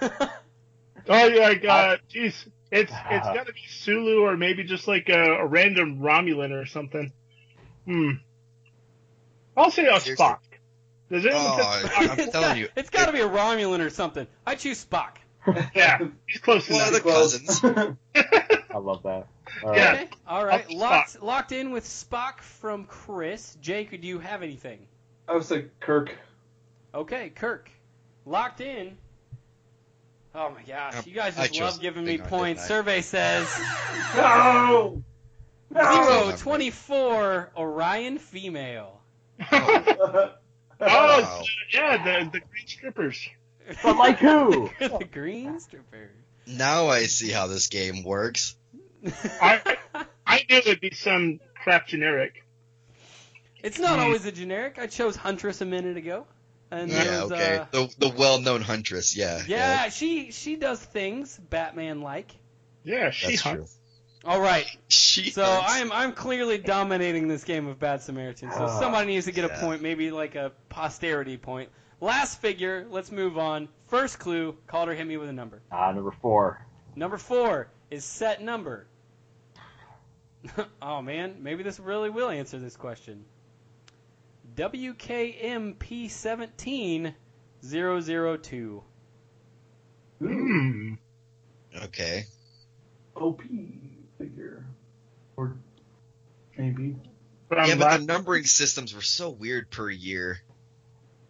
oh, 1.08 1.26
yeah, 1.26 1.42
like, 1.48 1.64
uh, 1.64 1.96
jeez. 2.12 2.46
It's 2.70 2.90
it's 3.10 3.26
got 3.26 3.46
to 3.46 3.52
be 3.52 3.60
Sulu 3.68 4.22
or 4.22 4.36
maybe 4.36 4.64
just 4.64 4.88
like 4.88 5.08
a, 5.08 5.34
a 5.34 5.46
random 5.46 6.00
Romulan 6.00 6.50
or 6.50 6.66
something. 6.66 7.12
Hmm. 7.84 8.10
I'll 9.56 9.70
say 9.70 9.86
a 9.86 10.00
Seriously? 10.00 10.16
Spock. 10.24 10.38
Does 11.10 11.24
anyone 11.26 11.44
Oh, 11.46 11.82
I'm 11.96 12.16
telling 12.16 12.30
got- 12.32 12.56
you. 12.58 12.68
It's 12.74 12.90
got 12.90 13.06
to 13.06 13.12
be 13.12 13.20
a 13.20 13.28
Romulan 13.28 13.78
or 13.80 13.90
something. 13.90 14.26
I 14.46 14.56
choose 14.56 14.84
Spock. 14.84 15.16
Yeah, 15.74 15.98
he's 16.26 16.40
close 16.40 16.68
One 16.68 16.80
enough. 16.80 16.88
of 16.88 16.94
the 16.94 17.00
cousins. 17.10 17.60
I 18.74 18.78
love 18.78 19.02
that. 19.04 19.26
All 19.62 19.70
right. 19.70 19.78
Yeah. 19.78 19.92
Okay. 19.92 20.08
All 20.26 20.44
right. 20.44 20.70
Locked 20.70 21.22
locked 21.22 21.52
in 21.52 21.70
with 21.70 21.84
Spock 21.84 22.40
from 22.40 22.84
Chris. 22.84 23.56
Jake, 23.60 24.00
do 24.00 24.06
you 24.06 24.18
have 24.18 24.42
anything? 24.42 24.78
I 25.28 25.34
would 25.34 25.44
say 25.44 25.66
Kirk. 25.80 26.14
Okay, 26.94 27.30
Kirk. 27.30 27.70
Locked 28.26 28.60
in. 28.60 28.96
Oh 30.34 30.50
my 30.50 30.62
gosh, 30.62 31.06
you 31.06 31.14
guys 31.14 31.38
I 31.38 31.46
just 31.46 31.60
love 31.60 31.80
giving 31.80 32.04
me 32.04 32.18
points. 32.18 32.66
Survey 32.66 33.02
says 33.02 33.46
No! 34.16 35.02
zero 35.72 35.84
No! 36.30 36.34
twenty 36.36 36.70
four 36.70 37.50
Orion 37.56 38.18
female. 38.18 39.00
Oh, 39.52 39.84
oh 39.92 40.30
Wow. 40.80 41.42
yeah, 41.72 42.02
the 42.02 42.30
the 42.30 42.40
green 42.40 42.66
strippers. 42.66 43.28
But 43.82 43.96
like 43.96 44.18
who? 44.18 44.68
the 44.78 45.08
green 45.10 45.58
strippers. 45.60 46.10
Now 46.46 46.88
I 46.88 47.04
see 47.04 47.30
how 47.30 47.46
this 47.46 47.68
game 47.68 48.02
works. 48.04 48.56
I 49.40 49.76
I 50.26 50.36
knew 50.48 50.56
it'd 50.58 50.80
be 50.80 50.90
some 50.94 51.40
crap 51.62 51.86
generic. 51.88 52.44
It's 53.62 53.78
not 53.78 53.98
always 53.98 54.26
a 54.26 54.32
generic. 54.32 54.78
I 54.78 54.86
chose 54.86 55.16
Huntress 55.16 55.60
a 55.60 55.64
minute 55.64 55.96
ago. 55.96 56.26
And 56.70 56.90
Yeah, 56.90 57.22
was, 57.22 57.32
okay. 57.32 57.58
uh, 57.58 57.64
The 57.70 57.94
the 57.98 58.08
well 58.16 58.40
known 58.40 58.60
huntress, 58.62 59.16
yeah. 59.16 59.42
yeah, 59.46 59.88
she 59.90 60.32
she 60.32 60.56
does 60.56 60.80
things 60.80 61.38
Batman 61.50 62.00
like. 62.00 62.30
Yeah, 62.82 63.10
she 63.10 63.28
that's 63.32 63.42
hung. 63.42 63.56
true. 63.56 63.66
All 64.24 64.40
right. 64.40 64.66
She 64.88 65.30
So 65.30 65.44
hunts. 65.44 65.72
I'm 65.74 65.92
I'm 65.92 66.12
clearly 66.12 66.58
dominating 66.58 67.28
this 67.28 67.44
game 67.44 67.66
of 67.68 67.78
Bad 67.78 68.02
Samaritan. 68.02 68.50
So 68.50 68.64
Ah, 68.64 68.80
somebody 68.80 69.06
needs 69.08 69.26
to 69.26 69.32
get 69.32 69.44
a 69.44 69.50
point, 69.50 69.82
maybe 69.82 70.10
like 70.10 70.34
a 70.34 70.52
posterity 70.68 71.36
point. 71.36 71.68
Last 72.00 72.40
figure. 72.40 72.86
Let's 72.90 73.12
move 73.12 73.38
on. 73.38 73.68
First 73.86 74.18
clue. 74.18 74.56
Calder 74.66 74.94
hit 74.94 75.06
me 75.06 75.16
with 75.16 75.28
a 75.28 75.32
number. 75.32 75.62
Ah, 75.70 75.92
number 75.92 76.10
four. 76.22 76.66
Number 76.96 77.18
four 77.18 77.68
is 77.90 78.04
set 78.04 78.42
number. 78.42 78.86
oh 80.82 81.02
man, 81.02 81.36
maybe 81.40 81.62
this 81.62 81.78
really 81.80 82.10
will 82.10 82.28
answer 82.28 82.58
this 82.58 82.76
question. 82.76 83.24
WKMP17 84.56 87.14
002. 87.62 88.82
Hmm. 90.20 90.94
Okay. 91.82 92.26
OP 93.16 93.42
figure. 94.18 94.66
Or 95.36 95.56
maybe. 96.56 96.96
From 97.48 97.68
Yeah, 97.68 97.74
but 97.76 97.98
the 97.98 98.06
numbering 98.06 98.44
systems 98.44 98.94
were 98.94 99.02
so 99.02 99.30
weird 99.30 99.70
per 99.70 99.90
year. 99.90 100.40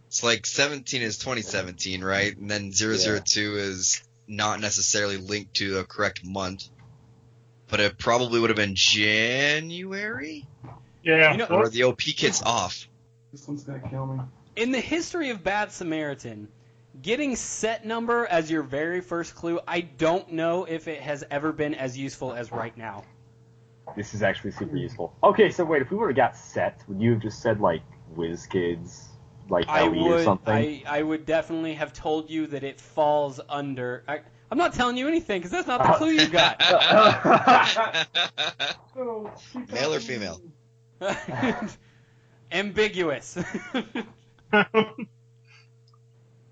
It's 0.09 0.23
like 0.23 0.45
17 0.47 1.03
is 1.03 1.19
2017, 1.19 2.05
right? 2.05 2.37
And 2.37 2.51
then 2.51 2.73
002 2.73 3.57
is 3.57 4.03
not 4.29 4.61
necessarily 4.61 5.17
linked 5.17 5.55
to 5.55 5.79
a 5.79 5.85
correct 5.85 6.25
month. 6.25 6.69
But 7.75 7.81
it 7.81 7.99
probably 7.99 8.39
would 8.39 8.51
have 8.51 8.57
been 8.57 8.77
January? 8.77 10.47
yeah. 11.03 11.33
You 11.33 11.39
know- 11.39 11.47
Or 11.47 11.69
the 11.69 11.83
OP 11.83 12.03
kit's 12.03 12.41
off. 12.41 12.87
This 13.33 13.49
one's 13.49 13.65
gonna 13.65 13.81
kill 13.91 14.07
me. 14.07 14.21
In 14.55 14.71
the 14.71 14.79
history 14.79 15.31
of 15.31 15.43
Bad 15.43 15.73
Samaritan, 15.73 16.47
getting 17.03 17.35
set 17.35 17.85
number 17.85 18.27
as 18.27 18.49
your 18.49 18.63
very 18.63 19.01
first 19.01 19.35
clue, 19.35 19.59
I 19.67 19.81
don't 19.81 20.35
know 20.35 20.67
if 20.67 20.87
it 20.87 21.01
has 21.01 21.25
ever 21.33 21.51
been 21.51 21.75
as 21.75 21.99
useful 21.99 22.33
as 22.33 22.53
right 22.53 22.79
now. 22.79 23.03
This 23.97 24.15
is 24.15 24.23
actually 24.23 24.53
super 24.53 24.77
useful. 24.77 25.13
Okay, 25.25 25.51
so 25.51 25.65
wait, 25.65 25.83
if 25.83 25.91
we 25.91 25.97
would 25.97 26.11
have 26.11 26.17
got 26.17 26.37
set, 26.37 26.81
would 26.87 27.01
you 27.03 27.15
have 27.15 27.23
just 27.23 27.43
said 27.43 27.61
like 27.61 27.83
Whiz 28.15 28.47
Kids, 28.47 29.09
like 29.49 29.69
I 29.69 29.89
LE 29.89 30.13
or 30.13 30.23
something? 30.23 30.55
I, 30.55 30.85
I 30.87 31.03
would 31.03 31.27
definitely 31.27 31.75
have 31.75 31.93
told 31.93 32.31
you 32.31 32.47
that 32.47 32.63
it 32.63 32.81
falls 32.81 33.41
under. 33.49 34.05
I, 34.07 34.21
I'm 34.55 34.59
not 34.59 34.73
telling 34.73 34.97
you 34.97 35.09
anything 35.09 35.41
because 35.41 35.51
that's 35.51 35.67
not 35.67 35.83
the 35.83 35.95
clue 35.95 36.13
you 36.13 36.29
got. 36.29 36.63
Oh, 38.97 39.29
got 39.53 39.73
Male 39.73 39.95
or 39.95 39.99
female? 39.99 40.41
Ambiguous. 42.53 43.37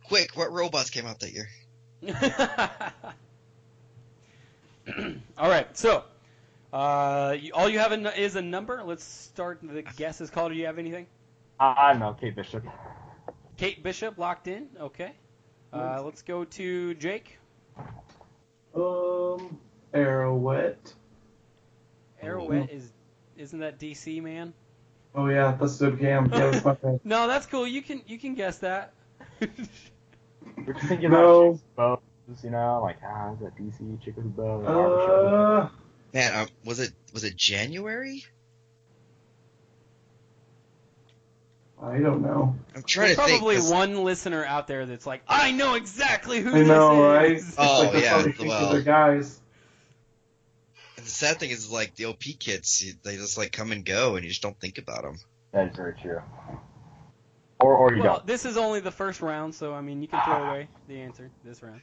Quick, 0.08 0.36
what 0.36 0.50
robots 0.50 0.90
came 0.90 1.06
out 1.06 1.20
that 1.20 1.32
year? 1.32 1.48
all 5.38 5.48
right, 5.48 5.78
so 5.78 6.02
uh, 6.72 7.36
you, 7.40 7.52
all 7.54 7.68
you 7.68 7.78
have 7.78 7.92
a, 7.92 8.20
is 8.20 8.34
a 8.34 8.42
number. 8.42 8.82
Let's 8.84 9.04
start 9.04 9.60
the 9.62 9.82
guesses. 9.82 10.28
Call. 10.28 10.48
Do 10.48 10.56
you 10.56 10.66
have 10.66 10.80
anything? 10.80 11.06
I 11.60 11.92
don't 11.92 12.00
know, 12.00 12.16
Kate 12.20 12.34
Bishop. 12.34 12.64
Kate 13.56 13.80
Bishop 13.80 14.18
locked 14.18 14.48
in. 14.48 14.66
Okay. 14.80 15.12
Uh, 15.72 16.02
let's 16.04 16.22
go 16.22 16.42
to 16.44 16.94
Jake. 16.94 17.38
Um, 18.74 19.58
Arrowette. 19.94 20.94
Arrowette 22.22 22.70
is 22.70 22.90
isn't 23.36 23.58
that 23.60 23.78
DC 23.78 24.22
man? 24.22 24.52
Oh 25.14 25.26
yeah, 25.28 25.56
that's 25.60 25.78
the 25.78 25.90
game. 25.90 26.28
Yeah, 26.32 26.50
that's 26.50 26.64
my 26.64 26.74
thing. 26.74 27.00
No, 27.04 27.26
that's 27.26 27.46
cool. 27.46 27.66
You 27.66 27.82
can 27.82 28.02
you 28.06 28.18
can 28.18 28.34
guess 28.34 28.58
that. 28.58 28.92
We're 29.40 30.72
just 30.74 30.86
thinking 30.86 31.10
No. 31.10 31.58
about 31.74 32.02
bows, 32.28 32.44
you 32.44 32.50
know, 32.50 32.80
like 32.82 32.96
ah, 33.04 33.32
is 33.32 33.40
that 33.40 33.56
DC 33.56 34.02
chick 34.02 34.16
with 34.16 34.26
a 34.26 34.28
bow? 34.28 34.62
Uh, 34.64 35.68
Man, 36.14 36.34
um, 36.34 36.46
was 36.64 36.78
it 36.80 36.92
was 37.12 37.24
it 37.24 37.36
January? 37.36 38.24
I 41.82 41.98
don't 41.98 42.22
know. 42.22 42.54
I'm 42.76 42.82
trying 42.84 43.06
There's 43.08 43.16
to 43.18 43.22
think. 43.24 43.38
probably 43.40 43.56
'cause- 43.56 43.70
one 43.70 44.04
listener 44.04 44.44
out 44.44 44.66
there 44.68 44.86
that's 44.86 45.06
like, 45.06 45.22
I 45.26 45.50
know 45.50 45.74
exactly 45.74 46.40
who 46.40 46.54
I 46.54 46.62
know, 46.62 47.04
right? 47.12 47.30
this 47.30 47.42
It's 47.42 47.48
is. 47.50 47.54
Oh, 47.58 47.80
like 47.80 47.92
they're 47.92 48.02
yeah, 48.02 48.12
probably 48.12 48.32
thinking 48.32 48.48
well. 48.48 48.82
guys. 48.82 49.40
And 50.96 51.04
the 51.06 51.10
sad 51.10 51.40
thing 51.40 51.50
is, 51.50 51.70
like 51.70 51.96
the 51.96 52.04
OP 52.06 52.22
kits, 52.38 52.84
they 53.02 53.16
just 53.16 53.36
like 53.36 53.50
come 53.52 53.72
and 53.72 53.84
go, 53.84 54.14
and 54.14 54.22
you 54.24 54.30
just 54.30 54.42
don't 54.42 54.58
think 54.60 54.78
about 54.78 55.02
them. 55.02 55.18
That 55.52 55.70
is 55.70 55.76
very 55.76 55.94
true. 56.00 56.22
Or 57.60 57.74
or 57.76 57.94
you 57.94 58.02
Well, 58.02 58.16
don't. 58.18 58.26
this 58.26 58.44
is 58.44 58.56
only 58.56 58.80
the 58.80 58.90
first 58.92 59.20
round, 59.20 59.54
so 59.54 59.74
I 59.74 59.80
mean, 59.80 60.02
you 60.02 60.08
can 60.08 60.20
throw 60.24 60.34
ah. 60.34 60.50
away 60.50 60.68
the 60.88 61.00
answer 61.00 61.30
this 61.44 61.62
round. 61.62 61.80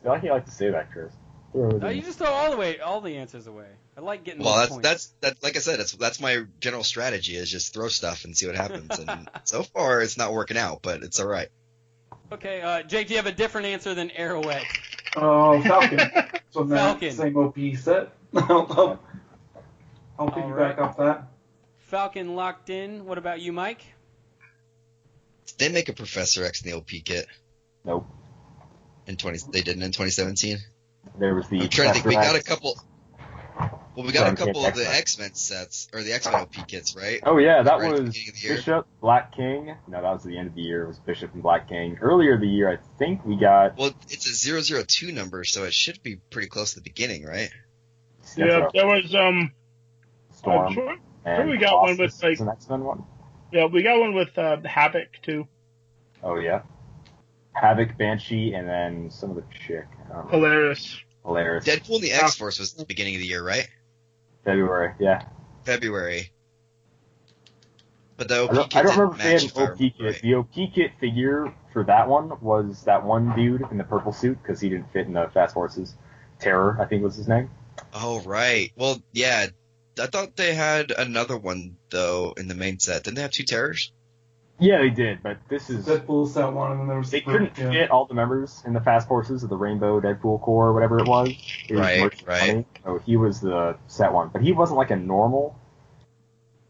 I 0.00 0.02
feel 0.02 0.12
like 0.12 0.22
you 0.24 0.30
like 0.30 0.44
to 0.46 0.50
say 0.50 0.70
that, 0.70 0.90
Chris. 0.92 1.12
Throw 1.52 1.68
No, 1.70 1.88
you 1.88 2.02
just 2.02 2.18
throw 2.18 2.28
all 2.28 2.50
the 2.50 2.56
way, 2.56 2.80
all 2.80 3.00
the 3.00 3.16
answers 3.16 3.46
away. 3.46 3.68
I 3.96 4.00
like 4.00 4.24
getting 4.24 4.42
Well, 4.42 4.52
those 4.54 4.60
that's 4.60 4.70
points. 4.72 4.88
that's 4.88 5.06
that. 5.20 5.42
Like 5.42 5.56
I 5.56 5.60
said, 5.60 5.78
that's 5.78 5.92
that's 5.92 6.20
my 6.20 6.44
general 6.60 6.84
strategy 6.84 7.34
is 7.36 7.50
just 7.50 7.72
throw 7.72 7.88
stuff 7.88 8.24
and 8.24 8.36
see 8.36 8.46
what 8.46 8.54
happens. 8.56 8.98
And 8.98 9.28
so 9.44 9.62
far, 9.62 10.02
it's 10.02 10.18
not 10.18 10.32
working 10.34 10.58
out, 10.58 10.80
but 10.82 11.02
it's 11.02 11.18
all 11.18 11.26
right. 11.26 11.48
Okay, 12.32 12.60
uh, 12.60 12.82
Jake, 12.82 13.06
do 13.08 13.14
you 13.14 13.18
have 13.18 13.26
a 13.26 13.32
different 13.32 13.68
answer 13.68 13.94
than 13.94 14.10
Arrowhead? 14.10 14.62
Oh, 15.16 15.60
Falcon. 15.62 16.00
So 16.50 16.66
Falcon. 16.66 17.12
same 17.12 17.36
OP 17.36 17.56
set. 17.76 18.12
I'll, 18.34 18.42
I'll, 18.50 19.00
I'll 20.18 20.26
All 20.26 20.30
piggyback 20.30 20.56
right. 20.56 20.78
off 20.78 20.96
that. 20.96 21.24
Falcon 21.88 22.34
locked 22.34 22.70
in. 22.70 23.04
What 23.04 23.18
about 23.18 23.40
you, 23.42 23.52
Mike? 23.52 23.82
Did 25.46 25.58
they 25.58 25.68
make 25.68 25.88
a 25.90 25.92
Professor 25.92 26.44
X 26.44 26.62
in 26.64 26.70
the 26.70 26.76
OP 26.78 26.88
kit 27.04 27.26
Nope. 27.84 28.06
in 29.06 29.16
twenty? 29.16 29.38
They 29.52 29.60
didn't 29.62 29.82
in 29.82 29.92
2017. 29.92 30.58
There 31.18 31.34
was 31.34 31.46
the. 31.48 31.60
I'm 31.60 31.68
trying 31.68 31.88
to 31.88 31.94
think. 31.94 32.06
We 32.06 32.14
got 32.14 32.36
a 32.36 32.42
couple. 32.42 32.74
Well, 33.96 34.04
we 34.04 34.12
got 34.12 34.30
a 34.30 34.36
couple 34.36 34.66
of 34.66 34.74
the 34.74 34.86
X-Men. 34.86 35.32
Sets 35.32 35.88
or 35.94 36.02
the 36.02 36.12
X 36.12 36.26
Men 36.26 36.34
OP 36.34 36.68
kits, 36.68 36.94
right? 36.94 37.20
Oh 37.24 37.38
yeah, 37.38 37.62
that 37.62 37.78
Right 37.78 37.92
at 37.92 37.96
the 37.96 38.02
was 38.04 38.14
the. 38.14 38.48
Bishop, 38.48 38.86
Black 39.00 39.34
King. 39.34 39.74
No, 39.88 40.02
that 40.02 40.12
was 40.12 40.22
the 40.22 40.36
end 40.36 40.48
of 40.48 40.54
the 40.54 40.60
year. 40.60 40.84
It 40.84 40.88
was 40.88 40.98
Bishop 40.98 41.32
and 41.32 41.42
Black 41.42 41.68
King. 41.68 41.96
Earlier 42.02 42.38
the 42.38 42.46
year, 42.46 42.70
I 42.70 42.78
think 42.98 43.24
we 43.24 43.36
got. 43.36 43.78
Well, 43.78 43.92
it's 44.10 44.26
a 44.46 44.62
002 44.84 45.12
number, 45.12 45.44
so 45.44 45.64
it 45.64 45.72
should 45.72 46.02
be 46.02 46.16
pretty 46.30 46.48
close 46.48 46.74
to 46.74 46.80
the 46.80 46.82
beginning, 46.82 47.24
right? 47.24 47.50
yeah, 48.36 48.68
there 48.74 48.86
was 48.86 49.14
um. 49.14 49.52
Storm. 50.34 50.66
I'm 50.66 50.74
sure, 50.74 50.96
and 51.24 51.48
we 51.48 51.56
got 51.56 51.80
one 51.80 51.96
with, 51.96 52.22
like- 52.22 52.38
an 52.38 52.48
X-Men 52.50 52.84
one. 52.84 53.04
yeah, 53.50 53.64
we 53.64 53.82
got 53.82 53.98
one 53.98 54.14
with 54.14 54.36
uh, 54.36 54.58
Havoc 54.62 55.08
too. 55.22 55.48
Oh 56.22 56.38
yeah. 56.38 56.62
Havoc, 57.54 57.96
Banshee, 57.96 58.52
and 58.52 58.68
then 58.68 59.10
some 59.10 59.30
of 59.30 59.36
the 59.36 59.44
chick. 59.66 59.86
I 60.10 60.12
don't 60.12 60.24
know. 60.26 60.30
Hilarious. 60.32 61.00
Hilarious. 61.24 61.64
Deadpool 61.64 61.94
and 61.96 62.04
the 62.04 62.12
X 62.12 62.36
Force 62.36 62.58
was 62.58 62.74
the 62.74 62.84
beginning 62.84 63.14
of 63.14 63.20
the 63.22 63.26
year, 63.26 63.42
right? 63.42 63.66
February, 64.46 64.94
yeah. 65.00 65.24
February. 65.64 66.30
But 68.16 68.28
the 68.28 68.48
I 68.50 68.54
don't, 68.54 68.76
I 68.76 68.82
don't 68.82 68.92
remember 68.92 69.16
if 69.16 69.22
they 69.22 69.32
had 69.32 69.42
an 69.42 69.72
OP 69.72 69.78
kit. 69.78 69.94
right. 70.00 70.22
The 70.22 70.34
OP 70.34 70.54
kit 70.74 70.92
figure 70.98 71.52
for 71.72 71.84
that 71.84 72.08
one 72.08 72.32
was 72.40 72.84
that 72.84 73.04
one 73.04 73.34
dude 73.36 73.62
in 73.70 73.76
the 73.76 73.84
purple 73.84 74.12
suit 74.12 74.38
because 74.40 74.60
he 74.60 74.70
didn't 74.70 74.90
fit 74.92 75.06
in 75.06 75.12
the 75.12 75.28
Fast 75.34 75.52
Forces. 75.52 75.94
Terror, 76.38 76.78
I 76.80 76.86
think 76.86 77.02
was 77.02 77.16
his 77.16 77.28
name. 77.28 77.50
Oh 77.92 78.20
right. 78.20 78.72
Well, 78.76 79.02
yeah. 79.12 79.48
I 79.98 80.06
thought 80.06 80.36
they 80.36 80.54
had 80.54 80.92
another 80.92 81.36
one 81.36 81.76
though 81.90 82.32
in 82.36 82.48
the 82.48 82.54
main 82.54 82.78
set. 82.78 83.04
Didn't 83.04 83.16
they 83.16 83.22
have 83.22 83.32
two 83.32 83.44
terrors? 83.44 83.92
Yeah, 84.58 84.78
they 84.78 84.90
did, 84.90 85.22
but 85.22 85.38
this 85.48 85.68
is 85.68 85.84
Deadpool 85.84 86.28
set 86.28 86.50
one, 86.52 86.72
and 86.72 86.80
then 86.80 86.88
there 86.88 86.98
was 86.98 87.10
they 87.10 87.20
couldn't 87.20 87.58
yeah. 87.58 87.70
fit 87.70 87.90
all 87.90 88.06
the 88.06 88.14
members 88.14 88.62
in 88.64 88.72
the 88.72 88.80
Fast 88.80 89.06
Forces 89.06 89.42
of 89.42 89.50
the 89.50 89.56
Rainbow 89.56 90.00
Deadpool 90.00 90.40
Corps, 90.40 90.68
or 90.68 90.72
whatever 90.72 90.98
it 90.98 91.06
was. 91.06 91.28
It 91.68 91.74
was 91.74 91.80
Right, 91.80 92.26
right. 92.26 92.46
money, 92.48 92.66
So 92.84 92.98
he 93.04 93.16
was 93.16 93.40
the 93.40 93.76
set 93.86 94.12
one, 94.12 94.30
but 94.32 94.42
he 94.42 94.52
wasn't 94.52 94.78
like 94.78 94.90
a 94.90 94.96
normal 94.96 95.58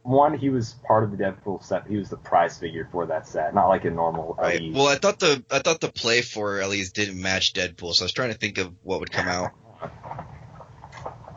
one. 0.02 0.36
He 0.36 0.48
was 0.48 0.74
part 0.86 1.04
of 1.04 1.12
the 1.12 1.16
Deadpool 1.16 1.62
set. 1.62 1.86
He 1.86 1.96
was 1.96 2.10
the 2.10 2.16
prize 2.16 2.58
figure 2.58 2.88
for 2.90 3.06
that 3.06 3.28
set, 3.28 3.54
not 3.54 3.68
like 3.68 3.84
a 3.84 3.90
normal. 3.90 4.34
Right. 4.36 4.60
LE. 4.60 4.72
Well, 4.72 4.88
I 4.88 4.96
thought 4.96 5.20
the 5.20 5.44
I 5.48 5.60
thought 5.60 5.80
the 5.80 5.92
play 5.92 6.22
for 6.22 6.60
at 6.60 6.68
least 6.68 6.94
didn't 6.96 7.20
match 7.20 7.52
Deadpool, 7.52 7.94
so 7.94 8.02
I 8.02 8.06
was 8.06 8.12
trying 8.12 8.32
to 8.32 8.38
think 8.38 8.58
of 8.58 8.72
what 8.82 8.98
would 8.98 9.12
come 9.12 9.28
out 9.28 9.52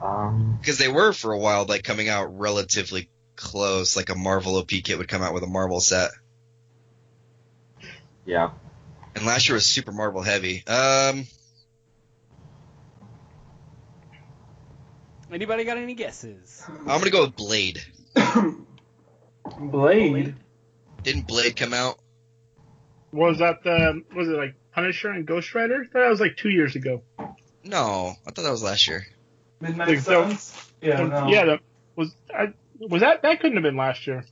um, 0.01 0.57
because 0.59 0.77
they 0.77 0.88
were 0.88 1.13
for 1.13 1.31
a 1.31 1.38
while 1.38 1.65
like 1.65 1.84
coming 1.84 2.09
out 2.09 2.38
relatively 2.38 3.09
close. 3.35 3.95
Like 3.95 4.09
a 4.09 4.15
Marvel 4.15 4.55
OP 4.57 4.69
kit 4.69 4.97
would 4.97 5.07
come 5.07 5.21
out 5.21 5.34
with 5.34 5.43
a 5.43 5.47
Marvel 5.47 5.81
set, 5.81 6.11
yeah. 8.30 8.51
And 9.15 9.26
last 9.26 9.49
year 9.49 9.56
was 9.56 9.65
super 9.65 9.91
Marvel 9.91 10.22
heavy. 10.22 10.64
Um. 10.68 11.26
Anybody 15.34 15.64
got 15.64 15.77
any 15.77 15.95
guesses? 15.95 16.64
I'm 16.68 16.99
gonna 16.99 17.10
go 17.10 17.26
with 17.26 17.35
Blade. 17.35 17.81
Blade. 19.60 20.35
Didn't 21.01 21.26
Blade 21.26 21.56
come 21.56 21.73
out? 21.73 21.97
Was 23.11 23.39
that 23.39 23.64
the 23.64 24.03
was 24.15 24.27
it 24.27 24.34
like 24.34 24.53
Punisher 24.73 25.10
and 25.10 25.26
Ghost 25.26 25.56
Rider? 25.56 25.88
That 25.91 26.07
was 26.07 26.19
like 26.19 26.38
two 26.38 26.49
years 26.49 26.76
ago. 26.76 27.01
No, 27.64 28.14
I 28.27 28.31
thought 28.31 28.43
that 28.43 28.51
was 28.51 28.61
last 28.61 28.88
year. 28.88 29.07
Midnight 29.60 29.88
like, 29.88 29.99
Suns. 30.01 30.72
Yeah, 30.84 31.01
no. 31.01 31.27
yeah. 31.30 31.45
That 31.45 31.60
was 31.95 32.14
I, 32.31 32.53
was 32.80 33.01
that 33.01 33.23
that 33.23 33.39
couldn't 33.39 33.57
have 33.57 33.64
been 33.64 33.76
last 33.76 34.06
year. 34.06 34.23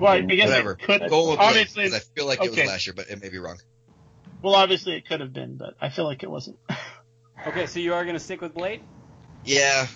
Well, 0.00 0.12
I 0.12 0.20
guess 0.22 0.48
Whatever. 0.48 0.72
it 0.72 0.78
could. 0.82 1.00
Go 1.08 1.30
with 1.30 1.38
Blade, 1.38 1.48
obviously, 1.48 1.84
'cause 1.84 1.94
I 1.94 1.98
feel 2.00 2.26
like 2.26 2.38
it 2.42 2.50
was 2.50 2.58
okay. 2.58 2.66
last 2.66 2.86
year, 2.86 2.94
but 2.94 3.08
it 3.10 3.20
may 3.22 3.28
be 3.28 3.38
wrong. 3.38 3.58
well, 4.42 4.54
obviously 4.54 4.94
it 4.96 5.06
could 5.06 5.20
have 5.20 5.32
been, 5.32 5.56
but 5.56 5.74
I 5.80 5.88
feel 5.90 6.04
like 6.04 6.22
it 6.22 6.30
wasn't. 6.30 6.58
Okay, 7.44 7.66
so 7.66 7.80
you 7.80 7.92
are 7.94 8.04
gonna 8.04 8.20
stick 8.20 8.40
with 8.40 8.54
Blade? 8.54 8.82
Yeah, 9.44 9.88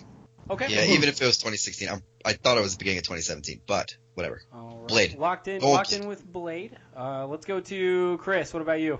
Okay. 0.50 0.66
yeah. 0.68 0.82
Even 0.86 1.08
if 1.08 1.22
it 1.22 1.26
was 1.26 1.38
2016, 1.38 1.88
I'm, 1.88 2.02
I 2.24 2.32
thought 2.32 2.58
it 2.58 2.60
was 2.60 2.72
the 2.72 2.78
beginning 2.78 2.98
of 2.98 3.04
2017, 3.04 3.60
but 3.68 3.94
whatever. 4.14 4.42
All 4.52 4.78
right. 4.80 4.88
Blade. 4.88 5.14
Locked 5.16 5.46
in. 5.46 5.60
Go 5.60 5.70
Locked 5.70 5.92
in 5.92 6.08
with 6.08 6.24
Blade. 6.26 6.76
Uh, 6.96 7.28
let's 7.28 7.46
go 7.46 7.60
to 7.60 8.18
Chris. 8.20 8.52
What 8.52 8.62
about 8.62 8.80
you? 8.80 8.98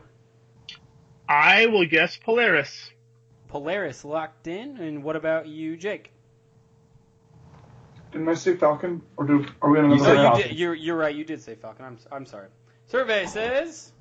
I 1.29 1.67
will 1.67 1.87
guess 1.87 2.17
Polaris. 2.17 2.91
Polaris 3.49 4.05
locked 4.05 4.47
in, 4.47 4.77
and 4.77 5.03
what 5.03 5.17
about 5.17 5.49
you, 5.49 5.77
Jake? 5.77 6.13
Didn't 8.17 8.31
I 8.31 8.35
say 8.35 8.57
Falcon? 8.57 9.03
Or 9.19 9.27
do 9.27 9.45
are 9.61 9.71
we 9.71 9.79
on 9.79 9.91
You 9.91 9.97
another 9.97 10.15
said 10.15 10.15
No, 10.15 10.37
You 10.37 10.43
did, 10.43 10.59
you're 10.59 10.75
you're 10.75 10.97
right. 10.97 11.15
You 11.15 11.23
did 11.23 11.43
say 11.43 11.55
Falcon. 11.55 11.85
I'm 11.85 11.99
I'm 12.11 12.25
sorry. 12.25 12.49
Survey 12.87 13.27
says. 13.27 13.93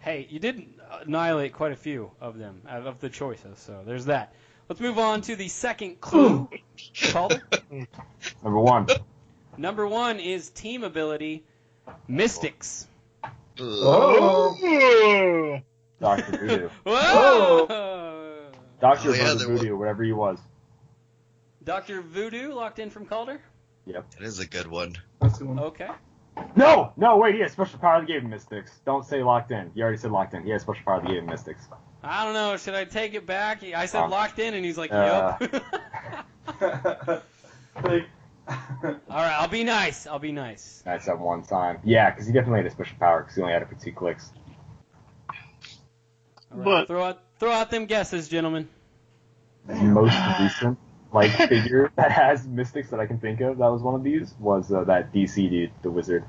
hey, 0.00 0.26
you 0.28 0.40
did 0.40 0.66
annihilate 1.02 1.52
quite 1.52 1.70
a 1.70 1.76
few 1.76 2.10
of 2.20 2.36
them 2.36 2.62
out 2.68 2.88
of 2.88 2.98
the 2.98 3.08
choices, 3.08 3.60
so 3.60 3.82
there's 3.86 4.06
that. 4.06 4.34
Let's 4.68 4.80
move 4.80 4.98
on 4.98 5.20
to 5.22 5.36
the 5.36 5.46
second 5.46 6.00
clue. 6.00 6.48
Number 8.42 8.58
one. 8.58 8.88
Number 9.56 9.86
one 9.86 10.18
is 10.18 10.50
team 10.50 10.82
ability, 10.82 11.44
Mystics. 12.08 12.88
Oh. 13.60 14.58
oh. 14.60 15.60
Doctor 16.00 16.38
Voodoo. 16.38 16.68
Whoa! 16.82 18.50
Doctor 18.80 19.10
Oh, 19.10 19.14
yeah, 19.14 19.34
Voodoo, 19.34 19.76
whatever 19.76 20.02
he 20.02 20.12
was. 20.12 20.38
Doctor 21.64 22.00
Voodoo 22.00 22.52
locked 22.52 22.78
in 22.78 22.90
from 22.90 23.06
Calder. 23.06 23.40
Yep. 23.86 24.10
That 24.12 24.22
is 24.22 24.38
a 24.38 24.46
good 24.46 24.66
one. 24.66 24.96
That's 25.20 25.36
a 25.36 25.38
good 25.40 25.48
one. 25.48 25.58
Okay. 25.60 25.88
No, 26.56 26.92
no, 26.96 27.18
wait, 27.18 27.34
he 27.34 27.40
has 27.42 27.52
special 27.52 27.78
power 27.78 28.00
that 28.00 28.06
gave 28.06 28.22
him 28.22 28.30
Mystics. 28.30 28.80
Don't 28.86 29.04
say 29.04 29.22
locked 29.22 29.50
in. 29.50 29.70
You 29.74 29.82
already 29.82 29.98
said 29.98 30.10
locked 30.12 30.32
in. 30.34 30.42
He 30.44 30.50
has 30.50 30.62
special 30.62 30.82
power 30.84 31.00
that 31.00 31.06
gave 31.06 31.18
him 31.18 31.26
Mystics. 31.26 31.68
I 32.02 32.24
don't 32.24 32.32
know. 32.34 32.56
Should 32.56 32.74
I 32.74 32.84
take 32.84 33.14
it 33.14 33.26
back? 33.26 33.62
I 33.62 33.86
said 33.86 34.04
Uh, 34.04 34.08
locked 34.08 34.38
in, 34.38 34.54
and 34.54 34.64
he's 34.64 34.78
like, 34.78 34.90
uh, 34.92 35.36
"Yep." 35.40 35.52
like, 37.84 38.04
All 38.48 38.88
right, 39.10 39.36
I'll 39.40 39.46
be 39.48 39.62
nice. 39.62 40.06
I'll 40.06 40.18
be 40.18 40.32
nice. 40.32 40.82
That's 40.84 41.06
at 41.06 41.18
one 41.18 41.42
time. 41.42 41.78
Yeah, 41.84 42.10
because 42.10 42.26
he 42.26 42.32
definitely 42.32 42.60
had 42.60 42.66
a 42.66 42.70
special 42.70 42.96
power 42.98 43.20
because 43.22 43.36
he 43.36 43.42
only 43.42 43.52
had 43.52 43.62
it 43.62 43.68
for 43.68 43.76
two 43.76 43.92
clicks. 43.92 44.32
All 46.50 46.58
right, 46.58 46.64
But- 46.64 46.88
throw 46.88 47.04
out 47.04 47.22
throw 47.38 47.52
out 47.52 47.70
them 47.70 47.86
guesses, 47.86 48.28
gentlemen. 48.28 48.68
Most 49.68 50.16
recent 50.40 50.78
like 51.12 51.30
figure 51.48 51.90
that 51.96 52.10
has 52.12 52.46
Mystics 52.46 52.90
that 52.90 53.00
I 53.00 53.06
can 53.06 53.18
think 53.18 53.40
of 53.40 53.58
that 53.58 53.68
was 53.70 53.82
one 53.82 53.94
of 53.94 54.02
these 54.02 54.34
was 54.38 54.72
uh, 54.72 54.84
that 54.84 55.12
DC 55.12 55.50
dude, 55.50 55.70
the 55.82 55.90
wizard. 55.90 56.24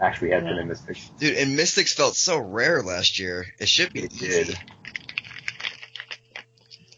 Actually 0.00 0.30
had 0.30 0.44
been 0.44 0.58
in 0.58 0.68
Mystics. 0.68 1.10
Dude, 1.18 1.36
and 1.36 1.56
Mystics 1.56 1.92
felt 1.92 2.14
so 2.14 2.38
rare 2.38 2.82
last 2.84 3.18
year. 3.18 3.46
It 3.58 3.68
should 3.68 3.92
be 3.92 4.04
It 4.04 4.12
easy. 4.12 4.26
did. 4.44 4.58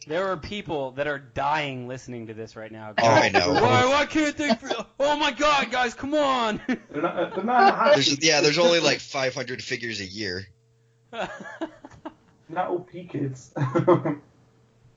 There 0.06 0.28
are 0.28 0.36
people 0.36 0.90
that 0.92 1.06
are 1.06 1.18
dying 1.18 1.86
listening 1.88 2.26
to 2.26 2.34
this 2.34 2.56
right 2.56 2.70
now. 2.72 2.94
Oh, 2.98 3.06
I 3.06 3.28
know. 3.28 3.52
Why, 3.52 3.86
why 3.86 4.06
can't 4.06 4.36
they? 4.36 4.50
Oh 4.98 5.16
my 5.16 5.30
God, 5.30 5.70
guys, 5.70 5.94
come 5.94 6.14
on! 6.14 6.60
they're 6.66 7.00
not. 7.00 7.34
They're 7.36 7.44
not. 7.44 7.94
There's, 7.94 8.22
yeah, 8.22 8.40
there's 8.40 8.58
only 8.58 8.80
like 8.80 8.98
500 8.98 9.62
figures 9.62 10.00
a 10.00 10.04
year. 10.06 10.46
not 11.12 12.68
OP 12.70 12.90
kids. 13.08 13.52
Ugh, 13.56 14.16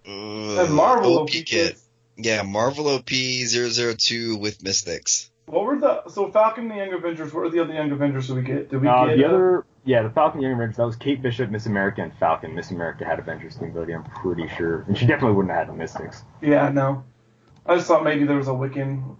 and 0.06 0.74
Marvel 0.74 1.20
OP, 1.20 1.30
kit. 1.30 1.46
kids. 1.46 1.83
Yeah, 2.16 2.44
Marvel 2.44 2.88
OP 2.90 3.10
002 3.10 4.38
with 4.38 4.64
Mystics. 4.64 5.30
What 5.46 5.66
were 5.66 5.78
the 5.80 6.08
so 6.10 6.32
Falcon 6.32 6.64
and 6.64 6.72
the 6.72 6.76
Young 6.78 6.94
Avengers? 6.94 7.34
What 7.34 7.42
were 7.44 7.50
the 7.50 7.60
other 7.62 7.74
Young 7.74 7.92
Avengers 7.92 8.28
that 8.28 8.36
we 8.36 8.42
get? 8.44 8.70
Did 8.70 8.82
we 8.82 8.88
Uh, 8.88 9.08
get 9.08 9.18
the 9.18 9.26
uh, 9.26 9.28
other, 9.30 9.66
yeah, 9.84 10.04
the 10.04 10.10
Falcon 10.10 10.42
Young 10.42 10.54
Avengers, 10.54 10.78
that 10.78 10.86
was 10.86 10.96
Kate 10.96 11.22
Bishop, 11.22 11.50
Miss 11.50 11.66
America, 11.66 12.02
and 12.02 12.14
Falcon. 12.18 12.56
Miss 12.56 12.72
America 12.72 13.04
had 13.04 13.20
Avengers 13.20 13.56
team 13.58 13.70
ability, 13.70 13.94
I'm 13.94 14.04
pretty 14.04 14.48
sure. 14.56 14.86
And 14.88 14.98
she 14.98 15.06
definitely 15.06 15.36
wouldn't 15.36 15.54
have 15.54 15.68
had 15.68 15.76
the 15.76 15.78
Mystics. 15.78 16.24
Yeah, 16.42 16.70
no. 16.70 17.04
I 17.66 17.76
just 17.76 17.88
thought 17.88 18.04
maybe 18.04 18.26
there 18.26 18.38
was 18.38 18.48
a 18.48 18.52
Wiccan. 18.52 19.18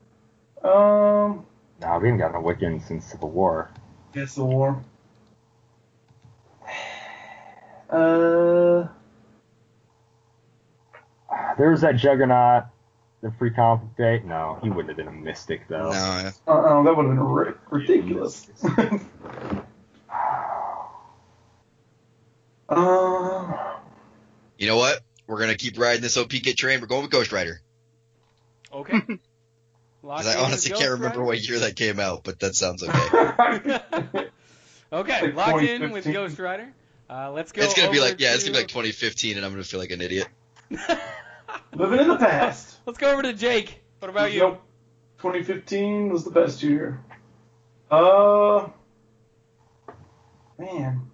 Um, 0.64 1.46
Nah, 1.82 2.00
we 2.00 2.08
haven't 2.08 2.18
gotten 2.20 2.36
a 2.38 2.42
Wiccan 2.42 2.82
since 2.88 3.06
Civil 3.06 3.32
War. 3.32 3.70
yes, 4.14 4.36
the 4.36 4.46
war. 4.46 4.82
Uh, 7.90 8.88
There 11.58 11.70
was 11.70 11.82
that 11.82 11.96
Juggernaut, 11.98 12.64
the 13.24 13.32
free 13.40 13.50
comic 13.52 13.96
day. 13.98 14.22
No, 14.24 14.60
he 14.62 14.70
wouldn't 14.70 14.90
have 14.90 14.98
been 14.98 15.08
a 15.08 15.12
Mystic, 15.12 15.68
though. 15.70 15.90
No, 15.90 15.94
yeah. 15.94 16.32
uh, 16.46 16.84
that 16.84 16.96
would 16.96 17.06
have 17.08 17.16
been 17.16 17.20
ri- 17.20 17.54
ridiculous. 17.72 18.46
uh, 22.70 23.78
You 24.58 24.68
know 24.68 24.78
what? 24.78 25.00
We're 25.26 25.40
gonna 25.40 25.56
keep 25.56 25.80
riding 25.80 26.02
this 26.02 26.18
OP 26.18 26.30
kit 26.32 26.58
train. 26.58 26.82
We're 26.82 26.88
going 26.88 27.04
with 27.04 27.12
Ghost 27.12 27.32
Rider. 27.32 27.62
Okay. 28.72 29.02
Because 30.02 30.28
I 30.28 30.44
honestly 30.44 30.72
can't 30.72 30.92
remember 30.92 31.20
Rider? 31.20 31.24
what 31.24 31.48
year 31.48 31.60
that 31.60 31.78
came 31.78 31.98
out, 31.98 32.26
but 32.26 32.38
that 32.42 32.56
sounds 32.56 32.84
okay. 32.84 32.90
Okay, 34.92 35.22
Like 35.22 35.36
locked 35.36 35.64
in 35.64 35.92
with 35.92 36.04
Ghost 36.04 36.38
Rider. 36.40 36.74
Uh, 37.10 37.32
let's 37.32 37.54
go. 37.54 37.62
it's 37.62 37.74
gonna 37.74 37.90
be 37.90 38.00
over 38.00 38.10
like, 38.10 38.20
yeah, 38.20 38.34
it's 38.34 38.44
gonna 38.44 38.52
be 38.52 38.60
like 38.60 38.68
2015, 38.68 39.38
and 39.38 39.46
I'm 39.46 39.54
gonna 39.54 39.64
feel 39.64 39.80
like 39.80 39.92
an 39.92 40.02
idiot. 40.02 40.28
Living 41.76 42.00
in 42.00 42.08
the 42.08 42.18
past. 42.18 42.78
Let's 42.86 42.98
go 42.98 43.12
over 43.12 43.22
to 43.24 43.34
Jake. 43.34 43.82
What 44.00 44.10
about 44.10 44.34
you? 44.34 44.40
Nope. 44.40 44.62
2015 45.20 46.10
was 46.10 46.26
the 46.26 46.32
best 46.32 46.62
year. 46.64 47.00
Uh, 47.90 48.68
man, 50.58 51.10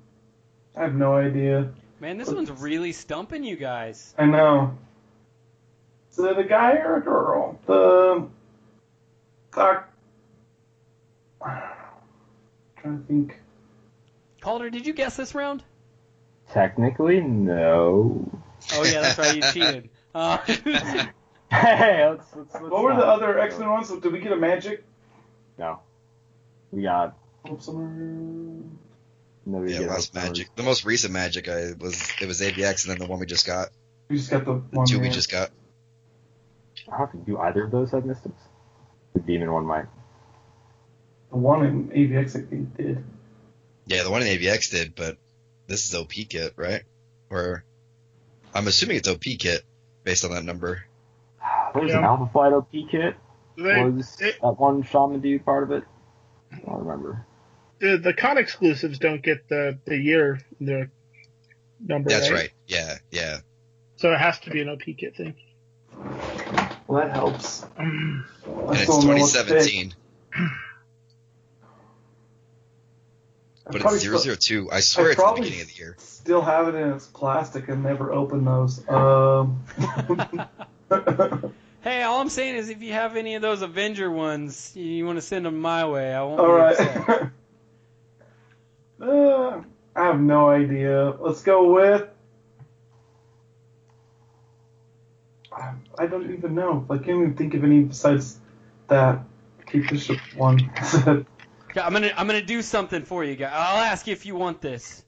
I 0.75 0.81
have 0.81 0.95
no 0.95 1.15
idea. 1.15 1.71
Man, 1.99 2.17
this 2.17 2.29
one's 2.29 2.49
really 2.49 2.91
stumping 2.91 3.43
you 3.43 3.55
guys. 3.55 4.15
I 4.17 4.25
know. 4.25 4.77
Is 6.11 6.19
it 6.19 6.37
a 6.37 6.43
guy 6.43 6.77
or 6.77 6.95
a 6.95 7.01
girl? 7.01 7.59
The 7.65 8.27
doc. 9.53 9.89
trying 11.39 12.99
to 12.99 13.03
think. 13.05 13.39
Calder, 14.41 14.69
did 14.69 14.87
you 14.87 14.93
guess 14.93 15.15
this 15.15 15.35
round? 15.35 15.63
Technically, 16.51 17.21
no. 17.21 18.41
Oh 18.73 18.83
yeah, 18.83 19.01
that's 19.01 19.17
right. 19.19 19.35
You 19.35 19.41
cheated. 19.53 19.89
Uh, 20.19 20.37
Hey, 21.51 22.07
let's, 22.07 22.35
let's, 22.35 22.53
let's 22.53 22.53
What 22.69 22.83
were 22.83 22.93
the 22.95 23.05
other 23.07 23.39
X 23.39 23.57
Men 23.57 23.69
ones? 23.71 23.89
Did 23.89 24.11
we 24.11 24.19
get 24.19 24.31
a 24.31 24.35
magic? 24.35 24.83
No. 25.57 25.79
We 26.71 26.83
got 26.83 27.17
Hope 27.45 27.61
Summer. 27.61 27.87
no. 27.87 29.57
we 29.57 29.73
Yeah, 29.73 29.79
last 29.87 30.13
Hope 30.13 30.21
Summers. 30.23 30.29
magic. 30.29 30.55
The 30.55 30.61
most 30.63 30.85
recent 30.85 31.11
magic 31.13 31.49
I 31.49 31.71
was 31.79 32.07
it 32.21 32.27
was 32.27 32.41
AVX, 32.41 32.83
and 32.83 32.91
then 32.91 32.99
the 32.99 33.07
one 33.07 33.19
we 33.19 33.25
just 33.25 33.47
got, 33.47 33.69
We 34.09 34.17
just 34.17 34.29
got 34.29 34.45
the 34.45 34.61
the 34.71 34.77
one. 34.77 34.85
two 34.85 34.99
we 34.99 35.09
just 35.09 35.31
got. 35.31 35.49
I 36.91 36.97
don't 36.99 37.11
think 37.11 37.25
do 37.25 37.39
either 37.39 37.63
of 37.63 37.71
those 37.71 37.91
have 37.91 38.05
Mystics. 38.05 38.41
The 39.13 39.21
demon 39.21 39.51
one 39.51 39.65
might. 39.65 39.85
The 41.31 41.37
one 41.37 41.65
in 41.65 41.87
AVX 41.89 42.35
I 42.35 42.47
think 42.47 42.77
did. 42.77 43.03
Yeah, 43.87 44.03
the 44.03 44.11
one 44.11 44.21
in 44.21 44.27
AVX 44.27 44.69
did, 44.69 44.93
but 44.95 45.17
this 45.65 45.85
is 45.85 45.95
OP 45.95 46.11
kit, 46.11 46.53
right? 46.57 46.83
Or 47.31 47.63
I'm 48.53 48.67
assuming 48.67 48.97
it's 48.97 49.07
OP 49.07 49.23
kit 49.23 49.63
based 50.03 50.25
on 50.25 50.31
that 50.31 50.43
number. 50.43 50.85
There 51.73 51.83
was 51.83 51.91
Yeah. 51.91 51.99
an 51.99 52.03
Alpha 52.05 52.29
Flight 52.31 52.53
OP 52.53 52.71
kit. 52.89 53.15
They, 53.57 53.83
was 53.83 54.17
it- 54.21 54.41
that 54.41 54.59
one 54.59 54.83
Shaman 54.83 55.19
dude 55.21 55.43
part 55.45 55.63
of 55.63 55.71
it? 55.71 55.83
I 56.51 56.57
don't 56.65 56.79
remember. 56.85 57.25
the 57.79 57.97
the 57.97 58.13
con 58.13 58.37
exclusives 58.37 58.97
don't 58.99 59.21
get 59.21 59.47
the 59.49 59.77
the 59.85 59.97
year 59.97 60.39
the 60.59 60.89
number. 61.79 62.09
That's 62.09 62.29
right? 62.31 62.39
right. 62.39 62.51
Yeah, 62.67 62.97
yeah. 63.11 63.37
So 63.97 64.11
it 64.13 64.17
has 64.19 64.39
to 64.41 64.49
be 64.49 64.61
an 64.61 64.69
OP 64.69 64.81
kit 64.97 65.15
thing. 65.15 65.35
Well, 66.87 67.01
that 67.05 67.11
helps. 67.13 67.65
I 67.77 67.83
And 67.83 68.23
it's 68.71 68.81
still 68.83 69.01
know 69.03 69.15
what's 69.17 69.33
2017. 69.33 69.93
I 70.33 70.49
But 73.71 73.81
probably 73.81 73.99
it's 73.99 74.21
still- 74.21 74.35
002. 74.35 74.69
I 74.71 74.79
swear 74.79 75.07
I 75.07 75.09
it's 75.09 75.17
the 75.17 75.21
probably 75.21 75.41
beginning 75.41 75.61
of 75.61 75.67
the 75.69 75.75
year. 75.75 75.95
Still 75.99 76.41
have 76.41 76.67
it 76.67 76.75
in 76.75 76.93
its 76.93 77.07
plastic 77.07 77.69
and 77.69 77.83
never 77.83 78.11
open 78.11 78.45
those. 78.45 78.87
Um, 78.89 79.63
hey, 81.81 82.03
all 82.03 82.21
I'm 82.21 82.29
saying 82.29 82.55
is 82.55 82.69
if 82.69 82.81
you 82.81 82.93
have 82.93 83.15
any 83.15 83.35
of 83.35 83.41
those 83.41 83.61
Avenger 83.61 84.11
ones, 84.11 84.71
you, 84.75 84.83
you 84.83 85.05
want 85.05 85.17
to 85.17 85.21
send 85.21 85.45
them 85.45 85.59
my 85.59 85.85
way. 85.85 86.13
I 86.13 86.23
won't. 86.23 86.39
all 86.39 86.47
be 86.47 86.51
right. 86.51 86.79
upset. 86.79 87.29
uh, 89.01 89.61
I 89.95 90.05
have 90.05 90.19
no 90.19 90.49
idea. 90.49 91.15
Let's 91.19 91.41
go 91.41 91.73
with 91.73 92.09
I 95.99 96.05
don't 96.07 96.31
even 96.33 96.55
know. 96.55 96.85
Like, 96.87 97.01
I 97.01 97.03
can't 97.03 97.17
even 97.17 97.35
think 97.35 97.53
of 97.53 97.63
any 97.63 97.81
besides 97.81 98.39
that 98.87 99.19
Kate 99.65 99.89
Bishop 99.89 100.17
one. 100.35 100.59
Okay, 101.79 101.85
I'm 101.85 101.93
gonna 101.93 102.11
I'm 102.17 102.27
gonna 102.27 102.41
do 102.41 102.61
something 102.61 103.03
for 103.03 103.23
you 103.23 103.35
guys. 103.35 103.51
I'll 103.53 103.83
ask 103.83 104.05
you 104.05 104.13
if 104.13 104.25
you 104.25 104.35
want 104.35 104.59
this. 104.61 105.03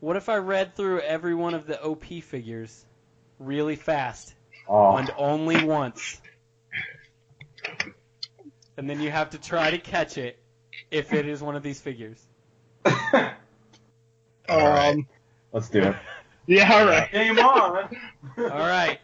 What 0.00 0.16
if 0.16 0.28
I 0.28 0.36
read 0.38 0.74
through 0.74 1.00
every 1.00 1.34
one 1.34 1.54
of 1.54 1.66
the 1.66 1.80
OP 1.82 2.04
figures 2.22 2.84
really 3.38 3.76
fast 3.76 4.34
Oh. 4.68 4.96
and 4.96 5.10
only 5.16 5.64
once? 5.64 6.20
And 8.76 8.88
then 8.88 9.00
you 9.00 9.10
have 9.10 9.30
to 9.30 9.38
try 9.38 9.70
to 9.70 9.78
catch 9.78 10.16
it 10.18 10.38
if 10.90 11.12
it 11.12 11.26
is 11.28 11.42
one 11.42 11.54
of 11.54 11.62
these 11.62 11.80
figures. 11.80 12.26
Um, 14.48 15.06
Let's 15.52 15.68
do 15.68 15.80
it. 15.80 15.96
yeah, 16.48 16.72
all 16.74 16.84
right. 16.84 17.08
Game 17.12 17.38
on. 17.38 17.96
All 18.36 18.48
right. 18.48 18.98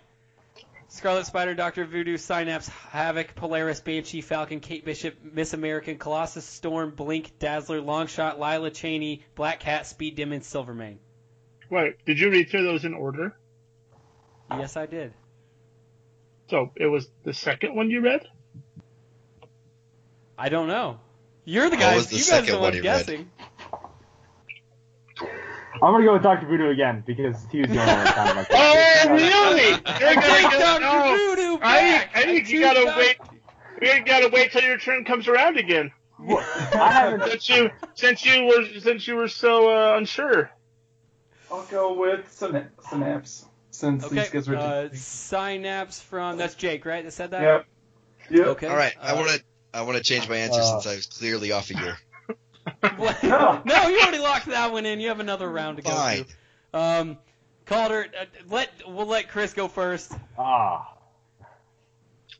Scarlet 0.96 1.26
Spider, 1.26 1.54
Doctor 1.54 1.84
Voodoo, 1.84 2.16
Synapse, 2.16 2.68
Havoc, 2.68 3.34
Polaris, 3.34 3.80
Banshee, 3.80 4.22
Falcon, 4.22 4.60
Kate 4.60 4.82
Bishop, 4.82 5.14
Miss 5.22 5.52
American, 5.52 5.98
Colossus, 5.98 6.46
Storm, 6.46 6.90
Blink, 6.90 7.38
Dazzler, 7.38 7.82
Longshot, 7.82 8.38
Lila 8.38 8.70
Cheney, 8.70 9.22
Black 9.34 9.60
Cat, 9.60 9.86
Speed 9.86 10.16
Demon, 10.16 10.40
Silvermane. 10.40 10.98
Wait, 11.70 12.02
did 12.06 12.18
you 12.18 12.30
read 12.30 12.48
through 12.48 12.62
those 12.62 12.86
in 12.86 12.94
order? 12.94 13.36
Yes, 14.50 14.76
I 14.76 14.86
did. 14.86 15.12
So 16.48 16.70
it 16.76 16.86
was 16.86 17.08
the 17.24 17.34
second 17.34 17.74
one 17.74 17.90
you 17.90 18.00
read? 18.00 18.26
I 20.38 20.48
don't 20.48 20.68
know. 20.68 21.00
You're 21.44 21.68
the 21.68 21.76
guy. 21.76 21.92
guys. 21.92 21.96
was 21.96 22.06
the 22.08 22.16
you 22.16 22.20
guys 22.20 22.26
second 22.26 22.48
are 22.48 22.52
the 22.52 22.58
one 22.58 22.72
one 22.72 22.82
you 22.82 22.90
read? 22.90 23.26
Guessing. 25.80 25.86
I'm 25.86 25.92
gonna 25.94 26.04
go 26.04 26.12
with 26.14 26.22
Dr. 26.22 26.46
Voodoo 26.46 26.70
again 26.70 27.02
because 27.06 27.36
he 27.50 27.60
was 27.60 27.70
the 27.70 27.80
only 27.80 27.92
one 27.92 28.04
that 28.04 28.14
sounded 28.14 28.36
like 28.36 28.46
Oh, 28.50 28.74
that. 28.74 29.10
really? 29.10 29.70
You're 30.00 30.14
gonna 30.14 30.42
go, 30.50 30.60
Dr. 30.60 30.80
no. 30.80 31.16
Voodoo 31.34 31.58
I, 31.62 31.80
back. 31.80 32.10
I 32.14 32.22
think 32.24 32.48
you 32.48 32.58
choose 32.58 32.60
gotta 32.60 32.84
Doc- 32.84 32.96
wait. 32.98 33.16
You 33.82 34.04
gotta 34.04 34.28
wait 34.28 34.52
till 34.52 34.62
your 34.62 34.78
turn 34.78 35.04
comes 35.04 35.28
around 35.28 35.58
again. 35.58 35.92
I 36.18 36.90
haven't. 36.92 37.30
Since 37.30 37.48
you, 37.50 37.70
since 37.94 38.24
you 38.24 38.44
were, 38.46 38.80
since 38.80 39.06
you 39.06 39.16
were 39.16 39.28
so 39.28 39.68
uh, 39.68 39.96
unsure. 39.98 40.50
I'll 41.52 41.62
go 41.66 41.92
with 41.92 42.26
Syna- 42.34 42.68
Synapse 42.88 43.44
since 43.70 44.04
Okay, 44.04 44.14
these 44.20 44.30
guys 44.30 44.48
were. 44.48 44.56
uh, 44.56 44.88
Synapse 44.94 46.00
from 46.00 46.38
that's 46.38 46.54
Jake, 46.54 46.86
right? 46.86 47.04
That 47.04 47.10
said 47.12 47.32
that. 47.32 47.42
yep. 47.42 47.66
Yep. 48.30 48.46
Okay. 48.48 48.66
All 48.66 48.76
right, 48.76 48.94
I 49.00 49.10
uh, 49.10 49.16
want 49.16 49.28
to 49.30 49.42
I 49.74 49.82
want 49.82 49.98
to 49.98 50.02
change 50.02 50.26
my 50.28 50.36
answer 50.36 50.60
Uh, 50.60 50.80
since 50.80 50.86
I 50.86 50.96
was 50.96 51.06
clearly 51.06 51.52
off 51.52 51.70
a 51.70 51.74
year. 51.74 51.98
What? 52.96 53.22
No. 53.22 53.62
no, 53.64 53.88
you 53.88 54.00
already 54.00 54.18
locked 54.18 54.46
that 54.46 54.72
one 54.72 54.86
in. 54.86 55.00
You 55.00 55.08
have 55.08 55.20
another 55.20 55.50
round 55.50 55.76
to 55.76 55.82
go 55.82 55.90
Fine. 55.90 56.24
through. 56.24 56.80
Um, 56.80 57.18
Calder, 57.64 58.06
uh, 58.18 58.24
let 58.48 58.70
we'll 58.86 59.06
let 59.06 59.28
Chris 59.28 59.52
go 59.52 59.68
first. 59.68 60.12
Ah. 60.38 60.92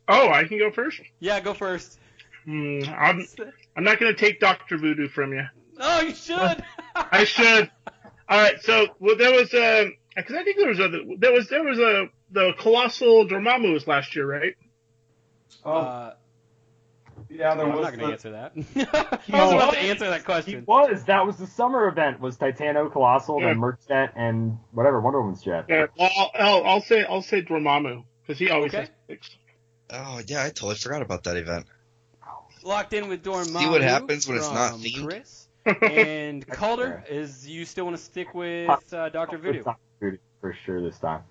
Oh, 0.07 0.29
I 0.29 0.45
can 0.45 0.57
go 0.57 0.71
first. 0.71 1.01
Yeah, 1.19 1.39
go 1.41 1.53
first. 1.53 1.99
Hmm, 2.45 2.79
I'm, 2.87 3.25
I'm 3.75 3.83
not 3.83 3.99
gonna 3.99 4.13
take 4.13 4.39
Doctor 4.39 4.77
Voodoo 4.77 5.09
from 5.09 5.33
you. 5.33 5.43
Oh, 5.79 6.01
you 6.01 6.15
should. 6.15 6.63
I 6.95 7.23
should. 7.25 7.69
All 8.29 8.37
right. 8.41 8.61
So, 8.61 8.87
well, 8.99 9.17
there 9.17 9.33
was 9.33 9.53
a 9.53 9.91
because 10.15 10.35
I 10.35 10.43
think 10.43 10.57
there 10.57 10.69
was 10.69 10.79
a 10.79 10.89
there 11.19 11.31
was 11.33 11.49
there 11.49 11.63
was 11.63 11.79
a 11.79 12.07
the 12.31 12.53
colossal 12.57 13.27
Dormammu 13.27 13.73
was 13.73 13.85
last 13.87 14.15
year, 14.15 14.25
right? 14.25 14.55
Oh, 15.65 15.71
Uh, 15.73 16.13
yeah, 17.29 17.55
there 17.55 17.65
I'm 17.65 17.81
not 17.81 17.95
going 17.95 17.99
to 17.99 18.05
the- 18.05 18.11
answer 18.11 18.31
that. 18.31 18.51
I 19.33 19.43
was 19.45 19.53
about 19.53 19.73
to 19.73 19.79
answer 19.79 20.09
that 20.09 20.25
question. 20.25 20.59
He 20.59 20.65
was. 20.65 21.03
That 21.05 21.25
was 21.25 21.37
the 21.37 21.47
summer 21.47 21.87
event. 21.87 22.19
Was 22.19 22.37
Titano, 22.37 22.91
Colossal, 22.91 23.39
Yeah. 23.41 23.47
then 23.47 23.57
Merc 23.59 23.79
Jet, 23.87 24.13
and 24.15 24.57
whatever 24.71 25.01
Wonder 25.01 25.21
Woman's 25.21 25.41
jet. 25.43 25.65
Yeah. 25.69 25.87
Well, 25.97 26.09
I'll, 26.17 26.31
I'll, 26.35 26.63
I'll 26.65 26.81
say 26.81 27.03
I'll 27.03 27.21
say 27.21 27.41
Dormammu 27.41 28.03
because 28.25 28.39
he 28.39 28.49
always 28.49 28.73
Okay. 28.73 28.81
has 28.81 28.89
six. 29.07 29.29
Oh 29.89 30.21
yeah, 30.27 30.43
I 30.43 30.47
totally 30.49 30.75
forgot 30.75 31.01
about 31.01 31.23
that 31.25 31.37
event. 31.37 31.65
Locked 32.63 32.93
in 32.93 33.07
with 33.07 33.23
Dormammu. 33.23 33.59
See 33.59 33.67
what 33.69 33.81
happens 33.81 34.27
when 34.27 34.37
it's 34.37 34.49
not 34.51 34.71
from 34.71 34.81
themed? 34.81 35.05
Chris. 35.07 35.43
And 35.81 36.47
Calder, 36.47 37.03
is 37.09 37.45
you 37.45 37.65
still 37.65 37.83
want 37.85 37.97
to 37.97 38.01
stick 38.03 38.33
with 38.33 38.69
uh, 38.93 39.09
Dr. 39.09 39.37
Voodoo? 39.37 39.63
Voodoo 39.99 40.17
for 40.39 40.55
sure 40.65 40.81
this 40.81 40.97
time. 40.97 41.23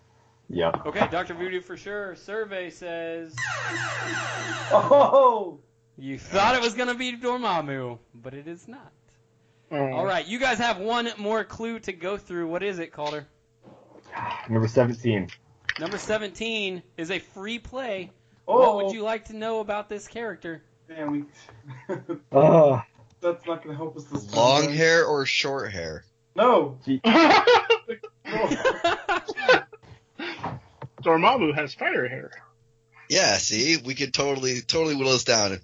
Yep. 0.51 0.87
Okay, 0.87 1.09
Dr. 1.11 1.33
Voodoo 1.35 1.63
for 1.63 1.77
sure. 1.77 2.15
Survey 2.17 2.69
says 2.71 3.35
Oh, 4.71 5.59
you 5.99 6.19
thought 6.19 6.55
it 6.55 6.61
was 6.61 6.75
going 6.75 6.89
to 6.89 6.95
be 6.95 7.17
Dormammu, 7.17 7.99
but 8.15 8.35
it 8.35 8.47
is 8.47 8.69
not. 8.69 8.93
Oh. 9.71 9.93
All 9.93 10.07
right, 10.07 10.27
you 10.27 10.39
guys 10.39 10.59
have 10.59 10.79
one 10.79 11.09
more 11.19 11.43
clue 11.43 11.79
to 11.81 11.93
go 11.93 12.17
through. 12.17 12.49
What 12.49 12.63
is 12.63 12.79
it, 12.79 12.93
Calder? 12.93 13.27
Number 14.49 14.69
17. 14.69 15.29
Number 15.81 15.99
17 15.99 16.83
is 16.97 17.11
a 17.11 17.19
free 17.19 17.59
play. 17.59 18.13
oh. 18.47 18.59
What 18.59 18.77
would 18.77 18.87
oh. 18.87 18.93
you 18.93 19.03
like 19.03 19.27
to 19.27 19.37
know 19.37 19.61
about 19.61 19.89
this 19.89 20.07
character? 20.07 20.63
Damn, 20.89 21.11
we. 21.11 21.25
Oh. 22.33 22.83
That's 23.21 23.45
not 23.47 23.65
gonna 23.65 23.77
help 23.77 23.97
us 23.97 24.05
this 24.05 24.27
time. 24.27 24.37
Long 24.37 24.67
guys. 24.67 24.77
hair 24.77 25.05
or 25.05 25.27
short 25.27 25.73
hair? 25.73 26.05
No. 26.37 26.77
Dormammu 31.03 31.55
has 31.55 31.73
fire 31.73 32.07
hair. 32.07 32.31
Yeah, 33.09 33.39
see, 33.39 33.79
we 33.79 33.95
could 33.95 34.13
totally 34.13 34.61
totally 34.61 34.97
whittle 34.97 35.15
this 35.15 35.25
down. 35.25 35.59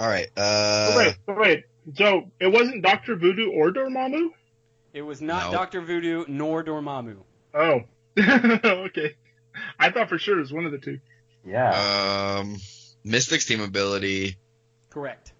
All 0.00 0.08
right. 0.08 0.28
Uh, 0.36 0.94
wait, 0.96 1.16
wait. 1.36 1.64
So 1.94 2.30
it 2.40 2.48
wasn't 2.48 2.82
Doctor 2.82 3.16
Voodoo 3.16 3.50
or 3.50 3.70
Dormammu? 3.70 4.30
It 4.94 5.02
was 5.02 5.20
not 5.20 5.52
No. 5.52 5.58
Dr. 5.58 5.82
Voodoo 5.82 6.24
nor 6.26 6.64
Dormammu. 6.64 7.18
Oh, 7.54 7.80
okay. 8.18 9.16
I 9.78 9.90
thought 9.90 10.08
for 10.08 10.18
sure 10.18 10.38
it 10.38 10.40
was 10.40 10.52
one 10.52 10.64
of 10.66 10.72
the 10.72 10.78
two. 10.78 11.00
Yeah. 11.46 12.38
um, 12.40 12.56
Mystic's 13.04 13.44
team 13.44 13.60
ability. 13.60 14.36
Correct. 14.90 15.32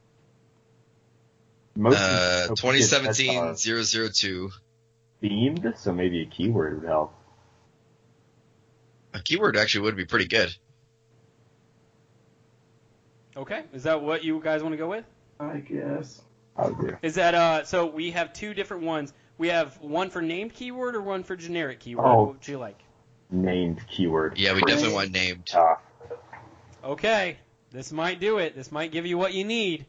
Most 1.74 1.98
Uh, 1.98 2.48
2017 2.48 3.54
002. 3.56 4.50
themed, 5.22 5.78
so 5.78 5.92
maybe 5.92 6.22
a 6.22 6.26
keyword 6.26 6.80
would 6.80 6.88
help. 6.88 7.14
A 9.14 9.20
keyword 9.22 9.56
actually 9.56 9.82
would 9.82 9.96
be 9.96 10.04
pretty 10.04 10.26
good. 10.28 10.54
Okay, 13.40 13.64
is 13.72 13.84
that 13.84 14.02
what 14.02 14.22
you 14.22 14.40
guys 14.40 14.62
want 14.62 14.74
to 14.74 14.76
go 14.76 14.88
with? 14.88 15.04
I 15.38 15.58
guess. 15.58 16.20
I. 16.56 16.70
Is 17.02 17.14
that 17.14 17.34
uh? 17.34 17.64
So 17.64 17.86
we 17.86 18.10
have 18.12 18.32
two 18.32 18.54
different 18.54 18.84
ones. 18.84 19.12
We 19.38 19.48
have 19.48 19.80
one 19.80 20.10
for 20.10 20.20
named 20.20 20.54
keyword 20.54 20.94
or 20.94 21.02
one 21.02 21.24
for 21.24 21.36
generic 21.36 21.80
keyword. 21.80 22.06
Oh. 22.06 22.24
What 22.24 22.32
would 22.34 22.48
you 22.48 22.58
like? 22.58 22.78
Named 23.30 23.80
keyword. 23.88 24.38
Yeah, 24.38 24.54
we 24.54 24.60
definitely 24.62 24.94
want 24.94 25.12
named. 25.12 25.50
Uh, 25.54 25.76
Okay, 26.82 27.36
this 27.72 27.92
might 27.92 28.20
do 28.20 28.38
it. 28.38 28.54
This 28.54 28.72
might 28.72 28.90
give 28.90 29.04
you 29.04 29.18
what 29.18 29.34
you 29.34 29.44
need. 29.44 29.84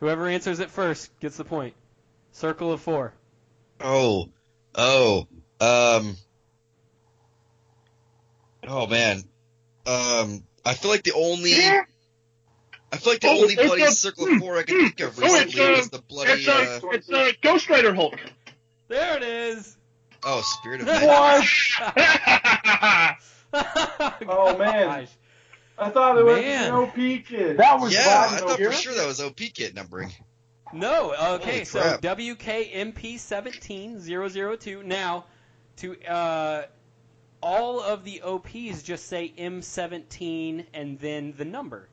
Whoever 0.00 0.26
answers 0.26 0.58
it 0.60 0.70
first 0.70 1.18
gets 1.20 1.36
the 1.36 1.44
point. 1.44 1.74
Circle 2.32 2.72
of 2.72 2.80
four. 2.80 3.14
Oh, 3.80 4.28
oh, 4.74 5.26
um, 5.60 6.16
oh 8.66 8.86
man, 8.86 9.22
um, 9.86 10.42
I 10.64 10.74
feel 10.74 10.90
like 10.90 11.04
the 11.04 11.12
only, 11.12 11.52
I 12.96 12.98
feel 12.98 13.12
like 13.12 13.20
the 13.20 13.28
Oh, 13.28 13.42
only 13.42 13.54
bloody 13.54 13.82
a- 13.82 13.90
circle 13.90 14.26
hmm. 14.26 14.34
of 14.34 14.40
four 14.40 14.58
I 14.58 14.62
can 14.62 14.76
oh, 14.76 14.80
think 14.82 15.00
of 15.00 15.18
Oh, 15.18 15.22
it's 15.24 15.34
uh, 15.34 15.44
recently 15.44 15.66
a- 15.66 15.70
was 15.76 15.90
the 15.90 16.02
bloody, 16.02 16.30
It's 16.32 16.48
uh, 16.48 16.80
a, 16.82 16.88
it's 16.90 17.08
a 17.10 17.32
Ghost 17.42 17.68
Rider 17.70 17.94
Hulk. 17.94 18.18
There 18.88 19.16
it 19.16 19.22
is. 19.22 19.76
oh, 20.24 20.42
Spirit 20.42 20.80
of 20.82 20.86
Man. 21.06 21.42
Oh, 24.28 24.56
man. 24.58 25.06
I 25.78 25.90
thought 25.90 26.16
it 26.18 26.24
was 26.24 26.40
Man. 26.40 26.68
an 26.68 26.74
OP 26.74 26.94
kid. 26.94 27.58
that 27.58 27.78
was 27.80 27.92
Yeah, 27.94 28.04
Bob 28.04 28.32
I 28.32 28.36
thought 28.38 28.58
Noguera? 28.58 28.66
for 28.68 28.72
sure 28.72 28.94
that 28.94 29.06
was 29.06 29.20
OP 29.20 29.36
kit 29.36 29.74
numbering. 29.74 30.10
No, 30.72 31.14
okay, 31.36 31.62
so. 31.64 31.80
WKMP17002. 32.02 34.84
Now, 34.84 35.26
to 35.76 35.96
uh, 36.06 36.64
all 37.42 37.80
of 37.80 38.04
the 38.04 38.22
OPs 38.22 38.82
just 38.82 39.06
say 39.06 39.32
M17 39.38 40.66
and 40.74 40.98
then 40.98 41.34
the 41.36 41.44
number. 41.44 41.88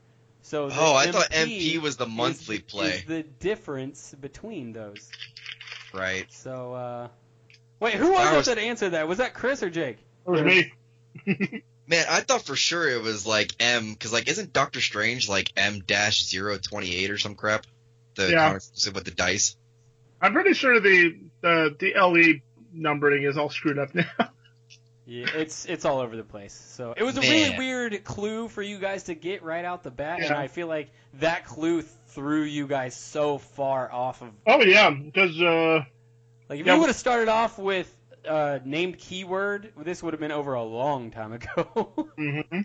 So 0.46 0.68
the 0.68 0.76
Oh, 0.78 0.94
I 0.94 1.10
thought 1.10 1.30
MP 1.30 1.74
MP 1.74 1.78
was 1.80 1.96
the 1.96 2.04
is- 2.06 2.12
monthly 2.12 2.56
is 2.56 2.62
play. 2.62 3.04
the 3.06 3.22
difference 3.22 4.14
between 4.20 4.72
those. 4.72 5.10
Right. 5.92 6.30
So, 6.32 6.74
uh, 6.74 7.08
wait, 7.80 7.94
who 7.94 8.12
was 8.12 8.20
I 8.26 8.34
it 8.34 8.36
was- 8.36 8.46
that 8.46 8.58
answered 8.58 8.90
that? 8.90 9.08
Was 9.08 9.18
that 9.18 9.32
Chris 9.34 9.62
or 9.62 9.70
Jake? 9.70 9.98
It 10.26 10.30
was 10.30 10.42
me. 10.42 10.72
Man, 11.86 12.04
I 12.08 12.20
thought 12.20 12.42
for 12.42 12.56
sure 12.56 12.88
it 12.88 13.02
was 13.02 13.26
like 13.26 13.52
M, 13.60 13.94
cause 13.96 14.12
like 14.12 14.28
isn't 14.28 14.52
Doctor 14.52 14.80
Strange 14.80 15.28
like 15.28 15.50
M 15.56 15.80
dash 15.80 16.24
zero 16.26 16.58
twenty 16.58 16.94
eight 16.96 17.10
or 17.10 17.18
some 17.18 17.34
crap? 17.34 17.66
The 18.16 18.30
Yeah. 18.30 18.52
with 18.54 19.04
the 19.04 19.10
dice. 19.10 19.56
I'm 20.20 20.32
pretty 20.32 20.54
sure 20.54 20.80
the 20.80 21.16
the 21.40 21.76
the 21.78 21.94
LE 21.94 22.40
numbering 22.72 23.24
is 23.24 23.36
all 23.36 23.50
screwed 23.50 23.78
up 23.78 23.94
now. 23.94 24.06
Yeah, 25.06 25.26
it's 25.34 25.66
it's 25.66 25.84
all 25.84 25.98
over 25.98 26.16
the 26.16 26.24
place. 26.24 26.54
So 26.54 26.94
it 26.96 27.02
was 27.02 27.18
a 27.18 27.20
really 27.20 27.58
weird 27.58 28.04
clue 28.04 28.48
for 28.48 28.62
you 28.62 28.78
guys 28.78 29.04
to 29.04 29.14
get 29.14 29.42
right 29.42 29.64
out 29.64 29.82
the 29.82 29.90
bat, 29.90 30.20
and 30.20 30.32
I 30.32 30.48
feel 30.48 30.66
like 30.66 30.90
that 31.14 31.44
clue 31.44 31.82
threw 31.82 32.42
you 32.42 32.66
guys 32.66 32.96
so 32.96 33.38
far 33.38 33.92
off 33.92 34.22
of 34.22 34.30
Oh 34.46 34.62
yeah, 34.62 34.90
because 34.90 35.38
uh, 35.42 35.84
Like 36.48 36.60
if 36.60 36.66
Yeah, 36.66 36.74
you 36.74 36.80
would 36.80 36.88
have 36.88 36.96
started 36.96 37.28
off 37.28 37.58
with 37.58 37.94
uh, 38.26 38.60
named 38.64 38.98
keyword, 38.98 39.72
this 39.76 40.02
would 40.02 40.14
have 40.14 40.20
been 40.20 40.32
over 40.32 40.54
a 40.54 40.62
long 40.62 41.10
time 41.10 41.32
ago. 41.34 42.08
mm-hmm. 42.18 42.60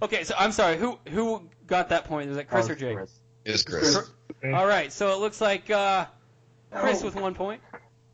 Okay, 0.00 0.24
so 0.24 0.34
I'm 0.38 0.52
sorry. 0.52 0.78
Who 0.78 0.98
who 1.08 1.42
got 1.66 1.90
that 1.90 2.04
point? 2.04 2.28
Was 2.28 2.36
that 2.36 2.48
Chris 2.48 2.66
That 2.66 2.72
or 2.72 2.74
was 2.74 2.80
Jake? 2.80 2.96
Chris. 2.96 3.20
It 3.44 3.52
was 3.52 3.62
Chris. 3.62 4.10
All 4.44 4.66
right, 4.66 4.90
so 4.90 5.12
it 5.12 5.18
looks 5.18 5.40
like 5.40 5.70
uh, 5.70 6.06
Chris 6.72 7.02
with 7.02 7.14
one 7.14 7.34
point, 7.34 7.60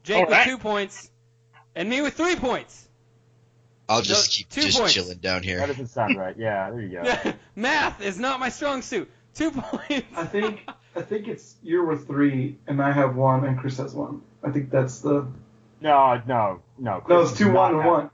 Jake 0.03 0.17
All 0.17 0.23
with 0.23 0.33
right. 0.33 0.47
two 0.47 0.59
points, 0.59 1.11
and 1.77 1.89
me 1.89 2.01
with 2.01 2.15
three 2.15 2.37
points. 2.37 2.89
I'll 3.93 4.03
just 4.03 4.31
keep 4.33 4.49
two 4.49 4.63
just 4.63 4.79
points. 4.79 4.95
chilling 4.95 5.19
down 5.19 5.43
here. 5.43 5.59
That 5.59 5.67
doesn't 5.69 5.89
sound 5.89 6.17
right. 6.17 6.37
Yeah, 6.37 6.71
there 6.71 6.81
you 6.81 7.03
go. 7.03 7.33
Math 7.57 8.01
is 8.03 8.19
not 8.19 8.41
my 8.41 8.49
strong 8.49 8.83
suit. 8.83 9.11
Two 9.35 9.51
points. 9.51 10.07
I 10.17 10.25
think 10.27 10.69
I 10.95 11.03
think 11.03 11.29
it's 11.29 11.57
you're 11.63 11.85
with 11.85 12.07
three 12.07 12.59
and 12.67 12.83
I 12.83 12.93
have 12.93 13.17
one 13.17 13.45
and 13.45 13.59
Chris 13.59 13.79
has 13.79 13.95
one. 13.95 14.23
I 14.43 14.51
think 14.51 14.71
that's 14.71 15.01
the 15.01 15.27
No, 15.81 16.21
no, 16.27 16.61
no. 16.79 17.01
Chris 17.01 17.17
no. 17.17 17.23
It's 17.23 17.39
two 17.39 17.53
not 17.53 17.55
one 17.55 17.73
and 17.75 17.83
have- 17.83 17.91
one. 17.93 18.11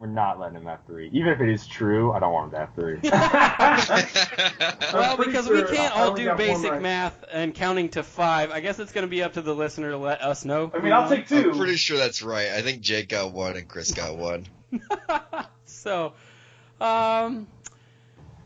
We're 0.00 0.06
not 0.06 0.40
letting 0.40 0.56
him 0.56 0.64
have 0.64 0.80
three. 0.86 1.10
Even 1.12 1.28
if 1.34 1.42
it 1.42 1.50
is 1.50 1.66
true, 1.66 2.10
I 2.12 2.20
don't 2.20 2.32
want 2.32 2.46
him 2.46 2.52
to 2.52 2.58
have 2.60 2.74
three. 2.74 3.00
well, 4.94 5.16
pretty 5.16 5.30
because 5.30 5.46
we 5.46 5.62
can't 5.64 5.94
all 5.94 6.14
do 6.14 6.34
basic 6.36 6.70
right. 6.70 6.80
math 6.80 7.22
and 7.30 7.54
counting 7.54 7.90
to 7.90 8.02
five. 8.02 8.50
I 8.50 8.60
guess 8.60 8.78
it's 8.78 8.92
going 8.92 9.06
to 9.06 9.10
be 9.10 9.22
up 9.22 9.34
to 9.34 9.42
the 9.42 9.54
listener 9.54 9.90
to 9.90 9.98
let 9.98 10.22
us 10.22 10.46
know. 10.46 10.72
I 10.74 10.78
mean, 10.78 10.94
I'll 10.94 11.06
take 11.06 11.28
two. 11.28 11.50
I'm 11.50 11.58
pretty 11.58 11.76
sure 11.76 11.98
that's 11.98 12.22
right. 12.22 12.48
I 12.48 12.62
think 12.62 12.80
Jake 12.80 13.10
got 13.10 13.32
one 13.32 13.58
and 13.58 13.68
Chris 13.68 13.92
got 13.92 14.16
one. 14.16 14.46
so, 15.64 16.12
um, 16.80 17.46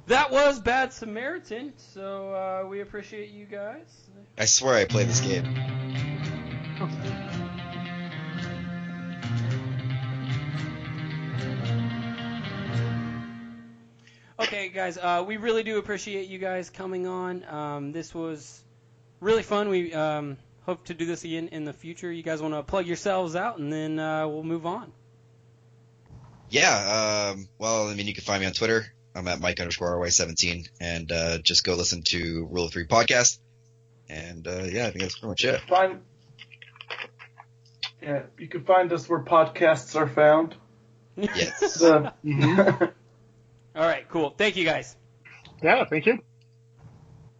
that 0.06 0.30
was 0.30 0.60
Bad 0.60 0.92
Samaritan. 0.92 1.72
So 1.76 2.34
uh, 2.34 2.68
we 2.68 2.80
appreciate 2.80 3.30
you 3.30 3.46
guys. 3.46 3.86
I 4.36 4.44
swear 4.44 4.74
I 4.74 4.84
play 4.84 5.04
this 5.04 5.20
game. 5.20 5.44
Okay, 14.38 14.68
guys, 14.68 14.98
uh, 14.98 15.24
we 15.26 15.36
really 15.36 15.62
do 15.62 15.78
appreciate 15.78 16.28
you 16.28 16.38
guys 16.38 16.68
coming 16.68 17.06
on. 17.06 17.44
Um, 17.44 17.92
this 17.92 18.14
was 18.14 18.62
really 19.20 19.42
fun. 19.42 19.68
We 19.68 19.94
um, 19.94 20.36
hope 20.66 20.84
to 20.86 20.94
do 20.94 21.06
this 21.06 21.24
again 21.24 21.48
in 21.48 21.64
the 21.64 21.72
future. 21.72 22.12
You 22.12 22.22
guys 22.22 22.42
want 22.42 22.52
to 22.52 22.62
plug 22.62 22.86
yourselves 22.86 23.36
out, 23.36 23.58
and 23.58 23.72
then 23.72 23.98
uh, 23.98 24.28
we'll 24.28 24.42
move 24.42 24.66
on. 24.66 24.92
Yeah, 26.54 27.32
um, 27.34 27.48
well, 27.58 27.88
I 27.88 27.94
mean, 27.94 28.06
you 28.06 28.14
can 28.14 28.22
find 28.22 28.40
me 28.40 28.46
on 28.46 28.52
Twitter. 28.52 28.86
I'm 29.12 29.26
at 29.26 29.40
Mike 29.40 29.58
underscore 29.58 29.96
RY17, 29.96 30.68
and 30.80 31.10
uh, 31.10 31.38
just 31.38 31.64
go 31.64 31.74
listen 31.74 32.02
to 32.10 32.46
Rule 32.48 32.66
of 32.66 32.72
Three 32.72 32.86
podcast. 32.86 33.38
And 34.08 34.46
uh, 34.46 34.62
yeah, 34.70 34.86
I 34.86 34.90
think 34.90 35.00
that's 35.00 35.18
pretty 35.18 35.28
much 35.28 35.44
it. 35.44 35.60
Find 35.68 36.00
yeah, 38.00 38.22
you 38.38 38.46
can 38.48 38.64
find 38.64 38.92
us 38.92 39.08
where 39.08 39.24
podcasts 39.24 39.96
are 39.96 40.08
found. 40.08 40.54
Yes. 41.16 41.78
The- 41.80 42.12
All 43.76 43.82
right, 43.82 44.08
cool. 44.08 44.30
Thank 44.30 44.54
you, 44.54 44.64
guys. 44.64 44.94
Yeah, 45.60 45.84
thank 45.86 46.06
you. 46.06 46.20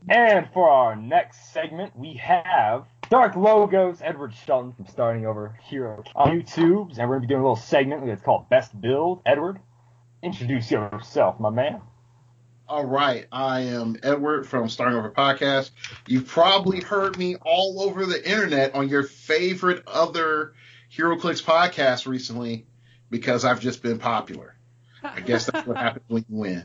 And 0.09 0.49
for 0.53 0.69
our 0.69 0.97
next 0.97 1.53
segment, 1.53 1.97
we 1.97 2.15
have 2.15 2.87
Dark 3.15 3.37
Logos, 3.37 4.03
Edward 4.03 4.35
Shelton 4.35 4.73
from 4.73 4.89
Starting 4.89 5.25
Over 5.25 5.57
Hero 5.69 6.03
on 6.17 6.31
YouTube. 6.31 6.99
And 6.99 7.09
we're 7.09 7.19
going 7.19 7.21
to 7.21 7.21
be 7.21 7.27
doing 7.29 7.43
a 7.43 7.45
little 7.45 7.55
segment 7.55 8.05
that's 8.05 8.21
called 8.21 8.49
Best 8.49 8.81
Build. 8.81 9.21
Edward, 9.25 9.61
introduce 10.21 10.69
yourself, 10.69 11.39
my 11.39 11.51
man. 11.51 11.81
All 12.69 12.85
right, 12.85 13.29
I 13.31 13.61
am 13.61 13.97
Edward 14.03 14.49
from 14.49 14.69
Starting 14.69 14.99
Over 14.99 15.13
Podcast. 15.13 15.71
You've 16.09 16.27
probably 16.27 16.81
heard 16.81 17.17
me 17.17 17.37
all 17.37 17.83
over 17.83 18.05
the 18.05 18.29
internet 18.29 18.75
on 18.75 18.89
your 18.89 19.05
favorite 19.05 19.85
other 19.87 20.55
HeroClix 20.93 21.41
podcast 21.41 22.09
recently 22.09 22.67
because 23.11 23.45
I've 23.45 23.61
just 23.61 23.81
been 23.81 24.01
popular. 24.01 24.57
I 25.05 25.21
guess 25.21 25.47
that's 25.47 25.65
what 25.69 25.77
happens 25.77 26.05
when 26.09 26.25
you 26.29 26.37
win. 26.37 26.65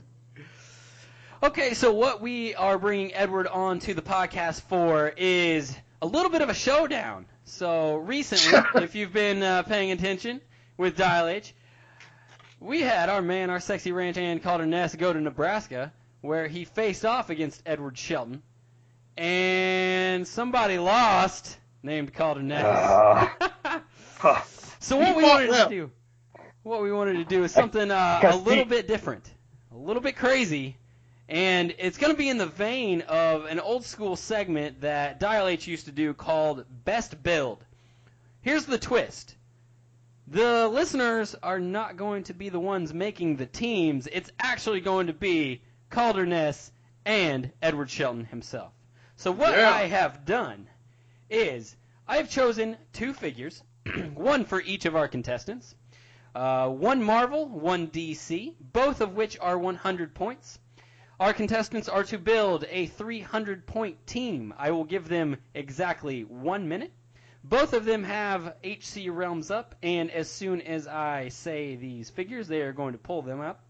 Okay, 1.43 1.75
so 1.75 1.93
what 1.93 2.21
we 2.21 2.55
are 2.55 2.79
bringing 2.79 3.13
Edward 3.13 3.45
on 3.45 3.77
to 3.81 3.93
the 3.93 4.01
podcast 4.01 4.61
for 4.61 5.13
is 5.15 5.77
a 6.01 6.05
little 6.05 6.31
bit 6.31 6.41
of 6.41 6.49
a 6.49 6.53
showdown. 6.53 7.25
So 7.45 7.95
recently, 7.97 8.59
if 8.83 8.95
you've 8.95 9.13
been 9.13 9.43
uh, 9.43 9.63
paying 9.63 9.91
attention 9.91 10.41
with 10.77 10.97
Dial 10.97 11.27
H, 11.27 11.53
we 12.59 12.81
had 12.81 13.09
our 13.09 13.21
man, 13.21 13.49
our 13.49 13.59
sexy 13.59 13.91
ranch 13.91 14.17
hand 14.17 14.43
Calder 14.43 14.65
Ness, 14.65 14.95
go 14.95 15.11
to 15.13 15.19
Nebraska, 15.19 15.91
where 16.21 16.47
he 16.47 16.65
faced 16.65 17.05
off 17.05 17.29
against 17.29 17.61
Edward 17.65 17.97
Shelton, 17.97 18.41
and 19.17 20.27
somebody 20.27 20.77
lost 20.77 21.57
named 21.83 22.13
Calder 22.13 22.41
Ness. 22.41 22.63
Uh, 22.63 24.41
so 24.79 24.97
what 24.97 25.15
we 25.15 25.23
wanted 25.23 25.51
to 25.51 25.69
do, 25.69 25.91
what 26.63 26.81
we 26.81 26.91
wanted 26.91 27.13
to 27.13 27.25
do 27.25 27.43
is 27.43 27.51
something 27.51 27.91
uh, 27.91 28.19
a 28.23 28.35
little 28.35 28.65
bit 28.65 28.87
different, 28.87 29.29
a 29.71 29.77
little 29.77 30.01
bit 30.01 30.17
crazy, 30.17 30.77
and 31.29 31.75
it's 31.77 31.99
going 31.99 32.11
to 32.11 32.17
be 32.17 32.27
in 32.27 32.39
the 32.39 32.47
vein 32.47 33.01
of 33.01 33.45
an 33.45 33.59
old 33.59 33.85
school 33.85 34.15
segment 34.15 34.81
that 34.81 35.19
Dial 35.19 35.47
H 35.47 35.67
used 35.67 35.85
to 35.85 35.91
do 35.91 36.13
called 36.13 36.65
Best 36.85 37.21
Build. 37.21 37.63
Here's 38.41 38.65
the 38.65 38.79
twist. 38.79 39.35
The 40.27 40.67
listeners 40.67 41.35
are 41.43 41.59
not 41.59 41.97
going 41.97 42.23
to 42.23 42.33
be 42.33 42.49
the 42.49 42.59
ones 42.59 42.93
making 42.95 43.35
the 43.35 43.45
teams. 43.45 44.07
It's 44.11 44.31
actually 44.39 44.81
going 44.81 45.05
to 45.07 45.13
be 45.13 45.61
Calderness 45.91 46.71
and 47.05 47.51
Edward 47.61 47.91
Shelton 47.91 48.25
himself. 48.25 48.71
So 49.15 49.31
what 49.31 49.55
Yeah. 49.55 49.69
I 49.71 49.83
have 49.83 50.25
done 50.25 50.67
is 51.29 51.75
I 52.07 52.17
have 52.17 52.29
chosen 52.29 52.77
two 52.91 53.13
figures, 53.13 53.61
one 54.15 54.45
for 54.45 54.61
each 54.61 54.85
of 54.85 54.95
our 54.95 55.07
contestants. 55.07 55.75
Uh, 56.33 56.69
one 56.69 57.03
Marvel, 57.03 57.47
one 57.47 57.87
DC, 57.87 58.53
both 58.59 59.01
of 59.01 59.15
which 59.15 59.37
are 59.39 59.57
100 59.57 60.13
points. 60.13 60.58
Our 61.19 61.33
contestants 61.33 61.89
are 61.89 62.05
to 62.05 62.17
build 62.17 62.63
a 62.69 62.85
300 62.85 63.65
point 63.65 64.07
team. 64.07 64.53
I 64.57 64.71
will 64.71 64.85
give 64.85 65.09
them 65.09 65.35
exactly 65.53 66.23
one 66.23 66.69
minute. 66.69 66.93
Both 67.43 67.73
of 67.73 67.83
them 67.83 68.05
have 68.05 68.55
HC 68.63 69.09
realms 69.09 69.51
up, 69.51 69.75
and 69.83 70.09
as 70.11 70.31
soon 70.31 70.61
as 70.61 70.87
I 70.87 71.27
say 71.27 71.75
these 71.75 72.09
figures, 72.09 72.47
they 72.47 72.61
are 72.61 72.71
going 72.71 72.93
to 72.93 72.97
pull 72.97 73.21
them 73.21 73.41
up. 73.41 73.65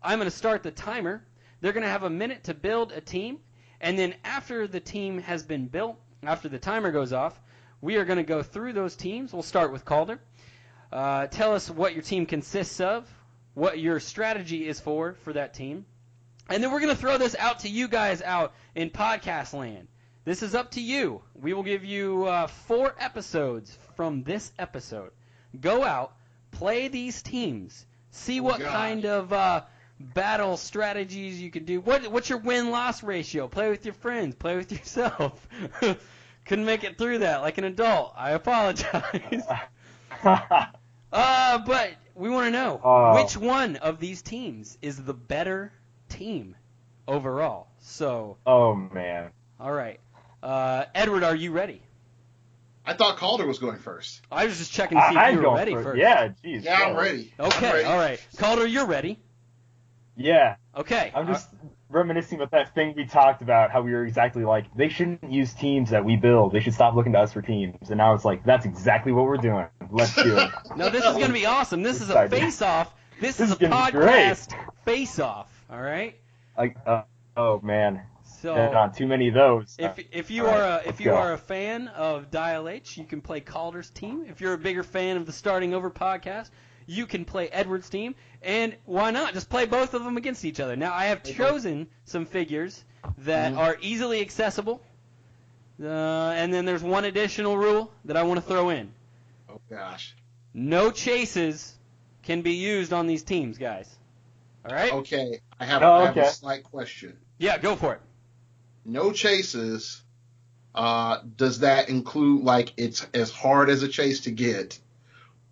I'm 0.00 0.20
going 0.20 0.30
to 0.30 0.36
start 0.36 0.62
the 0.62 0.70
timer. 0.70 1.24
They're 1.60 1.72
going 1.72 1.82
to 1.82 1.88
have 1.88 2.04
a 2.04 2.10
minute 2.10 2.44
to 2.44 2.54
build 2.54 2.92
a 2.92 3.00
team, 3.00 3.40
and 3.80 3.98
then 3.98 4.14
after 4.22 4.68
the 4.68 4.78
team 4.80 5.18
has 5.22 5.42
been 5.42 5.66
built, 5.66 5.96
after 6.22 6.48
the 6.48 6.60
timer 6.60 6.92
goes 6.92 7.12
off, 7.12 7.40
we 7.80 7.96
are 7.96 8.04
going 8.04 8.18
to 8.18 8.22
go 8.22 8.44
through 8.44 8.74
those 8.74 8.94
teams. 8.94 9.32
We'll 9.32 9.42
start 9.42 9.72
with 9.72 9.84
Calder. 9.84 10.20
Uh, 10.92 11.26
tell 11.26 11.52
us 11.52 11.68
what 11.68 11.94
your 11.94 12.02
team 12.04 12.26
consists 12.26 12.80
of, 12.80 13.12
what 13.54 13.80
your 13.80 13.98
strategy 13.98 14.68
is 14.68 14.78
for 14.78 15.14
for 15.24 15.32
that 15.32 15.52
team, 15.52 15.84
and 16.48 16.62
then 16.62 16.70
we're 16.72 16.80
going 16.80 16.94
to 16.94 17.00
throw 17.00 17.18
this 17.18 17.36
out 17.38 17.60
to 17.60 17.68
you 17.68 17.88
guys 17.88 18.22
out 18.22 18.52
in 18.74 18.90
podcast 18.90 19.52
land. 19.54 19.88
This 20.24 20.42
is 20.42 20.54
up 20.54 20.72
to 20.72 20.80
you. 20.80 21.22
We 21.34 21.52
will 21.52 21.62
give 21.64 21.84
you 21.84 22.26
uh, 22.26 22.46
four 22.46 22.94
episodes 22.98 23.76
from 23.96 24.22
this 24.22 24.52
episode. 24.58 25.10
Go 25.60 25.82
out, 25.82 26.14
play 26.52 26.88
these 26.88 27.22
teams, 27.22 27.84
see 28.10 28.40
what 28.40 28.60
gosh. 28.60 28.70
kind 28.70 29.04
of 29.04 29.32
uh, 29.32 29.62
battle 29.98 30.56
strategies 30.56 31.40
you 31.40 31.50
can 31.50 31.64
do. 31.64 31.80
What 31.80 32.06
what's 32.12 32.28
your 32.28 32.38
win 32.38 32.70
loss 32.70 33.02
ratio? 33.02 33.48
Play 33.48 33.68
with 33.70 33.84
your 33.84 33.94
friends. 33.94 34.34
Play 34.36 34.56
with 34.56 34.70
yourself. 34.78 35.46
Couldn't 36.44 36.64
make 36.64 36.84
it 36.84 36.98
through 36.98 37.18
that 37.18 37.40
like 37.42 37.58
an 37.58 37.64
adult. 37.64 38.12
I 38.16 38.30
apologize. 38.32 39.42
Uh, 41.12 41.58
but 41.66 41.90
we 42.14 42.30
want 42.30 42.46
to 42.46 42.50
know 42.50 42.80
Oh. 42.82 43.14
which 43.22 43.36
one 43.36 43.76
of 43.76 43.98
these 44.00 44.22
teams 44.22 44.78
is 44.80 44.96
the 45.02 45.12
better 45.12 45.70
team 46.12 46.54
overall. 47.08 47.68
So, 47.80 48.36
oh, 48.46 48.74
man. 48.74 49.30
all 49.58 49.72
right. 49.72 49.98
Uh, 50.42 50.84
Edward, 50.94 51.22
are 51.24 51.34
you 51.36 51.52
ready? 51.52 51.82
I 52.84 52.94
thought 52.94 53.16
Calder 53.16 53.46
was 53.46 53.58
going 53.58 53.78
first. 53.78 54.22
I 54.30 54.46
was 54.46 54.58
just 54.58 54.72
checking 54.72 54.98
to 54.98 55.08
see 55.10 55.16
I, 55.16 55.28
if 55.30 55.34
you 55.36 55.42
were 55.48 55.54
ready 55.54 55.72
for- 55.72 55.82
first. 55.84 55.98
Yeah, 56.00 56.28
jeez. 56.44 56.64
Yeah, 56.64 56.80
I'm 56.80 56.94
go. 56.94 57.00
ready. 57.00 57.32
I'm 57.38 57.46
Okay, 57.46 57.72
ready. 57.72 57.84
all 57.84 57.96
right. 57.96 58.20
Calder, 58.38 58.66
you're 58.66 58.86
ready. 58.86 59.18
Yeah, 60.16 60.56
Okay. 60.76 61.10
I'm 61.14 61.26
just 61.26 61.48
reminiscing 61.88 62.38
about 62.38 62.50
that 62.52 62.74
thing 62.74 62.94
we 62.96 63.04
talked 63.06 63.40
about, 63.42 63.70
how 63.70 63.82
we 63.82 63.92
were 63.92 64.04
exactly 64.04 64.44
like, 64.44 64.66
they 64.74 64.88
shouldn't 64.88 65.30
use 65.30 65.52
teams 65.54 65.90
that 65.90 66.04
we 66.04 66.16
build. 66.16 66.52
They 66.52 66.60
should 66.60 66.74
stop 66.74 66.94
looking 66.94 67.12
to 67.12 67.18
us 67.20 67.32
for 67.32 67.40
teams. 67.42 67.88
And 67.90 67.98
now 67.98 68.14
it's 68.14 68.24
like, 68.24 68.44
that's 68.44 68.64
exactly 68.66 69.12
what 69.12 69.24
we're 69.26 69.36
doing. 69.36 69.66
Let's 69.90 70.14
do 70.14 70.36
it. 70.36 70.38
Uh, 70.38 70.50
no, 70.76 70.88
this 70.90 71.04
is 71.04 71.12
going 71.12 71.26
to 71.28 71.32
be 71.32 71.46
awesome. 71.46 71.82
This 71.82 72.00
is 72.00 72.10
a 72.10 72.28
face-off. 72.28 72.92
This, 73.20 73.36
This 73.36 73.50
is 73.50 73.52
a 73.60 73.64
is 73.64 73.70
gonna 73.70 73.74
podcast 73.76 74.52
face-off. 74.84 75.48
All 75.72 75.80
right. 75.80 76.16
like, 76.56 76.76
uh, 76.86 77.02
oh, 77.36 77.60
man. 77.62 78.02
So. 78.42 78.54
Been 78.54 78.74
on 78.74 78.92
too 78.92 79.06
many 79.06 79.28
of 79.28 79.34
those. 79.34 79.76
If 79.78 79.98
if 80.10 80.30
you 80.30 80.46
All 80.46 80.54
are 80.54 80.58
right, 80.60 80.84
a 80.86 80.88
if 80.88 80.98
you 81.00 81.06
go. 81.10 81.16
are 81.16 81.32
a 81.32 81.38
fan 81.38 81.86
of 81.88 82.30
Dial 82.30 82.68
H, 82.68 82.96
you 82.98 83.04
can 83.04 83.20
play 83.20 83.40
Calder's 83.40 83.88
team. 83.90 84.26
If 84.28 84.40
you're 84.40 84.52
a 84.54 84.58
bigger 84.58 84.82
fan 84.82 85.16
of 85.16 85.26
the 85.26 85.32
Starting 85.32 85.74
Over 85.74 85.90
podcast, 85.90 86.50
you 86.86 87.06
can 87.06 87.24
play 87.24 87.48
Edward's 87.48 87.88
team. 87.88 88.16
And 88.42 88.74
why 88.84 89.12
not 89.12 89.32
just 89.34 89.48
play 89.48 89.66
both 89.66 89.94
of 89.94 90.02
them 90.02 90.16
against 90.16 90.44
each 90.44 90.58
other? 90.58 90.74
Now 90.74 90.92
I 90.92 91.04
have 91.04 91.22
chosen 91.22 91.86
some 92.04 92.26
figures 92.26 92.84
that 93.18 93.52
Mhm. 93.52 93.58
are 93.58 93.76
easily 93.80 94.20
accessible. 94.20 94.80
Uh, 95.82 96.32
and 96.34 96.52
then 96.52 96.64
there's 96.64 96.82
one 96.82 97.04
additional 97.04 97.56
rule 97.56 97.92
that 98.04 98.16
I 98.16 98.24
want 98.24 98.40
to 98.40 98.46
throw 98.46 98.70
in. 98.70 98.92
Oh 99.48 99.60
gosh. 99.70 100.14
No 100.52 100.90
chases 100.90 101.76
can 102.24 102.42
be 102.42 102.52
used 102.54 102.92
on 102.92 103.06
these 103.06 103.22
teams, 103.22 103.56
guys. 103.58 103.88
All 104.64 104.74
right? 104.74 104.92
Okay, 104.92 105.40
I 105.62 105.64
have, 105.66 105.82
Oh, 105.82 105.92
I 105.92 106.06
have 106.06 106.16
a 106.16 106.28
slight 106.30 106.64
question. 106.64 107.16
Yeah, 107.38 107.56
go 107.56 107.76
for 107.76 107.94
it. 107.94 108.00
No 108.84 109.12
chases. 109.12 110.02
Uh, 110.74 111.18
does 111.36 111.60
that 111.60 111.88
include 111.88 112.42
like 112.42 112.72
it's 112.76 113.06
as 113.14 113.30
hard 113.30 113.70
as 113.70 113.82
a 113.84 113.88
chase 113.88 114.20
to 114.20 114.30
get, 114.32 114.78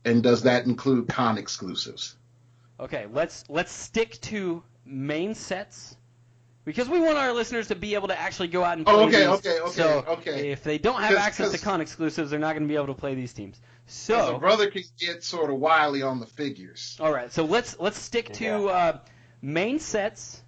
and 0.04 0.20
does 0.22 0.42
that 0.42 0.64
include 0.66 1.08
con 1.08 1.38
exclusives? 1.38 2.16
Okay, 2.80 3.06
let's 3.12 3.44
let's 3.48 3.70
stick 3.70 4.20
to 4.22 4.62
main 4.84 5.34
sets 5.34 5.96
because 6.64 6.88
we 6.88 6.98
want 6.98 7.18
our 7.18 7.32
listeners 7.32 7.68
to 7.68 7.76
be 7.76 7.94
able 7.94 8.08
to 8.08 8.18
actually 8.18 8.48
go 8.48 8.64
out 8.64 8.78
and 8.78 8.86
play 8.86 8.94
Oh, 8.94 9.06
okay, 9.06 9.18
these. 9.18 9.26
okay, 9.28 9.60
okay, 9.60 9.70
so 9.72 10.04
okay. 10.08 10.50
If 10.50 10.64
they 10.64 10.78
don't 10.78 11.00
have 11.00 11.10
'Cause- 11.14 11.18
access 11.26 11.52
to 11.52 11.58
con 11.58 11.80
exclusives, 11.80 12.30
they're 12.30 12.40
not 12.40 12.54
going 12.54 12.62
to 12.64 12.68
be 12.68 12.74
able 12.76 12.86
to 12.88 12.94
play 12.94 13.14
these 13.14 13.32
teams. 13.32 13.60
So 13.86 14.36
a 14.36 14.38
brother 14.40 14.70
can 14.70 14.82
get 14.98 15.22
sort 15.22 15.50
of 15.50 15.56
wily 15.58 16.02
on 16.02 16.18
the 16.18 16.26
figures. 16.26 16.96
All 16.98 17.12
right, 17.12 17.30
so 17.30 17.44
let's 17.44 17.78
let's 17.78 17.98
stick 18.00 18.32
to 18.34 18.68
uh, 18.70 18.98
main 19.42 19.78
sets. 19.78 20.42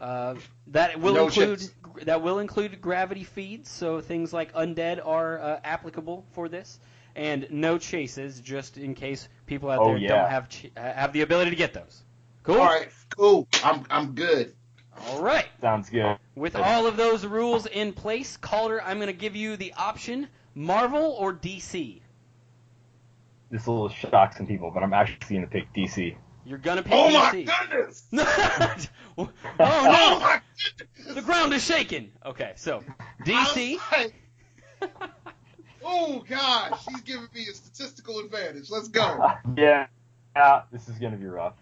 Uh, 0.00 0.34
that 0.68 1.00
will 1.00 1.14
No 1.14 1.26
include 1.26 1.62
that 2.02 2.20
will 2.22 2.40
include 2.40 2.80
gravity 2.80 3.24
feeds, 3.24 3.70
so 3.70 4.00
things 4.00 4.32
like 4.32 4.52
undead 4.52 5.04
are 5.06 5.38
uh, 5.40 5.60
applicable 5.64 6.24
for 6.32 6.48
this, 6.48 6.80
and 7.14 7.46
no 7.50 7.78
chases, 7.78 8.40
just 8.40 8.76
in 8.76 8.94
case 8.94 9.28
people 9.46 9.70
out 9.70 9.78
Oh, 9.80 9.86
there 9.88 9.96
yeah. 9.98 10.08
don't 10.08 10.30
have 10.30 10.48
ch- 10.48 10.70
have 10.76 11.12
the 11.12 11.20
ability 11.22 11.50
to 11.50 11.56
get 11.56 11.72
those. 11.72 12.02
Cool. 12.42 12.56
All 12.56 12.66
right, 12.66 12.88
cool. 13.16 13.48
I'm 13.62 13.84
I'm 13.88 14.12
good. 14.14 14.54
All 15.08 15.22
right. 15.22 15.46
Sounds 15.60 15.88
good. 15.90 16.18
With 16.34 16.56
all 16.56 16.86
of 16.86 16.96
those 16.96 17.24
rules 17.24 17.66
in 17.66 17.92
place, 17.92 18.36
Calder, 18.36 18.82
I'm 18.82 18.98
going 18.98 19.06
to 19.08 19.12
give 19.12 19.36
you 19.36 19.56
the 19.56 19.72
option: 19.76 20.28
Marvel 20.54 21.16
or 21.18 21.32
DC. 21.32 22.00
This 23.50 23.66
will 23.66 23.88
shock 23.88 24.34
some 24.34 24.46
people, 24.46 24.70
but 24.72 24.82
I'm 24.82 24.92
actually 24.92 25.36
going 25.36 25.46
to 25.48 25.50
pick 25.52 25.72
DC. 25.72 26.16
You're 26.46 26.58
gonna 26.58 26.82
pick 26.82 26.92
Oh 26.92 27.10
my 27.10 27.30
DC. 27.30 27.46
goodness! 27.70 28.02
oh 28.12 28.88
Oh 29.18 29.28
no! 29.58 30.18
my 30.20 30.40
The 31.14 31.22
ground 31.22 31.52
is 31.54 31.64
shaking. 31.64 32.12
Okay, 32.24 32.52
so 32.56 32.82
DC. 33.24 33.78
I 33.90 34.10
was 34.10 34.12
like, 34.82 34.90
oh 35.84 36.24
gosh, 36.28 36.84
he's 36.88 37.00
giving 37.02 37.28
me 37.34 37.46
a 37.50 37.54
statistical 37.54 38.18
advantage. 38.20 38.70
Let's 38.70 38.88
go. 38.88 39.02
yeah, 39.56 39.86
yeah, 40.36 40.62
this 40.72 40.88
is 40.88 40.98
going 40.98 41.12
to 41.12 41.18
be 41.18 41.26
rough. 41.26 41.54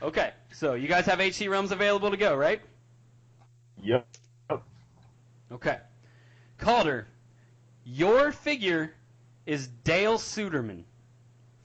Okay, 0.00 0.30
so 0.52 0.74
you 0.74 0.88
guys 0.88 1.06
have 1.06 1.20
HC 1.20 1.48
realms 1.48 1.72
available 1.72 2.10
to 2.10 2.16
go, 2.16 2.34
right? 2.36 2.60
Yep. 3.82 4.06
Okay. 5.50 5.78
Calder, 6.58 7.06
your 7.84 8.32
figure 8.32 8.94
is 9.46 9.66
Dale 9.66 10.18
Suderman 10.18 10.84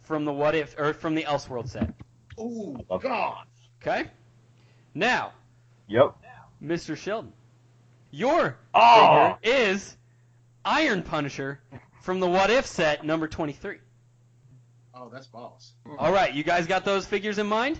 from 0.04 0.26
the 0.26 0.34
What 0.34 0.56
If 0.56 0.76
or 0.78 0.94
from 0.94 1.16
the 1.16 1.24
Elseworld 1.24 1.70
set. 1.70 1.94
Oh 2.38 2.78
god. 3.02 3.46
Okay. 3.82 4.10
Now, 4.94 5.34
Yep. 5.88 6.16
Mr. 6.64 6.98
Shelton, 6.98 7.32
your 8.12 8.58
Oh! 8.74 9.38
figure 9.42 9.66
is 9.66 9.96
Iron 10.66 11.04
Punisher 11.04 11.62
from 12.02 12.20
the 12.20 12.28
What 12.28 12.50
If 12.50 12.66
set 12.66 13.06
number 13.06 13.28
23. 13.28 13.78
Oh, 14.94 15.10
that's 15.10 15.28
boss. 15.28 15.74
All 16.00 16.12
right, 16.12 16.34
you 16.34 16.44
guys 16.44 16.66
got 16.68 16.84
those 16.84 17.06
figures 17.06 17.38
in 17.38 17.48
mind? 17.48 17.80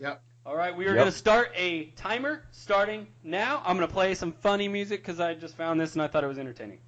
Yep. 0.00 0.22
All 0.46 0.56
right, 0.56 0.74
we 0.74 0.84
are 0.86 0.90
Yep. 0.90 0.96
going 0.96 1.06
to 1.06 1.12
start 1.12 1.52
a 1.54 1.86
timer 1.96 2.42
starting 2.52 3.06
now. 3.22 3.62
I'm 3.64 3.76
going 3.76 3.86
to 3.86 3.92
play 3.92 4.14
some 4.14 4.32
funny 4.32 4.68
music 4.68 5.02
because 5.02 5.20
I 5.20 5.34
just 5.34 5.56
found 5.56 5.78
this 5.80 5.92
and 5.94 6.02
I 6.02 6.06
thought 6.08 6.24
it 6.24 6.28
was 6.28 6.38
entertaining. 6.38 6.78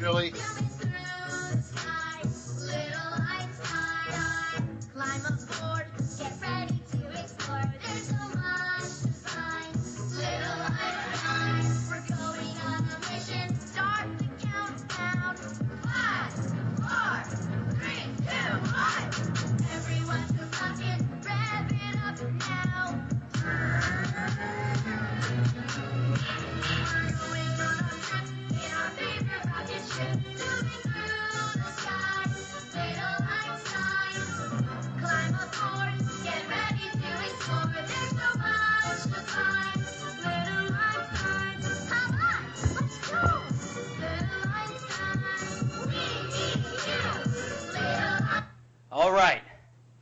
Really? 0.00 0.32
All 48.92 49.12
right. 49.12 49.42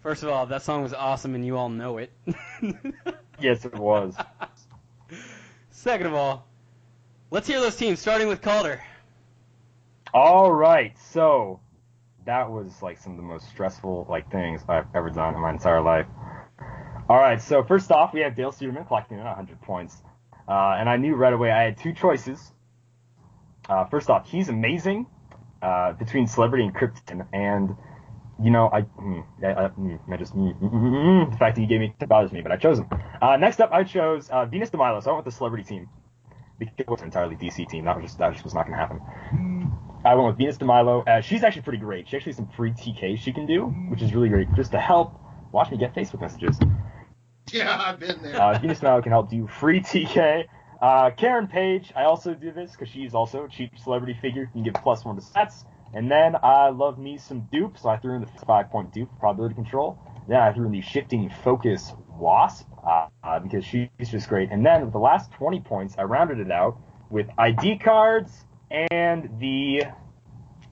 First 0.02 0.23
of 0.23 0.28
all, 0.31 0.47
that 0.47 0.62
song 0.62 0.83
was 0.83 0.94
awesome 0.94 1.34
and 1.34 1.44
you 1.44 1.57
all 1.57 1.68
know 1.68 1.99
it. 1.99 2.12
Yes, 3.41 3.65
it 3.65 3.75
was. 3.75 4.17
Second 5.70 6.08
of 6.08 6.15
all, 6.15 6.49
let's 7.31 7.47
hear 7.47 7.60
those 7.60 7.76
teams, 7.76 8.00
starting 8.00 8.26
with 8.26 8.42
Calder. 8.42 8.83
All 10.12 10.50
right, 10.50 10.99
so 10.99 11.60
that 12.26 12.50
was 12.50 12.83
like 12.83 12.99
some 12.99 13.12
of 13.12 13.17
the 13.18 13.23
most 13.23 13.49
stressful 13.49 14.07
like 14.08 14.31
things 14.33 14.62
I've 14.68 14.86
ever 14.94 15.10
done 15.10 15.34
in 15.34 15.41
my 15.41 15.50
entire 15.50 15.81
life. 15.81 16.07
All 17.08 17.17
right, 17.17 17.41
so 17.41 17.62
first 17.62 17.92
off, 17.92 18.12
we 18.12 18.20
have 18.20 18.34
Dale 18.34 18.50
Stearman 18.50 18.86
collecting 18.89 19.18
100 19.18 19.60
points, 19.62 20.02
uh, 20.49 20.75
and 20.78 20.89
I 20.89 20.97
knew 20.97 21.15
right 21.15 21.33
away 21.33 21.52
I 21.52 21.62
had 21.62 21.78
two 21.78 21.92
choices. 21.92 22.52
Uh, 23.68 23.84
first 23.84 24.10
off, 24.10 24.28
he's 24.28 24.49
amazing 24.49 25.07
uh, 25.62 25.92
between 25.92 26.26
Celebrity 26.26 26.65
and 26.65 26.75
Krypton, 26.75 27.26
and 27.33 27.76
you 28.42 28.50
know 28.50 28.70
I, 28.73 28.83
mm, 28.83 29.25
I, 29.42 29.47
I, 29.47 29.68
mm, 29.68 29.99
I 30.10 30.17
just 30.17 30.34
mm, 30.34 31.31
the 31.31 31.36
fact 31.36 31.57
that 31.57 31.60
he 31.60 31.67
gave 31.67 31.81
me 31.81 31.94
bothers 32.07 32.33
me, 32.33 32.41
but 32.41 32.52
I 32.52 32.57
chose 32.57 32.78
him. 32.78 32.89
Uh, 33.20 33.36
next 33.36 33.60
up, 33.60 33.70
I 33.73 33.84
chose 33.84 34.28
uh, 34.31 34.47
Venus 34.47 34.70
de 34.70 34.76
Milo, 34.76 35.00
so 35.00 35.10
I 35.10 35.15
went 35.15 35.26
with 35.26 35.34
the 35.34 35.36
Celebrity 35.36 35.65
team 35.65 35.89
because 36.58 36.75
it 36.78 36.89
was 36.89 37.00
an 37.00 37.07
entirely 37.07 37.36
DC 37.36 37.68
team. 37.68 37.84
That 37.84 37.97
was 37.97 38.05
just 38.05 38.18
that 38.18 38.33
just 38.33 38.44
was 38.44 38.55
not 38.55 38.67
going 38.67 38.78
to 38.78 38.78
happen. 38.78 39.73
I 40.05 40.15
went 40.15 40.28
with 40.28 40.39
Venus 40.39 40.57
de 40.57 40.65
Milo. 40.65 41.02
Uh, 41.02 41.20
she's 41.20 41.42
actually 41.42 41.62
pretty 41.62 41.78
great. 41.78 42.08
She 42.08 42.17
actually 42.17 42.31
has 42.31 42.36
some 42.36 42.49
free 42.57 42.73
TK 42.73 43.18
she 43.18 43.33
can 43.33 43.47
do, 43.47 43.67
which 43.91 44.02
is 44.02 44.15
really 44.15 44.28
great, 44.28 44.49
just 44.55 44.73
to 44.73 44.81
help 44.81 45.18
watch 45.52 45.70
me 45.70 45.76
get 45.76 45.94
Facebook 45.94 46.20
messages. 46.20 46.58
Yeah, 47.52 47.81
I've 47.81 47.99
been 47.99 48.23
there. 48.23 48.41
Uh, 48.41 48.58
Venus 48.58 48.81
de 48.81 48.86
Milo 48.86 49.02
can 49.02 49.12
help 49.12 49.31
do 49.31 49.47
free 49.47 49.81
TK. 49.81 50.44
Uh, 50.81 51.10
Karen 51.10 51.49
Page, 51.49 51.92
I 51.97 52.05
also 52.05 52.34
do 52.34 52.52
this 52.52 52.73
because 52.73 52.89
she's 52.89 53.15
also 53.15 53.44
a 53.44 53.49
cheap 53.49 53.76
celebrity 53.78 54.17
figure. 54.20 54.42
You 54.42 54.49
can 54.52 54.62
give 54.62 54.75
plus 54.75 55.05
one 55.05 55.17
to 55.17 55.23
sets. 55.23 55.65
And 55.94 56.10
then 56.10 56.36
I 56.42 56.68
love 56.68 56.99
me 56.99 57.18
some 57.18 57.49
Doop, 57.52 57.78
so 57.81 57.89
I 57.89 57.97
threw 57.97 58.15
in 58.17 58.20
the 58.20 58.26
five 58.47 58.70
point 58.70 58.92
Doop 58.92 59.08
probability 59.18 59.55
control. 59.55 59.99
Then 60.28 60.39
I 60.41 60.52
threw 60.52 60.67
in 60.67 60.73
the 60.73 60.83
shifting 60.83 61.31
focus 61.42 61.92
wasp 62.10 62.67
uh, 62.86 63.08
uh, 63.25 63.39
because 63.39 63.65
she's 63.65 63.89
just 64.05 64.28
great. 64.28 64.50
And 64.50 64.65
then 64.67 64.83
with 64.84 64.92
the 64.92 64.99
last 64.99 65.31
20 65.33 65.60
points, 65.60 65.94
I 65.99 66.02
rounded 66.02 66.39
it 66.41 66.50
out 66.50 66.76
with 67.10 67.26
ID 67.39 67.78
cards 67.78 68.31
and 68.91 69.31
the 69.41 69.84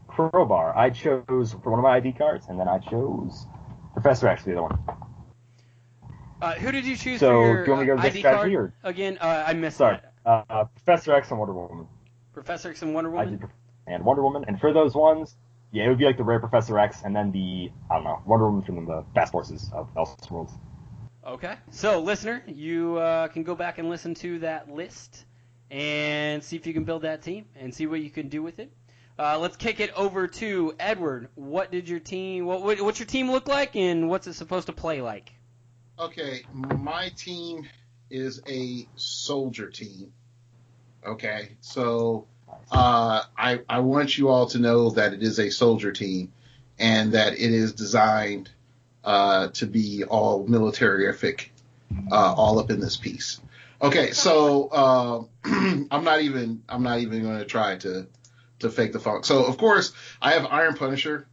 crowbar. 0.09 0.77
I 0.77 0.91
chose 0.91 1.55
for 1.63 1.71
one 1.71 1.79
of 1.79 1.83
my 1.83 1.97
ID 1.97 2.13
cards, 2.13 2.47
and 2.49 2.61
then 2.61 2.69
I 2.69 2.79
chose 2.79 3.47
Professor 3.95 4.29
X, 4.29 4.45
the 4.45 4.53
other 4.53 4.63
one. 4.63 4.79
Uh, 6.43 6.53
who 6.55 6.71
did 6.71 6.85
you 6.85 6.97
choose 6.97 7.21
So, 7.21 7.29
for 7.31 7.47
your 7.47 7.65
do 7.65 7.71
you 7.71 7.77
want 7.77 7.81
me 7.83 7.89
to 7.89 7.97
go 7.97 8.03
uh, 8.03 8.07
ID 8.07 8.23
card? 8.23 8.53
or- 8.53 8.75
Again, 8.83 9.17
uh, 9.23 9.45
I 9.47 9.55
missed 9.55 9.79
Sorry, 9.79 9.99
that. 10.25 10.45
uh, 10.51 10.65
Professor 10.65 11.15
X 11.15 11.31
and 11.31 11.39
Wonder 11.39 11.55
Woman. 11.55 11.87
Professor 12.35 12.69
X 12.69 12.83
and 12.83 12.93
Wonder 12.95 13.17
I 13.17 13.25
Woman. 13.25 13.49
Did, 13.87 13.95
and 13.95 14.05
Wonder 14.05 14.23
Woman. 14.23 14.45
And 14.47 14.61
for 14.61 14.73
those 14.73 14.95
ones, 14.95 15.35
yeah, 15.73 15.85
it 15.85 15.89
would 15.89 15.99
be 15.99 16.05
like 16.05 16.17
the 16.17 16.25
rare 16.25 16.41
Professor 16.41 16.79
X, 16.79 17.03
and 17.05 17.15
then 17.15 17.33
the 17.33 17.71
I 17.91 17.95
don't 17.95 18.05
know 18.05 18.23
Wonder 18.27 18.47
Woman 18.47 18.63
from 18.63 18.87
the 18.87 19.05
Fast 19.15 19.33
Forces 19.33 19.71
of 19.73 19.93
Elseworlds. 19.95 20.53
Okay. 21.27 21.57
So, 21.71 22.01
listener, 22.01 22.43
you 22.47 22.97
uh, 22.99 23.29
can 23.29 23.43
go 23.43 23.55
back 23.57 23.79
and 23.79 23.91
listen 23.91 24.15
to 24.17 24.39
that 24.41 24.71
list 24.71 25.25
and 25.71 26.43
see 26.43 26.57
if 26.57 26.67
you 26.67 26.73
can 26.73 26.85
build 26.85 27.03
that 27.03 27.23
team 27.23 27.47
and 27.57 27.75
see 27.75 27.87
what 27.87 28.01
you 28.01 28.11
can 28.11 28.29
do 28.29 28.43
with 28.43 28.61
it. 28.61 28.73
Uh, 29.19 29.39
let's 29.39 29.57
kick 29.57 29.81
it 29.81 29.93
over 29.97 30.29
to 30.29 30.75
Edward. 30.79 31.29
What 31.35 31.73
did 31.73 31.89
your 31.89 32.01
team? 32.01 32.45
What, 32.45 32.63
what 32.63 32.81
what's 32.83 33.01
your 33.01 33.07
team 33.07 33.31
look 33.31 33.49
like, 33.49 33.75
and 33.75 34.09
what's 34.09 34.27
it 34.27 34.35
supposed 34.35 34.67
to 34.67 34.73
play 34.73 35.01
like? 35.01 35.33
Okay, 35.99 36.43
my 36.53 37.09
team 37.17 37.67
is 38.11 38.43
a 38.47 38.87
soldier 38.97 39.71
team. 39.71 40.13
Okay, 41.05 41.57
so 41.61 42.27
uh, 42.71 43.23
I 43.37 43.61
I 43.69 43.81
want 43.81 44.19
you 44.19 44.29
all 44.29 44.47
to 44.49 44.59
know 44.59 44.91
that 44.91 45.13
it 45.13 45.23
is 45.23 45.39
a 45.39 45.51
soldier 45.51 45.93
team, 45.93 46.33
and 46.79 47.13
that 47.13 47.35
it 47.35 47.53
is 47.53 47.73
designed 47.73 48.51
uh, 49.05 49.49
to 49.49 49.67
be 49.67 50.05
all 50.05 50.47
militarific, 50.47 51.49
uh, 52.11 52.35
all 52.35 52.59
up 52.59 52.71
in 52.71 52.81
this 52.81 52.97
piece. 52.97 53.41
Okay, 53.81 54.13
so 54.13 54.69
uh, 54.69 55.23
I'm 55.91 56.05
not 56.05 56.23
even 56.23 56.63
I'm 56.69 56.83
not 56.83 57.01
even 57.01 57.23
going 57.23 57.39
to 57.39 57.45
try 57.45 57.77
to 57.77 58.07
to 58.61 58.71
fake 58.71 58.93
the 58.93 59.01
funk. 59.01 59.25
So 59.25 59.45
of 59.45 59.59
course 59.59 59.93
I 60.21 60.33
have 60.33 60.47
Iron 60.47 60.75
Punisher, 60.75 61.27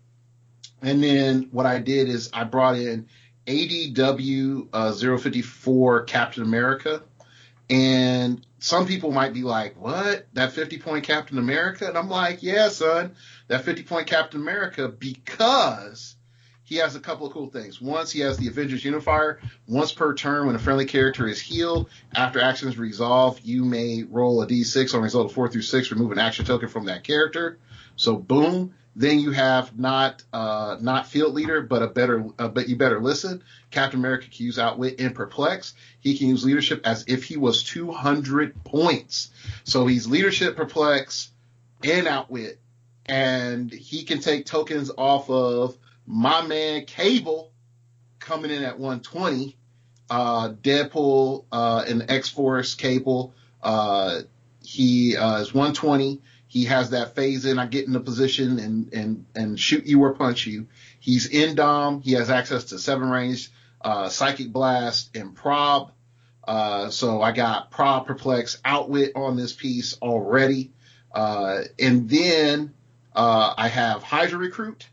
and 0.81 1.01
then 1.01 1.49
what 1.51 1.65
I 1.65 1.79
did 1.79 2.09
is 2.09 2.29
I 2.33 2.43
brought 2.43 2.77
in 2.77 3.07
ADW 3.47 4.67
uh, 4.71 4.93
054 4.93 6.03
Captain 6.03 6.43
America, 6.43 7.01
and 7.69 8.45
some 8.59 8.87
people 8.87 9.11
might 9.11 9.33
be 9.33 9.43
like, 9.43 9.79
"What? 9.81 10.27
That 10.33 10.53
50 10.53 10.77
point 10.79 11.05
Captain 11.05 11.37
America?" 11.37 11.87
And 11.87 11.97
I'm 11.97 12.09
like, 12.09 12.43
"Yeah, 12.43 12.69
son, 12.69 13.11
that 13.47 13.65
50 13.65 13.83
point 13.83 14.07
Captain 14.07 14.41
America 14.41 14.87
because." 14.87 16.15
He 16.65 16.77
has 16.77 16.95
a 16.95 16.99
couple 17.01 17.27
of 17.27 17.33
cool 17.33 17.49
things. 17.49 17.81
Once 17.81 18.09
he 18.09 18.21
has 18.21 18.37
the 18.37 18.47
Avengers 18.47 18.85
Unifier. 18.85 19.39
Once 19.67 19.91
per 19.91 20.13
turn, 20.15 20.47
when 20.47 20.55
a 20.55 20.59
friendly 20.59 20.85
character 20.85 21.27
is 21.27 21.39
healed, 21.39 21.89
after 22.15 22.39
actions 22.39 22.77
resolve, 22.77 23.39
you 23.43 23.65
may 23.65 24.03
roll 24.03 24.41
a 24.41 24.47
d6 24.47 24.93
on 24.93 25.01
a 25.01 25.03
result 25.03 25.25
of 25.25 25.33
four 25.33 25.49
through 25.49 25.61
six, 25.61 25.91
remove 25.91 26.13
an 26.13 26.19
action 26.19 26.45
token 26.45 26.69
from 26.69 26.85
that 26.85 27.03
character. 27.03 27.59
So 27.97 28.15
boom. 28.15 28.73
Then 28.95 29.19
you 29.19 29.31
have 29.31 29.77
not 29.77 30.23
uh, 30.31 30.77
not 30.79 31.07
field 31.07 31.33
leader, 31.33 31.61
but 31.61 31.81
a 31.81 31.87
better 31.87 32.25
uh, 32.37 32.47
but 32.47 32.69
you 32.69 32.75
better 32.75 33.01
listen. 33.01 33.43
Captain 33.71 33.99
America 33.99 34.27
can 34.29 34.45
use 34.45 34.59
outwit 34.59 34.99
and 34.99 35.15
perplex. 35.15 35.73
He 35.99 36.17
can 36.17 36.27
use 36.27 36.45
leadership 36.45 36.81
as 36.85 37.05
if 37.07 37.23
he 37.23 37.37
was 37.37 37.63
200 37.63 38.63
points. 38.63 39.31
So 39.63 39.87
he's 39.87 40.05
leadership, 40.07 40.55
perplex, 40.55 41.31
and 41.83 42.07
outwit, 42.07 42.59
and 43.07 43.71
he 43.71 44.03
can 44.03 44.19
take 44.19 44.45
tokens 44.45 44.91
off 44.95 45.29
of 45.29 45.75
my 46.05 46.45
man 46.45 46.85
Cable 46.85 47.51
coming 48.19 48.51
in 48.51 48.63
at 48.63 48.79
120. 48.79 49.57
Uh, 50.09 50.49
Deadpool 50.49 51.45
uh, 51.51 51.85
and 51.87 52.11
X 52.11 52.29
Force 52.29 52.75
Cable. 52.75 53.33
Uh, 53.63 54.21
he 54.63 55.17
uh, 55.17 55.39
is 55.39 55.53
120. 55.53 56.21
He 56.53 56.65
has 56.65 56.91
that 56.91 57.15
phase 57.15 57.45
in. 57.45 57.57
I 57.57 57.65
get 57.65 57.87
in 57.87 57.93
the 57.93 57.99
position 57.99 58.59
and 58.59 58.93
and 58.93 59.25
and 59.33 59.59
shoot 59.59 59.87
you 59.87 60.03
or 60.03 60.13
punch 60.13 60.45
you. 60.45 60.67
He's 60.99 61.25
in 61.25 61.55
Dom. 61.55 62.01
He 62.01 62.11
has 62.11 62.29
access 62.29 62.65
to 62.65 62.77
seven 62.77 63.09
range, 63.09 63.49
uh, 63.81 64.09
psychic 64.09 64.53
blast, 64.53 65.17
and 65.17 65.33
prob. 65.33 65.93
Uh, 66.47 66.91
so 66.91 67.23
I 67.23 67.31
got 67.31 67.71
prob, 67.71 68.05
perplex, 68.05 68.61
outwit 68.63 69.13
on 69.15 69.35
this 69.35 69.51
piece 69.51 69.97
already. 69.99 70.73
Uh, 71.11 71.63
and 71.79 72.07
then 72.07 72.75
uh, 73.15 73.55
I 73.57 73.67
have 73.67 74.03
Hydra 74.03 74.37
recruit. 74.37 74.87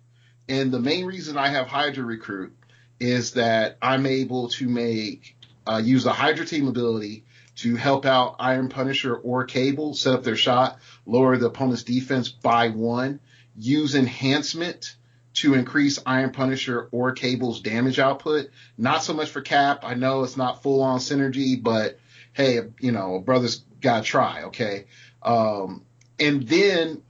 And 0.49 0.73
the 0.73 0.81
main 0.81 1.05
reason 1.05 1.37
I 1.37 1.49
have 1.49 1.67
Hydra 1.67 2.05
recruit 2.05 2.57
is 2.99 3.33
that 3.33 3.77
I'm 3.83 4.07
able 4.07 4.49
to 4.49 4.67
make 4.67 5.37
uh, 5.67 5.83
use 5.85 6.05
the 6.05 6.13
Hydra 6.15 6.47
team 6.47 6.69
ability 6.69 7.27
to 7.61 7.77
help 7.77 8.07
out 8.07 8.37
Iron 8.39 8.71
Punisher 8.71 9.15
or 9.15 9.45
Cable 9.45 9.95
set 9.95 10.15
up 10.15 10.25
their 10.25 10.37
shot, 10.37 10.79
lower 11.05 11.37
the 11.37 11.47
opponent's 11.47 11.83
defense 11.83 12.29
by 12.31 12.69
one, 12.69 13.21
use 13.55 13.95
enhancement 13.95 14.97
to 15.35 15.53
increase 15.53 15.99
Iron 16.07 16.33
Punisher 16.33 16.89
or 16.91 17.13
Cable's 17.13 17.61
damage 17.61 17.99
output. 17.99 18.49
Not 18.79 19.03
so 19.03 19.13
much 19.13 19.29
for 19.29 19.43
Cap. 19.43 19.81
I 19.85 19.95
know 19.95 20.23
it's 20.23 20.39
not 20.39 20.63
full 20.63 20.81
on 20.83 21.01
synergy, 21.01 21.63
but 21.63 21.99
hey, 22.33 22.61
you 22.81 22.93
know, 22.93 23.17
a 23.17 23.21
brother's 23.21 23.63
gotta 23.81 24.05
try, 24.05 24.45
okay? 24.45 24.87
Um, 25.23 25.85
and 26.19 26.49
then 26.49 27.03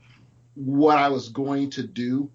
what 0.55 0.97
I 0.97 1.09
was 1.09 1.29
going 1.29 1.69
to 1.71 1.83
do 1.83 2.29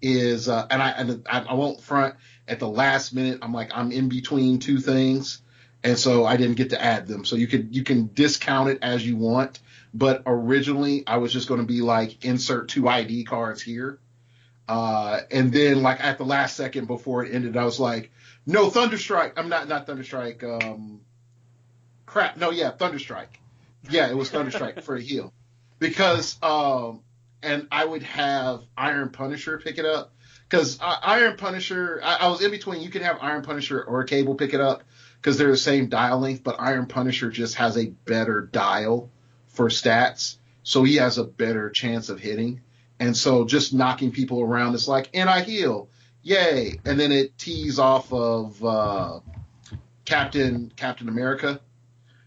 is, 0.00 0.48
uh, 0.48 0.66
and 0.68 0.82
I, 0.82 0.90
and 0.90 1.26
I, 1.30 1.40
I 1.42 1.54
won't 1.54 1.80
front 1.80 2.16
at 2.48 2.58
the 2.58 2.68
last 2.68 3.14
minute. 3.14 3.38
I'm 3.42 3.52
like, 3.52 3.70
I'm 3.72 3.92
in 3.92 4.08
between 4.08 4.58
two 4.58 4.80
things. 4.80 5.41
And 5.84 5.98
so 5.98 6.24
I 6.24 6.36
didn't 6.36 6.56
get 6.56 6.70
to 6.70 6.82
add 6.82 7.06
them. 7.06 7.24
So 7.24 7.36
you 7.36 7.46
could, 7.46 7.74
you 7.74 7.82
can 7.82 8.10
discount 8.12 8.70
it 8.70 8.78
as 8.82 9.06
you 9.06 9.16
want. 9.16 9.58
But 9.94 10.22
originally 10.26 11.04
I 11.06 11.18
was 11.18 11.32
just 11.32 11.48
going 11.48 11.60
to 11.60 11.66
be 11.66 11.80
like, 11.80 12.24
insert 12.24 12.68
two 12.68 12.88
ID 12.88 13.24
cards 13.24 13.60
here. 13.60 13.98
Uh, 14.68 15.20
and 15.30 15.52
then 15.52 15.82
like 15.82 16.02
at 16.02 16.18
the 16.18 16.24
last 16.24 16.56
second 16.56 16.86
before 16.86 17.24
it 17.24 17.34
ended, 17.34 17.56
I 17.56 17.64
was 17.64 17.80
like, 17.80 18.10
no, 18.46 18.70
Thunderstrike. 18.70 19.32
I'm 19.36 19.48
not, 19.48 19.68
not 19.68 19.86
Thunderstrike. 19.86 20.42
Um, 20.42 21.00
crap. 22.06 22.36
No, 22.36 22.50
yeah, 22.50 22.72
Thunderstrike. 22.72 23.26
Yeah, 23.90 24.08
it 24.08 24.16
was 24.16 24.30
Thunderstrike 24.30 24.82
for 24.82 24.96
a 24.96 25.00
heal 25.00 25.32
because, 25.78 26.38
um, 26.42 27.00
and 27.42 27.66
I 27.72 27.84
would 27.84 28.04
have 28.04 28.62
Iron 28.76 29.10
Punisher 29.10 29.58
pick 29.58 29.78
it 29.78 29.84
up 29.84 30.12
because 30.48 30.78
uh, 30.80 30.96
Iron 31.02 31.36
Punisher, 31.36 32.00
I, 32.02 32.18
I 32.20 32.28
was 32.28 32.42
in 32.42 32.50
between. 32.50 32.80
You 32.80 32.90
can 32.90 33.02
have 33.02 33.18
Iron 33.20 33.42
Punisher 33.42 33.82
or 33.82 34.04
Cable 34.04 34.36
pick 34.36 34.54
it 34.54 34.60
up 34.60 34.84
because 35.22 35.38
they're 35.38 35.52
the 35.52 35.56
same 35.56 35.88
dial 35.88 36.18
length, 36.18 36.42
but 36.42 36.56
Iron 36.58 36.86
Punisher 36.86 37.30
just 37.30 37.54
has 37.54 37.78
a 37.78 37.86
better 37.86 38.40
dial 38.40 39.08
for 39.46 39.68
stats, 39.68 40.38
so 40.64 40.82
he 40.82 40.96
has 40.96 41.16
a 41.16 41.22
better 41.22 41.70
chance 41.70 42.08
of 42.08 42.18
hitting. 42.18 42.60
And 42.98 43.16
so 43.16 43.44
just 43.44 43.72
knocking 43.72 44.10
people 44.10 44.40
around, 44.40 44.74
it's 44.74 44.88
like, 44.88 45.10
and 45.14 45.30
I 45.30 45.42
heal, 45.42 45.88
yay! 46.22 46.80
And 46.84 46.98
then 46.98 47.12
it 47.12 47.38
tees 47.38 47.78
off 47.78 48.12
of 48.12 48.64
uh, 48.64 49.20
Captain 50.04 50.72
Captain 50.74 51.08
America. 51.08 51.60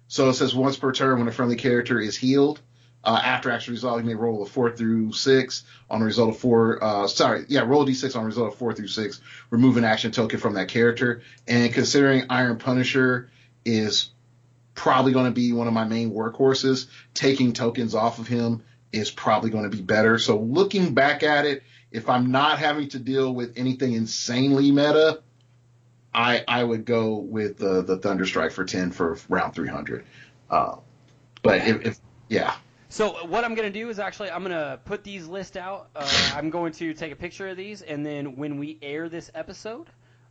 So 0.08 0.30
it 0.30 0.36
says 0.36 0.56
once 0.56 0.78
per 0.78 0.94
turn 0.94 1.20
when 1.20 1.28
a 1.28 1.34
friendly 1.34 1.58
character 1.58 2.00
is 2.00 2.16
healed. 2.16 2.62
Uh, 3.06 3.22
after 3.24 3.52
action 3.52 3.74
resolve, 3.74 4.00
you 4.00 4.06
may 4.06 4.16
roll 4.16 4.42
a 4.42 4.46
four 4.46 4.72
through 4.72 5.14
six 5.14 5.64
on 5.90 6.02
a 6.02 6.06
result 6.06 6.30
of 6.30 6.38
four. 6.38 6.84
Uh, 6.84 7.08
sorry, 7.08 7.46
yeah, 7.48 7.62
roll 7.62 7.84
a 7.84 7.86
d6 7.86 8.16
on 8.16 8.24
a 8.24 8.26
result 8.26 8.54
of 8.54 8.58
four 8.58 8.74
through 8.74 8.88
six. 8.88 9.22
Remove 9.52 9.78
an 9.78 9.84
action 9.84 10.12
token 10.12 10.40
from 10.40 10.56
that 10.56 10.70
character. 10.70 11.22
And 11.48 11.72
considering 11.72 12.26
Iron 12.30 12.58
Punisher 12.58 13.30
is 13.64 14.10
probably 14.74 15.14
going 15.14 15.26
to 15.26 15.32
be 15.32 15.54
one 15.54 15.68
of 15.68 15.74
my 15.74 15.86
main 15.86 16.12
workhorses, 16.12 16.88
taking 17.14 17.54
tokens 17.54 17.94
off 17.94 18.20
of 18.20 18.28
him 18.28 18.64
is 18.92 19.12
probably 19.12 19.50
going 19.50 19.64
to 19.64 19.70
be 19.70 19.82
better. 19.82 20.18
So 20.18 20.40
looking 20.40 20.94
back 20.94 21.22
at 21.24 21.46
it, 21.46 21.64
if 21.92 22.10
I'm 22.10 22.32
not 22.32 22.60
having 22.60 22.90
to 22.90 23.00
deal 23.00 23.34
with 23.34 23.54
anything 23.58 23.94
insanely 23.94 24.72
meta, 24.72 25.22
I 26.14 26.44
I 26.48 26.64
would 26.64 26.86
go 26.86 27.16
with 27.16 27.58
the 27.58 27.84
the 27.84 27.98
Thunderstrike 27.98 28.52
for 28.52 28.66
ten 28.66 28.92
for 28.92 29.18
round 29.30 29.54
300. 29.54 30.06
Uh, 30.50 30.78
but 31.42 31.68
if, 31.68 31.86
if 31.86 32.00
yeah. 32.30 32.56
So 32.96 33.28
what 33.28 33.44
I'm 33.44 33.56
going 33.56 33.68
to 33.70 33.78
do 33.78 33.90
is 33.90 34.00
actually 34.00 34.32
I'm 34.32 34.42
going 34.42 34.56
to 34.56 34.80
put 34.86 35.04
these 35.04 35.28
lists 35.28 35.58
out. 35.58 35.90
Uh, 35.94 36.32
I'm 36.34 36.50
going 36.50 36.72
to 36.76 36.94
take 36.94 37.12
a 37.12 37.16
picture 37.18 37.50
of 37.50 37.58
these, 37.58 37.82
and 37.82 38.06
then 38.06 38.38
when 38.38 38.58
we 38.58 38.80
air 38.82 39.10
this 39.10 39.30
episode, 39.36 39.88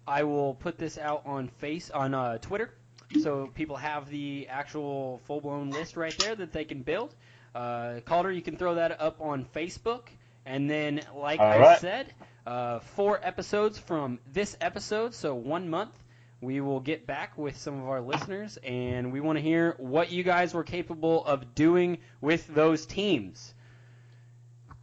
I 0.09 0.23
will 0.23 0.55
put 0.55 0.79
this 0.79 0.97
out 0.97 1.25
on 1.27 1.49
face 1.49 1.91
on 1.91 2.15
uh, 2.15 2.39
Twitter, 2.39 2.73
so 3.21 3.51
people 3.55 3.77
have 3.77 4.09
the 4.09 4.49
actual 4.49 5.21
full 5.27 5.43
blown 5.43 5.73
list 5.73 5.99
right 5.99 6.17
there 6.17 6.35
that 6.37 6.55
they 6.55 6.65
can 6.65 6.81
build. 6.81 7.15
Uh, 7.55 8.01
Calder, 8.07 8.33
you 8.33 8.41
can 8.41 8.57
throw 8.57 8.77
that 8.77 8.99
up 8.99 9.21
on 9.21 9.45
Facebook, 9.55 10.05
and 10.47 10.71
then 10.71 11.03
like 11.15 11.41
All 11.41 11.47
I 11.47 11.59
right. 11.59 11.81
said, 11.81 12.15
uh, 12.47 12.79
four 12.79 13.21
episodes 13.23 13.79
from 13.79 14.21
this 14.33 14.57
episode, 14.63 15.13
so 15.13 15.35
one 15.35 15.69
month. 15.69 15.93
We 16.45 16.61
will 16.61 16.81
get 16.81 17.07
back 17.07 17.39
with 17.39 17.57
some 17.57 17.81
of 17.81 17.89
our 17.89 18.01
listeners, 18.01 18.59
and 18.63 19.13
we 19.13 19.21
want 19.21 19.39
to 19.39 19.43
hear 19.43 19.75
what 19.79 20.11
you 20.11 20.23
guys 20.23 20.53
were 20.53 20.65
capable 20.65 21.25
of 21.25 21.55
doing 21.55 21.99
with 22.21 22.47
those 22.47 22.85
teams. 22.85 23.55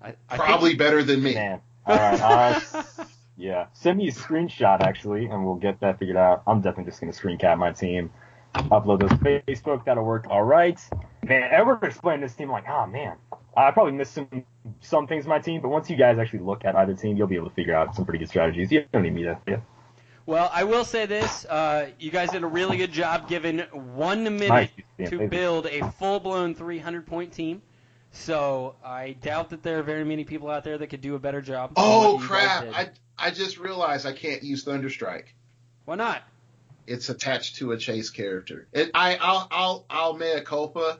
I, 0.01 0.15
I 0.29 0.37
Probably 0.37 0.71
think, 0.71 0.79
better 0.79 1.03
than 1.03 1.21
me. 1.21 1.35
Man. 1.35 1.61
All 1.85 1.95
right. 1.95 2.21
Uh, 2.21 2.83
yeah. 3.37 3.67
Send 3.73 3.99
me 3.99 4.07
a 4.07 4.11
screenshot 4.11 4.81
actually, 4.81 5.25
and 5.25 5.45
we'll 5.45 5.55
get 5.55 5.79
that 5.81 5.99
figured 5.99 6.17
out. 6.17 6.43
I'm 6.47 6.61
definitely 6.61 6.89
just 6.91 6.99
gonna 6.99 7.13
screen 7.13 7.37
cap 7.37 7.57
my 7.57 7.71
team, 7.71 8.09
upload 8.55 9.01
those 9.01 9.11
to 9.11 9.17
Facebook. 9.17 9.85
That'll 9.85 10.03
work. 10.03 10.25
All 10.29 10.43
right. 10.43 10.79
Man, 11.23 11.43
Edward 11.43 11.83
explained 11.83 12.23
this 12.23 12.33
team 12.33 12.49
like, 12.49 12.67
oh 12.67 12.87
man, 12.87 13.17
I 13.55 13.69
probably 13.71 13.93
missed 13.93 14.13
some 14.13 14.45
some 14.79 15.07
things 15.07 15.25
in 15.25 15.29
my 15.29 15.39
team, 15.39 15.61
but 15.61 15.69
once 15.69 15.89
you 15.89 15.95
guys 15.95 16.17
actually 16.17 16.39
look 16.39 16.65
at 16.65 16.75
either 16.75 16.95
team, 16.95 17.17
you'll 17.17 17.27
be 17.27 17.35
able 17.35 17.49
to 17.49 17.55
figure 17.55 17.75
out 17.75 17.95
some 17.95 18.05
pretty 18.05 18.19
good 18.19 18.29
strategies. 18.29 18.71
You 18.71 18.85
don't 18.91 19.03
need 19.03 19.13
me 19.13 19.23
to. 19.23 19.37
Yeah. 19.47 19.57
Well, 20.25 20.49
I 20.53 20.63
will 20.63 20.85
say 20.85 21.05
this: 21.05 21.45
uh, 21.45 21.89
you 21.99 22.11
guys 22.11 22.29
did 22.29 22.43
a 22.43 22.47
really 22.47 22.77
good 22.77 22.91
job 22.91 23.27
giving 23.27 23.59
one 23.59 24.23
minute 24.23 24.49
Nice. 24.49 24.69
To 25.09 25.17
thank 25.17 25.31
build 25.31 25.65
a 25.65 25.91
full-blown 25.93 26.53
300-point 26.53 27.33
team. 27.33 27.61
So 28.11 28.75
I 28.83 29.13
doubt 29.21 29.49
that 29.49 29.63
there 29.63 29.79
are 29.79 29.83
very 29.83 30.03
many 30.03 30.25
people 30.25 30.49
out 30.49 30.63
there 30.63 30.77
that 30.77 30.87
could 30.87 31.01
do 31.01 31.15
a 31.15 31.19
better 31.19 31.41
job. 31.41 31.73
Oh 31.75 32.15
what 32.15 32.23
you 32.23 32.29
guys 32.29 32.63
crap! 32.63 32.65
I 32.73 32.89
I 33.17 33.31
just 33.31 33.57
realized 33.57 34.05
I 34.05 34.13
can't 34.13 34.43
use 34.43 34.65
Thunderstrike. 34.65 35.27
Why 35.85 35.95
not? 35.95 36.21
It's 36.87 37.09
attached 37.09 37.57
to 37.57 37.71
a 37.71 37.77
chase 37.77 38.09
character. 38.09 38.67
It, 38.73 38.91
I 38.93 39.15
I'll 39.15 39.47
I'll 39.49 39.85
I'll 39.89 40.13
mea 40.17 40.41
culpa, 40.41 40.99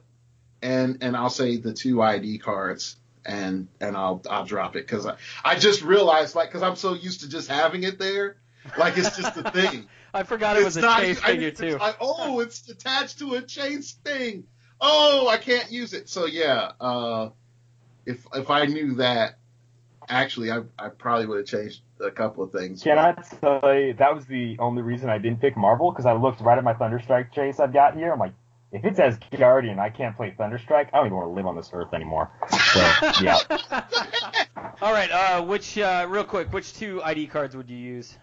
and 0.62 1.00
and 1.02 1.18
I'll 1.18 1.30
say 1.30 1.58
the 1.58 1.74
two 1.74 2.02
ID 2.02 2.38
cards 2.40 2.96
and 3.26 3.68
and 3.80 3.96
I'll 3.96 4.22
I'll 4.30 4.46
drop 4.46 4.76
it 4.76 4.88
because 4.88 5.06
I 5.06 5.16
I 5.44 5.56
just 5.56 5.82
realized 5.82 6.36
like 6.36 6.50
because 6.50 6.64
I'm 6.64 6.76
so 6.76 6.94
used 6.94 7.22
to 7.22 7.30
just 7.30 7.50
having 7.50 7.84
it 7.84 8.00
there, 8.00 8.38
like 8.78 8.98
it's 8.98 9.16
just 9.18 9.38
a 9.38 9.52
thing. 9.52 9.88
I 10.14 10.24
forgot 10.24 10.58
it 10.58 10.64
was 10.66 10.76
It's 10.78 10.84
a 10.84 10.88
not- 10.88 11.00
chase 11.02 11.22
I- 11.24 11.28
figure 11.32 11.48
it's 11.50 11.60
too. 11.60 11.78
like, 11.78 11.96
oh, 12.02 12.40
it's 12.42 12.68
attached 12.70 13.20
to 13.20 13.36
a 13.36 13.42
chase 13.42 13.94
thing. 14.04 14.44
Oh, 14.80 15.28
I 15.28 15.38
can't 15.38 15.72
use 15.72 15.94
it. 15.94 16.10
So 16.10 16.26
yeah, 16.26 16.72
uh, 16.82 17.30
if 18.06 18.26
if 18.34 18.50
I 18.50 18.66
knew 18.66 18.96
that, 18.96 19.38
actually, 20.10 20.52
I 20.52 20.62
I 20.78 20.90
probably 20.90 21.28
would 21.28 21.38
have 21.38 21.46
changed 21.48 21.82
a 22.00 22.10
couple 22.12 22.44
of 22.44 22.52
things. 22.52 22.82
Can 22.84 22.98
I 22.98 23.12
tell 23.14 23.74
you 23.76 23.94
that 23.94 24.16
was 24.16 24.26
the 24.26 24.58
only 24.60 24.82
reason 24.82 25.10
I 25.10 25.18
didn't 25.20 25.40
pick 25.40 25.56
Marvel 25.56 25.92
because 25.92 26.06
I 26.08 26.14
looked 26.14 26.42
right 26.42 26.58
at 26.58 26.64
my 26.64 26.74
Thunderstrike 26.74 27.32
chase 27.32 27.60
I've 27.60 27.74
got 27.74 27.96
here. 27.96 28.12
I'm 28.12 28.18
like, 28.20 28.34
if 28.72 28.84
it's 28.84 29.00
as 29.00 29.20
Guardian, 29.38 29.78
I 29.80 29.90
can't 29.90 30.18
play 30.18 30.36
Thunderstrike. 30.38 30.88
I 30.94 30.98
don't 30.98 31.06
even 31.08 31.18
want 31.18 31.28
to 31.30 31.34
live 31.34 31.46
on 31.46 31.56
this 31.56 31.70
earth 31.74 31.94
anymore. 31.94 32.32
So 32.74 33.12
yeah, 33.22 33.38
All 34.82 34.92
right. 34.94 35.12
Uh, 35.12 35.44
which 35.44 35.78
uh, 35.78 36.08
real 36.10 36.24
quick, 36.24 36.52
which 36.52 36.74
two 36.74 37.04
ID 37.04 37.28
cards 37.28 37.56
would 37.56 37.70
you 37.70 37.78
use? 37.78 38.18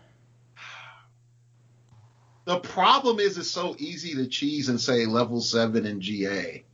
The 2.49 2.61
problem 2.61 3.21
is 3.21 3.37
it's 3.37 3.51
so 3.51 3.77
easy 3.79 4.15
to 4.15 4.27
cheese 4.27 4.71
and 4.71 4.81
say 4.81 5.05
level 5.05 5.43
seven 5.43 5.85
in 5.85 6.01
GA. 6.01 6.65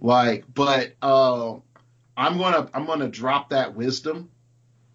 Like, 0.00 0.46
but 0.54 0.94
uh, 1.02 1.56
I'm 2.16 2.38
gonna 2.38 2.70
I'm 2.72 2.86
gonna 2.86 3.10
drop 3.10 3.50
that 3.50 3.74
wisdom. 3.74 4.30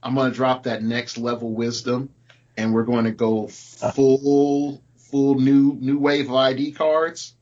I'm 0.02 0.16
gonna 0.16 0.34
drop 0.34 0.64
that 0.64 0.82
next 0.82 1.20
level 1.20 1.54
wisdom, 1.54 2.10
and 2.58 2.74
we're 2.74 2.82
going 2.86 3.06
to 3.06 3.12
go 3.12 3.46
full 3.46 4.82
full 4.96 5.36
new 5.36 5.78
new 5.80 6.00
wave 6.00 6.30
of 6.30 6.36
ID 6.36 6.72
cards. 6.72 7.36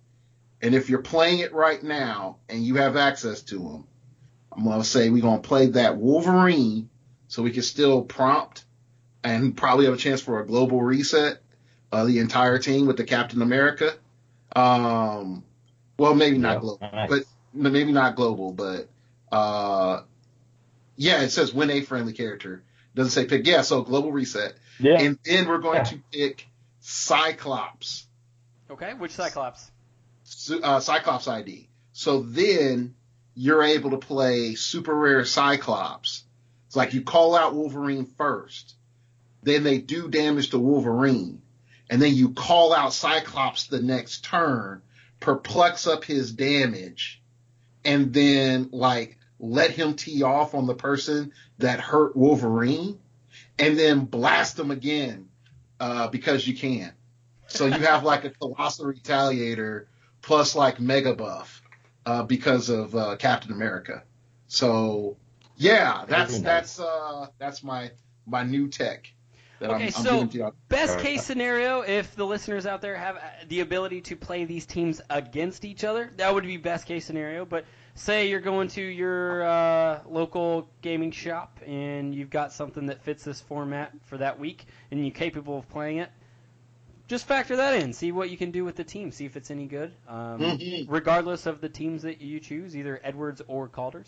And 0.62 0.76
if 0.76 0.90
you're 0.90 1.02
playing 1.02 1.40
it 1.40 1.54
right 1.54 1.82
now 1.82 2.40
and 2.50 2.62
you 2.62 2.76
have 2.76 2.98
access 2.98 3.42
to 3.44 3.58
them, 3.58 3.88
I'm 4.52 4.66
gonna 4.66 4.84
say 4.84 5.10
we're 5.10 5.22
gonna 5.22 5.40
play 5.40 5.68
that 5.68 5.95
Wolverine, 5.95 6.90
so 7.30 7.42
we 7.42 7.52
can 7.52 7.64
still 7.64 8.02
prompt 8.02 8.66
and 9.24 9.56
probably 9.56 9.86
have 9.86 9.94
a 9.94 9.98
chance 9.98 10.20
for 10.20 10.42
a 10.42 10.45
global 10.45 10.84
reset. 10.84 11.42
Uh, 11.95 12.03
the 12.03 12.19
entire 12.19 12.59
team 12.59 12.88
with 12.88 12.98
the 12.98 13.06
Captain 13.06 13.41
America. 13.41 13.93
Um, 14.53 15.43
well, 15.98 16.14
maybe 16.14 16.38
not 16.38 16.56
Yeah, 16.56 16.59
global, 16.59 16.90
nice. 16.91 17.09
but 17.09 17.24
maybe 17.53 17.91
not 17.93 18.17
global, 18.17 18.51
but 18.51 18.90
uh, 19.32 20.01
yeah, 20.98 21.22
it 21.22 21.30
says 21.30 21.53
win 21.53 21.69
a 21.69 21.82
friendly 21.82 22.11
character. 22.11 22.64
Doesn't 22.95 23.11
say 23.11 23.25
pick. 23.25 23.48
Yeah, 23.48 23.61
so 23.61 23.82
global 23.82 24.11
reset. 24.11 24.56
yeah. 24.80 24.99
And 24.99 25.17
then 25.24 25.48
we're 25.48 25.59
going 25.59 25.77
Yeah. 25.77 25.83
to 25.83 25.99
pick 26.11 26.48
Cyclops, 26.82 28.06
Okay. 28.69 28.93
Which 28.95 29.11
Cyclops? 29.11 29.72
Uh, 30.61 30.80
Cyclops 30.82 31.27
ID. 31.30 31.69
So 31.93 32.22
then 32.24 32.95
you're 33.35 33.64
able 33.64 33.91
to 33.91 33.98
play 33.98 34.56
super 34.56 34.93
rare 34.93 35.24
Cyclops. 35.24 36.24
It's 36.67 36.75
like 36.75 36.93
you 36.93 37.03
call 37.03 37.35
out 37.38 37.53
Wolverine 37.56 38.06
first, 38.17 38.75
then 39.43 39.64
they 39.64 39.77
do 39.77 40.09
damage 40.09 40.49
to 40.49 40.59
Wolverine, 40.59 41.41
and 41.90 42.02
then 42.02 42.14
you 42.14 42.32
call 42.32 42.74
out 42.74 42.94
Cyclops 42.94 43.68
the 43.68 43.82
next 43.82 44.24
turn, 44.24 44.82
perplex 45.20 45.88
up 45.88 46.04
his 46.04 46.32
damage, 46.32 47.22
and 47.84 48.14
then 48.14 48.70
like 48.72 49.18
let 49.40 49.72
him 49.72 49.96
tee 49.96 50.24
off 50.24 50.56
on 50.56 50.66
the 50.66 50.76
person 50.76 51.32
that 51.60 51.80
hurt 51.80 52.16
Wolverine, 52.16 53.00
and 53.60 53.78
then 53.78 54.06
blast 54.06 54.58
him 54.58 54.72
again 54.72 55.30
uh, 55.80 56.08
because 56.08 56.48
you 56.48 56.56
can. 56.56 56.94
So 57.48 57.68
you 57.68 57.74
have 57.74 58.04
like 58.04 58.24
a 58.24 58.32
colossal 58.32 58.86
retaliator 58.86 59.86
plus 60.22 60.56
like 60.56 60.80
mega 60.80 61.14
buff 61.14 61.62
uh, 62.06 62.24
because 62.24 62.70
of 62.70 62.96
uh, 62.96 63.16
Captain 63.18 63.52
America. 63.52 64.04
So 64.48 65.18
yeah, 65.58 66.06
that's 66.08 66.34
nice. 66.34 66.42
that's 66.42 66.80
uh, 66.80 67.28
that's 67.38 67.64
my 67.64 67.92
my 68.26 68.44
new 68.44 68.68
tech 68.68 69.12
that 69.68 69.76
Okay, 69.76 69.84
I'm, 69.88 69.94
I'm 69.95 70.03
so 70.03 70.11
giving 70.16 70.30
to 70.30 70.38
y'all. 70.38 70.53
best 70.69 71.00
case 71.00 71.24
scenario, 71.24 71.82
if 71.82 72.16
the 72.16 72.26
listeners 72.26 72.66
out 72.66 72.82
there 72.82 72.95
have 72.95 73.16
uh, 73.18 73.19
the 73.48 73.60
ability 73.61 74.02
to 74.02 74.16
play 74.16 74.45
these 74.45 74.66
teams 74.66 75.02
against 75.10 75.66
each 75.66 75.84
other, 75.84 76.11
that 76.18 76.34
would 76.34 76.45
be 76.45 76.58
best 76.58 76.85
case 76.85 77.06
scenario. 77.06 77.45
But 77.45 77.66
say 77.95 78.30
you're 78.30 78.40
going 78.42 78.68
to 78.69 78.82
your 78.82 79.44
uh, 79.44 80.00
local 80.08 80.69
gaming 80.82 81.11
shop 81.11 81.60
and 81.66 82.14
you've 82.14 82.30
got 82.30 82.52
something 82.52 82.88
that 82.88 83.02
fits 83.03 83.24
this 83.24 83.40
format 83.42 83.92
for 84.06 84.18
that 84.18 84.40
week, 84.40 84.66
and 84.92 85.00
you're 85.06 85.14
capable 85.14 85.60
of 85.60 85.69
playing 85.69 85.98
it. 86.00 86.10
Just 87.08 87.27
factor 87.27 87.58
that 87.58 87.76
in. 87.76 87.94
See 87.94 88.11
what 88.11 88.32
you 88.32 88.38
can 88.38 88.50
do 88.50 88.66
with 88.66 88.76
the 88.76 88.84
team. 88.84 89.11
See 89.11 89.26
if 89.26 89.38
it's 89.38 89.52
any 89.52 89.68
good. 89.68 89.94
Um, 90.08 90.40
Mhm. 90.40 90.85
Regardless 90.90 91.45
of 91.45 91.61
the 91.61 91.69
teams 91.69 92.02
that 92.02 92.19
you 92.19 92.40
choose, 92.40 92.76
either 92.76 93.00
Edwards 93.03 93.44
or 93.48 93.68
Calders, 93.69 94.08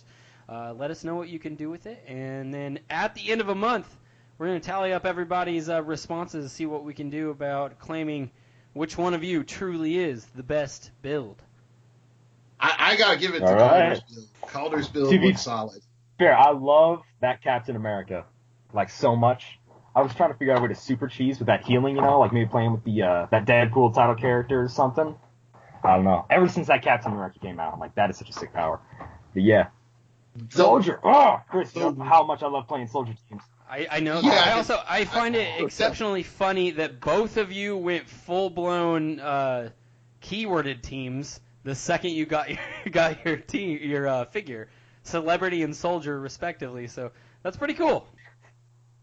uh, 0.50 0.74
let 0.74 0.90
us 0.90 1.04
know 1.04 1.14
what 1.16 1.30
you 1.30 1.38
can 1.38 1.54
do 1.56 1.70
with 1.70 1.86
it. 1.86 2.04
And 2.08 2.52
then 2.52 2.80
at 2.90 3.14
the 3.14 3.30
end 3.32 3.40
of 3.42 3.50
a 3.50 3.56
month, 3.56 3.96
we're 4.38 4.48
going 4.48 4.62
to 4.62 4.66
tally 4.66 4.94
up 4.94 5.06
everybody's 5.06 5.70
uh, 5.70 5.82
responses, 5.84 6.46
to 6.46 6.50
see 6.50 6.66
what 6.66 6.84
we 6.84 6.94
can 6.94 7.10
do 7.10 7.30
about 7.30 7.80
claiming 7.80 8.32
which 8.74 8.98
one 8.98 9.14
of 9.14 9.24
you 9.24 9.44
truly 9.44 9.98
is 9.98 10.26
the 10.36 10.44
best 10.44 10.92
build. 11.02 11.42
I, 12.60 12.76
I 12.80 12.96
gotta 12.96 13.18
give 13.18 13.36
it 13.36 13.40
to 13.40 13.46
All 13.46 13.56
right. 13.56 13.70
Calder's 13.70 14.02
build. 14.02 14.52
Calder's 14.52 14.88
build 14.88 15.12
To 15.12 15.20
be- 15.20 15.28
looks 15.28 15.42
solid. 15.44 15.82
Fair. 16.18 16.36
I 16.36 16.52
love 16.52 17.04
that 17.22 17.44
Captain 17.44 17.76
America, 17.76 18.26
like 18.74 18.90
so 18.90 19.16
much. 19.16 19.60
I 19.96 20.02
was 20.02 20.14
trying 20.14 20.32
to 20.32 20.38
figure 20.38 20.54
out 20.54 20.60
a 20.60 20.62
way 20.62 20.68
to 20.70 20.76
super 20.76 21.08
cheese 21.08 21.40
with 21.40 21.48
that 21.48 21.66
healing, 21.66 21.96
you 21.96 22.02
know, 22.02 22.20
like 22.20 22.34
maybe 22.34 22.50
playing 22.50 22.72
with 22.72 22.84
the 22.84 23.04
uh, 23.04 23.28
that 23.32 23.46
Deadpool 23.46 23.94
title 23.94 24.16
character 24.16 24.62
or 24.62 24.70
something. 24.70 25.16
I 25.84 25.96
don't 25.96 26.06
know. 26.06 26.26
Ever 26.30 26.48
since 26.48 26.68
that 26.68 26.82
Captain 26.82 27.12
America 27.12 27.40
came 27.40 27.60
out, 27.60 27.74
I'm 27.74 27.80
like, 27.80 27.96
that 27.96 28.10
is 28.10 28.18
such 28.18 28.30
a 28.30 28.34
sick 28.34 28.54
power. 28.54 28.80
But 29.34 29.44
yeah, 29.44 29.68
Soldier. 30.50 31.00
Oh, 31.04 31.42
Chris, 31.50 31.76
you 31.76 31.82
know 31.82 32.04
how 32.04 32.24
much 32.24 32.44
I 32.44 32.48
love 32.48 32.68
playing 32.68 32.88
Soldier 32.88 33.14
teams. 33.30 33.42
I, 33.70 33.88
I 33.92 34.00
know. 34.00 34.22
Yeah, 34.22 34.30
that. 34.32 34.48
I 34.48 34.52
I- 34.52 34.54
also 34.54 34.82
I 34.88 35.06
find 35.06 35.36
it 35.36 35.48
I- 35.60 35.64
exceptionally 35.64 36.24
funny 36.24 36.72
that 36.72 37.00
both 37.00 37.38
of 37.38 37.52
you 37.52 37.76
went 37.78 38.08
full 38.08 38.50
blown 38.50 39.20
uh, 39.20 39.70
keyworded 40.22 40.82
teams 40.82 41.40
the 41.64 41.76
second 41.76 42.12
you 42.12 42.26
got 42.26 42.50
your 42.50 42.60
got 42.92 43.26
your 43.26 43.38
team 43.38 43.80
your 43.82 44.08
uh, 44.08 44.26
figure, 44.26 44.70
celebrity 45.04 45.64
and 45.64 45.76
soldier 45.76 46.20
respectively. 46.20 46.88
So 46.88 47.12
that's 47.44 47.58
pretty 47.58 47.74
cool. 47.74 48.08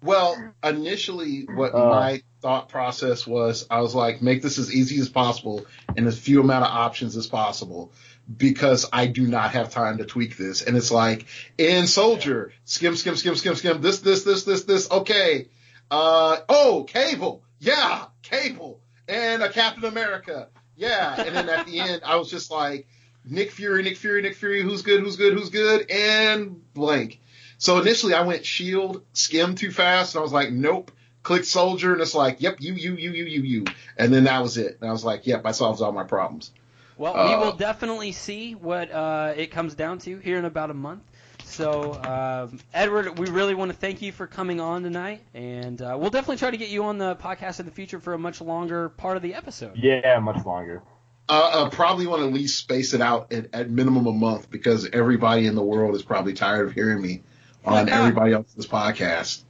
Well, 0.03 0.53
initially, 0.63 1.47
what 1.47 1.75
Uh. 1.75 1.89
my 1.89 2.23
thought 2.43 2.69
process 2.69 3.27
was, 3.27 3.67
I 3.71 3.81
was 3.81 3.95
like, 3.95 4.21
make 4.21 4.43
this 4.43 4.59
as 4.59 4.71
easy 4.75 5.01
as 5.01 5.09
possible 5.09 5.65
and 5.97 6.07
as 6.07 6.19
few 6.19 6.41
amount 6.41 6.67
of 6.67 6.71
options 6.73 7.17
as 7.17 7.27
possible 7.27 7.91
because 8.37 8.89
I 8.93 9.07
do 9.07 9.27
not 9.27 9.53
have 9.53 9.71
time 9.71 9.99
to 9.99 10.05
tweak 10.05 10.37
this. 10.37 10.63
And 10.63 10.77
it's 10.77 10.91
like, 10.91 11.27
in 11.59 11.87
Soldier, 11.87 12.53
skim, 12.65 12.97
skim, 12.97 13.17
skim, 13.17 13.35
skim, 13.35 13.55
skim, 13.55 13.81
this, 13.81 14.01
this, 14.01 14.25
this, 14.25 14.45
this, 14.45 14.65
this, 14.65 14.91
okay. 14.91 15.49
Uh, 15.91 16.39
oh, 16.49 16.85
Cable. 16.89 17.43
Yeah, 17.61 18.07
Cable. 18.23 18.81
And 19.07 19.43
a 19.43 19.51
Captain 19.51 19.85
America. 19.85 20.49
Yeah. 20.77 21.23
And 21.23 21.37
then 21.37 21.49
at 21.49 21.67
the 21.67 21.81
end, 21.81 22.03
I 22.05 22.17
was 22.17 22.31
just 22.31 22.51
like, 22.51 22.89
Nick 23.25 23.51
Fury, 23.53 23.83
Nick 23.83 23.97
Fury, 23.97 24.23
Nick 24.23 24.37
Fury, 24.37 24.63
who's 24.63 24.83
good, 24.83 25.01
who's 25.01 25.17
good, 25.17 25.35
who's 25.35 25.51
good, 25.51 25.91
and 25.91 26.63
blank. 26.75 27.21
So 27.59 27.79
initially 27.81 28.15
I 28.15 28.23
went 28.23 28.45
shield, 28.45 29.03
skim 29.13 29.55
too 29.55 29.71
fast, 29.71 30.15
and 30.15 30.21
I 30.21 30.23
was 30.23 30.33
like, 30.33 30.51
nope. 30.51 30.91
Click 31.23 31.45
soldier, 31.45 31.95
and 31.95 32.03
it's 32.03 32.15
like, 32.15 32.43
yep, 32.43 32.57
you, 32.61 32.75
you, 32.75 32.97
you, 32.97 33.13
you, 33.13 33.25
you, 33.25 33.43
you. 33.43 33.65
And 33.97 34.13
then 34.13 34.25
that 34.25 34.43
was 34.43 34.59
it. 34.59 34.77
And 34.79 34.91
I 34.91 34.93
was 34.93 35.07
like, 35.07 35.27
yep, 35.27 35.47
I 35.47 35.53
solved 35.53 35.81
all 35.81 35.91
my 35.91 36.05
problems. 36.05 36.51
Well, 36.97 37.15
we 37.15 37.35
Uh, 37.35 37.41
will 37.41 37.53
definitely 37.57 38.13
see 38.13 38.55
what 38.55 38.91
uh, 38.91 39.35
it 39.37 39.51
comes 39.51 39.75
down 39.75 39.99
to 40.01 40.19
here 40.19 40.39
in 40.39 40.45
about 40.45 40.71
a 40.71 40.75
month. 40.75 41.03
So, 41.45 41.95
um, 42.03 42.59
Edward, 42.73 43.19
we 43.19 43.29
really 43.29 43.55
want 43.55 43.71
to 43.71 43.77
thank 43.77 44.01
you 44.03 44.13
for 44.13 44.27
coming 44.27 44.61
on 44.61 44.83
tonight, 44.83 45.21
and 45.35 45.81
uh, 45.81 45.97
we'll 45.99 46.11
definitely 46.11 46.39
try 46.39 46.51
to 46.51 46.57
get 46.57 46.71
you 46.71 46.85
on 46.85 46.99
the 46.99 47.17
podcast 47.17 47.61
in 47.61 47.67
the 47.67 47.73
future 47.73 48.01
for 48.01 48.15
a 48.15 48.19
much 48.19 48.41
longer 48.41 48.89
part 48.89 49.17
of 49.17 49.23
the 49.23 49.35
episode. 49.35 49.77
Yeah, 49.77 50.19
much 50.21 50.45
longer. 50.45 50.83
Uh, 51.29 51.65
uh, 51.67 51.71
probably 51.71 52.07
want 52.07 52.23
to 52.23 52.29
at 52.29 52.33
least 52.35 52.59
space 52.59 52.93
it 52.95 53.01
out 53.01 53.33
at, 53.33 53.55
at 53.55 53.71
minimum 53.71 54.07
a 54.07 54.13
month 54.13 54.51
because 54.51 54.89
everybody 54.93 55.47
in 55.47 55.55
the 55.55 55.63
world 55.63 55.95
is 55.95 56.03
probably 56.03 56.35
tired 56.35 56.67
of 56.69 56.75
hearing 56.75 57.01
me 57.01 57.23
on 57.65 57.89
everybody 57.89 58.33
else's 58.33 58.67
podcast. 58.67 59.43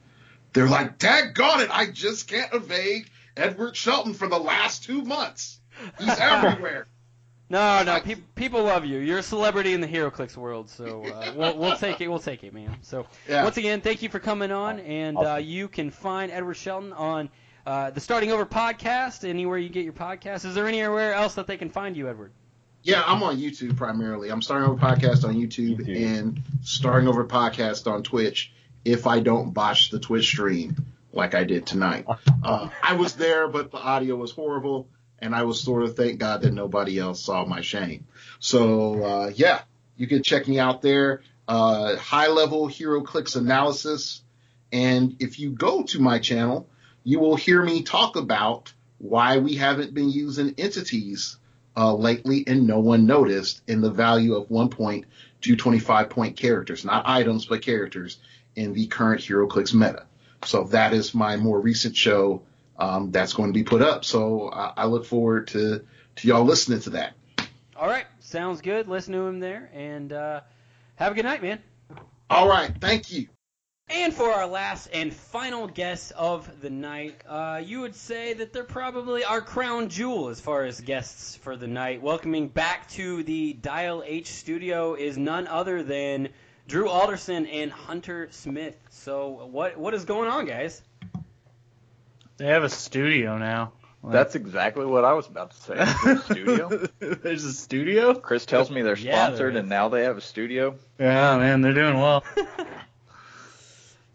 They're 0.52 0.68
like, 0.68 0.98
daggone 0.98 1.64
it, 1.64 1.70
I 1.72 1.86
just 1.90 2.28
can't 2.28 2.52
evade 2.54 3.10
Edward 3.36 3.76
Shelton 3.76 4.14
for 4.14 4.28
the 4.28 4.38
last 4.38 4.84
two 4.84 5.02
months. 5.02 5.58
He's 5.98 6.08
everywhere. 6.18 6.86
No, 7.50 7.82
no, 7.84 8.00
pe- 8.00 8.14
people 8.34 8.62
love 8.62 8.84
you. 8.86 8.98
You're 8.98 9.18
a 9.18 9.22
celebrity 9.22 9.74
in 9.74 9.80
the 9.80 9.86
HeroClix 9.86 10.36
world, 10.36 10.70
so 10.70 11.04
uh, 11.04 11.32
we'll, 11.36 11.58
we'll 11.58 11.76
take 11.76 12.00
it. 12.00 12.08
We'll 12.08 12.18
take 12.18 12.42
it, 12.42 12.54
man. 12.54 12.76
So 12.82 13.06
Yeah. 13.28 13.44
once 13.44 13.56
again, 13.58 13.80
thank 13.82 14.02
you 14.02 14.08
for 14.08 14.18
coming 14.18 14.50
on, 14.50 14.80
and 14.80 15.18
uh, 15.18 15.34
you 15.36 15.68
can 15.68 15.90
find 15.90 16.32
Edward 16.32 16.54
Shelton 16.54 16.92
on 16.94 17.28
uh, 17.66 17.90
the 17.90 18.00
Starting 18.00 18.32
Over 18.32 18.46
podcast 18.46 19.28
anywhere 19.28 19.58
you 19.58 19.68
get 19.68 19.84
your 19.84 19.92
podcast. 19.92 20.44
Is 20.46 20.54
there 20.54 20.66
anywhere 20.66 21.12
else 21.12 21.34
that 21.34 21.46
they 21.46 21.56
can 21.58 21.68
find 21.70 21.96
you, 21.96 22.08
Edward? 22.08 22.32
Yeah, 22.82 23.02
I'm 23.06 23.22
on 23.22 23.38
YouTube 23.38 23.76
primarily. 23.76 24.30
I'm 24.30 24.42
starting 24.42 24.68
over 24.68 24.78
podcast 24.78 25.24
on 25.24 25.34
YouTube, 25.34 25.78
YouTube. 25.78 26.18
and 26.18 26.40
starting 26.62 27.08
over 27.08 27.24
podcast 27.24 27.90
on 27.90 28.02
Twitch. 28.02 28.52
If 28.84 29.06
I 29.06 29.20
don't 29.20 29.52
botch 29.52 29.90
the 29.90 29.98
Twitch 29.98 30.26
stream 30.26 30.76
like 31.12 31.34
I 31.34 31.44
did 31.44 31.66
tonight, 31.66 32.04
uh, 32.44 32.68
I 32.82 32.94
was 32.94 33.14
there, 33.14 33.48
but 33.48 33.70
the 33.70 33.78
audio 33.78 34.16
was 34.16 34.32
horrible, 34.32 34.88
and 35.18 35.34
I 35.34 35.44
was 35.44 35.60
sort 35.60 35.82
of 35.82 35.96
thank 35.96 36.18
God 36.18 36.42
that 36.42 36.52
nobody 36.52 36.98
else 36.98 37.22
saw 37.22 37.44
my 37.44 37.60
shame. 37.60 38.06
So 38.38 39.02
uh, 39.02 39.32
yeah, 39.34 39.62
you 39.96 40.06
can 40.06 40.22
check 40.22 40.48
me 40.48 40.58
out 40.58 40.82
there. 40.82 41.22
Uh, 41.46 41.96
high 41.96 42.28
level 42.28 42.68
HeroClix 42.68 43.36
analysis, 43.36 44.22
and 44.72 45.16
if 45.20 45.38
you 45.38 45.50
go 45.50 45.82
to 45.84 46.00
my 46.00 46.18
channel, 46.18 46.68
you 47.04 47.20
will 47.20 47.36
hear 47.36 47.62
me 47.62 47.82
talk 47.82 48.16
about 48.16 48.72
why 48.98 49.38
we 49.38 49.56
haven't 49.56 49.92
been 49.92 50.08
using 50.08 50.54
entities 50.56 51.36
uh, 51.76 51.94
lately 51.94 52.44
and 52.46 52.66
no 52.66 52.80
one 52.80 53.06
noticed 53.06 53.62
in 53.66 53.80
the 53.80 53.90
value 53.90 54.34
of 54.34 54.50
one 54.50 54.68
point 54.68 55.04
to 55.42 55.56
25 55.56 56.08
point 56.08 56.36
characters, 56.36 56.84
not 56.84 57.06
items, 57.06 57.46
but 57.46 57.62
characters 57.62 58.18
in 58.56 58.72
the 58.72 58.86
current 58.86 59.20
HeroClix 59.20 59.74
meta. 59.74 60.06
so 60.44 60.64
that 60.64 60.92
is 60.92 61.14
my 61.14 61.36
more 61.36 61.60
recent 61.60 61.96
show 61.96 62.42
um, 62.78 63.10
that's 63.10 63.32
going 63.32 63.50
to 63.50 63.54
be 63.54 63.64
put 63.64 63.82
up. 63.82 64.04
So 64.04 64.50
I, 64.50 64.72
I 64.76 64.86
look 64.86 65.04
forward 65.04 65.48
to 65.48 65.84
to 66.16 66.28
y'all 66.28 66.44
listening 66.44 66.80
to 66.80 66.90
that. 66.90 67.14
All 67.76 67.88
right, 67.88 68.06
sounds 68.20 68.60
good. 68.60 68.88
Listen 68.88 69.14
to 69.14 69.26
him 69.26 69.40
there, 69.40 69.70
and 69.74 70.12
uh, 70.12 70.40
have 70.96 71.12
a 71.12 71.14
good 71.14 71.24
night, 71.24 71.42
man. 71.42 71.60
All 72.30 72.48
right, 72.48 72.72
thank 72.80 73.12
you. 73.12 73.28
And 73.90 74.14
for 74.14 74.32
our 74.32 74.46
last 74.46 74.86
and 74.94 75.12
final 75.12 75.66
guest 75.66 76.12
of 76.12 76.62
the 76.62 76.70
night, 76.70 77.20
uh, 77.28 77.60
you 77.62 77.80
would 77.82 77.94
say 77.94 78.32
that 78.32 78.52
they're 78.52 78.64
probably 78.64 79.24
our 79.24 79.42
crown 79.42 79.90
jewel 79.90 80.28
as 80.28 80.40
far 80.40 80.64
as 80.64 80.80
guests 80.80 81.36
for 81.36 81.54
the 81.54 81.66
night. 81.66 82.00
Welcoming 82.00 82.48
back 82.48 82.88
to 82.90 83.22
the 83.24 83.52
Dial 83.52 84.02
H 84.06 84.28
studio 84.28 84.94
is 84.94 85.18
none 85.18 85.46
other 85.46 85.82
than 85.82 86.30
Drew 86.66 86.88
Alderson 86.88 87.44
and 87.44 87.70
Hunter 87.70 88.28
Smith. 88.30 88.76
So 88.88 89.48
what 89.50 89.76
what 89.76 89.92
is 89.92 90.06
going 90.06 90.30
on, 90.30 90.46
guys? 90.46 90.80
They 92.36 92.46
have 92.46 92.64
a 92.64 92.68
studio 92.70 93.38
now. 93.38 93.72
Like- 94.02 94.12
That's 94.12 94.34
exactly 94.34 94.84
what 94.84 95.04
I 95.04 95.14
was 95.14 95.26
about 95.28 95.52
to 95.52 95.56
say. 95.56 95.74
There's 95.76 96.20
a 96.20 96.22
studio. 96.24 96.88
There's 96.98 97.44
a 97.44 97.52
studio. 97.52 98.14
Chris 98.14 98.44
tells 98.44 98.70
me 98.70 98.82
they're 98.82 98.98
Yeah, 98.98 99.12
there 99.12 99.26
sponsored, 99.28 99.56
and 99.56 99.68
now 99.68 99.88
they 99.88 100.02
have 100.02 100.18
a 100.18 100.20
studio. 100.20 100.76
Yeah, 100.98 101.38
man, 101.38 101.62
they're 101.62 101.72
doing 101.74 101.98
well. 101.98 102.22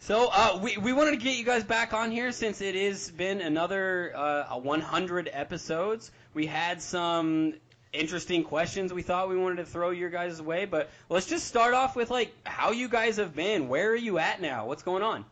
So 0.02 0.28
uh, 0.32 0.60
we 0.64 0.76
we 0.78 0.92
wanted 0.92 1.12
to 1.12 1.18
get 1.18 1.36
you 1.38 1.44
guys 1.46 1.64
back 1.64 1.94
on 1.94 2.10
here 2.10 2.32
since 2.32 2.62
it 2.62 2.74
has 2.74 3.12
been 3.12 3.42
another 3.42 4.12
uh, 4.16 4.56
100 4.60 5.30
episodes. 5.32 6.10
We 6.34 6.48
had 6.48 6.82
some 6.82 7.54
interesting 7.94 8.44
questions 8.44 8.92
we 8.92 9.04
thought 9.04 9.30
we 9.30 9.38
wanted 9.38 9.58
to 9.58 9.66
throw 9.66 9.92
your 9.92 10.10
guys' 10.10 10.42
way, 10.42 10.66
but 10.66 10.90
let's 11.10 11.28
just 11.28 11.46
start 11.48 11.76
off 11.76 11.96
with 11.96 12.10
like 12.10 12.34
how 12.44 12.72
you 12.72 12.90
guys 12.90 13.18
have 13.18 13.36
been. 13.36 13.68
Where 13.68 13.92
are 13.92 13.96
you 13.96 14.18
at 14.18 14.42
now? 14.42 14.66
What's 14.66 14.82
going 14.82 15.04
on? 15.04 15.26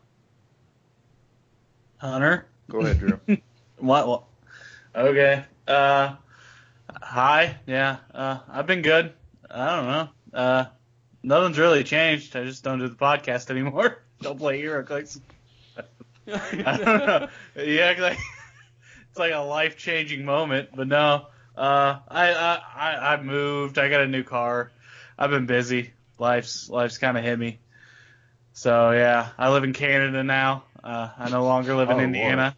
Hunter. 1.96 2.46
Go 2.70 2.80
ahead, 2.80 2.98
Drew. 2.98 3.20
what, 3.78 4.06
what? 4.06 4.24
Okay. 4.94 5.44
Uh, 5.66 6.16
hi. 6.90 7.56
Yeah. 7.66 7.98
Uh, 8.12 8.40
I've 8.48 8.66
been 8.66 8.82
good. 8.82 9.12
I 9.50 9.76
don't 9.76 9.86
know. 9.86 10.08
Uh, 10.34 10.64
nothing's 11.22 11.58
really 11.58 11.82
changed. 11.84 12.36
I 12.36 12.44
just 12.44 12.62
don't 12.62 12.78
do 12.78 12.88
the 12.88 12.94
podcast 12.94 13.50
anymore. 13.50 14.02
don't 14.20 14.38
play 14.38 14.60
HeroClix. 14.60 15.20
I 16.26 16.76
don't 16.76 16.84
know. 16.84 17.28
Yeah, 17.56 17.94
like, 17.98 18.18
it's 19.10 19.18
like 19.18 19.32
a 19.32 19.38
life 19.38 19.78
changing 19.78 20.26
moment, 20.26 20.68
but 20.74 20.88
no. 20.88 21.26
Uh, 21.56 21.98
I, 22.06 22.34
I, 22.34 22.62
I, 22.76 23.14
I 23.14 23.22
moved. 23.22 23.78
I 23.78 23.88
got 23.88 24.02
a 24.02 24.06
new 24.06 24.22
car. 24.24 24.70
I've 25.18 25.30
been 25.30 25.46
busy. 25.46 25.92
Life's, 26.18 26.68
life's 26.68 26.98
kind 26.98 27.16
of 27.16 27.24
hit 27.24 27.38
me. 27.38 27.60
So 28.52 28.90
yeah, 28.90 29.30
I 29.38 29.50
live 29.50 29.64
in 29.64 29.72
Canada 29.72 30.22
now. 30.22 30.64
Uh, 30.82 31.08
I 31.18 31.28
no 31.28 31.44
longer 31.44 31.74
live 31.76 31.90
in 31.90 31.96
Oh, 31.96 32.00
Indiana. 32.00 32.56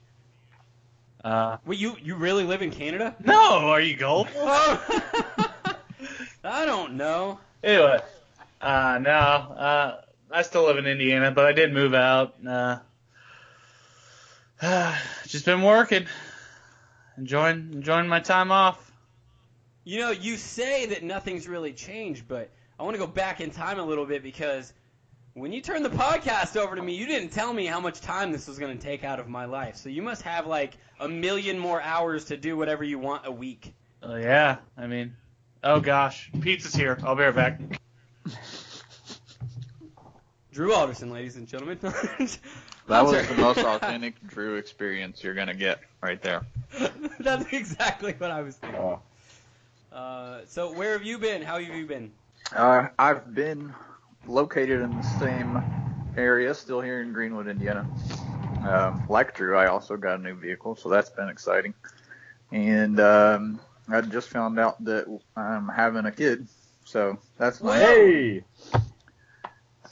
Uh, 1.25 1.57
Wait, 1.67 1.79
you 1.79 1.97
you 2.03 2.15
really 2.17 2.45
live 2.45 2.63
in 2.63 2.71
Canada? 2.71 3.15
no, 3.25 3.69
are 3.69 3.81
you 3.81 3.97
gold? 3.97 4.29
I 6.43 6.65
don't 6.65 6.95
know. 6.95 7.39
Anyway, 7.63 8.01
uh, 8.63 8.99
no, 9.03 9.11
uh, 9.11 10.01
I 10.31 10.43
still 10.43 10.65
live 10.65 10.79
in 10.79 10.87
Indiana, 10.87 11.31
but 11.31 11.45
I 11.45 11.53
did 11.53 11.73
move 11.75 11.93
out. 11.93 12.35
Uh, 12.47 12.79
just 15.27 15.45
been 15.45 15.63
working, 15.63 16.07
enjoying 17.19 17.71
enjoying 17.73 18.09
my 18.09 18.21
time 18.21 18.51
off. 18.51 18.91
You 19.85 20.01
know, 20.01 20.11
you 20.11 20.37
say 20.37 20.87
that 20.87 21.03
nothing's 21.03 21.49
really 21.49 21.73
changed, 21.73 22.29
but 22.29 22.51
I 22.79 22.83
want 22.83 22.95
to 22.95 22.99
go 22.99 23.07
back 23.07 23.41
in 23.41 23.51
time 23.51 23.79
a 23.79 23.85
little 23.85 24.07
bit 24.07 24.23
because 24.23 24.73
when 25.41 25.53
you 25.53 25.63
turned 25.63 25.85
the 25.85 25.91
podcast 25.91 26.59
over 26.59 26.77
to 26.77 26.83
me, 26.83 26.95
you 26.95 27.07
didn't 27.07 27.31
tell 27.31 27.55
me 27.55 27.65
how 27.65 27.81
much 27.81 28.03
time 28.03 28.31
this 28.31 28.47
was 28.47 28.59
going 28.59 28.77
to 28.77 28.83
take 28.83 29.05
out 29.05 29.19
of 29.19 29.27
my 29.27 29.47
life. 29.47 29.77
So 29.77 29.89
you 29.89 30.03
must 30.03 30.21
have 30.23 30.47
like 30.47 30.77
a 31.01 31.09
million 31.09 31.59
more 31.59 31.81
hours 31.81 32.27
to 32.27 32.37
do 32.37 32.59
whatever 32.59 32.85
you 32.85 32.99
want 32.99 33.27
a 33.27 33.33
week. 33.33 33.73
Uh, 34.07 34.17
yeah, 34.17 34.59
I 34.77 34.87
mean, 34.87 35.17
oh 35.65 35.81
gosh, 35.81 36.31
pizza's 36.41 36.75
here. 36.75 36.99
I'll 37.03 37.17
be 37.17 37.23
right 37.23 37.35
back. 37.35 37.81
Drew 40.53 40.75
Alderson, 40.75 41.11
ladies 41.11 41.37
and 41.37 41.49
gentlemen. 41.49 41.79
That 42.89 43.05
was 43.05 43.29
the 43.29 43.35
most 43.37 43.59
authentic 43.65 44.15
Drew 44.27 44.57
experience 44.57 45.23
you're 45.23 45.35
gonna 45.35 45.55
get 45.55 45.79
right 46.03 46.21
there. 46.21 46.43
That's 47.21 47.53
exactly 47.53 48.17
what 48.19 48.33
I 48.33 48.43
was 48.43 48.57
thinking. 48.57 48.99
Uh, 49.93 50.41
so 50.49 50.73
where 50.73 50.95
have 50.95 51.05
you 51.05 51.19
been? 51.19 51.41
How 51.41 51.61
have 51.61 51.73
you 51.73 51.87
been? 51.87 52.11
Uh, 52.53 52.89
I've 52.99 53.33
been 53.33 53.73
located 54.27 54.81
in 54.81 54.91
the 54.91 55.03
same 55.03 55.63
area, 56.17 56.55
still 56.55 56.81
here 56.81 57.01
in 57.01 57.13
Greenwood, 57.13 57.49
Indiana. 57.49 57.87
Um, 58.65 59.03
like 59.09 59.35
Drew, 59.35 59.57
I 59.57 59.67
also 59.67 59.97
got 59.97 60.21
a 60.21 60.23
new 60.23 60.35
vehicle, 60.35 60.77
so 60.77 60.89
that's 60.89 61.11
been 61.11 61.29
exciting. 61.29 61.75
And 62.53 63.01
um, 63.01 63.61
I 63.89 64.01
just 64.03 64.29
found 64.29 64.59
out 64.59 64.83
that 64.85 65.07
I'm 65.37 65.69
having 65.69 66.05
a 66.05 66.13
kid, 66.13 66.47
so 66.85 67.19
that's 67.39 67.63
nice. 67.63 67.81
Hey! 67.81 68.45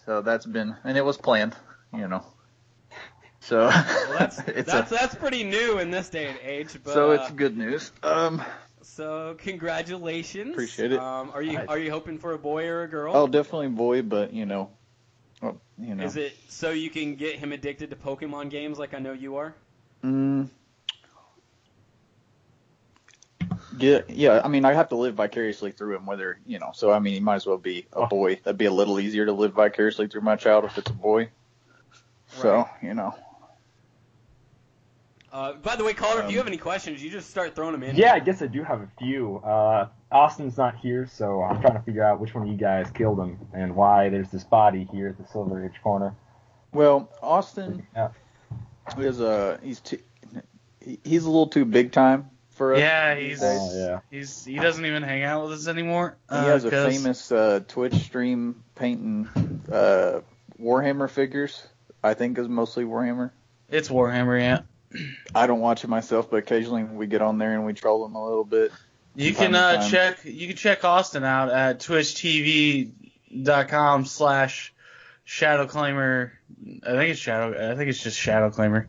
So 0.05 0.23
that's 0.23 0.47
been, 0.47 0.77
and 0.85 0.97
it 0.99 1.05
was 1.05 1.17
planned, 1.17 1.57
you 1.95 2.09
know. 2.09 2.25
So 3.41 3.67
Well, 3.67 4.17
that's 4.19 4.37
that's 4.43 4.93
a, 4.93 4.95
that's 4.95 5.15
pretty 5.15 5.45
new 5.45 5.79
in 5.79 5.91
this 5.91 6.09
day 6.09 6.27
and 6.27 6.39
age. 6.43 6.77
But, 6.85 6.93
so 6.93 7.11
uh, 7.11 7.15
it's 7.15 7.31
good 7.31 7.57
news. 7.57 7.93
Um, 8.03 8.43
So 8.89 9.37
congratulations. 9.39 10.51
Appreciate 10.51 10.93
it. 10.93 10.99
Um, 10.99 11.31
are 11.33 11.43
you 11.43 11.61
are 11.69 11.79
you 11.79 11.91
hoping 11.91 12.19
for 12.19 12.33
a 12.33 12.39
boy 12.39 12.67
or 12.67 12.83
a 12.83 12.89
girl? 12.89 13.15
oh, 13.15 13.27
definitely 13.29 13.69
boy, 13.69 14.03
but 14.03 14.33
you 14.33 14.45
know, 14.45 14.71
well, 15.41 15.61
you 15.79 15.95
know. 15.95 16.05
Is 16.05 16.17
it 16.17 16.37
so 16.49 16.71
you 16.71 16.91
can 16.91 17.15
get 17.15 17.37
him 17.37 17.53
addicted 17.53 17.91
to 17.91 17.97
Pokemon 17.97 18.51
games 18.51 18.79
like 18.79 18.95
I 18.95 18.99
know 18.99 19.13
you 19.13 19.37
are? 19.37 19.55
Mm, 20.03 20.49
yeah, 23.79 24.01
yeah. 24.09 24.41
I 24.43 24.49
mean, 24.49 24.65
I 24.65 24.73
have 24.73 24.89
to 24.89 24.97
live 24.97 25.15
vicariously 25.15 25.71
through 25.71 25.97
him, 25.97 26.07
whether 26.07 26.41
you 26.45 26.59
know. 26.59 26.73
So 26.75 26.91
I 26.91 26.99
mean, 26.99 27.15
he 27.15 27.21
might 27.21 27.37
as 27.37 27.47
well 27.47 27.59
be 27.59 27.87
a 27.93 28.07
boy. 28.07 28.41
That'd 28.43 28.59
be 28.59 28.65
a 28.65 28.73
little 28.73 28.99
easier 28.99 29.27
to 29.27 29.33
live 29.33 29.53
vicariously 29.53 30.09
through 30.09 30.23
my 30.23 30.35
child 30.35 30.65
if 30.65 30.77
it's 30.77 30.91
a 30.91 30.95
boy. 30.95 31.29
So 32.29 32.69
you 32.83 32.95
know. 32.95 33.15
Uh, 35.33 35.53
by 35.55 35.77
the 35.77 35.85
way, 35.85 35.93
Calder, 35.95 36.21
if 36.21 36.25
Um, 36.27 36.31
you 36.31 36.39
have 36.39 36.47
any 36.47 36.57
questions, 36.57 37.03
you 37.03 37.11
just 37.11 37.31
start 37.31 37.55
throwing 37.55 37.73
them 37.73 37.83
in. 37.83 37.97
Yeah, 37.97 38.15
I 38.15 38.19
guess 38.19 38.41
I 38.41 38.47
do 38.47 38.63
have 38.63 38.81
a 38.81 38.89
few. 38.99 39.39
Uh, 39.45 39.89
Austin's 40.11 40.57
not 40.57 40.77
here, 40.77 41.07
so 41.07 41.43
I'm 41.43 41.61
trying 41.61 41.75
to 41.75 41.83
figure 41.83 42.03
out 42.03 42.19
which 42.19 42.35
one 42.35 42.45
of 42.45 42.49
you 42.51 42.57
guys 42.57 42.91
killed 42.93 43.19
him 43.21 43.39
and 43.53 43.77
why 43.77 44.09
there's 44.09 44.31
this 44.31 44.45
body 44.45 44.89
here 44.91 45.09
at 45.09 45.19
the 45.19 45.27
Silver 45.31 45.57
Ridge 45.57 45.75
corner. 45.83 46.15
Well, 46.73 47.11
Austin 47.23 47.87
is 48.99 49.21
a 49.21 49.59
he's 49.63 49.81
too, 49.81 49.99
he, 50.81 50.99
he's 51.05 51.25
a 51.25 51.29
little 51.31 51.47
too 51.49 51.65
big 51.67 51.93
time 51.93 52.31
for 52.51 52.75
us. 52.75 52.81
Yeah, 52.81 53.15
these 53.15 53.29
he's 53.31 53.41
days. 53.41 53.99
he's 54.11 54.45
he 54.45 54.57
doesn't 54.57 54.85
even 54.85 55.03
hang 55.03 55.23
out 55.25 55.45
with 55.45 55.53
us 55.53 55.69
anymore. 55.69 56.17
He 56.31 56.37
uh, 56.37 56.45
has 56.45 56.65
a 56.65 56.71
'cause- 56.71 56.95
famous 56.97 57.31
uh, 57.33 57.61
Twitch 57.69 57.95
stream 57.95 58.63
painting 58.75 59.29
uh, 59.71 60.21
Warhammer 60.61 61.11
figures. 61.11 61.67
I 62.03 62.15
think 62.15 62.39
is 62.39 62.49
mostly 62.49 62.85
Warhammer. 62.85 63.31
It's 63.71 63.89
Warhammer, 63.89 64.41
yeah. 64.41 64.61
I 65.35 65.47
don't 65.47 65.61
watch 65.61 65.85
it 65.85 65.89
myself, 65.89 66.31
but 66.31 66.37
occasionally 66.39 66.85
we 66.85 67.07
get 67.07 67.23
on 67.23 67.39
there 67.39 67.55
and 67.55 67.65
we 67.65 67.73
troll 67.75 68.03
them 68.07 68.15
a 68.15 68.25
little 68.25 68.45
bit. 68.45 68.73
You 69.15 69.35
can 69.35 69.55
uh, 69.55 69.89
check 69.89 70.25
you 70.25 70.47
can 70.47 70.57
check 70.57 70.85
Austin 70.85 71.25
out 71.25 71.51
at 71.51 71.81
twitchtv.com 71.81 72.95
slash 74.05 74.73
shadowclaimer. 75.27 76.31
I 76.87 76.91
think 76.91 77.11
it's 77.11 77.21
shadow. 77.21 77.73
I 77.73 77.77
think 77.77 77.91
it's 77.91 78.03
just 78.03 78.19
shadowclaimer. 78.19 78.87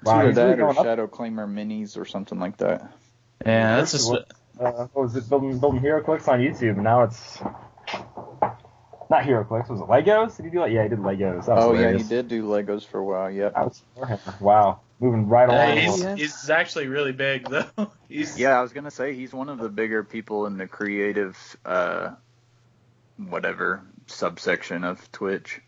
It's 0.00 0.10
either 0.10 0.32
that 0.32 0.50
or 0.50 0.56
going 0.56 0.78
up. 0.78 0.84
Shadow 0.84 1.06
Claimer 1.06 1.48
minis 1.48 1.96
or 1.96 2.04
something 2.04 2.40
like 2.40 2.56
that. 2.56 2.92
Yeah, 3.46 3.76
that's 3.76 3.92
First 3.92 4.10
just 4.10 4.14
it 4.14 4.32
uh, 4.60 4.86
what 4.92 5.04
was 5.04 5.16
it? 5.16 5.28
Building, 5.28 5.58
building 5.58 5.80
HeroClix 5.80 6.28
on 6.28 6.40
YouTube, 6.40 6.76
now 6.76 7.02
it's 7.02 7.38
not 9.12 9.24
HeroClix. 9.24 9.68
Was 9.70 9.80
it 9.80 9.86
Legos? 9.86 10.36
Did 10.36 10.44
he 10.46 10.50
do 10.50 10.58
that? 10.60 10.70
Yeah, 10.72 10.82
he 10.82 10.88
did 10.88 10.98
Legos. 10.98 11.46
That 11.46 11.54
was 11.56 11.64
Oh 11.64 11.72
yeah, 11.74 11.92
he 11.96 12.02
did 12.02 12.28
do 12.28 12.44
Legos 12.44 12.84
for 12.86 12.98
a 12.98 13.04
while. 13.04 13.30
Yep. 13.30 13.54
Wow, 14.40 14.80
moving 15.00 15.28
right 15.28 15.48
Uh, 15.48 15.52
along. 15.52 16.16
he's, 16.16 16.20
he's 16.20 16.50
actually 16.50 16.88
really 16.88 17.12
big 17.12 17.48
though. 17.48 17.66
He's 18.08 18.38
Yeah, 18.38 18.58
I 18.58 18.62
was 18.62 18.72
gonna 18.72 18.90
say 18.90 19.14
he's 19.14 19.32
one 19.32 19.48
of 19.48 19.58
the 19.58 19.68
bigger 19.68 20.02
people 20.04 20.46
in 20.46 20.56
the 20.58 20.66
creative, 20.66 21.38
uh, 21.64 22.10
whatever 23.16 23.82
subsection 24.06 24.84
of 24.84 25.10
Twitch. 25.12 25.60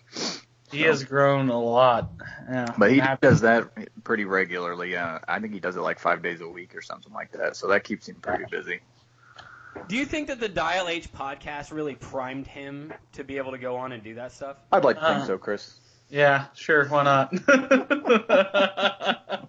he 0.70 0.82
has 0.82 1.04
grown 1.04 1.48
a 1.50 1.58
lot. 1.60 2.10
Yeah, 2.50 2.74
But 2.76 2.90
he 2.90 2.98
happy. 2.98 3.26
does 3.26 3.42
that 3.42 3.70
pretty 4.04 4.24
regularly. 4.24 4.96
Uh, 4.96 5.18
I 5.26 5.38
think 5.40 5.52
he 5.54 5.60
does 5.60 5.76
it 5.76 5.80
like 5.80 5.98
five 6.00 6.22
days 6.22 6.40
a 6.40 6.48
week 6.48 6.74
or 6.74 6.82
something 6.82 7.12
like 7.12 7.32
that. 7.32 7.56
So 7.56 7.68
that 7.68 7.84
keeps 7.84 8.08
him 8.08 8.16
pretty 8.16 8.44
busy. 8.50 8.80
Do 9.88 9.96
you 9.96 10.04
think 10.06 10.28
that 10.28 10.40
the 10.40 10.48
Dial 10.48 10.88
H 10.88 11.12
podcast 11.12 11.72
really 11.72 11.94
primed 11.94 12.46
him 12.46 12.92
to 13.12 13.24
be 13.24 13.36
able 13.36 13.52
to 13.52 13.58
go 13.58 13.76
on 13.76 13.92
and 13.92 14.02
do 14.02 14.14
that 14.14 14.32
stuff? 14.32 14.56
I'd 14.72 14.84
like 14.84 14.96
to 14.98 15.02
think 15.06 15.20
Uh, 15.20 15.26
so, 15.26 15.38
Chris. 15.38 15.78
Yeah, 16.10 16.46
sure, 16.54 16.86
why 16.88 17.02
not? 17.02 17.32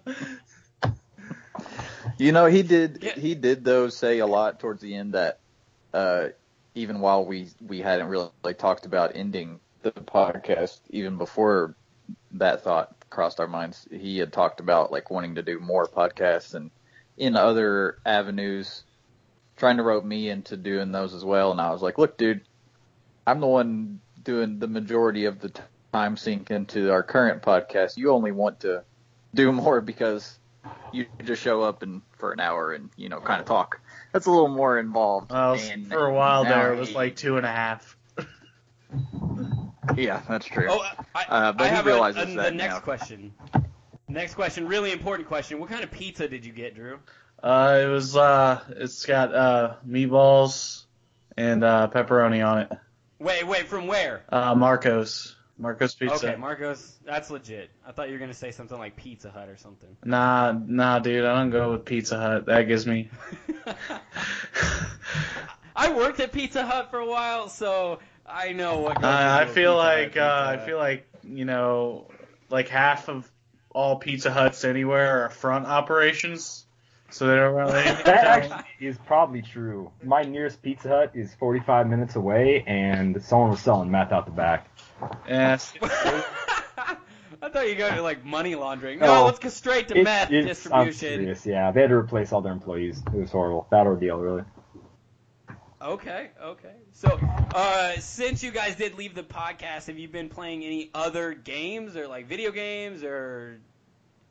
You 2.18 2.32
know, 2.32 2.46
he 2.46 2.62
did. 2.62 3.02
He 3.02 3.34
did 3.34 3.64
though 3.64 3.88
say 3.88 4.20
a 4.20 4.26
lot 4.26 4.58
towards 4.58 4.80
the 4.80 4.94
end 4.94 5.12
that 5.12 5.38
uh, 5.92 6.28
even 6.74 7.00
while 7.00 7.24
we 7.24 7.48
we 7.66 7.80
hadn't 7.80 8.08
really 8.08 8.30
like, 8.42 8.58
talked 8.58 8.86
about 8.86 9.12
ending 9.14 9.60
the 9.82 9.92
podcast, 9.92 10.80
even 10.90 11.18
before 11.18 11.74
that 12.32 12.62
thought 12.64 12.94
crossed 13.10 13.38
our 13.38 13.46
minds. 13.46 13.86
He 13.90 14.18
had 14.18 14.32
talked 14.32 14.60
about 14.60 14.90
like 14.90 15.10
wanting 15.10 15.34
to 15.34 15.42
do 15.42 15.60
more 15.60 15.86
podcasts 15.86 16.54
and 16.54 16.70
in 17.18 17.36
other 17.36 17.98
avenues, 18.06 18.84
trying 19.56 19.76
to 19.78 19.82
rope 19.82 20.04
me 20.04 20.28
into 20.30 20.56
doing 20.56 20.92
those 20.92 21.14
as 21.14 21.24
well. 21.24 21.50
And 21.52 21.60
I 21.60 21.70
was 21.70 21.82
like, 21.82 21.98
look, 21.98 22.16
dude, 22.18 22.42
I'm 23.26 23.40
the 23.40 23.46
one 23.46 24.00
doing 24.22 24.58
the 24.58 24.66
majority 24.68 25.24
of 25.24 25.40
the 25.40 25.52
time 25.92 26.16
sink 26.16 26.50
into 26.50 26.90
our 26.90 27.02
current 27.02 27.42
podcast. 27.42 27.96
You 27.96 28.12
only 28.12 28.32
want 28.32 28.60
to 28.60 28.82
do 29.34 29.52
more 29.52 29.80
because 29.80 30.38
you 30.92 31.06
just 31.24 31.42
show 31.42 31.62
up 31.62 31.82
and 31.82 32.02
for 32.18 32.32
an 32.32 32.40
hour 32.40 32.72
and 32.72 32.90
you 32.96 33.08
know 33.08 33.20
kind 33.20 33.40
of 33.40 33.46
talk. 33.46 33.80
That's 34.12 34.26
a 34.26 34.30
little 34.30 34.48
more 34.48 34.78
involved. 34.78 35.30
Well, 35.30 35.54
and 35.54 35.86
for 35.86 36.06
a 36.06 36.12
while 36.14 36.44
now 36.44 36.50
there, 36.50 36.72
it 36.74 36.78
was 36.78 36.94
like 36.94 37.16
two 37.16 37.36
and 37.36 37.46
a 37.46 37.50
half. 37.52 37.96
yeah, 39.96 40.22
that's 40.28 40.46
true. 40.46 40.66
Oh, 40.70 40.84
I, 41.14 41.24
Uh, 41.28 41.52
but 41.52 41.64
I 41.64 41.68
he 41.68 41.74
have 41.74 41.86
a, 41.86 41.90
realizes 41.90 42.22
a- 42.22 42.26
the 42.26 42.34
that 42.36 42.54
next 42.54 42.74
now. 42.74 42.80
question. 42.80 43.32
Next 44.08 44.34
question, 44.34 44.68
really 44.68 44.92
important 44.92 45.26
question. 45.28 45.58
What 45.58 45.68
kind 45.68 45.82
of 45.82 45.90
pizza 45.90 46.28
did 46.28 46.44
you 46.46 46.52
get, 46.52 46.74
Drew? 46.76 46.98
Uh, 47.42 47.80
it 47.82 47.86
was 47.86 48.16
uh, 48.16 48.60
it's 48.70 49.04
got 49.06 49.34
uh 49.34 49.74
meatballs 49.86 50.84
and 51.36 51.62
uh 51.62 51.88
pepperoni 51.92 52.46
on 52.46 52.58
it. 52.60 52.72
Wait, 53.18 53.46
wait, 53.46 53.66
from 53.66 53.86
where? 53.86 54.24
Uh, 54.28 54.54
Marcos, 54.54 55.36
Marcos 55.58 55.94
Pizza. 55.94 56.28
Okay, 56.28 56.36
Marcos, 56.36 56.96
that's 57.04 57.30
legit. 57.30 57.70
I 57.86 57.92
thought 57.92 58.08
you 58.08 58.14
were 58.14 58.18
gonna 58.18 58.34
say 58.34 58.50
something 58.50 58.78
like 58.78 58.96
Pizza 58.96 59.30
Hut 59.30 59.48
or 59.48 59.56
something. 59.56 59.96
Nah, 60.04 60.52
nah, 60.52 60.98
dude, 60.98 61.24
I 61.24 61.38
don't 61.38 61.50
go 61.50 61.72
with 61.72 61.84
Pizza 61.86 62.18
Hut. 62.18 62.46
That 62.46 62.62
gives 62.62 62.86
me. 62.86 63.08
I 65.76 65.92
worked 65.92 66.20
at 66.20 66.32
Pizza 66.32 66.64
Hut 66.66 66.90
for 66.90 66.98
a 66.98 67.06
while, 67.06 67.48
so 67.48 68.00
I 68.26 68.52
know 68.52 68.80
what. 68.80 68.96
Goes 68.96 69.04
I, 69.04 69.42
I 69.42 69.44
feel 69.46 69.76
like 69.76 70.16
uh, 70.16 70.46
I 70.46 70.58
feel 70.58 70.76
like 70.76 71.06
you 71.24 71.46
know, 71.46 72.10
like 72.50 72.68
half 72.68 73.08
of 73.08 73.30
all 73.70 73.96
Pizza 73.96 74.30
Huts 74.30 74.64
anywhere 74.64 75.24
are 75.24 75.30
front 75.30 75.66
operations, 75.66 76.65
so 77.10 77.26
they 77.26 77.36
don't 77.36 77.54
really. 77.54 77.72
That 78.04 78.08
actually 78.08 78.86
is 78.86 78.96
probably 79.06 79.42
true. 79.42 79.90
My 80.02 80.22
nearest 80.22 80.62
Pizza 80.62 80.88
Hut 80.88 81.10
is 81.14 81.34
45 81.34 81.88
minutes 81.88 82.16
away, 82.16 82.64
and 82.66 83.22
someone 83.22 83.50
was 83.50 83.60
selling 83.60 83.90
meth 83.90 84.12
out 84.12 84.26
the 84.26 84.32
back. 84.32 84.68
Yes. 85.28 85.72
I 87.42 87.50
thought 87.50 87.64
you 87.66 87.74
were 87.74 87.78
going 87.78 87.94
to 87.94 88.02
like 88.02 88.24
money 88.24 88.54
laundering. 88.54 88.98
No, 88.98 89.22
Oh, 89.22 89.24
let's 89.26 89.38
go 89.38 89.48
straight 89.50 89.88
to 89.88 89.98
It- 89.98 90.04
meth 90.04 90.32
it's- 90.32 90.66
I'm 90.72 90.86
distribution. 90.86 90.94
serious, 91.20 91.46
yeah. 91.46 91.70
They 91.70 91.82
had 91.82 91.90
to 91.90 91.96
replace 91.96 92.32
all 92.32 92.40
their 92.40 92.52
employees. 92.52 93.02
It 93.06 93.12
was 93.14 93.30
horrible. 93.30 93.66
Bad 93.70 93.86
ordeal, 93.86 94.16
really. 94.18 94.42
Okay, 95.80 96.30
okay. 96.42 96.72
So, 96.92 97.08
uh, 97.54 97.92
since 97.98 98.42
you 98.42 98.50
guys 98.50 98.76
did 98.76 98.96
leave 98.96 99.14
the 99.14 99.22
podcast, 99.22 99.86
have 99.86 99.98
you 99.98 100.08
been 100.08 100.30
playing 100.30 100.64
any 100.64 100.90
other 100.94 101.34
games 101.34 101.96
or 101.96 102.08
like 102.08 102.26
video 102.26 102.50
games 102.50 103.04
or 103.04 103.60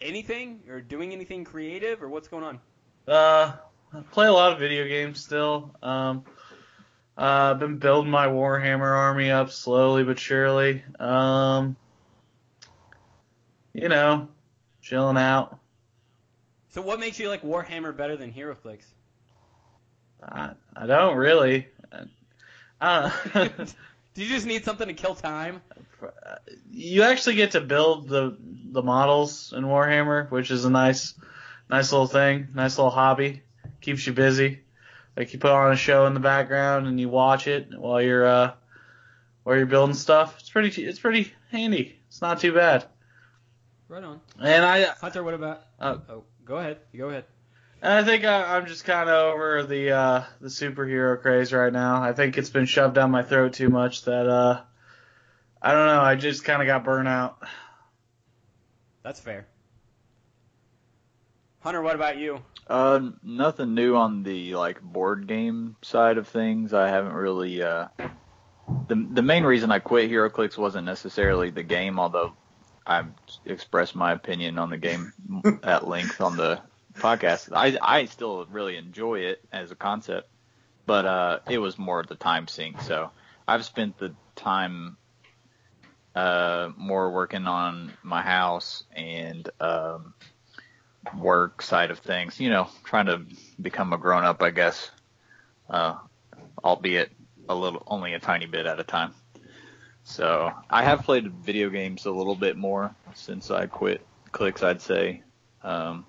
anything 0.01 0.61
or 0.69 0.81
doing 0.81 1.11
anything 1.13 1.43
creative 1.43 2.01
or 2.01 2.09
what's 2.09 2.27
going 2.27 2.43
on? 2.43 2.59
Uh, 3.07 3.53
I 3.93 4.01
play 4.11 4.27
a 4.27 4.33
lot 4.33 4.53
of 4.53 4.59
video 4.59 4.87
games 4.87 5.19
still. 5.23 5.75
Um, 5.81 6.23
uh, 7.17 7.51
I've 7.51 7.59
been 7.59 7.77
building 7.77 8.11
my 8.11 8.27
Warhammer 8.27 8.91
army 8.91 9.31
up 9.31 9.51
slowly 9.51 10.03
but 10.03 10.19
surely. 10.19 10.83
Um, 10.99 11.75
you 13.73 13.89
know, 13.89 14.27
chilling 14.81 15.17
out. 15.17 15.59
So, 16.69 16.81
what 16.81 16.99
makes 16.99 17.19
you 17.19 17.29
like 17.29 17.41
Warhammer 17.41 17.95
better 17.95 18.17
than 18.17 18.33
HeroClix? 18.33 18.83
I, 20.21 20.51
I 20.75 20.87
don't 20.87 21.15
really. 21.15 21.67
I 21.91 21.97
don't 21.97 22.09
Do 24.13 24.23
you 24.23 24.29
just 24.29 24.45
need 24.45 24.63
something 24.63 24.87
to 24.87 24.93
kill 24.93 25.15
time? 25.15 25.61
you 26.71 27.03
actually 27.03 27.35
get 27.35 27.51
to 27.51 27.61
build 27.61 28.07
the 28.07 28.37
the 28.71 28.81
models 28.83 29.53
in 29.55 29.63
Warhammer, 29.63 30.29
which 30.29 30.51
is 30.51 30.65
a 30.65 30.69
nice 30.69 31.13
nice 31.69 31.91
little 31.91 32.07
thing, 32.07 32.49
nice 32.53 32.77
little 32.77 32.91
hobby. 32.91 33.41
Keeps 33.81 34.05
you 34.07 34.13
busy. 34.13 34.61
Like 35.15 35.31
you 35.33 35.39
put 35.39 35.51
on 35.51 35.71
a 35.71 35.77
show 35.77 36.05
in 36.07 36.13
the 36.13 36.19
background 36.19 36.87
and 36.87 36.99
you 36.99 37.07
watch 37.09 37.47
it 37.47 37.69
while 37.77 38.01
you're 38.01 38.25
uh 38.25 38.51
while 39.43 39.55
you're 39.55 39.65
building 39.65 39.95
stuff. 39.95 40.35
It's 40.39 40.49
pretty 40.49 40.83
it's 40.83 40.99
pretty 40.99 41.31
handy. 41.51 41.97
It's 42.07 42.21
not 42.21 42.39
too 42.39 42.53
bad. 42.53 42.85
Right 43.87 44.03
on. 44.03 44.19
And 44.41 44.65
I 44.65 44.83
Hunter, 44.83 45.23
what 45.23 45.33
about? 45.35 45.61
Uh, 45.79 45.97
oh, 46.09 46.23
go 46.43 46.57
ahead. 46.57 46.79
You 46.91 46.99
go 46.99 47.09
ahead. 47.09 47.25
and 47.81 47.93
I 47.93 48.03
think 48.03 48.25
I, 48.25 48.57
I'm 48.57 48.65
just 48.65 48.83
kind 48.83 49.09
of 49.09 49.33
over 49.35 49.63
the 49.63 49.91
uh 49.91 50.23
the 50.41 50.49
superhero 50.49 51.21
craze 51.21 51.53
right 51.53 51.71
now. 51.71 52.01
I 52.01 52.11
think 52.13 52.37
it's 52.37 52.49
been 52.49 52.65
shoved 52.65 52.95
down 52.95 53.11
my 53.11 53.23
throat 53.23 53.53
too 53.53 53.69
much 53.69 54.03
that 54.05 54.27
uh 54.27 54.61
I 55.65 55.71
don't 55.71 55.87
know. 55.87 56.01
I 56.01 56.13
just 56.13 56.43
kind 56.43 56.61
of 56.61 56.67
got 56.67 56.83
burnt 56.83 57.07
out. 57.07 57.39
That's 59.01 59.19
fair. 59.19 59.47
Hunter, 61.61 61.81
what 61.81 61.95
about 61.95 62.19
you? 62.19 62.39
Uh, 62.67 63.09
nothing 63.23 63.73
new 63.73 63.95
on 63.95 64.21
the 64.21 64.53
like 64.53 64.79
board 64.79 65.25
game 65.25 65.75
side 65.81 66.19
of 66.19 66.27
things. 66.27 66.71
I 66.71 66.89
haven't 66.89 67.13
really. 67.13 67.63
Uh, 67.63 67.87
the 68.87 69.07
the 69.11 69.23
main 69.23 69.43
reason 69.43 69.71
I 69.71 69.79
quit 69.79 70.11
HeroClix 70.11 70.55
wasn't 70.55 70.85
necessarily 70.85 71.49
the 71.49 71.63
game, 71.63 71.99
although 71.99 72.33
I've 72.85 73.07
expressed 73.43 73.95
my 73.95 74.11
opinion 74.11 74.59
on 74.59 74.69
the 74.69 74.77
game 74.77 75.13
at 75.63 75.87
length 75.87 76.21
on 76.21 76.37
the 76.37 76.61
podcast. 76.93 77.49
I 77.55 77.75
I 77.81 78.05
still 78.05 78.45
really 78.51 78.77
enjoy 78.77 79.21
it 79.21 79.43
as 79.51 79.71
a 79.71 79.75
concept, 79.75 80.29
but 80.85 81.07
uh, 81.07 81.39
it 81.49 81.57
was 81.57 81.79
more 81.79 82.03
the 82.03 82.13
time 82.13 82.47
sink. 82.47 82.81
So 82.81 83.09
I've 83.47 83.65
spent 83.65 83.97
the 83.97 84.13
time 84.35 84.97
uh, 86.15 86.69
more 86.77 87.11
working 87.11 87.45
on 87.45 87.91
my 88.01 88.21
house 88.21 88.83
and 88.95 89.49
um, 89.59 90.13
work 91.17 91.61
side 91.61 91.91
of 91.91 91.99
things. 91.99 92.39
You 92.39 92.49
know, 92.49 92.69
trying 92.83 93.07
to 93.07 93.21
become 93.61 93.93
a 93.93 93.97
grown 93.97 94.23
up, 94.23 94.41
I 94.41 94.49
guess. 94.49 94.89
Uh, 95.69 95.95
albeit 96.63 97.11
a 97.49 97.55
little, 97.55 97.83
only 97.87 98.13
a 98.13 98.19
tiny 98.19 98.45
bit 98.45 98.65
at 98.65 98.79
a 98.79 98.83
time. 98.83 99.13
So 100.03 100.51
I 100.69 100.83
have 100.83 101.03
played 101.03 101.31
video 101.31 101.69
games 101.69 102.05
a 102.05 102.11
little 102.11 102.35
bit 102.35 102.57
more 102.57 102.95
since 103.13 103.49
I 103.49 103.65
quit 103.65 104.05
Clix, 104.31 104.61
I'd 104.61 104.81
say. 104.81 105.23
Um, 105.63 106.05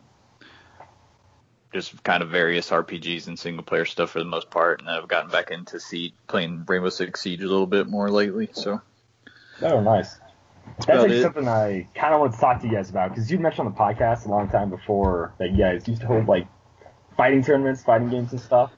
just 1.73 2.03
kind 2.03 2.23
of 2.23 2.31
various 2.31 2.71
RPGs 2.71 3.27
and 3.27 3.39
single 3.39 3.65
player 3.65 3.85
stuff 3.85 4.11
for 4.11 4.19
the 4.19 4.25
most 4.25 4.51
part, 4.51 4.81
and 4.81 4.89
I've 4.89 5.09
gotten 5.09 5.31
back 5.31 5.51
into 5.51 5.81
playing 6.27 6.65
Rainbow 6.67 6.91
Six 6.91 7.21
Siege 7.21 7.43
a 7.43 7.49
little 7.49 7.67
bit 7.67 7.87
more 7.89 8.11
lately. 8.11 8.49
So 8.53 8.81
Oh, 9.63 9.81
nice. 9.81 10.19
That's 10.67 10.85
about 10.85 11.01
actually 11.01 11.19
it. 11.19 11.23
something 11.23 11.49
I 11.49 11.89
kind 11.95 12.13
of 12.13 12.21
want 12.21 12.35
to 12.35 12.41
talk 12.41 12.61
to 12.61 12.67
you 12.67 12.75
guys 12.75 12.91
about 12.91 13.11
because 13.11 13.31
you 13.31 13.39
mentioned 13.39 13.69
on 13.69 13.73
the 13.73 13.79
podcast 13.79 14.27
a 14.27 14.29
long 14.29 14.49
time 14.49 14.71
before 14.71 15.33
that 15.39 15.53
you 15.53 15.59
guys 15.59 15.89
used 15.89 16.03
to 16.03 16.07
hold 16.07 16.27
like 16.27 16.47
fighting 17.17 17.43
tournaments, 17.43 17.83
fighting 17.83 18.11
games, 18.11 18.33
and 18.33 18.41
stuff 18.41 18.73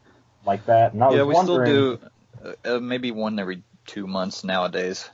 like 0.47 0.65
that. 0.67 0.93
And 0.93 1.03
I 1.03 1.09
was 1.09 1.17
yeah, 1.17 1.25
we 1.25 1.35
still 1.35 1.65
do 1.65 1.99
uh, 2.45 2.77
uh, 2.77 2.81
maybe 2.81 3.11
one 3.11 3.39
every 3.39 3.63
two 3.87 4.07
months 4.07 4.45
nowadays. 4.45 5.11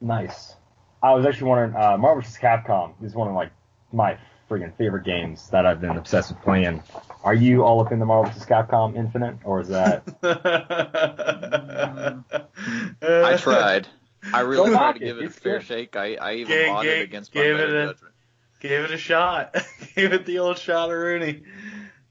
Nice. 0.00 0.56
I 1.02 1.14
was 1.14 1.26
actually 1.26 1.48
wondering, 1.48 1.74
uh, 1.74 1.96
Marvel 1.96 2.22
vs. 2.22 2.38
Capcom 2.38 2.94
is 3.04 3.14
one 3.14 3.28
of 3.28 3.34
like 3.34 3.52
my 3.92 4.18
friggin' 4.50 4.76
favorite 4.76 5.04
games 5.04 5.48
that 5.50 5.64
I've 5.64 5.80
been 5.80 5.96
obsessed 5.96 6.30
with 6.30 6.42
playing. 6.42 6.82
Are 7.22 7.34
you 7.34 7.62
all 7.62 7.80
up 7.80 7.92
in 7.92 7.98
the 7.98 8.06
Marvel 8.06 8.30
vs. 8.30 8.46
Capcom 8.46 8.96
Infinite, 8.96 9.36
or 9.44 9.60
is 9.60 9.68
that? 9.68 10.02
I 13.02 13.36
tried. 13.36 13.88
I 14.32 14.40
really 14.40 14.70
Don't 14.70 14.78
tried 14.78 14.92
to 14.94 14.98
give 15.00 15.18
it 15.18 15.24
a 15.26 15.30
fair 15.30 15.58
good. 15.58 15.66
shake. 15.66 15.96
I, 15.96 16.14
I 16.14 16.34
even 16.34 16.48
Gave- 16.48 16.68
bought 16.68 16.82
gave- 16.84 16.98
it 17.00 17.04
against 17.04 17.34
my 17.34 17.42
gave 17.42 17.56
better 17.56 17.76
it 17.78 17.82
a- 17.84 17.86
judgment. 17.92 18.14
Gave 18.60 18.80
it 18.84 18.90
a 18.92 18.96
shot. 18.98 19.54
Gave 19.94 20.12
it 20.14 20.24
the 20.24 20.38
old 20.38 20.56
shot 20.58 20.90
of 20.90 20.96
Rooney. 20.96 21.42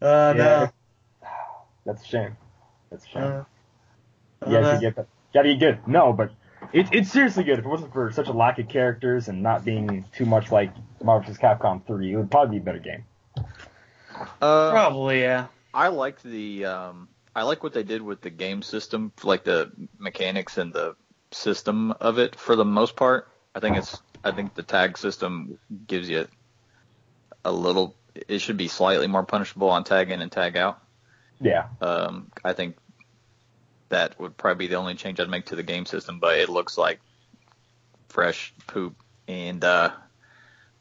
Uh, 0.02 0.34
Yeah. 0.38 0.44
no. 0.44 1.30
That's 1.86 2.04
a 2.04 2.06
shame. 2.06 2.38
That's 2.92 3.06
a 3.06 3.10
shame. 3.10 3.24
Uh, 3.24 3.44
you 4.50 4.58
uh, 4.58 4.62
guys 4.62 4.72
should 4.74 4.82
get 4.82 4.96
that. 4.98 5.08
Gotta 5.34 5.50
get 5.56 5.60
good. 5.60 5.88
No, 5.88 6.14
but 6.14 6.32
it, 6.72 6.88
it's 6.92 7.12
seriously 7.12 7.44
good. 7.44 7.58
If 7.60 7.66
it 7.66 7.68
wasn't 7.68 7.92
for 7.92 8.12
such 8.12 8.28
a 8.28 8.34
lack 8.34 8.60
of 8.60 8.70
characters 8.70 9.28
and 9.30 9.42
not 9.42 9.66
being 9.66 10.06
too 10.16 10.26
much 10.26 10.52
like 10.52 10.72
Marvel 11.04 11.26
vs. 11.28 11.42
Capcom 11.42 11.84
3, 11.88 12.14
it 12.14 12.16
would 12.18 12.30
probably 12.30 12.60
be 12.60 12.62
a 12.62 12.66
better 12.66 12.80
game. 12.80 13.04
Uh, 14.42 14.72
Probably, 14.72 15.22
yeah. 15.22 15.48
I 15.74 15.88
liked 15.88 16.22
the 16.24 16.66
um, 16.66 17.08
I 17.36 17.44
like 17.44 17.64
what 17.64 17.74
they 17.74 17.84
did 17.84 18.02
with 18.04 18.22
the 18.22 18.30
game 18.30 18.62
system, 18.62 19.12
like 19.24 19.44
the 19.44 19.72
mechanics 19.98 20.58
and 20.60 20.72
the 20.72 20.96
system 21.34 21.92
of 22.00 22.20
it 22.20 22.36
for 22.36 22.56
the 22.56 22.66
most 22.66 22.96
part. 22.96 23.28
I 23.56 23.60
think 23.60 23.78
it's 23.78 24.02
I 24.24 24.32
think 24.32 24.56
the 24.56 24.64
tag 24.64 24.98
system 24.98 25.60
gives 25.88 26.10
you 26.10 26.28
a 27.44 27.52
little. 27.52 27.96
It 28.16 28.40
should 28.40 28.58
be 28.58 28.68
slightly 28.68 29.08
more 29.08 29.24
punishable 29.24 29.70
on 29.70 29.84
tag 29.84 30.12
in 30.12 30.22
and 30.22 30.32
tag 30.32 30.56
out. 30.56 30.80
Yeah. 31.42 31.68
Um, 31.82 32.32
I 32.44 32.54
think 32.54 32.78
that 33.90 34.20
would 34.20 34.38
probably 34.38 34.66
be 34.66 34.70
the 34.70 34.78
only 34.78 34.96
change 34.96 35.20
I'd 35.20 35.30
make 35.30 35.48
to 35.48 35.56
the 35.56 35.64
game 35.64 35.86
system, 35.86 36.20
but 36.20 36.38
it 36.40 36.50
looks 36.50 36.78
like 36.78 37.00
fresh 38.10 38.54
poop, 38.68 38.96
and 39.28 39.64
uh, 39.64 39.92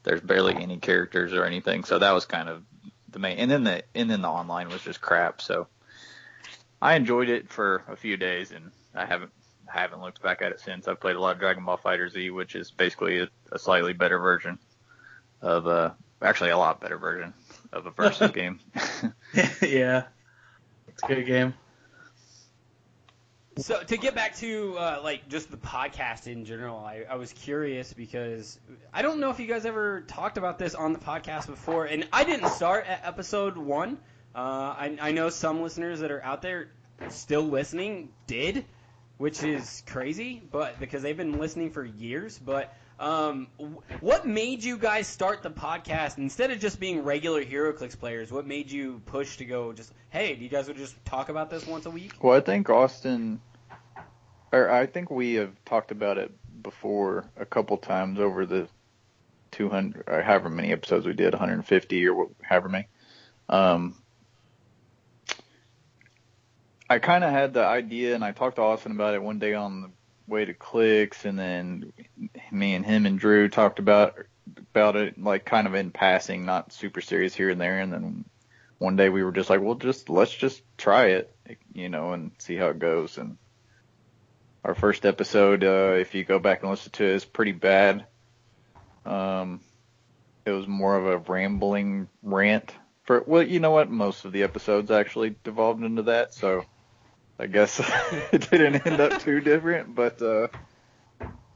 there's 0.02 0.20
barely 0.20 0.54
any 0.54 0.78
characters 0.78 1.32
or 1.32 1.44
anything. 1.44 1.84
So 1.84 1.98
that 1.98 2.12
was 2.12 2.26
kind 2.26 2.48
of 2.48 2.62
the 3.10 3.18
main. 3.18 3.38
And 3.38 3.50
then 3.50 3.64
the 3.64 3.82
and 3.94 4.10
then 4.10 4.22
the 4.22 4.28
online 4.28 4.68
was 4.68 4.82
just 4.82 5.00
crap. 5.00 5.42
So 5.42 5.66
I 6.80 6.94
enjoyed 6.94 7.28
it 7.28 7.48
for 7.48 7.82
a 7.88 7.96
few 7.96 8.16
days, 8.16 8.52
and 8.52 8.70
I 8.94 9.06
haven't 9.06 9.32
haven't 9.78 10.00
looked 10.00 10.22
back 10.22 10.42
at 10.42 10.52
it 10.52 10.60
since. 10.60 10.88
I've 10.88 11.00
played 11.00 11.16
a 11.16 11.20
lot 11.20 11.32
of 11.32 11.38
Dragon 11.40 11.64
Ball 11.64 11.78
FighterZ, 11.78 12.32
which 12.32 12.54
is 12.54 12.70
basically 12.70 13.20
a, 13.20 13.28
a 13.50 13.58
slightly 13.58 13.92
better 13.92 14.18
version. 14.18 14.58
of 15.40 15.66
a 15.66 15.96
actually 16.20 16.50
a 16.50 16.58
lot 16.58 16.80
better 16.80 16.98
version 16.98 17.34
of 17.72 17.86
a 17.86 17.90
versus 17.90 18.30
game. 18.34 18.60
yeah, 19.62 20.04
it's 20.88 21.02
a 21.02 21.06
good 21.06 21.26
game. 21.26 21.54
So 23.58 23.82
to 23.82 23.96
get 23.98 24.14
back 24.14 24.34
to 24.36 24.76
uh, 24.78 25.00
like 25.04 25.28
just 25.28 25.50
the 25.50 25.58
podcast 25.58 26.26
in 26.26 26.46
general, 26.46 26.78
I, 26.78 27.04
I 27.08 27.16
was 27.16 27.32
curious 27.34 27.92
because 27.92 28.58
I 28.94 29.02
don't 29.02 29.20
know 29.20 29.28
if 29.28 29.40
you 29.40 29.46
guys 29.46 29.66
ever 29.66 30.02
talked 30.02 30.38
about 30.38 30.58
this 30.58 30.74
on 30.74 30.94
the 30.94 30.98
podcast 30.98 31.48
before, 31.48 31.84
and 31.84 32.08
I 32.12 32.24
didn't 32.24 32.48
start 32.48 32.86
at 32.86 33.02
episode 33.04 33.58
one. 33.58 33.98
Uh, 34.34 34.38
I, 34.78 34.96
I 35.00 35.12
know 35.12 35.28
some 35.28 35.60
listeners 35.62 36.00
that 36.00 36.10
are 36.10 36.22
out 36.24 36.40
there 36.40 36.68
still 37.10 37.42
listening 37.42 38.08
did, 38.26 38.64
which 39.22 39.44
is 39.44 39.84
crazy, 39.86 40.42
but 40.50 40.80
because 40.80 41.00
they've 41.00 41.16
been 41.16 41.38
listening 41.38 41.70
for 41.70 41.84
years. 41.84 42.40
But 42.40 42.74
um, 42.98 43.46
what 44.00 44.26
made 44.26 44.64
you 44.64 44.76
guys 44.76 45.06
start 45.06 45.44
the 45.44 45.50
podcast 45.50 46.18
instead 46.18 46.50
of 46.50 46.58
just 46.58 46.80
being 46.80 47.04
regular 47.04 47.44
HeroClix 47.44 47.96
players? 47.96 48.32
What 48.32 48.48
made 48.48 48.68
you 48.68 49.00
push 49.06 49.36
to 49.36 49.44
go 49.44 49.72
just 49.72 49.92
hey, 50.10 50.34
do 50.34 50.42
you 50.42 50.48
guys 50.48 50.66
would 50.66 50.76
just 50.76 50.96
talk 51.04 51.28
about 51.28 51.50
this 51.50 51.64
once 51.68 51.86
a 51.86 51.90
week? 51.90 52.14
Well, 52.20 52.36
I 52.36 52.40
think 52.40 52.68
Austin, 52.68 53.40
or 54.50 54.68
I 54.68 54.86
think 54.86 55.08
we 55.08 55.34
have 55.34 55.52
talked 55.64 55.92
about 55.92 56.18
it 56.18 56.32
before 56.60 57.30
a 57.36 57.46
couple 57.46 57.76
times 57.76 58.18
over 58.18 58.44
the 58.44 58.66
200, 59.52 60.02
or 60.08 60.22
however 60.22 60.50
many 60.50 60.72
episodes 60.72 61.06
we 61.06 61.12
did, 61.12 61.32
150 61.32 62.08
or 62.08 62.26
however 62.42 62.68
many. 62.68 62.88
Um, 63.48 64.01
I 66.92 66.98
kind 66.98 67.24
of 67.24 67.30
had 67.30 67.54
the 67.54 67.64
idea, 67.64 68.14
and 68.14 68.22
I 68.22 68.32
talked 68.32 68.56
to 68.56 68.62
Austin 68.62 68.92
about 68.92 69.14
it 69.14 69.22
one 69.22 69.38
day 69.38 69.54
on 69.54 69.80
the 69.80 69.90
way 70.26 70.44
to 70.44 70.52
clicks, 70.52 71.24
and 71.24 71.38
then 71.38 71.90
me 72.50 72.74
and 72.74 72.84
him 72.84 73.06
and 73.06 73.18
Drew 73.18 73.48
talked 73.48 73.78
about 73.78 74.14
about 74.74 74.96
it, 74.96 75.18
like 75.18 75.46
kind 75.46 75.66
of 75.66 75.74
in 75.74 75.90
passing, 75.90 76.44
not 76.44 76.70
super 76.70 77.00
serious 77.00 77.34
here 77.34 77.48
and 77.48 77.58
there, 77.58 77.80
and 77.80 77.94
then 77.94 78.24
one 78.76 78.96
day 78.96 79.08
we 79.08 79.22
were 79.22 79.32
just 79.32 79.48
like, 79.48 79.62
well, 79.62 79.74
just 79.74 80.10
let's 80.10 80.34
just 80.34 80.60
try 80.76 81.06
it, 81.06 81.34
you 81.72 81.88
know, 81.88 82.12
and 82.12 82.32
see 82.36 82.56
how 82.56 82.66
it 82.66 82.78
goes. 82.78 83.16
And 83.16 83.38
our 84.62 84.74
first 84.74 85.06
episode, 85.06 85.64
uh, 85.64 85.96
if 85.98 86.14
you 86.14 86.24
go 86.24 86.38
back 86.38 86.60
and 86.60 86.70
listen 86.70 86.92
to 86.92 87.04
it, 87.04 87.14
is 87.14 87.24
pretty 87.24 87.52
bad. 87.52 88.04
Um, 89.06 89.60
it 90.44 90.50
was 90.50 90.68
more 90.68 90.94
of 90.94 91.06
a 91.06 91.16
rambling 91.16 92.08
rant 92.22 92.74
for 93.04 93.24
well, 93.26 93.42
you 93.42 93.60
know 93.60 93.70
what? 93.70 93.90
Most 93.90 94.26
of 94.26 94.32
the 94.32 94.42
episodes 94.42 94.90
actually 94.90 95.36
devolved 95.42 95.82
into 95.82 96.02
that, 96.02 96.34
so 96.34 96.66
I 97.38 97.46
guess 97.46 97.80
it 98.32 98.50
didn't 98.50 98.86
end 98.86 99.00
up 99.00 99.20
too 99.20 99.40
different. 99.40 99.94
But 99.94 100.20
uh, 100.22 100.48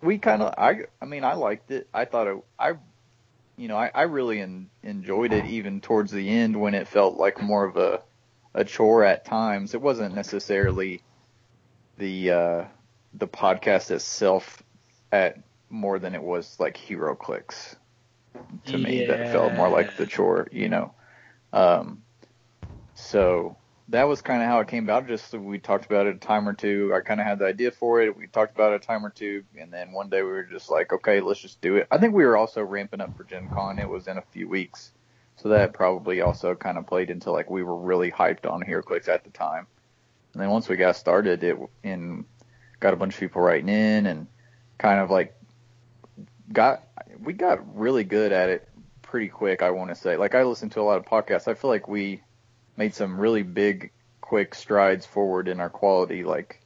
we 0.03 0.19
kind 0.19 0.43
of, 0.43 0.55
I, 0.59 0.85
I 1.01 1.05
mean, 1.05 1.25
I 1.25 1.35
liked 1.35 1.71
it. 1.71 1.89
I 1.93 2.05
thought 2.05 2.27
it, 2.27 2.37
I 2.59 2.75
you 3.57 3.69
know, 3.69 3.77
I, 3.77 3.91
I 3.95 4.03
really 4.03 4.41
en- 4.41 4.69
enjoyed 4.83 5.33
it 5.33 5.47
even 5.47 5.81
towards 5.81 6.13
the 6.13 6.29
end 6.29 6.61
when 6.61 6.75
it 6.75 6.89
felt 6.89 7.17
like 7.17 7.41
more 7.41 7.65
of 7.65 7.77
a 7.77 8.03
a 8.55 8.65
chore 8.65 9.05
at 9.05 9.25
times. 9.25 9.75
It 9.75 9.83
wasn't 9.83 10.15
necessarily 10.15 11.03
the 11.99 12.31
uh, 12.31 12.65
the 13.15 13.29
podcast 13.29 13.91
itself 13.91 14.63
at 15.13 15.39
more 15.69 15.99
than 15.99 16.15
it 16.15 16.23
was 16.23 16.59
like 16.59 16.77
HeroClix 16.77 17.77
to 18.67 18.79
me 18.79 19.07
that 19.07 19.33
felt 19.33 19.55
more 19.55 19.69
like 19.69 19.97
the 19.97 20.07
chore, 20.07 20.49
you 20.53 20.69
know. 20.69 20.95
Um, 21.53 22.03
so 22.95 23.57
that 23.89 24.05
was 24.05 24.21
kind 24.21 24.43
of 24.43 24.49
how 24.49 24.61
it 24.61 24.69
came 24.69 24.85
about. 24.85 25.07
Just 25.07 25.33
we 25.33 25.59
talked 25.59 25.87
about 25.87 26.07
it 26.07 26.17
a 26.17 26.19
time 26.19 26.49
or 26.49 26.55
two. 26.55 26.93
I 26.95 27.01
kind 27.01 27.21
of 27.21 27.27
had 27.27 27.39
the 27.39 27.47
idea 27.47 27.71
for 27.71 28.01
it. 28.01 28.17
We 28.17 28.27
talked 28.27 28.55
about 28.55 28.73
it 28.73 28.83
a 28.83 28.87
time 28.87 29.07
or 29.07 29.11
two, 29.11 29.45
and 29.59 29.73
then 29.73 29.93
one 29.93 30.09
day 30.09 30.23
we 30.23 30.31
were 30.31 30.43
just 30.43 30.71
like, 30.71 30.93
okay, 30.93 31.21
let's 31.21 31.41
just 31.41 31.61
do 31.61 31.77
it. 31.77 31.87
I 31.91 31.99
think 31.99 32.15
we 32.15 32.25
were 32.25 32.37
also 32.37 32.63
ramping 32.63 33.01
up 33.01 33.17
for 33.17 33.25
Gen 33.25 33.49
Con. 33.49 33.79
It 33.79 33.89
was 33.89 34.09
in 34.09 34.19
a 34.19 34.23
few 34.33 34.49
weeks, 34.49 34.93
so 35.37 35.51
that 35.51 35.73
probably 35.73 36.21
also 36.21 36.55
kind 36.55 36.79
of 36.79 36.87
played 36.87 37.11
into 37.11 37.31
like 37.31 37.49
we 37.49 37.63
were 37.63 37.77
really 37.77 38.11
hyped 38.11 38.51
on 38.51 38.63
HeroClix 38.63 39.09
at 39.09 39.23
the 39.23 39.31
time. 39.31 39.67
And 40.33 40.43
then 40.43 40.51
once 40.51 40.69
we 40.69 40.77
got 40.77 40.97
started, 40.97 41.45
it 41.45 41.57
and 41.85 42.25
got 42.81 42.93
a 42.93 42.97
bunch 42.97 43.15
of 43.15 43.21
people 43.21 43.41
writing 43.41 43.69
in 43.69 44.07
and 44.07 44.27
kind 44.79 45.01
of 45.01 45.11
like 45.11 45.35
got 46.53 46.83
we 47.23 47.33
got 47.33 47.77
really 47.77 48.05
good 48.05 48.33
at 48.33 48.51
it 48.51 48.69
pretty 49.03 49.29
quick. 49.29 49.63
I 49.63 49.71
want 49.71 49.91
to 49.91 49.95
say, 49.95 50.17
like 50.17 50.35
I 50.35 50.43
listened 50.43 50.73
to 50.73 50.81
a 50.81 50.83
lot 50.83 50.99
of 50.99 51.05
podcasts. 51.05 51.47
I 51.47 51.55
feel 51.55 51.71
like 51.71 51.87
we 51.87 52.23
made 52.77 52.95
some 52.95 53.19
really 53.19 53.43
big, 53.43 53.91
quick 54.21 54.55
strides 54.55 55.07
forward 55.07 55.49
in 55.49 55.61
our 55.61 55.71
quality, 55.71 56.25
like 56.25 56.61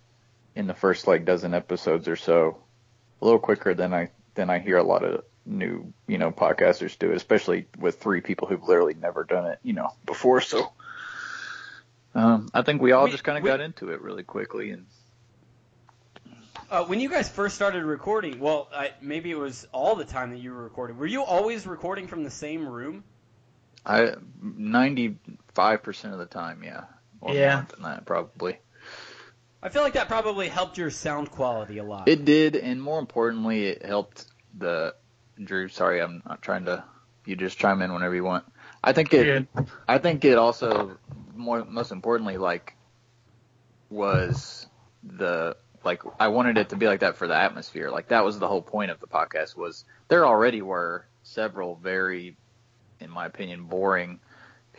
in 0.56 0.66
the 0.66 0.74
first 0.74 1.06
like 1.06 1.24
dozen 1.24 1.54
episodes 1.54 2.08
or 2.08 2.16
so. 2.16 2.58
A 3.20 3.24
little 3.24 3.40
quicker 3.40 3.74
than 3.74 3.92
I 3.92 4.10
than 4.34 4.48
I 4.50 4.58
hear 4.58 4.78
a 4.78 4.82
lot 4.82 5.04
of 5.04 5.24
new 5.44 5.92
you 6.06 6.18
know 6.18 6.30
podcasters 6.30 6.98
do 6.98 7.10
it, 7.10 7.16
especially 7.16 7.66
with 7.78 8.00
three 8.00 8.20
people 8.20 8.48
who've 8.48 8.62
literally 8.66 8.94
never 8.94 9.24
done 9.24 9.46
it 9.46 9.58
you 9.62 9.72
know 9.72 9.90
before. 10.06 10.40
So 10.40 10.72
um, 12.14 12.48
I 12.54 12.62
think 12.62 12.80
we 12.80 12.92
all 12.92 13.04
We- 13.04 13.10
just 13.10 13.24
kind 13.24 13.38
of 13.38 13.44
got 13.44 13.60
into 13.60 13.90
it 13.90 14.00
really 14.00 14.22
quickly 14.22 14.70
and. 14.70 14.86
Uh, 16.70 16.84
when 16.84 17.00
you 17.00 17.08
guys 17.08 17.28
first 17.28 17.56
started 17.56 17.82
recording, 17.82 18.38
well, 18.38 18.68
I, 18.72 18.92
maybe 19.00 19.32
it 19.32 19.38
was 19.38 19.66
all 19.72 19.96
the 19.96 20.04
time 20.04 20.30
that 20.30 20.38
you 20.38 20.52
were 20.52 20.62
recording. 20.62 20.98
Were 20.98 21.06
you 21.06 21.24
always 21.24 21.66
recording 21.66 22.06
from 22.06 22.22
the 22.22 22.30
same 22.30 22.64
room? 22.64 23.02
I 23.84 24.12
ninety 24.40 25.16
five 25.54 25.82
percent 25.82 26.12
of 26.12 26.18
the 26.18 26.26
time, 26.26 26.62
yeah. 26.62 26.84
Or 27.20 27.34
Yeah. 27.34 27.56
more 27.56 27.66
than 27.70 27.82
that, 27.82 28.06
probably. 28.06 28.58
I 29.62 29.68
feel 29.68 29.82
like 29.82 29.92
that 29.92 30.08
probably 30.08 30.48
helped 30.48 30.78
your 30.78 30.90
sound 30.90 31.30
quality 31.30 31.78
a 31.78 31.84
lot. 31.84 32.08
It 32.08 32.24
did, 32.24 32.56
and 32.56 32.80
more 32.82 32.98
importantly, 32.98 33.66
it 33.66 33.84
helped 33.84 34.26
the 34.56 34.94
Drew. 35.42 35.68
Sorry, 35.68 36.00
I'm 36.00 36.22
not 36.26 36.42
trying 36.42 36.64
to. 36.66 36.84
You 37.26 37.36
just 37.36 37.58
chime 37.58 37.82
in 37.82 37.92
whenever 37.92 38.14
you 38.14 38.24
want. 38.24 38.44
I 38.82 38.92
think 38.92 39.12
it. 39.12 39.46
I 39.86 39.98
think 39.98 40.24
it 40.24 40.38
also 40.38 40.98
more 41.34 41.64
most 41.64 41.92
importantly 41.92 42.38
like 42.38 42.74
was 43.90 44.66
the 45.02 45.56
like 45.84 46.02
I 46.18 46.28
wanted 46.28 46.58
it 46.58 46.70
to 46.70 46.76
be 46.76 46.86
like 46.86 47.00
that 47.00 47.16
for 47.16 47.26
the 47.26 47.36
atmosphere. 47.36 47.90
Like 47.90 48.08
that 48.08 48.24
was 48.24 48.38
the 48.38 48.48
whole 48.48 48.62
point 48.62 48.90
of 48.90 49.00
the 49.00 49.06
podcast 49.06 49.56
was 49.56 49.84
there 50.08 50.26
already 50.26 50.62
were 50.62 51.06
several 51.22 51.76
very, 51.76 52.36
in 53.00 53.10
my 53.10 53.26
opinion, 53.26 53.64
boring 53.64 54.20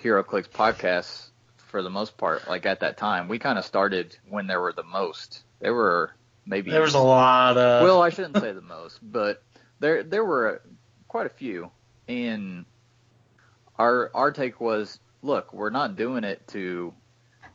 HeroClix 0.04 0.50
podcasts 0.50 1.28
for 1.68 1.82
the 1.82 1.90
most 1.90 2.18
part. 2.18 2.48
Like 2.48 2.66
at 2.66 2.82
that 2.82 2.98
time, 2.98 3.28
we 3.28 3.40
kind 3.40 3.58
of 3.58 3.66
started 3.66 4.18
when 4.30 4.48
there 4.48 4.62
were 4.62 4.74
the 4.74 4.84
most. 4.84 5.44
There 5.60 5.74
were 5.74 6.14
maybe 6.46 6.72
There 6.72 6.82
was 6.82 6.94
a 6.96 7.00
lot 7.00 7.58
of. 7.58 7.84
well, 7.84 8.02
I 8.02 8.10
shouldn't 8.10 8.38
say 8.38 8.52
the 8.52 8.62
most, 8.62 9.00
but 9.02 9.42
there 9.80 10.04
there 10.04 10.26
were 10.26 10.62
quite 11.08 11.26
a 11.26 11.30
few, 11.30 11.72
and 12.08 12.66
our 13.78 14.12
our 14.14 14.32
take 14.32 14.60
was, 14.60 15.00
look, 15.22 15.54
we're 15.54 15.70
not 15.70 15.96
doing 15.96 16.24
it 16.24 16.48
to 16.50 16.94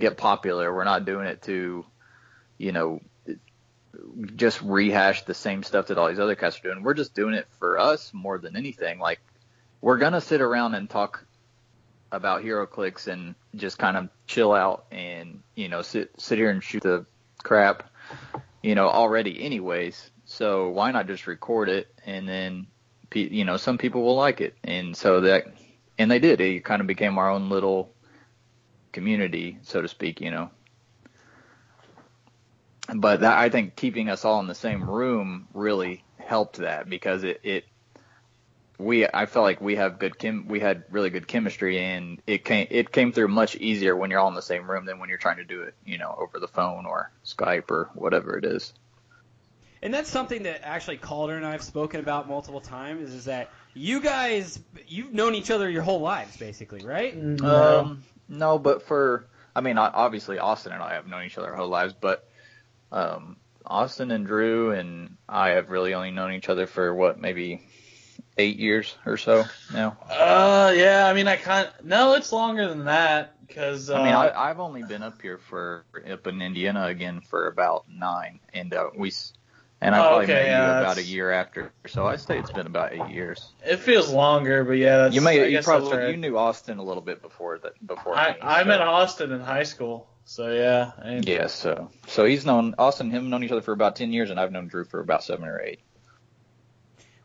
get 0.01 0.17
popular. 0.17 0.75
We're 0.75 0.85
not 0.85 1.05
doing 1.05 1.27
it 1.27 1.43
to, 1.43 1.85
you 2.59 2.73
know, 2.73 3.01
just 4.35 4.61
rehash 4.63 5.25
the 5.25 5.35
same 5.35 5.63
stuff 5.63 5.87
that 5.89 5.99
all 5.99 6.09
these 6.09 6.19
other 6.19 6.35
cats 6.35 6.59
are 6.59 6.63
doing. 6.63 6.83
We're 6.83 6.95
just 6.95 7.15
doing 7.15 7.35
it 7.35 7.47
for 7.59 7.79
us 7.79 8.13
more 8.13 8.39
than 8.39 8.57
anything. 8.57 8.99
Like 8.99 9.21
we're 9.81 9.99
gonna 9.99 10.21
sit 10.21 10.41
around 10.41 10.75
and 10.75 10.89
talk 10.89 11.25
about 12.17 12.43
HeroClix 12.43 13.07
and 13.07 13.35
just 13.55 13.79
kind 13.79 13.97
of 13.97 14.09
chill 14.27 14.53
out 14.53 14.87
and 14.91 15.43
you 15.55 15.69
know 15.69 15.83
sit 15.83 16.11
sit 16.19 16.39
here 16.39 16.51
and 16.51 16.63
shoot 16.63 16.83
the 16.83 17.07
crap, 17.43 17.91
you 18.63 18.75
know, 18.75 18.89
already 18.89 19.43
anyways. 19.43 20.11
So 20.25 20.71
why 20.71 20.91
not 20.91 21.07
just 21.07 21.27
record 21.27 21.69
it 21.69 21.89
and 22.05 22.29
then 22.29 22.67
you 23.15 23.45
know 23.45 23.57
some 23.57 23.79
people 23.79 24.03
will 24.03 24.17
like 24.17 24.41
it 24.41 24.57
and 24.65 24.97
so 24.97 25.21
that 25.21 25.47
and 25.99 26.11
they 26.11 26.19
did. 26.19 26.41
It 26.41 26.65
kind 26.65 26.81
of 26.81 26.87
became 26.87 27.19
our 27.19 27.31
own 27.31 27.49
little 27.49 27.93
community, 28.93 29.59
so 29.63 29.83
to 29.83 29.89
speak, 29.89 30.21
you 30.21 30.31
know. 30.31 30.51
But 32.95 33.21
that, 33.21 33.39
I 33.39 33.49
think 33.49 33.77
keeping 33.77 34.09
us 34.09 34.25
all 34.25 34.41
in 34.41 34.47
the 34.47 34.55
same 34.55 34.89
room 34.89 35.49
really 35.55 36.05
helped 36.19 36.59
that 36.59 36.89
because 36.89 37.25
it, 37.25 37.41
it 37.43 37.65
we 38.79 39.07
I 39.07 39.27
felt 39.27 39.45
like 39.45 39.61
we 39.61 39.77
have 39.77 39.99
good 39.99 40.19
chem 40.19 40.47
we 40.49 40.61
had 40.61 40.85
really 40.91 41.11
good 41.11 41.27
chemistry 41.27 41.79
and 41.79 42.21
it 42.27 42.45
came 42.45 42.67
it 42.71 42.93
came 42.93 43.13
through 43.13 43.29
much 43.29 43.57
easier 43.57 43.97
when 43.97 44.11
you're 44.11 44.21
all 44.21 44.29
in 44.29 44.35
the 44.35 44.43
same 44.43 44.71
room 44.71 44.85
than 44.85 44.99
when 44.99 45.09
you're 45.09 45.19
trying 45.19 45.39
to 45.39 45.45
do 45.45 45.63
it, 45.63 45.75
you 45.85 45.99
know, 45.99 46.15
over 46.19 46.39
the 46.39 46.49
phone 46.49 46.87
or 46.87 47.11
Skype 47.25 47.71
or 47.71 47.91
whatever 47.95 48.37
it 48.37 48.45
is. 48.45 48.73
And 49.83 49.93
that's 49.93 50.11
something 50.11 50.45
that 50.45 50.63
actually 50.65 50.97
Calder 50.97 51.37
and 51.37 51.47
I 51.47 51.53
have 51.53 51.63
spoken 51.63 52.01
about 52.01 52.29
multiple 52.29 52.61
times 52.61 53.13
is 53.13 53.27
that 53.27 53.51
you 53.75 54.01
guys, 54.01 54.59
you've 54.89 55.13
known 55.13 55.35
each 55.35 55.51
other 55.51 55.69
your 55.69 55.83
whole 55.83 56.01
lives, 56.01 56.37
basically, 56.37 56.85
right? 56.85 57.15
Um, 57.43 58.03
no, 58.29 58.59
but 58.59 58.83
for 58.83 59.27
I 59.55 59.61
mean, 59.61 59.79
obviously 59.79 60.39
Austin 60.39 60.73
and 60.73 60.83
I 60.83 60.95
have 60.95 61.07
known 61.07 61.25
each 61.25 61.39
other 61.39 61.51
our 61.51 61.57
whole 61.57 61.69
lives, 61.69 61.95
but 61.99 62.29
um, 62.91 63.37
Austin 63.65 64.11
and 64.11 64.27
Drew 64.27 64.71
and 64.73 65.17
I 65.29 65.51
have 65.51 65.71
really 65.71 65.95
only 65.95 66.11
known 66.11 66.33
each 66.33 66.49
other 66.49 66.67
for 66.67 66.95
what 66.95 67.21
maybe 67.21 67.67
eight 68.39 68.59
years 68.59 68.95
or 69.07 69.17
so 69.17 69.45
now. 69.73 69.97
Uh, 70.11 70.73
yeah. 70.77 71.07
I 71.07 71.13
mean, 71.15 71.29
I 71.29 71.37
kind. 71.37 71.69
No, 71.83 72.15
it's 72.15 72.33
longer 72.33 72.69
than 72.69 72.85
that 72.87 73.47
because. 73.47 73.91
Uh, 73.91 73.95
I 73.97 74.05
mean, 74.05 74.15
I, 74.15 74.51
I've 74.51 74.61
only 74.61 74.83
been 74.83 75.03
up 75.03 75.21
here 75.23 75.39
for 75.39 75.85
up 76.11 76.27
in 76.27 76.43
Indiana 76.43 76.87
again 76.87 77.21
for 77.21 77.49
about 77.49 77.85
nine, 77.89 78.41
and 78.55 78.73
uh, 78.75 78.91
we 78.97 79.09
s- 79.09 79.33
And 79.81 79.95
I 79.95 79.99
Oh, 79.99 80.03
probably 80.09 80.25
okay, 80.25 80.33
met 80.35 80.47
yeah, 80.47 80.75
you 80.75 80.81
about 80.81 80.97
a 80.99 81.03
year 81.03 81.31
after, 81.31 81.73
so 81.87 82.07
I 82.07 82.17
say 82.17 82.39
it's 82.39 82.51
been 82.51 82.67
about 82.67 82.93
eight 82.95 83.11
years. 83.11 83.53
It 83.65 83.79
feels 83.81 84.11
longer, 84.11 84.65
but 84.65 84.73
yeah, 84.79 84.97
that's 84.99 85.15
you 85.15 85.21
may 85.21 85.51
you 85.51 85.61
probably 85.61 85.97
right. 85.99 86.11
you 86.11 86.17
knew 86.17 86.37
Austin 86.39 86.79
a 86.79 86.83
little 86.83 87.03
bit 87.03 87.21
before 87.23 87.59
that 87.59 87.75
before 87.87 88.17
I 88.17 88.33
me. 88.33 88.39
I 88.41 88.63
so- 88.63 88.69
met 88.69 88.81
Austin 88.81 89.33
in 89.33 89.41
high 89.41 89.65
school, 89.65 90.09
so 90.25 90.51
yeah. 90.53 90.93
Yeah, 91.23 91.47
so 91.49 91.91
so 92.07 92.25
he's 92.25 92.47
known 92.47 92.75
Austin 92.79 93.09
and 93.09 93.15
him 93.17 93.31
known 93.31 93.45
each 93.45 93.53
other 93.53 93.61
for 93.63 93.73
about 93.73 93.97
ten 93.97 94.13
years, 94.13 94.31
and 94.31 94.41
I've 94.41 94.51
known 94.51 94.67
Drew 94.69 94.85
for 94.85 95.01
about 95.01 95.23
seven 95.25 95.47
or 95.47 95.61
eight. 95.61 95.81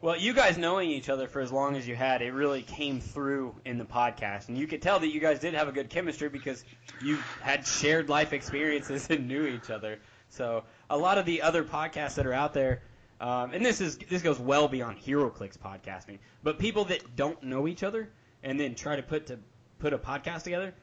Well, 0.02 0.18
you 0.18 0.34
guys 0.34 0.58
knowing 0.58 0.90
each 0.90 1.10
other 1.10 1.28
for 1.28 1.42
as 1.42 1.52
long 1.52 1.76
as 1.76 1.88
you 1.88 1.96
had, 1.96 2.24
it 2.24 2.32
really 2.32 2.64
came 2.64 3.00
through 3.00 3.54
in 3.66 3.78
the 3.78 3.86
podcast, 3.86 4.48
and 4.48 4.58
you 4.58 4.66
could 4.66 4.82
tell 4.82 5.00
that 5.00 5.10
you 5.10 5.20
guys 5.20 5.40
did 5.40 5.54
have 5.54 5.68
a 5.68 5.72
good 5.72 5.92
chemistry 5.92 6.28
because 6.28 6.66
you 7.04 7.18
had 7.40 7.68
shared 7.68 8.10
life 8.10 8.34
experiences 8.34 9.08
and 9.12 9.28
knew 9.28 9.46
each 9.46 9.70
other. 9.70 10.00
So 10.30 10.64
a 10.90 10.98
lot 10.98 11.20
of 11.20 11.28
the 11.28 11.44
other 11.44 11.64
podcasts 11.64 12.16
that 12.16 12.26
are 12.26 12.34
out 12.34 12.52
there, 12.52 12.82
um, 13.20 13.54
and 13.54 13.64
this 13.64 13.80
is 13.80 14.00
this 14.10 14.24
goes 14.24 14.40
well 14.40 14.68
beyond 14.68 14.98
HeroClix 14.98 15.56
podcasting, 15.60 16.18
but 16.42 16.58
people 16.58 16.86
that 16.86 17.16
don't 17.16 17.44
know 17.44 17.68
each 17.68 17.84
other 17.84 18.10
and 18.42 18.60
then 18.60 18.74
try 18.74 18.96
to 18.96 19.04
put 19.04 19.28
to 19.28 19.38
put 19.78 19.94
a 19.94 20.00
podcast 20.00 20.42
together, 20.42 20.74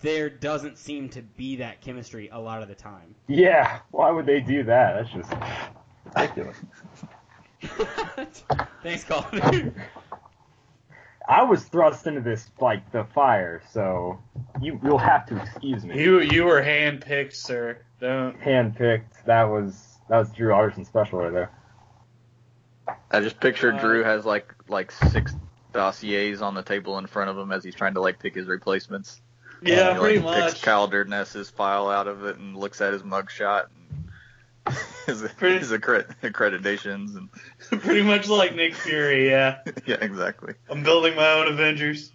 there 0.00 0.28
doesn't 0.28 0.76
seem 0.76 1.08
to 1.10 1.22
be 1.22 1.54
that 1.56 1.82
chemistry 1.82 2.30
a 2.32 2.40
lot 2.40 2.62
of 2.62 2.68
the 2.68 2.74
time. 2.74 3.14
Yeah, 3.28 3.78
why 3.92 4.10
would 4.10 4.26
they 4.26 4.40
do 4.40 4.64
that? 4.64 4.94
That's 4.96 5.10
just 5.12 5.32
ridiculous. 6.04 6.56
Thanks, 8.82 9.04
Colin. 9.04 9.74
I 11.28 11.42
was 11.42 11.64
thrust 11.64 12.06
into 12.06 12.20
this 12.20 12.48
like 12.60 12.92
the 12.92 13.04
fire, 13.04 13.60
so 13.72 14.20
you 14.60 14.80
you'll 14.84 14.98
have 14.98 15.26
to 15.26 15.36
excuse 15.42 15.84
me. 15.84 16.00
you 16.00 16.20
you 16.20 16.44
were 16.44 16.62
handpicked, 16.62 17.34
sir. 17.34 17.78
Don't. 18.00 18.38
handpicked. 18.40 19.24
That 19.24 19.44
was 19.44 19.98
that 20.08 20.18
was 20.18 20.30
Drew 20.30 20.52
Arson 20.52 20.84
special 20.84 21.18
right 21.18 21.32
there. 21.32 21.50
I 23.10 23.20
just 23.20 23.40
picture 23.40 23.72
Uh, 23.72 23.80
Drew 23.80 24.04
has 24.04 24.24
like 24.24 24.54
like 24.68 24.92
six 24.92 25.34
dossiers 25.72 26.42
on 26.42 26.54
the 26.54 26.62
table 26.62 26.96
in 26.98 27.06
front 27.06 27.30
of 27.30 27.36
him 27.36 27.50
as 27.50 27.64
he's 27.64 27.74
trying 27.74 27.94
to 27.94 28.00
like 28.00 28.20
pick 28.20 28.34
his 28.34 28.46
replacements. 28.46 29.20
Yeah, 29.62 29.94
he, 29.94 29.98
pretty 29.98 30.18
like, 30.20 30.38
much. 30.38 30.52
Picks 30.52 30.62
Cal 30.62 30.88
Ness's 30.88 31.50
file 31.50 31.88
out 31.88 32.06
of 32.06 32.24
it 32.24 32.36
and 32.36 32.56
looks 32.56 32.80
at 32.80 32.92
his 32.92 33.02
mugshot 33.02 33.64
and 33.64 33.75
his, 35.06 35.22
Pretty- 35.36 35.58
his 35.58 35.70
accre- 35.70 36.06
accreditations 36.22 37.16
and 37.16 37.30
Pretty 37.82 38.02
much 38.02 38.28
like 38.28 38.54
Nick 38.54 38.74
Fury, 38.74 39.28
yeah. 39.28 39.58
yeah, 39.86 39.96
exactly. 40.00 40.54
I'm 40.68 40.82
building 40.82 41.14
my 41.16 41.28
own 41.32 41.48
Avengers. 41.48 42.12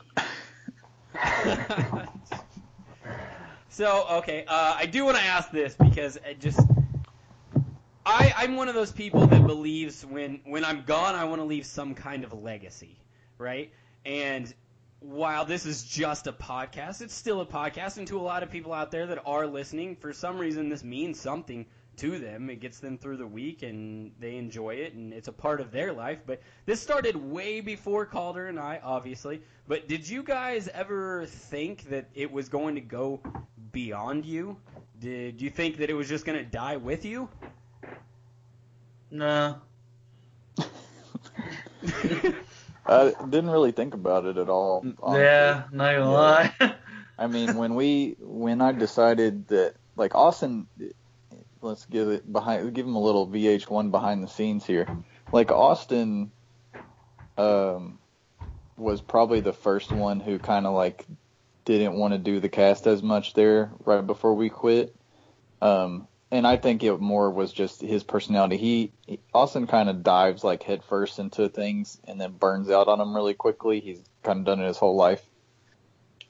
so 3.70 4.06
okay, 4.12 4.46
uh, 4.48 4.76
I 4.78 4.86
do 4.86 5.06
want 5.06 5.18
to 5.18 5.24
ask 5.24 5.52
this 5.52 5.76
because 5.76 6.18
it 6.18 6.40
just 6.40 6.60
I 8.06 8.34
I'm 8.36 8.56
one 8.56 8.68
of 8.70 8.76
those 8.76 8.92
people 8.92 9.28
that 9.28 9.46
believes 9.46 10.06
when 10.06 10.42
when 10.46 10.66
I'm 10.66 10.84
gone, 10.86 11.16
I 11.16 11.26
want 11.26 11.42
to 11.42 11.46
leave 11.46 11.66
some 11.66 11.94
kind 11.96 12.24
of 12.24 12.34
legacy, 12.34 12.98
right? 13.38 13.72
And 14.06 14.54
while 15.00 15.46
this 15.46 15.66
is 15.66 15.84
just 15.84 16.28
a 16.28 16.34
podcast, 16.34 17.02
it's 17.02 17.14
still 17.14 17.42
a 17.42 17.46
podcast, 17.46 17.98
and 17.98 18.08
to 18.08 18.20
a 18.20 18.22
lot 18.22 18.44
of 18.44 18.52
people 18.52 18.74
out 18.74 18.92
there 18.92 19.08
that 19.08 19.20
are 19.26 19.48
listening, 19.48 19.96
for 19.96 20.14
some 20.14 20.38
reason 20.38 20.70
this 20.70 20.84
means 20.84 21.20
something 21.20 21.66
to 21.98 22.18
them. 22.18 22.50
It 22.50 22.60
gets 22.60 22.80
them 22.80 22.98
through 22.98 23.18
the 23.18 23.28
week, 23.28 23.64
and 23.64 24.12
they 24.20 24.38
enjoy 24.38 24.76
it, 24.76 24.94
and 24.94 25.14
it's 25.14 25.28
a 25.28 25.34
part 25.34 25.62
of 25.62 25.72
their 25.72 25.94
life. 25.94 26.20
But 26.26 26.42
this 26.66 26.82
started 26.82 27.16
way 27.16 27.62
before 27.62 28.06
Calder 28.06 28.48
and 28.48 28.60
I, 28.60 28.80
obviously. 28.84 29.42
But 29.68 29.88
did 29.88 30.08
you 30.08 30.24
guys 30.24 30.68
ever 30.74 31.26
think 31.26 31.90
that 31.90 32.08
it 32.14 32.32
was 32.32 32.50
going 32.50 32.76
to 32.76 32.82
go 32.82 33.20
beyond 33.72 34.26
you? 34.26 34.58
Did 35.00 35.42
you 35.42 35.50
think 35.50 35.78
that 35.78 35.90
it 35.90 35.94
was 35.94 36.08
just 36.08 36.26
going 36.26 36.38
to 36.38 36.46
die 36.46 36.78
with 36.78 37.06
you? 37.06 37.30
No. 39.10 39.58
I 42.86 43.14
didn't 43.30 43.50
really 43.50 43.72
think 43.72 43.94
about 43.94 44.26
it 44.26 44.38
at 44.38 44.50
all. 44.50 44.86
honestly. 45.02 45.24
Yeah, 45.24 45.64
not 45.72 45.94
gonna 45.94 46.12
lie. 46.12 46.54
I 47.18 47.28
mean, 47.28 47.56
when 47.56 47.76
we 47.76 48.16
when 48.20 48.62
I 48.62 48.72
decided 48.72 49.48
that 49.50 49.76
like 49.96 50.16
Austin, 50.16 50.68
let's 51.62 51.86
give 51.86 52.10
it 52.10 52.32
behind 52.32 52.74
give 52.74 52.86
him 52.86 52.96
a 52.96 53.02
little 53.02 53.28
VH1 53.28 53.92
behind 53.92 54.24
the 54.24 54.28
scenes 54.28 54.66
here. 54.66 54.88
Like 55.32 55.52
Austin, 55.52 56.32
um, 57.38 58.00
was 58.78 59.02
probably 59.02 59.42
the 59.42 59.54
first 59.54 59.92
one 59.92 60.20
who 60.20 60.40
kind 60.40 60.66
of 60.66 60.74
like 60.74 61.06
didn't 61.66 61.94
want 61.94 62.14
to 62.14 62.18
do 62.18 62.40
the 62.40 62.50
cast 62.50 62.88
as 62.88 63.04
much 63.04 63.34
there 63.34 63.72
right 63.86 64.06
before 64.06 64.34
we 64.34 64.50
quit. 64.50 64.96
Um, 65.62 66.08
and 66.32 66.48
I 66.48 66.58
think 66.58 66.84
it 66.84 67.00
more 67.00 67.30
was 67.30 67.52
just 67.52 67.82
his 67.82 68.04
personality. 68.04 68.58
He, 68.58 68.92
he 69.06 69.20
Austin 69.34 69.68
kind 69.68 69.90
of 69.90 70.02
dives 70.02 70.44
like 70.44 70.64
headfirst 70.64 71.20
into 71.20 71.50
things 71.50 72.00
and 72.06 72.20
then 72.20 72.32
burns 72.32 72.70
out 72.70 72.88
on 72.88 73.00
them 73.00 73.16
really 73.16 73.34
quickly. 73.34 73.80
He's 73.80 74.02
kind 74.24 74.40
of 74.40 74.46
done 74.46 74.62
it 74.62 74.68
his 74.68 74.78
whole 74.78 74.96
life 74.96 75.24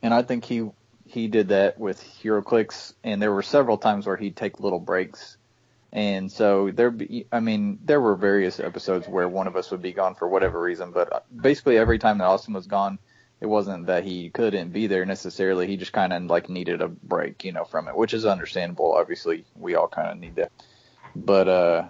and 0.01 0.13
I 0.13 0.21
think 0.23 0.45
he 0.45 0.69
he 1.11 1.27
did 1.27 1.49
that 1.49 1.77
with 1.77 2.01
HeroClix, 2.01 2.93
and 3.03 3.21
there 3.21 3.33
were 3.33 3.41
several 3.41 3.77
times 3.77 4.07
where 4.07 4.15
he'd 4.15 4.35
take 4.35 4.59
little 4.59 4.79
breaks, 4.79 5.37
and 5.91 6.31
so 6.31 6.71
there, 6.71 6.89
be, 6.89 7.27
I 7.31 7.41
mean, 7.41 7.79
there 7.83 7.99
were 7.99 8.15
various 8.15 8.59
episodes 8.61 9.07
where 9.07 9.27
one 9.27 9.47
of 9.47 9.57
us 9.57 9.71
would 9.71 9.81
be 9.81 9.91
gone 9.91 10.15
for 10.15 10.27
whatever 10.27 10.61
reason, 10.61 10.91
but 10.91 11.25
basically 11.35 11.77
every 11.77 11.99
time 11.99 12.19
that 12.19 12.25
Austin 12.25 12.53
was 12.53 12.65
gone, 12.65 12.97
it 13.41 13.47
wasn't 13.47 13.87
that 13.87 14.05
he 14.05 14.29
couldn't 14.29 14.69
be 14.69 14.87
there 14.87 15.05
necessarily. 15.05 15.67
He 15.67 15.75
just 15.75 15.91
kind 15.91 16.13
of 16.13 16.23
like 16.23 16.47
needed 16.47 16.81
a 16.81 16.87
break, 16.87 17.43
you 17.43 17.51
know, 17.51 17.65
from 17.65 17.89
it, 17.89 17.97
which 17.97 18.13
is 18.13 18.25
understandable. 18.25 18.93
Obviously, 18.93 19.43
we 19.55 19.75
all 19.75 19.89
kind 19.89 20.09
of 20.09 20.17
need 20.17 20.35
that, 20.35 20.51
but 21.13 21.47
uh, 21.49 21.87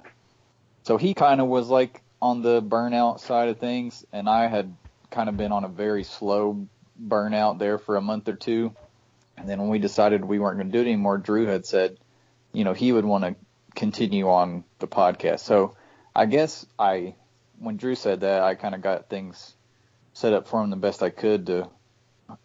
so 0.82 0.98
he 0.98 1.14
kind 1.14 1.40
of 1.40 1.48
was 1.48 1.70
like 1.70 2.02
on 2.22 2.42
the 2.42 2.62
burnout 2.62 3.20
side 3.20 3.50
of 3.50 3.60
things, 3.60 4.04
and 4.12 4.28
I 4.28 4.48
had 4.48 4.76
kind 5.12 5.30
of 5.30 5.38
been 5.38 5.52
on 5.52 5.64
a 5.64 5.68
very 5.70 6.04
slow 6.04 6.68
burnout 7.08 7.60
there 7.60 7.78
for 7.78 7.98
a 7.98 8.02
month 8.02 8.28
or 8.28 8.36
two. 8.36 8.74
And 9.38 9.50
then 9.50 9.60
when 9.60 9.70
we 9.70 9.80
decided 9.80 10.24
we 10.24 10.40
weren't 10.40 10.58
going 10.58 10.72
to 10.72 10.78
do 10.78 10.82
it 10.82 10.92
anymore, 10.92 11.18
Drew 11.18 11.46
had 11.48 11.66
said, 11.66 11.98
you 12.54 12.64
know, 12.64 12.74
he 12.74 12.92
would 12.92 13.06
want 13.06 13.24
to 13.24 13.36
continue 13.76 14.30
on 14.30 14.64
the 14.80 14.88
podcast. 14.88 15.40
So 15.40 15.76
I 16.16 16.26
guess 16.26 16.66
I, 16.78 17.16
when 17.60 17.78
Drew 17.78 17.96
said 17.96 18.22
that, 18.22 18.42
I 18.44 18.56
kind 18.56 18.76
of 18.76 18.82
got 18.82 19.10
things 19.10 19.56
set 20.14 20.34
up 20.34 20.48
for 20.48 20.62
him 20.62 20.70
the 20.70 20.76
best 20.76 21.02
I 21.02 21.10
could 21.10 21.46
to, 21.48 21.70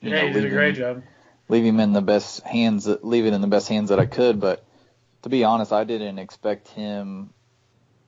you 0.01 0.11
yeah, 0.11 0.23
know, 0.23 0.27
you 0.29 0.33
did 0.33 0.37
a 0.37 0.41
leave 0.45 0.53
great 0.53 0.69
him, 0.69 0.75
job. 0.75 1.03
leave 1.49 1.65
him 1.65 1.81
in 1.81 1.93
the 1.93 2.03
best 2.03 2.43
hands, 2.43 2.85
that, 2.85 3.05
leave 3.05 3.27
it 3.27 3.33
in 3.33 3.41
the 3.41 3.47
best 3.47 3.69
hands 3.69 3.91
that 3.91 3.99
I 3.99 4.07
could. 4.07 4.41
But 4.41 4.65
to 5.23 5.29
be 5.29 5.45
honest, 5.45 5.73
I 5.73 5.85
didn't 5.85 6.19
expect 6.19 6.69
him 6.69 7.31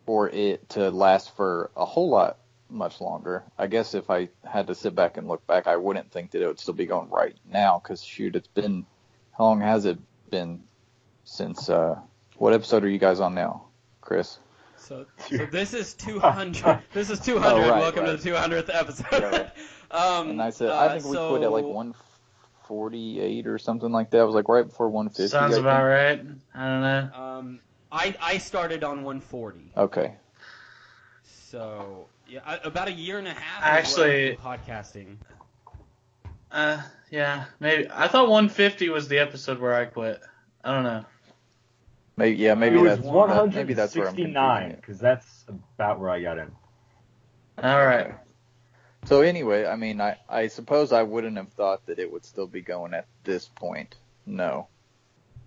or 0.07 0.31
it 0.31 0.69
to 0.71 0.91
last 0.91 1.37
for 1.37 1.71
a 1.77 1.85
whole 1.85 2.09
lot 2.09 2.39
much 2.71 3.01
longer. 3.01 3.45
I 3.59 3.67
guess 3.67 3.95
if 3.95 4.11
I 4.11 4.29
had 4.45 4.67
to 4.69 4.75
sit 4.75 4.95
back 4.95 5.17
and 5.17 5.27
look 5.29 5.47
back, 5.47 5.67
I 5.67 5.77
wouldn't 5.77 6.11
think 6.11 6.33
that 6.33 6.43
it 6.43 6.47
would 6.47 6.61
still 6.61 6.75
be 6.75 6.87
going 6.87 7.11
right 7.11 7.37
now. 7.51 7.81
Because 7.83 8.03
shoot, 8.03 8.37
it's 8.37 8.49
been 8.49 8.87
how 9.37 9.45
long 9.45 9.61
has 9.61 9.85
it 9.85 9.99
been 10.31 10.63
since? 11.25 11.69
uh 11.69 11.99
What 12.37 12.55
episode 12.55 12.85
are 12.85 12.89
you 12.89 12.99
guys 12.99 13.21
on 13.21 13.35
now, 13.35 13.65
Chris? 14.01 14.39
So, 14.77 15.07
so 15.29 15.47
this 15.47 15.75
is 15.75 15.95
200. 15.95 16.83
This 16.93 17.11
is 17.11 17.21
200. 17.21 17.49
Oh, 17.49 17.69
right, 17.69 17.81
Welcome 17.81 18.05
right. 18.05 18.19
to 18.19 18.23
the 18.23 18.31
200th 18.31 18.71
episode. 18.73 19.51
um, 19.91 20.31
And 20.31 20.43
I 20.43 20.51
said 20.51 20.71
uh, 20.71 20.79
I 20.79 20.89
think 20.91 21.05
we 21.05 21.13
so, 21.13 21.31
quit 21.31 21.43
at 21.43 21.53
like 21.53 21.65
148 21.65 23.47
or 23.47 23.59
something 23.59 23.91
like 23.91 24.11
that. 24.11 24.21
It 24.21 24.25
was 24.25 24.35
like 24.35 24.49
right 24.49 24.67
before 24.67 24.89
150. 24.89 25.31
Sounds 25.31 25.57
I 25.57 25.61
about 25.61 25.85
right. 25.85 26.21
I 26.55 26.67
don't 26.67 26.81
know. 26.83 27.11
Um, 27.15 27.61
I 27.91 28.15
I 28.21 28.39
started 28.39 28.85
on 28.85 29.03
140. 29.03 29.73
Okay. 29.77 30.15
So 31.51 32.07
yeah, 32.29 32.41
I, 32.45 32.59
about 32.65 32.89
a 32.89 32.93
year 32.93 33.19
and 33.19 33.29
a 33.29 33.35
half. 33.35 33.63
Actually- 33.63 34.29
is 34.31 34.39
what 34.39 34.47
I've 34.47 34.67
been 34.67 34.75
podcasting. 34.75 35.17
Uh, 36.51 36.83
yeah, 37.11 37.45
maybe. 37.61 37.89
I 37.91 38.09
thought 38.09 38.29
150 38.29 38.89
was 38.89 39.09
the 39.09 39.19
episode 39.19 39.59
where 39.59 39.75
I 39.75 39.85
quit. 39.85 40.21
I 40.65 40.75
don't 40.75 40.85
know. 40.85 41.05
Maybe 42.17 42.37
yeah, 42.37 42.55
maybe 42.55 42.77
it 42.77 42.81
was 42.81 42.97
that's 42.97 43.07
one 43.07 43.51
maybe 43.55 43.75
that's 43.75 43.95
where 43.95 44.09
I'm 44.09 44.33
nine 44.33 44.75
because 44.75 44.99
that's 44.99 45.45
about 45.49 46.01
where 46.01 46.11
I 46.11 46.21
got 46.21 46.39
in. 46.39 46.51
All 47.63 47.87
right. 47.87 48.13
So 49.05 49.21
anyway, 49.21 49.67
I 49.67 49.77
mean, 49.77 50.01
I 50.01 50.17
I 50.29 50.49
suppose 50.49 50.93
I 50.93 51.05
wouldn't 51.05 51.37
have 51.37 51.53
thought 51.53 51.87
that 51.87 52.01
it 52.01 52.11
would 52.11 52.25
still 52.25 52.49
be 52.49 52.61
going 52.61 52.93
at 52.93 53.07
this 53.23 53.47
point. 53.47 53.95
No. 54.27 54.67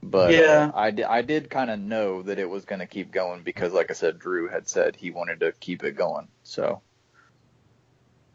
But 0.04 0.32
Yeah. 0.32 0.72
uh, 0.74 0.74
I, 0.76 0.92
di- 0.92 1.04
I 1.04 1.22
did 1.22 1.50
kind 1.50 1.70
of 1.70 1.80
know 1.80 2.24
that 2.24 2.40
it 2.40 2.50
was 2.50 2.66
going 2.66 2.80
to 2.80 2.88
keep 2.88 3.12
going 3.12 3.44
because, 3.44 3.74
like 3.74 3.92
I 3.92 3.94
said, 3.94 4.20
Drew 4.20 4.48
had 4.50 4.68
said 4.68 4.96
he 4.96 5.12
wanted 5.12 5.42
to 5.42 5.54
keep 5.54 5.84
it 5.84 5.96
going. 5.96 6.28
So, 6.44 6.82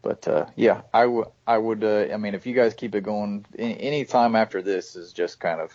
but 0.02 0.28
uh, 0.28 0.46
yeah, 0.56 0.82
I 0.94 1.06
would 1.06 1.28
I 1.46 1.58
would 1.58 1.82
uh, 1.82 2.06
I 2.12 2.16
mean, 2.18 2.34
if 2.34 2.46
you 2.46 2.54
guys 2.54 2.74
keep 2.74 2.94
it 2.94 3.02
going, 3.02 3.44
any, 3.58 3.80
any 3.80 4.04
time 4.04 4.36
after 4.36 4.62
this 4.62 4.94
is 4.94 5.12
just 5.12 5.40
kind 5.40 5.60
of 5.60 5.72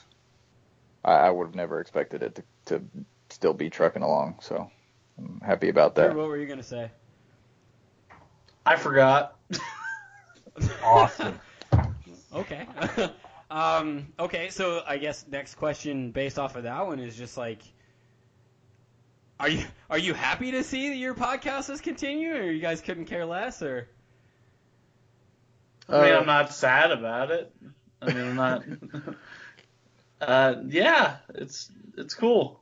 I, 1.04 1.14
I 1.14 1.30
would 1.30 1.48
have 1.48 1.56
never 1.56 1.80
expected 1.82 2.24
it 2.24 2.36
to, 2.36 2.44
to 2.68 2.84
still 3.30 3.54
be 3.54 3.70
trucking 3.70 4.04
along. 4.04 4.40
So 4.42 4.72
I'm 5.18 5.42
happy 5.46 5.70
about 5.70 5.96
that. 5.96 6.16
What 6.16 6.28
were 6.28 6.38
you 6.38 6.48
gonna 6.48 6.64
say? 6.64 6.92
I 8.66 8.76
forgot. 8.78 9.38
Awesome. 10.84 11.40
Okay. 12.34 12.66
um, 13.52 14.08
okay, 14.18 14.50
so 14.50 14.82
I 14.88 14.98
guess 14.98 15.26
next 15.30 15.56
question 15.56 16.12
based 16.12 16.40
off 16.40 16.56
of 16.56 16.64
that 16.64 16.88
one 16.88 17.00
is 17.00 17.18
just 17.18 17.38
like, 17.38 17.62
Are 19.40 19.50
you 19.50 19.66
are 19.90 19.98
you 19.98 20.14
happy 20.14 20.52
to 20.52 20.64
see 20.64 20.90
that 20.90 20.96
your 20.96 21.14
podcast 21.14 21.70
is 21.70 21.82
continuing, 21.82 22.38
or 22.38 22.50
you 22.50 22.62
guys 22.62 22.80
couldn't 22.80 23.06
care 23.06 23.26
less, 23.26 23.62
or? 23.62 23.90
I 25.90 26.02
mean, 26.02 26.14
Uh, 26.14 26.20
I'm 26.20 26.26
not 26.26 26.54
sad 26.54 26.92
about 26.92 27.32
it. 27.32 27.54
I 28.02 28.14
mean, 28.14 28.24
I'm 28.30 28.36
not. 28.36 28.64
uh, 30.22 30.56
yeah, 30.68 31.18
it's 31.36 31.70
it's 31.98 32.14
cool. 32.14 32.62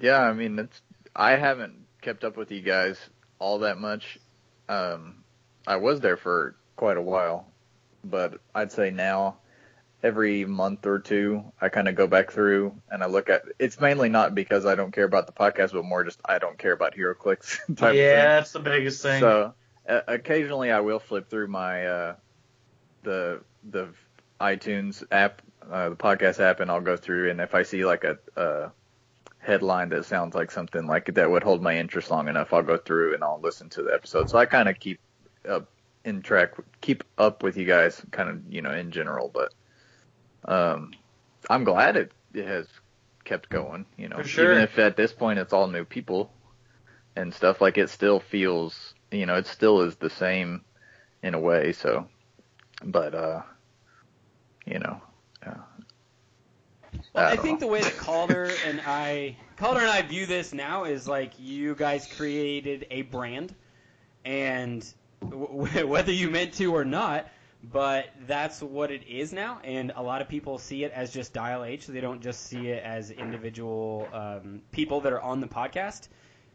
Yeah, 0.00 0.20
I 0.20 0.32
mean, 0.32 0.58
it's 0.58 0.82
I 1.14 1.36
haven't 1.36 1.86
kept 2.02 2.24
up 2.24 2.36
with 2.36 2.50
you 2.50 2.60
guys 2.60 2.98
all 3.38 3.60
that 3.60 3.78
much. 3.78 4.18
Um, 4.68 5.22
I 5.64 5.76
was 5.76 6.00
there 6.00 6.16
for 6.16 6.56
quite 6.74 6.96
a 6.96 7.02
while, 7.02 7.46
but 8.02 8.40
I'd 8.52 8.72
say 8.72 8.90
now 8.90 9.36
every 10.02 10.44
month 10.44 10.86
or 10.86 10.98
two 10.98 11.52
I 11.60 11.68
kind 11.68 11.88
of 11.88 11.94
go 11.94 12.06
back 12.06 12.30
through 12.30 12.74
and 12.90 13.02
I 13.02 13.06
look 13.06 13.28
at. 13.28 13.42
It's 13.58 13.80
mainly 13.80 14.08
not 14.08 14.34
because 14.34 14.66
I 14.66 14.74
don't 14.74 14.92
care 14.92 15.04
about 15.04 15.26
the 15.26 15.32
podcast, 15.32 15.72
but 15.72 15.84
more 15.84 16.04
just 16.04 16.20
I 16.24 16.38
don't 16.38 16.58
care 16.58 16.72
about 16.72 16.94
HeroClix 16.94 17.58
type 17.76 17.94
yeah, 17.94 18.02
of 18.02 18.16
thing. 18.16 18.24
that's 18.24 18.52
the 18.52 18.60
biggest 18.60 19.02
thing. 19.02 19.20
So 19.20 19.54
uh, 19.88 20.00
occasionally 20.06 20.70
I 20.70 20.80
will 20.80 20.98
flip 20.98 21.28
through 21.28 21.48
my 21.48 21.86
uh, 21.86 22.16
the 23.02 23.40
the 23.70 23.88
iTunes 24.40 25.04
app, 25.10 25.42
uh, 25.70 25.90
the 25.90 25.96
podcast 25.96 26.40
app, 26.40 26.60
and 26.60 26.70
I'll 26.70 26.80
go 26.80 26.96
through 26.96 27.30
and 27.30 27.40
if 27.40 27.54
I 27.54 27.62
see 27.62 27.84
like 27.84 28.04
a, 28.04 28.18
a 28.36 28.70
headline 29.38 29.88
that 29.90 30.04
sounds 30.04 30.34
like 30.34 30.50
something 30.50 30.86
like 30.86 31.14
that 31.14 31.30
would 31.30 31.44
hold 31.44 31.62
my 31.62 31.78
interest 31.78 32.10
long 32.10 32.28
enough, 32.28 32.52
I'll 32.52 32.62
go 32.62 32.76
through 32.76 33.14
and 33.14 33.22
I'll 33.22 33.40
listen 33.40 33.68
to 33.70 33.82
the 33.82 33.94
episode. 33.94 34.28
So 34.28 34.38
I 34.38 34.46
kind 34.46 34.68
of 34.68 34.78
keep 34.78 34.98
up 35.48 35.68
in 36.04 36.22
track, 36.22 36.54
keep 36.80 37.04
up 37.18 37.42
with 37.42 37.56
you 37.56 37.64
guys, 37.64 38.02
kind 38.10 38.28
of 38.28 38.40
you 38.52 38.62
know 38.62 38.72
in 38.72 38.90
general. 38.90 39.30
But 39.32 39.52
um, 40.44 40.92
I'm 41.48 41.64
glad 41.64 41.96
it, 41.96 42.12
it 42.34 42.46
has 42.46 42.66
kept 43.24 43.48
going. 43.48 43.86
You 43.96 44.08
know, 44.08 44.18
For 44.18 44.24
sure. 44.24 44.52
even 44.52 44.62
if 44.62 44.78
at 44.78 44.96
this 44.96 45.12
point 45.12 45.38
it's 45.38 45.52
all 45.52 45.68
new 45.68 45.84
people 45.84 46.30
and 47.16 47.32
stuff, 47.32 47.60
like 47.60 47.78
it 47.78 47.90
still 47.90 48.20
feels, 48.20 48.94
you 49.10 49.26
know, 49.26 49.36
it 49.36 49.46
still 49.46 49.82
is 49.82 49.96
the 49.96 50.10
same 50.10 50.62
in 51.22 51.34
a 51.34 51.40
way. 51.40 51.72
So, 51.72 52.06
but 52.84 53.14
uh, 53.14 53.42
you 54.66 54.78
know, 54.78 55.00
Well, 57.14 57.24
I 57.24 57.32
I, 57.32 57.36
don't 57.36 57.44
think 57.44 57.60
the 57.60 57.66
way 57.66 57.80
that 57.80 57.96
Calder 57.96 58.48
and 58.66 58.80
I, 58.80 59.36
Calder 59.56 59.80
and 59.80 59.90
I 59.90 60.02
view 60.02 60.26
this 60.26 60.52
now 60.52 60.84
is 60.84 61.08
like 61.08 61.32
you 61.38 61.74
guys 61.74 62.06
created 62.16 62.86
a 62.90 63.02
brand, 63.02 63.54
and 64.24 64.86
w- 65.22 65.86
whether 65.86 66.12
you 66.12 66.30
meant 66.30 66.54
to 66.54 66.74
or 66.74 66.84
not, 66.84 67.28
but 67.62 68.06
that's 68.26 68.62
what 68.62 68.90
it 68.90 69.02
is 69.08 69.32
now. 69.32 69.60
And 69.64 69.92
a 69.96 70.02
lot 70.02 70.22
of 70.22 70.28
people 70.28 70.58
see 70.58 70.84
it 70.84 70.92
as 70.92 71.12
just 71.12 71.32
Dial 71.32 71.64
H. 71.64 71.86
They 71.86 72.00
don't 72.00 72.22
just 72.22 72.46
see 72.46 72.68
it 72.68 72.82
as 72.82 73.10
individual 73.10 74.08
um, 74.12 74.62
people 74.72 75.00
that 75.02 75.12
are 75.12 75.20
on 75.20 75.40
the 75.40 75.48
podcast 75.48 76.08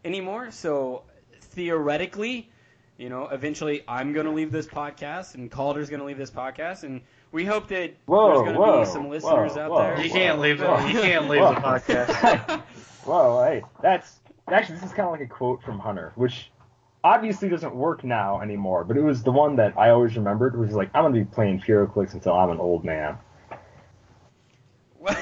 anymore. 0.06 0.52
So 0.52 1.04
theoretically, 1.42 2.50
you 2.98 3.10
know, 3.10 3.28
eventually 3.30 3.84
I'm 3.88 4.14
going 4.14 4.26
to 4.26 4.32
leave 4.32 4.52
this 4.52 4.68
podcast, 4.68 5.36
and 5.36 5.50
Calder's 5.50 5.90
going 5.90 6.00
to 6.00 6.06
leave 6.06 6.18
this 6.18 6.32
podcast, 6.32 6.84
and 6.84 7.02
we 7.32 7.46
hope 7.46 7.68
that 7.70 7.96
Whoa, 8.06 8.28
there's 8.28 8.42
going 8.42 8.54
to 8.54 8.60
whoa, 8.60 8.80
be 8.82 8.86
some 8.86 9.10
listeners 9.10 9.54
whoa, 9.54 9.62
out 9.62 9.72
whoa, 9.72 9.78
there. 9.80 10.02
You 10.02 10.10
can't 10.12 10.40
leave 10.40 10.60
the- 10.60 10.68
whoa. 10.68 10.86
you 10.88 11.02
can't 11.02 11.30
leave 11.30 11.42
Whoa. 11.42 11.56
the 11.56 11.62
podcast. 11.62 12.62
Whoa, 13.04 13.44
hey, 13.44 13.64
that's 13.82 14.20
actually 14.48 14.76
this 14.76 14.86
is 14.86 14.92
kind 14.92 15.08
of 15.08 15.12
like 15.12 15.22
a 15.22 15.26
quote 15.26 15.64
from 15.64 15.80
Hunter, 15.80 16.12
which 16.16 16.52
obviously 17.04 17.50
doesn't 17.50 17.76
work 17.76 18.04
now 18.04 18.42
anymore, 18.42 18.84
but 18.84 18.98
it 18.98 19.02
was 19.02 19.24
the 19.24 19.32
one 19.32 19.56
that 19.58 19.78
I 19.78 19.90
always 19.90 20.16
remembered, 20.16 20.58
which 20.58 20.70
is 20.70 20.76
like 20.76 20.90
I'm 20.94 21.04
gonna 21.04 21.14
be 21.14 21.26
playing 21.26 21.60
HeroClix 21.62 22.14
until 22.14 22.34
I'm 22.34 22.50
an 22.50 22.60
old 22.60 22.84
man. 22.86 23.18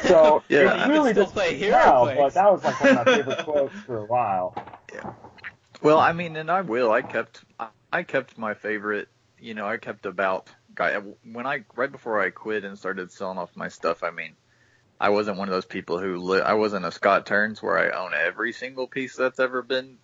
So 0.03 0.43
Yeah, 0.49 0.85
it 0.85 0.89
really 0.89 1.11
still 1.11 1.23
does 1.23 1.33
play 1.33 1.57
now, 1.69 2.05
HeroClix. 2.05 2.17
but 2.17 2.33
that 2.33 2.51
was 2.51 2.63
like 2.63 2.81
one 2.81 2.97
of 2.97 3.07
my 3.07 3.15
favorite 3.15 3.37
quotes 3.45 3.73
for 3.85 3.99
a 3.99 4.05
while. 4.05 4.53
Yeah. 4.93 5.13
Well, 5.81 5.99
I 5.99 6.11
mean, 6.11 6.35
and 6.35 6.51
I 6.51 6.61
will. 6.61 6.91
I 6.91 7.01
kept, 7.01 7.43
I- 7.59 7.69
I 7.91 8.03
kept 8.03 8.37
my 8.37 8.53
favorite. 8.53 9.07
You 9.39 9.53
know, 9.53 9.65
I 9.65 9.77
kept 9.77 10.05
about. 10.05 10.49
guy 10.75 10.95
When 11.23 11.47
I 11.47 11.63
right 11.77 11.91
before 11.91 12.19
I 12.21 12.29
quit 12.29 12.65
and 12.65 12.77
started 12.77 13.11
selling 13.11 13.37
off 13.37 13.55
my 13.55 13.69
stuff, 13.69 14.03
I 14.03 14.11
mean, 14.11 14.35
I 14.99 15.09
wasn't 15.09 15.37
one 15.37 15.47
of 15.47 15.53
those 15.53 15.65
people 15.65 15.97
who. 15.97 16.17
Li- 16.17 16.41
I 16.41 16.53
wasn't 16.55 16.85
a 16.85 16.91
Scott 16.91 17.25
Turns 17.25 17.63
where 17.63 17.77
I 17.79 17.97
own 17.97 18.11
every 18.13 18.51
single 18.51 18.85
piece 18.87 19.15
that's 19.15 19.39
ever 19.39 19.61
been, 19.61 19.97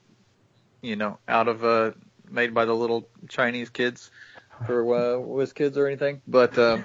you 0.86 0.96
know, 0.96 1.18
out 1.28 1.48
of 1.48 1.64
uh 1.64 1.92
made 2.30 2.54
by 2.54 2.66
the 2.66 2.76
little 2.76 3.08
Chinese 3.28 3.70
kids 3.70 4.12
for 4.66 4.96
uh, 4.96 5.20
WizKids 5.20 5.78
or 5.78 5.88
anything. 5.88 6.22
But 6.28 6.58
um, 6.58 6.84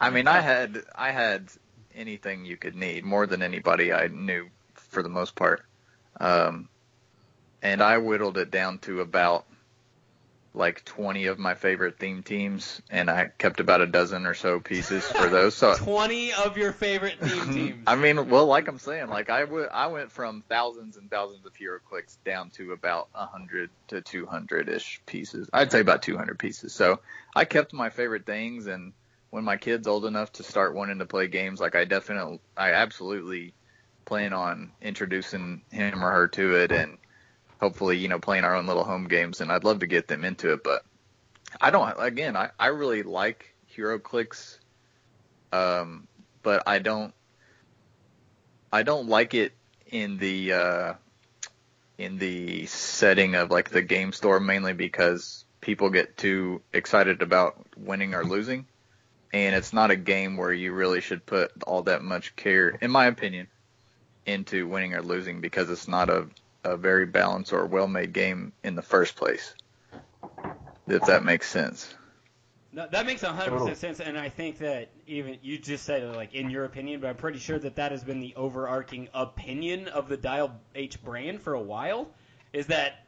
I 0.00 0.10
mean, 0.10 0.28
I 0.28 0.40
had 0.40 0.82
I 0.94 1.10
had 1.10 1.48
anything 1.94 2.44
you 2.44 2.56
could 2.56 2.74
need 2.74 3.04
more 3.04 3.26
than 3.26 3.42
anybody 3.42 3.92
I 3.92 4.08
knew 4.08 4.48
for 4.74 5.02
the 5.02 5.08
most 5.08 5.34
part. 5.34 5.62
Um, 6.20 6.68
and 7.62 7.82
I 7.82 7.98
whittled 7.98 8.38
it 8.38 8.50
down 8.50 8.78
to 8.80 9.00
about 9.00 9.46
like 10.54 10.84
20 10.84 11.26
of 11.26 11.38
my 11.38 11.54
favorite 11.54 11.98
theme 11.98 12.22
teams, 12.22 12.82
and 12.90 13.10
I 13.10 13.30
kept 13.38 13.60
about 13.60 13.80
a 13.80 13.86
dozen 13.86 14.26
or 14.26 14.34
so 14.34 14.60
pieces 14.60 15.04
for 15.04 15.28
those. 15.28 15.54
So 15.54 15.74
Twenty 15.78 16.32
of 16.32 16.56
your 16.56 16.72
favorite 16.72 17.18
theme 17.20 17.50
teams. 17.54 17.84
I 17.86 17.96
mean, 17.96 18.28
well, 18.28 18.46
like 18.46 18.68
I'm 18.68 18.78
saying, 18.78 19.08
like 19.08 19.30
I 19.30 19.40
w- 19.40 19.68
I 19.72 19.86
went 19.86 20.12
from 20.12 20.44
thousands 20.48 20.96
and 20.96 21.10
thousands 21.10 21.46
of 21.46 21.54
hero 21.56 21.78
clicks 21.88 22.18
down 22.24 22.50
to 22.56 22.72
about 22.72 23.08
100 23.12 23.70
to 23.88 24.02
200 24.02 24.68
ish 24.68 25.00
pieces. 25.06 25.48
I'd 25.52 25.72
say 25.72 25.80
about 25.80 26.02
200 26.02 26.38
pieces. 26.38 26.74
So 26.74 27.00
I 27.34 27.44
kept 27.44 27.72
my 27.72 27.90
favorite 27.90 28.26
things, 28.26 28.66
and 28.66 28.92
when 29.30 29.44
my 29.44 29.56
kid's 29.56 29.86
old 29.88 30.04
enough 30.04 30.32
to 30.32 30.42
start 30.42 30.74
wanting 30.74 30.98
to 30.98 31.06
play 31.06 31.28
games, 31.28 31.60
like 31.60 31.74
I 31.74 31.86
definitely, 31.86 32.40
I 32.56 32.72
absolutely 32.72 33.54
plan 34.04 34.32
on 34.32 34.72
introducing 34.82 35.62
him 35.70 36.04
or 36.04 36.10
her 36.10 36.28
to 36.28 36.56
it, 36.56 36.72
and 36.72 36.98
hopefully, 37.62 37.96
you 37.96 38.08
know, 38.08 38.18
playing 38.18 38.44
our 38.44 38.56
own 38.56 38.66
little 38.66 38.84
home 38.84 39.06
games. 39.06 39.40
And 39.40 39.52
I'd 39.52 39.64
love 39.64 39.78
to 39.78 39.86
get 39.86 40.08
them 40.08 40.24
into 40.24 40.52
it, 40.52 40.64
but 40.64 40.82
I 41.60 41.70
don't. 41.70 41.94
Again, 41.98 42.36
I 42.36 42.50
I 42.58 42.66
really 42.68 43.02
like 43.04 43.54
HeroClix. 43.76 44.58
Um, 45.52 46.08
but 46.42 46.62
I 46.66 46.78
don't 46.78 47.14
I 48.72 48.82
don't 48.82 49.08
like 49.08 49.34
it 49.34 49.52
in 49.86 50.18
the 50.18 50.52
uh, 50.52 50.94
in 51.98 52.18
the 52.18 52.66
setting 52.66 53.34
of 53.34 53.50
like 53.50 53.70
the 53.70 53.82
game 53.82 54.12
store 54.12 54.40
mainly 54.40 54.72
because 54.72 55.44
people 55.60 55.90
get 55.90 56.16
too 56.16 56.62
excited 56.72 57.22
about 57.22 57.64
winning 57.76 58.14
or 58.14 58.24
losing, 58.24 58.66
and 59.32 59.54
it's 59.54 59.72
not 59.72 59.90
a 59.90 59.96
game 59.96 60.36
where 60.36 60.52
you 60.52 60.72
really 60.72 61.00
should 61.00 61.24
put 61.26 61.52
all 61.66 61.82
that 61.82 62.02
much 62.02 62.34
care, 62.34 62.70
in 62.70 62.90
my 62.90 63.06
opinion, 63.06 63.46
into 64.26 64.66
winning 64.66 64.94
or 64.94 65.02
losing 65.02 65.40
because 65.40 65.70
it's 65.70 65.86
not 65.86 66.08
a 66.08 66.26
a 66.64 66.76
very 66.76 67.06
balanced 67.06 67.52
or 67.52 67.66
well 67.66 67.88
made 67.88 68.12
game 68.12 68.52
in 68.62 68.74
the 68.74 68.82
first 68.82 69.16
place. 69.16 69.54
If 70.86 71.04
that 71.06 71.24
makes 71.24 71.48
sense. 71.48 71.94
No, 72.74 72.86
that 72.90 73.04
makes 73.04 73.22
100% 73.22 73.44
Totally. 73.44 73.74
sense, 73.74 74.00
and 74.00 74.18
I 74.18 74.30
think 74.30 74.58
that 74.58 74.88
even 75.06 75.36
you 75.42 75.58
just 75.58 75.84
said 75.84 76.02
it, 76.02 76.16
like 76.16 76.34
in 76.34 76.48
your 76.48 76.64
opinion, 76.64 77.00
but 77.00 77.08
I'm 77.08 77.16
pretty 77.16 77.38
sure 77.38 77.58
that 77.58 77.76
that 77.76 77.92
has 77.92 78.02
been 78.02 78.18
the 78.18 78.34
overarching 78.34 79.08
opinion 79.12 79.88
of 79.88 80.08
the 80.08 80.16
Dial 80.16 80.58
H 80.74 81.02
brand 81.04 81.42
for 81.42 81.52
a 81.52 81.60
while. 81.60 82.08
Is 82.54 82.66
that 82.68 83.04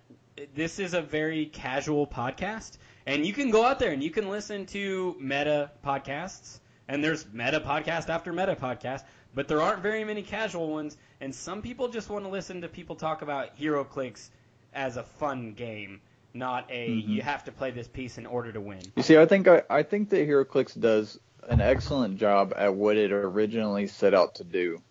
this 0.54 0.78
is 0.78 0.92
a 0.92 1.00
very 1.00 1.46
casual 1.46 2.06
podcast, 2.06 2.76
and 3.06 3.24
you 3.24 3.32
can 3.32 3.50
go 3.50 3.64
out 3.64 3.78
there 3.78 3.92
and 3.92 4.02
you 4.02 4.10
can 4.10 4.28
listen 4.28 4.66
to 4.66 5.16
meta 5.18 5.70
podcasts, 5.82 6.58
and 6.88 7.02
there's 7.02 7.24
meta 7.32 7.60
podcast 7.60 8.10
after 8.10 8.34
meta 8.34 8.56
podcast, 8.56 9.04
but 9.34 9.48
there 9.48 9.60
aren't 9.60 9.82
very 9.82 10.04
many 10.04 10.22
casual 10.22 10.70
ones, 10.70 10.96
and 11.20 11.34
some 11.34 11.62
people 11.62 11.88
just 11.88 12.08
want 12.10 12.24
to 12.24 12.30
listen 12.30 12.60
to 12.62 12.68
people 12.68 12.96
talk 12.96 13.22
about 13.22 13.58
HeroClix 13.58 14.28
as 14.72 14.96
a 14.96 15.02
fun 15.02 15.52
game, 15.52 16.00
not 16.32 16.66
a 16.70 16.88
Mhm. 16.88 17.08
you 17.08 17.22
have 17.22 17.44
to 17.44 17.52
play 17.52 17.70
this 17.70 17.88
piece 17.88 18.18
in 18.18 18.26
order 18.26 18.52
to 18.52 18.60
win. 18.60 18.80
You 18.96 19.02
see, 19.02 19.16
I 19.18 19.26
think 19.26 19.48
I, 19.48 19.62
I 19.70 19.82
think 19.82 20.10
that 20.10 20.28
HeroClix 20.28 20.78
does 20.78 21.18
an 21.48 21.60
excellent 21.60 22.18
job 22.18 22.54
at 22.56 22.74
what 22.74 22.96
it 22.96 23.12
originally 23.12 23.86
set 23.86 24.14
out 24.14 24.36
to 24.36 24.44
do, 24.44 24.82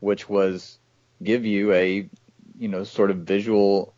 which 0.00 0.28
was 0.28 0.78
give 1.22 1.44
you 1.44 1.72
a 1.72 2.08
you 2.58 2.68
know 2.68 2.84
sort 2.84 3.10
of 3.10 3.18
visual 3.18 3.94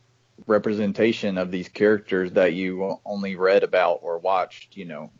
representation 0.46 1.38
of 1.38 1.50
these 1.50 1.68
characters 1.68 2.32
that 2.32 2.52
you 2.52 2.98
only 3.04 3.36
read 3.36 3.62
about 3.62 4.00
or 4.02 4.18
watched, 4.18 4.76
you 4.76 4.84
know, 4.84 5.10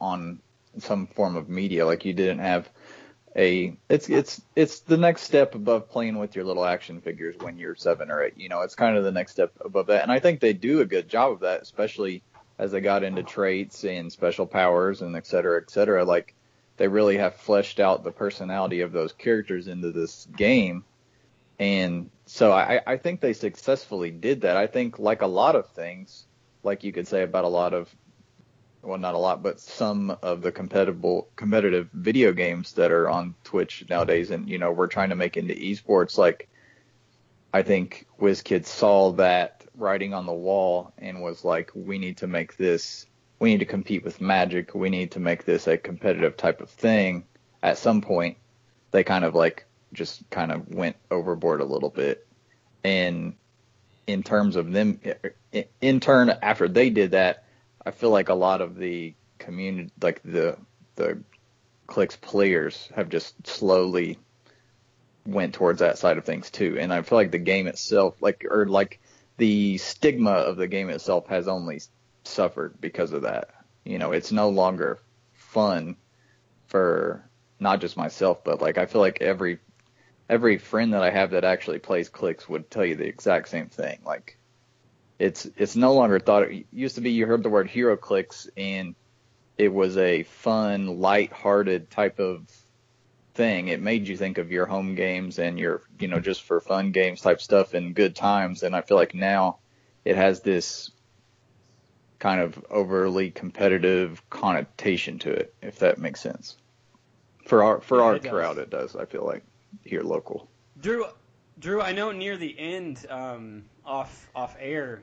on 0.00 0.40
some 0.78 1.06
form 1.08 1.36
of 1.36 1.48
media. 1.48 1.84
Like 1.84 2.04
you 2.04 2.12
didn't 2.14 2.38
have 2.38 2.68
a 3.36 3.76
it's 3.88 4.08
it's 4.08 4.42
it's 4.56 4.80
the 4.80 4.96
next 4.96 5.22
step 5.22 5.54
above 5.54 5.88
playing 5.88 6.18
with 6.18 6.34
your 6.34 6.44
little 6.44 6.64
action 6.64 7.00
figures 7.00 7.36
when 7.38 7.56
you're 7.58 7.76
seven 7.76 8.10
or 8.10 8.22
eight. 8.22 8.36
You 8.36 8.48
know, 8.48 8.62
it's 8.62 8.74
kind 8.74 8.96
of 8.96 9.04
the 9.04 9.12
next 9.12 9.32
step 9.32 9.52
above 9.64 9.86
that, 9.86 10.02
and 10.02 10.10
I 10.10 10.18
think 10.18 10.40
they 10.40 10.52
do 10.52 10.80
a 10.80 10.86
good 10.86 11.08
job 11.08 11.32
of 11.32 11.40
that, 11.40 11.62
especially 11.62 12.22
as 12.58 12.72
they 12.72 12.80
got 12.80 13.04
into 13.04 13.22
traits 13.22 13.84
and 13.84 14.10
special 14.10 14.46
powers 14.46 15.00
and 15.02 15.16
et 15.16 15.26
cetera, 15.26 15.60
et 15.62 15.70
cetera. 15.70 16.04
Like 16.04 16.34
they 16.76 16.88
really 16.88 17.18
have 17.18 17.36
fleshed 17.36 17.78
out 17.78 18.02
the 18.02 18.10
personality 18.10 18.80
of 18.80 18.92
those 18.92 19.12
characters 19.12 19.68
into 19.68 19.92
this 19.92 20.26
game, 20.36 20.84
and 21.58 22.10
so 22.26 22.52
I, 22.52 22.80
I 22.86 22.96
think 22.96 23.20
they 23.20 23.32
successfully 23.32 24.10
did 24.10 24.40
that. 24.40 24.56
I 24.56 24.66
think 24.66 24.98
like 24.98 25.22
a 25.22 25.28
lot 25.28 25.54
of 25.54 25.68
things, 25.68 26.26
like 26.64 26.82
you 26.82 26.92
could 26.92 27.06
say 27.06 27.22
about 27.22 27.44
a 27.44 27.48
lot 27.48 27.74
of 27.74 27.94
well, 28.82 28.98
not 28.98 29.14
a 29.14 29.18
lot, 29.18 29.42
but 29.42 29.60
some 29.60 30.16
of 30.22 30.42
the 30.42 30.52
competitive 30.52 31.04
competitive 31.36 31.88
video 31.92 32.32
games 32.32 32.72
that 32.72 32.90
are 32.90 33.08
on 33.08 33.34
Twitch 33.44 33.84
nowadays, 33.88 34.30
and 34.30 34.48
you 34.48 34.58
know 34.58 34.72
we're 34.72 34.86
trying 34.86 35.10
to 35.10 35.16
make 35.16 35.36
into 35.36 35.54
esports. 35.54 36.16
Like 36.16 36.48
I 37.52 37.62
think 37.62 38.06
WizKids 38.20 38.66
saw 38.66 39.12
that 39.12 39.64
writing 39.76 40.14
on 40.14 40.26
the 40.26 40.32
wall 40.32 40.92
and 40.98 41.20
was 41.20 41.44
like, 41.44 41.70
we 41.74 41.98
need 41.98 42.18
to 42.18 42.26
make 42.26 42.56
this, 42.56 43.06
we 43.38 43.50
need 43.50 43.58
to 43.58 43.64
compete 43.64 44.04
with 44.04 44.20
Magic. 44.20 44.74
We 44.74 44.88
need 44.88 45.12
to 45.12 45.20
make 45.20 45.44
this 45.44 45.66
a 45.66 45.76
competitive 45.76 46.36
type 46.36 46.60
of 46.60 46.70
thing. 46.70 47.24
At 47.62 47.78
some 47.78 48.02
point, 48.02 48.36
they 48.92 49.02
kind 49.02 49.24
of 49.24 49.34
like 49.34 49.66
just 49.92 50.28
kind 50.30 50.52
of 50.52 50.68
went 50.68 50.96
overboard 51.10 51.60
a 51.60 51.64
little 51.64 51.90
bit. 51.90 52.26
And 52.84 53.34
in 54.06 54.22
terms 54.22 54.56
of 54.56 54.70
them, 54.72 55.00
in 55.80 56.00
turn, 56.00 56.30
after 56.42 56.68
they 56.68 56.90
did 56.90 57.12
that, 57.12 57.44
I 57.84 57.90
feel 57.90 58.10
like 58.10 58.28
a 58.28 58.34
lot 58.34 58.60
of 58.60 58.76
the 58.76 59.14
community, 59.38 59.90
like 60.02 60.22
the 60.22 60.56
the 60.96 61.22
clicks 61.86 62.16
players, 62.16 62.88
have 62.94 63.08
just 63.08 63.46
slowly 63.46 64.18
went 65.26 65.54
towards 65.54 65.80
that 65.80 65.98
side 65.98 66.18
of 66.18 66.24
things 66.24 66.50
too. 66.50 66.78
And 66.78 66.92
I 66.92 67.02
feel 67.02 67.18
like 67.18 67.30
the 67.30 67.38
game 67.38 67.66
itself, 67.66 68.20
like 68.20 68.44
or 68.48 68.66
like 68.66 69.00
the 69.36 69.78
stigma 69.78 70.30
of 70.32 70.56
the 70.56 70.68
game 70.68 70.90
itself, 70.90 71.28
has 71.28 71.48
only 71.48 71.80
suffered 72.24 72.80
because 72.80 73.12
of 73.12 73.22
that. 73.22 73.50
You 73.84 73.98
know, 73.98 74.12
it's 74.12 74.32
no 74.32 74.50
longer 74.50 74.98
fun 75.32 75.96
for 76.66 77.24
not 77.58 77.80
just 77.80 77.96
myself, 77.96 78.44
but 78.44 78.60
like 78.60 78.78
I 78.78 78.86
feel 78.86 79.00
like 79.00 79.20
every 79.20 79.58
every 80.28 80.58
friend 80.58 80.94
that 80.94 81.02
I 81.02 81.10
have 81.10 81.30
that 81.30 81.44
actually 81.44 81.78
plays 81.78 82.08
clicks 82.08 82.48
would 82.48 82.70
tell 82.70 82.84
you 82.84 82.94
the 82.96 83.06
exact 83.06 83.48
same 83.48 83.68
thing. 83.68 84.00
Like 84.04 84.38
it's 85.20 85.46
it's 85.56 85.76
no 85.76 85.92
longer 85.92 86.18
thought 86.18 86.44
it 86.44 86.66
used 86.72 86.94
to 86.96 87.02
be 87.02 87.10
you 87.10 87.26
heard 87.26 87.42
the 87.42 87.50
word 87.50 87.68
HeroClix 87.68 88.48
and 88.56 88.94
it 89.58 89.68
was 89.68 89.98
a 89.98 90.22
fun, 90.22 90.98
light-hearted 91.00 91.90
type 91.90 92.18
of 92.18 92.50
thing. 93.34 93.68
It 93.68 93.82
made 93.82 94.08
you 94.08 94.16
think 94.16 94.38
of 94.38 94.50
your 94.50 94.64
home 94.64 94.94
games 94.94 95.38
and 95.38 95.58
your, 95.58 95.82
you 95.98 96.08
know, 96.08 96.18
just 96.18 96.42
for 96.44 96.62
fun 96.62 96.92
games 96.92 97.20
type 97.20 97.42
stuff 97.42 97.74
and 97.74 97.94
good 97.94 98.16
times. 98.16 98.62
And 98.62 98.74
I 98.74 98.80
feel 98.80 98.96
like 98.96 99.14
now 99.14 99.58
it 100.06 100.16
has 100.16 100.40
this 100.40 100.90
kind 102.18 102.40
of 102.40 102.64
overly 102.70 103.30
competitive 103.30 104.22
connotation 104.30 105.18
to 105.18 105.30
it, 105.30 105.54
if 105.60 105.80
that 105.80 105.98
makes 105.98 106.22
sense. 106.22 106.56
For 107.46 107.62
our 107.62 107.82
for 107.82 107.98
Yeah, 107.98 108.04
our 108.04 108.18
does. 108.18 108.30
crowd, 108.30 108.58
it 108.58 108.70
does. 108.70 108.96
I 108.96 109.04
feel 109.04 109.26
like 109.26 109.44
here 109.84 110.02
local. 110.02 110.48
Drew, 110.80 111.04
Drew, 111.60 111.82
I 111.82 111.92
know 111.92 112.10
near 112.10 112.38
the 112.38 112.58
end, 112.58 113.04
um, 113.10 113.64
off 113.84 114.30
off 114.34 114.56
air, 114.58 115.02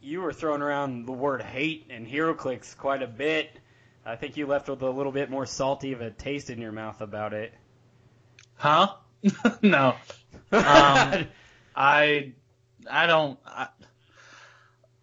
you 0.00 0.22
were 0.22 0.32
throwing 0.32 0.62
around 0.62 1.04
the 1.04 1.12
word 1.12 1.42
hate 1.42 1.86
and 1.90 2.06
HeroClix 2.06 2.76
quite 2.76 3.02
a 3.02 3.06
bit. 3.06 3.50
I 4.04 4.16
think 4.16 4.38
you 4.38 4.46
left 4.46 4.70
with 4.70 4.80
a 4.82 4.90
little 4.90 5.12
bit 5.12 5.30
more 5.30 5.44
salty 5.44 5.92
of 5.92 6.00
a 6.00 6.10
taste 6.10 6.48
in 6.48 6.60
your 6.60 6.72
mouth 6.72 7.02
about 7.02 7.34
it. 7.34 7.52
Huh? 8.54 8.94
no. 9.62 9.94
Um, 10.50 11.26
I 11.76 12.32
I 12.90 13.06
don't. 13.06 13.38
I, 13.46 13.68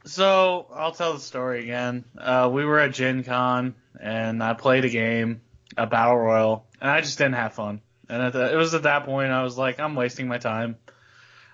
so 0.06 0.68
I'll 0.74 0.92
tell 0.92 1.14
the 1.14 1.20
story 1.20 1.64
again. 1.64 2.04
Uh, 2.18 2.50
we 2.52 2.66
were 2.66 2.80
at 2.80 2.94
Gen 2.94 3.24
Con 3.24 3.76
and 4.00 4.42
I 4.44 4.56
played 4.56 4.86
a 4.86 4.90
game, 4.90 5.42
a 5.78 5.86
battle 5.86 6.18
royal, 6.18 6.66
and 6.82 6.90
I 6.90 7.02
just 7.02 7.20
didn't 7.20 7.36
have 7.36 7.54
fun. 7.54 7.82
And 8.10 8.22
at 8.24 8.34
the, 8.34 8.52
it 8.52 8.56
was 8.56 8.74
at 8.74 8.84
that 8.84 9.06
point 9.06 9.32
I 9.32 9.44
was 9.44 9.58
like, 9.58 9.80
I'm 9.80 9.96
wasting 9.96 10.28
my 10.28 10.40
time. 10.40 10.78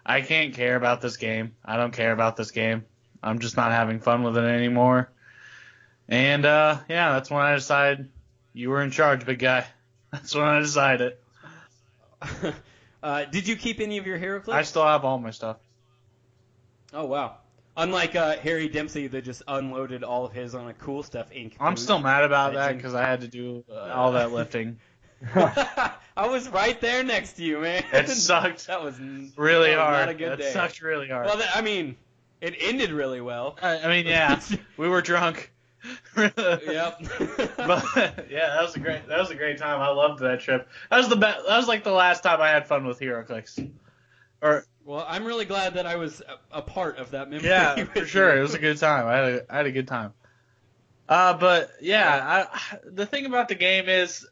I 0.06 0.22
can't 0.22 0.53
care 0.53 0.75
about 0.75 1.01
this 1.01 1.17
game. 1.17 1.56
I 1.64 1.77
don't 1.77 1.92
care 1.92 2.11
about 2.11 2.38
this 2.38 2.51
game. 2.51 2.85
I'm 3.22 3.40
just 3.40 3.58
not 3.58 3.72
having 3.72 4.00
fun 4.00 4.24
with 4.24 4.38
it 4.38 4.43
anymore. 4.43 5.09
And 6.08 6.45
uh, 6.45 6.80
yeah, 6.88 7.14
that's 7.14 7.30
when 7.30 7.42
I 7.42 7.56
decided 7.56 8.09
you 8.53 8.69
were 8.69 8.82
in 8.82 8.92
charge, 8.92 9.25
big 9.25 9.40
guy. 9.40 9.66
That's 10.11 10.34
when 10.34 10.45
I 10.45 10.59
decided. 10.59 11.17
uh, 13.03 13.25
did 13.25 13.50
you 13.50 13.58
keep 13.58 13.82
any 13.82 13.98
of 13.98 14.08
your 14.08 14.17
HeroClix? 14.17 14.53
I 14.53 14.61
still 14.61 14.85
have 14.85 15.03
all 15.03 15.17
my 15.19 15.32
stuff. 15.32 15.58
Oh 16.93 17.06
wow. 17.06 17.38
Unlike 17.75 18.16
uh, 18.16 18.38
Harry 18.38 18.69
Dempsey 18.69 19.08
that 19.08 19.25
just 19.25 19.43
unloaded 19.45 20.06
all 20.06 20.25
of 20.25 20.32
his 20.32 20.56
on 20.56 20.69
a 20.69 20.74
Cool 20.74 21.03
Stuff 21.03 21.32
Inc. 21.32 21.56
I'm 21.59 21.75
still 21.75 22.00
mad 22.00 22.24
about 22.24 22.53
that 22.53 22.77
because 22.77 22.95
I 22.95 23.01
had 23.01 23.22
to 23.22 23.27
do 23.27 23.66
uh, 23.69 23.92
all 23.93 24.14
that 24.14 24.32
lifting. 24.32 24.80
I 26.17 26.27
was 26.27 26.47
right 26.49 26.79
there 26.79 27.03
next 27.03 27.33
to 27.33 27.43
you, 27.43 27.59
man. 27.59 27.83
It 27.91 28.07
sucked 28.09 28.67
that 28.67 28.81
was 28.83 28.97
really 28.99 29.71
that 29.71 29.77
was 29.77 29.85
hard. 29.85 29.99
Not 30.05 30.09
a 30.09 30.13
good 30.13 30.31
It 30.33 30.37
day. 30.37 30.51
sucked 30.51 30.81
really 30.81 31.09
hard. 31.09 31.25
Well, 31.25 31.37
that, 31.37 31.55
I 31.55 31.61
mean, 31.61 31.97
it 32.41 32.55
ended 32.59 32.91
really 32.91 33.21
well. 33.21 33.57
I, 33.61 33.79
I 33.79 33.87
mean, 33.89 34.05
yeah, 34.07 34.39
we 34.77 34.87
were 34.87 35.01
drunk. 35.01 35.51
yep. 36.17 36.35
but 36.37 38.27
yeah, 38.31 38.47
that 38.55 38.61
was 38.63 38.75
a 38.75 38.79
great 38.79 39.07
that 39.07 39.19
was 39.19 39.29
a 39.29 39.35
great 39.35 39.57
time. 39.59 39.81
I 39.81 39.89
loved 39.89 40.19
that 40.21 40.39
trip. 40.39 40.67
That 40.89 40.97
was 40.97 41.09
the 41.09 41.15
best. 41.15 41.45
That 41.47 41.57
was 41.57 41.67
like 41.67 41.83
the 41.83 41.91
last 41.91 42.23
time 42.23 42.41
I 42.41 42.49
had 42.49 42.67
fun 42.67 42.87
with 42.87 42.99
HeroClix. 42.99 43.69
Or 44.41 44.65
Well, 44.83 45.05
I'm 45.07 45.25
really 45.25 45.45
glad 45.45 45.75
that 45.75 45.85
I 45.85 45.97
was 45.97 46.21
a, 46.21 46.59
a 46.59 46.61
part 46.61 46.97
of 46.97 47.11
that 47.11 47.29
memory. 47.29 47.47
yeah, 47.49 47.83
for 47.85 48.05
sure, 48.05 48.33
you. 48.33 48.39
it 48.39 48.41
was 48.41 48.53
a 48.55 48.59
good 48.59 48.77
time. 48.77 49.05
I 49.05 49.13
had 49.15 49.25
a, 49.33 49.45
I 49.49 49.57
had 49.57 49.65
a 49.67 49.71
good 49.71 49.87
time. 49.87 50.13
Uh, 51.07 51.35
but 51.37 51.69
yeah, 51.81 52.47
I, 52.51 52.77
the 52.83 53.05
thing 53.05 53.25
about 53.27 53.47
the 53.47 53.55
game 53.55 53.87
is, 53.87 54.25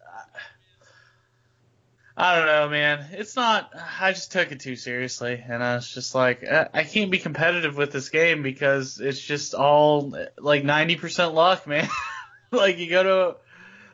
I 2.16 2.38
don't 2.38 2.46
know, 2.46 2.70
man. 2.70 3.08
It's 3.14 3.36
not. 3.36 3.72
I 4.00 4.12
just 4.12 4.32
took 4.32 4.52
it 4.52 4.60
too 4.60 4.76
seriously, 4.76 5.44
and 5.48 5.64
I 5.64 5.76
was 5.76 5.92
just 5.92 6.14
like, 6.14 6.44
I, 6.44 6.84
can't 6.84 7.10
be 7.10 7.18
competitive 7.18 7.76
with 7.76 7.92
this 7.92 8.10
game 8.10 8.44
because 8.44 9.00
it's 9.00 9.20
just 9.20 9.56
all 9.56 10.16
like 10.38 10.64
ninety 10.64 10.96
percent 10.96 11.34
luck, 11.34 11.66
man. 11.66 11.90
like 12.52 12.78
you 12.78 12.88
go 12.88 13.04
to, 13.04 13.36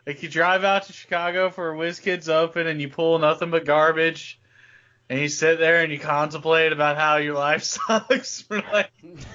like 0.06 0.22
you 0.22 0.28
drive 0.28 0.66
out 0.66 0.84
to 0.84 0.94
Chicago 0.94 1.50
for 1.50 1.74
WizKids 1.76 2.28
Open, 2.28 2.68
and 2.68 2.82
you 2.82 2.90
pull 2.90 3.20
nothing 3.20 3.52
but 3.52 3.64
garbage. 3.64 4.36
And 5.12 5.20
you 5.20 5.28
sit 5.28 5.58
there 5.58 5.82
and 5.82 5.92
you 5.92 5.98
contemplate 5.98 6.72
about 6.72 6.96
how 6.96 7.18
your 7.18 7.34
life 7.34 7.64
sucks 7.64 8.42
for 8.42 8.62
like 8.74 8.92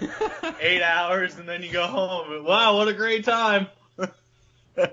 eight 0.61 0.83
hours, 0.83 1.39
and 1.39 1.49
then 1.49 1.63
you 1.63 1.73
go 1.73 1.87
home. 1.87 2.33
And, 2.33 2.45
wow, 2.45 2.77
what 2.77 2.89
a 2.89 2.93
great 2.93 3.25
time! 3.25 3.69
yeah. 3.99 4.07
I 4.77 4.91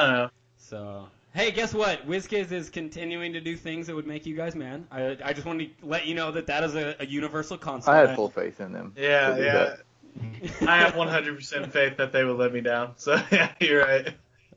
don't 0.00 0.08
know. 0.12 0.30
So, 0.56 1.08
hey, 1.34 1.50
guess 1.50 1.74
what? 1.74 2.06
WizKids 2.06 2.52
is 2.52 2.70
continuing 2.70 3.32
to 3.32 3.40
do 3.40 3.56
things 3.56 3.86
that 3.86 3.94
would 3.94 4.06
make 4.06 4.26
you 4.26 4.36
guys 4.36 4.54
mad. 4.54 4.84
I, 4.90 5.16
I 5.24 5.32
just 5.32 5.46
wanted 5.46 5.78
to 5.78 5.86
let 5.86 6.06
you 6.06 6.14
know 6.14 6.32
that 6.32 6.46
that 6.46 6.64
is 6.64 6.74
a, 6.74 6.96
a 7.00 7.06
universal 7.06 7.56
concept. 7.58 7.94
I 7.94 7.98
had 7.98 8.16
full 8.16 8.30
faith 8.30 8.60
in 8.60 8.72
them. 8.72 8.94
Yeah, 8.96 9.36
yeah. 9.36 9.76
I 10.66 10.78
have 10.78 10.94
100% 10.94 11.72
faith 11.72 11.96
that 11.98 12.12
they 12.12 12.24
will 12.24 12.34
let 12.34 12.52
me 12.52 12.60
down. 12.60 12.92
So 12.96 13.20
yeah, 13.32 13.52
you're 13.60 13.84
right. 13.84 14.14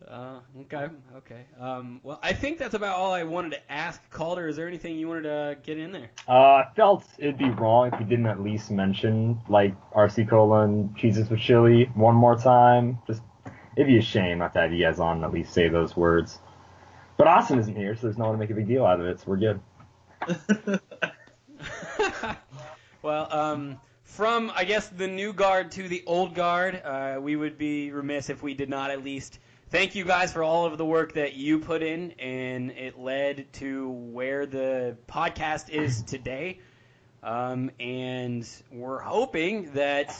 Uh, 0.07 0.39
okay, 0.61 0.89
okay. 1.17 1.45
Um, 1.59 1.99
well, 2.03 2.19
I 2.21 2.33
think 2.33 2.59
that's 2.59 2.75
about 2.75 2.97
all 2.97 3.13
I 3.13 3.23
wanted 3.23 3.53
to 3.53 3.71
ask. 3.71 3.99
Calder, 4.11 4.47
is 4.47 4.55
there 4.55 4.67
anything 4.67 4.95
you 4.95 5.07
wanted 5.07 5.23
to 5.23 5.57
get 5.63 5.79
in 5.79 5.91
there? 5.91 6.11
Uh, 6.27 6.31
I 6.31 6.65
felt 6.75 7.05
it'd 7.17 7.39
be 7.39 7.49
wrong 7.49 7.89
if 7.91 7.97
we 7.97 8.05
didn't 8.05 8.27
at 8.27 8.39
least 8.39 8.69
mention 8.69 9.41
like 9.49 9.73
RC 9.93 10.29
Cola 10.29 10.65
and 10.65 10.95
cheeses 10.95 11.29
with 11.31 11.39
chili 11.39 11.89
one 11.95 12.13
more 12.13 12.35
time. 12.35 12.99
Just 13.07 13.23
it'd 13.75 13.87
be 13.87 13.97
a 13.97 14.03
shame 14.03 14.37
not 14.37 14.53
to 14.53 14.61
have 14.61 14.71
you 14.73 14.83
guys 14.83 14.99
on 14.99 15.17
and 15.17 15.25
at 15.25 15.31
least 15.31 15.51
say 15.51 15.67
those 15.67 15.97
words. 15.97 16.37
But 17.17 17.27
Austin 17.27 17.59
isn't 17.59 17.75
here, 17.75 17.95
so 17.95 18.07
there's 18.07 18.17
no 18.17 18.25
one 18.25 18.33
to 18.33 18.39
make 18.39 18.49
a 18.49 18.53
big 18.53 18.67
deal 18.67 18.85
out 18.85 18.99
of 18.99 19.05
it, 19.05 19.19
so 19.19 19.25
we're 19.27 19.37
good. 19.37 20.79
Well, 23.03 23.27
um, 23.33 23.79
from 24.05 24.49
I 24.55 24.63
guess 24.63 24.87
the 24.87 25.09
new 25.09 25.33
guard 25.33 25.71
to 25.73 25.89
the 25.89 26.03
old 26.07 26.33
guard, 26.33 26.81
uh, 26.85 27.17
we 27.19 27.35
would 27.35 27.57
be 27.57 27.91
remiss 27.91 28.29
if 28.29 28.41
we 28.41 28.53
did 28.53 28.69
not 28.69 28.91
at 28.91 29.03
least 29.03 29.39
thank 29.71 29.93
you 29.93 30.05
guys 30.05 30.31
for 30.31 30.41
all 30.41 30.65
of 30.65 30.77
the 30.77 30.85
work 30.85 31.11
that 31.15 31.33
you 31.33 31.59
put 31.59 31.83
in, 31.83 32.11
and 32.11 32.71
it 32.71 32.97
led 32.97 33.51
to 33.53 33.89
where 33.89 34.45
the 34.45 34.95
podcast 35.05 35.69
is 35.69 36.01
today. 36.03 36.61
Um, 37.23 37.71
and 37.77 38.47
we're 38.71 38.99
hoping 38.99 39.73
that 39.73 40.15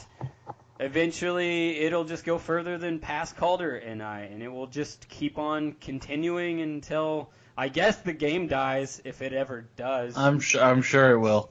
eventually 0.84 1.78
it'll 1.78 2.04
just 2.04 2.24
go 2.24 2.38
further 2.38 2.78
than 2.78 2.98
past 2.98 3.36
Calder 3.36 3.76
and 3.76 4.02
I, 4.02 4.20
and 4.22 4.42
it 4.42 4.48
will 4.48 4.66
just 4.66 5.08
keep 5.08 5.38
on 5.38 5.72
continuing 5.80 6.60
until 6.60 7.30
I 7.56 7.68
guess 7.68 7.98
the 7.98 8.12
game 8.12 8.48
dies, 8.48 9.00
if 9.04 9.22
it 9.22 9.32
ever 9.32 9.68
does. 9.76 10.16
I'm 10.16 10.40
sure. 10.40 10.62
I'm 10.62 10.82
sure 10.82 11.12
it 11.12 11.18
will. 11.18 11.50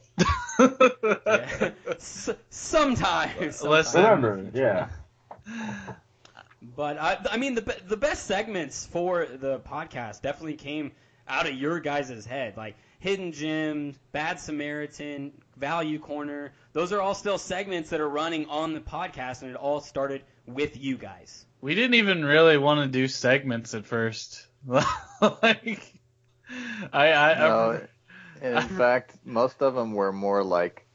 Yeah. 0.60 1.72
S- 1.88 2.30
sometimes. 2.50 3.64
Listen. 3.64 4.04
Remember, 4.04 4.46
yeah. 4.54 4.90
But 6.76 6.98
I, 6.98 7.18
I 7.32 7.38
mean, 7.38 7.56
the 7.56 7.76
the 7.88 7.98
best 7.98 8.26
segments 8.26 8.86
for 8.86 9.26
the 9.26 9.60
podcast 9.60 10.22
definitely 10.22 10.56
came 10.56 10.92
out 11.28 11.48
of 11.48 11.54
your 11.56 11.80
guys' 11.80 12.26
head, 12.26 12.58
like 12.58 12.76
Hidden 13.00 13.32
Gems, 13.32 13.98
Bad 14.12 14.40
Samaritan, 14.40 15.32
Value 15.58 16.00
Corner. 16.00 16.54
Those 16.74 16.92
are 16.92 17.02
all 17.02 17.14
still 17.14 17.38
segments 17.38 17.92
that 17.92 18.02
are 18.02 18.10
running 18.10 18.48
on 18.48 18.74
the 18.74 18.80
podcast, 18.80 19.44
and 19.44 19.52
it 19.52 19.56
all 19.56 19.80
started 19.80 20.24
with 20.48 20.76
you 20.76 20.98
guys. 20.98 21.46
We 21.62 21.76
didn't 21.76 21.94
even 21.94 22.26
really 22.26 22.58
want 22.58 22.82
to 22.82 22.88
do 22.88 23.08
segments 23.08 23.76
at 23.76 23.86
first. 23.86 24.48
like, 24.68 25.94
I, 26.92 27.14
I, 27.14 27.38
No, 27.38 27.72
I 27.72 27.82
and 28.42 28.58
in 28.58 28.78
fact, 28.78 29.16
most 29.24 29.62
of 29.62 29.76
them 29.76 29.94
were 29.94 30.12
more 30.12 30.44
like 30.44 30.86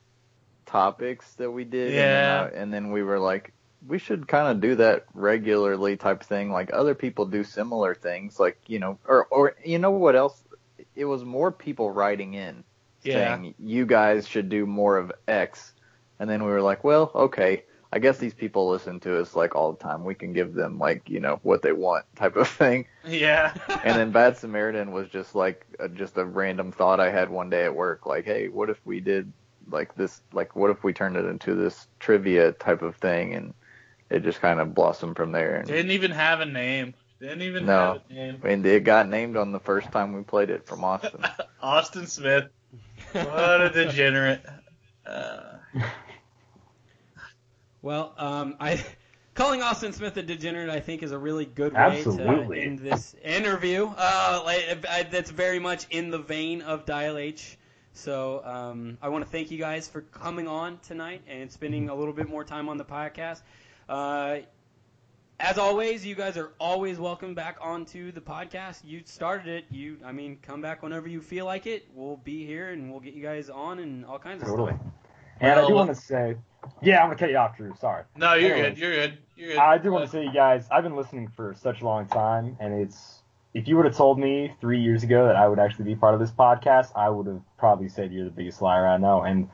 topics 0.67 1.33
that 1.35 1.51
we 1.51 1.65
did. 1.65 1.95
Yeah. 1.95 2.45
And 2.45 2.53
then, 2.53 2.63
and 2.63 2.75
then 2.75 2.91
we 2.91 3.03
were 3.05 3.21
like, 3.21 3.53
we 3.87 3.99
should 3.99 4.27
kind 4.27 4.49
of 4.49 4.61
do 4.61 4.75
that 4.77 5.07
regularly 5.15 5.97
type 5.97 6.25
thing. 6.25 6.51
Like 6.51 6.73
other 6.73 6.97
people 6.97 7.25
do 7.25 7.45
similar 7.45 7.95
things, 7.95 8.41
like, 8.41 8.59
you 8.67 8.81
know, 8.81 8.99
or, 9.07 9.27
or, 9.27 9.57
you 9.65 9.79
know 9.79 9.93
what 9.93 10.17
else? 10.17 10.43
It 10.97 11.05
was 11.05 11.25
more 11.25 11.53
people 11.53 11.91
writing 11.91 12.35
in 12.35 12.65
Yeah. 13.03 13.37
saying 13.37 13.55
you 13.59 13.87
guys 13.87 14.27
should 14.27 14.49
do 14.49 14.67
more 14.67 14.97
of 14.97 15.13
X, 15.27 15.73
and 16.19 16.29
then 16.29 16.45
we 16.45 16.51
were 16.51 16.63
like, 16.63 16.85
well, 16.85 17.11
okay. 17.15 17.65
I 17.91 18.01
guess 18.01 18.19
these 18.19 18.35
people 18.35 18.69
listen 18.69 19.01
to 19.01 19.19
us 19.19 19.35
like 19.35 19.57
all 19.57 19.73
the 19.73 19.79
time. 19.83 20.05
We 20.05 20.15
can 20.15 20.35
give 20.35 20.53
them 20.53 20.79
like 20.79 21.09
you 21.09 21.21
know 21.21 21.41
what 21.43 21.63
they 21.63 21.73
want 21.73 22.05
type 22.17 22.37
of 22.37 22.47
thing. 22.47 22.85
Yeah. 23.07 23.55
and 23.83 23.99
then 23.99 24.11
Bad 24.13 24.37
Samaritan 24.37 24.93
was 24.93 25.09
just 25.09 25.35
like 25.35 25.65
a, 25.79 25.89
just 25.89 26.19
a 26.19 26.25
random 26.27 26.71
thought 26.71 27.01
I 27.01 27.11
had 27.11 27.31
one 27.31 27.49
day 27.49 27.65
at 27.65 27.75
work. 27.75 28.05
Like, 28.05 28.27
hey, 28.27 28.49
what 28.49 28.69
if 28.69 28.79
we 28.85 29.01
did 29.01 29.33
like 29.71 29.95
this? 29.95 30.21
Like, 30.33 30.55
what 30.55 30.71
if 30.71 30.85
we 30.85 30.93
turned 30.93 31.17
it 31.17 31.25
into 31.25 31.55
this 31.55 31.87
trivia 31.99 32.53
type 32.53 32.83
of 32.83 32.97
thing? 32.97 33.33
And 33.33 33.55
it 34.11 34.23
just 34.23 34.41
kind 34.43 34.61
of 34.61 34.75
blossomed 34.75 35.17
from 35.17 35.33
there. 35.33 35.57
And, 35.57 35.67
Didn't 35.67 35.93
even 35.93 36.11
have 36.11 36.41
a 36.41 36.47
name. 36.47 36.93
Didn't 37.21 37.43
even 37.43 37.65
no, 37.67 37.95
have 37.95 38.03
a 38.11 38.13
name. 38.13 38.41
and 38.45 38.67
it 38.67 38.85
got 38.85 39.09
named 39.09 39.37
on 39.37 39.51
the 39.53 39.61
first 39.61 39.91
time 39.93 40.13
we 40.13 40.23
played 40.23 40.51
it 40.51 40.67
from 40.67 40.85
Austin. 40.85 41.25
Austin 41.63 42.07
Smith. 42.07 42.49
What 43.13 43.61
a 43.61 43.71
degenerate. 43.73 44.45
Uh, 45.07 45.59
Well, 47.81 48.13
um, 48.19 48.57
I 48.59 48.85
calling 49.35 49.63
Austin 49.63 49.93
Smith 49.93 50.17
a 50.17 50.23
degenerate, 50.23 50.69
I 50.69 50.81
think, 50.81 51.03
is 51.03 51.13
a 51.13 51.19
really 51.19 51.47
good 51.47 51.73
way 51.73 51.79
Absolutely. 51.79 52.57
to 52.57 52.63
end 52.63 52.79
this 52.81 53.15
interview. 53.23 53.89
Uh, 53.97 54.43
like, 54.45 54.85
I, 54.91 55.05
that's 55.05 55.31
very 55.31 55.61
much 55.61 55.87
in 55.91 56.11
the 56.11 56.19
vein 56.19 56.63
of 56.63 56.85
Dial 56.85 57.17
H. 57.17 57.57
So 57.93 58.43
um, 58.45 58.99
I 59.01 59.09
want 59.09 59.25
to 59.25 59.31
thank 59.31 59.51
you 59.51 59.59
guys 59.59 59.89
for 59.89 60.03
coming 60.03 60.49
on 60.49 60.79
tonight 60.87 61.23
and 61.29 61.51
spending 61.51 61.89
a 61.89 61.95
little 61.95 62.13
bit 62.13 62.29
more 62.29 62.45
time 62.45 62.69
on 62.69 62.79
the 62.79 62.85
podcast. 62.85 63.43
Uh, 63.89 64.39
as 65.41 65.57
always, 65.57 66.05
you 66.05 66.15
guys 66.15 66.37
are 66.37 66.53
always 66.59 66.99
welcome 66.99 67.35
back 67.35 67.59
onto 67.61 68.11
the 68.11 68.21
podcast. 68.21 68.81
You 68.85 69.03
started 69.05 69.49
it. 69.49 69.65
You, 69.71 69.99
I 70.05 70.11
mean, 70.11 70.39
come 70.43 70.61
back 70.61 70.83
whenever 70.83 71.09
you 71.09 71.21
feel 71.21 71.45
like 71.45 71.67
it. 71.67 71.87
We'll 71.95 72.17
be 72.17 72.45
here 72.45 72.71
and 72.71 72.91
we'll 72.91 73.01
get 73.01 73.15
you 73.15 73.23
guys 73.23 73.49
on 73.49 73.79
and 73.79 74.05
all 74.05 74.19
kinds 74.19 74.43
of 74.43 74.49
Totally. 74.49 74.73
stuff. 74.73 74.87
And 75.41 75.61
I 75.61 75.67
do 75.69 75.75
want 75.75 75.91
to 75.91 75.95
say, 75.95 76.35
yeah, 76.83 76.99
I'm 77.01 77.07
gonna 77.07 77.17
cut 77.19 77.31
you 77.31 77.37
off, 77.37 77.57
Drew. 77.57 77.73
Sorry. 77.81 78.03
no, 78.17 78.35
you're 78.35 78.53
Anyways, 78.53 78.73
good. 78.75 78.79
You're 78.79 78.95
good. 78.95 79.19
You're 79.37 79.49
good. 79.51 79.59
I 79.59 79.79
do 79.79 79.93
want 79.93 80.05
to 80.05 80.11
say, 80.11 80.25
you 80.25 80.33
guys, 80.33 80.67
I've 80.73 80.83
been 80.83 80.97
listening 80.97 81.29
for 81.29 81.55
such 81.55 81.83
a 81.83 81.85
long 81.85 82.09
time, 82.09 82.57
and 82.59 82.75
it's 82.75 83.23
if 83.55 83.69
you 83.69 83.77
would 83.77 83.85
have 83.87 83.97
told 83.97 84.19
me 84.19 84.53
three 84.61 84.81
years 84.81 85.05
ago 85.05 85.27
that 85.27 85.37
I 85.37 85.47
would 85.47 85.61
actually 85.61 85.85
be 85.85 85.95
part 85.95 86.15
of 86.15 86.21
this 86.21 86.33
podcast, 86.33 86.91
I 86.97 87.09
would 87.09 87.29
have 87.29 87.41
probably 87.57 87.89
said 87.89 88.13
you're 88.13 88.25
the 88.25 88.33
biggest 88.33 88.61
liar 88.61 88.87
I 88.87 88.97
know. 88.97 89.23
And 89.23 89.49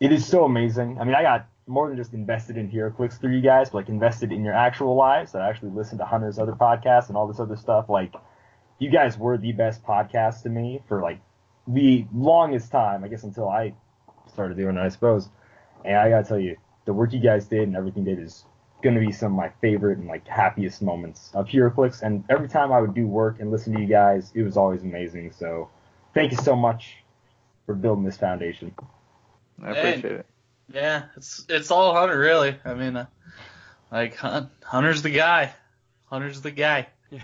it 0.00 0.10
is 0.10 0.26
so 0.26 0.44
amazing. 0.44 0.98
I 1.00 1.04
mean, 1.04 1.14
I 1.14 1.22
got 1.22 1.46
more 1.70 1.88
than 1.88 1.96
just 1.96 2.12
invested 2.12 2.56
in 2.58 2.70
HeroClix 2.70 3.20
through 3.20 3.34
you 3.34 3.40
guys, 3.40 3.70
but 3.70 3.78
like 3.78 3.88
invested 3.88 4.32
in 4.32 4.44
your 4.44 4.54
actual 4.54 4.96
lives. 4.96 5.34
I 5.34 5.48
actually 5.48 5.70
listened 5.70 6.00
to 6.00 6.04
Hunter's 6.06 6.38
other 6.38 6.52
podcasts 6.52 7.08
and 7.08 7.16
all 7.16 7.28
this 7.28 7.40
other 7.40 7.56
stuff. 7.56 7.88
Like, 7.88 8.14
you 8.78 8.90
guys 8.90 9.18
were 9.18 9.38
the 9.38 9.52
best 9.52 9.82
podcast 9.84 10.42
to 10.42 10.50
me 10.50 10.82
for 10.88 11.00
like 11.02 11.20
the 11.68 12.06
longest 12.14 12.72
time, 12.72 13.04
I 13.04 13.08
guess, 13.08 13.24
until 13.24 13.48
I 13.48 13.74
started 14.32 14.56
doing 14.56 14.76
it, 14.76 14.80
I 14.80 14.88
suppose. 14.88 15.28
And 15.84 15.96
I 15.96 16.10
gotta 16.10 16.26
tell 16.26 16.38
you, 16.38 16.56
the 16.86 16.92
work 16.92 17.12
you 17.12 17.20
guys 17.20 17.46
did 17.46 17.62
and 17.62 17.76
everything 17.76 18.04
did 18.04 18.18
is 18.18 18.44
gonna 18.82 19.00
be 19.00 19.12
some 19.12 19.32
of 19.32 19.36
my 19.38 19.50
favorite 19.60 19.98
and 19.98 20.08
like 20.08 20.26
happiest 20.26 20.82
moments 20.82 21.30
of 21.34 21.46
HeroClix. 21.48 22.02
And 22.02 22.24
every 22.30 22.48
time 22.48 22.72
I 22.72 22.80
would 22.80 22.94
do 22.94 23.06
work 23.06 23.40
and 23.40 23.50
listen 23.50 23.74
to 23.74 23.80
you 23.80 23.86
guys, 23.86 24.32
it 24.34 24.42
was 24.42 24.56
always 24.56 24.82
amazing. 24.82 25.32
So 25.32 25.70
thank 26.14 26.32
you 26.32 26.38
so 26.38 26.56
much 26.56 26.96
for 27.66 27.74
building 27.74 28.04
this 28.04 28.18
foundation. 28.18 28.74
I 29.62 29.70
Hey. 29.72 29.72
appreciate 29.72 30.14
it. 30.20 30.29
Yeah, 30.72 31.04
it's 31.16 31.44
it's 31.48 31.70
all 31.70 31.94
Hunter 31.94 32.18
really. 32.18 32.56
I 32.64 32.74
mean, 32.74 32.96
uh, 32.96 33.06
like 33.90 34.16
Hunter's 34.16 35.02
the 35.02 35.10
guy. 35.10 35.52
Hunter's 36.06 36.40
the 36.40 36.50
guy. 36.50 36.88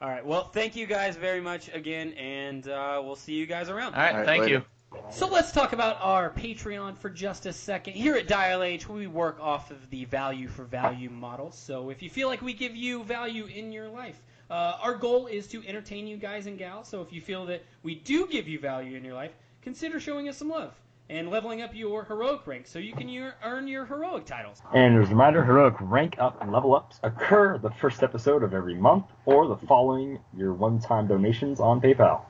All 0.00 0.08
right. 0.08 0.24
Well, 0.24 0.44
thank 0.44 0.76
you 0.76 0.86
guys 0.86 1.16
very 1.16 1.40
much 1.40 1.74
again, 1.74 2.12
and 2.12 2.68
uh, 2.68 3.02
we'll 3.04 3.16
see 3.16 3.34
you 3.34 3.46
guys 3.46 3.68
around. 3.68 3.94
All 3.94 4.00
right, 4.00 4.12
All 4.12 4.18
right, 4.18 4.26
thank 4.26 4.42
later. 4.42 4.54
you. 4.54 4.64
So 5.10 5.26
let's 5.26 5.50
talk 5.52 5.72
about 5.72 5.98
our 6.00 6.30
Patreon 6.30 6.96
for 6.96 7.10
just 7.10 7.46
a 7.46 7.52
second. 7.52 7.94
Here 7.94 8.14
at 8.14 8.28
Dial 8.28 8.62
H, 8.62 8.88
we 8.88 9.06
work 9.06 9.38
off 9.40 9.70
of 9.70 9.90
the 9.90 10.04
value 10.04 10.46
for 10.48 10.64
value 10.64 11.10
model. 11.10 11.50
So 11.50 11.90
if 11.90 12.00
you 12.00 12.08
feel 12.08 12.28
like 12.28 12.42
we 12.42 12.54
give 12.54 12.74
you 12.76 13.02
value 13.02 13.46
in 13.46 13.72
your 13.72 13.88
life, 13.88 14.22
uh, 14.50 14.78
our 14.80 14.94
goal 14.94 15.26
is 15.26 15.46
to 15.48 15.66
entertain 15.66 16.06
you 16.06 16.16
guys 16.16 16.46
and 16.46 16.58
gals. 16.58 16.88
So 16.88 17.02
if 17.02 17.12
you 17.12 17.20
feel 17.20 17.44
that 17.46 17.64
we 17.82 17.96
do 17.96 18.26
give 18.28 18.48
you 18.48 18.58
value 18.58 18.96
in 18.96 19.04
your 19.04 19.14
life, 19.14 19.32
consider 19.62 20.00
showing 20.00 20.28
us 20.28 20.38
some 20.38 20.48
love 20.48 20.72
and 21.10 21.30
leveling 21.30 21.62
up 21.62 21.74
your 21.74 22.04
heroic 22.04 22.46
rank 22.46 22.66
so 22.66 22.78
you 22.78 22.92
can 22.92 23.08
your, 23.08 23.34
earn 23.42 23.66
your 23.66 23.86
heroic 23.86 24.26
titles. 24.26 24.60
And 24.74 24.98
as 25.02 25.08
a 25.08 25.10
reminder, 25.10 25.44
heroic 25.44 25.74
rank 25.80 26.16
up 26.18 26.40
and 26.42 26.52
level 26.52 26.74
ups 26.74 27.00
occur 27.02 27.58
the 27.58 27.70
first 27.70 28.02
episode 28.02 28.42
of 28.42 28.52
every 28.52 28.74
month 28.74 29.06
or 29.24 29.48
the 29.48 29.56
following 29.66 30.18
your 30.36 30.52
one 30.52 30.78
time 30.80 31.06
donations 31.06 31.60
on 31.60 31.80
PayPal. 31.80 32.22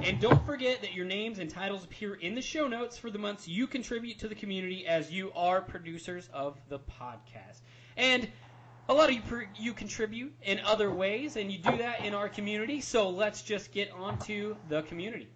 And 0.00 0.20
don't 0.20 0.44
forget 0.46 0.80
that 0.82 0.94
your 0.94 1.06
names 1.06 1.38
and 1.38 1.48
titles 1.48 1.84
appear 1.84 2.14
in 2.14 2.34
the 2.34 2.42
show 2.42 2.68
notes 2.68 2.96
for 2.96 3.10
the 3.10 3.18
months 3.18 3.48
you 3.48 3.66
contribute 3.66 4.18
to 4.20 4.28
the 4.28 4.34
community 4.34 4.86
as 4.86 5.10
you 5.10 5.32
are 5.34 5.60
producers 5.60 6.28
of 6.32 6.58
the 6.68 6.78
podcast. 6.78 7.60
And 7.96 8.28
a 8.88 8.94
lot 8.94 9.08
of 9.08 9.14
you, 9.14 9.22
per- 9.22 9.48
you 9.56 9.72
contribute 9.72 10.34
in 10.42 10.60
other 10.60 10.90
ways, 10.90 11.36
and 11.36 11.50
you 11.50 11.58
do 11.58 11.78
that 11.78 12.04
in 12.04 12.14
our 12.14 12.28
community. 12.28 12.80
So 12.80 13.08
let's 13.08 13.42
just 13.42 13.72
get 13.72 13.90
on 13.92 14.18
to 14.20 14.56
the 14.68 14.82
community. 14.82 15.28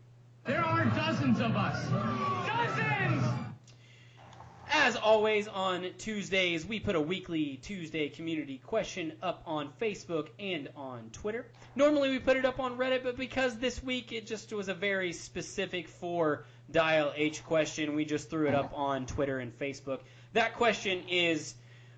There 0.48 0.64
are 0.64 0.86
dozens 0.86 1.40
of 1.40 1.54
us. 1.54 1.90
Dozens! 2.46 3.22
As 4.72 4.96
always, 4.96 5.46
on 5.46 5.86
Tuesdays, 5.98 6.64
we 6.64 6.80
put 6.80 6.96
a 6.96 7.00
weekly 7.02 7.60
Tuesday 7.62 8.08
community 8.08 8.56
question 8.56 9.12
up 9.22 9.42
on 9.44 9.68
Facebook 9.78 10.28
and 10.38 10.70
on 10.74 11.10
Twitter. 11.12 11.44
Normally, 11.76 12.08
we 12.08 12.18
put 12.18 12.38
it 12.38 12.46
up 12.46 12.60
on 12.60 12.78
Reddit, 12.78 13.02
but 13.02 13.18
because 13.18 13.58
this 13.58 13.82
week 13.82 14.10
it 14.10 14.26
just 14.26 14.50
was 14.50 14.70
a 14.70 14.74
very 14.74 15.12
specific 15.12 15.86
for 15.86 16.46
Dial 16.70 17.12
H 17.14 17.44
question, 17.44 17.94
we 17.94 18.06
just 18.06 18.30
threw 18.30 18.48
it 18.48 18.54
up 18.54 18.72
on 18.74 19.04
Twitter 19.04 19.40
and 19.40 19.52
Facebook. 19.58 20.00
That 20.32 20.54
question 20.54 21.10
is 21.10 21.54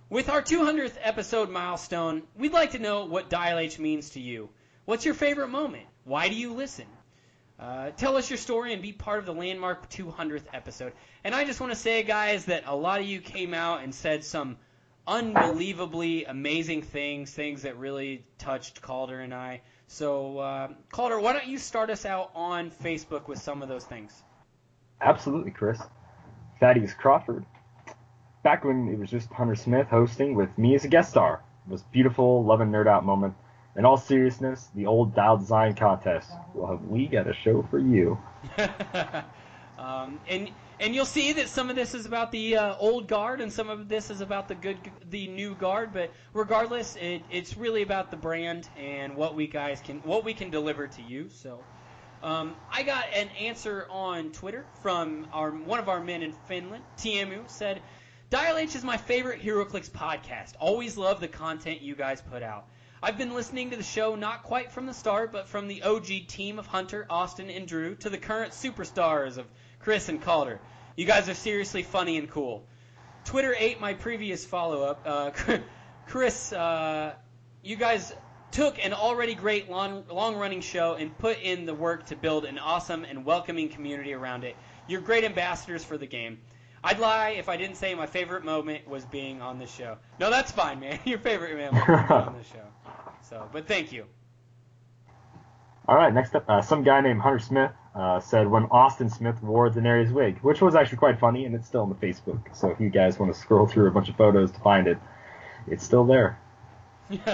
With 0.08 0.28
our 0.28 0.42
200th 0.42 0.96
episode 1.00 1.50
milestone, 1.50 2.22
we'd 2.36 2.52
like 2.52 2.72
to 2.72 2.80
know 2.80 3.04
what 3.04 3.30
Dial 3.30 3.58
H 3.58 3.78
means 3.78 4.10
to 4.10 4.20
you. 4.20 4.48
What's 4.86 5.04
your 5.04 5.14
favorite 5.14 5.50
moment? 5.50 5.84
Why 6.02 6.28
do 6.28 6.34
you 6.34 6.52
listen? 6.52 6.86
Uh, 7.60 7.90
tell 7.90 8.16
us 8.16 8.30
your 8.30 8.39
story 8.39 8.72
and 8.72 8.80
be 8.80 8.92
part 8.92 9.18
of 9.18 9.26
the 9.26 9.34
landmark 9.34 9.90
200th 9.90 10.44
episode. 10.55 10.94
And 11.24 11.34
I 11.34 11.44
just 11.44 11.60
want 11.60 11.72
to 11.72 11.78
say, 11.78 12.02
guys, 12.02 12.47
that 12.47 12.64
a 12.66 12.74
lot 12.74 13.00
of 13.00 13.06
you 13.06 13.20
came 13.20 13.52
out 13.52 13.82
and 13.82 13.94
said 13.94 14.24
some 14.24 14.56
unbelievably 15.06 16.24
amazing 16.24 16.80
things, 16.80 17.30
things 17.30 17.62
that 17.62 17.76
really 17.76 18.24
touched 18.39 18.80
Calder 18.80 19.20
and 19.20 19.34
I. 19.34 19.60
So, 19.89 20.39
uh, 20.39 20.68
Calder, 20.90 21.20
why 21.20 21.34
don't 21.34 21.48
you 21.48 21.58
start 21.58 21.90
us 21.90 22.06
out 22.06 22.30
on 22.34 22.70
Facebook 22.70 23.28
with 23.28 23.39
some 23.39 23.60
of 23.60 23.68
those 23.68 23.84
things? 23.84 24.22
Absolutely, 25.02 25.50
Chris. 25.50 25.80
Thaddeus 26.60 26.94
Crawford. 26.94 27.44
Back 28.42 28.64
when 28.64 28.89
it 28.89 28.98
was 28.98 29.10
just 29.10 29.30
Hunter 29.32 29.55
Smith 29.55 29.89
hosting 29.89 30.34
with 30.34 30.56
me 30.56 30.74
as 30.74 30.84
a 30.86 30.89
guest 30.89 31.10
star. 31.10 31.42
It 31.66 31.72
was 31.72 31.82
beautiful 31.82 32.42
love 32.42 32.62
and 32.62 32.72
nerd 32.72 32.86
out 32.86 33.05
moment. 33.05 33.34
In 33.76 33.84
all 33.84 33.97
seriousness, 33.97 34.68
the 34.74 34.86
old 34.86 35.15
dial 35.15 35.36
design 35.36 35.74
contest. 35.74 36.31
Well, 36.55 36.73
have 36.73 36.82
we 36.82 37.07
got 37.07 37.28
a 37.28 37.34
show 37.34 37.62
for 37.70 37.78
you? 37.78 38.18
um, 39.78 40.18
and 40.28 40.50
and 40.81 40.94
you'll 40.94 41.05
see 41.05 41.32
that 41.34 41.49
some 41.49 41.70
of 41.70 41.76
this 41.76 41.94
is 41.94 42.05
about 42.05 42.32
the 42.32 42.57
uh, 42.57 42.74
old 42.78 43.07
guard, 43.07 43.40
and 43.40 43.52
some 43.52 43.68
of 43.68 43.89
this 43.89 44.10
is 44.10 44.23
about 44.23 44.49
the 44.49 44.55
good, 44.55 44.90
the 45.10 45.28
new 45.28 45.55
guard. 45.55 45.92
But 45.92 46.10
regardless, 46.32 46.97
it, 46.97 47.23
it's 47.31 47.57
really 47.57 47.82
about 47.82 48.10
the 48.10 48.16
brand 48.16 48.68
and 48.76 49.15
what 49.15 49.36
we 49.36 49.47
guys 49.47 49.81
can, 49.81 49.99
what 49.99 50.24
we 50.24 50.34
can 50.34 50.50
deliver 50.50 50.89
to 50.89 51.02
you. 51.02 51.28
So, 51.28 51.60
um, 52.23 52.57
I 52.73 52.82
got 52.82 53.05
an 53.15 53.28
answer 53.39 53.86
on 53.90 54.32
Twitter 54.32 54.66
from 54.82 55.28
our 55.32 55.50
one 55.52 55.78
of 55.78 55.89
our 55.89 56.02
men 56.02 56.23
in 56.23 56.32
Finland. 56.32 56.82
TMU 56.97 57.49
said, 57.49 57.82
"Dial 58.31 58.57
H 58.57 58.74
is 58.74 58.82
my 58.82 58.97
favorite 58.97 59.42
HeroClix 59.42 59.90
podcast. 59.90 60.55
Always 60.58 60.97
love 60.97 61.20
the 61.20 61.28
content 61.28 61.82
you 61.82 61.94
guys 61.94 62.20
put 62.20 62.42
out." 62.42 62.66
I've 63.02 63.16
been 63.16 63.32
listening 63.32 63.70
to 63.70 63.76
the 63.78 63.82
show 63.82 64.14
not 64.14 64.42
quite 64.42 64.72
from 64.72 64.84
the 64.84 64.92
start, 64.92 65.32
but 65.32 65.48
from 65.48 65.68
the 65.68 65.84
OG 65.84 66.26
team 66.28 66.58
of 66.58 66.66
Hunter, 66.66 67.06
Austin, 67.08 67.48
and 67.48 67.66
Drew 67.66 67.94
to 67.94 68.10
the 68.10 68.18
current 68.18 68.52
superstars 68.52 69.38
of 69.38 69.46
Chris 69.78 70.10
and 70.10 70.20
Calder. 70.20 70.60
You 70.96 71.06
guys 71.06 71.26
are 71.30 71.34
seriously 71.34 71.82
funny 71.82 72.18
and 72.18 72.30
cool. 72.30 72.66
Twitter 73.24 73.54
ate 73.58 73.80
my 73.80 73.94
previous 73.94 74.44
follow 74.44 74.82
up. 74.82 75.00
Uh, 75.06 75.30
Chris, 76.08 76.52
uh, 76.52 77.14
you 77.62 77.76
guys 77.76 78.12
took 78.50 78.84
an 78.84 78.92
already 78.92 79.34
great 79.34 79.70
long 79.70 80.04
running 80.10 80.60
show 80.60 80.92
and 80.92 81.16
put 81.16 81.40
in 81.40 81.64
the 81.64 81.74
work 81.74 82.04
to 82.06 82.16
build 82.16 82.44
an 82.44 82.58
awesome 82.58 83.04
and 83.04 83.24
welcoming 83.24 83.70
community 83.70 84.12
around 84.12 84.44
it. 84.44 84.56
You're 84.86 85.00
great 85.00 85.24
ambassadors 85.24 85.82
for 85.82 85.96
the 85.96 86.06
game. 86.06 86.36
I'd 86.83 86.99
lie 86.99 87.31
if 87.31 87.49
I 87.49 87.57
didn't 87.57 87.76
say 87.76 87.94
my 87.94 88.07
favorite 88.07 88.44
moment 88.44 88.89
was 88.89 89.05
being 89.05 89.42
on 89.42 89.59
this 89.59 89.73
show. 89.73 89.99
No, 90.18 90.31
that's 90.31 90.50
fine, 90.50 90.81
man. 90.81 90.99
Your 91.05 91.18
favorite 91.18 91.57
moment 91.57 91.89
was 91.89 92.10
on 92.10 92.34
this 92.39 92.47
show. 92.47 92.92
So, 93.23 93.49
but 93.52 93.67
thank 93.67 93.92
you. 93.92 94.07
All 95.86 95.97
right, 95.97 96.12
next 96.12 96.34
up, 96.34 96.44
uh, 96.49 96.62
some 96.62 96.84
guy 96.84 97.00
named 97.00 97.20
Hunter 97.20 97.39
Smith 97.39 97.73
uh, 97.94 98.20
said 98.20 98.49
when 98.49 98.65
Austin 98.65 99.10
Smith 99.10 99.42
wore 99.42 99.68
Daenerys' 99.70 100.12
wig, 100.12 100.39
which 100.39 100.60
was 100.60 100.75
actually 100.75 100.99
quite 100.99 101.18
funny, 101.18 101.44
and 101.44 101.55
it's 101.55 101.67
still 101.67 101.83
on 101.83 101.89
the 101.89 101.94
Facebook. 101.94 102.41
So 102.55 102.70
if 102.70 102.81
you 102.81 102.91
guys 102.91 103.18
want 103.18 103.34
to 103.34 103.39
scroll 103.39 103.67
through 103.67 103.89
a 103.89 103.91
bunch 103.91 104.09
of 104.09 104.17
photos 104.17 104.52
to 104.52 104.60
find 104.60 104.86
it, 104.86 104.99
it's 105.67 105.84
still 105.84 106.05
there. 106.05 106.39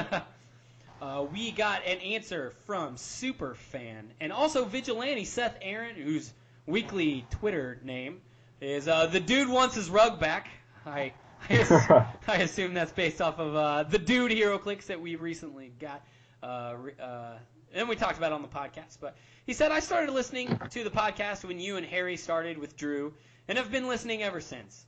uh, 1.02 1.26
we 1.32 1.52
got 1.52 1.84
an 1.86 1.98
answer 1.98 2.54
from 2.66 2.96
Superfan 2.96 4.04
and 4.20 4.32
also 4.32 4.64
Vigilante 4.64 5.24
Seth 5.24 5.56
Aaron, 5.60 5.94
whose 5.94 6.32
weekly 6.66 7.26
Twitter 7.30 7.78
name 7.84 8.22
is 8.60 8.88
uh, 8.88 9.06
the 9.06 9.20
dude 9.20 9.48
wants 9.48 9.74
his 9.74 9.90
rug 9.90 10.18
back. 10.18 10.48
I 10.84 11.12
I, 11.48 12.06
I 12.28 12.36
assume 12.38 12.74
that's 12.74 12.92
based 12.92 13.20
off 13.20 13.38
of 13.38 13.54
uh, 13.54 13.82
the 13.84 13.98
dude 13.98 14.32
HeroClix 14.32 14.86
that 14.86 15.00
we 15.00 15.16
recently 15.16 15.72
got. 15.78 16.02
Uh, 16.42 16.74
uh, 17.00 17.38
and 17.74 17.88
we 17.88 17.96
talked 17.96 18.18
about 18.18 18.32
it 18.32 18.34
on 18.34 18.42
the 18.42 18.48
podcast. 18.48 18.98
But 19.00 19.16
he 19.44 19.52
said 19.52 19.70
I 19.70 19.80
started 19.80 20.12
listening 20.12 20.58
to 20.70 20.84
the 20.84 20.90
podcast 20.90 21.44
when 21.44 21.60
you 21.60 21.76
and 21.76 21.86
Harry 21.86 22.16
started 22.16 22.58
with 22.58 22.76
Drew, 22.76 23.14
and 23.48 23.58
have 23.58 23.70
been 23.70 23.88
listening 23.88 24.22
ever 24.22 24.40
since. 24.40 24.86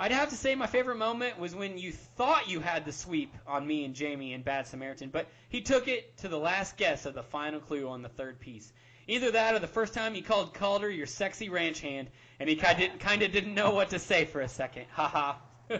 I'd 0.00 0.12
have 0.12 0.28
to 0.28 0.36
say 0.36 0.54
my 0.54 0.68
favorite 0.68 0.96
moment 0.96 1.40
was 1.40 1.56
when 1.56 1.76
you 1.76 1.90
thought 1.90 2.48
you 2.48 2.60
had 2.60 2.84
the 2.84 2.92
sweep 2.92 3.34
on 3.48 3.66
me 3.66 3.84
and 3.84 3.94
Jamie 3.94 4.32
in 4.32 4.42
Bad 4.42 4.68
Samaritan, 4.68 5.10
but 5.10 5.26
he 5.48 5.60
took 5.60 5.88
it 5.88 6.16
to 6.18 6.28
the 6.28 6.38
last 6.38 6.76
guess 6.76 7.04
of 7.04 7.14
the 7.14 7.22
final 7.24 7.58
clue 7.58 7.88
on 7.88 8.02
the 8.02 8.08
third 8.08 8.38
piece. 8.38 8.72
Either 9.08 9.32
that 9.32 9.54
or 9.54 9.58
the 9.58 9.66
first 9.66 9.94
time 9.94 10.14
he 10.14 10.22
called 10.22 10.54
Calder 10.54 10.88
your 10.88 11.06
sexy 11.06 11.48
ranch 11.48 11.80
hand, 11.80 12.10
and 12.40 12.48
he 12.48 12.56
kind 12.56 13.22
of 13.22 13.32
didn't 13.32 13.54
know 13.54 13.70
what 13.70 13.90
to 13.90 13.98
say 13.98 14.24
for 14.24 14.40
a 14.40 14.48
second. 14.48 14.86
Haha. 14.92 15.34
oh, 15.70 15.78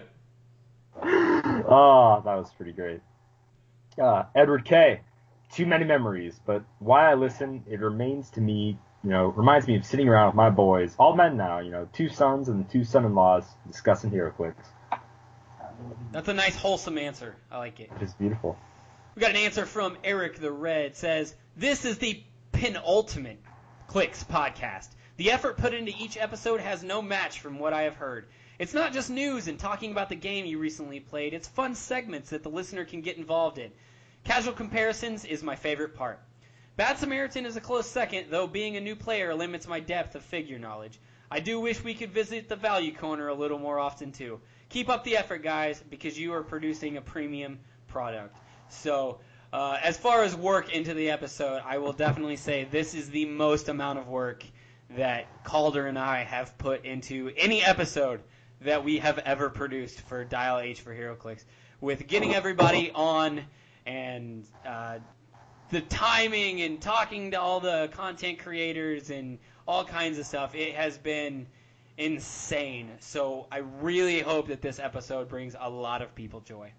that 2.24 2.34
was 2.34 2.50
pretty 2.56 2.72
great. 2.72 3.00
Uh, 4.00 4.24
Edward 4.34 4.64
K. 4.64 5.00
Too 5.52 5.66
many 5.66 5.84
memories, 5.84 6.38
but 6.44 6.62
why 6.78 7.10
I 7.10 7.14
listen, 7.14 7.64
it 7.70 7.80
remains 7.80 8.28
to 8.30 8.40
me, 8.40 8.78
you 9.02 9.10
know, 9.10 9.28
reminds 9.28 9.66
me 9.66 9.76
of 9.76 9.86
sitting 9.86 10.06
around 10.06 10.26
with 10.26 10.34
my 10.34 10.50
boys, 10.50 10.94
all 10.98 11.16
men 11.16 11.38
now, 11.38 11.60
you 11.60 11.70
know, 11.70 11.88
two 11.94 12.10
sons 12.10 12.50
and 12.50 12.68
two 12.70 12.84
son-in-laws 12.84 13.44
discussing 13.66 14.10
HeroClix. 14.10 14.54
That's 16.12 16.28
a 16.28 16.34
nice 16.34 16.56
wholesome 16.56 16.98
answer. 16.98 17.36
I 17.50 17.58
like 17.58 17.80
it. 17.80 17.90
It's 18.00 18.12
beautiful. 18.12 18.58
We 19.14 19.20
got 19.20 19.30
an 19.30 19.36
answer 19.36 19.64
from 19.64 19.96
Eric 20.04 20.38
the 20.38 20.52
Red. 20.52 20.96
Says 20.96 21.34
this 21.56 21.84
is 21.84 21.98
the 21.98 22.22
penultimate 22.52 23.40
Clix 23.86 24.24
podcast. 24.24 24.88
The 25.18 25.32
effort 25.32 25.56
put 25.56 25.74
into 25.74 25.92
each 25.98 26.16
episode 26.16 26.60
has 26.60 26.84
no 26.84 27.02
match 27.02 27.40
from 27.40 27.58
what 27.58 27.72
I 27.72 27.82
have 27.82 27.96
heard. 27.96 28.28
It's 28.60 28.72
not 28.72 28.92
just 28.92 29.10
news 29.10 29.48
and 29.48 29.58
talking 29.58 29.90
about 29.90 30.08
the 30.08 30.14
game 30.14 30.46
you 30.46 30.60
recently 30.60 31.00
played. 31.00 31.34
It's 31.34 31.48
fun 31.48 31.74
segments 31.74 32.30
that 32.30 32.44
the 32.44 32.50
listener 32.50 32.84
can 32.84 33.00
get 33.00 33.16
involved 33.16 33.58
in. 33.58 33.72
Casual 34.22 34.52
comparisons 34.52 35.24
is 35.24 35.42
my 35.42 35.56
favorite 35.56 35.96
part. 35.96 36.20
Bad 36.76 36.98
Samaritan 36.98 37.46
is 37.46 37.56
a 37.56 37.60
close 37.60 37.90
second, 37.90 38.28
though 38.30 38.46
being 38.46 38.76
a 38.76 38.80
new 38.80 38.94
player 38.94 39.34
limits 39.34 39.66
my 39.66 39.80
depth 39.80 40.14
of 40.14 40.22
figure 40.22 40.56
knowledge. 40.56 41.00
I 41.32 41.40
do 41.40 41.58
wish 41.58 41.82
we 41.82 41.94
could 41.94 42.12
visit 42.12 42.48
the 42.48 42.54
value 42.54 42.94
corner 42.94 43.26
a 43.26 43.34
little 43.34 43.58
more 43.58 43.80
often 43.80 44.12
too. 44.12 44.40
Keep 44.68 44.88
up 44.88 45.02
the 45.02 45.16
effort, 45.16 45.42
guys, 45.42 45.82
because 45.90 46.16
you 46.16 46.32
are 46.32 46.44
producing 46.44 46.96
a 46.96 47.00
premium 47.00 47.58
product. 47.88 48.36
So, 48.68 49.18
uh, 49.52 49.78
as 49.82 49.98
far 49.98 50.22
as 50.22 50.36
work 50.36 50.72
into 50.72 50.94
the 50.94 51.10
episode, 51.10 51.60
I 51.66 51.78
will 51.78 51.92
definitely 51.92 52.36
say 52.36 52.68
this 52.70 52.94
is 52.94 53.10
the 53.10 53.24
most 53.24 53.68
amount 53.68 53.98
of 53.98 54.06
work 54.06 54.44
that 54.96 55.44
Calder 55.44 55.86
and 55.86 55.98
I 55.98 56.24
have 56.24 56.56
put 56.58 56.84
into 56.84 57.30
any 57.36 57.62
episode 57.62 58.20
that 58.62 58.84
we 58.84 58.98
have 58.98 59.18
ever 59.18 59.50
produced 59.50 60.00
for 60.02 60.24
Dial 60.24 60.58
H 60.58 60.80
for 60.80 60.94
HeroClix. 60.94 61.44
With 61.80 62.06
getting 62.06 62.34
everybody 62.34 62.90
on 62.94 63.42
and 63.86 64.44
uh, 64.66 64.98
the 65.70 65.80
timing 65.82 66.62
and 66.62 66.80
talking 66.80 67.30
to 67.32 67.40
all 67.40 67.60
the 67.60 67.88
content 67.92 68.38
creators 68.38 69.10
and 69.10 69.38
all 69.66 69.84
kinds 69.84 70.18
of 70.18 70.26
stuff, 70.26 70.54
it 70.54 70.74
has 70.74 70.98
been 70.98 71.46
insane. 71.98 72.90
So 73.00 73.46
I 73.52 73.58
really 73.80 74.20
hope 74.20 74.48
that 74.48 74.62
this 74.62 74.78
episode 74.78 75.28
brings 75.28 75.54
a 75.58 75.68
lot 75.68 76.02
of 76.02 76.14
people 76.14 76.40
joy. 76.40 76.72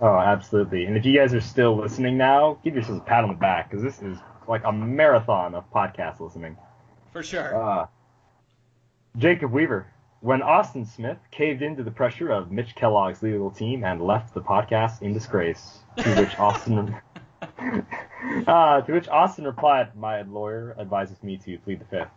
Oh, 0.00 0.18
absolutely. 0.18 0.84
And 0.84 0.96
if 0.96 1.04
you 1.04 1.16
guys 1.16 1.32
are 1.32 1.40
still 1.40 1.76
listening 1.76 2.18
now, 2.18 2.58
give 2.64 2.74
yourselves 2.74 3.00
a 3.00 3.04
pat 3.04 3.24
on 3.24 3.30
the 3.30 3.36
back 3.36 3.70
because 3.70 3.82
this 3.82 4.02
is 4.02 4.18
like 4.48 4.62
a 4.64 4.72
marathon 4.72 5.54
of 5.54 5.70
podcast 5.72 6.20
listening. 6.20 6.56
For 7.16 7.22
sure. 7.22 7.56
Uh, 7.56 7.86
Jacob 9.16 9.50
Weaver. 9.50 9.86
When 10.20 10.42
Austin 10.42 10.84
Smith 10.84 11.16
caved 11.30 11.62
into 11.62 11.82
the 11.82 11.90
pressure 11.90 12.30
of 12.30 12.52
Mitch 12.52 12.74
Kellogg's 12.74 13.22
legal 13.22 13.50
team 13.50 13.84
and 13.84 14.02
left 14.02 14.34
the 14.34 14.42
podcast 14.42 15.00
in 15.00 15.14
disgrace, 15.14 15.78
to 15.96 16.14
which 16.14 16.38
Austin 16.38 16.94
uh, 18.46 18.82
to 18.82 18.92
which 18.92 19.08
Austin 19.08 19.46
replied, 19.46 19.96
"My 19.96 20.20
lawyer 20.20 20.76
advises 20.78 21.22
me 21.22 21.38
to 21.38 21.56
plead 21.60 21.80
the 21.80 21.86
fifth. 21.86 22.10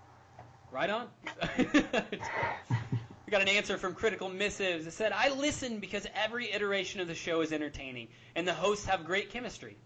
Right 0.69 0.89
on. 0.89 1.07
we 1.57 3.31
got 3.31 3.41
an 3.41 3.47
answer 3.47 3.77
from 3.77 3.93
Critical 3.93 4.27
Missives. 4.27 4.85
It 4.85 4.91
said, 4.91 5.13
I 5.13 5.29
listen 5.29 5.79
because 5.79 6.07
every 6.13 6.51
iteration 6.51 6.99
of 6.99 7.07
the 7.07 7.15
show 7.15 7.39
is 7.39 7.53
entertaining, 7.53 8.09
and 8.35 8.45
the 8.45 8.53
hosts 8.53 8.85
have 8.87 9.05
great 9.05 9.29
chemistry. 9.29 9.77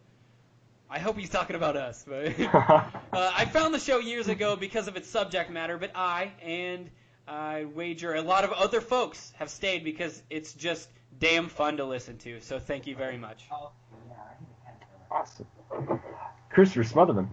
I 0.89 0.99
hope 0.99 1.17
he's 1.17 1.29
talking 1.29 1.55
about 1.55 1.75
us. 1.75 2.05
But 2.07 2.39
uh, 2.39 2.83
I 3.13 3.45
found 3.45 3.73
the 3.73 3.79
show 3.79 3.99
years 3.99 4.27
ago 4.27 4.55
because 4.55 4.87
of 4.87 4.95
its 4.95 5.09
subject 5.09 5.49
matter, 5.49 5.77
but 5.77 5.91
I 5.95 6.31
and 6.41 6.89
I 7.27 7.65
wager 7.65 8.13
a 8.13 8.21
lot 8.21 8.43
of 8.43 8.51
other 8.51 8.81
folks 8.81 9.33
have 9.37 9.49
stayed 9.49 9.83
because 9.83 10.21
it's 10.29 10.53
just 10.53 10.89
damn 11.19 11.47
fun 11.47 11.77
to 11.77 11.85
listen 11.85 12.17
to. 12.19 12.41
So 12.41 12.59
thank 12.59 12.87
you 12.87 12.95
very 12.95 13.17
much. 13.17 13.45
Awesome. 15.11 15.47
Christopher 16.49 16.83
Smotherman. 16.83 17.27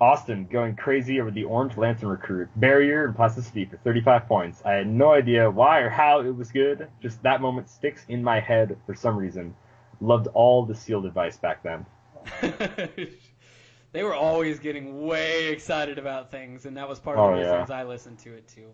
Austin 0.00 0.48
going 0.50 0.74
crazy 0.74 1.20
over 1.20 1.30
the 1.30 1.44
Orange 1.44 1.76
Lantern 1.76 2.08
recruit. 2.08 2.48
Barrier 2.56 3.04
and 3.04 3.14
plasticity 3.14 3.64
for 3.66 3.76
35 3.76 4.26
points. 4.26 4.60
I 4.64 4.72
had 4.72 4.88
no 4.88 5.12
idea 5.12 5.48
why 5.48 5.78
or 5.78 5.90
how 5.90 6.20
it 6.20 6.34
was 6.34 6.50
good. 6.50 6.88
Just 7.00 7.22
that 7.22 7.40
moment 7.40 7.68
sticks 7.68 8.04
in 8.08 8.24
my 8.24 8.40
head 8.40 8.76
for 8.84 8.96
some 8.96 9.16
reason. 9.16 9.54
Loved 10.00 10.26
all 10.34 10.64
the 10.64 10.74
sealed 10.74 11.06
advice 11.06 11.36
back 11.36 11.62
then. 11.62 11.86
they 13.92 14.02
were 14.02 14.14
always 14.14 14.58
getting 14.58 15.06
way 15.06 15.48
excited 15.48 15.98
about 15.98 16.30
things, 16.30 16.66
and 16.66 16.76
that 16.76 16.88
was 16.88 16.98
part 16.98 17.18
of 17.18 17.24
Oh, 17.24 17.34
the 17.36 17.40
yeah. 17.42 17.50
reasons 17.52 17.70
I 17.70 17.84
listened 17.84 18.18
to 18.20 18.34
it 18.34 18.48
too. 18.48 18.66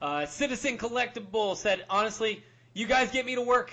Uh, 0.00 0.26
Citizen 0.26 0.78
Collectible 0.78 1.56
said, 1.56 1.84
honestly, 1.90 2.42
you 2.74 2.86
guys 2.86 3.10
get 3.10 3.26
me 3.26 3.34
to 3.34 3.42
work. 3.42 3.72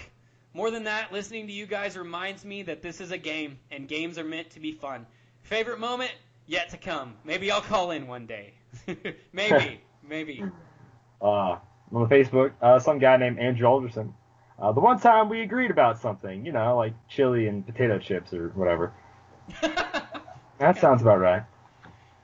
More 0.54 0.72
than 0.72 0.86
that, 0.86 1.12
listening 1.12 1.48
to 1.48 1.54
you 1.54 1.66
guys 1.66 1.98
reminds 1.98 2.46
me 2.46 2.64
that 2.64 2.82
this 2.82 3.02
is 3.02 3.12
a 3.12 3.18
game, 3.18 3.60
and 3.72 3.88
games 3.88 4.18
are 4.18 4.24
meant 4.24 4.52
to 4.52 4.60
be 4.60 4.72
fun. 4.72 5.06
Favorite 5.44 5.80
moment? 5.80 6.12
Yet 6.48 6.70
to 6.70 6.78
come. 6.78 7.16
Maybe 7.24 7.52
I'll 7.52 7.62
call 7.62 7.92
in 7.92 8.08
one 8.08 8.26
day. 8.26 8.54
maybe, 9.34 9.82
maybe. 10.08 10.44
Uh, 11.22 11.58
on 11.92 12.10
Facebook, 12.10 12.54
uh, 12.62 12.80
some 12.80 13.00
guy 13.00 13.18
named 13.18 13.40
Andrew 13.40 13.68
Alderson. 13.68 14.14
Uh, 14.58 14.72
the 14.72 14.80
one 14.80 15.00
time 15.00 15.28
we 15.28 15.42
agreed 15.42 15.72
about 15.72 16.00
something, 16.00 16.46
you 16.46 16.52
know, 16.52 16.78
like 16.78 16.94
chili 17.10 17.48
and 17.48 17.66
potato 17.66 18.00
chips 18.00 18.34
or 18.34 18.50
whatever. 18.50 18.94
that 20.58 20.78
sounds 20.80 21.02
about 21.02 21.20
right. 21.20 21.44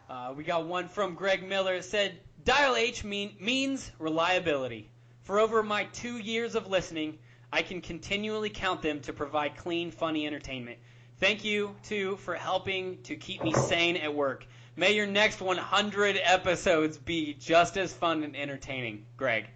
Uh, 0.10 0.34
we 0.36 0.44
got 0.44 0.66
one 0.66 0.88
from 0.88 1.16
Greg 1.16 1.48
Miller. 1.48 1.76
It 1.76 1.86
said, 1.86 2.20
Dial 2.44 2.76
H 2.76 3.04
mean, 3.04 3.36
means 3.40 3.92
reliability. 4.00 4.90
For 5.24 5.40
over 5.40 5.64
my 5.64 5.86
two 5.86 6.18
years 6.18 6.56
of 6.56 6.68
listening, 6.68 7.18
I 7.54 7.62
can 7.62 7.82
continually 7.82 8.50
count 8.50 8.82
them 8.82 9.00
to 9.02 9.14
provide 9.14 9.58
clean, 9.58 9.92
funny 9.92 10.26
entertainment. 10.26 10.80
Thank 11.20 11.44
you, 11.44 11.76
too, 11.84 12.16
for 12.18 12.34
helping 12.34 13.02
to 13.04 13.16
keep 13.16 13.44
me 13.44 13.54
sane 13.54 13.96
at 13.98 14.14
work. 14.14 14.46
May 14.76 14.94
your 14.94 15.06
next 15.06 15.42
100 15.42 16.20
episodes 16.24 16.98
be 16.98 17.36
just 17.36 17.78
as 17.78 17.94
fun 17.94 18.24
and 18.24 18.36
entertaining, 18.36 19.06
Greg. 19.18 19.48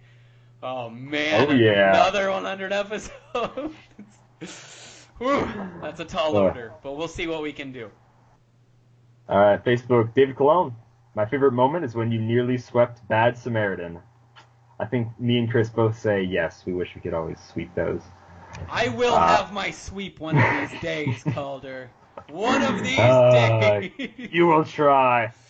Oh, 0.62 0.88
man. 0.90 1.48
Oh, 1.48 1.52
yeah. 1.52 1.90
Another 1.90 2.30
100 2.30 2.72
episodes. 2.72 3.74
Whew, 5.18 5.48
that's 5.80 6.00
a 6.00 6.04
tall 6.04 6.36
order, 6.36 6.72
but 6.82 6.96
we'll 6.96 7.08
see 7.08 7.26
what 7.26 7.42
we 7.42 7.52
can 7.52 7.72
do. 7.72 7.90
All 9.28 9.38
right, 9.38 9.64
Facebook, 9.64 10.14
David 10.14 10.36
Cologne. 10.36 10.74
My 11.14 11.24
favorite 11.26 11.52
moment 11.52 11.84
is 11.84 11.94
when 11.94 12.12
you 12.12 12.20
nearly 12.20 12.58
swept 12.58 13.06
Bad 13.08 13.36
Samaritan. 13.38 14.00
I 14.78 14.84
think 14.84 15.18
me 15.18 15.38
and 15.38 15.50
Chris 15.50 15.70
both 15.70 15.98
say 15.98 16.22
yes. 16.22 16.64
We 16.66 16.74
wish 16.74 16.94
we 16.94 17.00
could 17.00 17.14
always 17.14 17.40
sweep 17.40 17.74
those. 17.74 18.02
I 18.70 18.88
will 18.88 19.16
Uh, 19.16 19.26
have 19.26 19.52
my 19.52 19.70
sweep 19.70 20.20
one 20.20 20.36
of 20.36 20.44
these 20.70 20.80
days, 20.82 21.24
Calder. 21.32 21.90
One 22.30 22.62
of 22.62 22.82
these 22.82 22.98
Uh, 22.98 23.80
days. 23.80 23.92
you 24.30 24.46
will 24.46 24.64
try. 24.64 25.32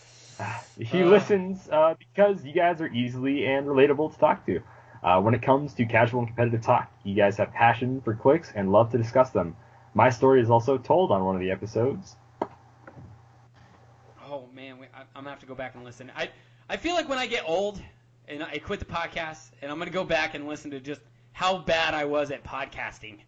He 0.78 1.03
Uh. 1.03 1.07
listens 1.07 1.69
uh, 1.70 1.95
because 1.99 2.45
you 2.45 2.53
guys 2.53 2.81
are 2.83 2.89
easily 2.89 3.47
and 3.47 3.67
relatable 3.67 4.12
to 4.12 4.19
talk 4.19 4.45
to. 4.47 4.61
Uh, 5.07 5.20
when 5.20 5.35
it 5.35 5.41
comes 5.41 5.73
to 5.73 5.85
casual 5.86 6.18
and 6.18 6.28
competitive 6.28 6.60
talk, 6.60 6.91
you 7.05 7.15
guys 7.15 7.36
have 7.36 7.52
passion 7.52 8.01
for 8.01 8.12
Clix 8.12 8.52
and 8.57 8.73
love 8.73 8.91
to 8.91 8.99
discuss 8.99 9.31
them. 9.31 9.55
My 9.94 10.10
story 10.10 10.43
is 10.43 10.51
also 10.51 10.76
told 10.78 11.12
on 11.12 11.25
one 11.25 11.36
of 11.36 11.41
the 11.41 11.52
episodes. 11.52 12.17
Oh 14.28 14.49
man, 14.52 14.78
we, 14.81 14.86
I, 14.86 15.02
I'm 15.15 15.23
gonna 15.23 15.31
have 15.31 15.39
to 15.39 15.47
go 15.47 15.55
back 15.55 15.76
and 15.76 15.85
listen. 15.85 16.10
I 16.17 16.28
I 16.68 16.76
feel 16.76 16.97
like 16.97 17.09
when 17.09 17.18
I 17.18 17.28
get 17.28 17.44
old 17.47 17.81
and 18.26 18.43
I 18.43 18.59
quit 18.59 18.81
the 18.81 18.85
podcast, 18.85 19.52
and 19.62 19.70
I'm 19.70 19.78
gonna 19.78 19.93
go 19.93 20.02
back 20.02 20.35
and 20.35 20.49
listen 20.49 20.73
to 20.73 20.81
just 20.81 21.01
how 21.31 21.59
bad 21.59 21.94
I 21.94 22.05
was 22.05 22.33
at 22.33 22.43
podcasting, 22.43 23.18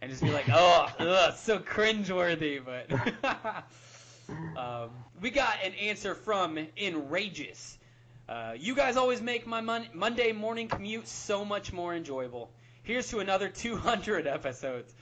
and 0.00 0.10
just 0.12 0.22
be 0.22 0.30
like, 0.30 0.46
oh, 0.52 0.88
ugh, 1.00 1.34
so 1.36 1.58
cringeworthy. 1.58 2.62
But 2.64 2.92
um, 4.56 4.90
we 5.20 5.30
got 5.30 5.56
an 5.64 5.72
answer 5.74 6.14
from 6.14 6.64
Enrageous. 6.76 7.78
Uh, 8.28 8.54
you 8.58 8.74
guys 8.74 8.96
always 8.96 9.20
make 9.20 9.46
my 9.46 9.60
mon- 9.60 9.88
Monday 9.92 10.32
morning 10.32 10.68
commute 10.68 11.06
so 11.08 11.44
much 11.44 11.72
more 11.72 11.94
enjoyable. 11.94 12.50
Here's 12.82 13.08
to 13.10 13.20
another 13.20 13.48
200 13.50 14.26
episodes. 14.26 14.94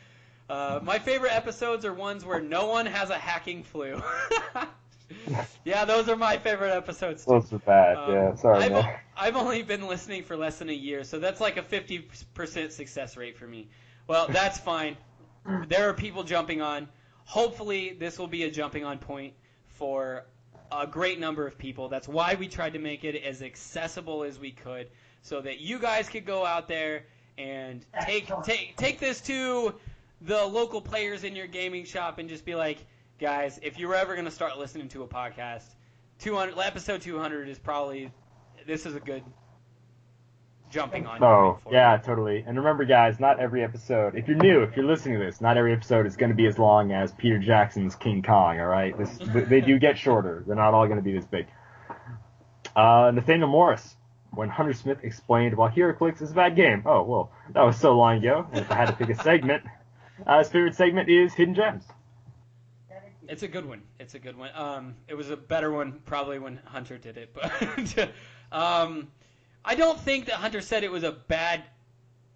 Uh, 0.50 0.80
my 0.82 0.98
favorite 0.98 1.32
episodes 1.32 1.84
are 1.84 1.94
ones 1.94 2.24
where 2.24 2.40
no 2.40 2.66
one 2.66 2.86
has 2.86 3.10
a 3.10 3.18
hacking 3.18 3.62
flu. 3.62 4.02
Yeah, 5.64 5.84
those 5.84 6.08
are 6.08 6.16
my 6.16 6.38
favorite 6.38 6.74
episodes. 6.74 7.24
Too. 7.24 7.32
Those 7.32 7.52
are 7.52 7.58
bad. 7.58 7.96
Um, 7.96 8.12
yeah, 8.12 8.34
sorry, 8.34 8.64
I've, 8.64 8.72
man. 8.72 8.98
I've 9.16 9.36
only 9.36 9.62
been 9.62 9.86
listening 9.86 10.24
for 10.24 10.36
less 10.36 10.58
than 10.58 10.68
a 10.70 10.74
year, 10.74 11.04
so 11.04 11.18
that's 11.18 11.40
like 11.40 11.56
a 11.56 11.62
50% 11.62 12.72
success 12.72 13.16
rate 13.16 13.36
for 13.36 13.46
me. 13.46 13.68
Well, 14.06 14.26
that's 14.28 14.58
fine. 14.58 14.96
There 15.68 15.88
are 15.88 15.94
people 15.94 16.24
jumping 16.24 16.60
on. 16.60 16.88
Hopefully, 17.24 17.96
this 17.98 18.18
will 18.18 18.26
be 18.26 18.44
a 18.44 18.50
jumping 18.50 18.84
on 18.84 18.98
point 18.98 19.34
for 19.66 20.26
a 20.80 20.86
great 20.86 21.20
number 21.20 21.46
of 21.46 21.58
people. 21.58 21.88
That's 21.88 22.08
why 22.08 22.34
we 22.34 22.48
tried 22.48 22.74
to 22.74 22.78
make 22.78 23.04
it 23.04 23.22
as 23.22 23.42
accessible 23.42 24.24
as 24.24 24.38
we 24.38 24.52
could, 24.52 24.88
so 25.22 25.40
that 25.40 25.60
you 25.60 25.78
guys 25.78 26.08
could 26.08 26.26
go 26.26 26.44
out 26.44 26.68
there 26.68 27.04
and 27.38 27.84
take 28.04 28.30
take 28.44 28.76
take 28.76 28.98
this 28.98 29.20
to 29.22 29.74
the 30.20 30.44
local 30.44 30.80
players 30.80 31.24
in 31.24 31.34
your 31.34 31.46
gaming 31.46 31.84
shop 31.84 32.18
and 32.18 32.28
just 32.28 32.44
be 32.44 32.54
like, 32.54 32.78
guys, 33.18 33.58
if 33.62 33.78
you're 33.78 33.94
ever 33.94 34.14
going 34.14 34.24
to 34.24 34.30
start 34.30 34.58
listening 34.58 34.88
to 34.88 35.02
a 35.02 35.08
podcast, 35.08 35.64
200 36.20 36.58
episode 36.58 37.02
200 37.02 37.48
is 37.48 37.58
probably 37.58 38.10
this 38.66 38.86
is 38.86 38.94
a 38.94 39.00
good 39.00 39.22
jumping 40.72 41.06
on. 41.06 41.22
Oh, 41.22 41.60
yeah, 41.70 41.96
totally. 41.98 42.42
And 42.46 42.56
remember, 42.56 42.84
guys, 42.84 43.20
not 43.20 43.38
every 43.38 43.62
episode. 43.62 44.16
If 44.16 44.26
you're 44.26 44.38
new, 44.38 44.62
if 44.62 44.74
you're 44.74 44.86
listening 44.86 45.18
to 45.18 45.24
this, 45.24 45.40
not 45.40 45.56
every 45.56 45.72
episode 45.72 46.06
is 46.06 46.16
going 46.16 46.30
to 46.30 46.34
be 46.34 46.46
as 46.46 46.58
long 46.58 46.92
as 46.92 47.12
Peter 47.12 47.38
Jackson's 47.38 47.94
King 47.94 48.22
Kong. 48.22 48.58
All 48.58 48.66
right, 48.66 48.96
this 48.96 49.18
they 49.48 49.60
do 49.60 49.78
get 49.78 49.98
shorter. 49.98 50.42
They're 50.46 50.56
not 50.56 50.74
all 50.74 50.86
going 50.86 50.98
to 50.98 51.04
be 51.04 51.12
this 51.12 51.26
big. 51.26 51.46
Uh, 52.74 53.12
Nathaniel 53.14 53.48
Morris, 53.48 53.96
when 54.30 54.48
Hunter 54.48 54.72
Smith 54.72 54.98
explained 55.02 55.56
why 55.56 55.70
HeroClix 55.70 56.22
is 56.22 56.30
a 56.30 56.34
bad 56.34 56.56
game. 56.56 56.82
Oh 56.86 57.02
well, 57.02 57.32
that 57.50 57.62
was 57.62 57.78
so 57.78 57.96
long 57.96 58.18
ago. 58.18 58.46
If 58.52 58.70
I 58.70 58.74
had 58.74 58.86
to 58.86 58.94
pick 58.94 59.10
a 59.10 59.22
segment, 59.22 59.62
uh, 60.26 60.38
his 60.38 60.48
favorite 60.48 60.74
segment 60.74 61.10
is 61.10 61.34
Hidden 61.34 61.54
Gems. 61.54 61.84
It's 63.28 63.42
a 63.42 63.48
good 63.48 63.66
one. 63.66 63.82
It's 63.98 64.14
a 64.14 64.18
good 64.18 64.36
one. 64.36 64.50
Um, 64.54 64.94
it 65.06 65.14
was 65.14 65.30
a 65.30 65.36
better 65.36 65.70
one 65.70 66.00
probably 66.04 66.38
when 66.38 66.60
Hunter 66.64 66.98
did 66.98 67.16
it, 67.16 67.34
but 67.34 68.10
um, 68.52 69.08
I 69.64 69.74
don't 69.74 69.98
think 69.98 70.26
that 70.26 70.34
Hunter 70.34 70.60
said 70.60 70.84
it 70.84 70.90
was 70.90 71.04
a 71.04 71.12
bad 71.12 71.62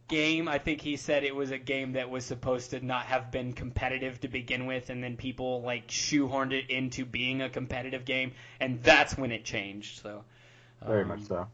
game. 0.08 0.48
I 0.48 0.58
think 0.58 0.80
he 0.80 0.96
said 0.96 1.24
it 1.24 1.34
was 1.34 1.50
a 1.50 1.58
game 1.58 1.92
that 1.92 2.08
was 2.08 2.24
supposed 2.24 2.70
to 2.70 2.84
not 2.84 3.06
have 3.06 3.30
been 3.30 3.52
competitive 3.52 4.20
to 4.20 4.28
begin 4.28 4.66
with, 4.66 4.90
and 4.90 5.02
then 5.02 5.16
people 5.16 5.62
like 5.62 5.88
shoehorned 5.88 6.52
it 6.52 6.70
into 6.70 7.04
being 7.04 7.42
a 7.42 7.50
competitive 7.50 8.04
game, 8.04 8.32
and 8.60 8.82
that's 8.82 9.16
when 9.18 9.32
it 9.32 9.44
changed. 9.44 10.02
So 10.02 10.24
Very 10.84 11.02
um, 11.02 11.08
much 11.08 11.22
so. 11.22 11.48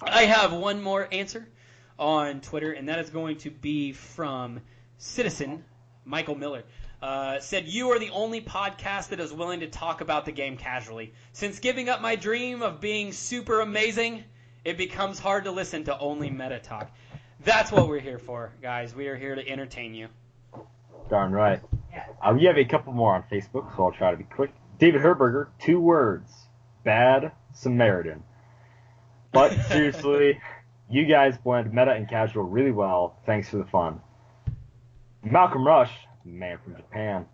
I 0.00 0.24
have 0.24 0.52
one 0.52 0.82
more 0.82 1.08
answer 1.12 1.48
on 1.98 2.40
Twitter, 2.40 2.72
and 2.72 2.88
that 2.88 2.98
is 2.98 3.10
going 3.10 3.36
to 3.38 3.50
be 3.50 3.92
from 3.92 4.60
Citizen 4.98 5.64
Michael 6.04 6.34
Miller. 6.34 6.64
Uh, 7.00 7.40
said 7.40 7.66
you 7.66 7.90
are 7.90 7.98
the 7.98 8.10
only 8.10 8.40
podcast 8.40 9.08
that 9.08 9.18
is 9.18 9.32
willing 9.32 9.60
to 9.60 9.68
talk 9.68 10.00
about 10.00 10.24
the 10.24 10.32
game 10.32 10.56
casually. 10.56 11.12
Since 11.32 11.58
giving 11.58 11.88
up 11.88 12.00
my 12.00 12.16
dream 12.16 12.62
of 12.62 12.80
being 12.80 13.12
super 13.12 13.60
amazing, 13.60 14.22
it 14.64 14.76
becomes 14.76 15.18
hard 15.18 15.44
to 15.44 15.50
listen 15.50 15.84
to 15.84 15.98
only 15.98 16.30
meta 16.30 16.58
talk. 16.58 16.90
That's 17.44 17.72
what 17.72 17.88
we're 17.88 18.00
here 18.00 18.18
for, 18.18 18.52
guys. 18.62 18.94
We 18.94 19.08
are 19.08 19.16
here 19.16 19.34
to 19.34 19.48
entertain 19.48 19.94
you. 19.94 20.08
Darn 21.10 21.32
right. 21.32 21.60
Uh, 22.22 22.34
we 22.34 22.44
have 22.44 22.56
a 22.56 22.64
couple 22.64 22.92
more 22.92 23.14
on 23.14 23.24
Facebook, 23.30 23.76
so 23.76 23.84
I'll 23.84 23.92
try 23.92 24.12
to 24.12 24.16
be 24.16 24.24
quick. 24.24 24.52
David 24.78 25.02
Herberger, 25.02 25.48
two 25.60 25.80
words. 25.80 26.30
Bad 26.84 27.32
Samaritan. 27.54 28.22
But 29.32 29.52
seriously, 29.68 30.40
you 30.88 31.06
guys 31.06 31.36
blend 31.38 31.72
meta 31.72 31.92
and 31.92 32.08
casual 32.08 32.44
really 32.44 32.70
well. 32.70 33.16
Thanks 33.26 33.48
for 33.48 33.56
the 33.56 33.64
fun. 33.64 34.00
Malcolm 35.24 35.66
Rush, 35.66 35.92
man 36.24 36.58
from 36.62 36.76
Japan. 36.76 37.26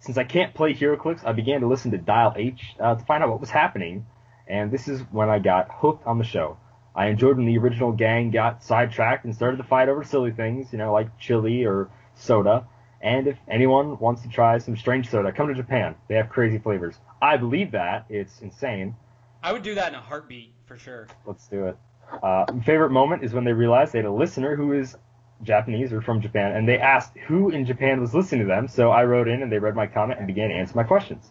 Since 0.00 0.18
I 0.18 0.24
can't 0.24 0.54
play 0.54 0.74
HeroClix, 0.74 1.24
I 1.24 1.32
began 1.32 1.62
to 1.62 1.66
listen 1.66 1.90
to 1.90 1.98
Dial 1.98 2.34
H 2.36 2.74
uh, 2.78 2.94
to 2.94 3.04
find 3.04 3.24
out 3.24 3.30
what 3.30 3.40
was 3.40 3.50
happening, 3.50 4.06
and 4.46 4.70
this 4.70 4.88
is 4.88 5.00
when 5.10 5.28
I 5.28 5.38
got 5.38 5.68
hooked 5.70 6.06
on 6.06 6.18
the 6.18 6.24
show. 6.24 6.58
I 6.94 7.06
enjoyed 7.06 7.36
when 7.36 7.46
the 7.46 7.58
original 7.58 7.92
gang 7.92 8.30
got 8.30 8.62
sidetracked 8.62 9.24
and 9.24 9.34
started 9.34 9.58
to 9.58 9.64
fight 9.64 9.88
over 9.88 10.02
silly 10.02 10.30
things, 10.30 10.72
you 10.72 10.78
know, 10.78 10.92
like 10.92 11.18
chili 11.18 11.64
or 11.64 11.90
soda. 12.14 12.66
And 13.02 13.26
if 13.26 13.36
anyone 13.48 13.98
wants 13.98 14.22
to 14.22 14.28
try 14.28 14.56
some 14.58 14.76
strange 14.76 15.10
soda, 15.10 15.30
come 15.30 15.48
to 15.48 15.54
Japan. 15.54 15.94
They 16.08 16.14
have 16.14 16.30
crazy 16.30 16.58
flavors. 16.58 16.98
I 17.20 17.36
believe 17.36 17.72
that. 17.72 18.06
It's 18.08 18.40
insane. 18.40 18.96
I 19.42 19.52
would 19.52 19.62
do 19.62 19.74
that 19.74 19.88
in 19.88 19.94
a 19.94 20.00
heartbeat 20.00 20.52
for 20.64 20.78
sure. 20.78 21.06
Let's 21.26 21.46
do 21.48 21.66
it. 21.66 21.76
Uh, 22.22 22.46
my 22.52 22.62
favorite 22.62 22.90
moment 22.90 23.24
is 23.24 23.32
when 23.32 23.44
they 23.44 23.52
realized 23.52 23.92
they 23.92 23.98
had 23.98 24.06
a 24.06 24.12
listener 24.12 24.56
who 24.56 24.72
is 24.72 24.96
Japanese 25.42 25.92
or 25.92 26.00
from 26.00 26.22
Japan, 26.22 26.56
and 26.56 26.66
they 26.66 26.78
asked 26.78 27.16
who 27.26 27.50
in 27.50 27.66
Japan 27.66 28.00
was 28.00 28.14
listening 28.14 28.42
to 28.42 28.46
them. 28.46 28.68
So 28.68 28.90
I 28.90 29.04
wrote 29.04 29.28
in 29.28 29.42
and 29.42 29.52
they 29.52 29.58
read 29.58 29.76
my 29.76 29.86
comment 29.86 30.18
and 30.18 30.26
began 30.26 30.48
to 30.48 30.54
answer 30.54 30.74
my 30.74 30.84
questions. 30.84 31.30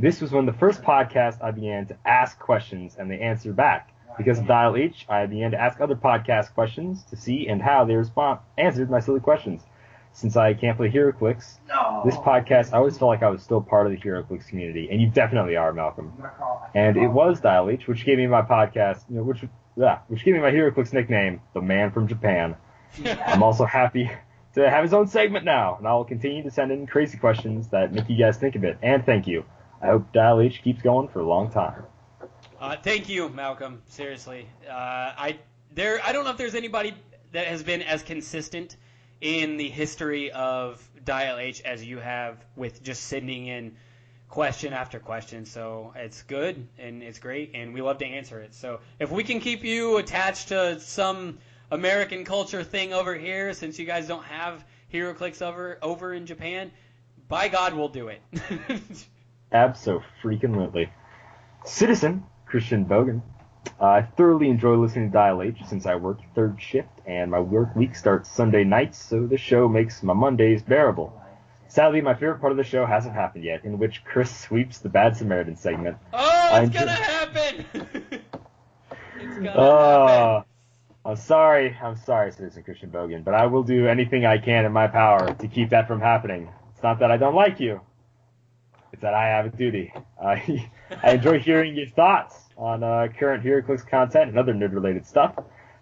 This 0.00 0.20
was 0.20 0.30
when 0.30 0.46
the 0.46 0.52
first 0.52 0.82
podcast 0.82 1.42
I 1.42 1.50
began 1.50 1.86
to 1.86 1.96
ask 2.04 2.38
questions 2.38 2.94
and 2.96 3.10
they 3.10 3.18
answered 3.18 3.56
back. 3.56 3.92
Because 4.16 4.38
of 4.38 4.46
Dial 4.46 4.76
H, 4.76 5.04
I 5.08 5.26
began 5.26 5.50
to 5.50 5.60
ask 5.60 5.80
other 5.80 5.96
podcast 5.96 6.54
questions 6.54 7.02
to 7.10 7.16
see 7.16 7.48
and 7.48 7.60
how 7.60 7.84
they 7.84 7.96
respond 7.96 8.38
answered 8.56 8.90
my 8.90 9.00
silly 9.00 9.18
questions. 9.18 9.62
Since 10.12 10.36
I 10.36 10.54
can't 10.54 10.76
play 10.76 10.88
HeroClix, 10.88 11.58
this 12.04 12.14
podcast 12.16 12.72
I 12.72 12.76
always 12.76 12.96
felt 12.96 13.08
like 13.08 13.24
I 13.24 13.28
was 13.28 13.42
still 13.42 13.60
part 13.60 13.86
of 13.86 13.92
the 13.92 13.98
HeroClix 13.98 14.46
community, 14.46 14.88
and 14.88 15.00
you 15.00 15.08
definitely 15.10 15.56
are, 15.56 15.72
Malcolm. 15.72 16.12
And 16.76 16.96
it 16.96 17.08
was 17.08 17.40
Dial 17.40 17.68
H, 17.68 17.88
which 17.88 18.04
gave 18.04 18.18
me 18.18 18.28
my 18.28 18.42
podcast, 18.42 19.02
you 19.08 19.16
know, 19.16 19.24
which 19.24 19.44
yeah, 19.76 19.98
which 20.06 20.24
gave 20.24 20.34
me 20.34 20.40
my 20.40 20.52
HeroClix 20.52 20.92
nickname, 20.92 21.40
the 21.54 21.60
Man 21.60 21.90
from 21.90 22.06
Japan. 22.06 22.56
I'm 23.26 23.42
also 23.42 23.64
happy 23.64 24.08
to 24.54 24.70
have 24.70 24.84
his 24.84 24.94
own 24.94 25.08
segment 25.08 25.44
now, 25.44 25.76
and 25.76 25.88
I 25.88 25.94
will 25.94 26.04
continue 26.04 26.44
to 26.44 26.52
send 26.52 26.70
in 26.70 26.86
crazy 26.86 27.18
questions 27.18 27.68
that 27.70 27.92
make 27.92 28.08
you 28.08 28.16
guys 28.16 28.36
think 28.36 28.54
of 28.54 28.62
it. 28.62 28.78
And 28.80 29.04
thank 29.04 29.26
you. 29.26 29.44
I 29.80 29.86
hope 29.86 30.12
Dial 30.12 30.40
H 30.40 30.62
keeps 30.62 30.82
going 30.82 31.08
for 31.08 31.20
a 31.20 31.26
long 31.26 31.50
time. 31.50 31.84
Uh, 32.60 32.76
thank 32.76 33.08
you, 33.08 33.28
Malcolm. 33.28 33.82
Seriously, 33.88 34.48
uh, 34.68 34.72
I 34.72 35.38
there 35.72 36.00
I 36.04 36.12
don't 36.12 36.24
know 36.24 36.30
if 36.30 36.36
there's 36.36 36.56
anybody 36.56 36.94
that 37.32 37.46
has 37.46 37.62
been 37.62 37.82
as 37.82 38.02
consistent 38.02 38.76
in 39.20 39.56
the 39.56 39.68
history 39.68 40.30
of 40.32 40.82
Dial 41.04 41.38
H 41.38 41.60
as 41.62 41.84
you 41.84 41.98
have 41.98 42.44
with 42.56 42.82
just 42.82 43.04
sending 43.04 43.46
in 43.46 43.76
question 44.28 44.72
after 44.72 44.98
question. 44.98 45.44
So 45.44 45.92
it's 45.94 46.22
good 46.22 46.66
and 46.78 47.02
it's 47.02 47.20
great, 47.20 47.52
and 47.54 47.72
we 47.72 47.80
love 47.80 47.98
to 47.98 48.06
answer 48.06 48.40
it. 48.40 48.54
So 48.54 48.80
if 48.98 49.10
we 49.12 49.22
can 49.22 49.38
keep 49.38 49.62
you 49.62 49.98
attached 49.98 50.48
to 50.48 50.80
some 50.80 51.38
American 51.70 52.24
culture 52.24 52.64
thing 52.64 52.92
over 52.92 53.14
here, 53.14 53.52
since 53.52 53.78
you 53.78 53.86
guys 53.86 54.08
don't 54.08 54.24
have 54.24 54.64
HeroClix 54.92 55.42
over 55.42 55.78
over 55.82 56.12
in 56.12 56.26
Japan, 56.26 56.72
by 57.28 57.48
God, 57.48 57.74
we'll 57.74 57.88
do 57.88 58.08
it. 58.08 58.20
Abso-freaking-lutely. 59.52 60.90
Citizen, 61.64 62.24
Christian 62.46 62.84
Bogan. 62.84 63.22
Uh, 63.80 63.84
I 63.86 64.02
thoroughly 64.02 64.48
enjoy 64.48 64.74
listening 64.76 65.08
to 65.10 65.12
Dial 65.12 65.42
H 65.42 65.58
since 65.66 65.86
I 65.86 65.94
work 65.94 66.18
third 66.34 66.60
shift 66.60 66.88
and 67.06 67.30
my 67.30 67.40
work 67.40 67.74
week 67.76 67.94
starts 67.94 68.30
Sunday 68.30 68.64
nights, 68.64 68.98
so 68.98 69.26
the 69.26 69.36
show 69.36 69.68
makes 69.68 70.02
my 70.02 70.14
Mondays 70.14 70.62
bearable. 70.62 71.12
Sadly, 71.68 72.00
my 72.00 72.14
favorite 72.14 72.40
part 72.40 72.50
of 72.52 72.56
the 72.56 72.64
show 72.64 72.86
hasn't 72.86 73.14
happened 73.14 73.44
yet, 73.44 73.64
in 73.64 73.78
which 73.78 74.02
Chris 74.04 74.34
sweeps 74.34 74.78
the 74.78 74.88
Bad 74.88 75.16
Samaritan 75.16 75.54
segment. 75.56 75.98
oh, 76.14 76.48
it's 76.54 76.66
enjoy- 76.66 76.78
gonna 76.80 76.90
happen. 76.92 77.64
it's 79.20 79.34
gonna 79.34 79.50
Uh, 79.50 80.42
I'm 81.04 81.16
sorry, 81.16 81.76
I'm 81.82 81.96
sorry, 81.96 82.32
Citizen 82.32 82.62
Christian 82.62 82.90
Bogan, 82.90 83.22
but 83.22 83.34
I 83.34 83.46
will 83.46 83.62
do 83.62 83.86
anything 83.86 84.24
I 84.24 84.38
can 84.38 84.64
in 84.64 84.72
my 84.72 84.86
power 84.86 85.34
to 85.34 85.48
keep 85.48 85.70
that 85.70 85.86
from 85.88 86.00
happening. 86.00 86.48
It's 86.72 86.82
not 86.82 86.98
that 87.00 87.10
I 87.10 87.16
don't 87.18 87.34
like 87.34 87.60
you, 87.60 87.80
it's 88.92 89.02
that 89.02 89.14
I 89.14 89.26
have 89.26 89.46
a 89.46 89.50
duty. 89.50 89.92
I, 90.22 90.70
I 91.02 91.12
enjoy 91.12 91.38
hearing 91.38 91.76
your 91.76 91.88
thoughts 91.88 92.34
on 92.56 92.82
uh, 92.82 93.08
current 93.18 93.44
HeroClix 93.44 93.86
content 93.86 94.30
and 94.30 94.38
other 94.38 94.52
nerd-related 94.52 95.06
stuff. 95.06 95.34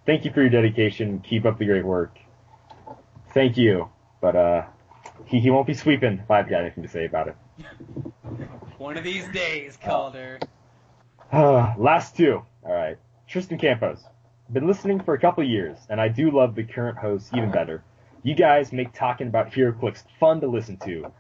Thank 0.05 0.25
you 0.25 0.33
for 0.33 0.41
your 0.41 0.51
dedication. 0.51 1.20
Keep 1.20 1.47
up 1.47 1.59
the 1.59 1.65
great 1.65 1.85
work. 1.85 2.18
Thank 3.33 3.57
you, 3.57 3.89
but 4.20 4.36
uh, 4.36 4.65
he, 5.26 5.41
he 5.41 5.51
won't 5.51 5.67
be 5.67 5.75
sweeping 5.75 6.20
if 6.23 6.31
I've 6.31 6.49
got 6.49 6.62
anything 6.62 6.83
to 6.83 6.89
say 6.89 7.05
about 7.05 7.28
it. 7.28 7.36
One 8.78 8.97
of 8.97 9.05
these 9.05 9.28
days, 9.28 9.78
Calder. 9.83 10.39
Uh, 11.33 11.75
last 11.78 12.17
two. 12.17 12.43
All 12.62 12.73
right. 12.73 12.99
Tristan 13.28 13.59
Campos. 13.59 14.05
Been 14.52 14.67
listening 14.67 15.01
for 15.01 15.15
a 15.15 15.18
couple 15.18 15.43
years, 15.43 15.78
and 15.89 16.01
I 16.01 16.09
do 16.09 16.31
love 16.31 16.55
the 16.55 16.62
current 16.62 16.99
hosts 16.99 17.31
even 17.35 17.51
better. 17.51 17.83
You 18.23 18.35
guys 18.35 18.73
make 18.73 18.93
talking 18.93 19.26
about 19.26 19.51
HeroClix 19.51 20.05
fun 20.20 20.41
to 20.41 20.47
listen 20.47 20.76
to. 20.78 21.12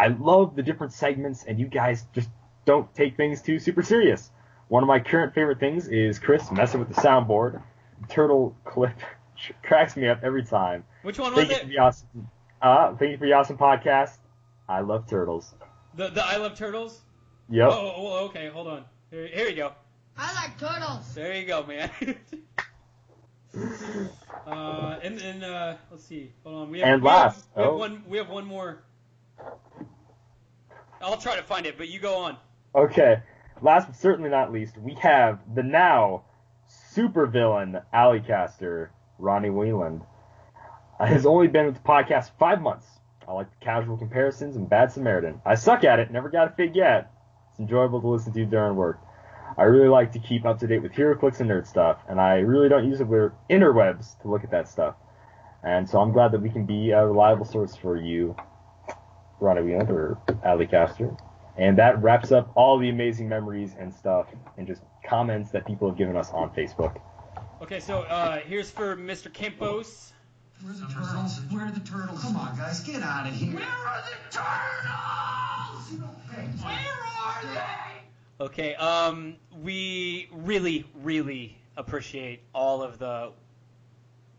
I 0.00 0.06
love 0.06 0.56
the 0.56 0.62
different 0.62 0.94
segments, 0.94 1.44
and 1.44 1.60
you 1.60 1.66
guys 1.66 2.06
just 2.14 2.30
don't 2.64 2.92
take 2.94 3.18
things 3.18 3.42
too 3.42 3.58
super 3.58 3.82
serious. 3.82 4.30
One 4.68 4.82
of 4.82 4.86
my 4.86 4.98
current 4.98 5.34
favorite 5.34 5.60
things 5.60 5.88
is 5.88 6.18
Chris 6.18 6.50
messing 6.50 6.80
with 6.80 6.88
the 6.88 6.94
soundboard. 6.94 7.62
Turtle 8.08 8.56
clip 8.64 8.94
cracks 9.62 9.98
me 9.98 10.08
up 10.08 10.20
every 10.22 10.42
time. 10.42 10.84
Which 11.02 11.18
one 11.18 11.34
was 11.34 11.46
thank 11.46 11.50
you 11.50 11.56
it? 11.56 11.60
For 11.60 11.68
the 11.68 11.78
awesome, 11.78 12.30
uh, 12.62 12.94
thank 12.96 13.10
you 13.10 13.18
for 13.18 13.26
the 13.26 13.34
awesome 13.34 13.58
podcast. 13.58 14.16
I 14.70 14.80
love 14.80 15.06
turtles. 15.06 15.52
The 15.96 16.08
the 16.08 16.24
I 16.24 16.36
love 16.38 16.56
turtles. 16.56 17.02
Yep. 17.50 17.68
Oh, 17.70 17.74
oh, 17.74 17.94
oh, 17.96 18.24
okay, 18.26 18.48
hold 18.48 18.68
on. 18.68 18.86
Here, 19.10 19.26
here 19.26 19.48
you 19.48 19.56
go. 19.56 19.72
I 20.16 20.32
like 20.34 20.58
turtles. 20.58 21.14
There 21.14 21.34
you 21.34 21.46
go, 21.46 21.62
man. 21.66 21.90
uh, 24.46 24.98
and 25.02 25.18
then 25.18 25.44
uh, 25.44 25.76
let's 25.90 26.04
see. 26.04 26.32
Hold 26.44 26.56
on. 26.56 26.70
We 26.70 26.78
have, 26.78 26.88
And 26.88 27.02
we 27.02 27.08
have- 27.10 27.34
last, 27.34 27.48
we 27.54 27.62
have 27.62 27.72
oh. 27.72 27.76
one. 27.76 28.02
We 28.08 28.16
have 28.16 28.30
one 28.30 28.46
more. 28.46 28.82
I'll 31.00 31.16
try 31.16 31.36
to 31.36 31.42
find 31.42 31.66
it, 31.66 31.78
but 31.78 31.88
you 31.88 31.98
go 31.98 32.16
on. 32.16 32.36
Okay, 32.74 33.22
last 33.62 33.86
but 33.86 33.96
certainly 33.96 34.30
not 34.30 34.52
least, 34.52 34.76
we 34.78 34.94
have 34.94 35.40
the 35.54 35.62
now 35.62 36.24
supervillain 36.94 37.82
Alleycaster, 37.92 38.90
Ronnie 39.18 39.48
Wheeland. 39.48 40.06
Uh, 40.98 41.06
has 41.06 41.24
only 41.24 41.48
been 41.48 41.66
with 41.66 41.76
the 41.76 41.80
podcast 41.80 42.30
five 42.38 42.60
months. 42.60 42.86
I 43.26 43.32
like 43.32 43.50
the 43.50 43.64
casual 43.64 43.96
comparisons 43.96 44.56
and 44.56 44.68
Bad 44.68 44.92
Samaritan. 44.92 45.40
I 45.46 45.54
suck 45.54 45.84
at 45.84 45.98
it, 45.98 46.10
never 46.10 46.28
got 46.28 46.52
a 46.52 46.54
fig 46.54 46.76
yet. 46.76 47.10
It's 47.50 47.60
enjoyable 47.60 48.00
to 48.02 48.08
listen 48.08 48.32
to 48.34 48.44
during 48.44 48.76
work. 48.76 49.00
I 49.56 49.64
really 49.64 49.88
like 49.88 50.12
to 50.12 50.18
keep 50.18 50.44
up 50.44 50.58
to 50.60 50.66
date 50.66 50.82
with 50.82 50.92
HeroClix 50.92 51.40
and 51.40 51.50
nerd 51.50 51.66
stuff, 51.66 51.98
and 52.08 52.20
I 52.20 52.36
really 52.38 52.68
don't 52.68 52.86
use 52.86 52.98
the 52.98 53.32
interwebs 53.48 54.20
to 54.22 54.28
look 54.28 54.44
at 54.44 54.50
that 54.50 54.68
stuff. 54.68 54.94
And 55.62 55.88
so 55.88 56.00
I'm 56.00 56.12
glad 56.12 56.32
that 56.32 56.40
we 56.40 56.50
can 56.50 56.66
be 56.66 56.90
a 56.90 57.06
reliable 57.06 57.44
source 57.44 57.74
for 57.76 57.96
you, 57.96 58.36
Ronnie 59.40 59.62
Wheeland 59.62 59.90
or 59.90 60.18
Alleycaster. 60.44 61.18
And 61.56 61.76
that 61.78 62.00
wraps 62.02 62.32
up 62.32 62.52
all 62.54 62.78
the 62.78 62.88
amazing 62.88 63.28
memories 63.28 63.74
and 63.78 63.92
stuff 63.92 64.26
and 64.56 64.66
just 64.66 64.82
comments 65.04 65.50
that 65.50 65.66
people 65.66 65.88
have 65.88 65.98
given 65.98 66.16
us 66.16 66.30
on 66.30 66.50
Facebook. 66.50 67.00
Okay, 67.62 67.80
so 67.80 68.00
uh, 68.02 68.38
here's 68.38 68.70
for 68.70 68.96
Mr. 68.96 69.32
Campos. 69.32 70.12
Where 70.62 70.72
are 70.72 70.76
the 70.76 70.86
turtles? 70.86 71.40
Where 71.50 71.66
are 71.66 71.70
the 71.70 71.80
turtles? 71.80 72.22
Come 72.22 72.36
on, 72.36 72.56
guys, 72.56 72.80
get 72.80 73.02
out 73.02 73.26
of 73.26 73.34
here. 73.34 73.54
Where 73.54 73.64
are 73.64 74.02
the 74.02 74.16
turtles? 74.30 76.00
Where 76.62 76.98
are 77.22 77.42
they? 77.54 78.44
Okay, 78.44 78.74
um, 78.76 79.36
we 79.62 80.28
really, 80.32 80.86
really 81.02 81.58
appreciate 81.76 82.40
all 82.54 82.82
of 82.82 82.98
the 82.98 83.32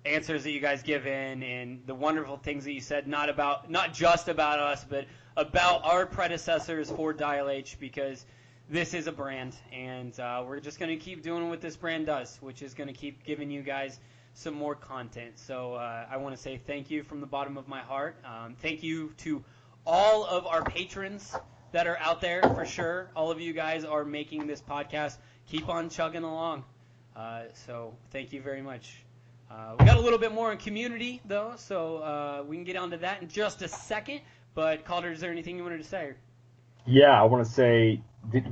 answers 0.05 0.43
that 0.43 0.51
you 0.51 0.59
guys 0.59 0.81
give 0.81 1.05
in 1.05 1.43
and 1.43 1.81
the 1.85 1.95
wonderful 1.95 2.37
things 2.37 2.63
that 2.65 2.73
you 2.73 2.81
said, 2.81 3.07
not 3.07 3.29
about, 3.29 3.69
not 3.69 3.93
just 3.93 4.27
about 4.27 4.59
us, 4.59 4.85
but 4.87 5.05
about 5.37 5.85
our 5.85 6.05
predecessors 6.05 6.89
for 6.89 7.13
Dial 7.13 7.49
H, 7.49 7.77
because 7.79 8.25
this 8.69 8.93
is 8.93 9.07
a 9.07 9.11
brand, 9.11 9.55
and 9.73 10.17
uh, 10.19 10.43
we're 10.47 10.59
just 10.59 10.79
going 10.79 10.97
to 10.97 11.03
keep 11.03 11.21
doing 11.21 11.49
what 11.49 11.61
this 11.61 11.75
brand 11.75 12.05
does, 12.05 12.37
which 12.41 12.61
is 12.61 12.73
going 12.73 12.87
to 12.87 12.93
keep 12.93 13.23
giving 13.23 13.51
you 13.51 13.61
guys 13.61 13.99
some 14.33 14.53
more 14.53 14.75
content. 14.75 15.37
So 15.37 15.73
uh, 15.73 16.05
I 16.09 16.17
want 16.17 16.35
to 16.35 16.41
say 16.41 16.57
thank 16.57 16.89
you 16.89 17.03
from 17.03 17.19
the 17.19 17.27
bottom 17.27 17.57
of 17.57 17.67
my 17.67 17.81
heart. 17.81 18.15
Um, 18.25 18.55
thank 18.61 18.81
you 18.81 19.13
to 19.19 19.43
all 19.85 20.25
of 20.25 20.47
our 20.47 20.63
patrons 20.63 21.35
that 21.71 21.87
are 21.87 21.97
out 21.99 22.21
there 22.21 22.41
for 22.41 22.65
sure. 22.65 23.09
All 23.15 23.29
of 23.29 23.41
you 23.41 23.53
guys 23.53 23.83
are 23.83 24.05
making 24.05 24.47
this 24.47 24.61
podcast 24.61 25.17
keep 25.47 25.67
on 25.67 25.89
chugging 25.89 26.23
along. 26.23 26.63
Uh, 27.15 27.43
so 27.53 27.93
thank 28.11 28.31
you 28.31 28.41
very 28.41 28.61
much. 28.61 29.03
Uh, 29.51 29.75
we 29.77 29.85
got 29.85 29.97
a 29.97 30.01
little 30.01 30.19
bit 30.19 30.31
more 30.31 30.51
in 30.51 30.57
community 30.57 31.21
though, 31.25 31.53
so 31.57 31.97
uh, 31.97 32.43
we 32.47 32.55
can 32.55 32.63
get 32.63 32.77
onto 32.77 32.97
that 32.97 33.21
in 33.21 33.27
just 33.27 33.61
a 33.61 33.67
second. 33.67 34.21
But 34.53 34.85
Calder, 34.85 35.11
is 35.11 35.19
there 35.19 35.31
anything 35.31 35.57
you 35.57 35.63
wanted 35.63 35.79
to 35.79 35.83
say? 35.83 36.13
Yeah, 36.85 37.19
I 37.19 37.23
want 37.23 37.45
to 37.45 37.51
say 37.51 38.01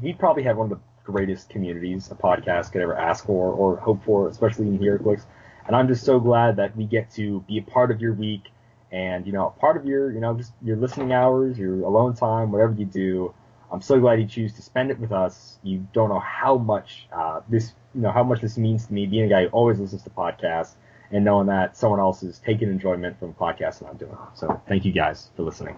we 0.01 0.13
probably 0.13 0.43
have 0.43 0.57
one 0.57 0.71
of 0.71 0.77
the 0.77 0.83
greatest 1.09 1.49
communities 1.49 2.11
a 2.11 2.15
podcast 2.15 2.73
could 2.73 2.81
ever 2.81 2.97
ask 2.97 3.25
for 3.25 3.51
or 3.53 3.77
hope 3.77 4.03
for, 4.03 4.27
especially 4.27 4.67
in 4.67 4.77
HeroClix. 4.77 5.23
And 5.67 5.75
I'm 5.75 5.87
just 5.87 6.03
so 6.03 6.19
glad 6.19 6.57
that 6.57 6.75
we 6.75 6.83
get 6.83 7.11
to 7.11 7.41
be 7.47 7.59
a 7.59 7.61
part 7.61 7.91
of 7.91 8.01
your 8.01 8.13
week 8.13 8.49
and, 8.91 9.25
you 9.25 9.31
know, 9.31 9.47
a 9.47 9.51
part 9.51 9.77
of 9.77 9.85
your, 9.85 10.11
you 10.11 10.19
know, 10.19 10.33
just 10.35 10.51
your 10.61 10.75
listening 10.75 11.13
hours, 11.13 11.57
your 11.57 11.81
alone 11.81 12.13
time, 12.15 12.51
whatever 12.51 12.73
you 12.73 12.85
do. 12.85 13.33
I'm 13.71 13.81
so 13.81 13.99
glad 13.99 14.19
you 14.19 14.27
choose 14.27 14.53
to 14.55 14.61
spend 14.61 14.91
it 14.91 14.99
with 14.99 15.11
us. 15.11 15.59
You 15.63 15.87
don't 15.93 16.09
know 16.09 16.19
how 16.19 16.57
much 16.57 17.07
uh, 17.13 17.41
this, 17.47 17.73
you 17.95 18.01
know, 18.01 18.11
how 18.11 18.23
much 18.23 18.41
this 18.41 18.57
means 18.57 18.87
to 18.87 18.93
me, 18.93 19.05
being 19.05 19.25
a 19.25 19.29
guy 19.29 19.43
who 19.43 19.49
always 19.49 19.79
listens 19.79 20.03
to 20.03 20.09
podcasts 20.09 20.73
and 21.11 21.25
knowing 21.25 21.47
that 21.47 21.75
someone 21.75 21.99
else 21.99 22.23
is 22.23 22.39
taking 22.39 22.69
enjoyment 22.69 23.17
from 23.19 23.33
podcasts 23.33 23.79
that 23.79 23.87
I'm 23.87 23.97
doing. 23.97 24.17
So 24.33 24.61
thank 24.67 24.85
you 24.85 24.91
guys 24.91 25.29
for 25.35 25.43
listening. 25.43 25.75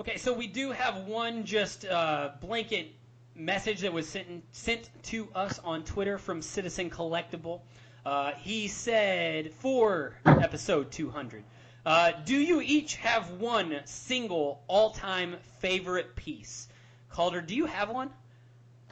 Okay, 0.00 0.18
so 0.18 0.32
we 0.32 0.46
do 0.46 0.70
have 0.72 1.06
one 1.06 1.44
just 1.44 1.86
uh, 1.86 2.30
blanket 2.40 2.92
message 3.34 3.80
that 3.80 3.92
was 3.92 4.08
sent 4.08 4.44
sent 4.52 4.90
to 5.04 5.28
us 5.34 5.58
on 5.60 5.84
Twitter 5.84 6.18
from 6.18 6.42
Citizen 6.42 6.90
Collectible. 6.90 7.60
Uh, 8.04 8.32
he 8.32 8.68
said 8.68 9.52
for 9.54 10.14
episode 10.24 10.92
200, 10.92 11.42
uh, 11.84 12.12
do 12.24 12.36
you 12.36 12.60
each 12.60 12.96
have 12.96 13.30
one 13.32 13.80
single 13.84 14.62
all-time 14.68 15.36
favorite 15.58 16.14
piece? 16.14 16.68
Calder, 17.10 17.40
do 17.40 17.54
you 17.54 17.66
have 17.66 17.90
one? 17.90 18.10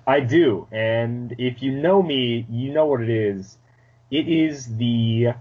I 0.07 0.21
do, 0.21 0.67
and 0.73 1.35
if 1.39 1.63
you 1.63 1.73
know 1.73 2.03
me, 2.03 2.47
you 2.51 2.73
know 2.73 2.87
what 2.87 3.01
it 3.01 3.11
is. 3.11 3.57
It 4.15 4.29
is 4.29 4.77
the 4.77 5.35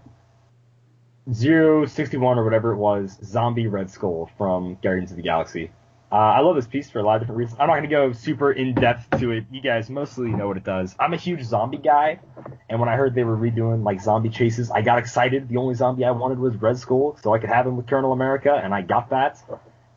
061 1.31 2.39
or 2.39 2.43
whatever 2.43 2.71
it 2.71 2.77
was, 2.77 3.19
Zombie 3.23 3.67
Red 3.67 3.91
Skull 3.91 4.31
from 4.35 4.79
Guardians 4.81 5.11
of 5.11 5.17
the 5.17 5.21
Galaxy. 5.21 5.69
Uh, 6.11 6.15
I 6.15 6.39
love 6.39 6.55
this 6.55 6.65
piece 6.65 6.89
for 6.89 6.97
a 6.97 7.03
lot 7.03 7.17
of 7.17 7.21
different 7.21 7.37
reasons. 7.37 7.59
I'm 7.59 7.67
not 7.67 7.73
going 7.73 7.87
to 7.87 7.95
go 7.95 8.11
super 8.13 8.51
in 8.51 8.73
depth 8.73 9.19
to 9.19 9.29
it. 9.29 9.45
You 9.51 9.61
guys 9.61 9.91
mostly 9.91 10.29
know 10.29 10.47
what 10.47 10.57
it 10.57 10.63
does. 10.63 10.95
I'm 10.99 11.13
a 11.13 11.17
huge 11.17 11.43
zombie 11.43 11.77
guy, 11.77 12.19
and 12.67 12.79
when 12.79 12.89
I 12.89 12.95
heard 12.95 13.13
they 13.13 13.23
were 13.23 13.37
redoing 13.37 13.83
like 13.83 14.01
zombie 14.01 14.29
chases, 14.29 14.71
I 14.71 14.81
got 14.81 14.97
excited. 14.97 15.49
The 15.49 15.57
only 15.57 15.75
zombie 15.75 16.03
I 16.03 16.09
wanted 16.09 16.39
was 16.39 16.55
Red 16.55 16.79
Skull, 16.79 17.15
so 17.21 17.31
I 17.31 17.37
could 17.37 17.49
have 17.49 17.67
him 17.67 17.77
with 17.77 17.85
Colonel 17.85 18.11
America, 18.11 18.59
and 18.63 18.73
I 18.73 18.81
got 18.81 19.11
that. 19.11 19.37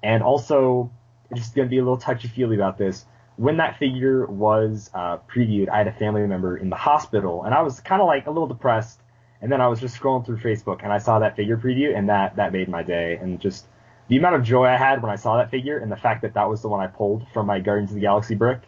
And 0.03 0.23
also, 0.23 0.91
just 1.35 1.55
going 1.55 1.67
to 1.67 1.71
be 1.71 1.79
a 1.79 1.83
little 1.83 1.97
touchy 1.97 2.29
feely 2.29 2.57
about 2.57 2.77
this. 2.77 3.07
When 3.37 3.59
that 3.59 3.79
figure 3.79 4.27
was 4.27 4.91
uh, 4.95 5.19
previewed, 5.33 5.69
I 5.69 5.79
had 5.79 5.89
a 5.89 5.93
family 5.93 6.27
member 6.27 6.57
in 6.57 6.71
the 6.71 6.77
hospital, 6.77 7.45
and 7.45 7.55
I 7.55 7.63
was 7.63 7.81
kind 7.81 8.01
of 8.01 8.07
like 8.07 8.27
a 8.27 8.31
little 8.31 8.47
depressed. 8.47 9.01
And 9.43 9.53
then 9.53 9.61
I 9.61 9.69
was 9.69 9.81
just 9.81 10.01
scrolling 10.01 10.25
through 10.25 10.39
Facebook, 10.39 10.83
and 10.83 10.91
I 10.93 10.99
saw 10.99 11.19
that 11.19 11.37
figure 11.37 11.59
preview, 11.59 11.97
and 11.97 12.09
that 12.09 12.37
that 12.37 12.53
made 12.53 12.69
my 12.69 12.83
day. 12.83 13.19
And 13.21 13.39
just 13.39 13.67
the 14.09 14.17
amount 14.17 14.37
of 14.37 14.43
joy 14.43 14.65
I 14.65 14.77
had 14.77 15.03
when 15.03 15.11
I 15.11 15.17
saw 15.17 15.37
that 15.37 15.51
figure, 15.51 15.79
and 15.79 15.93
the 15.93 15.97
fact 15.97 16.23
that 16.23 16.33
that 16.35 16.49
was 16.49 16.63
the 16.63 16.69
one 16.69 16.81
I 16.81 16.87
pulled 16.87 17.27
from 17.35 17.47
my 17.47 17.61
Guardians 17.61 17.91
of 17.91 17.97
the 17.97 18.01
Galaxy 18.01 18.35
brick, 18.35 18.61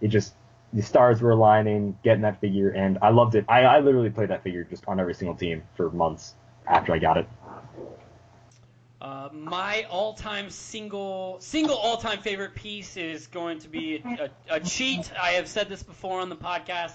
it 0.00 0.08
just 0.08 0.34
the 0.72 0.82
stars 0.82 1.22
were 1.22 1.30
aligning, 1.30 1.96
getting 2.02 2.22
that 2.22 2.40
figure, 2.40 2.70
and 2.70 2.98
I 3.02 3.10
loved 3.10 3.34
it. 3.34 3.44
I, 3.48 3.62
I 3.62 3.80
literally 3.80 4.10
played 4.10 4.30
that 4.30 4.42
figure 4.42 4.64
just 4.64 4.84
on 4.88 4.98
every 4.98 5.14
single 5.14 5.36
team 5.36 5.62
for 5.76 5.90
months 5.90 6.34
after 6.66 6.92
I 6.92 6.98
got 6.98 7.16
it. 7.16 7.28
Uh, 9.04 9.28
my 9.34 9.82
all-time 9.90 10.48
single 10.48 11.36
single 11.38 11.76
all-time 11.76 12.20
favorite 12.20 12.54
piece 12.54 12.96
is 12.96 13.26
going 13.26 13.58
to 13.58 13.68
be 13.68 14.02
a, 14.02 14.30
a, 14.48 14.56
a 14.56 14.60
cheat. 14.60 15.12
I 15.20 15.32
have 15.32 15.46
said 15.46 15.68
this 15.68 15.82
before 15.82 16.22
on 16.22 16.30
the 16.30 16.36
podcast, 16.36 16.94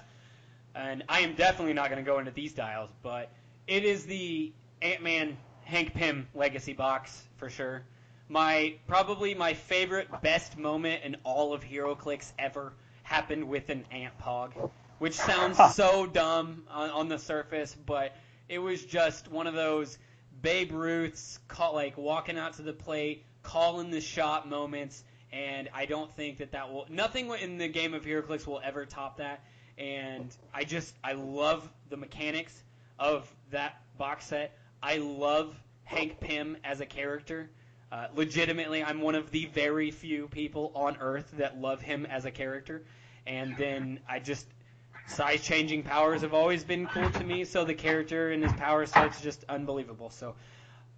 and 0.73 1.03
I 1.07 1.19
am 1.19 1.35
definitely 1.35 1.73
not 1.73 1.91
going 1.91 2.03
to 2.03 2.11
go 2.11 2.17
into 2.17 2.31
these 2.31 2.53
dials, 2.53 2.89
but 3.03 3.29
it 3.67 3.83
is 3.83 4.07
the 4.07 4.51
Ant-Man 4.81 5.37
Hank 5.65 5.93
Pym 5.93 6.27
Legacy 6.33 6.73
box 6.73 7.27
for 7.37 7.47
sure. 7.47 7.83
My 8.27 8.73
probably 8.87 9.35
my 9.35 9.53
favorite 9.53 10.07
best 10.23 10.57
moment 10.57 11.03
in 11.03 11.15
all 11.23 11.53
of 11.53 11.63
HeroClix 11.63 12.31
ever 12.39 12.73
happened 13.03 13.47
with 13.47 13.69
an 13.69 13.85
Ant 13.91 14.17
Pog, 14.19 14.71
which 14.97 15.13
sounds 15.13 15.59
so 15.75 16.07
dumb 16.07 16.63
on, 16.71 16.89
on 16.89 17.07
the 17.07 17.19
surface, 17.19 17.75
but 17.85 18.15
it 18.47 18.57
was 18.57 18.83
just 18.83 19.29
one 19.29 19.45
of 19.45 19.53
those 19.53 19.99
Babe 20.41 20.71
Ruth's 20.71 21.39
call, 21.47 21.73
like 21.73 21.97
walking 21.97 22.37
out 22.37 22.53
to 22.53 22.61
the 22.61 22.73
plate, 22.73 23.25
calling 23.43 23.91
the 23.91 24.01
shot 24.01 24.47
moments, 24.47 25.03
and 25.31 25.69
I 25.73 25.85
don't 25.85 26.11
think 26.15 26.37
that 26.37 26.51
that 26.51 26.71
will 26.71 26.85
nothing 26.89 27.29
in 27.41 27.57
the 27.57 27.67
game 27.67 27.93
of 27.93 28.05
HeroClix 28.05 28.47
will 28.47 28.61
ever 28.63 28.85
top 28.85 29.17
that. 29.17 29.43
And 29.77 30.35
I 30.53 30.63
just 30.63 30.93
I 31.03 31.13
love 31.13 31.69
the 31.89 31.97
mechanics 31.97 32.63
of 32.97 33.33
that 33.51 33.81
box 33.97 34.25
set. 34.25 34.57
I 34.81 34.97
love 34.97 35.55
Hank 35.83 36.19
Pym 36.19 36.57
as 36.63 36.81
a 36.81 36.85
character. 36.85 37.49
Uh, 37.91 38.07
legitimately, 38.15 38.83
I'm 38.83 39.01
one 39.01 39.15
of 39.15 39.31
the 39.31 39.45
very 39.47 39.89
few 39.89 40.27
people 40.27 40.71
on 40.75 40.97
Earth 40.99 41.31
that 41.37 41.59
love 41.59 41.81
him 41.81 42.05
as 42.05 42.25
a 42.25 42.31
character. 42.31 42.83
And 43.25 43.57
then 43.57 43.99
I 44.07 44.19
just 44.19 44.45
size 45.09 45.41
changing 45.41 45.83
powers 45.83 46.21
have 46.21 46.33
always 46.33 46.63
been 46.63 46.87
cool 46.87 47.09
to 47.09 47.23
me. 47.23 47.43
So 47.45 47.65
the 47.65 47.73
character 47.73 48.31
and 48.31 48.43
his 48.43 48.53
power 48.53 48.85
set's 48.85 49.21
just 49.21 49.43
unbelievable. 49.49 50.09
So 50.09 50.35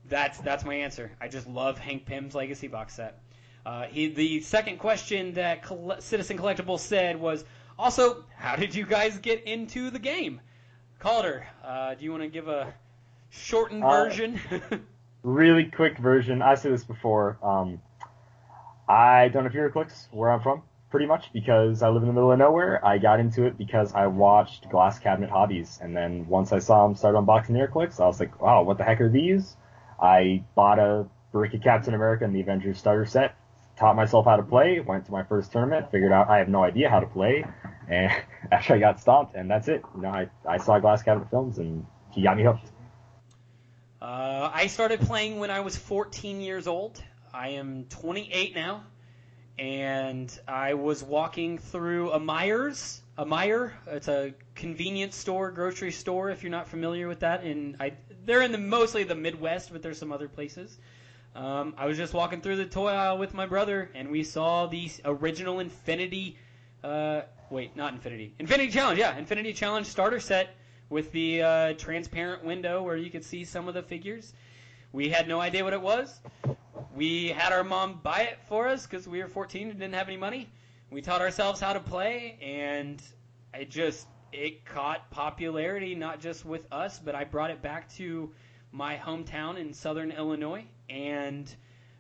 that's 0.10 0.40
that's 0.40 0.66
my 0.66 0.76
answer. 0.76 1.12
I 1.22 1.28
just 1.28 1.48
love 1.48 1.78
Hank 1.78 2.06
Pym's 2.06 2.36
Legacy 2.36 2.68
box 2.68 2.96
set. 2.96 3.20
Uh, 3.66 3.84
he, 3.86 4.08
the 4.08 4.42
second 4.42 4.80
question 4.80 5.34
that 5.34 5.66
Citizen 6.00 6.38
Collectible 6.38 6.80
said 6.80 7.20
was 7.20 7.46
also, 7.78 8.24
how 8.36 8.56
did 8.56 8.74
you 8.74 8.86
guys 8.86 9.18
get 9.20 9.44
into 9.44 9.90
the 9.92 10.00
game? 10.00 10.42
Calder, 11.00 11.46
uh, 11.64 11.94
do 11.96 12.04
you 12.04 12.12
want 12.12 12.24
to 12.24 12.30
give 12.30 12.48
a 12.48 12.74
shortened 13.30 13.84
Uh, 13.84 14.04
version? 14.04 14.40
really 15.24 15.66
quick 15.66 15.98
version. 16.00 16.42
I 16.42 16.56
said 16.56 16.74
this 16.74 16.84
before. 16.84 17.38
Um, 17.44 17.82
I 18.88 19.30
don't 19.30 19.44
have 19.44 19.54
HeroClix 19.54 20.08
where 20.12 20.32
I'm 20.32 20.42
from, 20.42 20.64
pretty 20.92 21.06
much 21.06 21.32
because 21.34 21.82
I 21.82 21.90
live 21.90 22.04
in 22.04 22.08
the 22.08 22.14
middle 22.14 22.32
of 22.32 22.38
nowhere. 22.38 22.86
I 22.86 22.98
got 22.98 23.20
into 23.20 23.46
it 23.46 23.58
because 23.58 23.94
I 23.94 24.08
watched 24.08 24.70
Glass 24.70 25.00
Cabinet 25.00 25.30
Hobbies, 25.30 25.80
and 25.82 25.96
then 25.96 26.28
once 26.28 26.52
I 26.52 26.60
saw 26.60 26.86
them 26.86 26.96
start 26.96 27.16
unboxing 27.16 27.52
HeroClix, 27.52 28.00
I 28.00 28.06
was 28.06 28.20
like, 28.20 28.40
wow, 28.42 28.64
what 28.64 28.78
the 28.78 28.84
heck 28.84 29.00
are 29.02 29.10
these? 29.10 29.56
I 30.00 30.44
bought 30.54 30.80
a 30.80 31.08
brick 31.32 31.54
of 31.54 31.62
Captain 31.62 31.94
America 31.94 32.26
and 32.26 32.36
the 32.36 32.42
Avengers 32.42 32.78
starter 32.78 33.06
set, 33.06 33.36
taught 33.78 33.96
myself 33.96 34.26
how 34.26 34.36
to 34.36 34.44
play, 34.44 34.82
went 34.82 35.06
to 35.06 35.12
my 35.12 35.24
first 35.24 35.52
tournament, 35.52 35.90
figured 35.92 36.12
out 36.12 36.30
I 36.30 36.40
have 36.40 36.50
no 36.50 36.64
idea 36.64 36.90
how 36.90 37.00
to 37.00 37.08
play, 37.08 37.46
and 37.88 38.12
after 38.52 38.74
I 38.74 38.80
got 38.80 39.00
stomped, 39.00 39.36
and 39.36 39.50
that's 39.50 39.70
it. 39.70 39.82
You 39.96 40.02
know, 40.02 40.10
I, 40.10 40.30
I 40.48 40.58
saw 40.58 40.78
Glass 40.80 41.04
Cabinet 41.04 41.30
films, 41.30 41.58
and 41.58 41.86
he 42.12 42.22
got 42.22 42.36
me 42.36 42.44
hooked. 42.44 42.70
Uh, 44.02 44.50
I 44.54 44.68
started 44.68 45.00
playing 45.00 45.40
when 45.40 45.52
I 45.52 45.62
was 45.62 45.78
14 45.78 46.42
years 46.42 46.68
old. 46.68 47.02
I 47.34 47.50
am 47.50 47.86
28 47.86 48.56
now, 48.56 48.84
and 49.58 50.40
I 50.48 50.74
was 50.74 51.04
walking 51.04 51.58
through 51.58 52.12
a 52.12 52.20
Myers, 52.20 53.02
a 53.18 53.26
Meijer. 53.26 53.72
It's 53.88 54.08
a 54.08 54.34
convenience 54.56 55.16
store, 55.16 55.52
grocery 55.52 55.92
store. 55.92 56.30
If 56.30 56.44
you're 56.44 56.52
not 56.52 56.68
familiar 56.68 57.08
with 57.08 57.20
that, 57.20 57.44
and 57.44 57.76
I, 57.80 57.94
they're 58.26 58.42
in 58.42 58.52
the 58.52 58.58
mostly 58.58 59.04
the 59.04 59.16
Midwest, 59.16 59.72
but 59.72 59.82
there's 59.82 59.98
some 59.98 60.12
other 60.12 60.28
places. 60.28 60.78
Um, 61.36 61.76
I 61.78 61.86
was 61.86 61.98
just 61.98 62.14
walking 62.14 62.42
through 62.42 62.58
the 62.58 62.66
toy 62.66 62.90
aisle 62.90 63.18
with 63.18 63.34
my 63.34 63.46
brother, 63.46 63.90
and 63.94 64.10
we 64.10 64.24
saw 64.24 64.68
the 64.68 64.90
original 65.06 65.60
Infinity. 65.60 66.38
Uh, 66.84 67.22
wait, 67.50 67.76
not 67.76 67.94
Infinity. 67.94 68.34
Infinity 68.40 68.72
Challenge, 68.72 69.00
yeah, 69.00 69.18
Infinity 69.18 69.54
Challenge 69.54 69.86
starter 69.86 70.20
set 70.20 70.56
with 70.90 71.12
the 71.12 71.42
uh, 71.42 71.74
transparent 71.74 72.44
window 72.44 72.84
where 72.84 72.98
you 72.98 73.10
could 73.10 73.24
see 73.24 73.46
some 73.46 73.68
of 73.68 73.74
the 73.74 73.84
figures. 73.84 74.34
We 74.92 75.08
had 75.08 75.28
no 75.28 75.40
idea 75.40 75.64
what 75.64 75.74
it 75.74 75.82
was. 75.82 76.20
We 76.96 77.30
had 77.30 77.54
our 77.54 77.64
mom 77.64 78.00
buy 78.04 78.22
it 78.22 78.40
for 78.48 78.68
us 78.68 78.86
because 78.86 79.08
we 79.08 79.20
were 79.22 79.28
14 79.28 79.70
and 79.70 79.80
didn't 79.80 79.94
have 79.94 80.08
any 80.08 80.18
money. 80.18 80.50
We 80.90 81.02
taught 81.02 81.22
ourselves 81.22 81.60
how 81.60 81.74
to 81.74 81.80
play, 81.80 82.38
and 82.42 83.02
it 83.54 83.70
just 83.70 84.08
it 84.32 84.66
caught 84.66 85.10
popularity 85.10 85.96
not 85.96 86.20
just 86.20 86.46
with 86.46 86.68
us, 86.72 87.00
but 87.00 87.16
I 87.16 87.24
brought 87.24 87.52
it 87.52 87.62
back 87.62 87.90
to 87.96 88.32
my 88.72 88.98
hometown 88.98 89.58
in 89.58 89.74
Southern 89.74 90.12
Illinois, 90.12 90.66
and 90.90 91.54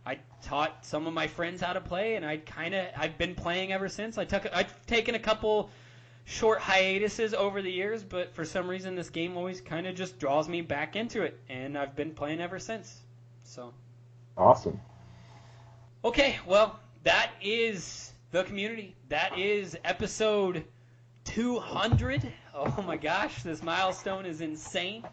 I 0.05 0.19
taught 0.41 0.85
some 0.85 1.07
of 1.07 1.13
my 1.13 1.27
friends 1.27 1.61
how 1.61 1.73
to 1.73 1.81
play, 1.81 2.15
and 2.15 2.25
I 2.25 2.37
kind 2.37 2.73
of 2.73 2.87
I've 2.95 3.17
been 3.17 3.35
playing 3.35 3.71
ever 3.71 3.89
since. 3.89 4.17
I 4.17 4.25
took 4.25 4.45
I've 4.53 4.85
taken 4.85 5.15
a 5.15 5.19
couple 5.19 5.69
short 6.25 6.59
hiatuses 6.59 7.33
over 7.33 7.61
the 7.61 7.71
years, 7.71 8.03
but 8.03 8.33
for 8.33 8.45
some 8.45 8.69
reason 8.69 8.95
this 8.95 9.09
game 9.09 9.37
always 9.37 9.61
kind 9.61 9.87
of 9.87 9.95
just 9.95 10.19
draws 10.19 10.47
me 10.47 10.61
back 10.61 10.95
into 10.95 11.23
it, 11.23 11.39
and 11.49 11.77
I've 11.77 11.95
been 11.95 12.11
playing 12.13 12.41
ever 12.41 12.59
since. 12.59 13.01
So. 13.43 13.73
Awesome. 14.37 14.79
Okay, 16.03 16.39
well, 16.47 16.79
that 17.03 17.31
is 17.41 18.11
the 18.31 18.43
community. 18.43 18.95
That 19.09 19.37
is 19.37 19.77
episode 19.83 20.63
200. 21.25 22.31
Oh 22.55 22.81
my 22.81 22.97
gosh, 22.97 23.43
this 23.43 23.61
milestone 23.61 24.25
is 24.25 24.41
insane. 24.41 25.03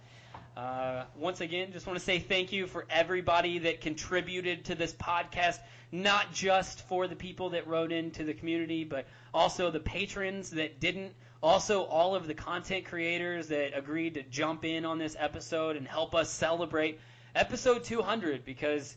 Uh, 0.57 1.05
once 1.17 1.41
again, 1.41 1.73
just 1.73 1.87
want 1.87 1.99
to 1.99 2.05
say 2.05 2.19
thank 2.19 2.53
you 2.53 2.67
for 2.67 2.85
everybody 2.91 3.59
that 3.61 3.81
contributed 3.81 4.65
to 4.65 4.75
this 4.75 4.93
podcast, 4.93 5.59
not 5.93 6.33
just 6.33 6.87
for 6.89 7.07
the 7.07 7.15
people 7.15 7.51
that 7.51 7.67
wrote 7.67 7.93
into 7.93 8.25
the 8.25 8.35
community, 8.35 8.85
but 8.85 9.07
also 9.35 9.71
the 9.71 9.81
patrons 9.81 10.51
that 10.51 10.81
didn't. 10.81 11.13
Also, 11.43 11.83
all 11.85 12.15
of 12.15 12.27
the 12.27 12.35
content 12.35 12.85
creators 12.85 13.49
that 13.49 13.77
agreed 13.77 14.15
to 14.15 14.23
jump 14.25 14.65
in 14.65 14.85
on 14.85 14.99
this 14.99 15.17
episode 15.19 15.77
and 15.77 15.87
help 15.87 16.15
us 16.15 16.29
celebrate 16.29 16.99
episode 17.35 17.85
200 17.85 18.45
because 18.45 18.97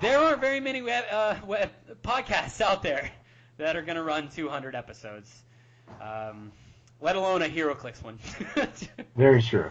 there 0.00 0.18
aren't 0.18 0.40
very 0.40 0.60
many 0.60 0.82
web, 0.82 1.04
uh, 1.10 1.36
web 1.46 1.70
podcasts 2.02 2.60
out 2.60 2.82
there 2.82 3.10
that 3.58 3.76
are 3.76 3.82
going 3.82 3.96
to 3.96 4.02
run 4.02 4.28
200 4.28 4.74
episodes, 4.74 5.44
um, 6.00 6.50
let 7.00 7.16
alone 7.16 7.42
a 7.42 7.48
HeroClix 7.48 8.02
one. 8.02 8.18
Very 9.16 9.42
true. 9.42 9.70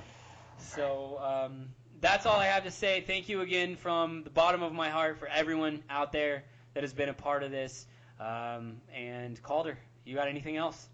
So 0.57 1.19
um, 1.21 1.69
that's 1.99 2.25
all 2.25 2.37
I 2.37 2.45
have 2.45 2.63
to 2.63 2.71
say. 2.71 3.01
Thank 3.01 3.29
you 3.29 3.41
again 3.41 3.75
from 3.75 4.23
the 4.23 4.29
bottom 4.29 4.63
of 4.63 4.73
my 4.73 4.89
heart 4.89 5.19
for 5.19 5.27
everyone 5.27 5.83
out 5.89 6.11
there 6.11 6.43
that 6.73 6.83
has 6.83 6.93
been 6.93 7.09
a 7.09 7.13
part 7.13 7.43
of 7.43 7.51
this. 7.51 7.87
Um, 8.19 8.77
and 8.93 9.41
Calder, 9.41 9.77
you 10.05 10.15
got 10.15 10.27
anything 10.27 10.57
else? 10.57 10.87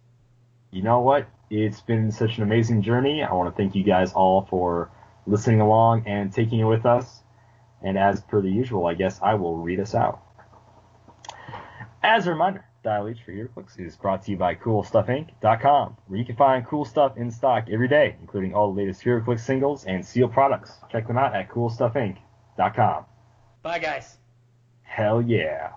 You 0.71 0.81
know 0.81 0.99
what? 0.99 1.27
It's 1.49 1.81
been 1.81 2.11
such 2.11 2.37
an 2.37 2.43
amazing 2.43 2.81
journey. 2.81 3.23
I 3.23 3.33
want 3.33 3.53
to 3.53 3.61
thank 3.61 3.75
you 3.75 3.83
guys 3.83 4.13
all 4.13 4.47
for 4.49 4.91
listening 5.25 5.61
along 5.61 6.03
and 6.07 6.31
taking 6.31 6.59
it 6.59 6.65
with 6.65 6.85
us. 6.85 7.23
And 7.87 7.97
as 7.97 8.19
per 8.19 8.41
the 8.41 8.51
usual, 8.51 8.85
I 8.85 8.95
guess 8.95 9.17
I 9.21 9.35
will 9.35 9.55
read 9.55 9.79
us 9.79 9.95
out. 9.95 10.19
As 12.03 12.27
a 12.27 12.31
reminder, 12.31 12.65
Dial 12.83 13.07
H 13.07 13.19
for 13.23 13.31
HeroClix 13.31 13.79
is 13.79 13.95
brought 13.95 14.25
to 14.25 14.31
you 14.31 14.35
by 14.35 14.55
CoolStuffInc.com, 14.55 15.95
where 16.07 16.19
you 16.19 16.25
can 16.25 16.35
find 16.35 16.67
cool 16.67 16.83
stuff 16.83 17.15
in 17.15 17.31
stock 17.31 17.69
every 17.71 17.87
day, 17.87 18.17
including 18.19 18.53
all 18.53 18.73
the 18.73 18.81
latest 18.81 19.05
HeroClix 19.05 19.39
singles 19.39 19.85
and 19.85 20.05
seal 20.05 20.27
products. 20.27 20.73
Check 20.91 21.07
them 21.07 21.17
out 21.17 21.33
at 21.33 21.49
CoolStuffInc.com. 21.49 23.05
Bye, 23.63 23.79
guys. 23.79 24.17
Hell 24.81 25.21
yeah. 25.21 25.71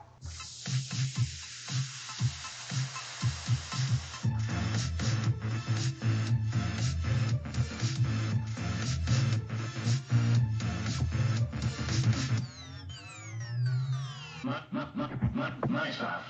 Nice 15.69 16.01
off. 16.01 16.23